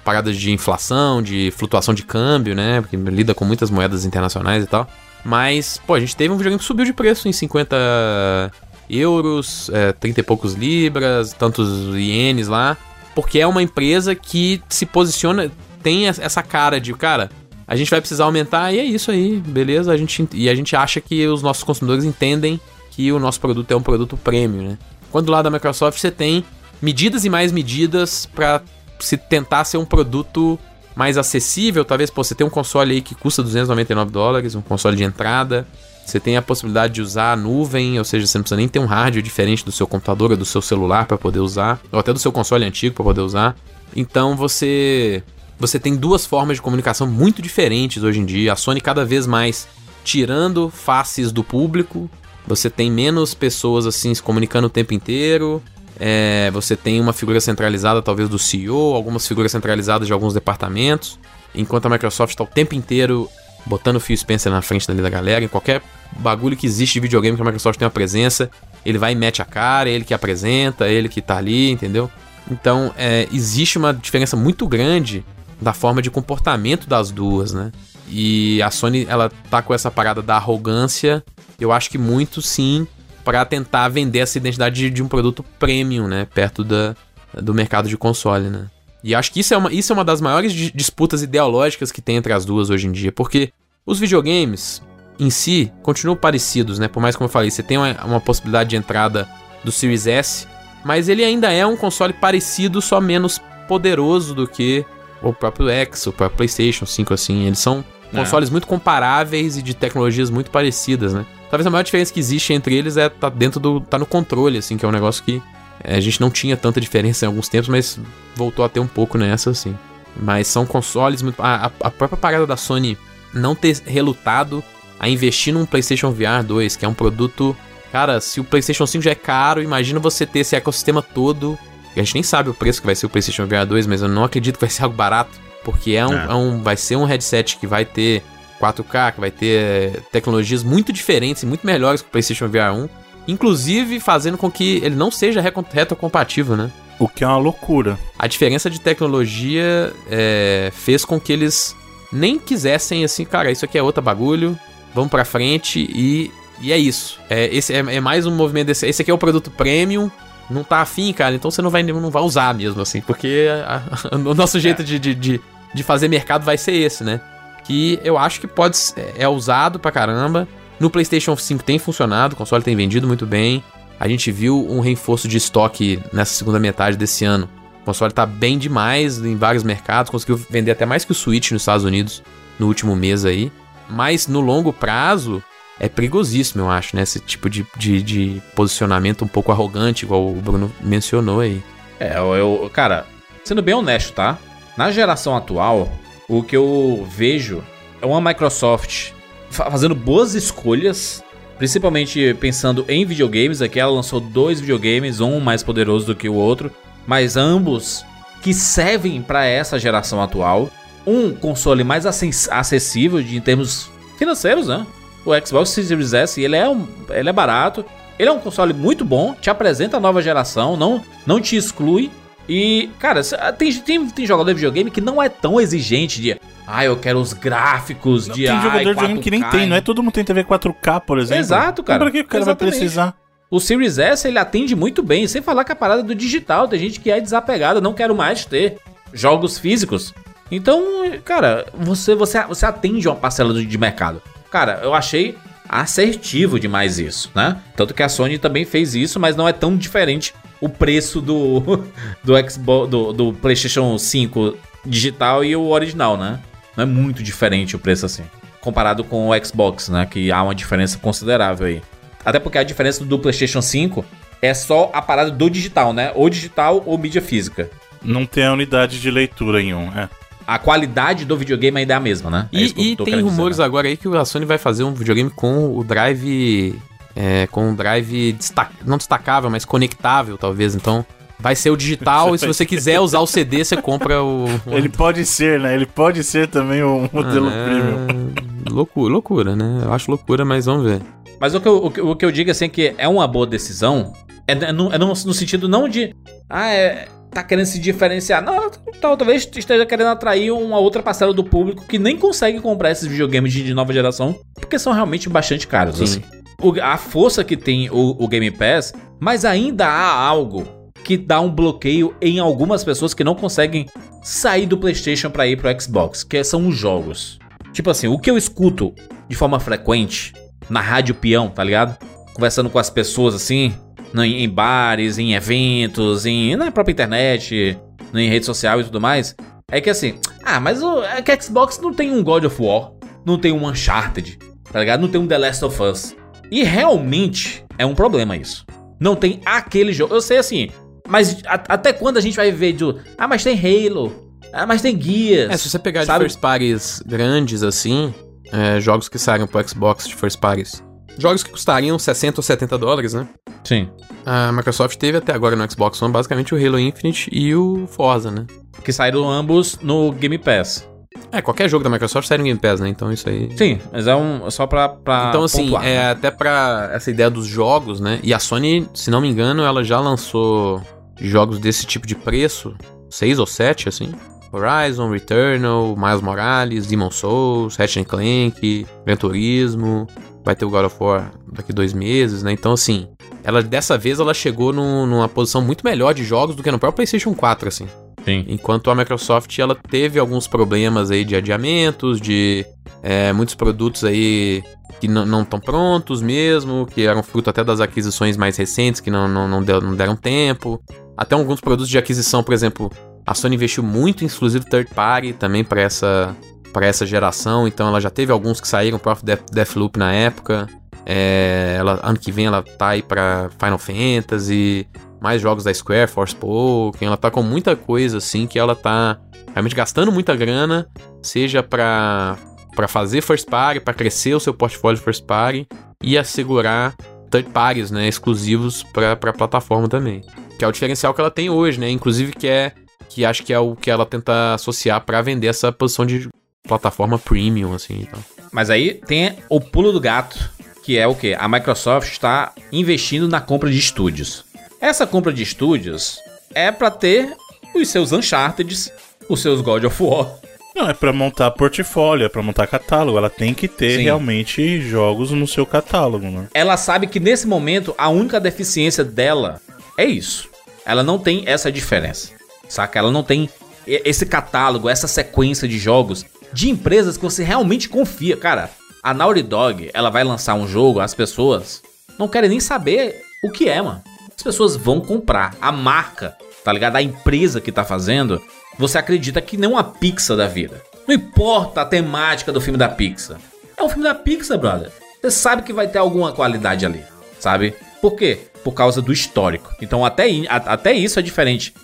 paradas 0.03 0.37
de 0.37 0.51
inflação, 0.51 1.23
de 1.23 1.53
flutuação 1.57 1.95
de 1.95 2.03
câmbio, 2.03 2.57
né? 2.57 2.81
Porque 2.81 2.97
lida 2.97 3.35
com 3.35 3.45
muitas 3.45 3.71
moedas 3.71 4.05
internacionais 4.05 4.65
e 4.65 4.67
tal. 4.67 4.91
Mas, 5.25 5.81
pô, 5.87 5.95
a 5.95 6.01
gente 6.01 6.17
teve 6.17 6.35
um 6.35 6.37
videogame 6.37 6.59
que 6.59 6.65
subiu 6.65 6.85
de 6.85 6.93
preço 6.93 7.29
em 7.29 7.33
50 7.33 8.51
euros, 8.91 9.71
é, 9.73 9.93
30 9.93 10.21
e 10.21 10.23
poucos 10.23 10.55
libras, 10.55 11.33
tantos 11.33 11.69
ienes 11.97 12.49
lá. 12.49 12.77
Porque 13.15 13.39
é 13.41 13.47
uma 13.47 13.63
empresa 13.63 14.15
que 14.15 14.61
se 14.69 14.87
posiciona, 14.87 15.51
tem 15.83 16.07
es- 16.07 16.19
essa 16.19 16.43
cara 16.43 16.81
de, 16.81 16.93
cara, 16.95 17.31
a 17.67 17.77
gente 17.77 17.91
vai 17.91 18.01
precisar 18.01 18.25
aumentar 18.25 18.73
e 18.73 18.79
é 18.79 18.85
isso 18.85 19.11
aí, 19.11 19.37
beleza? 19.45 19.93
A 19.93 19.97
gente, 19.97 20.27
e 20.33 20.49
a 20.49 20.55
gente 20.55 20.75
acha 20.77 21.01
que 21.01 21.27
os 21.27 21.43
nossos 21.43 21.63
consumidores 21.65 22.05
entendem 22.05 22.61
que 22.91 23.11
o 23.13 23.19
nosso 23.19 23.41
produto 23.41 23.71
é 23.71 23.77
um 23.77 23.83
produto 23.83 24.17
premium, 24.17 24.71
né? 24.71 24.79
Quando 25.11 25.27
do 25.27 25.33
lado 25.33 25.45
da 25.45 25.51
Microsoft 25.51 25.99
você 25.99 26.11
tem 26.11 26.45
medidas 26.81 27.25
e 27.25 27.31
mais 27.31 27.53
medidas 27.53 28.27
para 28.27 28.63
se 28.99 29.17
tentar 29.17 29.65
ser 29.65 29.77
um 29.79 29.85
produto 29.85 30.59
mais 30.95 31.17
acessível, 31.17 31.85
talvez 31.85 32.11
pô, 32.11 32.23
você 32.23 32.35
tem 32.35 32.47
um 32.47 32.51
console 32.51 32.93
aí 32.95 33.01
que 33.01 33.15
custa 33.15 33.43
299 33.43 34.11
dólares, 34.11 34.55
um 34.55 34.61
console 34.61 34.97
de 34.97 35.03
entrada. 35.05 35.67
Você 36.05 36.19
tem 36.19 36.37
a 36.37 36.43
possibilidade 36.43 36.95
de 36.95 37.03
usar 37.03 37.33
a 37.33 37.37
nuvem, 37.37 37.99
ou 37.99 38.05
seja, 38.05 38.27
você 38.27 38.39
não 38.39 38.43
precisa 38.43 38.57
nem 38.57 38.69
ter 38.69 38.79
um 38.79 38.87
hardware 38.87 39.23
diferente 39.23 39.65
do 39.65 39.71
seu 39.71 39.87
computador 39.87 40.33
ou 40.33 40.37
do 40.37 40.45
seu 40.45 40.61
celular 40.61 41.07
para 41.07 41.17
poder 41.17 41.39
usar, 41.39 41.81
ou 41.93 42.01
até 42.01 42.13
do 42.13 42.19
seu 42.19 42.33
console 42.33 42.65
antigo 42.65 42.95
para 42.95 43.05
poder 43.05 43.21
usar. 43.21 43.57
Então 43.95 44.37
você 44.37 45.23
você 45.59 45.79
tem 45.79 45.95
duas 45.95 46.25
formas 46.25 46.57
de 46.57 46.63
comunicação 46.63 47.07
muito 47.07 47.43
diferentes 47.43 48.03
hoje 48.03 48.19
em 48.19 48.25
dia. 48.25 48.55
A 48.55 48.57
Sony 48.57 48.81
cada 48.81 49.05
vez 49.05 49.27
mais 49.27 49.69
tirando 50.03 50.71
faces 50.71 51.31
do 51.31 51.45
público. 51.45 52.11
Você 52.47 52.71
tem 52.71 52.91
menos 52.91 53.35
pessoas 53.35 53.87
assim 53.87 54.15
se 54.15 54.23
comunicando 54.23 54.69
o 54.69 54.71
tempo 54.71 54.95
inteiro. 54.95 55.63
É, 55.99 56.51
você 56.51 56.75
tem 56.75 56.99
uma 56.99 57.13
figura 57.13 57.41
centralizada, 57.43 58.01
talvez 58.01 58.27
do 58.27 58.39
CEO, 58.39 58.95
algumas 58.95 59.29
figuras 59.29 59.53
centralizadas 59.53 60.07
de 60.07 60.13
alguns 60.15 60.33
departamentos. 60.33 61.19
Enquanto 61.55 61.87
a 61.87 61.91
Microsoft 61.91 62.33
está 62.33 62.43
o 62.43 62.47
tempo 62.47 62.75
inteiro 62.75 63.29
botando 63.67 63.97
o 63.97 64.01
Phil 64.01 64.17
Spencer 64.17 64.51
na 64.51 64.63
frente 64.63 64.91
da 64.91 65.11
galera. 65.11 65.45
Em 65.45 65.49
qualquer 65.49 65.83
bagulho 66.19 66.57
que 66.57 66.67
existe 66.67 66.95
de 66.95 67.01
videogame 67.01 67.37
que 67.37 67.43
a 67.43 67.45
Microsoft 67.45 67.79
tem 67.79 67.87
uma 67.87 67.91
presença, 67.91 68.51
ele 68.85 68.99
vai 68.99 69.13
e 69.13 69.15
mete 69.15 69.43
a 69.43 69.45
cara, 69.45 69.89
ele 69.89 70.05
que 70.05 70.15
apresenta, 70.15 70.89
ele 70.89 71.09
que 71.09 71.21
tá 71.21 71.37
ali, 71.37 71.71
entendeu? 71.71 72.11
Então, 72.51 72.93
é, 72.97 73.29
existe 73.33 73.79
uma 73.79 73.93
diferença 73.93 74.37
muito 74.37 74.67
grande 74.67 75.25
da 75.61 75.73
forma 75.73 76.01
de 76.01 76.11
comportamento 76.11 76.89
das 76.89 77.11
duas, 77.11 77.53
né? 77.53 77.71
E 78.09 78.61
a 78.63 78.71
Sony, 78.71 79.07
ela 79.09 79.31
tá 79.51 79.63
com 79.63 79.73
essa 79.73 79.91
parada 79.91 80.21
da 80.21 80.37
arrogância, 80.37 81.23
eu 81.61 81.71
acho 81.71 81.91
que 81.91 81.99
muito 81.99 82.43
sim, 82.43 82.87
para 83.25 83.45
tentar 83.45 83.89
vender 83.89 84.21
essa 84.21 84.39
identidade 84.39 84.75
de, 84.77 84.91
de 84.91 85.03
um 85.03 85.09
produto 85.09 85.45
premium, 85.59 86.09
né? 86.09 86.27
Perto 86.35 86.65
da, 86.65 86.97
do 87.35 87.55
mercado 87.55 87.89
de 87.89 87.97
console, 87.97 88.49
né? 88.49 88.67
E 89.03 89.15
acho 89.15 89.33
que 89.33 89.41
isso 89.41 89.55
é 89.55 89.57
uma, 89.57 89.73
isso 89.73 89.93
é 89.93 89.95
uma 89.95 90.05
das 90.05 90.21
maiores 90.21 90.53
di- 90.53 90.73
disputas 90.75 91.23
ideológicas 91.23 91.91
que 91.91 92.03
tem 92.03 92.17
entre 92.17 92.33
as 92.33 92.45
duas 92.45 92.69
hoje 92.71 92.87
em 92.87 92.93
dia, 92.93 93.11
porque 93.13 93.53
os 93.87 93.99
videogames 93.99 94.83
em 95.19 95.31
si 95.31 95.73
continuam 95.83 96.17
parecidos, 96.17 96.79
né? 96.79 96.89
Por 96.89 97.01
mais 97.01 97.17
como 97.17 97.27
eu 97.27 97.33
falei, 97.33 97.51
você 97.51 97.63
tem 97.63 97.77
uma, 97.79 97.93
uma 98.05 98.21
possibilidade 98.21 98.71
de 98.71 98.77
entrada 98.77 99.29
do 99.65 99.71
Series 99.73 100.07
S, 100.07 100.47
mas 100.85 101.09
ele 101.09 101.25
ainda 101.25 101.53
é 101.53 101.67
um 101.67 101.77
console 101.77 102.13
parecido, 102.13 102.81
só 102.83 103.01
menos 103.01 103.41
poderoso 103.69 104.35
do 104.35 104.47
que 104.49 104.85
o 105.23 105.33
próprio 105.33 105.69
X, 105.69 106.07
o 106.07 106.13
próprio 106.13 106.37
PlayStation 106.39 106.87
5, 106.87 107.13
assim. 107.15 107.45
Eles 107.47 107.59
são 107.59 107.85
É. 108.13 108.17
consoles 108.17 108.51
muito 108.51 108.67
comparáveis 108.67 109.57
e 109.57 109.63
de 109.63 109.73
tecnologias 109.75 110.31
muito 110.31 110.51
parecidas, 110.51 111.13
né? 111.15 111.25
Talvez 111.51 111.67
a 111.67 111.71
maior 111.71 111.83
diferença 111.83 112.13
que 112.13 112.19
existe 112.21 112.53
entre 112.53 112.75
eles 112.75 112.97
é 112.97 113.09
tá 113.09 113.29
dentro 113.29 113.61
do. 113.61 113.81
tá 113.81 113.99
no 113.99 114.07
controle, 114.07 114.59
assim, 114.59 114.77
que 114.77 114.85
é 114.85 114.89
um 114.89 114.93
negócio 114.93 115.23
que 115.23 115.43
a 115.85 116.01
gente 116.01 116.21
não 116.21 116.31
tinha 116.31 116.57
tanta 116.57 116.81
diferença 116.81 117.25
em 117.25 117.29
alguns 117.29 117.49
tempos, 117.49 117.69
mas 117.69 117.99
voltou 118.37 118.65
a 118.65 118.69
ter 118.69 118.81
um 118.81 118.87
pouco 118.87 119.17
nessa, 119.19 119.51
assim. 119.51 119.77
Mas 120.17 120.47
são 120.49 120.67
consoles 120.67 121.23
muito. 121.23 121.41
A, 121.43 121.71
a- 121.81 121.91
própria 121.91 122.17
parada 122.19 122.47
da 122.47 122.57
Sony 122.57 122.99
não 123.33 123.55
ter 123.55 123.81
relutado 123.87 124.63
a 124.99 125.09
investir 125.09 125.55
num 125.55 125.65
PlayStation 125.65 126.11
VR 126.11 126.43
2, 126.45 126.77
que 126.77 126.85
é 126.85 126.89
um 126.89 126.95
produto. 126.95 127.57
Cara, 127.93 128.21
se 128.21 128.41
o 128.41 128.45
PlayStation 128.45 128.87
5 128.87 129.03
já 129.05 129.13
é 129.13 129.15
caro, 129.15 129.63
imagina 129.63 129.99
você 130.01 130.27
ter 130.27 130.41
esse 130.41 130.55
ecossistema 130.57 131.03
todo. 131.03 131.59
A 131.97 131.99
gente 132.01 132.15
nem 132.15 132.23
sabe 132.23 132.51
o 132.51 132.55
preço 132.55 132.81
que 132.81 132.87
vai 132.87 132.95
ser 132.95 133.07
o 133.07 133.09
PlayStation 133.09 133.47
VR 133.47 133.67
2, 133.67 133.87
mas 133.87 134.03
eu 134.03 134.09
não 134.09 134.25
acredito 134.25 134.57
que 134.57 134.61
vai 134.65 134.71
ser 134.71 134.83
algo 134.85 134.95
barato. 134.97 135.31
Porque 135.65 135.93
é 135.93 136.07
um, 136.07 136.13
É. 136.13 136.25
é 136.27 136.35
um- 136.35 136.63
vai 136.63 136.77
ser 136.77 136.97
um 136.97 137.05
headset 137.05 137.57
que 137.59 137.67
vai 137.67 137.85
ter 137.85 138.23
4K, 138.61 139.13
que 139.13 139.21
vai 139.21 139.31
ter 139.31 140.03
tecnologias 140.13 140.63
muito 140.63 140.93
diferentes 140.93 141.43
e 141.43 141.47
muito 141.47 141.67
melhores 141.67 142.03
que 142.03 142.09
o 142.09 142.11
PlayStation 142.11 142.49
VR 142.49 142.73
1. 142.75 142.89
Inclusive 143.29 144.01
fazendo 144.01 144.37
com 144.39 144.51
que 144.51 144.77
ele 144.83 144.95
não 144.97 145.11
seja 145.11 145.41
retrocompatível, 145.73 146.57
né? 146.57 146.71
O 146.99 147.09
que 147.09 147.25
é 147.25 147.27
uma 147.27 147.37
loucura. 147.39 147.99
A 148.19 148.27
diferença 148.27 148.69
de 148.69 148.81
tecnologia 148.81 149.93
é, 150.11 150.71
fez 150.75 151.05
com 151.05 151.19
que 151.19 151.33
eles 151.33 151.75
nem 152.13 152.39
quisessem 152.39 153.05
assim, 153.05 153.25
cara, 153.25 153.51
isso 153.51 153.65
aqui 153.65 153.79
é 153.79 153.83
outro 153.83 154.03
bagulho, 154.03 154.59
vamos 154.95 155.11
pra 155.11 155.25
frente 155.25 155.81
e, 155.81 156.31
e 156.61 156.73
é 156.73 156.77
isso. 156.79 157.19
É, 157.31 157.47
esse 157.55 157.73
é, 157.73 157.79
é 157.79 158.01
mais 158.01 158.27
um 158.27 158.35
movimento 158.35 158.67
desse. 158.67 158.87
Esse 158.87 159.01
aqui 159.03 159.11
é 159.11 159.15
o 159.15 159.19
produto 159.19 159.51
premium, 159.51 160.11
não 160.51 160.65
tá 160.65 160.79
afim, 160.81 161.13
cara, 161.13 161.35
então 161.35 161.51
você 161.51 161.63
não 161.63 161.71
vai, 161.71 161.83
não 161.83 162.11
vai 162.11 162.23
usar 162.23 162.53
mesmo, 162.53 162.83
assim, 162.83 163.01
porque 163.01 163.47
a- 163.65 163.83
a- 164.13 164.17
o 164.19 164.35
nosso 164.35 164.59
jeito 164.59 164.83
de, 164.85 164.99
de, 164.99 165.15
de, 165.15 165.41
de 165.73 165.83
fazer 165.83 166.09
mercado 166.09 166.45
vai 166.45 166.59
ser 166.59 166.73
esse, 166.73 167.05
né? 167.05 167.21
Que 167.65 167.99
eu 168.03 168.19
acho 168.19 168.41
que 168.41 168.47
pode 168.49 168.77
ser- 168.77 169.15
é 169.17 169.29
usado 169.29 169.79
pra 169.79 169.93
caramba. 169.93 170.47
No 170.81 170.89
PlayStation 170.89 171.37
5 171.37 171.63
tem 171.63 171.79
funcionado, 171.79 172.33
o 172.35 172.37
console 172.39 172.65
tem 172.65 172.75
vendido 172.75 173.07
muito 173.07 173.27
bem. 173.27 173.63
A 174.01 174.09
gente 174.09 174.33
viu 174.33 174.67
um 174.67 174.81
reforço 174.81 175.29
de 175.29 175.37
estoque 175.37 176.03
nessa 176.11 176.33
segunda 176.33 176.59
metade 176.59 176.97
desse 176.97 177.23
ano. 177.23 177.47
O 177.83 177.85
console 177.85 178.15
tá 178.15 178.25
bem 178.25 178.57
demais 178.57 179.19
em 179.19 179.37
vários 179.37 179.63
mercados, 179.63 180.11
conseguiu 180.11 180.41
vender 180.49 180.71
até 180.71 180.87
mais 180.87 181.05
que 181.05 181.13
o 181.13 181.15
Switch 181.15 181.51
nos 181.51 181.61
Estados 181.61 181.85
Unidos 181.85 182.23
no 182.59 182.67
último 182.67 182.97
mês 182.97 183.27
aí. 183.27 183.53
Mas 183.91 184.27
no 184.27 184.41
longo 184.41 184.73
prazo 184.73 185.45
é 185.79 185.87
perigosíssimo, 185.87 186.63
eu 186.63 186.71
acho, 186.71 186.97
né? 186.97 187.03
Esse 187.03 187.21
tipo 187.21 187.51
de, 187.51 187.67
de, 187.77 188.03
de 188.03 188.43
posicionamento 188.57 189.23
um 189.23 189.29
pouco 189.29 189.53
arrogante, 189.53 190.07
igual 190.07 190.31
o 190.31 190.41
Bruno 190.41 190.73
mencionou 190.81 191.41
aí. 191.41 191.63
É, 191.99 192.19
eu, 192.19 192.71
cara, 192.73 193.07
sendo 193.45 193.61
bem 193.61 193.75
honesto, 193.75 194.15
tá? 194.15 194.39
Na 194.79 194.91
geração 194.91 195.37
atual, 195.37 195.93
o 196.27 196.43
que 196.43 196.57
eu 196.57 197.07
vejo 197.11 197.63
é 198.01 198.07
uma 198.07 198.21
Microsoft 198.21 199.13
fazendo 199.51 199.95
boas 199.95 200.35
escolhas, 200.35 201.23
principalmente 201.59 202.35
pensando 202.41 202.85
em 202.89 203.05
videogames. 203.05 203.61
Aqui 203.61 203.79
ela 203.79 203.93
lançou 203.93 204.21
dois 204.21 204.61
videogames, 204.61 205.21
um 205.21 205.41
mais 205.41 205.63
poderoso 205.63 206.07
do 206.07 206.15
que 206.15 206.29
o 206.29 206.35
outro, 206.35 206.71
mas 207.07 207.37
ambos 207.37 208.05
que 208.43 208.55
servem 208.55 209.21
para 209.21 209.45
essa 209.45 209.79
geração 209.79 210.23
atual. 210.23 210.71
Um 211.07 211.35
console 211.35 211.83
mais 211.83 212.07
acess- 212.07 212.49
acessível 212.51 213.23
de, 213.23 213.37
em 213.37 213.41
termos 213.41 213.91
financeiros, 214.19 214.69
né? 214.69 214.87
O 215.25 215.33
Xbox 215.47 215.71
Series 215.71 216.13
S, 216.15 216.41
ele 216.41 216.57
é, 216.57 216.69
um, 216.69 216.87
ele 217.11 217.29
é 217.29 217.33
barato, 217.33 217.85
ele 218.19 218.29
é 218.29 218.33
um 218.33 218.39
console 218.39 218.73
muito 218.73 219.05
bom, 219.05 219.35
te 219.35 219.51
apresenta 219.51 219.97
a 219.97 220.01
nova 220.01 220.23
geração, 220.23 220.77
não, 220.77 221.03
não 221.27 221.41
te 221.41 221.57
exclui. 221.57 222.11
E, 222.49 222.91
cara, 222.99 223.23
cê- 223.23 223.37
tem, 223.59 223.73
tem, 223.75 224.07
tem 224.09 224.27
jogador 224.27 224.51
de 224.51 224.55
videogame 224.57 224.91
que 224.91 225.01
não 225.01 225.23
é 225.23 225.29
tão 225.29 225.61
exigente 225.61 226.21
de. 226.21 226.41
Ah, 226.73 226.85
eu 226.85 226.97
quero 226.97 227.19
os 227.19 227.33
gráficos 227.33 228.27
de. 228.27 228.47
tem 228.47 228.63
jogador 228.63 228.79
de 228.79 228.89
videogame 228.91 229.21
que 229.21 229.31
nem 229.31 229.43
4K". 229.43 229.51
tem, 229.51 229.67
não 229.67 229.77
é 229.77 229.81
todo 229.81 230.03
mundo 230.03 230.13
tem 230.13 230.25
TV 230.25 230.45
4K, 230.45 231.01
por 231.01 231.19
exemplo. 231.19 231.41
Exato, 231.41 231.83
cara. 231.83 231.99
Pra 231.99 232.11
que 232.11 232.21
o 232.21 232.25
cara 232.25 232.45
Exatamente. 232.45 232.73
vai 232.73 232.79
precisar? 232.81 233.15
O 233.51 233.59
Series 233.59 233.99
S 233.99 234.29
ele 234.29 234.39
atende 234.39 234.77
muito 234.77 235.03
bem, 235.03 235.27
sem 235.27 235.43
falar 235.43 235.65
que 235.65 235.73
a 235.73 235.77
parada 235.77 236.03
do 236.05 236.15
digital, 236.15 236.69
tem 236.69 236.79
gente 236.79 237.01
que 237.01 237.11
é 237.11 237.21
desapegada, 237.21 237.81
não 237.81 237.93
quero 237.93 238.15
mais 238.15 238.45
ter 238.45 238.79
jogos 239.13 239.59
físicos. 239.59 240.15
Então, 240.51 240.85
cara, 241.25 241.67
você 241.75 242.15
você, 242.15 242.41
você 242.45 242.65
atende 242.65 243.09
uma 243.09 243.17
parcela 243.17 243.53
de 243.53 243.79
mercado. 243.79 244.23
Cara, 244.51 244.81
eu 244.83 244.95
achei 244.95 245.37
assertivo 245.69 246.59
demais 246.59 246.99
isso, 246.99 247.31
né? 247.35 247.57
Tanto 247.77 247.95
que 247.95 248.03
a 248.03 248.09
Sony 248.09 248.39
também 248.39 248.65
fez 248.65 248.95
isso, 248.95 249.19
mas 249.19 249.35
não 249.35 249.49
é 249.49 249.53
tão 249.53 249.77
diferente 249.77 250.33
o 250.61 250.69
preço 250.69 251.21
do 251.21 251.85
do 252.23 252.51
Xbox 252.51 252.91
do, 252.91 253.13
do 253.13 253.33
PlayStation 253.33 253.97
5 253.99 254.57
digital 254.85 255.45
e 255.45 255.55
o 255.57 255.69
original, 255.69 256.17
né? 256.17 256.39
Não 256.77 256.83
é 256.85 256.87
muito 256.87 257.23
diferente 257.23 257.75
o 257.77 257.79
preço 257.79 258.07
assim, 258.07 258.23
comparado 258.61 259.03
com 259.05 259.29
o 259.31 259.45
Xbox, 259.45 259.89
né, 259.89 260.07
que 260.07 260.31
há 260.31 260.43
uma 260.43 260.55
diferença 260.55 260.99
considerável 260.99 261.67
aí. 261.67 261.83
Até 262.25 262.39
porque 262.39 262.59
a 262.59 262.63
diferença 262.63 263.05
do 263.05 263.19
PlayStation 263.19 263.63
5 263.63 264.05
é 264.43 264.53
só 264.55 264.91
a 264.93 265.01
parada 265.03 265.31
do 265.31 265.49
digital, 265.51 265.93
né? 265.93 266.13
Ou 266.15 266.29
digital 266.31 266.83
ou 266.87 266.97
mídia 266.99 267.21
física. 267.23 267.71
Não 268.03 268.25
tem 268.27 268.45
a 268.45 268.53
unidade 268.53 269.01
de 269.01 269.11
leitura 269.11 269.61
em 269.63 269.75
um, 269.75 269.89
é. 269.99 270.09
A 270.47 270.59
qualidade 270.59 271.25
do 271.25 271.37
videogame 271.37 271.79
ainda 271.79 271.95
é 271.95 271.97
a 271.97 272.01
mesma, 272.01 272.31
né? 272.31 272.49
É 272.53 272.59
E, 272.59 272.65
isso 272.65 272.75
que 272.75 272.81
eu 272.81 272.85
e 272.93 272.97
tem 272.97 273.21
rumores 273.23 273.57
dizer, 273.57 273.63
né? 273.63 273.67
agora 273.67 273.89
aí 273.89 273.97
que 273.97 274.09
a 274.09 274.25
Sony 274.25 274.45
vai 274.45 274.59
fazer 274.59 274.83
um 274.85 274.93
videogame 274.93 275.31
com 275.31 275.77
o 275.77 275.85
drive. 275.85 276.79
É, 277.15 277.47
com 277.49 277.73
o 277.73 277.75
drive 277.77 278.33
destac- 278.33 278.73
não 278.87 278.97
destacável, 278.97 279.51
mas 279.51 279.65
conectável, 279.65 280.39
talvez. 280.39 280.75
Então, 280.75 281.05
vai 281.41 281.57
ser 281.57 281.71
o 281.71 281.77
digital 281.77 282.35
e 282.35 282.39
se 282.39 282.47
você 282.47 282.65
quiser 282.67 283.01
usar 283.01 283.21
o 283.21 283.27
CD, 283.27 283.65
você 283.65 283.77
compra 283.77 284.23
o. 284.23 284.47
Ele 284.69 284.89
pode 284.89 285.25
ser, 285.25 285.59
né? 285.61 285.75
Ele 285.75 285.87
pode 285.87 286.23
ser 286.25 286.49
também 286.49 286.83
o 286.83 287.09
modelo 287.13 287.49
é, 287.49 287.65
premium. 287.65 288.33
Loucura, 288.71 289.13
loucura, 289.13 289.57
né? 289.57 289.83
Eu 289.85 289.93
acho 289.93 290.11
loucura, 290.11 290.45
mas 290.45 290.67
vamos 290.67 290.85
ver. 290.85 291.01
Mas 291.41 291.55
o 291.55 291.61
que, 291.61 291.67
eu, 291.69 291.77
o, 291.77 291.91
que, 291.91 292.01
o 292.01 292.15
que 292.17 292.25
eu 292.25 292.31
digo 292.31 292.51
assim 292.51 292.67
é 292.67 292.69
que 292.69 292.95
é 292.99 293.09
uma 293.09 293.27
boa 293.27 293.47
decisão 293.47 294.13
É, 294.47 294.53
é 294.53 294.73
no, 294.73 294.93
é 294.93 294.99
no- 294.99 295.07
no 295.09 295.35
sentido 295.35 295.69
não 295.69 295.89
de. 295.89 296.15
Ah, 296.49 296.71
é. 296.73 297.09
Tá 297.33 297.45
querendo 297.45 297.67
se 297.67 297.79
diferenciar. 297.79 298.43
Não, 298.43 298.69
tal- 299.01 299.17
talvez 299.17 299.49
esteja 299.57 299.87
querendo 299.87 300.09
atrair 300.09 300.51
uma 300.51 300.79
outra 300.81 301.01
parcela 301.01 301.33
do 301.33 301.45
público 301.45 301.85
que 301.87 301.97
nem 301.97 302.17
consegue 302.19 302.59
comprar 302.61 302.91
esses 302.91 303.07
videogames 303.07 303.53
de, 303.53 303.63
de 303.63 303.73
nova 303.73 303.93
geração, 303.93 304.35
porque 304.57 304.77
são 304.81 304.93
realmente 304.93 305.29
bastante 305.29 305.65
caros. 305.69 305.97
Sim. 305.97 306.03
Assim. 306.05 306.23
O- 306.61 306.75
a 306.83 306.97
força 306.97 307.45
que 307.45 307.57
tem 307.57 307.89
o, 307.89 308.17
o 308.19 308.27
Game 308.27 308.51
Pass, 308.51 308.93
mas 309.21 309.45
ainda 309.45 309.87
há 309.87 310.13
algo 310.13 310.65
que 311.05 311.17
dá 311.17 311.41
um 311.41 311.51
bloqueio 311.51 312.15
em 312.21 312.39
algumas 312.39 312.85
pessoas 312.85 313.15
que 313.15 313.25
não 313.25 313.35
conseguem 313.35 313.87
sair 314.23 314.67
do 314.67 314.77
PlayStation 314.79 315.31
pra 315.31 315.47
ir 315.47 315.57
pro 315.57 315.81
Xbox, 315.81 316.23
que 316.23 316.43
são 316.45 316.69
os 316.69 316.77
jogos. 316.77 317.39
Tipo 317.73 317.91
assim, 317.91 318.09
o 318.09 318.19
que 318.19 318.31
eu 318.31 318.37
escuto 318.37 318.93
de 319.29 319.37
forma 319.37 319.59
frequente 319.61 320.33
na 320.69 320.81
rádio 320.81 321.15
peão, 321.15 321.49
tá 321.49 321.63
ligado? 321.65 321.97
Conversando 322.35 322.69
com 322.71 322.79
as 322.79 322.91
pessoas 322.91 323.35
assim, 323.35 323.73
no- 324.13 324.25
em 324.25 324.49
bares, 324.49 325.19
em 325.19 325.35
eventos, 325.35 326.27
em, 326.27 326.57
na 326.57 326.71
própria 326.71 326.93
internet, 326.93 327.79
em 328.15 328.29
rede 328.29 328.45
social 328.47 328.81
e 328.81 328.85
tudo 328.85 329.01
mais, 329.01 329.35
é 329.71 329.81
que 329.81 329.89
assim, 329.91 330.15
ah, 330.45 330.59
mas 330.61 330.83
o 330.83 331.03
é 331.03 331.23
que 331.23 331.43
Xbox 331.43 331.79
não 331.81 331.95
tem 331.95 332.11
um 332.11 332.23
God 332.23 332.45
of 332.45 332.61
War, 332.61 332.91
não 333.25 333.39
tem 333.39 333.53
um 333.53 333.67
Uncharted, 333.67 334.39
tá 334.73 334.81
ligado? 334.81 335.01
Não 335.01 335.09
tem 335.09 335.21
um 335.21 335.27
The 335.27 335.39
Last 335.39 335.65
of 335.65 335.83
Us. 335.83 336.17
E 336.51 336.65
realmente 336.65 337.65
é 337.79 337.87
um 337.87 337.95
problema 337.95 338.37
isso. 338.37 338.67
Não 338.99 339.15
tem 339.15 339.41
aquele 339.47 339.93
jogo. 339.93 340.15
Eu 340.15 340.21
sei 340.21 340.39
assim, 340.39 340.69
mas 341.11 341.43
a- 341.47 341.63
até 341.69 341.93
quando 341.93 342.17
a 342.17 342.21
gente 342.21 342.37
vai 342.37 342.51
viver 342.51 342.73
de. 342.73 342.85
Ah, 343.19 343.27
mas 343.29 343.43
tem 343.45 343.55
Halo. 343.59 344.13
Ah, 344.53 344.67
mas 344.67 344.81
tem 344.83 344.97
Guias. 344.97 345.51
É, 345.51 345.57
se 345.57 345.69
você 345.69 345.79
pegar 345.79 346.05
sabe? 346.05 346.21
de 346.21 346.25
first 346.31 346.41
parties 346.41 347.03
grandes 347.07 347.63
assim, 347.63 348.13
é, 348.53 348.81
jogos 348.81 349.09
que 349.09 349.19
saíram 349.19 349.47
pro 349.47 349.67
Xbox 349.69 350.09
de 350.09 350.15
first 350.17 350.39
parties, 350.41 350.83
jogos 351.19 351.43
que 351.45 351.51
custariam 351.51 351.99
60 351.99 352.41
ou 352.41 352.43
70 352.43 352.77
dólares, 352.79 353.15
né? 353.15 353.29
Sim. 353.63 353.89
A 354.27 354.51
Microsoft 354.51 354.97
teve 354.97 355.19
até 355.19 355.33
agora 355.33 355.55
no 355.55 355.71
Xbox 355.71 356.01
One 356.03 356.13
basicamente 356.13 356.55
o 356.55 356.59
Halo 356.59 356.79
Infinite 356.81 357.29
e 357.33 357.55
o 357.55 357.87
Forza, 357.87 358.31
né? 358.31 358.47
Que 358.85 358.93
saíram 358.93 359.31
ambos 359.31 359.79
no 359.83 360.11
Game 360.13 360.37
Pass. 360.39 360.89
É, 361.33 361.41
qualquer 361.41 361.69
jogo 361.69 361.85
da 361.85 361.91
Microsoft 361.91 362.27
sai 362.27 362.39
no 362.39 362.45
Game 362.45 362.59
Pass, 362.59 362.81
né? 362.81 362.89
Então 362.89 363.13
isso 363.13 363.29
aí. 363.29 363.51
Sim, 363.57 363.79
mas 363.93 364.07
é 364.09 364.17
um 364.17 364.51
só 364.51 364.67
pra. 364.67 364.89
pra 364.89 365.27
Então, 365.29 365.45
assim, 365.45 365.65
pontuar, 365.67 365.85
é 365.87 365.95
né? 365.95 366.11
até 366.11 366.31
pra 366.31 366.91
essa 366.93 367.09
ideia 367.11 367.31
dos 367.31 367.47
jogos, 367.47 368.01
né? 368.01 368.19
E 368.23 368.35
a 368.35 368.39
Sony, 368.41 368.89
se 368.95 369.11
não 369.11 369.21
me 369.21 369.29
engano, 369.29 369.63
ela 369.63 369.85
já 369.85 370.01
lançou 370.01 370.83
jogos 371.29 371.59
desse 371.59 371.87
tipo 371.87 372.07
de 372.07 372.15
preço, 372.15 372.75
seis 373.09 373.39
ou 373.39 373.47
sete, 373.47 373.89
assim. 373.89 374.13
Horizon, 374.53 375.11
Returnal, 375.11 375.95
Miles 375.97 376.21
Morales, 376.21 376.87
Demon 376.87 377.11
Souls, 377.11 377.77
Ratchet 377.77 378.05
Clank, 378.05 378.87
Gran 379.07 379.17
Turismo, 379.17 380.07
vai 380.45 380.57
ter 380.57 380.65
o 380.65 380.71
God 380.71 380.87
of 380.87 380.97
War 380.99 381.31
daqui 381.53 381.73
dois 381.73 381.93
meses, 381.93 382.43
né? 382.43 382.51
Então, 382.53 382.73
assim, 382.73 383.07
ela 383.45 383.63
dessa 383.63 383.97
vez 383.97 384.19
ela 384.19 384.35
chegou 384.35 384.73
num- 384.73 385.07
numa 385.07 385.29
posição 385.29 385.63
muito 385.63 385.85
melhor 385.85 386.13
de 386.15 386.25
jogos 386.25 386.57
do 386.57 386.63
que 386.65 386.71
no 386.73 386.79
próprio 386.81 386.97
PlayStation 386.97 387.33
4, 387.33 387.69
assim. 387.69 387.87
Sim. 388.25 388.45
Enquanto 388.49 388.91
a 388.91 388.95
Microsoft 388.95 389.57
ela 389.59 389.75
teve 389.75 390.19
alguns 390.19 390.47
problemas 390.47 391.11
aí 391.11 391.25
de 391.25 391.35
adiamentos, 391.37 392.21
de 392.21 392.67
é, 393.03 393.33
muitos 393.33 393.55
produtos 393.55 394.05
aí 394.05 394.63
que 395.01 395.09
não- 395.09 395.25
não 395.25 395.41
estão 395.43 395.59
prontos 395.59 396.21
mesmo, 396.21 396.87
que 396.93 397.07
eram 397.07 397.23
fruto 397.23 397.49
até 397.49 397.65
das 397.65 397.81
aquisições 397.81 398.37
mais 398.37 398.57
recentes, 398.59 399.01
que 399.01 399.11
não, 399.11 399.27
não, 399.27 399.49
não, 399.49 399.63
deu- 399.63 399.81
não 399.81 399.95
deram 399.97 400.15
tempo. 400.17 400.79
Até 401.21 401.35
alguns 401.35 401.61
produtos 401.61 401.91
de 401.91 401.99
aquisição, 401.99 402.43
por 402.43 402.55
exemplo, 402.55 402.91
a 403.27 403.35
Sony 403.35 403.55
investiu 403.55 403.83
muito 403.83 404.25
em 404.25 404.27
exclusivo 404.27 404.65
third 404.65 404.91
party 404.95 405.35
também 405.35 405.63
para 405.63 405.83
essa, 405.83 406.35
pra 406.73 406.87
essa 406.87 407.05
geração, 407.05 407.69
então 407.69 407.87
ela 407.87 408.01
já 408.01 408.09
teve 408.09 408.33
alguns 408.33 408.59
que 408.59 408.67
saíram, 408.67 408.99
próprio 408.99 409.27
Death, 409.27 409.51
Deathloop 409.53 409.99
na 409.99 410.15
época. 410.15 410.67
É, 411.05 411.77
ela, 411.79 412.01
ano 412.03 412.19
que 412.19 412.33
vem 412.33 412.47
ela 412.47 412.63
tá 412.63 412.89
aí 412.89 413.03
pra 413.03 413.51
Final 413.59 413.77
Fantasy, 413.77 414.89
mais 415.21 415.43
jogos 415.43 415.63
da 415.63 415.75
Square, 415.75 416.11
Forspoken, 416.11 417.09
ela 417.09 417.19
tá 417.19 417.31
com 417.31 417.43
muita 417.43 417.77
coisa 417.77 418.17
assim 418.17 418.47
que 418.47 418.59
ela 418.59 418.75
tá 418.75 419.21
realmente 419.53 419.75
gastando 419.75 420.11
muita 420.11 420.35
grana, 420.35 420.89
seja 421.23 421.63
pra, 421.63 422.39
pra 422.75 422.89
fazer 422.89 423.21
first 423.21 423.47
party, 423.47 423.81
pra 423.81 423.93
crescer 423.93 424.35
o 424.35 424.41
seu 424.41 424.55
portfólio 424.55 424.99
first 424.99 425.27
party 425.27 425.69
e 426.03 426.17
assegurar 426.17 426.95
third 427.31 427.51
parties, 427.51 427.91
né, 427.91 428.09
exclusivos 428.09 428.83
pra, 428.83 429.17
pra 429.17 429.33
plataforma 429.33 429.89
também. 429.89 430.23
Que 430.59 430.65
é 430.65 430.69
o 430.69 430.73
diferencial 430.73 431.15
que 431.15 431.21
ela 431.21 431.31
tem 431.31 431.49
hoje, 431.49 431.79
né, 431.79 431.89
inclusive 431.91 432.33
que 432.33 432.49
é 432.49 432.73
que 433.09 433.25
acho 433.25 433.43
que 433.43 433.53
é 433.53 433.59
o 433.59 433.75
que 433.75 433.91
ela 433.91 434.07
tenta 434.07 434.55
associar 434.55 435.01
pra 435.01 435.21
vender 435.21 435.49
essa 435.49 435.73
posição 435.73 436.07
de 436.07 436.29
plataforma 436.63 437.19
premium 437.19 437.75
assim, 437.75 438.03
então. 438.03 438.23
Mas 438.53 438.71
aí 438.71 438.95
tem 438.95 439.37
o 439.49 439.61
pulo 439.61 439.93
do 439.93 440.01
gato, 440.01 440.39
que 440.85 440.97
é 440.97 441.07
o 441.07 441.15
quê? 441.15 441.37
A 441.39 441.49
Microsoft 441.49 442.11
está 442.11 442.53
investindo 442.71 443.29
na 443.29 443.41
compra 443.41 443.71
de 443.71 443.79
estúdios. 443.79 444.45
Essa 444.81 445.07
compra 445.07 445.33
de 445.33 445.43
estúdios 445.43 446.19
é 446.55 446.71
pra 446.71 446.91
ter 446.91 447.37
os 447.75 447.89
seus 447.89 448.13
Uncharted, 448.13 448.93
os 449.29 449.41
seus 449.41 449.61
God 449.61 449.85
of 449.85 450.03
War. 450.03 450.35
Não, 450.75 450.89
é 450.89 450.95
pra 450.95 451.13
montar 451.13 451.51
portfólio, 451.51 452.25
é 452.25 452.29
pra 452.29 452.43
montar 452.43 452.67
catálogo. 452.67 453.19
Ela 453.19 453.31
tem 453.31 453.53
que 453.53 453.69
ter 453.69 453.99
Sim. 453.99 454.05
realmente 454.05 454.81
jogos 454.81 455.31
no 455.31 455.47
seu 455.47 455.67
catálogo, 455.67 456.27
né? 456.27 456.49
Ela 456.55 456.77
sabe 456.77 457.07
que 457.07 457.21
nesse 457.21 457.47
momento 457.47 457.95
a 457.99 458.09
única 458.09 458.41
deficiência 458.41 459.05
dela 459.05 459.61
é 459.99 460.05
isso. 460.05 460.49
Ela 460.87 461.03
não 461.03 461.19
tem 461.19 461.43
essa 461.47 461.71
diferença. 461.71 462.31
Saca? 462.69 462.99
Ela 462.99 463.11
não 463.11 463.23
tem 463.23 463.49
esse 463.87 464.25
catálogo, 464.25 464.89
essa 464.89 465.09
sequência 465.09 465.67
de 465.67 465.79
jogos 465.79 466.25
de 466.53 466.71
empresas 466.71 467.17
que 467.17 467.23
você 467.23 467.43
realmente 467.43 467.89
confia. 467.89 468.37
Cara, 468.37 468.71
a 469.03 469.13
Naughty 469.13 469.43
Dog, 469.43 469.91
ela 469.93 470.11
vai 470.11 470.25
lançar 470.25 470.55
um 470.55 470.69
jogo, 470.69 471.01
as 471.01 471.15
pessoas 471.15 471.83
não 472.19 472.29
querem 472.29 472.51
nem 472.51 472.61
saber 472.61 473.23
o 473.43 473.51
que 473.51 473.69
é, 473.69 473.81
mano. 473.81 474.03
As 474.37 474.43
pessoas 474.43 474.77
vão 474.77 475.01
comprar. 475.01 475.55
A 475.61 475.73
marca, 475.73 476.37
tá 476.65 476.73
ligado? 476.73 476.97
A 476.97 477.03
empresa 477.03 477.61
que 477.61 477.73
tá 477.73 477.85
fazendo, 477.85 478.41
você 478.81 478.99
acredita 478.99 479.41
que 479.41 479.57
não 479.57 479.73
uma 479.73 479.85
Pixar 479.85 480.37
da 480.37 480.49
vida. 480.49 480.83
Não 481.07 481.15
importa 481.15 481.83
a 481.83 481.85
temática 481.85 482.51
do 482.51 482.61
filme 482.61 482.79
da 482.79 482.89
Pixar. 482.89 483.39
É 483.77 483.83
um 483.83 483.89
filme 483.89 484.05
da 484.05 484.15
Pixar, 484.15 484.59
brother. 484.59 484.91
Você 485.21 485.31
sabe 485.31 485.63
que 485.63 485.73
vai 485.73 485.87
ter 485.87 485.99
alguma 485.99 486.33
qualidade 486.33 486.87
ali, 486.87 487.05
sabe? 487.39 487.75
Por 488.01 488.17
quê? 488.17 488.39
Por 488.65 488.73
causa 488.73 489.03
do 489.03 489.13
histórico. 489.13 489.75
Então 489.83 490.05
até, 490.05 490.27
até 490.49 490.93
isso 490.93 491.19
é 491.19 491.23
diferente. 491.23 491.75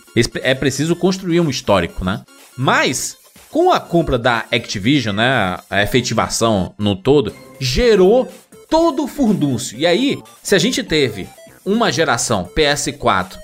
É 0.42 0.54
preciso 0.54 0.96
construir 0.96 1.40
um 1.40 1.50
histórico, 1.50 2.02
né? 2.02 2.22
Mas, 2.56 3.16
com 3.50 3.70
a 3.70 3.78
compra 3.78 4.18
da 4.18 4.46
Activision, 4.50 5.14
né? 5.14 5.58
A 5.68 5.82
efetivação 5.82 6.74
no 6.78 6.96
todo, 6.96 7.34
gerou 7.60 8.26
todo 8.70 9.04
o 9.04 9.08
furdúncio. 9.08 9.78
E 9.78 9.86
aí, 9.86 10.18
se 10.42 10.54
a 10.54 10.58
gente 10.58 10.82
teve 10.82 11.28
uma 11.64 11.92
geração 11.92 12.48
PS4, 12.56 13.36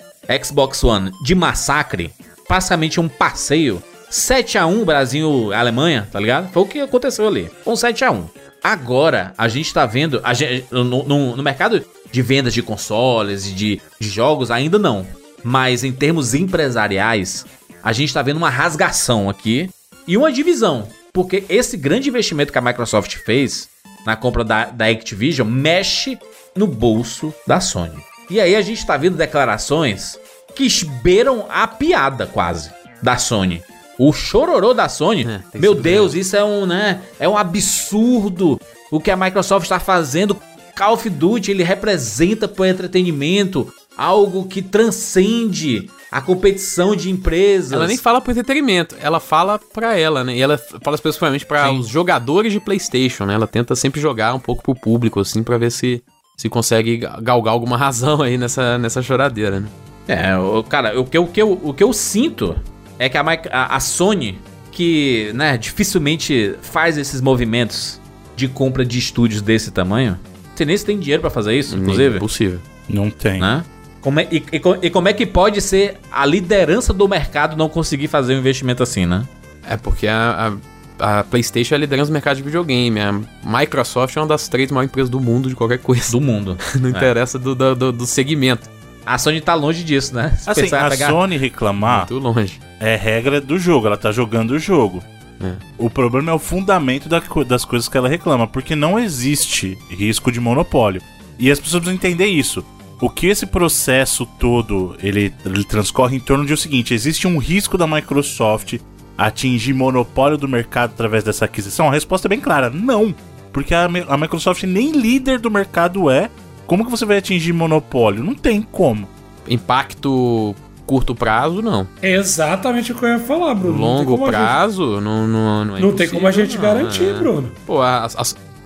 Xbox 0.43 0.83
One 0.83 1.13
de 1.25 1.35
massacre, 1.35 2.13
basicamente 2.49 3.01
um 3.01 3.09
passeio, 3.09 3.83
7x1 4.11 4.85
Brasil 4.85 5.49
e 5.51 5.55
Alemanha, 5.55 6.09
tá 6.13 6.21
ligado? 6.21 6.51
Foi 6.53 6.63
o 6.63 6.67
que 6.67 6.81
aconteceu 6.81 7.27
ali. 7.27 7.51
Um 7.67 7.73
7x1. 7.73 8.25
Agora, 8.63 9.35
a 9.37 9.49
gente 9.49 9.73
tá 9.73 9.87
vendo. 9.87 10.21
A 10.23 10.35
gente, 10.35 10.67
no, 10.71 10.85
no- 10.85 11.37
no 11.37 11.43
mercado 11.43 11.85
de 12.13 12.23
vendas 12.23 12.55
de 12.55 12.63
consoles 12.63 13.47
e 13.47 13.53
de, 13.53 13.81
de 14.01 14.09
jogos, 14.09 14.51
ainda 14.51 14.79
não. 14.79 15.07
Mas 15.43 15.83
em 15.83 15.91
termos 15.93 16.35
empresariais, 16.35 17.45
a 17.83 17.93
gente 17.93 18.15
tá 18.15 18.23
vendo 18.23 18.37
uma 18.37 18.51
rasgação 18.51 19.29
aqui 19.29 19.69
e 20.07 20.17
uma 20.17 20.31
divisão. 20.31 20.87
Porque 21.13 21.45
esse 21.49 21.77
grande 21.77 22.09
investimento 22.09 22.53
que 22.53 22.59
a 22.59 22.63
Microsoft 22.63 23.17
fez 23.25 23.69
na 24.07 24.15
compra 24.15 24.45
da, 24.45 24.67
da 24.67 24.87
Activision 24.87 25.49
mexe 25.49 26.19
no 26.55 26.67
bolso 26.67 27.35
da 27.47 27.61
Sony. 27.61 27.97
E 28.31 28.41
aí 28.41 28.55
a 28.55 28.63
gente 28.63 28.87
tá 28.87 28.97
vendo 28.97 29.17
declarações 29.17 30.19
que 30.55 30.69
beiram 31.03 31.47
a 31.49 31.67
piada 31.67 32.27
quase 32.27 32.71
da 33.03 33.17
Sony. 33.17 33.63
O 33.99 34.13
chororô 34.13 34.73
da 34.75 34.89
Sony, 34.89 35.27
É, 35.55 35.59
meu 35.59 35.75
Deus, 35.75 36.15
isso 36.15 36.37
é 36.37 36.43
um, 36.45 36.67
né? 36.67 37.01
É 37.21 37.29
um 37.29 37.37
absurdo 37.37 38.61
o 38.91 39.01
que 39.01 39.11
a 39.11 39.17
Microsoft 39.17 39.65
está 39.65 39.79
fazendo. 39.81 40.37
Call 40.77 40.95
of 40.95 41.09
Duty 41.11 41.51
ele 41.51 41.63
representa 41.63 42.49
para 42.49 42.63
o 42.63 42.67
entretenimento 42.67 43.73
algo 43.97 44.47
que 44.47 44.63
transcende 44.63 45.91
a 46.11 46.21
competição 46.21 46.97
de 46.97 47.11
empresas. 47.11 47.73
Ela 47.73 47.87
nem 47.87 47.97
fala 47.99 48.21
pro 48.21 48.33
entretenimento, 48.33 48.97
ela 49.01 49.21
fala 49.21 49.59
pra 49.59 49.97
ela, 49.99 50.25
né? 50.25 50.37
E 50.37 50.41
ela 50.43 50.59
fala 50.83 50.95
especificamente 50.95 51.47
Sim. 51.47 51.79
os 51.79 51.89
jogadores 51.89 52.53
de 52.53 52.61
PlayStation, 52.61 53.25
né? 53.27 53.35
Ela 53.35 53.47
tenta 53.47 53.75
sempre 53.77 54.01
jogar 54.01 54.35
um 54.35 54.39
pouco 54.41 54.63
pro 54.63 54.75
público, 54.75 55.21
assim, 55.21 55.43
pra 55.43 55.59
ver 55.59 55.71
se, 55.71 56.03
se 56.37 56.49
consegue 56.49 56.97
ga- 56.99 57.19
galgar 57.21 57.53
alguma 57.53 57.77
razão 57.79 58.23
aí 58.23 58.37
nessa, 58.39 58.79
nessa 58.79 59.03
choradeira, 59.03 59.61
né? 59.61 59.69
É, 60.15 60.37
o, 60.39 60.63
cara, 60.63 60.99
o 61.01 61.05
que, 61.05 61.17
eu- 61.19 61.25
o, 61.25 61.29
que 61.29 61.43
eu, 61.43 61.61
o 61.63 61.75
que 61.75 61.83
eu 61.85 61.93
sinto 61.93 62.57
é 62.99 63.09
que 63.09 63.17
a, 63.19 63.23
a- 63.51 63.77
a 63.77 63.81
Sony, 63.81 64.39
que 64.71 65.31
né, 65.35 65.57
dificilmente 65.59 66.55
faz 66.63 66.97
esses 66.97 67.21
movimentos 67.21 68.01
de 68.37 68.49
compra 68.49 68.85
de 68.85 68.99
estúdios 68.99 69.43
desse 69.43 69.71
tamanho, 69.71 70.13
não 70.13 70.57
sei 70.57 70.67
nem 70.67 70.77
se 70.77 70.85
tem 70.85 70.99
dinheiro 70.99 71.21
pra 71.21 71.31
fazer 71.31 71.55
isso, 71.59 71.77
inclusive. 71.77 72.17
Impossível. 72.17 72.61
Não 72.89 73.11
tem. 73.11 73.41
né? 73.41 73.65
Como 74.01 74.19
é- 74.19 74.27
e, 74.33 74.37
e 74.53 74.61
e 74.87 74.91
como 74.91 75.09
é 75.09 75.13
que 75.13 75.25
pode 75.25 75.61
ser 75.61 75.97
a 76.11 76.27
liderança 76.27 76.93
do 76.93 77.07
mercado 77.09 77.57
não 77.57 77.69
conseguir 77.69 78.09
fazer 78.09 78.35
um 78.35 78.39
investimento 78.39 78.83
assim, 78.83 79.07
né? 79.07 79.25
É 79.69 79.77
porque 79.77 80.09
a, 80.09 80.57
a, 80.99 81.21
a 81.21 81.25
PlayStation 81.25 81.75
é 81.75 81.77
a 81.77 81.79
liderança 81.79 82.11
do 82.11 82.13
mercado 82.13 82.37
de 82.39 82.43
videogame. 82.43 82.99
A 83.01 83.13
Microsoft 83.45 84.17
é 84.17 84.21
uma 84.21 84.27
das 84.27 84.49
três 84.49 84.73
maiores 84.73 84.91
empresas 84.91 85.09
do 85.09 85.21
mundo 85.21 85.49
de 85.49 85.55
qualquer 85.55 85.79
coisa. 85.79 86.11
Do 86.11 86.21
mundo. 86.21 86.59
Não 86.81 86.89
interessa 86.91 87.39
do, 87.39 87.55
do, 87.55 87.75
do- 87.77 87.93
do 87.93 88.07
segmento. 88.07 88.69
A 89.05 89.19
Sony 89.19 89.41
tá 89.41 89.55
longe 89.55 89.83
disso, 89.83 90.15
né? 90.15 90.35
Se 90.39 90.49
Assim, 90.49 90.63
pensar, 90.63 90.87
a 90.87 90.91
pegar- 90.91 91.09
Sony 91.11 91.37
reclamar 91.37 92.09
Muito 92.11 92.19
longe. 92.19 92.61
é 92.81 92.95
regra 92.97 93.41
do 93.41 93.59
jogo, 93.59 93.87
ela 93.87 93.97
tá 93.97 94.13
jogando 94.13 94.53
o 94.53 94.59
jogo. 94.59 95.03
É. 95.43 95.55
O 95.77 95.91
problema 95.91 96.31
é 96.31 96.35
o 96.35 96.39
fundamento 96.39 97.09
da 97.09 97.21
das 97.47 97.65
coisas 97.65 97.89
que 97.89 97.97
ela 97.97 98.09
reclama, 98.09 98.47
porque 98.47 98.77
não 98.77 98.99
existe 98.99 99.77
risco 99.91 100.31
de 100.31 100.39
monopólio. 100.41 101.03
E 101.39 101.51
as 101.51 101.59
pessoas 101.59 101.83
precisam 101.83 101.95
entender 101.95 102.27
isso. 102.27 102.65
O 103.01 103.11
que 103.11 103.27
esse 103.27 103.45
processo 103.47 104.25
todo 104.39 104.97
ele, 105.03 105.35
ele 105.45 105.65
transcorre 105.65 106.17
em 106.17 106.21
torno 106.21 106.47
de 106.47 106.53
o 106.53 106.57
seguinte: 106.57 106.95
existe 106.95 107.27
um 107.27 107.39
risco 107.39 107.77
da 107.77 107.89
Microsoft 107.89 108.75
atingir 109.19 109.73
monopólio 109.75 110.39
do 110.39 110.47
mercado 110.49 110.91
através 110.93 111.25
dessa 111.25 111.45
aquisição? 111.45 111.89
A 111.89 111.93
resposta 111.93 112.29
é 112.29 112.31
bem 112.31 112.41
clara: 112.41 112.71
não. 112.71 113.13
Porque 113.53 113.75
a, 113.75 113.85
a 114.09 114.17
Microsoft 114.17 114.63
nem 114.63 114.93
líder 114.93 115.41
do 115.41 115.51
mercado 115.51 116.09
é. 116.09 116.31
Como 116.73 116.87
que 116.87 116.91
você 116.91 117.05
vai 117.05 117.19
atingir 117.19 117.53
monopólio? 117.53 118.25
Não 118.25 118.35
tem 118.35 118.63
como. 118.63 119.07
Impacto 119.47 120.57
curto 120.87 121.15
prazo, 121.15 121.61
não. 121.61 121.87
É 122.01 122.13
exatamente 122.15 122.93
o 122.93 122.95
que 122.95 123.05
eu 123.05 123.11
ia 123.11 123.19
falar, 123.19 123.55
Bruno. 123.55 123.77
Não 123.79 123.97
tem 123.99 124.07
Longo 124.07 124.11
como 124.13 124.23
a 124.25 124.33
gente- 124.33 124.41
prazo, 124.41 125.01
não, 125.03 125.29
não, 125.29 125.65
não 125.67 125.77
é 125.77 125.81
Não 125.81 125.93
tem 125.93 126.09
como 126.09 126.27
a 126.27 126.31
gente 126.31 126.55
não, 126.57 126.63
garantir, 126.63 127.05
é. 127.05 127.13
Bruno. 127.13 127.53
Pô, 127.67 127.83
a, 127.83 128.07
a, 128.07 128.23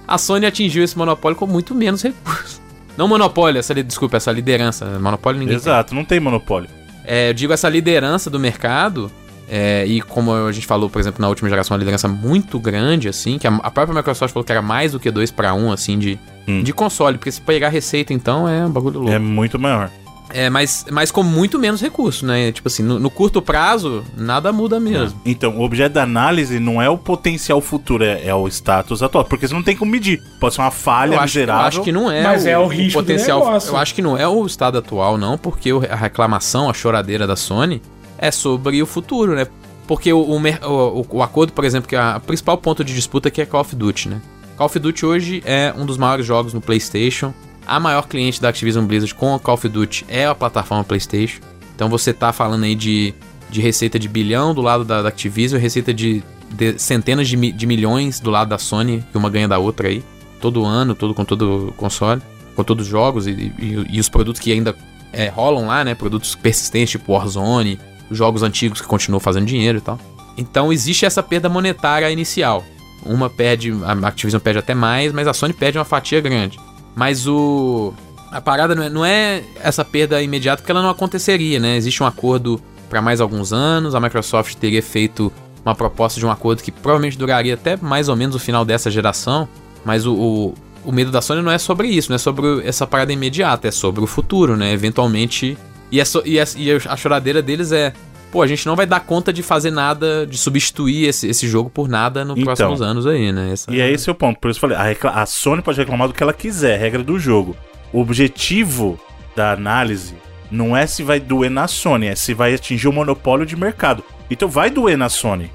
a 0.07 0.19
Sony 0.19 0.47
atingiu 0.47 0.85
esse 0.85 0.97
monopólio 0.97 1.37
com 1.37 1.49
muito 1.49 1.74
menos 1.74 2.01
recursos. 2.01 2.61
Não 2.97 3.09
monopólio, 3.09 3.59
essa, 3.59 3.74
desculpa, 3.74 4.19
essa 4.19 4.31
liderança. 4.31 4.85
Monopólio 5.01 5.41
ninguém 5.41 5.57
tem. 5.59 5.62
Exato, 5.62 5.93
não 5.93 6.05
tem 6.05 6.20
monopólio. 6.20 6.70
É, 7.05 7.31
eu 7.31 7.35
digo 7.35 7.53
essa 7.53 7.69
liderança 7.69 8.31
do 8.31 8.39
mercado, 8.39 9.11
é, 9.48 9.85
e 9.86 10.01
como 10.01 10.32
a 10.32 10.51
gente 10.52 10.66
falou, 10.66 10.89
por 10.90 10.98
exemplo, 10.98 11.20
na 11.23 11.28
última 11.28 11.48
geração, 11.48 11.74
uma 11.74 11.78
liderança 11.78 12.09
muito 12.09 12.59
grande, 12.59 13.09
assim, 13.09 13.39
que 13.39 13.47
a, 13.47 13.55
a 13.62 13.70
própria 13.70 13.94
Microsoft 13.97 14.32
falou 14.32 14.44
que 14.44 14.52
era 14.52 14.62
mais 14.62 14.93
do 14.93 15.01
que 15.01 15.10
2 15.10 15.31
para 15.31 15.55
1, 15.55 15.73
assim, 15.73 15.98
de, 15.98 16.18
Hum. 16.48 16.62
de 16.62 16.73
console, 16.73 17.18
porque 17.18 17.32
se 17.32 17.40
pegar 17.40 17.68
receita, 17.70 18.12
então, 18.12 18.48
é 18.48 18.64
um 18.64 18.70
bagulho 18.70 19.01
louco. 19.01 19.12
É 19.12 19.18
muito 19.18 19.59
maior. 19.59 19.90
É, 20.35 20.51
mas, 20.51 20.85
mas 20.90 21.12
com 21.12 21.23
muito 21.23 21.56
menos 21.59 21.81
recurso, 21.81 22.27
né? 22.27 22.51
Tipo 22.51 22.66
assim, 22.66 22.82
no, 22.82 22.98
no 22.98 23.09
curto 23.09 23.40
prazo, 23.40 24.05
nada 24.16 24.52
muda 24.52 24.81
mesmo. 24.81 25.20
Então, 25.24 25.56
o 25.56 25.62
objeto 25.62 25.93
da 25.94 26.02
análise 26.02 26.59
não 26.59 26.82
é 26.82 26.90
o 26.90 26.98
potencial 26.98 27.60
futuro, 27.60 28.02
é, 28.05 28.27
é 28.27 28.35
o 28.35 28.47
status 28.48 29.05
atual. 29.05 29.24
Porque 29.24 29.47
você 29.47 29.55
não 29.55 29.62
tem 29.62 29.77
como 29.77 29.90
medir. 29.93 30.20
Pode 30.40 30.56
ser 30.56 30.62
uma 30.62 30.73
falha 30.73 31.14
Eu 31.14 31.20
acho, 31.20 31.39
eu 31.39 31.43
miserável. 31.43 31.66
acho 31.66 31.81
que 31.82 31.93
não 31.93 32.10
é 32.10 32.23
Mas 32.24 32.44
é 32.44 32.59
o 32.59 32.66
risco 32.66 33.01
do 33.01 33.05
potencial. 33.06 33.39
negócio. 33.44 33.70
Eu 33.70 33.77
acho 33.77 33.94
que 33.94 34.02
não 34.02 34.18
é 34.18 34.27
o 34.27 34.44
estado 34.44 34.78
atual, 34.78 35.16
não, 35.16 35.39
porque 35.39 35.73
o- 35.73 35.85
a 35.89 35.94
reclamação, 35.94 36.68
a 36.68 36.74
choradeira 36.74 37.24
da 37.24 37.36
Sony 37.36 37.81
é 38.19 38.31
sobre 38.31 38.83
o 38.83 38.87
futuro, 38.87 39.35
né? 39.35 39.47
Porque 39.87 40.13
o, 40.13 40.19
o, 40.19 41.07
o- 41.11 41.23
acordo, 41.23 41.53
por 41.53 41.65
exemplo, 41.65 41.89
que 41.89 41.95
a, 41.97 42.17
o 42.17 42.21
principal 42.21 42.59
ponto 42.59 42.83
de 42.85 42.95
disputa 42.95 43.29
aqui 43.29 43.41
é 43.41 43.47
Call 43.47 43.61
of 43.61 43.75
Duty, 43.77 44.09
né? 44.09 44.21
Call 44.57 44.67
of 44.67 44.79
Duty 44.79 45.07
hoje 45.07 45.43
é 45.47 45.73
um 45.77 45.87
dos 45.87 45.97
maiores 45.97 46.27
jogos 46.27 46.53
no 46.53 46.61
PlayStation. 46.61 47.33
A 47.67 47.79
maior 47.81 48.07
cliente 48.09 48.41
da 48.41 48.49
Activision 48.49 48.85
Blizzard 48.85 49.15
com 49.15 49.35
a 49.35 49.39
Call 49.41 49.55
of 49.55 49.69
Duty 49.69 50.05
é 50.09 50.27
a 50.27 50.35
plataforma 50.35 50.83
PlayStation. 50.85 51.41
Então 51.75 51.89
você 51.89 52.13
tá 52.13 52.33
falando 52.33 52.65
aí 52.65 52.75
de, 52.75 53.15
de 53.51 53.61
receita 53.61 53.99
de 53.99 54.09
bilhão 54.09 54.55
do 54.55 54.63
lado 54.63 54.85
da, 54.85 55.03
da 55.03 55.09
Activision, 55.09 55.61
receita 55.61 55.93
de, 55.93 56.23
de 56.53 56.79
centenas 56.79 57.29
de, 57.29 57.37
de 57.53 57.67
milhões 57.67 58.19
do 58.19 58.31
lado 58.31 58.49
da 58.49 58.59
Sony, 58.59 59.05
que 59.13 59.19
uma 59.19 59.29
ganha 59.31 59.47
da 59.49 59.59
outra 59.59 59.89
aí. 59.89 60.03
Todo 60.41 60.65
ano, 60.65 60.95
todo 60.95 61.13
com 61.15 61.25
todo 61.25 61.73
console, 61.77 62.21
com 62.55 62.65
todos 62.65 62.87
os 62.87 62.91
jogos 62.91 63.27
e, 63.27 63.31
e- 63.31 63.87
e 63.91 64.01
os 64.01 64.09
produtos 64.09 64.41
que 64.41 64.53
ainda 64.53 64.75
é, 65.13 65.29
rolam 65.29 65.67
lá, 65.67 65.85
né? 65.85 65.95
Produtos 65.95 66.35
persistentes, 66.35 66.91
tipo 66.91 67.13
Warzone, 67.13 67.79
jogos 68.11 68.43
antigos 68.43 68.81
que 68.81 68.87
continuam 68.87 69.20
fazendo 69.20 69.47
dinheiro 69.47 69.78
e 69.78 69.81
tal. 69.81 69.99
Então 70.37 70.73
existe 70.73 71.07
essa 71.07 71.23
perda 71.23 71.49
monetária 71.49 72.11
inicial. 72.11 72.65
Uma 73.05 73.31
perde, 73.31 73.73
a 73.85 74.09
Activision 74.09 74.41
perde 74.41 74.59
até 74.59 74.74
mais, 74.74 75.12
mas 75.12 75.28
a 75.28 75.33
Sony 75.33 75.53
perde 75.53 75.78
uma 75.78 75.85
fatia 75.85 76.20
grande. 76.20 76.59
Mas 76.95 77.27
o. 77.27 77.93
A 78.31 78.41
parada 78.41 78.74
não 78.74 78.83
é, 78.83 78.89
não 78.89 79.05
é 79.05 79.45
essa 79.62 79.85
perda 79.85 80.20
imediata, 80.20 80.61
porque 80.61 80.73
ela 80.73 80.83
não 80.83 80.91
aconteceria, 80.91 81.61
né? 81.61 81.77
Existe 81.77 82.03
um 82.03 82.07
acordo 82.07 82.61
para 82.89 83.01
mais 83.01 83.20
alguns 83.20 83.53
anos, 83.53 83.95
a 83.95 84.01
Microsoft 84.01 84.57
teria 84.57 84.83
feito 84.83 85.33
uma 85.65 85.74
proposta 85.74 86.20
de 86.20 86.27
um 86.27 86.31
acordo 86.31 86.62
que 86.62 86.70
provavelmente 86.70 87.19
duraria 87.19 87.55
até 87.55 87.77
mais 87.77 88.09
ou 88.09 88.16
menos 88.16 88.37
o 88.37 88.39
final 88.39 88.65
dessa 88.65 88.91
geração, 88.91 89.49
mas 89.85 90.07
o, 90.07 90.15
o, 90.15 90.55
o 90.85 90.93
medo 90.93 91.11
da 91.11 91.20
Sony 91.20 91.43
não 91.43 91.51
é 91.51 91.59
sobre 91.59 91.89
isso, 91.89 92.11
não 92.11 92.16
é 92.16 92.19
sobre 92.19 92.66
essa 92.66 92.87
parada 92.87 93.12
imediata, 93.12 93.69
é 93.69 93.70
sobre 93.70 94.03
o 94.03 94.07
futuro, 94.07 94.57
né? 94.57 94.73
Eventualmente. 94.73 95.57
E, 95.91 96.01
é 96.01 96.05
so- 96.05 96.23
e, 96.25 96.39
é- 96.39 96.45
e 96.57 96.71
a 96.73 96.97
choradeira 96.97 97.41
deles 97.43 97.73
é. 97.73 97.93
Pô, 98.33 98.43
a 98.43 98.47
gente 98.47 98.67
não 98.67 98.75
vai 98.77 98.85
dar 98.87 99.01
conta 99.01 99.33
de 99.33 99.43
fazer 99.43 99.71
nada, 99.71 100.27
de 100.27 100.37
substituir 100.37 101.07
esse, 101.09 101.29
esse 101.29 101.47
jogo 101.49 101.71
por 101.71 101.89
nada 101.89 102.25
nos 102.25 102.37
Então. 102.37 102.45
próximos 102.55 102.83
anos 102.83 103.07
aí, 103.07 103.31
né? 103.33 103.51
Essa- 103.53 103.73
E 103.73 103.81
é 103.81 103.91
esse 103.91 104.11
o 104.11 104.15
ponto. 104.15 104.39
Por 104.41 104.51
isso 104.51 104.59
eu 104.65 104.69
falei, 104.69 104.77
a, 105.01 105.23
a 105.23 105.27
Sony 105.27 105.63
pode 105.63 105.79
reclamar 105.79 106.09
do 106.09 106.13
que 106.15 106.23
ela 106.23 106.33
quiser, 106.35 106.75
é 106.75 106.77
regra 106.77 107.03
do 107.03 107.19
jogo. 107.19 107.57
O 107.93 108.01
objetivo 108.01 108.99
da 109.35 109.53
análise 109.53 110.15
não 110.51 110.77
é 110.77 110.87
se 110.87 111.03
vai 111.03 111.19
doer 111.21 111.51
na 111.51 111.67
Sony, 111.69 112.07
é 112.09 112.15
se 112.17 112.35
vai 112.35 112.53
atingir 112.55 112.89
o 112.89 112.93
monopólio 112.93 113.47
de 113.47 113.57
mercado. 113.57 114.03
Então 114.29 114.49
vai 114.49 114.71
doer 114.71 114.99
na 114.99 115.09
Sony. 115.09 115.51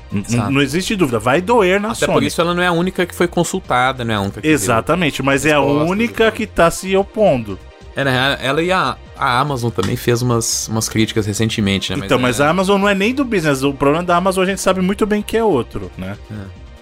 Não 0.49 0.61
existe 0.61 0.95
dúvida, 0.95 1.19
vai 1.19 1.41
doer 1.41 1.79
na 1.79 1.89
Até 1.89 2.05
Sony. 2.05 2.13
por 2.13 2.23
isso 2.23 2.39
ela 2.39 2.53
não 2.53 2.63
é 2.63 2.67
a 2.67 2.71
única 2.71 3.05
que 3.05 3.13
foi 3.13 3.27
consultada, 3.27 4.05
não 4.05 4.13
é 4.13 4.17
a 4.17 4.21
única 4.21 4.41
que 4.41 4.47
Exatamente, 4.47 5.21
mas 5.21 5.45
é 5.45 5.51
a 5.53 5.61
única 5.61 6.31
que 6.31 6.47
tá 6.47 6.71
se 6.71 6.95
opondo. 6.95 7.59
É, 7.95 8.03
né? 8.05 8.37
Ela 8.41 8.61
e 8.63 8.71
a, 8.71 8.95
a 9.21 9.39
Amazon 9.39 9.69
também 9.69 9.95
fez 9.95 10.23
umas, 10.23 10.67
umas 10.67 10.89
críticas 10.89 11.27
recentemente, 11.27 11.95
né? 11.95 12.01
então, 12.03 12.17
mas 12.17 12.39
é- 12.39 12.43
a 12.43 12.49
Amazon 12.49 12.81
não 12.81 12.89
é 12.89 12.95
nem 12.95 13.13
do 13.13 13.23
business. 13.23 13.61
O 13.61 13.71
problema 13.71 14.03
da 14.03 14.15
Amazon 14.17 14.43
a 14.43 14.47
gente 14.47 14.59
sabe 14.59 14.81
muito 14.81 15.05
bem 15.05 15.21
que 15.21 15.37
é 15.37 15.43
outro, 15.43 15.91
né? 15.95 16.17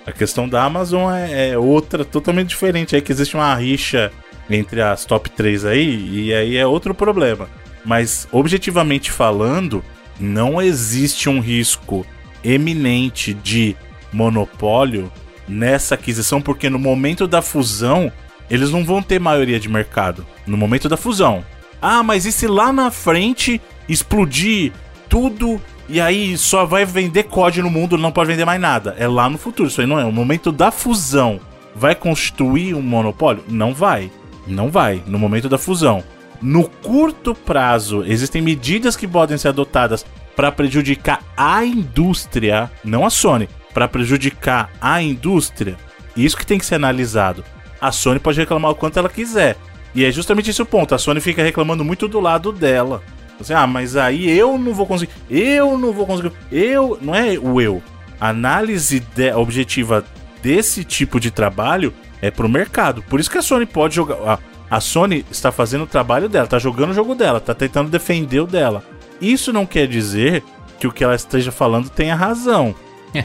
A 0.07 0.11
questão 0.13 0.47
da 0.47 0.63
Amazon 0.63 1.13
é, 1.13 1.49
é 1.49 1.57
outra, 1.57 2.05
totalmente 2.05 2.47
diferente. 2.47 2.95
É 2.95 3.01
que 3.01 3.11
existe 3.11 3.35
uma 3.35 3.53
rixa 3.55 4.09
entre 4.49 4.81
as 4.81 5.03
top 5.03 5.29
3 5.29 5.65
aí, 5.65 6.27
e 6.27 6.33
aí 6.33 6.55
é 6.55 6.65
outro 6.65 6.95
problema. 6.95 7.49
Mas, 7.83 8.25
objetivamente 8.31 9.11
falando, 9.11 9.83
não 10.17 10.61
existe 10.61 11.27
um 11.27 11.41
risco 11.41 12.05
eminente 12.41 13.33
de 13.33 13.75
monopólio 14.13 15.11
nessa 15.45 15.95
aquisição, 15.95 16.41
porque 16.41 16.69
no 16.69 16.79
momento 16.79 17.27
da 17.27 17.41
fusão, 17.41 18.09
eles 18.49 18.71
não 18.71 18.85
vão 18.85 19.01
ter 19.01 19.19
maioria 19.19 19.59
de 19.59 19.67
mercado. 19.67 20.25
No 20.47 20.55
momento 20.55 20.87
da 20.87 20.95
fusão. 20.95 21.43
Ah, 21.81 22.03
mas 22.03 22.25
e 22.25 22.31
se 22.31 22.47
lá 22.47 22.73
na 22.73 22.91
frente 22.91 23.61
explodir 23.87 24.73
tudo 25.07 25.61
e 25.87 25.99
aí 25.99 26.37
só 26.37 26.65
vai 26.65 26.85
vender 26.85 27.23
COD 27.23 27.61
no 27.61 27.69
mundo, 27.69 27.97
não 27.97 28.11
pode 28.11 28.29
vender 28.29 28.45
mais 28.45 28.61
nada? 28.61 28.95
É 28.97 29.07
lá 29.07 29.29
no 29.29 29.37
futuro, 29.37 29.69
isso 29.69 29.81
aí 29.81 29.87
não 29.87 29.99
é. 29.99 30.05
O 30.05 30.11
momento 30.11 30.51
da 30.51 30.71
fusão 30.71 31.39
vai 31.75 31.95
constituir 31.95 32.75
um 32.75 32.81
monopólio? 32.81 33.43
Não 33.47 33.73
vai. 33.73 34.11
Não 34.45 34.69
vai, 34.69 35.01
no 35.05 35.17
momento 35.17 35.49
da 35.49 35.57
fusão. 35.57 36.03
No 36.41 36.69
curto 36.69 37.33
prazo, 37.33 38.03
existem 38.05 38.41
medidas 38.41 38.95
que 38.95 39.07
podem 39.07 39.37
ser 39.37 39.49
adotadas 39.49 40.05
para 40.35 40.51
prejudicar 40.51 41.21
a 41.35 41.65
indústria, 41.65 42.71
não 42.83 43.05
a 43.05 43.09
Sony, 43.09 43.49
para 43.73 43.87
prejudicar 43.87 44.69
a 44.79 45.01
indústria. 45.01 45.75
Isso 46.15 46.37
que 46.37 46.45
tem 46.45 46.57
que 46.57 46.65
ser 46.65 46.75
analisado. 46.75 47.43
A 47.81 47.91
Sony 47.91 48.19
pode 48.19 48.39
reclamar 48.39 48.71
o 48.71 48.75
quanto 48.75 48.97
ela 48.97 49.09
quiser. 49.09 49.57
E 49.95 50.05
é 50.05 50.11
justamente 50.11 50.49
esse 50.49 50.61
o 50.61 50.65
ponto. 50.65 50.93
A 50.93 50.97
Sony 50.97 51.19
fica 51.19 51.41
reclamando 51.43 51.83
muito 51.83 52.07
do 52.07 52.19
lado 52.19 52.51
dela. 52.51 53.01
Assim, 53.39 53.53
ah, 53.53 53.65
mas 53.65 53.95
aí 53.95 54.29
eu 54.29 54.57
não 54.57 54.73
vou 54.73 54.85
conseguir. 54.85 55.11
Eu 55.29 55.77
não 55.77 55.91
vou 55.93 56.05
conseguir. 56.05 56.31
Eu. 56.51 56.97
Não 57.01 57.15
é 57.15 57.37
o 57.39 57.59
eu. 57.61 57.81
A 58.19 58.29
análise 58.29 58.99
de- 58.99 59.31
objetiva 59.33 60.03
desse 60.43 60.83
tipo 60.83 61.19
de 61.19 61.31
trabalho 61.31 61.93
é 62.21 62.29
pro 62.29 62.49
mercado. 62.49 63.01
Por 63.03 63.19
isso 63.19 63.31
que 63.31 63.37
a 63.37 63.41
Sony 63.41 63.65
pode 63.65 63.95
jogar. 63.95 64.15
A, 64.27 64.39
a 64.77 64.79
Sony 64.81 65.25
está 65.31 65.51
fazendo 65.51 65.85
o 65.85 65.87
trabalho 65.87 66.27
dela, 66.29 66.45
tá 66.47 66.59
jogando 66.59 66.91
o 66.91 66.93
jogo 66.93 67.15
dela, 67.15 67.39
tá 67.39 67.53
tentando 67.55 67.89
defender 67.89 68.41
o 68.41 68.45
dela. 68.47 68.83
Isso 69.21 69.51
não 69.53 69.65
quer 69.65 69.87
dizer 69.87 70.43
que 70.79 70.85
o 70.87 70.91
que 70.91 71.03
ela 71.03 71.15
esteja 71.15 71.51
falando 71.51 71.89
tenha 71.89 72.15
razão. 72.15 72.75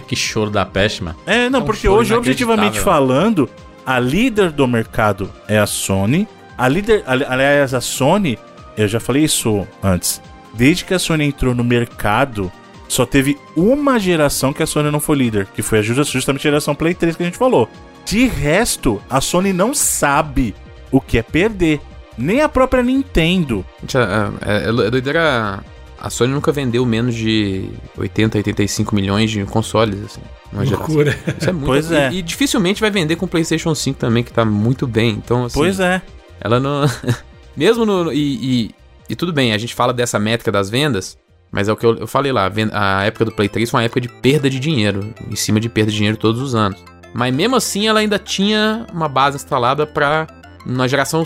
que 0.08 0.16
choro 0.16 0.50
da 0.50 0.64
peste, 0.64 1.02
mano. 1.04 1.16
É, 1.26 1.50
não, 1.50 1.58
É 1.60 1.62
um 1.62 1.66
porque 1.66 1.88
hoje, 1.88 2.14
objetivamente 2.14 2.78
inacreditável. 2.78 2.92
falando, 2.92 3.50
a 3.84 3.98
líder 3.98 4.50
do 4.52 4.66
mercado 4.66 5.30
é 5.48 5.58
a 5.58 5.66
Sony. 5.66 6.26
A 6.56 6.68
líder, 6.68 7.02
ali- 7.06 7.24
aliás, 7.24 7.74
a 7.74 7.80
Sony, 7.80 8.38
eu 8.76 8.86
já 8.88 9.00
falei 9.00 9.24
isso 9.24 9.66
antes. 9.82 10.20
Desde 10.52 10.84
que 10.84 10.94
a 10.94 10.98
Sony 10.98 11.24
entrou 11.24 11.54
no 11.54 11.64
mercado, 11.64 12.50
só 12.88 13.04
teve 13.04 13.36
uma 13.56 13.98
geração 13.98 14.52
que 14.52 14.62
a 14.62 14.66
Sony 14.66 14.90
não 14.90 15.00
foi 15.00 15.16
líder, 15.16 15.48
que 15.54 15.62
foi 15.62 15.82
justamente 15.82 16.46
a 16.46 16.50
geração 16.50 16.74
Play 16.74 16.94
3 16.94 17.16
que 17.16 17.22
a 17.22 17.26
gente 17.26 17.38
falou. 17.38 17.68
De 18.04 18.26
resto, 18.26 19.00
a 19.08 19.20
Sony 19.20 19.52
não 19.52 19.74
sabe 19.74 20.54
o 20.92 21.00
que 21.00 21.18
é 21.18 21.22
perder. 21.22 21.80
Nem 22.16 22.42
a 22.42 22.48
própria 22.48 22.82
Nintendo. 22.82 23.64
Gente, 23.80 23.96
é, 23.96 24.02
é, 24.42 24.68
é 24.68 24.90
doideira. 24.90 25.64
A 26.00 26.10
Sony 26.10 26.32
nunca 26.32 26.52
vendeu 26.52 26.84
menos 26.86 27.14
de 27.14 27.70
80, 27.96 28.38
85 28.38 28.94
milhões 28.94 29.30
de 29.30 29.42
consoles, 29.44 30.04
assim. 30.04 30.20
Uma 30.52 30.64
geração. 30.64 30.86
Loucura. 30.86 31.18
Isso 31.40 31.50
é 31.50 31.52
muito. 31.52 31.66
Pois 31.66 31.90
e, 31.90 31.96
é. 31.96 32.12
e 32.12 32.22
dificilmente 32.22 32.80
vai 32.80 32.90
vender 32.90 33.16
com 33.16 33.24
o 33.24 33.28
PlayStation 33.28 33.74
5 33.74 33.98
também, 33.98 34.22
que 34.22 34.32
tá 34.32 34.44
muito 34.44 34.86
bem. 34.86 35.10
Então, 35.10 35.44
assim. 35.46 35.58
Pois 35.58 35.80
é. 35.80 36.00
Ela 36.44 36.60
não. 36.60 36.82
Mesmo 37.56 37.86
no. 37.86 38.12
E, 38.12 38.66
e, 38.66 38.70
e 39.08 39.16
tudo 39.16 39.32
bem, 39.32 39.54
a 39.54 39.58
gente 39.58 39.74
fala 39.74 39.92
dessa 39.92 40.18
métrica 40.18 40.52
das 40.52 40.68
vendas, 40.68 41.16
mas 41.50 41.68
é 41.68 41.72
o 41.72 41.76
que 41.76 41.86
eu, 41.86 41.96
eu 41.96 42.06
falei 42.06 42.30
lá. 42.30 42.50
a 42.72 43.04
época 43.04 43.24
do 43.24 43.32
Play 43.32 43.48
3 43.48 43.70
foi 43.70 43.80
uma 43.80 43.84
época 43.84 44.00
de 44.00 44.08
perda 44.08 44.50
de 44.50 44.60
dinheiro, 44.60 45.14
em 45.28 45.36
cima 45.36 45.58
de 45.58 45.68
perda 45.70 45.90
de 45.90 45.96
dinheiro 45.96 46.18
todos 46.18 46.40
os 46.40 46.54
anos. 46.54 46.84
Mas 47.14 47.34
mesmo 47.34 47.56
assim, 47.56 47.88
ela 47.88 48.00
ainda 48.00 48.18
tinha 48.18 48.86
uma 48.92 49.08
base 49.08 49.36
instalada 49.36 49.86
pra. 49.86 50.26
Na 50.66 50.88
geração 50.88 51.22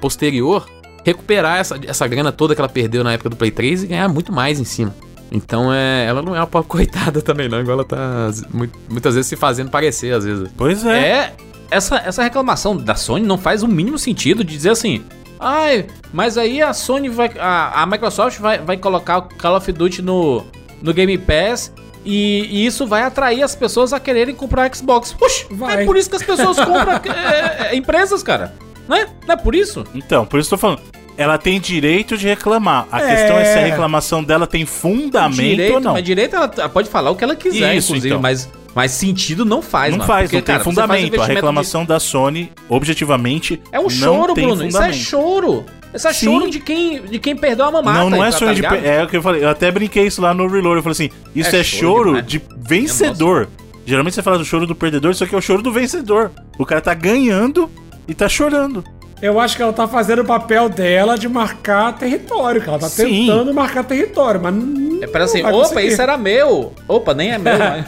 posterior, 0.00 0.64
recuperar 1.04 1.58
essa, 1.58 1.76
essa 1.88 2.06
grana 2.06 2.30
toda 2.30 2.54
que 2.54 2.60
ela 2.60 2.68
perdeu 2.68 3.02
na 3.02 3.12
época 3.14 3.28
do 3.28 3.34
Play 3.34 3.50
3 3.50 3.82
e 3.82 3.86
ganhar 3.88 4.08
muito 4.08 4.32
mais 4.32 4.60
em 4.60 4.64
cima. 4.64 4.94
Então 5.30 5.72
é, 5.72 6.04
ela 6.06 6.22
não 6.22 6.34
é 6.34 6.40
uma 6.40 6.46
pobre 6.46 6.68
coitada 6.68 7.20
também, 7.20 7.48
não. 7.48 7.60
Igual 7.60 7.78
ela 7.78 7.84
tá 7.84 8.30
mu- 8.52 8.68
muitas 8.88 9.14
vezes 9.14 9.28
se 9.28 9.36
fazendo 9.36 9.70
parecer, 9.70 10.14
às 10.14 10.24
vezes. 10.24 10.48
Pois 10.56 10.84
é. 10.84 10.98
É, 10.98 11.34
essa, 11.70 11.96
essa 11.98 12.22
reclamação 12.22 12.76
da 12.76 12.94
Sony 12.94 13.26
não 13.26 13.36
faz 13.38 13.62
o 13.62 13.68
mínimo 13.68 13.98
sentido 13.98 14.44
de 14.44 14.54
dizer 14.54 14.70
assim. 14.70 15.04
Ai, 15.38 15.86
mas 16.12 16.38
aí 16.38 16.62
a 16.62 16.72
Sony 16.72 17.08
vai. 17.08 17.30
A, 17.38 17.82
a 17.82 17.86
Microsoft 17.86 18.38
vai, 18.38 18.58
vai 18.58 18.76
colocar 18.76 19.18
o 19.18 19.22
Call 19.22 19.56
of 19.56 19.70
Duty 19.72 20.00
no, 20.00 20.44
no 20.80 20.94
Game 20.94 21.18
Pass 21.18 21.72
e, 22.04 22.46
e 22.50 22.64
isso 22.66 22.86
vai 22.86 23.02
atrair 23.02 23.42
as 23.42 23.54
pessoas 23.54 23.92
a 23.92 24.00
quererem 24.00 24.34
comprar 24.34 24.74
Xbox. 24.74 25.12
Puxa, 25.12 25.44
Vai. 25.50 25.82
é 25.82 25.84
por 25.84 25.96
isso 25.96 26.08
que 26.08 26.16
as 26.16 26.22
pessoas 26.22 26.56
compram 26.56 27.00
é, 27.12 27.72
é, 27.72 27.76
empresas, 27.76 28.22
cara. 28.22 28.54
Não 28.88 28.96
é? 28.96 29.06
Não 29.26 29.34
é 29.34 29.36
por 29.36 29.54
isso? 29.54 29.84
Então, 29.94 30.24
por 30.24 30.38
isso 30.38 30.48
que 30.48 30.54
eu 30.54 30.58
tô 30.58 30.60
falando. 30.62 30.80
Ela 31.16 31.38
tem 31.38 31.58
direito 31.60 32.16
de 32.16 32.26
reclamar. 32.26 32.86
A 32.92 33.00
questão 33.00 33.38
é 33.38 33.44
se 33.44 33.58
a 33.58 33.62
reclamação 33.62 34.22
dela 34.22 34.46
tem 34.46 34.66
fundamento 34.66 35.36
direito, 35.40 35.74
ou 35.74 35.80
não. 35.80 35.92
Mas 35.94 36.04
direito 36.04 36.36
ela 36.36 36.48
pode 36.68 36.88
falar 36.90 37.10
o 37.10 37.16
que 37.16 37.24
ela 37.24 37.34
quiser, 37.34 37.74
Isso, 37.74 37.92
inclusive, 37.92 38.08
então. 38.14 38.20
mas, 38.20 38.50
mas 38.74 38.90
sentido 38.92 39.44
não 39.44 39.62
faz, 39.62 39.90
Não 39.92 39.98
mano. 39.98 40.06
faz, 40.06 40.24
Porque, 40.24 40.36
não 40.36 40.42
tem 40.42 40.54
cara, 40.54 40.64
fundamento. 40.64 40.92
A 40.92 40.98
investimento 41.00 41.28
de- 41.28 41.34
reclamação 41.34 41.84
da 41.86 41.98
Sony, 41.98 42.52
objetivamente, 42.68 43.60
É 43.72 43.80
um 43.80 43.88
choro, 43.88 44.34
Bruno. 44.34 44.54
Isso 44.54 44.62
é 44.64 44.70
fundamento. 44.70 44.96
choro. 44.96 45.64
Isso 45.94 46.08
é 46.08 46.12
Sim. 46.12 46.26
choro 46.26 46.50
de 46.50 46.60
quem, 46.60 47.00
de 47.02 47.18
quem 47.18 47.34
perdeu 47.34 47.64
a 47.64 47.70
mamata. 47.70 47.98
Não, 47.98 48.10
não 48.10 48.22
é 48.22 48.30
tá 48.30 48.36
sonho 48.36 48.50
de. 48.54 48.60
ligado? 48.60 48.84
É 48.84 49.02
o 49.02 49.08
que 49.08 49.16
eu 49.16 49.22
falei. 49.22 49.42
Eu 49.42 49.48
até 49.48 49.70
brinquei 49.70 50.06
isso 50.06 50.20
lá 50.20 50.34
no 50.34 50.46
Reload. 50.46 50.76
Eu 50.76 50.82
falei 50.82 50.92
assim: 50.92 51.10
isso 51.34 51.56
É 51.56 51.60
é, 51.60 51.64
choro 51.64 51.86
choro 52.10 52.22
demais. 52.22 52.26
de 52.26 52.42
vencedor. 52.58 53.48
Geralmente 53.86 54.14
você 54.14 54.22
fala 54.22 54.36
do 54.36 54.44
choro 54.44 54.66
do 54.66 54.74
perdedor, 54.74 55.12
isso 55.12 55.24
aqui 55.24 55.34
é 55.34 55.38
o 55.38 55.40
choro 55.40 55.62
do 55.62 55.72
vencedor. 55.72 56.30
O 56.58 56.66
cara 56.66 56.80
tá 56.82 56.92
ganhando 56.92 57.70
e 58.06 58.12
tá 58.12 58.28
chorando. 58.28 58.84
Eu 59.20 59.40
acho 59.40 59.56
que 59.56 59.62
ela 59.62 59.72
tá 59.72 59.88
fazendo 59.88 60.20
o 60.20 60.24
papel 60.24 60.68
dela 60.68 61.16
de 61.16 61.28
marcar 61.28 61.96
território, 61.96 62.60
que 62.60 62.68
ela 62.68 62.78
tá 62.78 62.88
Sim. 62.88 63.26
tentando 63.26 63.52
marcar 63.54 63.82
território, 63.84 64.40
mas 64.42 64.54
não. 64.54 65.02
É 65.02 65.06
para 65.06 65.24
assim, 65.24 65.40
opa, 65.40 65.52
conseguir. 65.52 65.88
isso 65.88 66.02
era 66.02 66.18
meu. 66.18 66.74
Opa, 66.86 67.14
nem 67.14 67.32
é 67.32 67.38
meu, 67.38 67.58
né? 67.58 67.86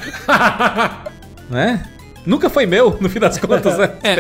né? 1.50 1.86
Nunca 2.24 2.48
foi 2.50 2.66
meu, 2.66 2.96
no 3.00 3.09
fim 3.09 3.20
das 3.20 3.38
contas, 3.38 3.76
né? 3.78 3.90
É. 4.02 4.16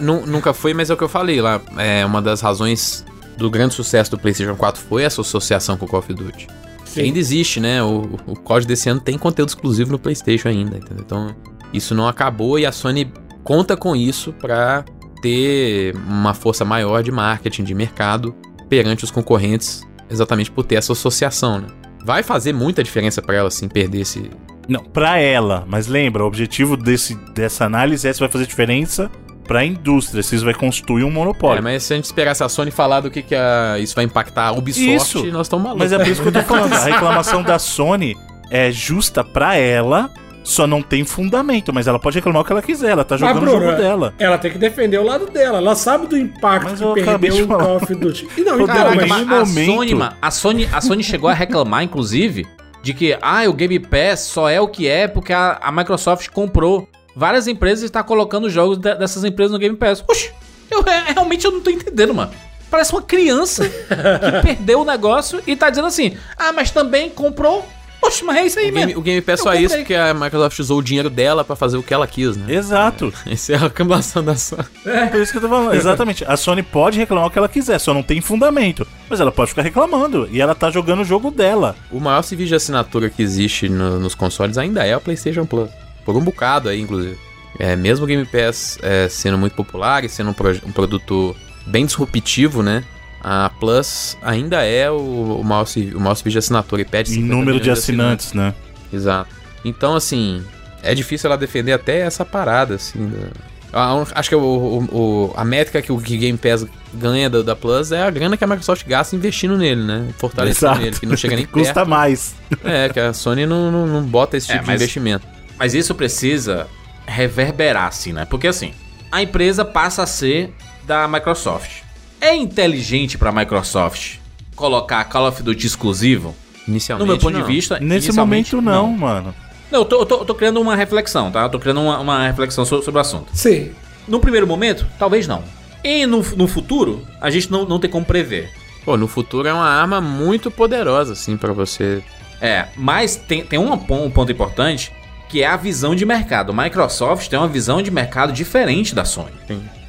Nunca 0.00 0.52
foi, 0.52 0.72
mas 0.72 0.90
é 0.90 0.94
o 0.94 0.96
que 0.96 1.04
eu 1.04 1.08
falei 1.08 1.40
lá. 1.40 1.60
É 1.78 2.04
uma 2.04 2.22
das 2.22 2.40
razões 2.40 3.04
do 3.36 3.50
grande 3.50 3.74
sucesso 3.74 4.10
do 4.10 4.18
PlayStation 4.18 4.56
4 4.56 4.82
foi 4.82 5.02
essa 5.02 5.20
associação 5.20 5.76
com 5.76 5.84
o 5.84 5.88
Call 5.88 6.00
of 6.00 6.12
Duty. 6.12 6.48
Que 6.92 7.00
ainda 7.02 7.18
existe, 7.18 7.60
né? 7.60 7.82
O, 7.82 8.18
o 8.26 8.34
COD 8.34 8.66
desse 8.66 8.88
ano 8.88 9.00
tem 9.00 9.18
conteúdo 9.18 9.50
exclusivo 9.50 9.92
no 9.92 9.98
PlayStation 9.98 10.48
ainda, 10.48 10.78
entendeu? 10.78 11.04
Então, 11.04 11.36
isso 11.72 11.94
não 11.94 12.08
acabou 12.08 12.58
e 12.58 12.64
a 12.64 12.72
Sony 12.72 13.12
conta 13.44 13.76
com 13.76 13.94
isso 13.94 14.32
pra 14.32 14.82
ter 15.20 15.94
uma 16.06 16.34
força 16.34 16.64
maior 16.64 17.02
de 17.02 17.10
marketing, 17.12 17.64
de 17.64 17.74
mercado 17.74 18.34
perante 18.68 19.04
os 19.04 19.10
concorrentes, 19.10 19.82
exatamente 20.10 20.50
por 20.50 20.64
ter 20.64 20.76
essa 20.76 20.92
associação, 20.92 21.60
né? 21.60 21.66
Vai 22.04 22.22
fazer 22.22 22.52
muita 22.52 22.82
diferença 22.84 23.20
pra 23.20 23.34
ela, 23.36 23.48
assim, 23.48 23.68
perder 23.68 24.00
esse, 24.02 24.30
Não, 24.68 24.82
pra 24.84 25.18
ela. 25.18 25.64
Mas 25.66 25.86
lembra, 25.88 26.22
o 26.22 26.26
objetivo 26.26 26.76
desse, 26.76 27.14
dessa 27.34 27.64
análise 27.64 28.06
é 28.08 28.12
se 28.12 28.20
vai 28.20 28.28
fazer 28.28 28.46
diferença 28.46 29.10
pra 29.46 29.64
indústria, 29.64 30.22
se 30.22 30.34
isso 30.34 30.44
vai 30.44 30.54
constituir 30.54 31.04
um 31.04 31.10
monopólio. 31.10 31.58
É, 31.60 31.62
mas 31.62 31.82
se 31.84 31.92
a 31.92 31.96
gente 31.96 32.04
esperasse 32.06 32.42
a 32.42 32.48
Sony 32.48 32.70
falar 32.72 33.00
do 33.00 33.10
que, 33.10 33.22
que 33.22 33.34
a- 33.34 33.76
isso 33.78 33.94
vai 33.94 34.04
impactar 34.04 34.48
a 34.48 34.52
Ubisoft, 34.52 35.18
Isso. 35.18 35.26
nós 35.32 35.46
estamos 35.46 35.64
malucos. 35.64 35.84
Mas 35.84 35.92
é 35.92 35.98
por 35.98 36.08
isso 36.10 36.20
que 36.22 36.28
eu 36.28 36.32
tô 36.32 36.42
falando. 36.42 36.72
A 36.72 36.78
reclamação 36.84 37.42
da 37.44 37.58
Sony 37.58 38.16
é 38.50 38.70
justa 38.72 39.22
pra 39.24 39.54
ela, 39.56 40.10
só 40.46 40.66
não 40.66 40.80
tem 40.82 41.04
fundamento. 41.04 41.72
Mas 41.72 41.86
ela 41.88 41.98
pode 41.98 42.16
reclamar 42.16 42.42
o 42.42 42.44
que 42.44 42.52
ela 42.52 42.62
quiser. 42.62 42.90
Ela 42.90 43.04
tá 43.04 43.16
Mas, 43.18 43.20
jogando 43.20 43.36
o 43.36 43.40
Bruno, 43.50 43.66
jogo 43.66 43.76
dela. 43.76 44.14
ela 44.18 44.38
tem 44.38 44.50
que 44.50 44.58
defender 44.58 44.98
o 44.98 45.02
lado 45.02 45.26
dela. 45.26 45.58
Ela 45.58 45.74
sabe 45.74 46.06
do 46.06 46.16
impacto 46.16 46.70
Mas 46.70 46.80
que 46.80 47.02
perdeu 47.02 47.34
de 47.34 47.42
o. 47.42 47.48
Call 47.48 47.76
of 47.76 47.94
Duty. 47.94 48.28
E 48.36 48.40
não, 48.42 48.54
então, 48.54 48.66
Caraca, 48.66 48.94
mas 49.06 49.08
mas, 49.08 49.20
a 49.22 49.44
momento- 49.44 49.74
Sony, 49.74 50.10
a 50.22 50.30
Sony, 50.30 50.68
a 50.72 50.80
Sony 50.80 51.02
chegou 51.02 51.28
a 51.28 51.34
reclamar, 51.34 51.82
inclusive, 51.82 52.46
de 52.82 52.94
que 52.94 53.18
ah, 53.20 53.42
o 53.48 53.52
Game 53.52 53.78
Pass 53.80 54.20
só 54.20 54.48
é 54.48 54.60
o 54.60 54.68
que 54.68 54.86
é 54.88 55.08
porque 55.08 55.32
a, 55.32 55.58
a 55.60 55.72
Microsoft 55.72 56.28
comprou 56.28 56.88
várias 57.14 57.48
empresas 57.48 57.82
e 57.82 57.86
está 57.86 58.02
colocando 58.02 58.48
jogos 58.48 58.78
de- 58.78 58.94
dessas 58.94 59.24
empresas 59.24 59.52
no 59.52 59.58
Game 59.58 59.76
Pass. 59.76 60.04
Oxi, 60.08 60.30
eu 60.70 60.82
realmente 60.82 61.44
eu 61.44 61.50
não 61.50 61.60
tô 61.60 61.70
entendendo, 61.70 62.14
mano. 62.14 62.30
Parece 62.70 62.92
uma 62.92 63.02
criança 63.02 63.68
que 63.68 64.42
perdeu 64.42 64.80
o 64.80 64.84
negócio 64.84 65.40
e 65.46 65.54
tá 65.56 65.70
dizendo 65.70 65.86
assim: 65.88 66.16
ah, 66.36 66.52
mas 66.52 66.70
também 66.70 67.08
comprou. 67.10 67.66
Oxe, 68.02 68.22
mas 68.24 68.36
é 68.36 68.46
isso 68.46 68.58
aí 68.58 68.68
O 68.68 68.72
Game, 68.72 68.86
mesmo. 68.86 69.00
o 69.00 69.02
Game 69.02 69.20
Pass 69.20 69.40
Eu 69.40 69.44
só 69.44 69.52
é 69.52 69.60
isso 69.62 69.76
porque 69.76 69.94
a 69.94 70.14
Microsoft 70.14 70.58
usou 70.60 70.78
o 70.78 70.82
dinheiro 70.82 71.10
dela 71.10 71.42
pra 71.44 71.56
fazer 71.56 71.76
o 71.76 71.82
que 71.82 71.92
ela 71.92 72.06
quis, 72.06 72.36
né? 72.36 72.54
Exato. 72.54 73.12
Essa 73.26 73.52
é 73.52 73.56
a 73.56 73.58
reclamação 73.60 74.22
da 74.22 74.36
Sony. 74.36 74.62
É 74.84 75.06
por 75.06 75.20
isso 75.20 75.32
que 75.32 75.38
eu 75.38 75.42
tô 75.42 75.48
falando. 75.48 75.74
Exatamente. 75.74 76.24
A 76.24 76.36
Sony 76.36 76.62
pode 76.62 76.98
reclamar 76.98 77.26
o 77.26 77.30
que 77.30 77.38
ela 77.38 77.48
quiser, 77.48 77.78
só 77.80 77.92
não 77.92 78.02
tem 78.02 78.20
fundamento. 78.20 78.86
Mas 79.08 79.18
ela 79.20 79.32
pode 79.32 79.50
ficar 79.50 79.62
reclamando. 79.62 80.28
E 80.30 80.40
ela 80.40 80.54
tá 80.54 80.70
jogando 80.70 81.00
o 81.00 81.04
jogo 81.04 81.30
dela. 81.30 81.74
O 81.90 81.98
maior 81.98 82.22
serviço 82.22 82.48
de 82.50 82.54
assinatura 82.54 83.10
que 83.10 83.22
existe 83.22 83.68
no- 83.68 83.98
nos 83.98 84.14
consoles 84.14 84.56
ainda 84.58 84.84
é 84.86 84.96
o 84.96 85.00
PlayStation 85.00 85.44
Plus. 85.46 85.70
Por 86.04 86.14
um 86.16 86.20
bocado 86.22 86.68
aí, 86.68 86.80
inclusive. 86.80 87.18
É, 87.58 87.74
mesmo 87.74 88.04
o 88.04 88.06
Game 88.06 88.24
Pass 88.26 88.78
é, 88.82 89.08
sendo 89.08 89.38
muito 89.38 89.54
popular 89.56 90.04
e 90.04 90.08
sendo 90.08 90.30
um, 90.30 90.34
proje- 90.34 90.62
um 90.64 90.70
produto 90.70 91.34
bem 91.66 91.86
disruptivo, 91.86 92.62
né? 92.62 92.84
A 93.28 93.50
Plus 93.58 94.16
ainda 94.22 94.62
é 94.62 94.88
o, 94.88 95.40
o, 95.44 95.66
servi- 95.66 95.96
o 95.96 96.00
serviço 96.14 96.30
de 96.30 96.38
assinatura 96.38 96.82
e 96.82 96.84
pede 96.84 97.10
Em 97.10 97.14
50 97.14 97.34
número 97.34 97.56
de 97.56 97.62
milhões 97.64 97.78
assinantes, 97.80 98.32
né? 98.32 98.54
Exato. 98.92 99.28
Então, 99.64 99.96
assim, 99.96 100.44
é 100.80 100.94
difícil 100.94 101.26
ela 101.28 101.36
defender 101.36 101.72
até 101.72 101.98
essa 102.02 102.24
parada, 102.24 102.76
assim. 102.76 103.08
da- 103.08 103.46
a- 103.72 104.06
Acho 104.14 104.28
que 104.28 104.36
o, 104.36 104.40
o- 104.40 104.84
o- 104.96 105.34
a 105.36 105.44
métrica 105.44 105.82
que 105.82 105.90
o 105.90 105.96
Game 105.96 106.38
Pass 106.38 106.64
ganha 106.94 107.28
da, 107.28 107.42
da 107.42 107.56
Plus 107.56 107.90
é 107.90 108.00
a 108.04 108.10
grana 108.10 108.36
que 108.36 108.44
a 108.44 108.46
Microsoft 108.46 108.86
gasta 108.86 109.16
investindo 109.16 109.58
nele, 109.58 109.82
né? 109.82 110.06
Fortalecendo 110.18 110.80
ele, 110.82 110.96
que 110.96 111.04
não 111.04 111.16
chega 111.16 111.34
nem 111.34 111.44
Custa 111.50 111.74
perto. 111.74 111.88
mais. 111.88 112.32
É, 112.64 112.88
que 112.88 113.00
a 113.00 113.12
Sony 113.12 113.44
não, 113.44 113.72
não, 113.72 113.86
não 113.88 114.02
bota 114.04 114.36
esse 114.36 114.48
É, 114.52 114.54
tipo 114.54 114.66
de 114.66 114.70
mas- 114.70 114.80
investimento. 114.80 115.26
Mas 115.58 115.74
isso 115.74 115.96
precisa 115.96 116.68
reverberar, 117.06 117.88
assim, 117.88 118.12
né? 118.12 118.24
Porque 118.24 118.46
assim, 118.46 118.72
a 119.10 119.20
empresa 119.22 119.64
passa 119.64 120.04
a 120.04 120.06
ser 120.06 120.54
da 120.86 121.08
Microsoft. 121.08 121.82
É 122.20 122.34
inteligente 122.34 123.18
pra 123.18 123.30
Microsoft 123.32 124.16
colocar 124.54 125.04
Call 125.04 125.28
of 125.28 125.42
Duty 125.42 125.66
exclusivo? 125.66 126.34
Inicialmente, 126.66 127.06
No 127.06 127.12
meu 127.12 127.20
ponto 127.20 127.34
não. 127.38 127.46
de 127.46 127.52
vista, 127.52 127.78
Nesse 127.78 128.10
momento, 128.12 128.60
não, 128.60 128.90
mano. 128.90 129.34
Não, 129.70 129.80
eu 129.80 129.84
tô, 129.84 130.00
eu 130.00 130.06
tô- 130.06 130.18
eu 130.18 130.24
tô 130.24 130.34
criando 130.34 130.60
uma 130.60 130.74
reflexão, 130.76 131.30
tá? 131.30 131.42
Eu 131.42 131.48
tô 131.48 131.58
criando 131.58 131.80
uma, 131.80 131.98
uma 132.00 132.26
reflexão 132.26 132.64
so- 132.64 132.82
sobre 132.82 132.98
o 132.98 133.00
assunto. 133.00 133.26
sim. 133.32 133.72
No 134.08 134.20
primeiro 134.20 134.46
momento, 134.46 134.86
talvez 135.00 135.26
não. 135.26 135.42
E 135.82 136.06
no, 136.06 136.18
no 136.36 136.46
futuro, 136.46 137.04
a 137.20 137.28
gente 137.28 137.50
não, 137.50 137.64
não 137.64 137.80
tem 137.80 137.90
como 137.90 138.06
prever. 138.06 138.48
Pô, 138.84 138.96
no 138.96 139.08
futuro 139.08 139.48
é 139.48 139.52
uma 139.52 139.68
arma 139.68 140.00
muito 140.00 140.48
poderosa, 140.48 141.12
assim, 141.14 141.36
pra 141.36 141.52
você. 141.52 142.04
É, 142.40 142.66
mas 142.76 143.16
tem, 143.16 143.44
tem 143.44 143.58
um, 143.58 143.72
um 143.72 144.10
ponto 144.10 144.30
importante 144.30 144.92
que 145.28 145.42
é 145.42 145.46
a 145.48 145.56
visão 145.56 145.92
de 145.96 146.06
mercado. 146.06 146.52
A 146.52 146.62
Microsoft 146.62 147.26
tem 147.28 147.36
uma 147.36 147.48
visão 147.48 147.82
de 147.82 147.90
mercado 147.90 148.32
diferente 148.32 148.94
da 148.94 149.04
Sony. 149.04 149.32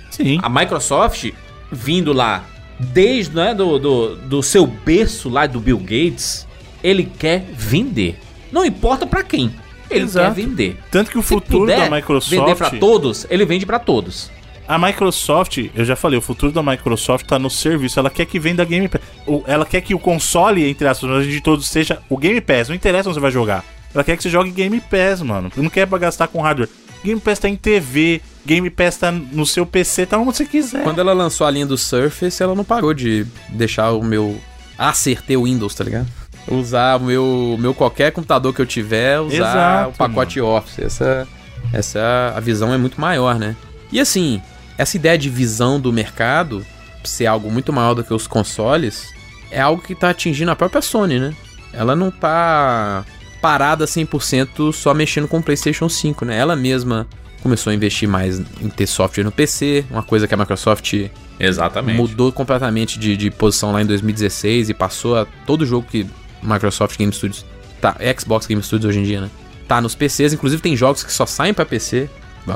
Sim. 0.09 0.39
A 0.41 0.49
Microsoft, 0.49 1.31
vindo 1.72 2.14
lá 2.14 2.45
desde 2.80 3.35
né, 3.35 3.53
do, 3.53 3.80
do, 3.80 4.15
do 4.15 4.44
seu 4.44 4.65
berço 4.68 5.30
lá 5.30 5.48
do 5.48 5.60
Bill 5.60 5.80
Gates, 5.80 6.48
ele 6.84 7.06
quer 7.06 7.45
vender. 7.53 8.19
Não 8.52 8.65
importa 8.65 9.06
pra 9.06 9.23
quem. 9.23 9.52
Ele 9.89 10.03
Exato. 10.03 10.35
quer 10.35 10.41
vender. 10.41 10.77
Tanto 10.91 11.10
que 11.10 11.18
o 11.18 11.22
Se 11.22 11.30
futuro 11.30 11.68
da 11.68 11.89
Microsoft. 11.89 12.30
vender 12.30 12.56
pra 12.56 12.69
todos, 12.72 13.26
ele 13.30 13.45
vende 13.45 13.65
pra 13.65 13.80
todos. 13.80 14.30
A 14.68 14.77
Microsoft, 14.77 15.69
eu 15.73 15.85
já 15.85 15.95
falei, 15.95 16.19
o 16.19 16.22
futuro 16.22 16.52
da 16.52 16.61
Microsoft 16.61 17.26
tá 17.26 17.39
no 17.39 17.49
serviço. 17.49 17.98
Ela 17.99 18.10
quer 18.10 18.26
que 18.26 18.38
venda 18.38 18.65
Game 18.65 18.88
Pass. 18.89 19.02
Ela 19.45 19.65
quer 19.65 19.80
que 19.80 19.95
o 19.95 19.99
console, 19.99 20.69
entre 20.69 20.85
aspas, 20.85 21.26
de 21.26 21.39
todos, 21.39 21.68
seja 21.68 21.99
o 22.10 22.18
Game 22.18 22.41
Pass. 22.41 22.68
Não 22.68 22.76
interessa 22.76 23.07
onde 23.07 23.15
você 23.15 23.22
vai 23.22 23.31
jogar. 23.31 23.64
Ela 23.94 24.03
quer 24.03 24.18
que 24.18 24.23
você 24.23 24.30
jogue 24.30 24.52
Game 24.52 24.80
Pass, 24.81 25.22
mano. 25.22 25.49
Não 25.56 25.69
quer 25.69 25.88
pra 25.88 25.98
gastar 25.98 26.27
com 26.27 26.41
hardware. 26.41 26.69
Game 27.03 27.19
Pass 27.22 27.39
tá 27.39 27.48
em 27.48 27.56
TV, 27.56 28.22
Game 28.47 28.69
Pass 28.69 28.95
tá 28.95 29.11
no 29.11 29.45
seu 29.45 29.65
PC, 29.65 30.05
tá 30.05 30.17
onde 30.17 30.37
você 30.37 30.45
quiser. 30.45 30.81
Quando 30.81 30.99
ela 30.99 31.11
lançou 31.11 31.45
a 31.45 31.51
linha 31.51 31.65
do 31.65 31.77
Surface, 31.77 32.41
ela 32.41 32.55
não 32.55 32.63
parou 32.63 32.93
de 32.93 33.27
deixar 33.49 33.91
o 33.91 34.01
meu 34.01 34.39
acertar 34.77 35.35
o 35.35 35.43
Windows, 35.43 35.75
tá 35.75 35.83
ligado? 35.83 36.07
Usar 36.47 36.95
o 36.95 37.03
meu, 37.03 37.57
meu 37.59 37.73
qualquer 37.73 38.13
computador 38.13 38.53
que 38.53 38.61
eu 38.61 38.65
tiver, 38.65 39.19
usar 39.19 39.35
Exato, 39.35 39.89
o 39.89 39.93
pacote 39.93 40.39
Office. 40.39 40.79
Essa, 40.79 41.27
essa 41.73 42.33
a 42.37 42.39
visão 42.39 42.73
é 42.73 42.77
muito 42.77 43.01
maior, 43.01 43.37
né? 43.37 43.53
E 43.91 43.99
assim, 43.99 44.41
essa 44.77 44.95
ideia 44.95 45.17
de 45.17 45.29
visão 45.29 45.77
do 45.77 45.91
mercado 45.91 46.65
ser 47.03 47.25
algo 47.25 47.51
muito 47.51 47.73
maior 47.73 47.95
do 47.95 48.03
que 48.03 48.13
os 48.13 48.27
consoles 48.27 49.09
é 49.51 49.59
algo 49.59 49.81
que 49.81 49.93
tá 49.93 50.09
atingindo 50.09 50.51
a 50.51 50.55
própria 50.55 50.81
Sony, 50.81 51.19
né? 51.19 51.35
Ela 51.73 51.97
não 51.97 52.09
tá 52.09 53.03
parada 53.41 53.83
100% 53.83 54.71
só 54.71 54.93
mexendo 54.93 55.27
com 55.27 55.39
o 55.39 55.43
PlayStation 55.43 55.89
5, 55.89 56.23
né? 56.23 56.37
Ela 56.37 56.55
mesma 56.55 57.05
começou 57.41 57.72
a 57.72 57.73
investir 57.73 58.07
mais 58.07 58.39
em 58.39 58.69
ter 58.69 58.88
software 58.88 59.23
no 59.23 59.31
PC, 59.31 59.85
uma 59.89 60.03
coisa 60.03 60.27
que 60.27 60.34
a 60.34 60.38
Microsoft 60.38 60.93
Exatamente. 61.39 61.97
mudou 61.97 62.31
completamente 62.31 62.97
de, 62.97 63.15
de 63.15 63.30
posição 63.31 63.72
lá 63.72 63.81
em 63.81 63.85
2016 63.85 64.69
e 64.69 64.73
passou 64.73 65.18
a 65.18 65.26
todo 65.45 65.65
jogo 65.65 65.88
que 65.89 66.05
Microsoft 66.41 66.97
Game 66.97 67.11
Studios 67.14 67.45
tá, 67.81 67.95
Xbox 68.19 68.45
Game 68.47 68.61
Studios 68.61 68.89
hoje 68.89 68.99
em 68.99 69.03
dia, 69.03 69.22
né? 69.22 69.30
Tá 69.68 69.81
nos 69.81 69.95
PCs, 69.95 70.34
inclusive 70.34 70.61
tem 70.61 70.76
jogos 70.76 71.03
que 71.03 71.11
só 71.11 71.26
saem 71.26 71.53
pra 71.53 71.65
PC. 71.65 72.09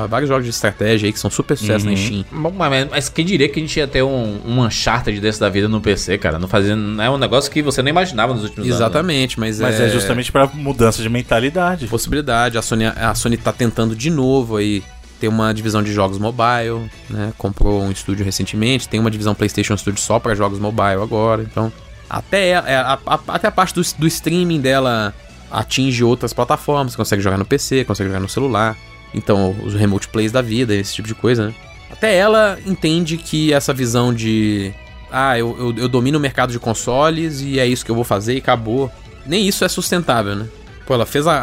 Vários 0.08 0.30
jogos 0.30 0.44
de 0.46 0.50
estratégia 0.50 1.08
aí 1.08 1.14
que 1.14 1.20
são 1.20 1.30
super 1.30 1.58
sucesso 1.58 1.86
Uhum. 1.86 1.92
na 1.92 1.98
Steam. 1.98 2.26
Bom, 2.32 2.52
Mas, 2.58 2.90
mas 2.90 3.10
quem 3.10 3.26
diria 3.26 3.48
que 3.50 3.60
a 3.60 3.62
gente 3.62 3.78
ia 3.78 3.88
ter 3.88 4.02
um, 4.04 4.40
um 4.46 4.62
Uncharted 4.66 5.20
desse 5.20 5.40
da 5.40 5.50
vida 5.50 5.68
no 5.68 5.82
PC, 5.82 6.18
cara? 6.18 6.40
Não 6.40 6.48
fazia, 6.48 6.74
é 6.74 7.10
um 7.10 7.18
negócio 7.18 7.52
que 7.52 7.62
você 7.62 7.82
nem 7.84 7.92
imaginava 7.92 8.34
nos 8.34 8.44
últimos 8.44 8.66
anos. 8.68 8.80
né? 8.80 8.86
Exatamente, 8.86 9.40
mas, 9.40 9.60
Mas 9.60 9.80
é, 9.80 9.90
justamente 9.90 10.32
pra 10.32 10.48
mudança 10.48 11.02
de 11.02 11.10
mentalidade. 11.10 11.88
possibilidade. 11.88 12.58
A 12.58 12.62
Sony, 12.62 12.86
a 12.86 13.14
Sony 13.16 13.38
tá 13.38 13.52
tentando 13.52 13.96
de 13.96 14.10
novo 14.10 14.58
aí 14.58 14.84
ter 15.20 15.28
uma 15.28 15.54
divisão 15.54 15.84
de 15.84 15.94
jogos 15.94 16.18
mobile, 16.18 16.90
né? 17.10 17.32
Comprou 17.38 17.84
um 17.84 17.92
estúdio 17.92 18.26
recentemente, 18.26 18.90
tem 18.90 19.00
uma 19.00 19.12
divisão 19.12 19.36
PlayStation 19.36 19.78
Studio 19.78 20.02
só 20.02 20.18
pra 20.20 20.34
jogos 20.34 20.58
mobile 20.58 21.02
agora. 21.04 21.44
Então, 21.44 21.72
até 22.10 22.56
a, 22.56 22.94
a- 23.06 23.14
a- 23.16 23.20
até 23.28 23.48
a 23.48 23.52
parte 23.52 23.74
do, 23.76 23.82
do 24.00 24.08
streaming 24.08 24.60
dela 24.60 25.14
atinge 25.52 26.04
outras 26.04 26.34
plataformas, 26.34 26.96
consegue 26.96 27.22
jogar 27.22 27.38
no 27.38 27.46
PC, 27.46 27.84
consegue 27.86 28.10
jogar 28.10 28.20
no 28.22 28.30
celular. 28.30 28.76
Então, 29.14 29.56
os 29.64 29.74
remote 29.74 30.08
plays 30.08 30.32
da 30.32 30.42
vida, 30.42 30.74
esse 30.74 30.94
tipo 30.96 31.08
de 31.08 31.16
coisa, 31.16 31.48
né? 31.48 31.54
Até 31.92 32.16
ela 32.16 32.58
entende 32.66 33.18
que 33.18 33.52
essa 33.54 33.74
visão 33.74 34.14
de 34.14 34.72
ah, 35.12 35.38
eu, 35.38 35.56
eu, 35.60 35.76
eu 35.84 35.90
domino 35.90 36.18
o 36.18 36.22
mercado 36.22 36.52
de 36.52 36.60
consoles 36.60 37.42
e 37.42 37.60
é 37.60 37.68
isso 37.68 37.84
que 37.84 37.92
eu 37.92 37.96
vou 37.96 38.06
fazer 38.06 38.36
e 38.36 38.38
acabou. 38.38 38.90
Nem 39.26 39.46
isso 39.46 39.66
é 39.66 39.70
sustentável, 39.70 40.36
né? 40.36 40.48
Pô, 40.86 40.94
ela 40.94 41.06
fez 41.06 41.28
a, 41.28 41.34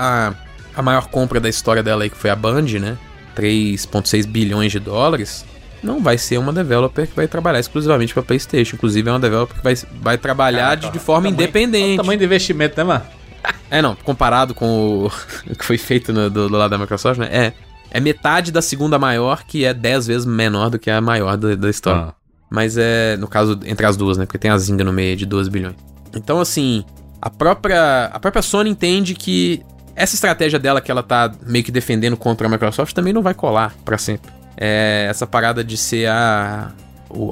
a, 0.74 0.78
a 0.78 0.82
maior 0.82 1.06
compra 1.08 1.38
da 1.38 1.48
história 1.48 1.82
dela 1.82 2.02
aí, 2.04 2.10
que 2.10 2.16
foi 2.16 2.30
a 2.30 2.36
Band, 2.36 2.62
né? 2.80 2.96
3,6 3.36 4.26
bilhões 4.26 4.72
de 4.72 4.80
dólares. 4.80 5.44
Não 5.82 6.00
vai 6.02 6.18
ser 6.18 6.38
uma 6.38 6.52
developer 6.52 7.06
que 7.06 7.14
vai 7.14 7.28
trabalhar 7.28 7.60
exclusivamente 7.60 8.12
para 8.12 8.22
PlayStation. 8.22 8.74
Inclusive, 8.74 9.08
é 9.08 9.12
uma 9.12 9.20
developer 9.20 9.56
que 9.56 9.62
vai, 9.62 9.74
vai 10.00 10.18
trabalhar 10.18 10.74
de, 10.74 10.90
de 10.90 10.98
forma 10.98 11.28
Tamanho- 11.28 11.34
independente. 11.42 11.94
O 11.94 12.02
tamanho 12.02 12.18
do 12.18 12.24
investimento, 12.24 12.74
né, 12.76 12.84
mano? 12.84 13.04
É, 13.70 13.82
não, 13.82 13.94
comparado 13.96 14.54
com 14.54 14.66
o, 14.66 15.06
o 15.06 15.10
que 15.56 15.64
foi 15.64 15.76
feito 15.76 16.10
no- 16.12 16.30
do, 16.30 16.48
do 16.48 16.56
lado 16.56 16.70
da 16.70 16.78
Microsoft, 16.78 17.18
né? 17.20 17.28
É, 17.30 17.52
é 17.90 18.00
metade 18.00 18.50
da 18.50 18.62
segunda 18.62 18.98
maior, 18.98 19.44
que 19.44 19.64
é 19.64 19.74
10 19.74 20.06
vezes 20.06 20.26
menor 20.26 20.70
do 20.70 20.78
que 20.78 20.90
a 20.90 21.00
maior 21.00 21.36
da, 21.36 21.54
da 21.54 21.68
história. 21.68 22.02
Ah. 22.08 22.14
Mas 22.50 22.78
é, 22.78 23.16
no 23.18 23.28
caso, 23.28 23.60
entre 23.66 23.84
as 23.84 23.96
duas, 23.96 24.16
né? 24.16 24.24
Porque 24.24 24.38
tem 24.38 24.50
a 24.50 24.56
Zynga 24.56 24.82
no 24.84 24.92
meio 24.92 25.14
de 25.16 25.26
12 25.26 25.50
bilhões. 25.50 25.76
Então, 26.14 26.40
assim, 26.40 26.82
a 27.20 27.28
própria, 27.28 28.06
a 28.06 28.18
própria 28.18 28.40
Sony 28.40 28.70
entende 28.70 29.14
que 29.14 29.62
essa 29.94 30.14
estratégia 30.14 30.58
dela 30.58 30.80
que 30.80 30.90
ela 30.90 31.02
tá 31.02 31.30
meio 31.46 31.64
que 31.64 31.70
defendendo 31.72 32.16
contra 32.16 32.46
a 32.46 32.50
Microsoft 32.50 32.94
também 32.94 33.12
não 33.12 33.20
vai 33.22 33.34
colar 33.34 33.74
pra 33.84 33.98
sempre. 33.98 34.30
É, 34.56 35.06
essa 35.10 35.26
parada 35.26 35.62
de 35.62 35.76
ser 35.76 36.08
a, 36.08 36.70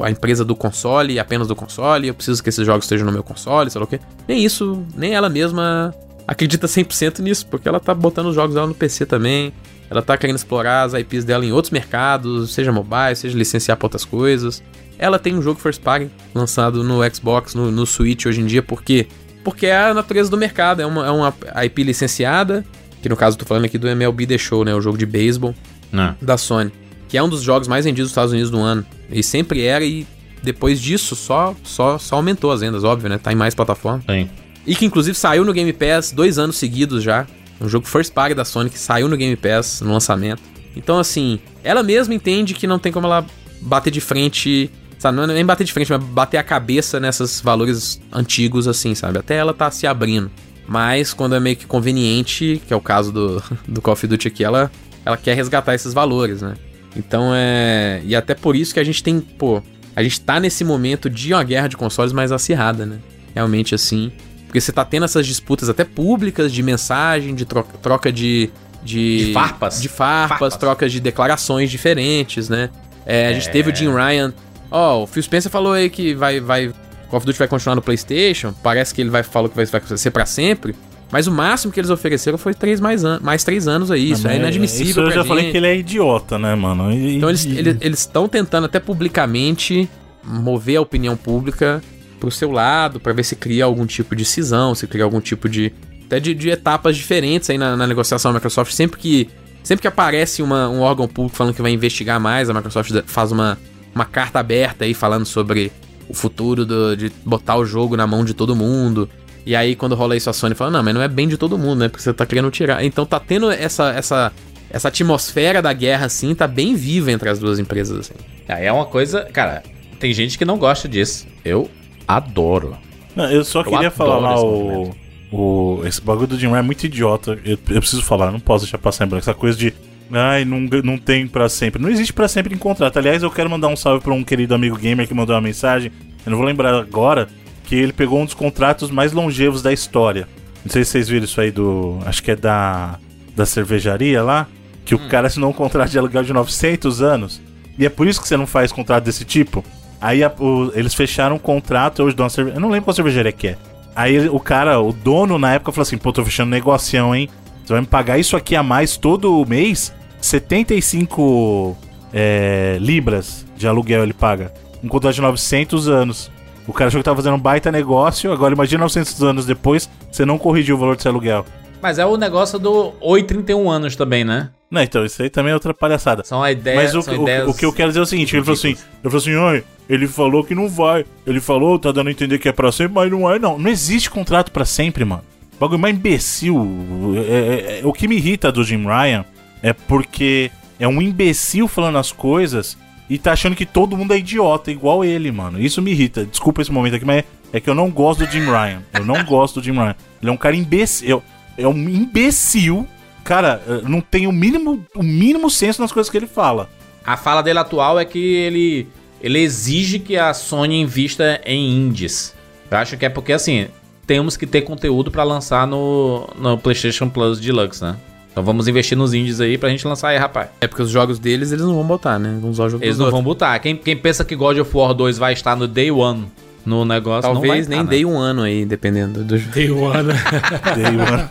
a 0.02 0.10
empresa 0.10 0.44
do 0.44 0.54
console, 0.54 1.18
apenas 1.18 1.48
do 1.48 1.56
console, 1.56 2.08
eu 2.08 2.14
preciso 2.14 2.42
que 2.42 2.48
esses 2.50 2.66
jogos 2.66 2.84
estejam 2.84 3.06
no 3.06 3.12
meu 3.12 3.22
console, 3.22 3.70
sei 3.70 3.78
lá 3.80 3.84
o 3.84 3.88
quê. 3.88 4.00
Nem 4.28 4.44
isso, 4.44 4.84
nem 4.94 5.14
ela 5.14 5.28
mesma 5.28 5.94
acredita 6.26 6.66
100% 6.66 7.20
nisso, 7.20 7.46
porque 7.46 7.68
ela 7.68 7.78
tá 7.78 7.94
botando 7.94 8.26
os 8.26 8.34
jogos 8.34 8.54
dela 8.54 8.66
no 8.66 8.74
PC 8.74 9.06
também. 9.06 9.52
Ela 9.88 10.02
tá 10.02 10.16
querendo 10.16 10.36
explorar 10.36 10.82
as 10.82 10.94
IPs 10.94 11.24
dela 11.24 11.44
em 11.44 11.52
outros 11.52 11.70
mercados, 11.70 12.52
seja 12.52 12.72
mobile, 12.72 13.14
seja 13.14 13.38
licenciar 13.38 13.76
pra 13.76 13.86
outras 13.86 14.04
coisas. 14.04 14.62
Ela 14.98 15.18
tem 15.18 15.34
um 15.34 15.42
jogo 15.42 15.60
first 15.60 15.80
party 15.80 16.10
lançado 16.34 16.82
no 16.82 16.98
Xbox, 17.14 17.54
no, 17.54 17.70
no 17.70 17.86
Switch 17.86 18.26
hoje 18.26 18.40
em 18.40 18.46
dia, 18.46 18.62
por 18.62 18.82
quê? 18.82 19.06
Porque 19.44 19.66
é 19.66 19.76
a 19.76 19.94
natureza 19.94 20.28
do 20.28 20.36
mercado, 20.36 20.82
é 20.82 20.86
uma, 20.86 21.06
é 21.06 21.10
uma 21.10 21.34
IP 21.64 21.84
licenciada, 21.84 22.64
que 23.00 23.08
no 23.08 23.16
caso 23.16 23.36
eu 23.36 23.38
tô 23.38 23.46
falando 23.46 23.66
aqui 23.66 23.78
do 23.78 23.86
MLB 23.86 24.26
The 24.26 24.38
Show, 24.38 24.64
né, 24.64 24.74
o 24.74 24.80
jogo 24.80 24.98
de 24.98 25.06
beisebol 25.06 25.54
Não. 25.92 26.16
da 26.20 26.36
Sony, 26.36 26.72
que 27.08 27.16
é 27.16 27.22
um 27.22 27.28
dos 27.28 27.42
jogos 27.42 27.68
mais 27.68 27.84
vendidos 27.84 28.06
nos 28.06 28.10
Estados 28.10 28.32
Unidos 28.32 28.50
do 28.50 28.58
ano. 28.58 28.84
E 29.08 29.22
sempre 29.22 29.62
era 29.62 29.84
e 29.84 30.04
depois 30.42 30.80
disso 30.80 31.14
só 31.14 31.54
só 31.62 31.96
só 31.98 32.16
aumentou 32.16 32.50
as 32.50 32.60
vendas, 32.60 32.82
óbvio, 32.82 33.08
né? 33.08 33.18
Tá 33.18 33.32
em 33.32 33.36
mais 33.36 33.54
plataformas. 33.54 34.04
Sim. 34.04 34.28
E 34.66 34.74
que 34.74 34.84
inclusive 34.84 35.16
saiu 35.16 35.44
no 35.44 35.52
Game 35.52 35.72
Pass 35.72 36.12
dois 36.12 36.38
anos 36.38 36.56
seguidos 36.56 37.02
já. 37.02 37.26
Um 37.60 37.68
jogo 37.68 37.86
first 37.86 38.12
party 38.12 38.34
da 38.34 38.44
Sony 38.44 38.68
que 38.68 38.78
saiu 38.78 39.08
no 39.08 39.16
Game 39.16 39.36
Pass 39.36 39.80
no 39.80 39.92
lançamento. 39.92 40.42
Então, 40.74 40.98
assim, 40.98 41.38
ela 41.64 41.82
mesma 41.82 42.14
entende 42.14 42.52
que 42.52 42.66
não 42.66 42.78
tem 42.78 42.92
como 42.92 43.06
ela 43.06 43.24
bater 43.62 43.90
de 43.90 44.00
frente. 44.00 44.70
Sabe, 44.98 45.16
não 45.16 45.24
é 45.24 45.28
nem 45.28 45.44
bater 45.44 45.64
de 45.64 45.72
frente, 45.72 45.90
mas 45.90 46.02
bater 46.02 46.36
a 46.36 46.42
cabeça 46.42 47.00
nesses 47.00 47.40
valores 47.40 48.00
antigos, 48.12 48.66
assim, 48.68 48.94
sabe? 48.94 49.18
Até 49.18 49.36
ela 49.36 49.54
tá 49.54 49.70
se 49.70 49.86
abrindo. 49.86 50.30
Mas 50.68 51.14
quando 51.14 51.34
é 51.34 51.40
meio 51.40 51.56
que 51.56 51.66
conveniente, 51.66 52.60
que 52.66 52.72
é 52.72 52.76
o 52.76 52.80
caso 52.80 53.12
do, 53.12 53.42
do 53.66 53.80
Call 53.80 53.94
of 53.94 54.06
Duty 54.06 54.28
aqui, 54.28 54.44
ela, 54.44 54.70
ela 55.04 55.16
quer 55.16 55.34
resgatar 55.34 55.74
esses 55.74 55.94
valores, 55.94 56.42
né? 56.42 56.54
Então 56.94 57.30
é. 57.34 58.02
E 58.04 58.16
até 58.16 58.34
por 58.34 58.56
isso 58.56 58.74
que 58.74 58.80
a 58.80 58.84
gente 58.84 59.02
tem, 59.02 59.20
pô, 59.20 59.62
a 59.94 60.02
gente 60.02 60.20
tá 60.20 60.40
nesse 60.40 60.64
momento 60.64 61.08
de 61.08 61.32
uma 61.32 61.44
guerra 61.44 61.68
de 61.68 61.76
consoles 61.76 62.12
mais 62.12 62.32
acirrada, 62.32 62.84
né? 62.84 62.98
Realmente 63.34 63.74
assim. 63.74 64.10
Porque 64.56 64.64
você 64.64 64.72
tá 64.72 64.86
tendo 64.86 65.04
essas 65.04 65.26
disputas 65.26 65.68
até 65.68 65.84
públicas 65.84 66.50
de 66.50 66.62
mensagem, 66.62 67.34
de 67.34 67.44
troca, 67.44 67.76
troca 67.82 68.10
de. 68.10 68.48
De, 68.82 69.26
De 69.26 69.32
farpas. 69.34 69.82
De 69.82 69.88
farpas, 69.88 70.28
Farpas. 70.38 70.56
trocas 70.56 70.90
de 70.92 70.98
declarações 71.00 71.70
diferentes, 71.70 72.48
né? 72.48 72.70
É, 73.04 73.26
a 73.28 73.32
gente 73.34 73.50
teve 73.50 73.70
o 73.70 73.74
Jim 73.76 73.92
Ryan. 73.92 74.32
Ó, 74.70 75.02
o 75.02 75.06
Phil 75.06 75.22
Spencer 75.22 75.50
falou 75.52 75.72
aí 75.74 75.90
que 75.90 76.14
vai, 76.14 76.40
vai. 76.40 76.68
Call 77.10 77.18
of 77.18 77.26
Duty 77.26 77.38
vai 77.38 77.48
continuar 77.48 77.74
no 77.74 77.82
PlayStation. 77.82 78.54
Parece 78.62 78.94
que 78.94 79.02
ele 79.02 79.10
vai 79.10 79.22
falou 79.22 79.50
que 79.50 79.56
vai, 79.56 79.66
vai 79.66 79.82
ser 79.98 80.10
pra 80.10 80.24
sempre. 80.24 80.74
Mas 81.12 81.26
o 81.26 81.32
máximo 81.32 81.70
que 81.72 81.78
eles 81.78 81.90
ofereceram 81.90 82.38
foi 82.38 82.54
três 82.54 82.80
mais, 82.80 83.04
an 83.04 83.20
mais 83.22 83.44
três 83.44 83.68
anos 83.68 83.90
aí. 83.90 84.10
Isso 84.12 84.26
é 84.26 84.36
inadmissível. 84.36 84.86
Isso 84.90 85.00
eu 85.00 85.04
pra 85.04 85.14
já 85.16 85.20
gente. 85.20 85.28
falei 85.28 85.50
que 85.50 85.56
ele 85.58 85.66
é 85.66 85.76
idiota, 85.76 86.38
né, 86.38 86.54
mano? 86.54 86.90
E- 86.92 87.16
Então 87.16 87.28
eles 87.28 87.44
e- 87.44 87.58
eles 87.58 87.76
eles 87.80 87.98
estão 87.98 88.26
tentando 88.26 88.64
até 88.64 88.80
publicamente 88.80 89.86
mover 90.24 90.76
a 90.76 90.80
opinião 90.80 91.14
pública 91.16 91.82
pro 92.18 92.30
seu 92.30 92.50
lado, 92.50 92.98
pra 93.00 93.12
ver 93.12 93.24
se 93.24 93.36
cria 93.36 93.64
algum 93.64 93.86
tipo 93.86 94.14
de 94.16 94.24
cisão, 94.24 94.74
se 94.74 94.86
cria 94.86 95.04
algum 95.04 95.20
tipo 95.20 95.48
de 95.48 95.72
até 96.06 96.20
de, 96.20 96.34
de 96.34 96.48
etapas 96.50 96.96
diferentes 96.96 97.50
aí 97.50 97.58
na, 97.58 97.76
na 97.76 97.86
negociação 97.86 98.30
da 98.32 98.36
Microsoft. 98.38 98.72
Sempre 98.72 98.98
que 98.98 99.28
sempre 99.62 99.82
que 99.82 99.88
aparece 99.88 100.40
uma- 100.42 100.68
um 100.68 100.80
órgão 100.80 101.08
público 101.08 101.36
falando 101.36 101.52
que 101.54 101.60
vai 101.62 101.72
investigar 101.72 102.20
mais, 102.20 102.48
a 102.48 102.54
Microsoft 102.54 102.92
faz 103.06 103.32
uma, 103.32 103.58
uma 103.94 104.04
carta 104.04 104.38
aberta 104.38 104.84
aí 104.84 104.94
falando 104.94 105.26
sobre 105.26 105.72
o 106.08 106.14
futuro 106.14 106.64
do- 106.64 106.96
de 106.96 107.10
botar 107.24 107.56
o 107.56 107.66
jogo 107.66 107.96
na 107.96 108.06
mão 108.06 108.24
de 108.24 108.32
todo 108.34 108.54
mundo. 108.54 109.08
E 109.44 109.54
aí, 109.56 109.74
quando 109.74 109.94
rola 109.96 110.16
isso, 110.16 110.30
a 110.30 110.32
Sony 110.32 110.54
fala: 110.54 110.70
Não, 110.70 110.82
mas 110.82 110.94
não 110.94 111.02
é 111.02 111.08
bem 111.08 111.26
de 111.26 111.36
todo 111.36 111.58
mundo, 111.58 111.80
né? 111.80 111.88
Porque 111.88 112.02
você 112.02 112.12
tá 112.12 112.24
querendo 112.24 112.50
tirar. 112.50 112.84
Então 112.84 113.04
tá 113.04 113.18
tendo 113.18 113.50
essa, 113.50 113.90
essa, 113.90 114.32
essa 114.70 114.88
atmosfera 114.88 115.60
da 115.60 115.72
guerra, 115.72 116.06
assim, 116.06 116.34
tá 116.34 116.46
bem 116.46 116.74
viva 116.76 117.10
entre 117.10 117.28
as 117.28 117.38
duas 117.40 117.58
empresas, 117.58 117.98
assim. 117.98 118.14
Aí 118.48 118.64
é 118.66 118.72
uma 118.72 118.86
coisa. 118.86 119.22
Cara, 119.32 119.62
tem 119.98 120.12
gente 120.14 120.38
que 120.38 120.44
não 120.44 120.58
gosta 120.58 120.88
disso. 120.88 121.26
Eu 121.44 121.68
adoro. 122.06 122.76
Não, 123.14 123.30
eu 123.30 123.44
só 123.44 123.62
queria 123.62 123.88
adoro 123.88 123.94
falar 123.94 124.18
lá 124.18 124.40
o, 124.40 124.94
o. 125.32 125.82
Esse 125.84 126.00
bagulho 126.00 126.26
do 126.26 126.38
Jim 126.38 126.48
Ryan 126.48 126.58
é 126.58 126.62
muito 126.62 126.84
idiota. 126.84 127.38
Eu, 127.44 127.58
eu 127.68 127.80
preciso 127.80 128.02
falar, 128.02 128.30
não 128.30 128.40
posso 128.40 128.64
deixar 128.64 128.78
passar 128.78 129.04
em 129.04 129.08
branco. 129.08 129.22
Essa 129.22 129.34
coisa 129.34 129.56
de. 129.56 129.72
Ai, 130.12 130.44
não, 130.44 130.60
não 130.84 130.98
tem 130.98 131.26
pra 131.26 131.48
sempre. 131.48 131.82
Não 131.82 131.88
existe 131.88 132.12
pra 132.12 132.28
sempre 132.28 132.54
em 132.54 132.58
contrato. 132.58 132.98
Aliás, 132.98 133.22
eu 133.22 133.30
quero 133.30 133.50
mandar 133.50 133.68
um 133.68 133.76
salve 133.76 134.02
pra 134.02 134.12
um 134.12 134.22
querido 134.22 134.54
amigo 134.54 134.76
gamer 134.76 135.08
que 135.08 135.14
mandou 135.14 135.34
uma 135.34 135.42
mensagem. 135.42 135.90
Eu 136.24 136.30
não 136.30 136.38
vou 136.38 136.46
lembrar 136.46 136.74
agora. 136.74 137.28
Que 137.64 137.74
ele 137.74 137.92
pegou 137.92 138.20
um 138.20 138.24
dos 138.24 138.34
contratos 138.34 138.92
mais 138.92 139.12
longevos 139.12 139.60
da 139.60 139.72
história. 139.72 140.28
Não 140.64 140.70
sei 140.70 140.84
se 140.84 140.92
vocês 140.92 141.08
viram 141.08 141.24
isso 141.24 141.40
aí 141.40 141.50
do. 141.50 141.98
Acho 142.04 142.22
que 142.22 142.30
é 142.30 142.36
da. 142.36 142.98
Da 143.34 143.44
cervejaria 143.44 144.22
lá. 144.22 144.46
Que 144.84 144.94
o 144.94 145.08
cara 145.08 145.26
assinou 145.26 145.50
um 145.50 145.52
contrato 145.52 145.90
de 145.90 145.98
aluguel 145.98 146.22
de 146.22 146.32
900 146.32 147.02
anos. 147.02 147.40
E 147.78 147.84
é 147.84 147.88
por 147.88 148.06
isso 148.06 148.20
que 148.20 148.28
você 148.28 148.36
não 148.36 148.46
faz 148.46 148.70
contrato 148.72 149.04
desse 149.04 149.24
tipo. 149.24 149.64
Aí 150.00 150.22
a- 150.22 150.32
o- 150.38 150.70
eles 150.74 150.94
fecharam 150.94 151.36
um 151.36 151.38
contrato 151.38 152.02
uma 152.02 152.28
cervejaria. 152.28 152.54
Eu 152.56 152.60
não 152.60 152.68
lembro 152.68 152.84
qual 152.86 152.94
cervejaria 152.94 153.32
que 153.32 153.48
é. 153.48 153.56
Aí 153.94 154.28
o 154.28 154.38
cara, 154.38 154.78
o 154.80 154.92
dono 154.92 155.38
na 155.38 155.54
época 155.54 155.72
falou 155.72 155.82
assim: 155.82 155.96
pô, 155.98 156.12
tô 156.12 156.24
fechando 156.24 156.50
negocião, 156.50 157.14
hein? 157.14 157.28
Você 157.64 157.72
vai 157.72 157.80
me 157.80 157.86
pagar 157.86 158.18
isso 158.18 158.36
aqui 158.36 158.54
a 158.54 158.62
mais 158.62 158.96
todo 158.96 159.44
mês? 159.46 159.92
75 160.20 161.76
é, 162.12 162.76
libras 162.80 163.46
de 163.56 163.66
aluguel 163.66 164.02
ele 164.02 164.12
paga. 164.12 164.52
Um 164.82 164.88
contrato 164.88 165.14
de 165.14 165.20
900 165.22 165.88
anos. 165.88 166.30
O 166.66 166.72
cara 166.72 166.88
achou 166.88 167.00
que 167.00 167.04
tava 167.04 167.16
fazendo 167.16 167.34
um 167.34 167.40
baita 167.40 167.70
negócio. 167.72 168.32
Agora 168.32 168.52
imagina 168.54 168.82
900 168.82 169.22
anos 169.22 169.46
depois, 169.46 169.88
você 170.10 170.24
não 170.26 170.36
corrigiu 170.38 170.76
o 170.76 170.78
valor 170.78 170.96
desse 170.96 171.08
aluguel. 171.08 171.44
Mas 171.80 171.98
é 171.98 172.04
o 172.06 172.16
negócio 172.16 172.58
do 172.58 172.92
831 173.00 173.70
anos 173.70 173.94
também, 173.96 174.24
né? 174.24 174.50
Não, 174.70 174.82
então, 174.82 175.04
isso 175.04 175.22
aí 175.22 175.30
também 175.30 175.52
é 175.52 175.54
outra 175.54 175.72
palhaçada. 175.72 176.24
São 176.24 176.42
a 176.42 176.50
ideia. 176.50 176.76
Mas 176.76 176.94
o, 176.94 177.00
são 177.02 177.16
o- 177.18 177.22
ideias 177.22 177.48
o 177.48 177.54
que 177.54 177.64
eu 177.64 177.72
quero 177.72 177.88
dizer 177.88 178.00
é 178.00 178.02
o 178.02 178.06
seguinte: 178.06 178.34
ele 178.34 178.42
falou 178.44 178.58
assim, 178.58 178.68
ele 178.70 178.78
falou 179.04 179.16
assim, 179.18 179.34
oi, 179.34 179.64
ele 179.88 180.06
falou 180.08 180.44
que 180.44 180.54
não 180.54 180.68
vai. 180.68 181.04
Ele 181.26 181.40
falou, 181.40 181.78
tá 181.78 181.92
dando 181.92 182.08
a 182.08 182.10
entender 182.10 182.38
que 182.38 182.48
é 182.48 182.52
pra 182.52 182.72
sempre, 182.72 182.94
mas 182.94 183.10
não 183.10 183.30
é, 183.32 183.38
não. 183.38 183.58
Não 183.58 183.70
existe 183.70 184.10
contrato 184.10 184.50
pra 184.50 184.64
sempre, 184.64 185.04
mano. 185.04 185.22
O 185.54 185.58
bagulho 185.60 185.78
mais 185.78 185.94
imbecil. 185.96 187.14
é- 187.16 187.20
é- 187.20 187.80
é- 187.80 187.86
o 187.86 187.92
que 187.92 188.08
me 188.08 188.16
irrita 188.16 188.50
do 188.50 188.64
Jim 188.64 188.84
Ryan 188.84 189.24
é 189.62 189.72
porque 189.72 190.50
é 190.80 190.86
um 190.88 191.00
imbecil 191.00 191.68
falando 191.68 191.96
as 191.98 192.10
coisas 192.12 192.76
e 193.08 193.16
tá 193.18 193.32
achando 193.32 193.54
que 193.56 193.64
todo 193.64 193.96
mundo 193.96 194.12
é 194.12 194.18
idiota, 194.18 194.70
igual 194.70 195.04
ele, 195.04 195.30
mano. 195.30 195.60
Isso 195.60 195.80
me 195.80 195.92
irrita. 195.92 196.24
Desculpa 196.26 196.60
esse 196.60 196.72
momento 196.72 196.96
aqui, 196.96 197.04
mas 197.04 197.24
é 197.52 197.60
que 197.60 197.70
eu 197.70 197.74
não 197.74 197.88
gosto 197.88 198.26
do 198.26 198.30
Jim 198.32 198.44
Ryan. 198.46 198.82
Eu 198.92 199.04
não 199.04 199.24
gosto 199.24 199.60
do 199.60 199.64
Jim 199.64 199.72
Ryan. 199.72 199.94
Ele 200.20 200.30
é 200.30 200.32
um 200.32 200.36
cara 200.36 200.56
imbecil. 200.56 201.22
É 201.56 201.66
um 201.68 201.88
imbecil. 201.88 202.86
Cara, 203.26 203.60
eh, 203.68 203.80
não 203.82 204.00
tem 204.00 204.26
o 204.26 204.32
mínimo, 204.32 204.82
o 204.94 205.02
mínimo 205.02 205.50
senso 205.50 205.82
nas 205.82 205.90
coisas 205.92 206.08
que 206.08 206.16
ele 206.16 206.26
fala. 206.28 206.70
A 207.04 207.16
fala 207.16 207.42
dele 207.42 207.58
atual 207.58 207.98
é 207.98 208.04
que 208.04 208.18
ele, 208.18 208.86
ele 209.20 209.40
exige 209.40 209.98
que 209.98 210.16
a 210.16 210.32
Sony 210.32 210.80
invista 210.80 211.40
em 211.44 211.70
indies. 211.72 212.34
Eu 212.70 212.78
acho 212.78 212.96
que 212.96 213.04
é 213.04 213.08
porque, 213.08 213.32
assim, 213.32 213.66
temos 214.06 214.36
que 214.36 214.46
ter 214.46 214.62
conteúdo 214.62 215.10
pra 215.10 215.24
lançar 215.24 215.66
no, 215.66 216.28
no 216.38 216.56
PlayStation 216.56 217.08
Plus 217.08 217.40
Deluxe, 217.40 217.82
né? 217.82 217.96
Então 218.30 218.44
vamos 218.44 218.68
investir 218.68 218.96
nos 218.96 219.12
indies 219.14 219.40
aí 219.40 219.56
pra 219.58 219.70
gente 219.70 219.86
lançar 219.86 220.08
aí, 220.10 220.18
rapaz. 220.18 220.48
É 220.60 220.66
porque 220.66 220.82
os 220.82 220.90
jogos 220.90 221.18
deles 221.18 221.52
eles 221.52 221.64
não 221.64 221.74
vão 221.74 221.84
botar, 221.84 222.18
né? 222.18 222.38
Vão 222.40 222.50
usar 222.50 222.64
o 222.66 222.68
jogo 222.68 222.84
Eles 222.84 222.98
não 222.98 223.06
outros. 223.06 223.18
vão 223.18 223.24
botar. 223.24 223.58
Quem, 223.58 223.74
quem 223.76 223.96
pensa 223.96 224.24
que 224.24 224.36
God 224.36 224.58
of 224.58 224.70
War 224.76 224.92
2 224.94 225.16
vai 225.18 225.32
estar 225.32 225.56
no 225.56 225.66
Day 225.66 225.90
One 225.90 226.26
no 226.64 226.84
negócio, 226.84 227.32
não 227.32 227.40
vai 227.40 227.48
Talvez 227.48 227.64
estar, 227.64 227.76
nem 227.76 227.84
né? 227.84 227.90
dei 227.90 228.04
um 228.04 228.18
ano 228.18 228.42
aí, 228.42 228.64
dependendo 228.66 229.24
do 229.24 229.38
jogo. 229.38 229.52
Day 229.54 229.70
One. 229.70 230.08
Day 230.76 230.96
One. 230.96 231.28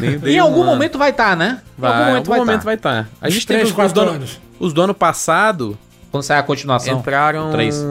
Nem 0.00 0.18
dei 0.18 0.34
Em 0.36 0.40
um 0.40 0.44
algum 0.44 0.62
ano. 0.62 0.70
momento 0.70 0.98
vai 0.98 1.10
estar, 1.10 1.36
né? 1.36 1.60
Em 1.78 1.80
Vai, 1.80 2.16
algum 2.16 2.36
momento 2.36 2.64
vai 2.64 2.74
estar. 2.76 2.90
vai 2.92 3.00
estar. 3.02 3.08
A 3.20 3.28
gente 3.30 3.46
teve 3.46 3.62
os, 3.64 3.76
os, 3.76 3.92
do 3.92 4.00
ano, 4.00 4.10
anos. 4.12 4.40
os 4.58 4.72
do 4.72 4.82
ano 4.82 4.94
passado 4.94 5.76
Quando 6.10 6.22
sair 6.22 6.38
a 6.38 6.42
continuação. 6.42 6.98
entraram. 6.98 7.50
três. 7.50 7.82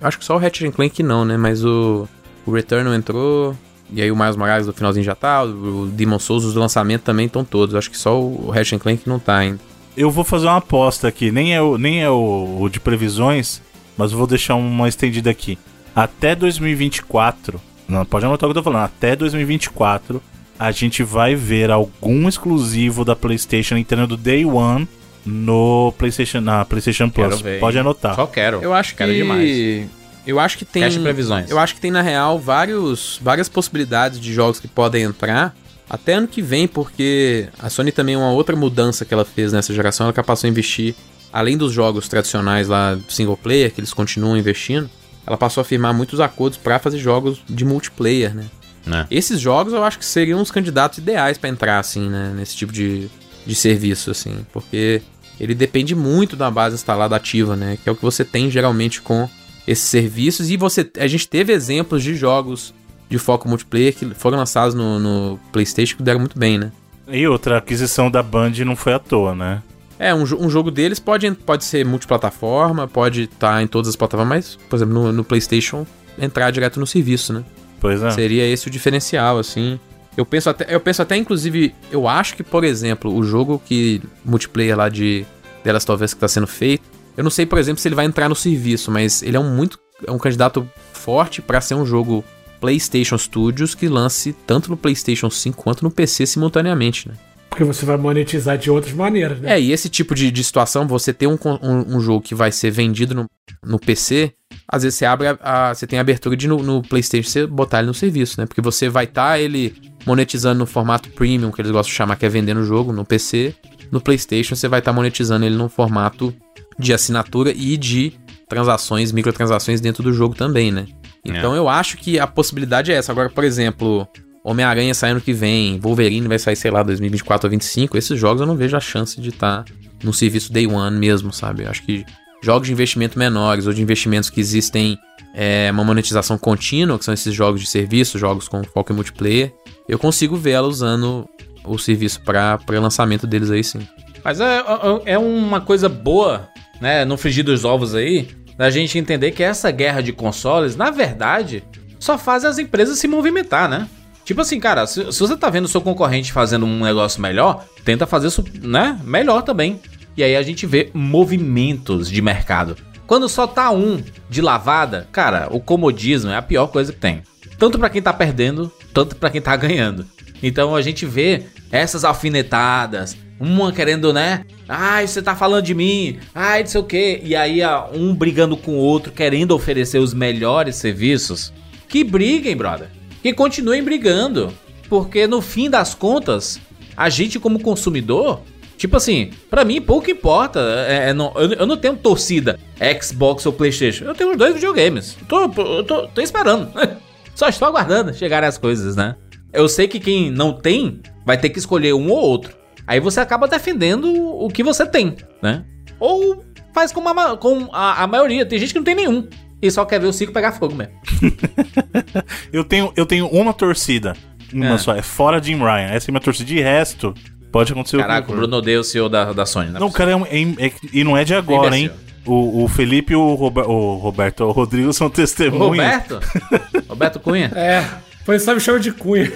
Acho 0.00 0.18
que 0.18 0.24
só 0.24 0.34
o 0.36 0.38
Ratchet 0.38 0.66
and 0.68 0.72
Clank 0.72 1.02
não, 1.02 1.24
né? 1.24 1.36
Mas 1.36 1.64
o, 1.64 2.08
o 2.46 2.50
Returnal 2.52 2.94
entrou. 2.94 3.56
E 3.92 4.00
aí 4.02 4.10
o 4.10 4.16
Miles 4.16 4.34
Morales 4.36 4.66
do 4.66 4.72
finalzinho 4.72 5.04
já 5.04 5.14
tá. 5.14 5.42
O 5.44 5.86
Demon 5.92 6.18
Souls, 6.18 6.44
os 6.44 6.54
do 6.54 6.60
lançamento 6.60 7.02
também 7.02 7.26
estão 7.26 7.44
todos. 7.44 7.74
Acho 7.74 7.90
que 7.90 7.98
só 7.98 8.20
o 8.20 8.50
Ratchet 8.50 8.76
and 8.76 8.78
Clank 8.80 9.08
não 9.08 9.18
tá 9.18 9.36
ainda. 9.36 9.60
Eu 9.96 10.10
vou 10.10 10.24
fazer 10.24 10.46
uma 10.46 10.56
aposta 10.56 11.06
aqui, 11.06 11.30
nem 11.30 11.54
é 11.54 11.62
o, 11.62 11.78
nem 11.78 12.02
é 12.02 12.10
o, 12.10 12.58
o 12.60 12.68
de 12.68 12.80
previsões, 12.80 13.62
mas 13.96 14.10
eu 14.10 14.18
vou 14.18 14.26
deixar 14.26 14.56
uma 14.56 14.88
estendida 14.88 15.30
aqui. 15.30 15.56
Até 15.94 16.34
2024, 16.34 17.60
não 17.86 18.04
pode 18.04 18.26
anotar 18.26 18.48
o 18.50 18.52
que 18.52 18.58
eu 18.58 18.62
tô 18.62 18.68
falando, 18.70 18.86
até 18.86 19.14
2024 19.14 20.20
a 20.58 20.70
gente 20.70 21.02
vai 21.02 21.34
ver 21.34 21.70
algum 21.70 22.28
exclusivo 22.28 23.04
da 23.04 23.16
PlayStation 23.16 23.74
Nintendo 23.74 24.06
do 24.06 24.16
Day 24.16 24.44
One 24.44 24.88
no 25.24 25.92
PlayStation, 25.98 26.40
na 26.40 26.64
PlayStation 26.64 27.08
Plus. 27.08 27.42
Pode 27.60 27.78
anotar. 27.78 28.14
Só 28.14 28.26
quero. 28.26 28.62
Eu 28.62 28.72
acho 28.72 28.94
quero 28.94 29.10
que. 29.10 29.16
demais. 29.18 29.88
Eu 30.26 30.40
acho 30.40 30.58
que 30.58 30.64
tem. 30.64 30.82
Previsões. 31.02 31.50
Eu 31.50 31.58
acho 31.58 31.74
que 31.74 31.80
tem, 31.80 31.90
na 31.90 32.02
real, 32.02 32.38
vários, 32.38 33.18
várias 33.22 33.48
possibilidades 33.48 34.18
de 34.20 34.32
jogos 34.32 34.58
que 34.58 34.68
podem 34.68 35.02
entrar 35.02 35.54
até 35.88 36.14
ano 36.14 36.26
que 36.26 36.40
vem, 36.40 36.66
porque 36.66 37.48
a 37.58 37.68
Sony 37.68 37.92
também, 37.92 38.16
uma 38.16 38.30
outra 38.30 38.56
mudança 38.56 39.04
que 39.04 39.12
ela 39.12 39.24
fez 39.24 39.52
nessa 39.52 39.72
geração, 39.74 40.06
ela 40.06 40.24
passou 40.24 40.48
a 40.48 40.50
investir, 40.50 40.94
além 41.32 41.56
dos 41.56 41.72
jogos 41.72 42.08
tradicionais 42.08 42.68
lá, 42.68 42.98
single 43.08 43.36
player, 43.36 43.70
que 43.70 43.80
eles 43.80 43.92
continuam 43.92 44.36
investindo, 44.36 44.88
ela 45.26 45.36
passou 45.36 45.60
a 45.60 45.64
firmar 45.64 45.92
muitos 45.92 46.20
acordos 46.20 46.58
pra 46.58 46.78
fazer 46.78 46.98
jogos 46.98 47.42
de 47.48 47.64
multiplayer, 47.64 48.34
né? 48.34 48.46
Né? 48.86 49.06
Esses 49.10 49.40
jogos 49.40 49.72
eu 49.72 49.82
acho 49.82 49.98
que 49.98 50.04
seriam 50.04 50.40
os 50.40 50.50
candidatos 50.50 50.98
ideais 50.98 51.38
pra 51.38 51.48
entrar, 51.48 51.78
assim, 51.78 52.08
né? 52.08 52.32
Nesse 52.36 52.56
tipo 52.56 52.72
de, 52.72 53.08
de 53.46 53.54
serviço, 53.54 54.10
assim. 54.10 54.44
Porque 54.52 55.00
ele 55.40 55.54
depende 55.54 55.94
muito 55.94 56.36
da 56.36 56.50
base 56.50 56.74
instalada 56.74 57.16
ativa, 57.16 57.56
né? 57.56 57.78
Que 57.82 57.88
é 57.88 57.92
o 57.92 57.96
que 57.96 58.02
você 58.02 58.24
tem 58.24 58.50
geralmente 58.50 59.00
com 59.00 59.28
esses 59.66 59.84
serviços. 59.84 60.50
E 60.50 60.56
você, 60.56 60.88
a 60.98 61.06
gente 61.06 61.28
teve 61.28 61.52
exemplos 61.52 62.02
de 62.02 62.14
jogos 62.14 62.74
de 63.08 63.18
foco 63.18 63.48
multiplayer 63.48 63.94
que 63.94 64.06
foram 64.14 64.38
lançados 64.38 64.74
no, 64.74 64.98
no 64.98 65.40
PlayStation 65.52 65.96
que 65.96 66.02
deram 66.02 66.20
muito 66.20 66.38
bem, 66.38 66.58
né? 66.58 66.72
E 67.08 67.26
outra 67.26 67.58
aquisição 67.58 68.10
da 68.10 68.22
Band 68.22 68.52
não 68.64 68.76
foi 68.76 68.94
à 68.94 68.98
toa, 68.98 69.34
né? 69.34 69.62
É, 69.98 70.14
um, 70.14 70.22
um 70.22 70.50
jogo 70.50 70.70
deles 70.70 70.98
pode, 70.98 71.30
pode 71.32 71.64
ser 71.64 71.84
multiplataforma, 71.84 72.88
pode 72.88 73.22
estar 73.22 73.62
em 73.62 73.66
todas 73.66 73.88
as 73.88 73.96
plataformas, 73.96 74.28
mas, 74.28 74.58
por 74.68 74.76
exemplo, 74.76 74.94
no, 74.94 75.12
no 75.12 75.24
PlayStation, 75.24 75.86
entrar 76.18 76.50
direto 76.50 76.80
no 76.80 76.86
serviço, 76.86 77.32
né? 77.32 77.44
Pois 77.80 78.02
é. 78.02 78.10
Seria 78.10 78.46
esse 78.46 78.68
o 78.68 78.70
diferencial, 78.70 79.38
assim. 79.38 79.78
Eu 80.16 80.24
penso 80.24 80.48
até, 80.48 80.72
eu 80.74 80.80
penso 80.80 81.02
até 81.02 81.16
inclusive, 81.16 81.74
eu 81.90 82.06
acho 82.08 82.36
que, 82.36 82.42
por 82.42 82.62
exemplo, 82.62 83.12
o 83.12 83.22
jogo 83.24 83.60
que 83.64 84.00
multiplayer 84.24 84.76
lá 84.76 84.88
de 84.88 85.26
The 85.64 85.72
Last 85.72 85.90
of 85.90 86.04
Us 86.04 86.14
que 86.14 86.20
tá 86.20 86.28
sendo 86.28 86.46
feito, 86.46 86.84
eu 87.16 87.24
não 87.24 87.30
sei, 87.30 87.46
por 87.46 87.58
exemplo, 87.58 87.80
se 87.80 87.88
ele 87.88 87.94
vai 87.94 88.04
entrar 88.04 88.28
no 88.28 88.34
serviço, 88.34 88.90
mas 88.90 89.22
ele 89.22 89.36
é 89.36 89.40
um 89.40 89.54
muito 89.54 89.78
é 90.06 90.10
um 90.10 90.18
candidato 90.18 90.68
forte 90.92 91.40
pra 91.40 91.60
ser 91.60 91.74
um 91.74 91.86
jogo 91.86 92.24
PlayStation 92.60 93.16
Studios 93.18 93.74
que 93.74 93.88
lance 93.88 94.34
tanto 94.46 94.70
no 94.70 94.76
PlayStation 94.76 95.30
5 95.30 95.62
quanto 95.62 95.82
no 95.82 95.90
PC 95.90 96.26
simultaneamente, 96.26 97.08
né? 97.08 97.14
Porque 97.48 97.62
você 97.62 97.84
vai 97.84 97.96
monetizar 97.96 98.58
de 98.58 98.68
outras 98.68 98.92
maneiras, 98.92 99.38
né? 99.38 99.52
É, 99.52 99.60
e 99.60 99.70
esse 99.70 99.88
tipo 99.88 100.14
de, 100.14 100.30
de 100.30 100.42
situação, 100.42 100.88
você 100.88 101.12
ter 101.12 101.28
um, 101.28 101.38
um, 101.62 101.96
um 101.96 102.00
jogo 102.00 102.20
que 102.20 102.34
vai 102.34 102.50
ser 102.50 102.70
vendido 102.70 103.14
no, 103.14 103.26
no 103.64 103.78
PC, 103.78 104.32
às 104.68 104.82
vezes 104.82 104.98
você 104.98 105.04
abre 105.04 105.28
a, 105.28 105.38
a- 105.42 105.74
você 105.74 105.86
tem 105.86 105.98
a 105.98 106.02
abertura 106.02 106.36
de 106.36 106.48
no, 106.48 106.62
no 106.62 106.82
PlayStation 106.82 107.28
você 107.28 107.46
botar 107.46 107.78
ele 107.78 107.88
no 107.88 107.94
serviço, 107.94 108.40
né? 108.40 108.46
Porque 108.46 108.60
você 108.60 108.88
vai 108.88 109.04
estar 109.04 109.38
ele 109.38 109.74
monetizando 110.06 110.58
no 110.58 110.66
formato 110.66 111.08
premium, 111.10 111.50
que 111.50 111.60
eles 111.60 111.70
gostam 111.70 111.90
de 111.90 111.96
chamar, 111.96 112.16
que 112.16 112.26
é 112.26 112.28
vendendo 112.28 112.60
o 112.60 112.64
jogo 112.64 112.92
no 112.92 113.04
PC. 113.04 113.54
No 113.90 114.00
PlayStation 114.00 114.54
você 114.54 114.68
vai 114.68 114.78
estar 114.80 114.92
monetizando 114.92 115.44
ele 115.44 115.54
no 115.56 115.68
formato 115.68 116.34
de 116.78 116.92
assinatura 116.92 117.52
e 117.54 117.76
de 117.76 118.12
transações, 118.48 119.12
microtransações 119.12 119.80
dentro 119.80 120.02
do 120.02 120.12
jogo 120.12 120.34
também, 120.34 120.70
né? 120.72 120.86
Então 121.24 121.54
eu 121.56 121.68
acho 121.68 121.96
que 121.96 122.18
a 122.18 122.26
possibilidade 122.26 122.92
é 122.92 122.96
essa. 122.96 123.10
Agora, 123.12 123.30
por 123.30 123.44
exemplo, 123.44 124.06
Homem-Aranha 124.44 124.92
sai 124.92 125.12
ano 125.12 125.20
que 125.20 125.32
vem, 125.32 125.78
Wolverine 125.80 126.28
vai 126.28 126.38
sair, 126.38 126.56
sei 126.56 126.70
lá, 126.70 126.82
2024 126.82 127.46
ou 127.46 127.50
2025. 127.50 127.96
Esses 127.96 128.18
jogos 128.20 128.40
eu 128.42 128.46
não 128.46 128.56
vejo 128.56 128.76
a 128.76 128.80
chance 128.80 129.18
de 129.20 129.30
estar 129.30 129.64
no 130.02 130.12
serviço 130.12 130.52
Day 130.52 130.66
One 130.66 130.98
mesmo, 130.98 131.32
sabe? 131.32 131.62
Eu 131.62 131.70
acho 131.70 131.82
que 131.84 132.04
jogos 132.44 132.66
de 132.68 132.72
investimento 132.72 133.18
menores 133.18 133.66
ou 133.66 133.72
de 133.72 133.82
investimentos 133.82 134.28
que 134.30 134.40
existem 134.40 134.98
é, 135.34 135.68
uma 135.72 135.82
monetização 135.84 136.36
contínua, 136.38 136.98
que 136.98 137.04
são 137.04 137.14
esses 137.14 137.34
jogos 137.34 137.60
de 137.60 137.66
serviço, 137.66 138.18
jogos 138.18 138.46
com 138.48 138.62
foco 138.64 138.92
em 138.92 138.96
multiplayer, 138.96 139.52
eu 139.88 139.98
consigo 139.98 140.36
vê-la 140.36 140.66
usando 140.68 141.28
o 141.64 141.78
serviço 141.78 142.20
para 142.20 142.58
lançamento 142.70 143.26
deles 143.26 143.50
aí 143.50 143.64
sim. 143.64 143.86
Mas 144.22 144.40
é, 144.40 144.58
é- 144.58 145.12
é 145.14 145.18
uma 145.18 145.60
coisa 145.60 145.88
boa, 145.88 146.48
né, 146.80 147.04
no 147.04 147.16
frigir 147.16 147.44
dos 147.44 147.64
ovos 147.64 147.94
aí, 147.94 148.28
da 148.56 148.70
gente 148.70 148.98
entender 148.98 149.32
que 149.32 149.42
essa 149.42 149.70
guerra 149.70 150.00
de 150.00 150.12
consoles, 150.12 150.76
na 150.76 150.90
verdade, 150.90 151.64
só 151.98 152.16
faz 152.16 152.44
as 152.44 152.58
empresas 152.58 152.98
se 152.98 153.08
movimentar, 153.08 153.68
né? 153.68 153.88
Tipo 154.24 154.40
assim, 154.40 154.58
cara, 154.58 154.86
se, 154.86 155.12
se 155.12 155.20
você 155.20 155.36
tá 155.36 155.50
vendo 155.50 155.68
seu 155.68 155.80
concorrente 155.82 156.32
fazendo 156.32 156.64
um 156.64 156.80
negócio 156.84 157.20
melhor, 157.20 157.64
tenta 157.84 158.06
fazer 158.06 158.28
isso, 158.28 158.42
né, 158.62 158.98
melhor 159.04 159.42
também. 159.42 159.80
E 160.16 160.22
aí 160.22 160.36
a 160.36 160.42
gente 160.42 160.66
vê 160.66 160.90
movimentos 160.94 162.10
de 162.10 162.22
mercado. 162.22 162.76
Quando 163.06 163.28
só 163.28 163.46
tá 163.46 163.70
um 163.70 164.02
de 164.30 164.40
lavada, 164.40 165.08
cara, 165.12 165.48
o 165.50 165.60
comodismo 165.60 166.30
é 166.30 166.36
a 166.36 166.42
pior 166.42 166.68
coisa 166.68 166.92
que 166.92 166.98
tem. 166.98 167.22
Tanto 167.58 167.78
pra 167.78 167.90
quem 167.90 168.00
tá 168.00 168.12
perdendo, 168.12 168.72
tanto 168.92 169.16
pra 169.16 169.30
quem 169.30 169.40
tá 169.40 169.54
ganhando. 169.56 170.06
Então 170.42 170.74
a 170.74 170.82
gente 170.82 171.04
vê 171.04 171.42
essas 171.70 172.04
alfinetadas, 172.04 173.16
uma 173.38 173.72
querendo, 173.72 174.12
né? 174.12 174.44
Ai, 174.68 175.06
você 175.06 175.20
tá 175.20 175.34
falando 175.34 175.64
de 175.64 175.74
mim, 175.74 176.18
ai, 176.34 176.60
não 176.60 176.66
sei 176.66 176.80
o 176.80 176.84
quê. 176.84 177.20
E 177.22 177.34
aí 177.34 177.60
um 177.92 178.14
brigando 178.14 178.56
com 178.56 178.72
o 178.72 178.78
outro, 178.78 179.12
querendo 179.12 179.52
oferecer 179.52 179.98
os 179.98 180.14
melhores 180.14 180.76
serviços. 180.76 181.52
Que 181.88 182.02
briguem, 182.02 182.56
brother. 182.56 182.88
Que 183.22 183.32
continuem 183.32 183.82
brigando. 183.82 184.52
Porque 184.88 185.26
no 185.26 185.40
fim 185.40 185.68
das 185.68 185.94
contas, 185.94 186.60
a 186.96 187.08
gente 187.08 187.38
como 187.38 187.60
consumidor, 187.60 188.42
tipo 188.76 188.96
assim, 188.96 189.30
pra 189.50 189.64
mim 189.64 189.80
pouco 189.80 190.10
importa. 190.10 190.60
É, 190.88 191.10
é, 191.10 191.12
não- 191.12 191.32
eu, 191.36 191.52
eu 191.52 191.66
não 191.66 191.76
tenho 191.76 191.96
torcida 191.96 192.58
Xbox 193.02 193.44
ou 193.46 193.52
Playstation. 193.52 194.04
Eu 194.04 194.14
tenho 194.14 194.30
os 194.32 194.36
dois 194.36 194.54
videogames. 194.54 195.16
Tô, 195.28 195.42
eu 195.44 195.84
tô, 195.84 196.06
tô 196.08 196.20
esperando. 196.20 196.70
Só 197.34 197.48
estou 197.48 197.66
aguardando 197.68 198.14
chegarem 198.14 198.48
as 198.48 198.56
coisas, 198.58 198.94
né? 198.96 199.16
Eu 199.52 199.68
sei 199.68 199.88
que 199.88 199.98
quem 200.00 200.30
não 200.30 200.52
tem 200.52 201.00
vai 201.26 201.36
ter 201.38 201.48
que 201.50 201.58
escolher 201.58 201.92
um 201.94 202.08
ou 202.10 202.18
outro. 202.18 202.54
Aí 202.86 203.00
você 203.00 203.20
acaba 203.20 203.48
defendendo 203.48 204.12
o 204.12 204.48
que 204.48 204.62
você 204.62 204.84
tem, 204.86 205.16
né? 205.42 205.64
Ou 205.98 206.44
faz 206.72 206.92
como 206.92 207.08
a, 207.08 207.36
com 207.36 207.68
a, 207.72 208.02
a 208.02 208.06
maioria. 208.06 208.44
Tem 208.44 208.58
gente 208.58 208.72
que 208.72 208.78
não 208.78 208.84
tem 208.84 208.94
nenhum. 208.94 209.26
E 209.62 209.70
só 209.70 209.84
quer 209.84 209.98
ver 209.98 210.06
o 210.08 210.12
ciclo 210.12 210.34
pegar 210.34 210.52
fogo 210.52 210.74
mesmo. 210.74 210.92
Eu 212.52 212.64
tenho, 212.64 212.92
eu 212.96 213.06
tenho 213.06 213.26
uma 213.28 213.52
torcida. 213.52 214.14
Uma 214.52 214.74
É. 214.74 214.78
só, 214.78 214.94
é 214.94 215.02
fora 215.02 215.42
Jim 215.42 215.56
Ryan. 215.56 215.88
Essa 215.90 216.10
é 216.10 216.12
minha 216.12 216.20
torcida. 216.20 216.46
De 216.46 216.60
resto, 216.60 217.14
pode 217.54 217.70
acontecer 217.72 217.96
Caraca, 217.98 218.32
o. 218.32 218.34
Bruno 218.34 218.56
odeia 218.56 218.80
o 218.80 218.84
CEO 218.84 219.08
da, 219.08 219.32
da 219.32 219.46
Sony, 219.46 219.70
né? 219.70 219.78
Não, 219.78 219.86
o 219.86 219.92
cara 219.92 220.10
é, 220.10 220.16
um, 220.16 220.26
é- 220.26 220.66
é- 220.66 220.72
E 220.92 221.04
não 221.04 221.16
é 221.16 221.22
de 221.24 221.34
agora, 221.34 221.78
hein? 221.78 221.88
O, 222.26 222.64
o 222.64 222.68
Felipe 222.68 223.12
e 223.12 223.16
o, 223.16 223.34
Rober- 223.34 223.68
o 223.70 223.94
Roberto, 223.96 224.42
o 224.44 224.50
Rodrigo 224.50 224.92
são 224.92 225.06
O 225.06 225.10
testemunhas. 225.10 226.02
Roberto? 226.08 226.20
Roberto 226.88 227.20
Cunha? 227.20 227.52
É, 227.54 227.84
foi 228.24 228.38
só 228.40 228.54
me 228.54 228.60
chama 228.60 228.80
de 228.80 228.90
cunha. 228.90 229.30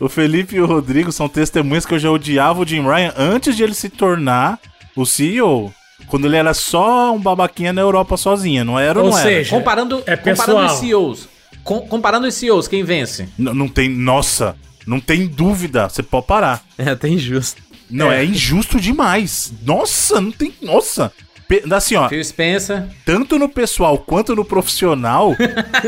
O 0.00 0.08
Felipe 0.08 0.56
e 0.56 0.60
o 0.60 0.66
Rodrigo 0.66 1.12
são 1.12 1.28
testemunhas 1.28 1.84
que 1.84 1.92
eu 1.94 1.98
já 1.98 2.10
odiava 2.10 2.60
o 2.60 2.66
Jim 2.66 2.82
Ryan 2.82 3.12
antes 3.18 3.54
de 3.56 3.62
ele 3.62 3.74
se 3.74 3.88
tornar 3.90 4.58
o 4.96 5.04
CEO. 5.04 5.72
Quando 6.06 6.26
ele 6.26 6.36
era 6.36 6.54
só 6.54 7.12
um 7.14 7.18
babaquinha 7.20 7.72
na 7.72 7.82
Europa 7.82 8.16
sozinha, 8.16 8.64
não 8.64 8.78
era 8.78 8.98
ou 8.98 9.04
Ou 9.06 9.10
não 9.10 9.18
era? 9.18 9.28
seja, 9.28 9.50
Comparando, 9.50 10.02
É 10.06 10.16
comparando 10.16 10.36
pessoal. 10.60 10.66
os 10.66 10.72
CEOs. 10.80 11.28
com- 11.64 11.80
comparando 11.80 12.26
os 12.26 12.34
CEOs, 12.34 12.66
quem 12.68 12.82
vence? 12.82 13.28
N- 13.38 13.52
não 13.52 13.68
tem. 13.68 13.88
Nossa, 13.90 14.56
não 14.88 15.00
tem 15.00 15.26
dúvida. 15.26 15.88
Você 15.88 16.02
pode 16.02 16.26
parar. 16.26 16.64
É 16.78 16.90
até 16.90 17.08
injusto. 17.08 17.62
Não, 17.90 18.10
é, 18.10 18.24
injusto 18.24 18.80
demais. 18.80 19.52
Nossa, 19.64 20.20
não 20.20 20.32
tem. 20.32 20.52
Nossa. 20.62 21.12
Assim, 21.70 21.96
ó, 21.96 22.08
Phil 22.10 22.22
Spencer. 22.22 22.84
tanto 23.06 23.38
no 23.38 23.48
pessoal 23.48 23.96
quanto 23.96 24.36
no 24.36 24.44
profissional, 24.44 25.34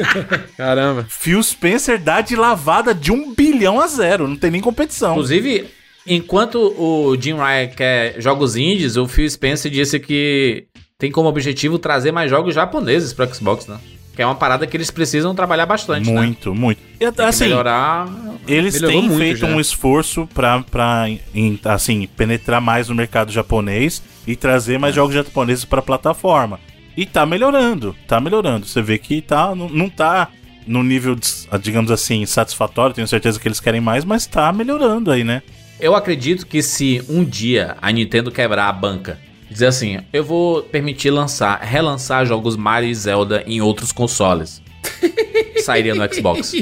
Caramba. 0.56 1.06
Phil 1.06 1.42
Spencer 1.42 2.00
dá 2.00 2.22
de 2.22 2.34
lavada 2.34 2.94
de 2.94 3.12
um 3.12 3.34
bilhão 3.34 3.78
a 3.78 3.86
zero. 3.86 4.26
Não 4.26 4.36
tem 4.36 4.50
nem 4.50 4.60
competição. 4.62 5.12
Inclusive, 5.12 5.66
enquanto 6.06 6.56
o 6.78 7.14
Jim 7.20 7.34
Ryan 7.34 7.66
quer 7.68 8.20
jogos 8.20 8.56
indies, 8.56 8.96
o 8.96 9.06
Phil 9.06 9.28
Spencer 9.28 9.70
disse 9.70 10.00
que 10.00 10.66
tem 10.98 11.12
como 11.12 11.28
objetivo 11.28 11.78
trazer 11.78 12.10
mais 12.10 12.30
jogos 12.30 12.54
japoneses 12.54 13.12
para 13.12 13.26
Xbox, 13.32 13.66
né? 13.66 13.78
Que 14.14 14.22
é 14.22 14.26
uma 14.26 14.34
parada 14.34 14.66
que 14.66 14.76
eles 14.76 14.90
precisam 14.90 15.34
trabalhar 15.34 15.66
bastante, 15.66 16.10
né? 16.10 16.20
Muito, 16.20 16.54
muito. 16.54 16.80
E, 17.00 17.04
assim, 17.24 17.44
melhorar. 17.44 18.08
eles 18.46 18.78
têm 18.80 19.02
muito 19.04 19.16
feito 19.18 19.38
já. 19.38 19.46
um 19.46 19.60
esforço 19.60 20.28
em- 21.34 21.58
assim, 21.64 22.08
penetrar 22.16 22.60
mais 22.60 22.88
no 22.88 22.94
mercado 22.94 23.32
japonês 23.32 24.02
e 24.26 24.36
trazer 24.36 24.78
mais 24.78 24.94
jogos 24.94 25.14
japoneses 25.14 25.64
pra 25.64 25.80
plataforma. 25.80 26.58
E 26.96 27.06
tá 27.06 27.24
melhorando, 27.24 27.96
tá 28.06 28.20
melhorando. 28.20 28.66
Você 28.66 28.82
vê 28.82 28.98
que 28.98 29.22
tá, 29.22 29.54
não, 29.54 29.68
não 29.68 29.88
tá 29.88 30.28
no 30.66 30.82
nível, 30.82 31.16
digamos 31.62 31.90
assim, 31.90 32.26
satisfatório. 32.26 32.94
Tenho 32.94 33.08
certeza 33.08 33.38
que 33.40 33.48
eles 33.48 33.60
querem 33.60 33.80
mais, 33.80 34.04
mas 34.04 34.26
tá 34.26 34.52
melhorando 34.52 35.10
aí, 35.10 35.24
né? 35.24 35.42
Eu 35.80 35.94
acredito 35.94 36.46
que 36.46 36.62
se 36.62 37.02
um 37.08 37.24
dia 37.24 37.76
a 37.80 37.90
Nintendo 37.90 38.30
quebrar 38.30 38.68
a 38.68 38.72
banca 38.72 39.18
dizer 39.50 39.66
assim, 39.66 39.98
eu 40.12 40.24
vou 40.24 40.62
permitir 40.62 41.10
lançar, 41.10 41.60
relançar 41.60 42.24
jogos 42.24 42.56
Mario 42.56 42.88
e 42.88 42.94
Zelda 42.94 43.42
em 43.46 43.60
outros 43.60 43.92
consoles, 43.92 44.62
sairia 45.64 45.94
no 45.94 46.14
Xbox. 46.14 46.52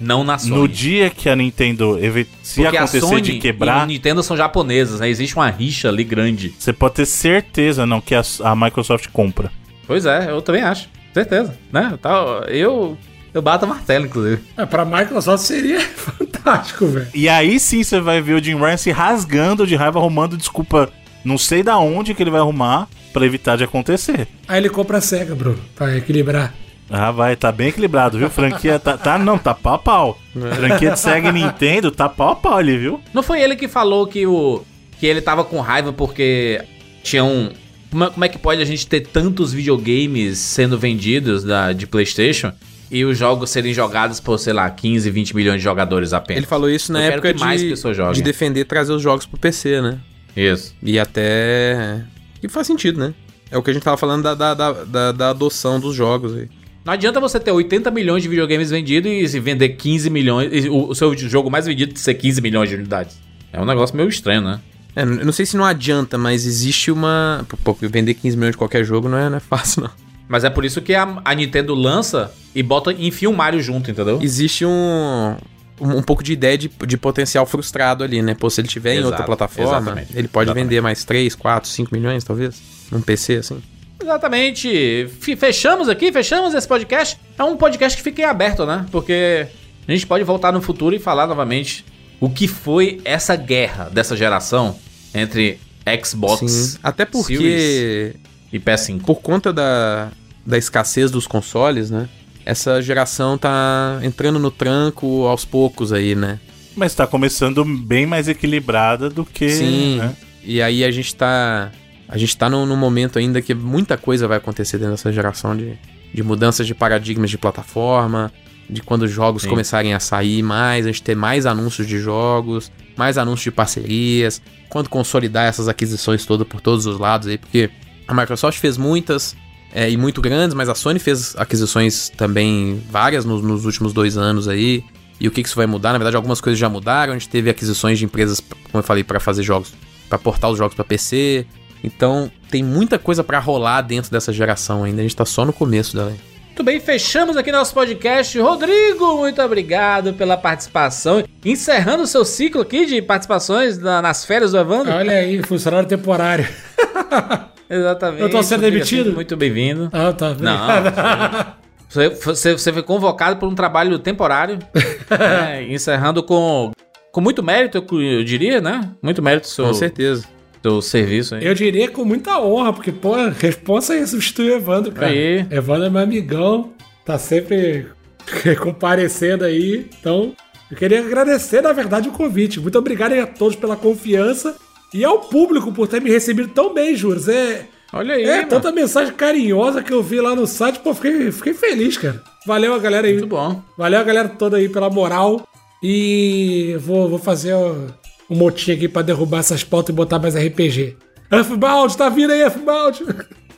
Não 0.00 0.24
na 0.24 0.38
Sony. 0.38 0.56
No 0.56 0.66
dia 0.66 1.10
que 1.10 1.28
a 1.28 1.36
Nintendo, 1.36 1.98
se 2.42 2.62
Porque 2.62 2.76
a 2.76 2.80
acontecer 2.80 3.00
Sony 3.00 3.20
de 3.20 3.32
e 3.32 3.38
quebrar, 3.38 3.84
o 3.84 3.86
Nintendo 3.86 4.22
são 4.22 4.34
japonesas, 4.34 5.00
né? 5.00 5.10
Existe 5.10 5.36
uma 5.36 5.50
rixa 5.50 5.88
ali 5.88 6.02
grande. 6.04 6.54
você 6.58 6.72
pode 6.72 6.94
ter 6.94 7.06
certeza, 7.06 7.84
não, 7.84 8.00
que 8.00 8.14
a, 8.14 8.22
a 8.44 8.56
Microsoft 8.56 9.08
compra. 9.12 9.52
Pois 9.86 10.06
é, 10.06 10.30
eu 10.30 10.40
também 10.40 10.62
acho. 10.62 10.88
Certeza, 11.12 11.58
né? 11.70 11.98
Tá, 12.00 12.44
Eu, 12.48 12.96
eu 13.34 13.42
bato 13.42 13.66
o 13.66 13.68
martelo, 13.68 14.06
inclusive. 14.06 14.40
É, 14.56 14.64
pra 14.64 14.84
Microsoft 14.84 15.44
seria 15.44 15.80
fantástico, 15.94 16.86
velho. 16.86 17.08
E 17.12 17.28
aí 17.28 17.60
sim 17.60 17.82
você 17.82 18.00
vai 18.00 18.22
ver 18.22 18.34
o 18.34 18.42
Jim 18.42 18.56
Ryan 18.56 18.76
se 18.76 18.90
rasgando 18.90 19.66
de 19.66 19.76
raiva, 19.76 19.98
arrumando 19.98 20.36
desculpa, 20.36 20.90
não 21.24 21.38
sei 21.38 21.62
da 21.62 21.78
onde 21.78 22.14
que 22.14 22.22
ele 22.22 22.30
vai 22.30 22.40
arrumar 22.40 22.88
pra 23.12 23.26
evitar 23.26 23.56
de 23.56 23.64
acontecer. 23.64 24.28
Aí 24.46 24.58
ele 24.58 24.68
compra 24.68 24.98
a 24.98 25.00
SEGA, 25.00 25.34
Bruno, 25.34 25.58
pra 25.74 25.96
equilibrar. 25.96 26.54
Ah, 26.88 27.12
vai, 27.12 27.36
tá 27.36 27.52
bem 27.52 27.68
equilibrado, 27.68 28.18
viu? 28.18 28.28
Franquia 28.28 28.78
tá, 28.78 28.98
tá 28.98 29.16
não, 29.16 29.38
tá 29.38 29.54
pau 29.54 29.74
a 29.74 29.78
pau. 29.78 30.18
Franquia 30.32 30.90
de 30.90 30.98
Sega 30.98 31.28
e 31.28 31.32
Nintendo 31.32 31.90
tá 31.92 32.08
pau 32.08 32.30
a 32.30 32.36
pau 32.36 32.56
ali, 32.56 32.76
viu? 32.76 33.00
Não 33.14 33.22
foi 33.22 33.40
ele 33.40 33.54
que 33.54 33.68
falou 33.68 34.08
que 34.08 34.26
o 34.26 34.62
que 34.98 35.06
ele 35.06 35.20
tava 35.22 35.44
com 35.44 35.60
raiva 35.60 35.92
porque 35.92 36.62
tinha 37.02 37.24
um 37.24 37.50
como 37.90 38.04
é, 38.04 38.10
como 38.10 38.24
é 38.24 38.28
que 38.28 38.38
pode 38.38 38.62
a 38.62 38.64
gente 38.64 38.86
ter 38.86 39.00
tantos 39.00 39.52
videogames 39.52 40.38
sendo 40.38 40.78
vendidos 40.78 41.42
da, 41.42 41.72
de 41.72 41.86
PlayStation 41.86 42.52
e 42.90 43.04
os 43.04 43.18
jogos 43.18 43.50
serem 43.50 43.72
jogados 43.72 44.20
por, 44.20 44.38
sei 44.38 44.52
lá, 44.52 44.68
15, 44.70 45.10
20 45.10 45.34
milhões 45.34 45.58
de 45.58 45.64
jogadores 45.64 46.12
apenas? 46.12 46.38
Ele 46.38 46.46
falou 46.46 46.70
isso 46.70 46.92
na 46.92 47.00
Eu 47.00 47.02
quero 47.02 47.14
época 47.14 47.34
que 47.34 47.40
mais 47.40 47.60
de, 47.60 47.74
de 48.14 48.22
defender 48.22 48.64
trazer 48.64 48.92
os 48.92 49.02
jogos 49.02 49.26
pro 49.26 49.38
PC, 49.38 49.80
né? 49.80 49.98
Isso. 50.36 50.74
E 50.82 50.98
até. 50.98 52.02
E 52.42 52.48
faz 52.48 52.66
sentido, 52.66 52.98
né? 53.00 53.14
É 53.50 53.58
o 53.58 53.62
que 53.62 53.70
a 53.70 53.74
gente 53.74 53.82
tava 53.82 53.96
falando 53.96 54.22
da, 54.22 54.34
da, 54.34 54.54
da, 54.54 54.72
da- 54.84 55.12
da 55.12 55.30
adoção 55.30 55.80
dos 55.80 55.94
jogos 55.94 56.34
aí. 56.36 56.48
Não 56.84 56.92
adianta 56.94 57.20
você 57.20 57.38
ter 57.38 57.50
80 57.50 57.90
milhões 57.90 58.22
de 58.22 58.28
videogames 58.28 58.70
vendidos 58.70 59.10
e 59.10 59.28
se 59.28 59.38
vender 59.40 59.70
15 59.70 60.08
milhões. 60.08 60.64
e 60.64 60.68
o, 60.68 60.88
o 60.88 60.94
seu 60.94 61.16
jogo 61.16 61.50
mais 61.50 61.66
vendido 61.66 61.98
ser 61.98 62.14
15 62.14 62.40
milhões 62.40 62.68
de 62.68 62.76
unidades. 62.76 63.18
É 63.52 63.60
um 63.60 63.64
negócio 63.66 63.94
meio 63.96 64.08
estranho, 64.08 64.40
né? 64.40 64.60
É, 64.96 65.02
eu 65.02 65.24
não 65.24 65.32
sei 65.32 65.44
se 65.46 65.56
não 65.56 65.64
adianta, 65.64 66.16
mas 66.16 66.46
existe 66.46 66.90
uma. 66.90 67.44
Pô, 67.62 67.76
vender 67.80 68.14
15 68.14 68.36
milhões 68.36 68.52
de 68.52 68.58
qualquer 68.58 68.84
jogo 68.84 69.08
não 69.08 69.18
é, 69.18 69.28
não 69.28 69.36
é 69.36 69.40
fácil, 69.40 69.82
não. 69.82 69.90
Mas 70.28 70.44
é 70.44 70.50
por 70.50 70.64
isso 70.64 70.80
que 70.80 70.94
a, 70.94 71.20
a 71.24 71.34
Nintendo 71.34 71.74
lança 71.74 72.32
e 72.54 72.62
bota 72.62 72.92
enfia 72.92 73.28
um 73.28 73.34
Mario 73.34 73.60
junto, 73.60 73.90
entendeu? 73.90 74.18
Existe 74.22 74.64
um. 74.64 75.36
Um, 75.80 75.96
um 75.98 76.02
pouco 76.02 76.22
de 76.22 76.32
ideia 76.32 76.58
de, 76.58 76.68
de 76.86 76.96
potencial 76.98 77.46
frustrado 77.46 78.04
ali, 78.04 78.20
né? 78.22 78.34
Pô, 78.34 78.50
se 78.50 78.60
ele 78.60 78.68
tiver 78.68 78.90
em 78.94 78.98
Exato, 78.98 79.08
outra 79.08 79.24
plataforma, 79.24 79.76
exatamente, 79.78 80.12
ele 80.16 80.28
pode 80.28 80.48
exatamente. 80.48 80.64
vender 80.68 80.80
mais 80.82 81.04
3, 81.04 81.34
4, 81.34 81.68
5 81.70 81.94
milhões, 81.94 82.22
talvez. 82.22 82.60
Num 82.92 83.00
PC, 83.00 83.36
assim. 83.36 83.62
Exatamente. 84.02 85.08
Fe- 85.20 85.36
Fechamos 85.36 85.88
aqui, 85.88 86.12
fechamos 86.12 86.54
esse 86.54 86.66
podcast. 86.66 87.18
É 87.38 87.44
um 87.44 87.56
podcast 87.56 87.96
que 87.96 88.02
fica 88.02 88.22
em 88.22 88.24
aberto, 88.24 88.66
né? 88.66 88.84
Porque 88.90 89.46
a 89.86 89.92
gente 89.92 90.06
pode 90.06 90.24
voltar 90.24 90.52
no 90.52 90.60
futuro 90.60 90.94
e 90.94 90.98
falar 90.98 91.26
novamente 91.26 91.84
o 92.20 92.28
que 92.28 92.46
foi 92.48 93.00
essa 93.04 93.36
guerra 93.36 93.84
dessa 93.90 94.16
geração 94.16 94.76
entre 95.14 95.58
Xbox 96.04 96.50
Sim. 96.50 96.78
Até 96.82 97.04
Series 97.06 97.22
porque. 97.26 98.16
e 98.52 98.58
PS5. 98.60 99.00
por 99.04 99.16
conta 99.20 99.52
da, 99.52 100.08
da 100.44 100.58
escassez 100.58 101.10
dos 101.10 101.26
consoles, 101.26 101.90
né? 101.90 102.08
Essa 102.50 102.82
geração 102.82 103.38
tá 103.38 104.00
entrando 104.02 104.36
no 104.36 104.50
tranco 104.50 105.24
aos 105.28 105.44
poucos 105.44 105.92
aí, 105.92 106.16
né? 106.16 106.40
Mas 106.74 106.92
tá 106.96 107.06
começando 107.06 107.64
bem 107.64 108.06
mais 108.06 108.26
equilibrada 108.26 109.08
do 109.08 109.24
que. 109.24 109.50
Sim. 109.50 109.98
né? 109.98 110.16
E 110.42 110.60
aí 110.60 110.82
a 110.82 110.90
gente 110.90 111.14
tá. 111.14 111.70
A 112.08 112.18
gente 112.18 112.36
tá 112.36 112.50
num, 112.50 112.66
num 112.66 112.76
momento 112.76 113.20
ainda 113.20 113.40
que 113.40 113.54
muita 113.54 113.96
coisa 113.96 114.26
vai 114.26 114.38
acontecer 114.38 114.78
dentro 114.78 114.94
dessa 114.94 115.12
geração 115.12 115.56
de, 115.56 115.78
de 116.12 116.24
mudanças 116.24 116.66
de 116.66 116.74
paradigmas 116.74 117.30
de 117.30 117.38
plataforma, 117.38 118.32
de 118.68 118.82
quando 118.82 119.02
os 119.02 119.12
jogos 119.12 119.42
Sim. 119.42 119.48
começarem 119.48 119.94
a 119.94 120.00
sair 120.00 120.42
mais, 120.42 120.86
a 120.86 120.88
gente 120.88 121.04
ter 121.04 121.14
mais 121.14 121.46
anúncios 121.46 121.86
de 121.86 122.00
jogos, 122.00 122.72
mais 122.96 123.16
anúncios 123.16 123.44
de 123.44 123.52
parcerias, 123.52 124.42
quando 124.68 124.88
consolidar 124.88 125.46
essas 125.46 125.68
aquisições 125.68 126.26
todas 126.26 126.48
por 126.48 126.60
todos 126.60 126.84
os 126.84 126.98
lados 126.98 127.28
aí, 127.28 127.38
porque 127.38 127.70
a 128.08 128.12
Microsoft 128.12 128.58
fez 128.58 128.76
muitas 128.76 129.36
é, 129.74 129.90
e 129.90 129.96
muito 129.96 130.20
grandes, 130.20 130.54
mas 130.54 130.68
a 130.68 130.74
Sony 130.74 130.98
fez 130.98 131.34
aquisições 131.36 132.10
também 132.16 132.82
várias 132.90 133.24
nos, 133.24 133.42
nos 133.42 133.64
últimos 133.64 133.92
dois 133.92 134.16
anos 134.16 134.48
aí. 134.48 134.84
E 135.20 135.28
o 135.28 135.30
que 135.30 135.42
que 135.42 135.48
isso 135.48 135.56
vai 135.56 135.66
mudar? 135.66 135.92
Na 135.92 135.98
verdade, 135.98 136.16
algumas 136.16 136.40
coisas 136.40 136.58
já 136.58 136.68
mudaram. 136.68 137.12
A 137.12 137.18
gente 137.18 137.28
teve 137.28 137.50
aquisições 137.50 137.98
de 137.98 138.04
empresas, 138.06 138.40
como 138.40 138.78
eu 138.78 138.82
falei, 138.82 139.04
para 139.04 139.20
fazer 139.20 139.42
jogos, 139.42 139.72
para 140.08 140.18
portar 140.18 140.50
os 140.50 140.56
jogos 140.58 140.74
para 140.74 140.84
PC. 140.84 141.44
Então, 141.84 142.30
tem 142.50 142.62
muita 142.62 142.98
coisa 142.98 143.22
pra 143.22 143.38
rolar 143.38 143.82
dentro 143.82 144.10
dessa 144.10 144.32
geração 144.32 144.82
ainda. 144.82 145.00
A 145.00 145.02
gente 145.02 145.14
tá 145.16 145.24
só 145.26 145.44
no 145.44 145.52
começo 145.52 145.94
dela. 145.94 146.14
Muito 146.46 146.62
bem, 146.64 146.80
fechamos 146.80 147.36
aqui 147.36 147.52
nosso 147.52 147.72
podcast. 147.72 148.38
Rodrigo, 148.38 149.18
muito 149.18 149.40
obrigado 149.42 150.12
pela 150.14 150.36
participação. 150.36 151.22
Encerrando 151.44 152.02
o 152.02 152.06
seu 152.06 152.24
ciclo 152.24 152.62
aqui 152.62 152.84
de 152.86 153.00
participações 153.00 153.78
na- 153.78 154.02
nas 154.02 154.24
férias 154.24 154.52
do 154.52 154.58
Evandro. 154.58 154.92
Olha 154.92 155.12
aí, 155.12 155.42
funcionário 155.42 155.88
temporário. 155.88 156.46
Exatamente. 157.70 158.22
Eu 158.22 158.28
tô 158.30 158.42
sendo 158.42 158.62
demitido? 158.62 159.12
Muito 159.12 159.36
bem-vindo. 159.36 159.88
Ah, 159.92 160.12
tá. 160.12 160.34
Não, 160.34 161.60
Você, 161.90 162.08
você, 162.08 162.52
você 162.52 162.72
foi 162.72 162.84
convocado 162.84 163.36
por 163.36 163.48
um 163.48 163.54
trabalho 163.54 163.98
temporário, 163.98 164.60
né, 165.10 165.64
encerrando 165.68 166.22
com, 166.22 166.70
com 167.10 167.20
muito 167.20 167.42
mérito, 167.42 167.84
eu, 167.92 168.22
diria, 168.22 168.60
né? 168.60 168.92
Muito 169.02 169.20
mérito 169.20 169.48
do 169.48 169.50
seu, 169.50 169.64
Com 169.66 169.74
certeza. 169.74 170.24
seu 170.62 170.80
serviço 170.80 171.34
aí. 171.34 171.44
Eu 171.44 171.52
diria 171.52 171.90
com 171.90 172.04
muita 172.04 172.38
honra, 172.38 172.72
porque, 172.72 172.92
pô, 172.92 173.14
a 173.14 173.30
responsa 173.30 173.94
aí 173.94 174.06
substitui 174.06 174.50
o 174.50 174.54
Evandro, 174.54 174.92
cara. 174.92 175.08
Aí. 175.08 175.44
Evandro 175.50 175.86
é 175.86 175.90
meu 175.90 176.00
amigão, 176.00 176.72
tá 177.04 177.18
sempre 177.18 177.88
comparecendo 178.62 179.44
aí. 179.44 179.88
Então, 179.98 180.32
eu 180.70 180.76
queria 180.76 181.00
agradecer, 181.00 181.60
na 181.60 181.72
verdade, 181.72 182.08
o 182.08 182.12
convite. 182.12 182.60
Muito 182.60 182.78
obrigado 182.78 183.14
a 183.14 183.26
todos 183.26 183.56
pela 183.56 183.74
confiança 183.74 184.54
e 184.92 185.04
ao 185.04 185.20
público 185.20 185.72
por 185.72 185.88
ter 185.88 186.00
me 186.00 186.10
recebido 186.10 186.48
tão 186.48 186.74
bem, 186.74 186.94
Juros. 186.96 187.28
É, 187.28 187.66
Olha 187.92 188.14
aí, 188.14 188.24
é 188.24 188.36
mano. 188.38 188.48
tanta 188.48 188.70
mensagem 188.70 189.12
carinhosa 189.14 189.82
que 189.82 189.92
eu 189.92 190.02
vi 190.02 190.20
lá 190.20 190.34
no 190.34 190.46
site, 190.46 190.78
pô, 190.78 190.94
fiquei, 190.94 191.32
fiquei 191.32 191.54
feliz, 191.54 191.96
cara. 191.96 192.22
Valeu 192.46 192.72
a 192.72 192.78
galera 192.78 193.06
aí. 193.06 193.14
Muito 193.14 193.26
bom. 193.26 193.60
Valeu 193.76 193.98
a 193.98 194.04
galera 194.04 194.28
toda 194.28 194.56
aí 194.56 194.68
pela 194.68 194.88
moral. 194.88 195.46
E 195.82 196.76
vou, 196.80 197.08
vou 197.08 197.18
fazer 197.18 197.54
um 197.54 198.36
motinho 198.36 198.76
aqui 198.76 198.88
pra 198.88 199.02
derrubar 199.02 199.38
essas 199.38 199.64
pautas 199.64 199.92
e 199.92 199.96
botar 199.96 200.18
mais 200.18 200.34
RPG. 200.34 200.96
F-Bound, 201.30 201.96
tá 201.96 202.08
vindo 202.08 202.32
aí, 202.32 202.42
F-Bound. 202.42 203.04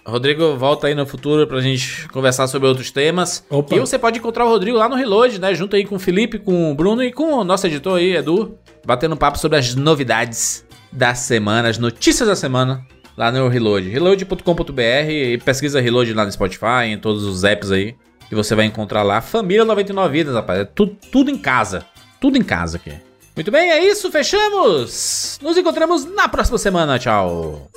Rodrigo 0.05 0.57
volta 0.57 0.89
aí 0.89 0.95
no 0.95 1.07
futuro 1.07 1.47
pra 1.47 1.61
gente 1.61 2.09
conversar 2.09 2.47
sobre 2.49 2.69
outros 2.69 2.91
temas. 2.91 3.45
Opa. 3.49 3.77
E 3.77 3.81
você 3.81 3.99
pode 3.99 4.19
encontrar 4.19 4.45
o 4.45 4.49
Rodrigo 4.49 4.77
lá 4.77 4.89
no 4.89 4.97
Reload, 4.97 5.41
né? 5.41 5.55
Junto 5.55 5.77
aí 5.77 5.85
com 5.85 5.95
o 5.97 5.99
Felipe, 5.99 6.39
com 6.39 6.73
o 6.73 6.75
Bruno 6.75 7.03
e 7.05 7.13
com 7.13 7.35
o 7.35 7.45
nosso 7.45 7.67
editor 7.67 7.99
aí, 7.99 8.17
Edu. 8.17 8.59
Batendo 8.85 9.17
papo 9.17 9.39
sobre 9.39 9.59
as 9.59 9.75
novidades 9.75 10.65
da 10.93 11.15
semana, 11.15 11.69
as 11.69 11.79
notícias 11.79 12.29
da 12.29 12.37
semana 12.37 12.87
lá 13.17 13.33
no 13.33 13.49
Reload. 13.49 13.89
Reload.com.br 13.89 15.11
e 15.11 15.39
pesquisa 15.39 15.81
Reload 15.81 16.13
lá 16.13 16.25
no 16.25 16.33
Spotify, 16.33 16.87
em 16.87 16.99
todos 16.99 17.25
os 17.25 17.45
apps 17.45 17.71
aí. 17.71 17.95
Que 18.29 18.35
você 18.35 18.55
vai 18.55 18.65
encontrar 18.65 19.03
lá. 19.03 19.21
Família 19.21 19.65
99 19.65 20.13
Vidas, 20.13 20.35
rapaz. 20.35 20.61
É 20.61 20.65
tudo, 20.65 20.97
tudo 21.11 21.31
em 21.31 21.37
casa. 21.37 21.85
Tudo 22.21 22.39
em 22.39 22.43
casa 22.43 22.77
aqui. 22.77 22.93
Muito 23.35 23.51
bem, 23.51 23.71
é 23.71 23.83
isso, 23.83 24.11
fechamos! 24.13 25.39
Nos 25.41 25.57
encontramos 25.57 26.05
na 26.05 26.29
próxima 26.29 26.59
semana, 26.59 26.99
tchau! 26.99 27.71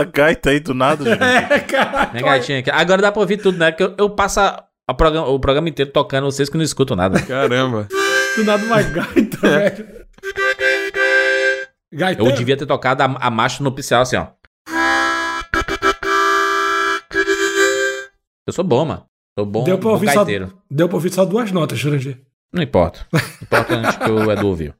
Essa 0.00 0.04
gaita 0.10 0.50
aí 0.50 0.60
do 0.60 0.74
nada, 0.74 1.04
gente. 1.08 1.22
É, 1.22 1.60
cara. 1.60 2.10
Minha 2.12 2.24
gaitinha 2.24 2.58
aqui. 2.60 2.70
Agora 2.70 3.00
dá 3.02 3.10
pra 3.12 3.20
ouvir 3.20 3.36
tudo, 3.38 3.58
né? 3.58 3.70
Porque 3.70 3.82
eu, 3.84 3.94
eu 3.98 4.10
passo 4.10 4.40
a- 4.40 4.64
a 4.88 4.94
programa- 4.94 5.28
o 5.28 5.38
programa 5.40 5.68
inteiro 5.68 5.90
tocando, 5.90 6.24
vocês 6.24 6.48
que 6.48 6.56
não 6.56 6.64
escutam 6.64 6.96
nada. 6.96 7.20
Caramba. 7.22 7.88
Do 8.36 8.44
nada 8.44 8.64
uma 8.64 8.82
gaita, 8.82 9.38
velho. 9.40 10.04
Gaita. 11.92 12.22
Eu 12.22 12.32
devia 12.32 12.56
ter 12.56 12.66
tocado 12.66 13.02
a, 13.02 13.06
a 13.06 13.30
marcha 13.30 13.62
no 13.62 13.70
oficial 13.70 14.02
assim, 14.02 14.16
ó. 14.16 14.26
Eu 18.46 18.52
sou 18.52 18.64
bom, 18.64 18.84
mano. 18.84 19.04
Sou 19.38 19.46
bom, 19.46 19.64
Deu 19.64 19.78
pra 19.78 19.88
bom 19.88 19.94
ouvir 19.94 20.08
só, 20.10 20.16
gaiteiro. 20.16 20.52
deu 20.70 20.88
pra 20.88 20.96
ouvir 20.96 21.10
só 21.12 21.24
duas 21.24 21.50
notas, 21.50 21.78
Jurandir. 21.78 22.20
Não 22.52 22.62
importa. 22.62 23.06
Importante 23.42 23.98
que 23.98 24.10
o 24.10 24.30
Edu 24.30 24.46
ouviu. 24.48 24.74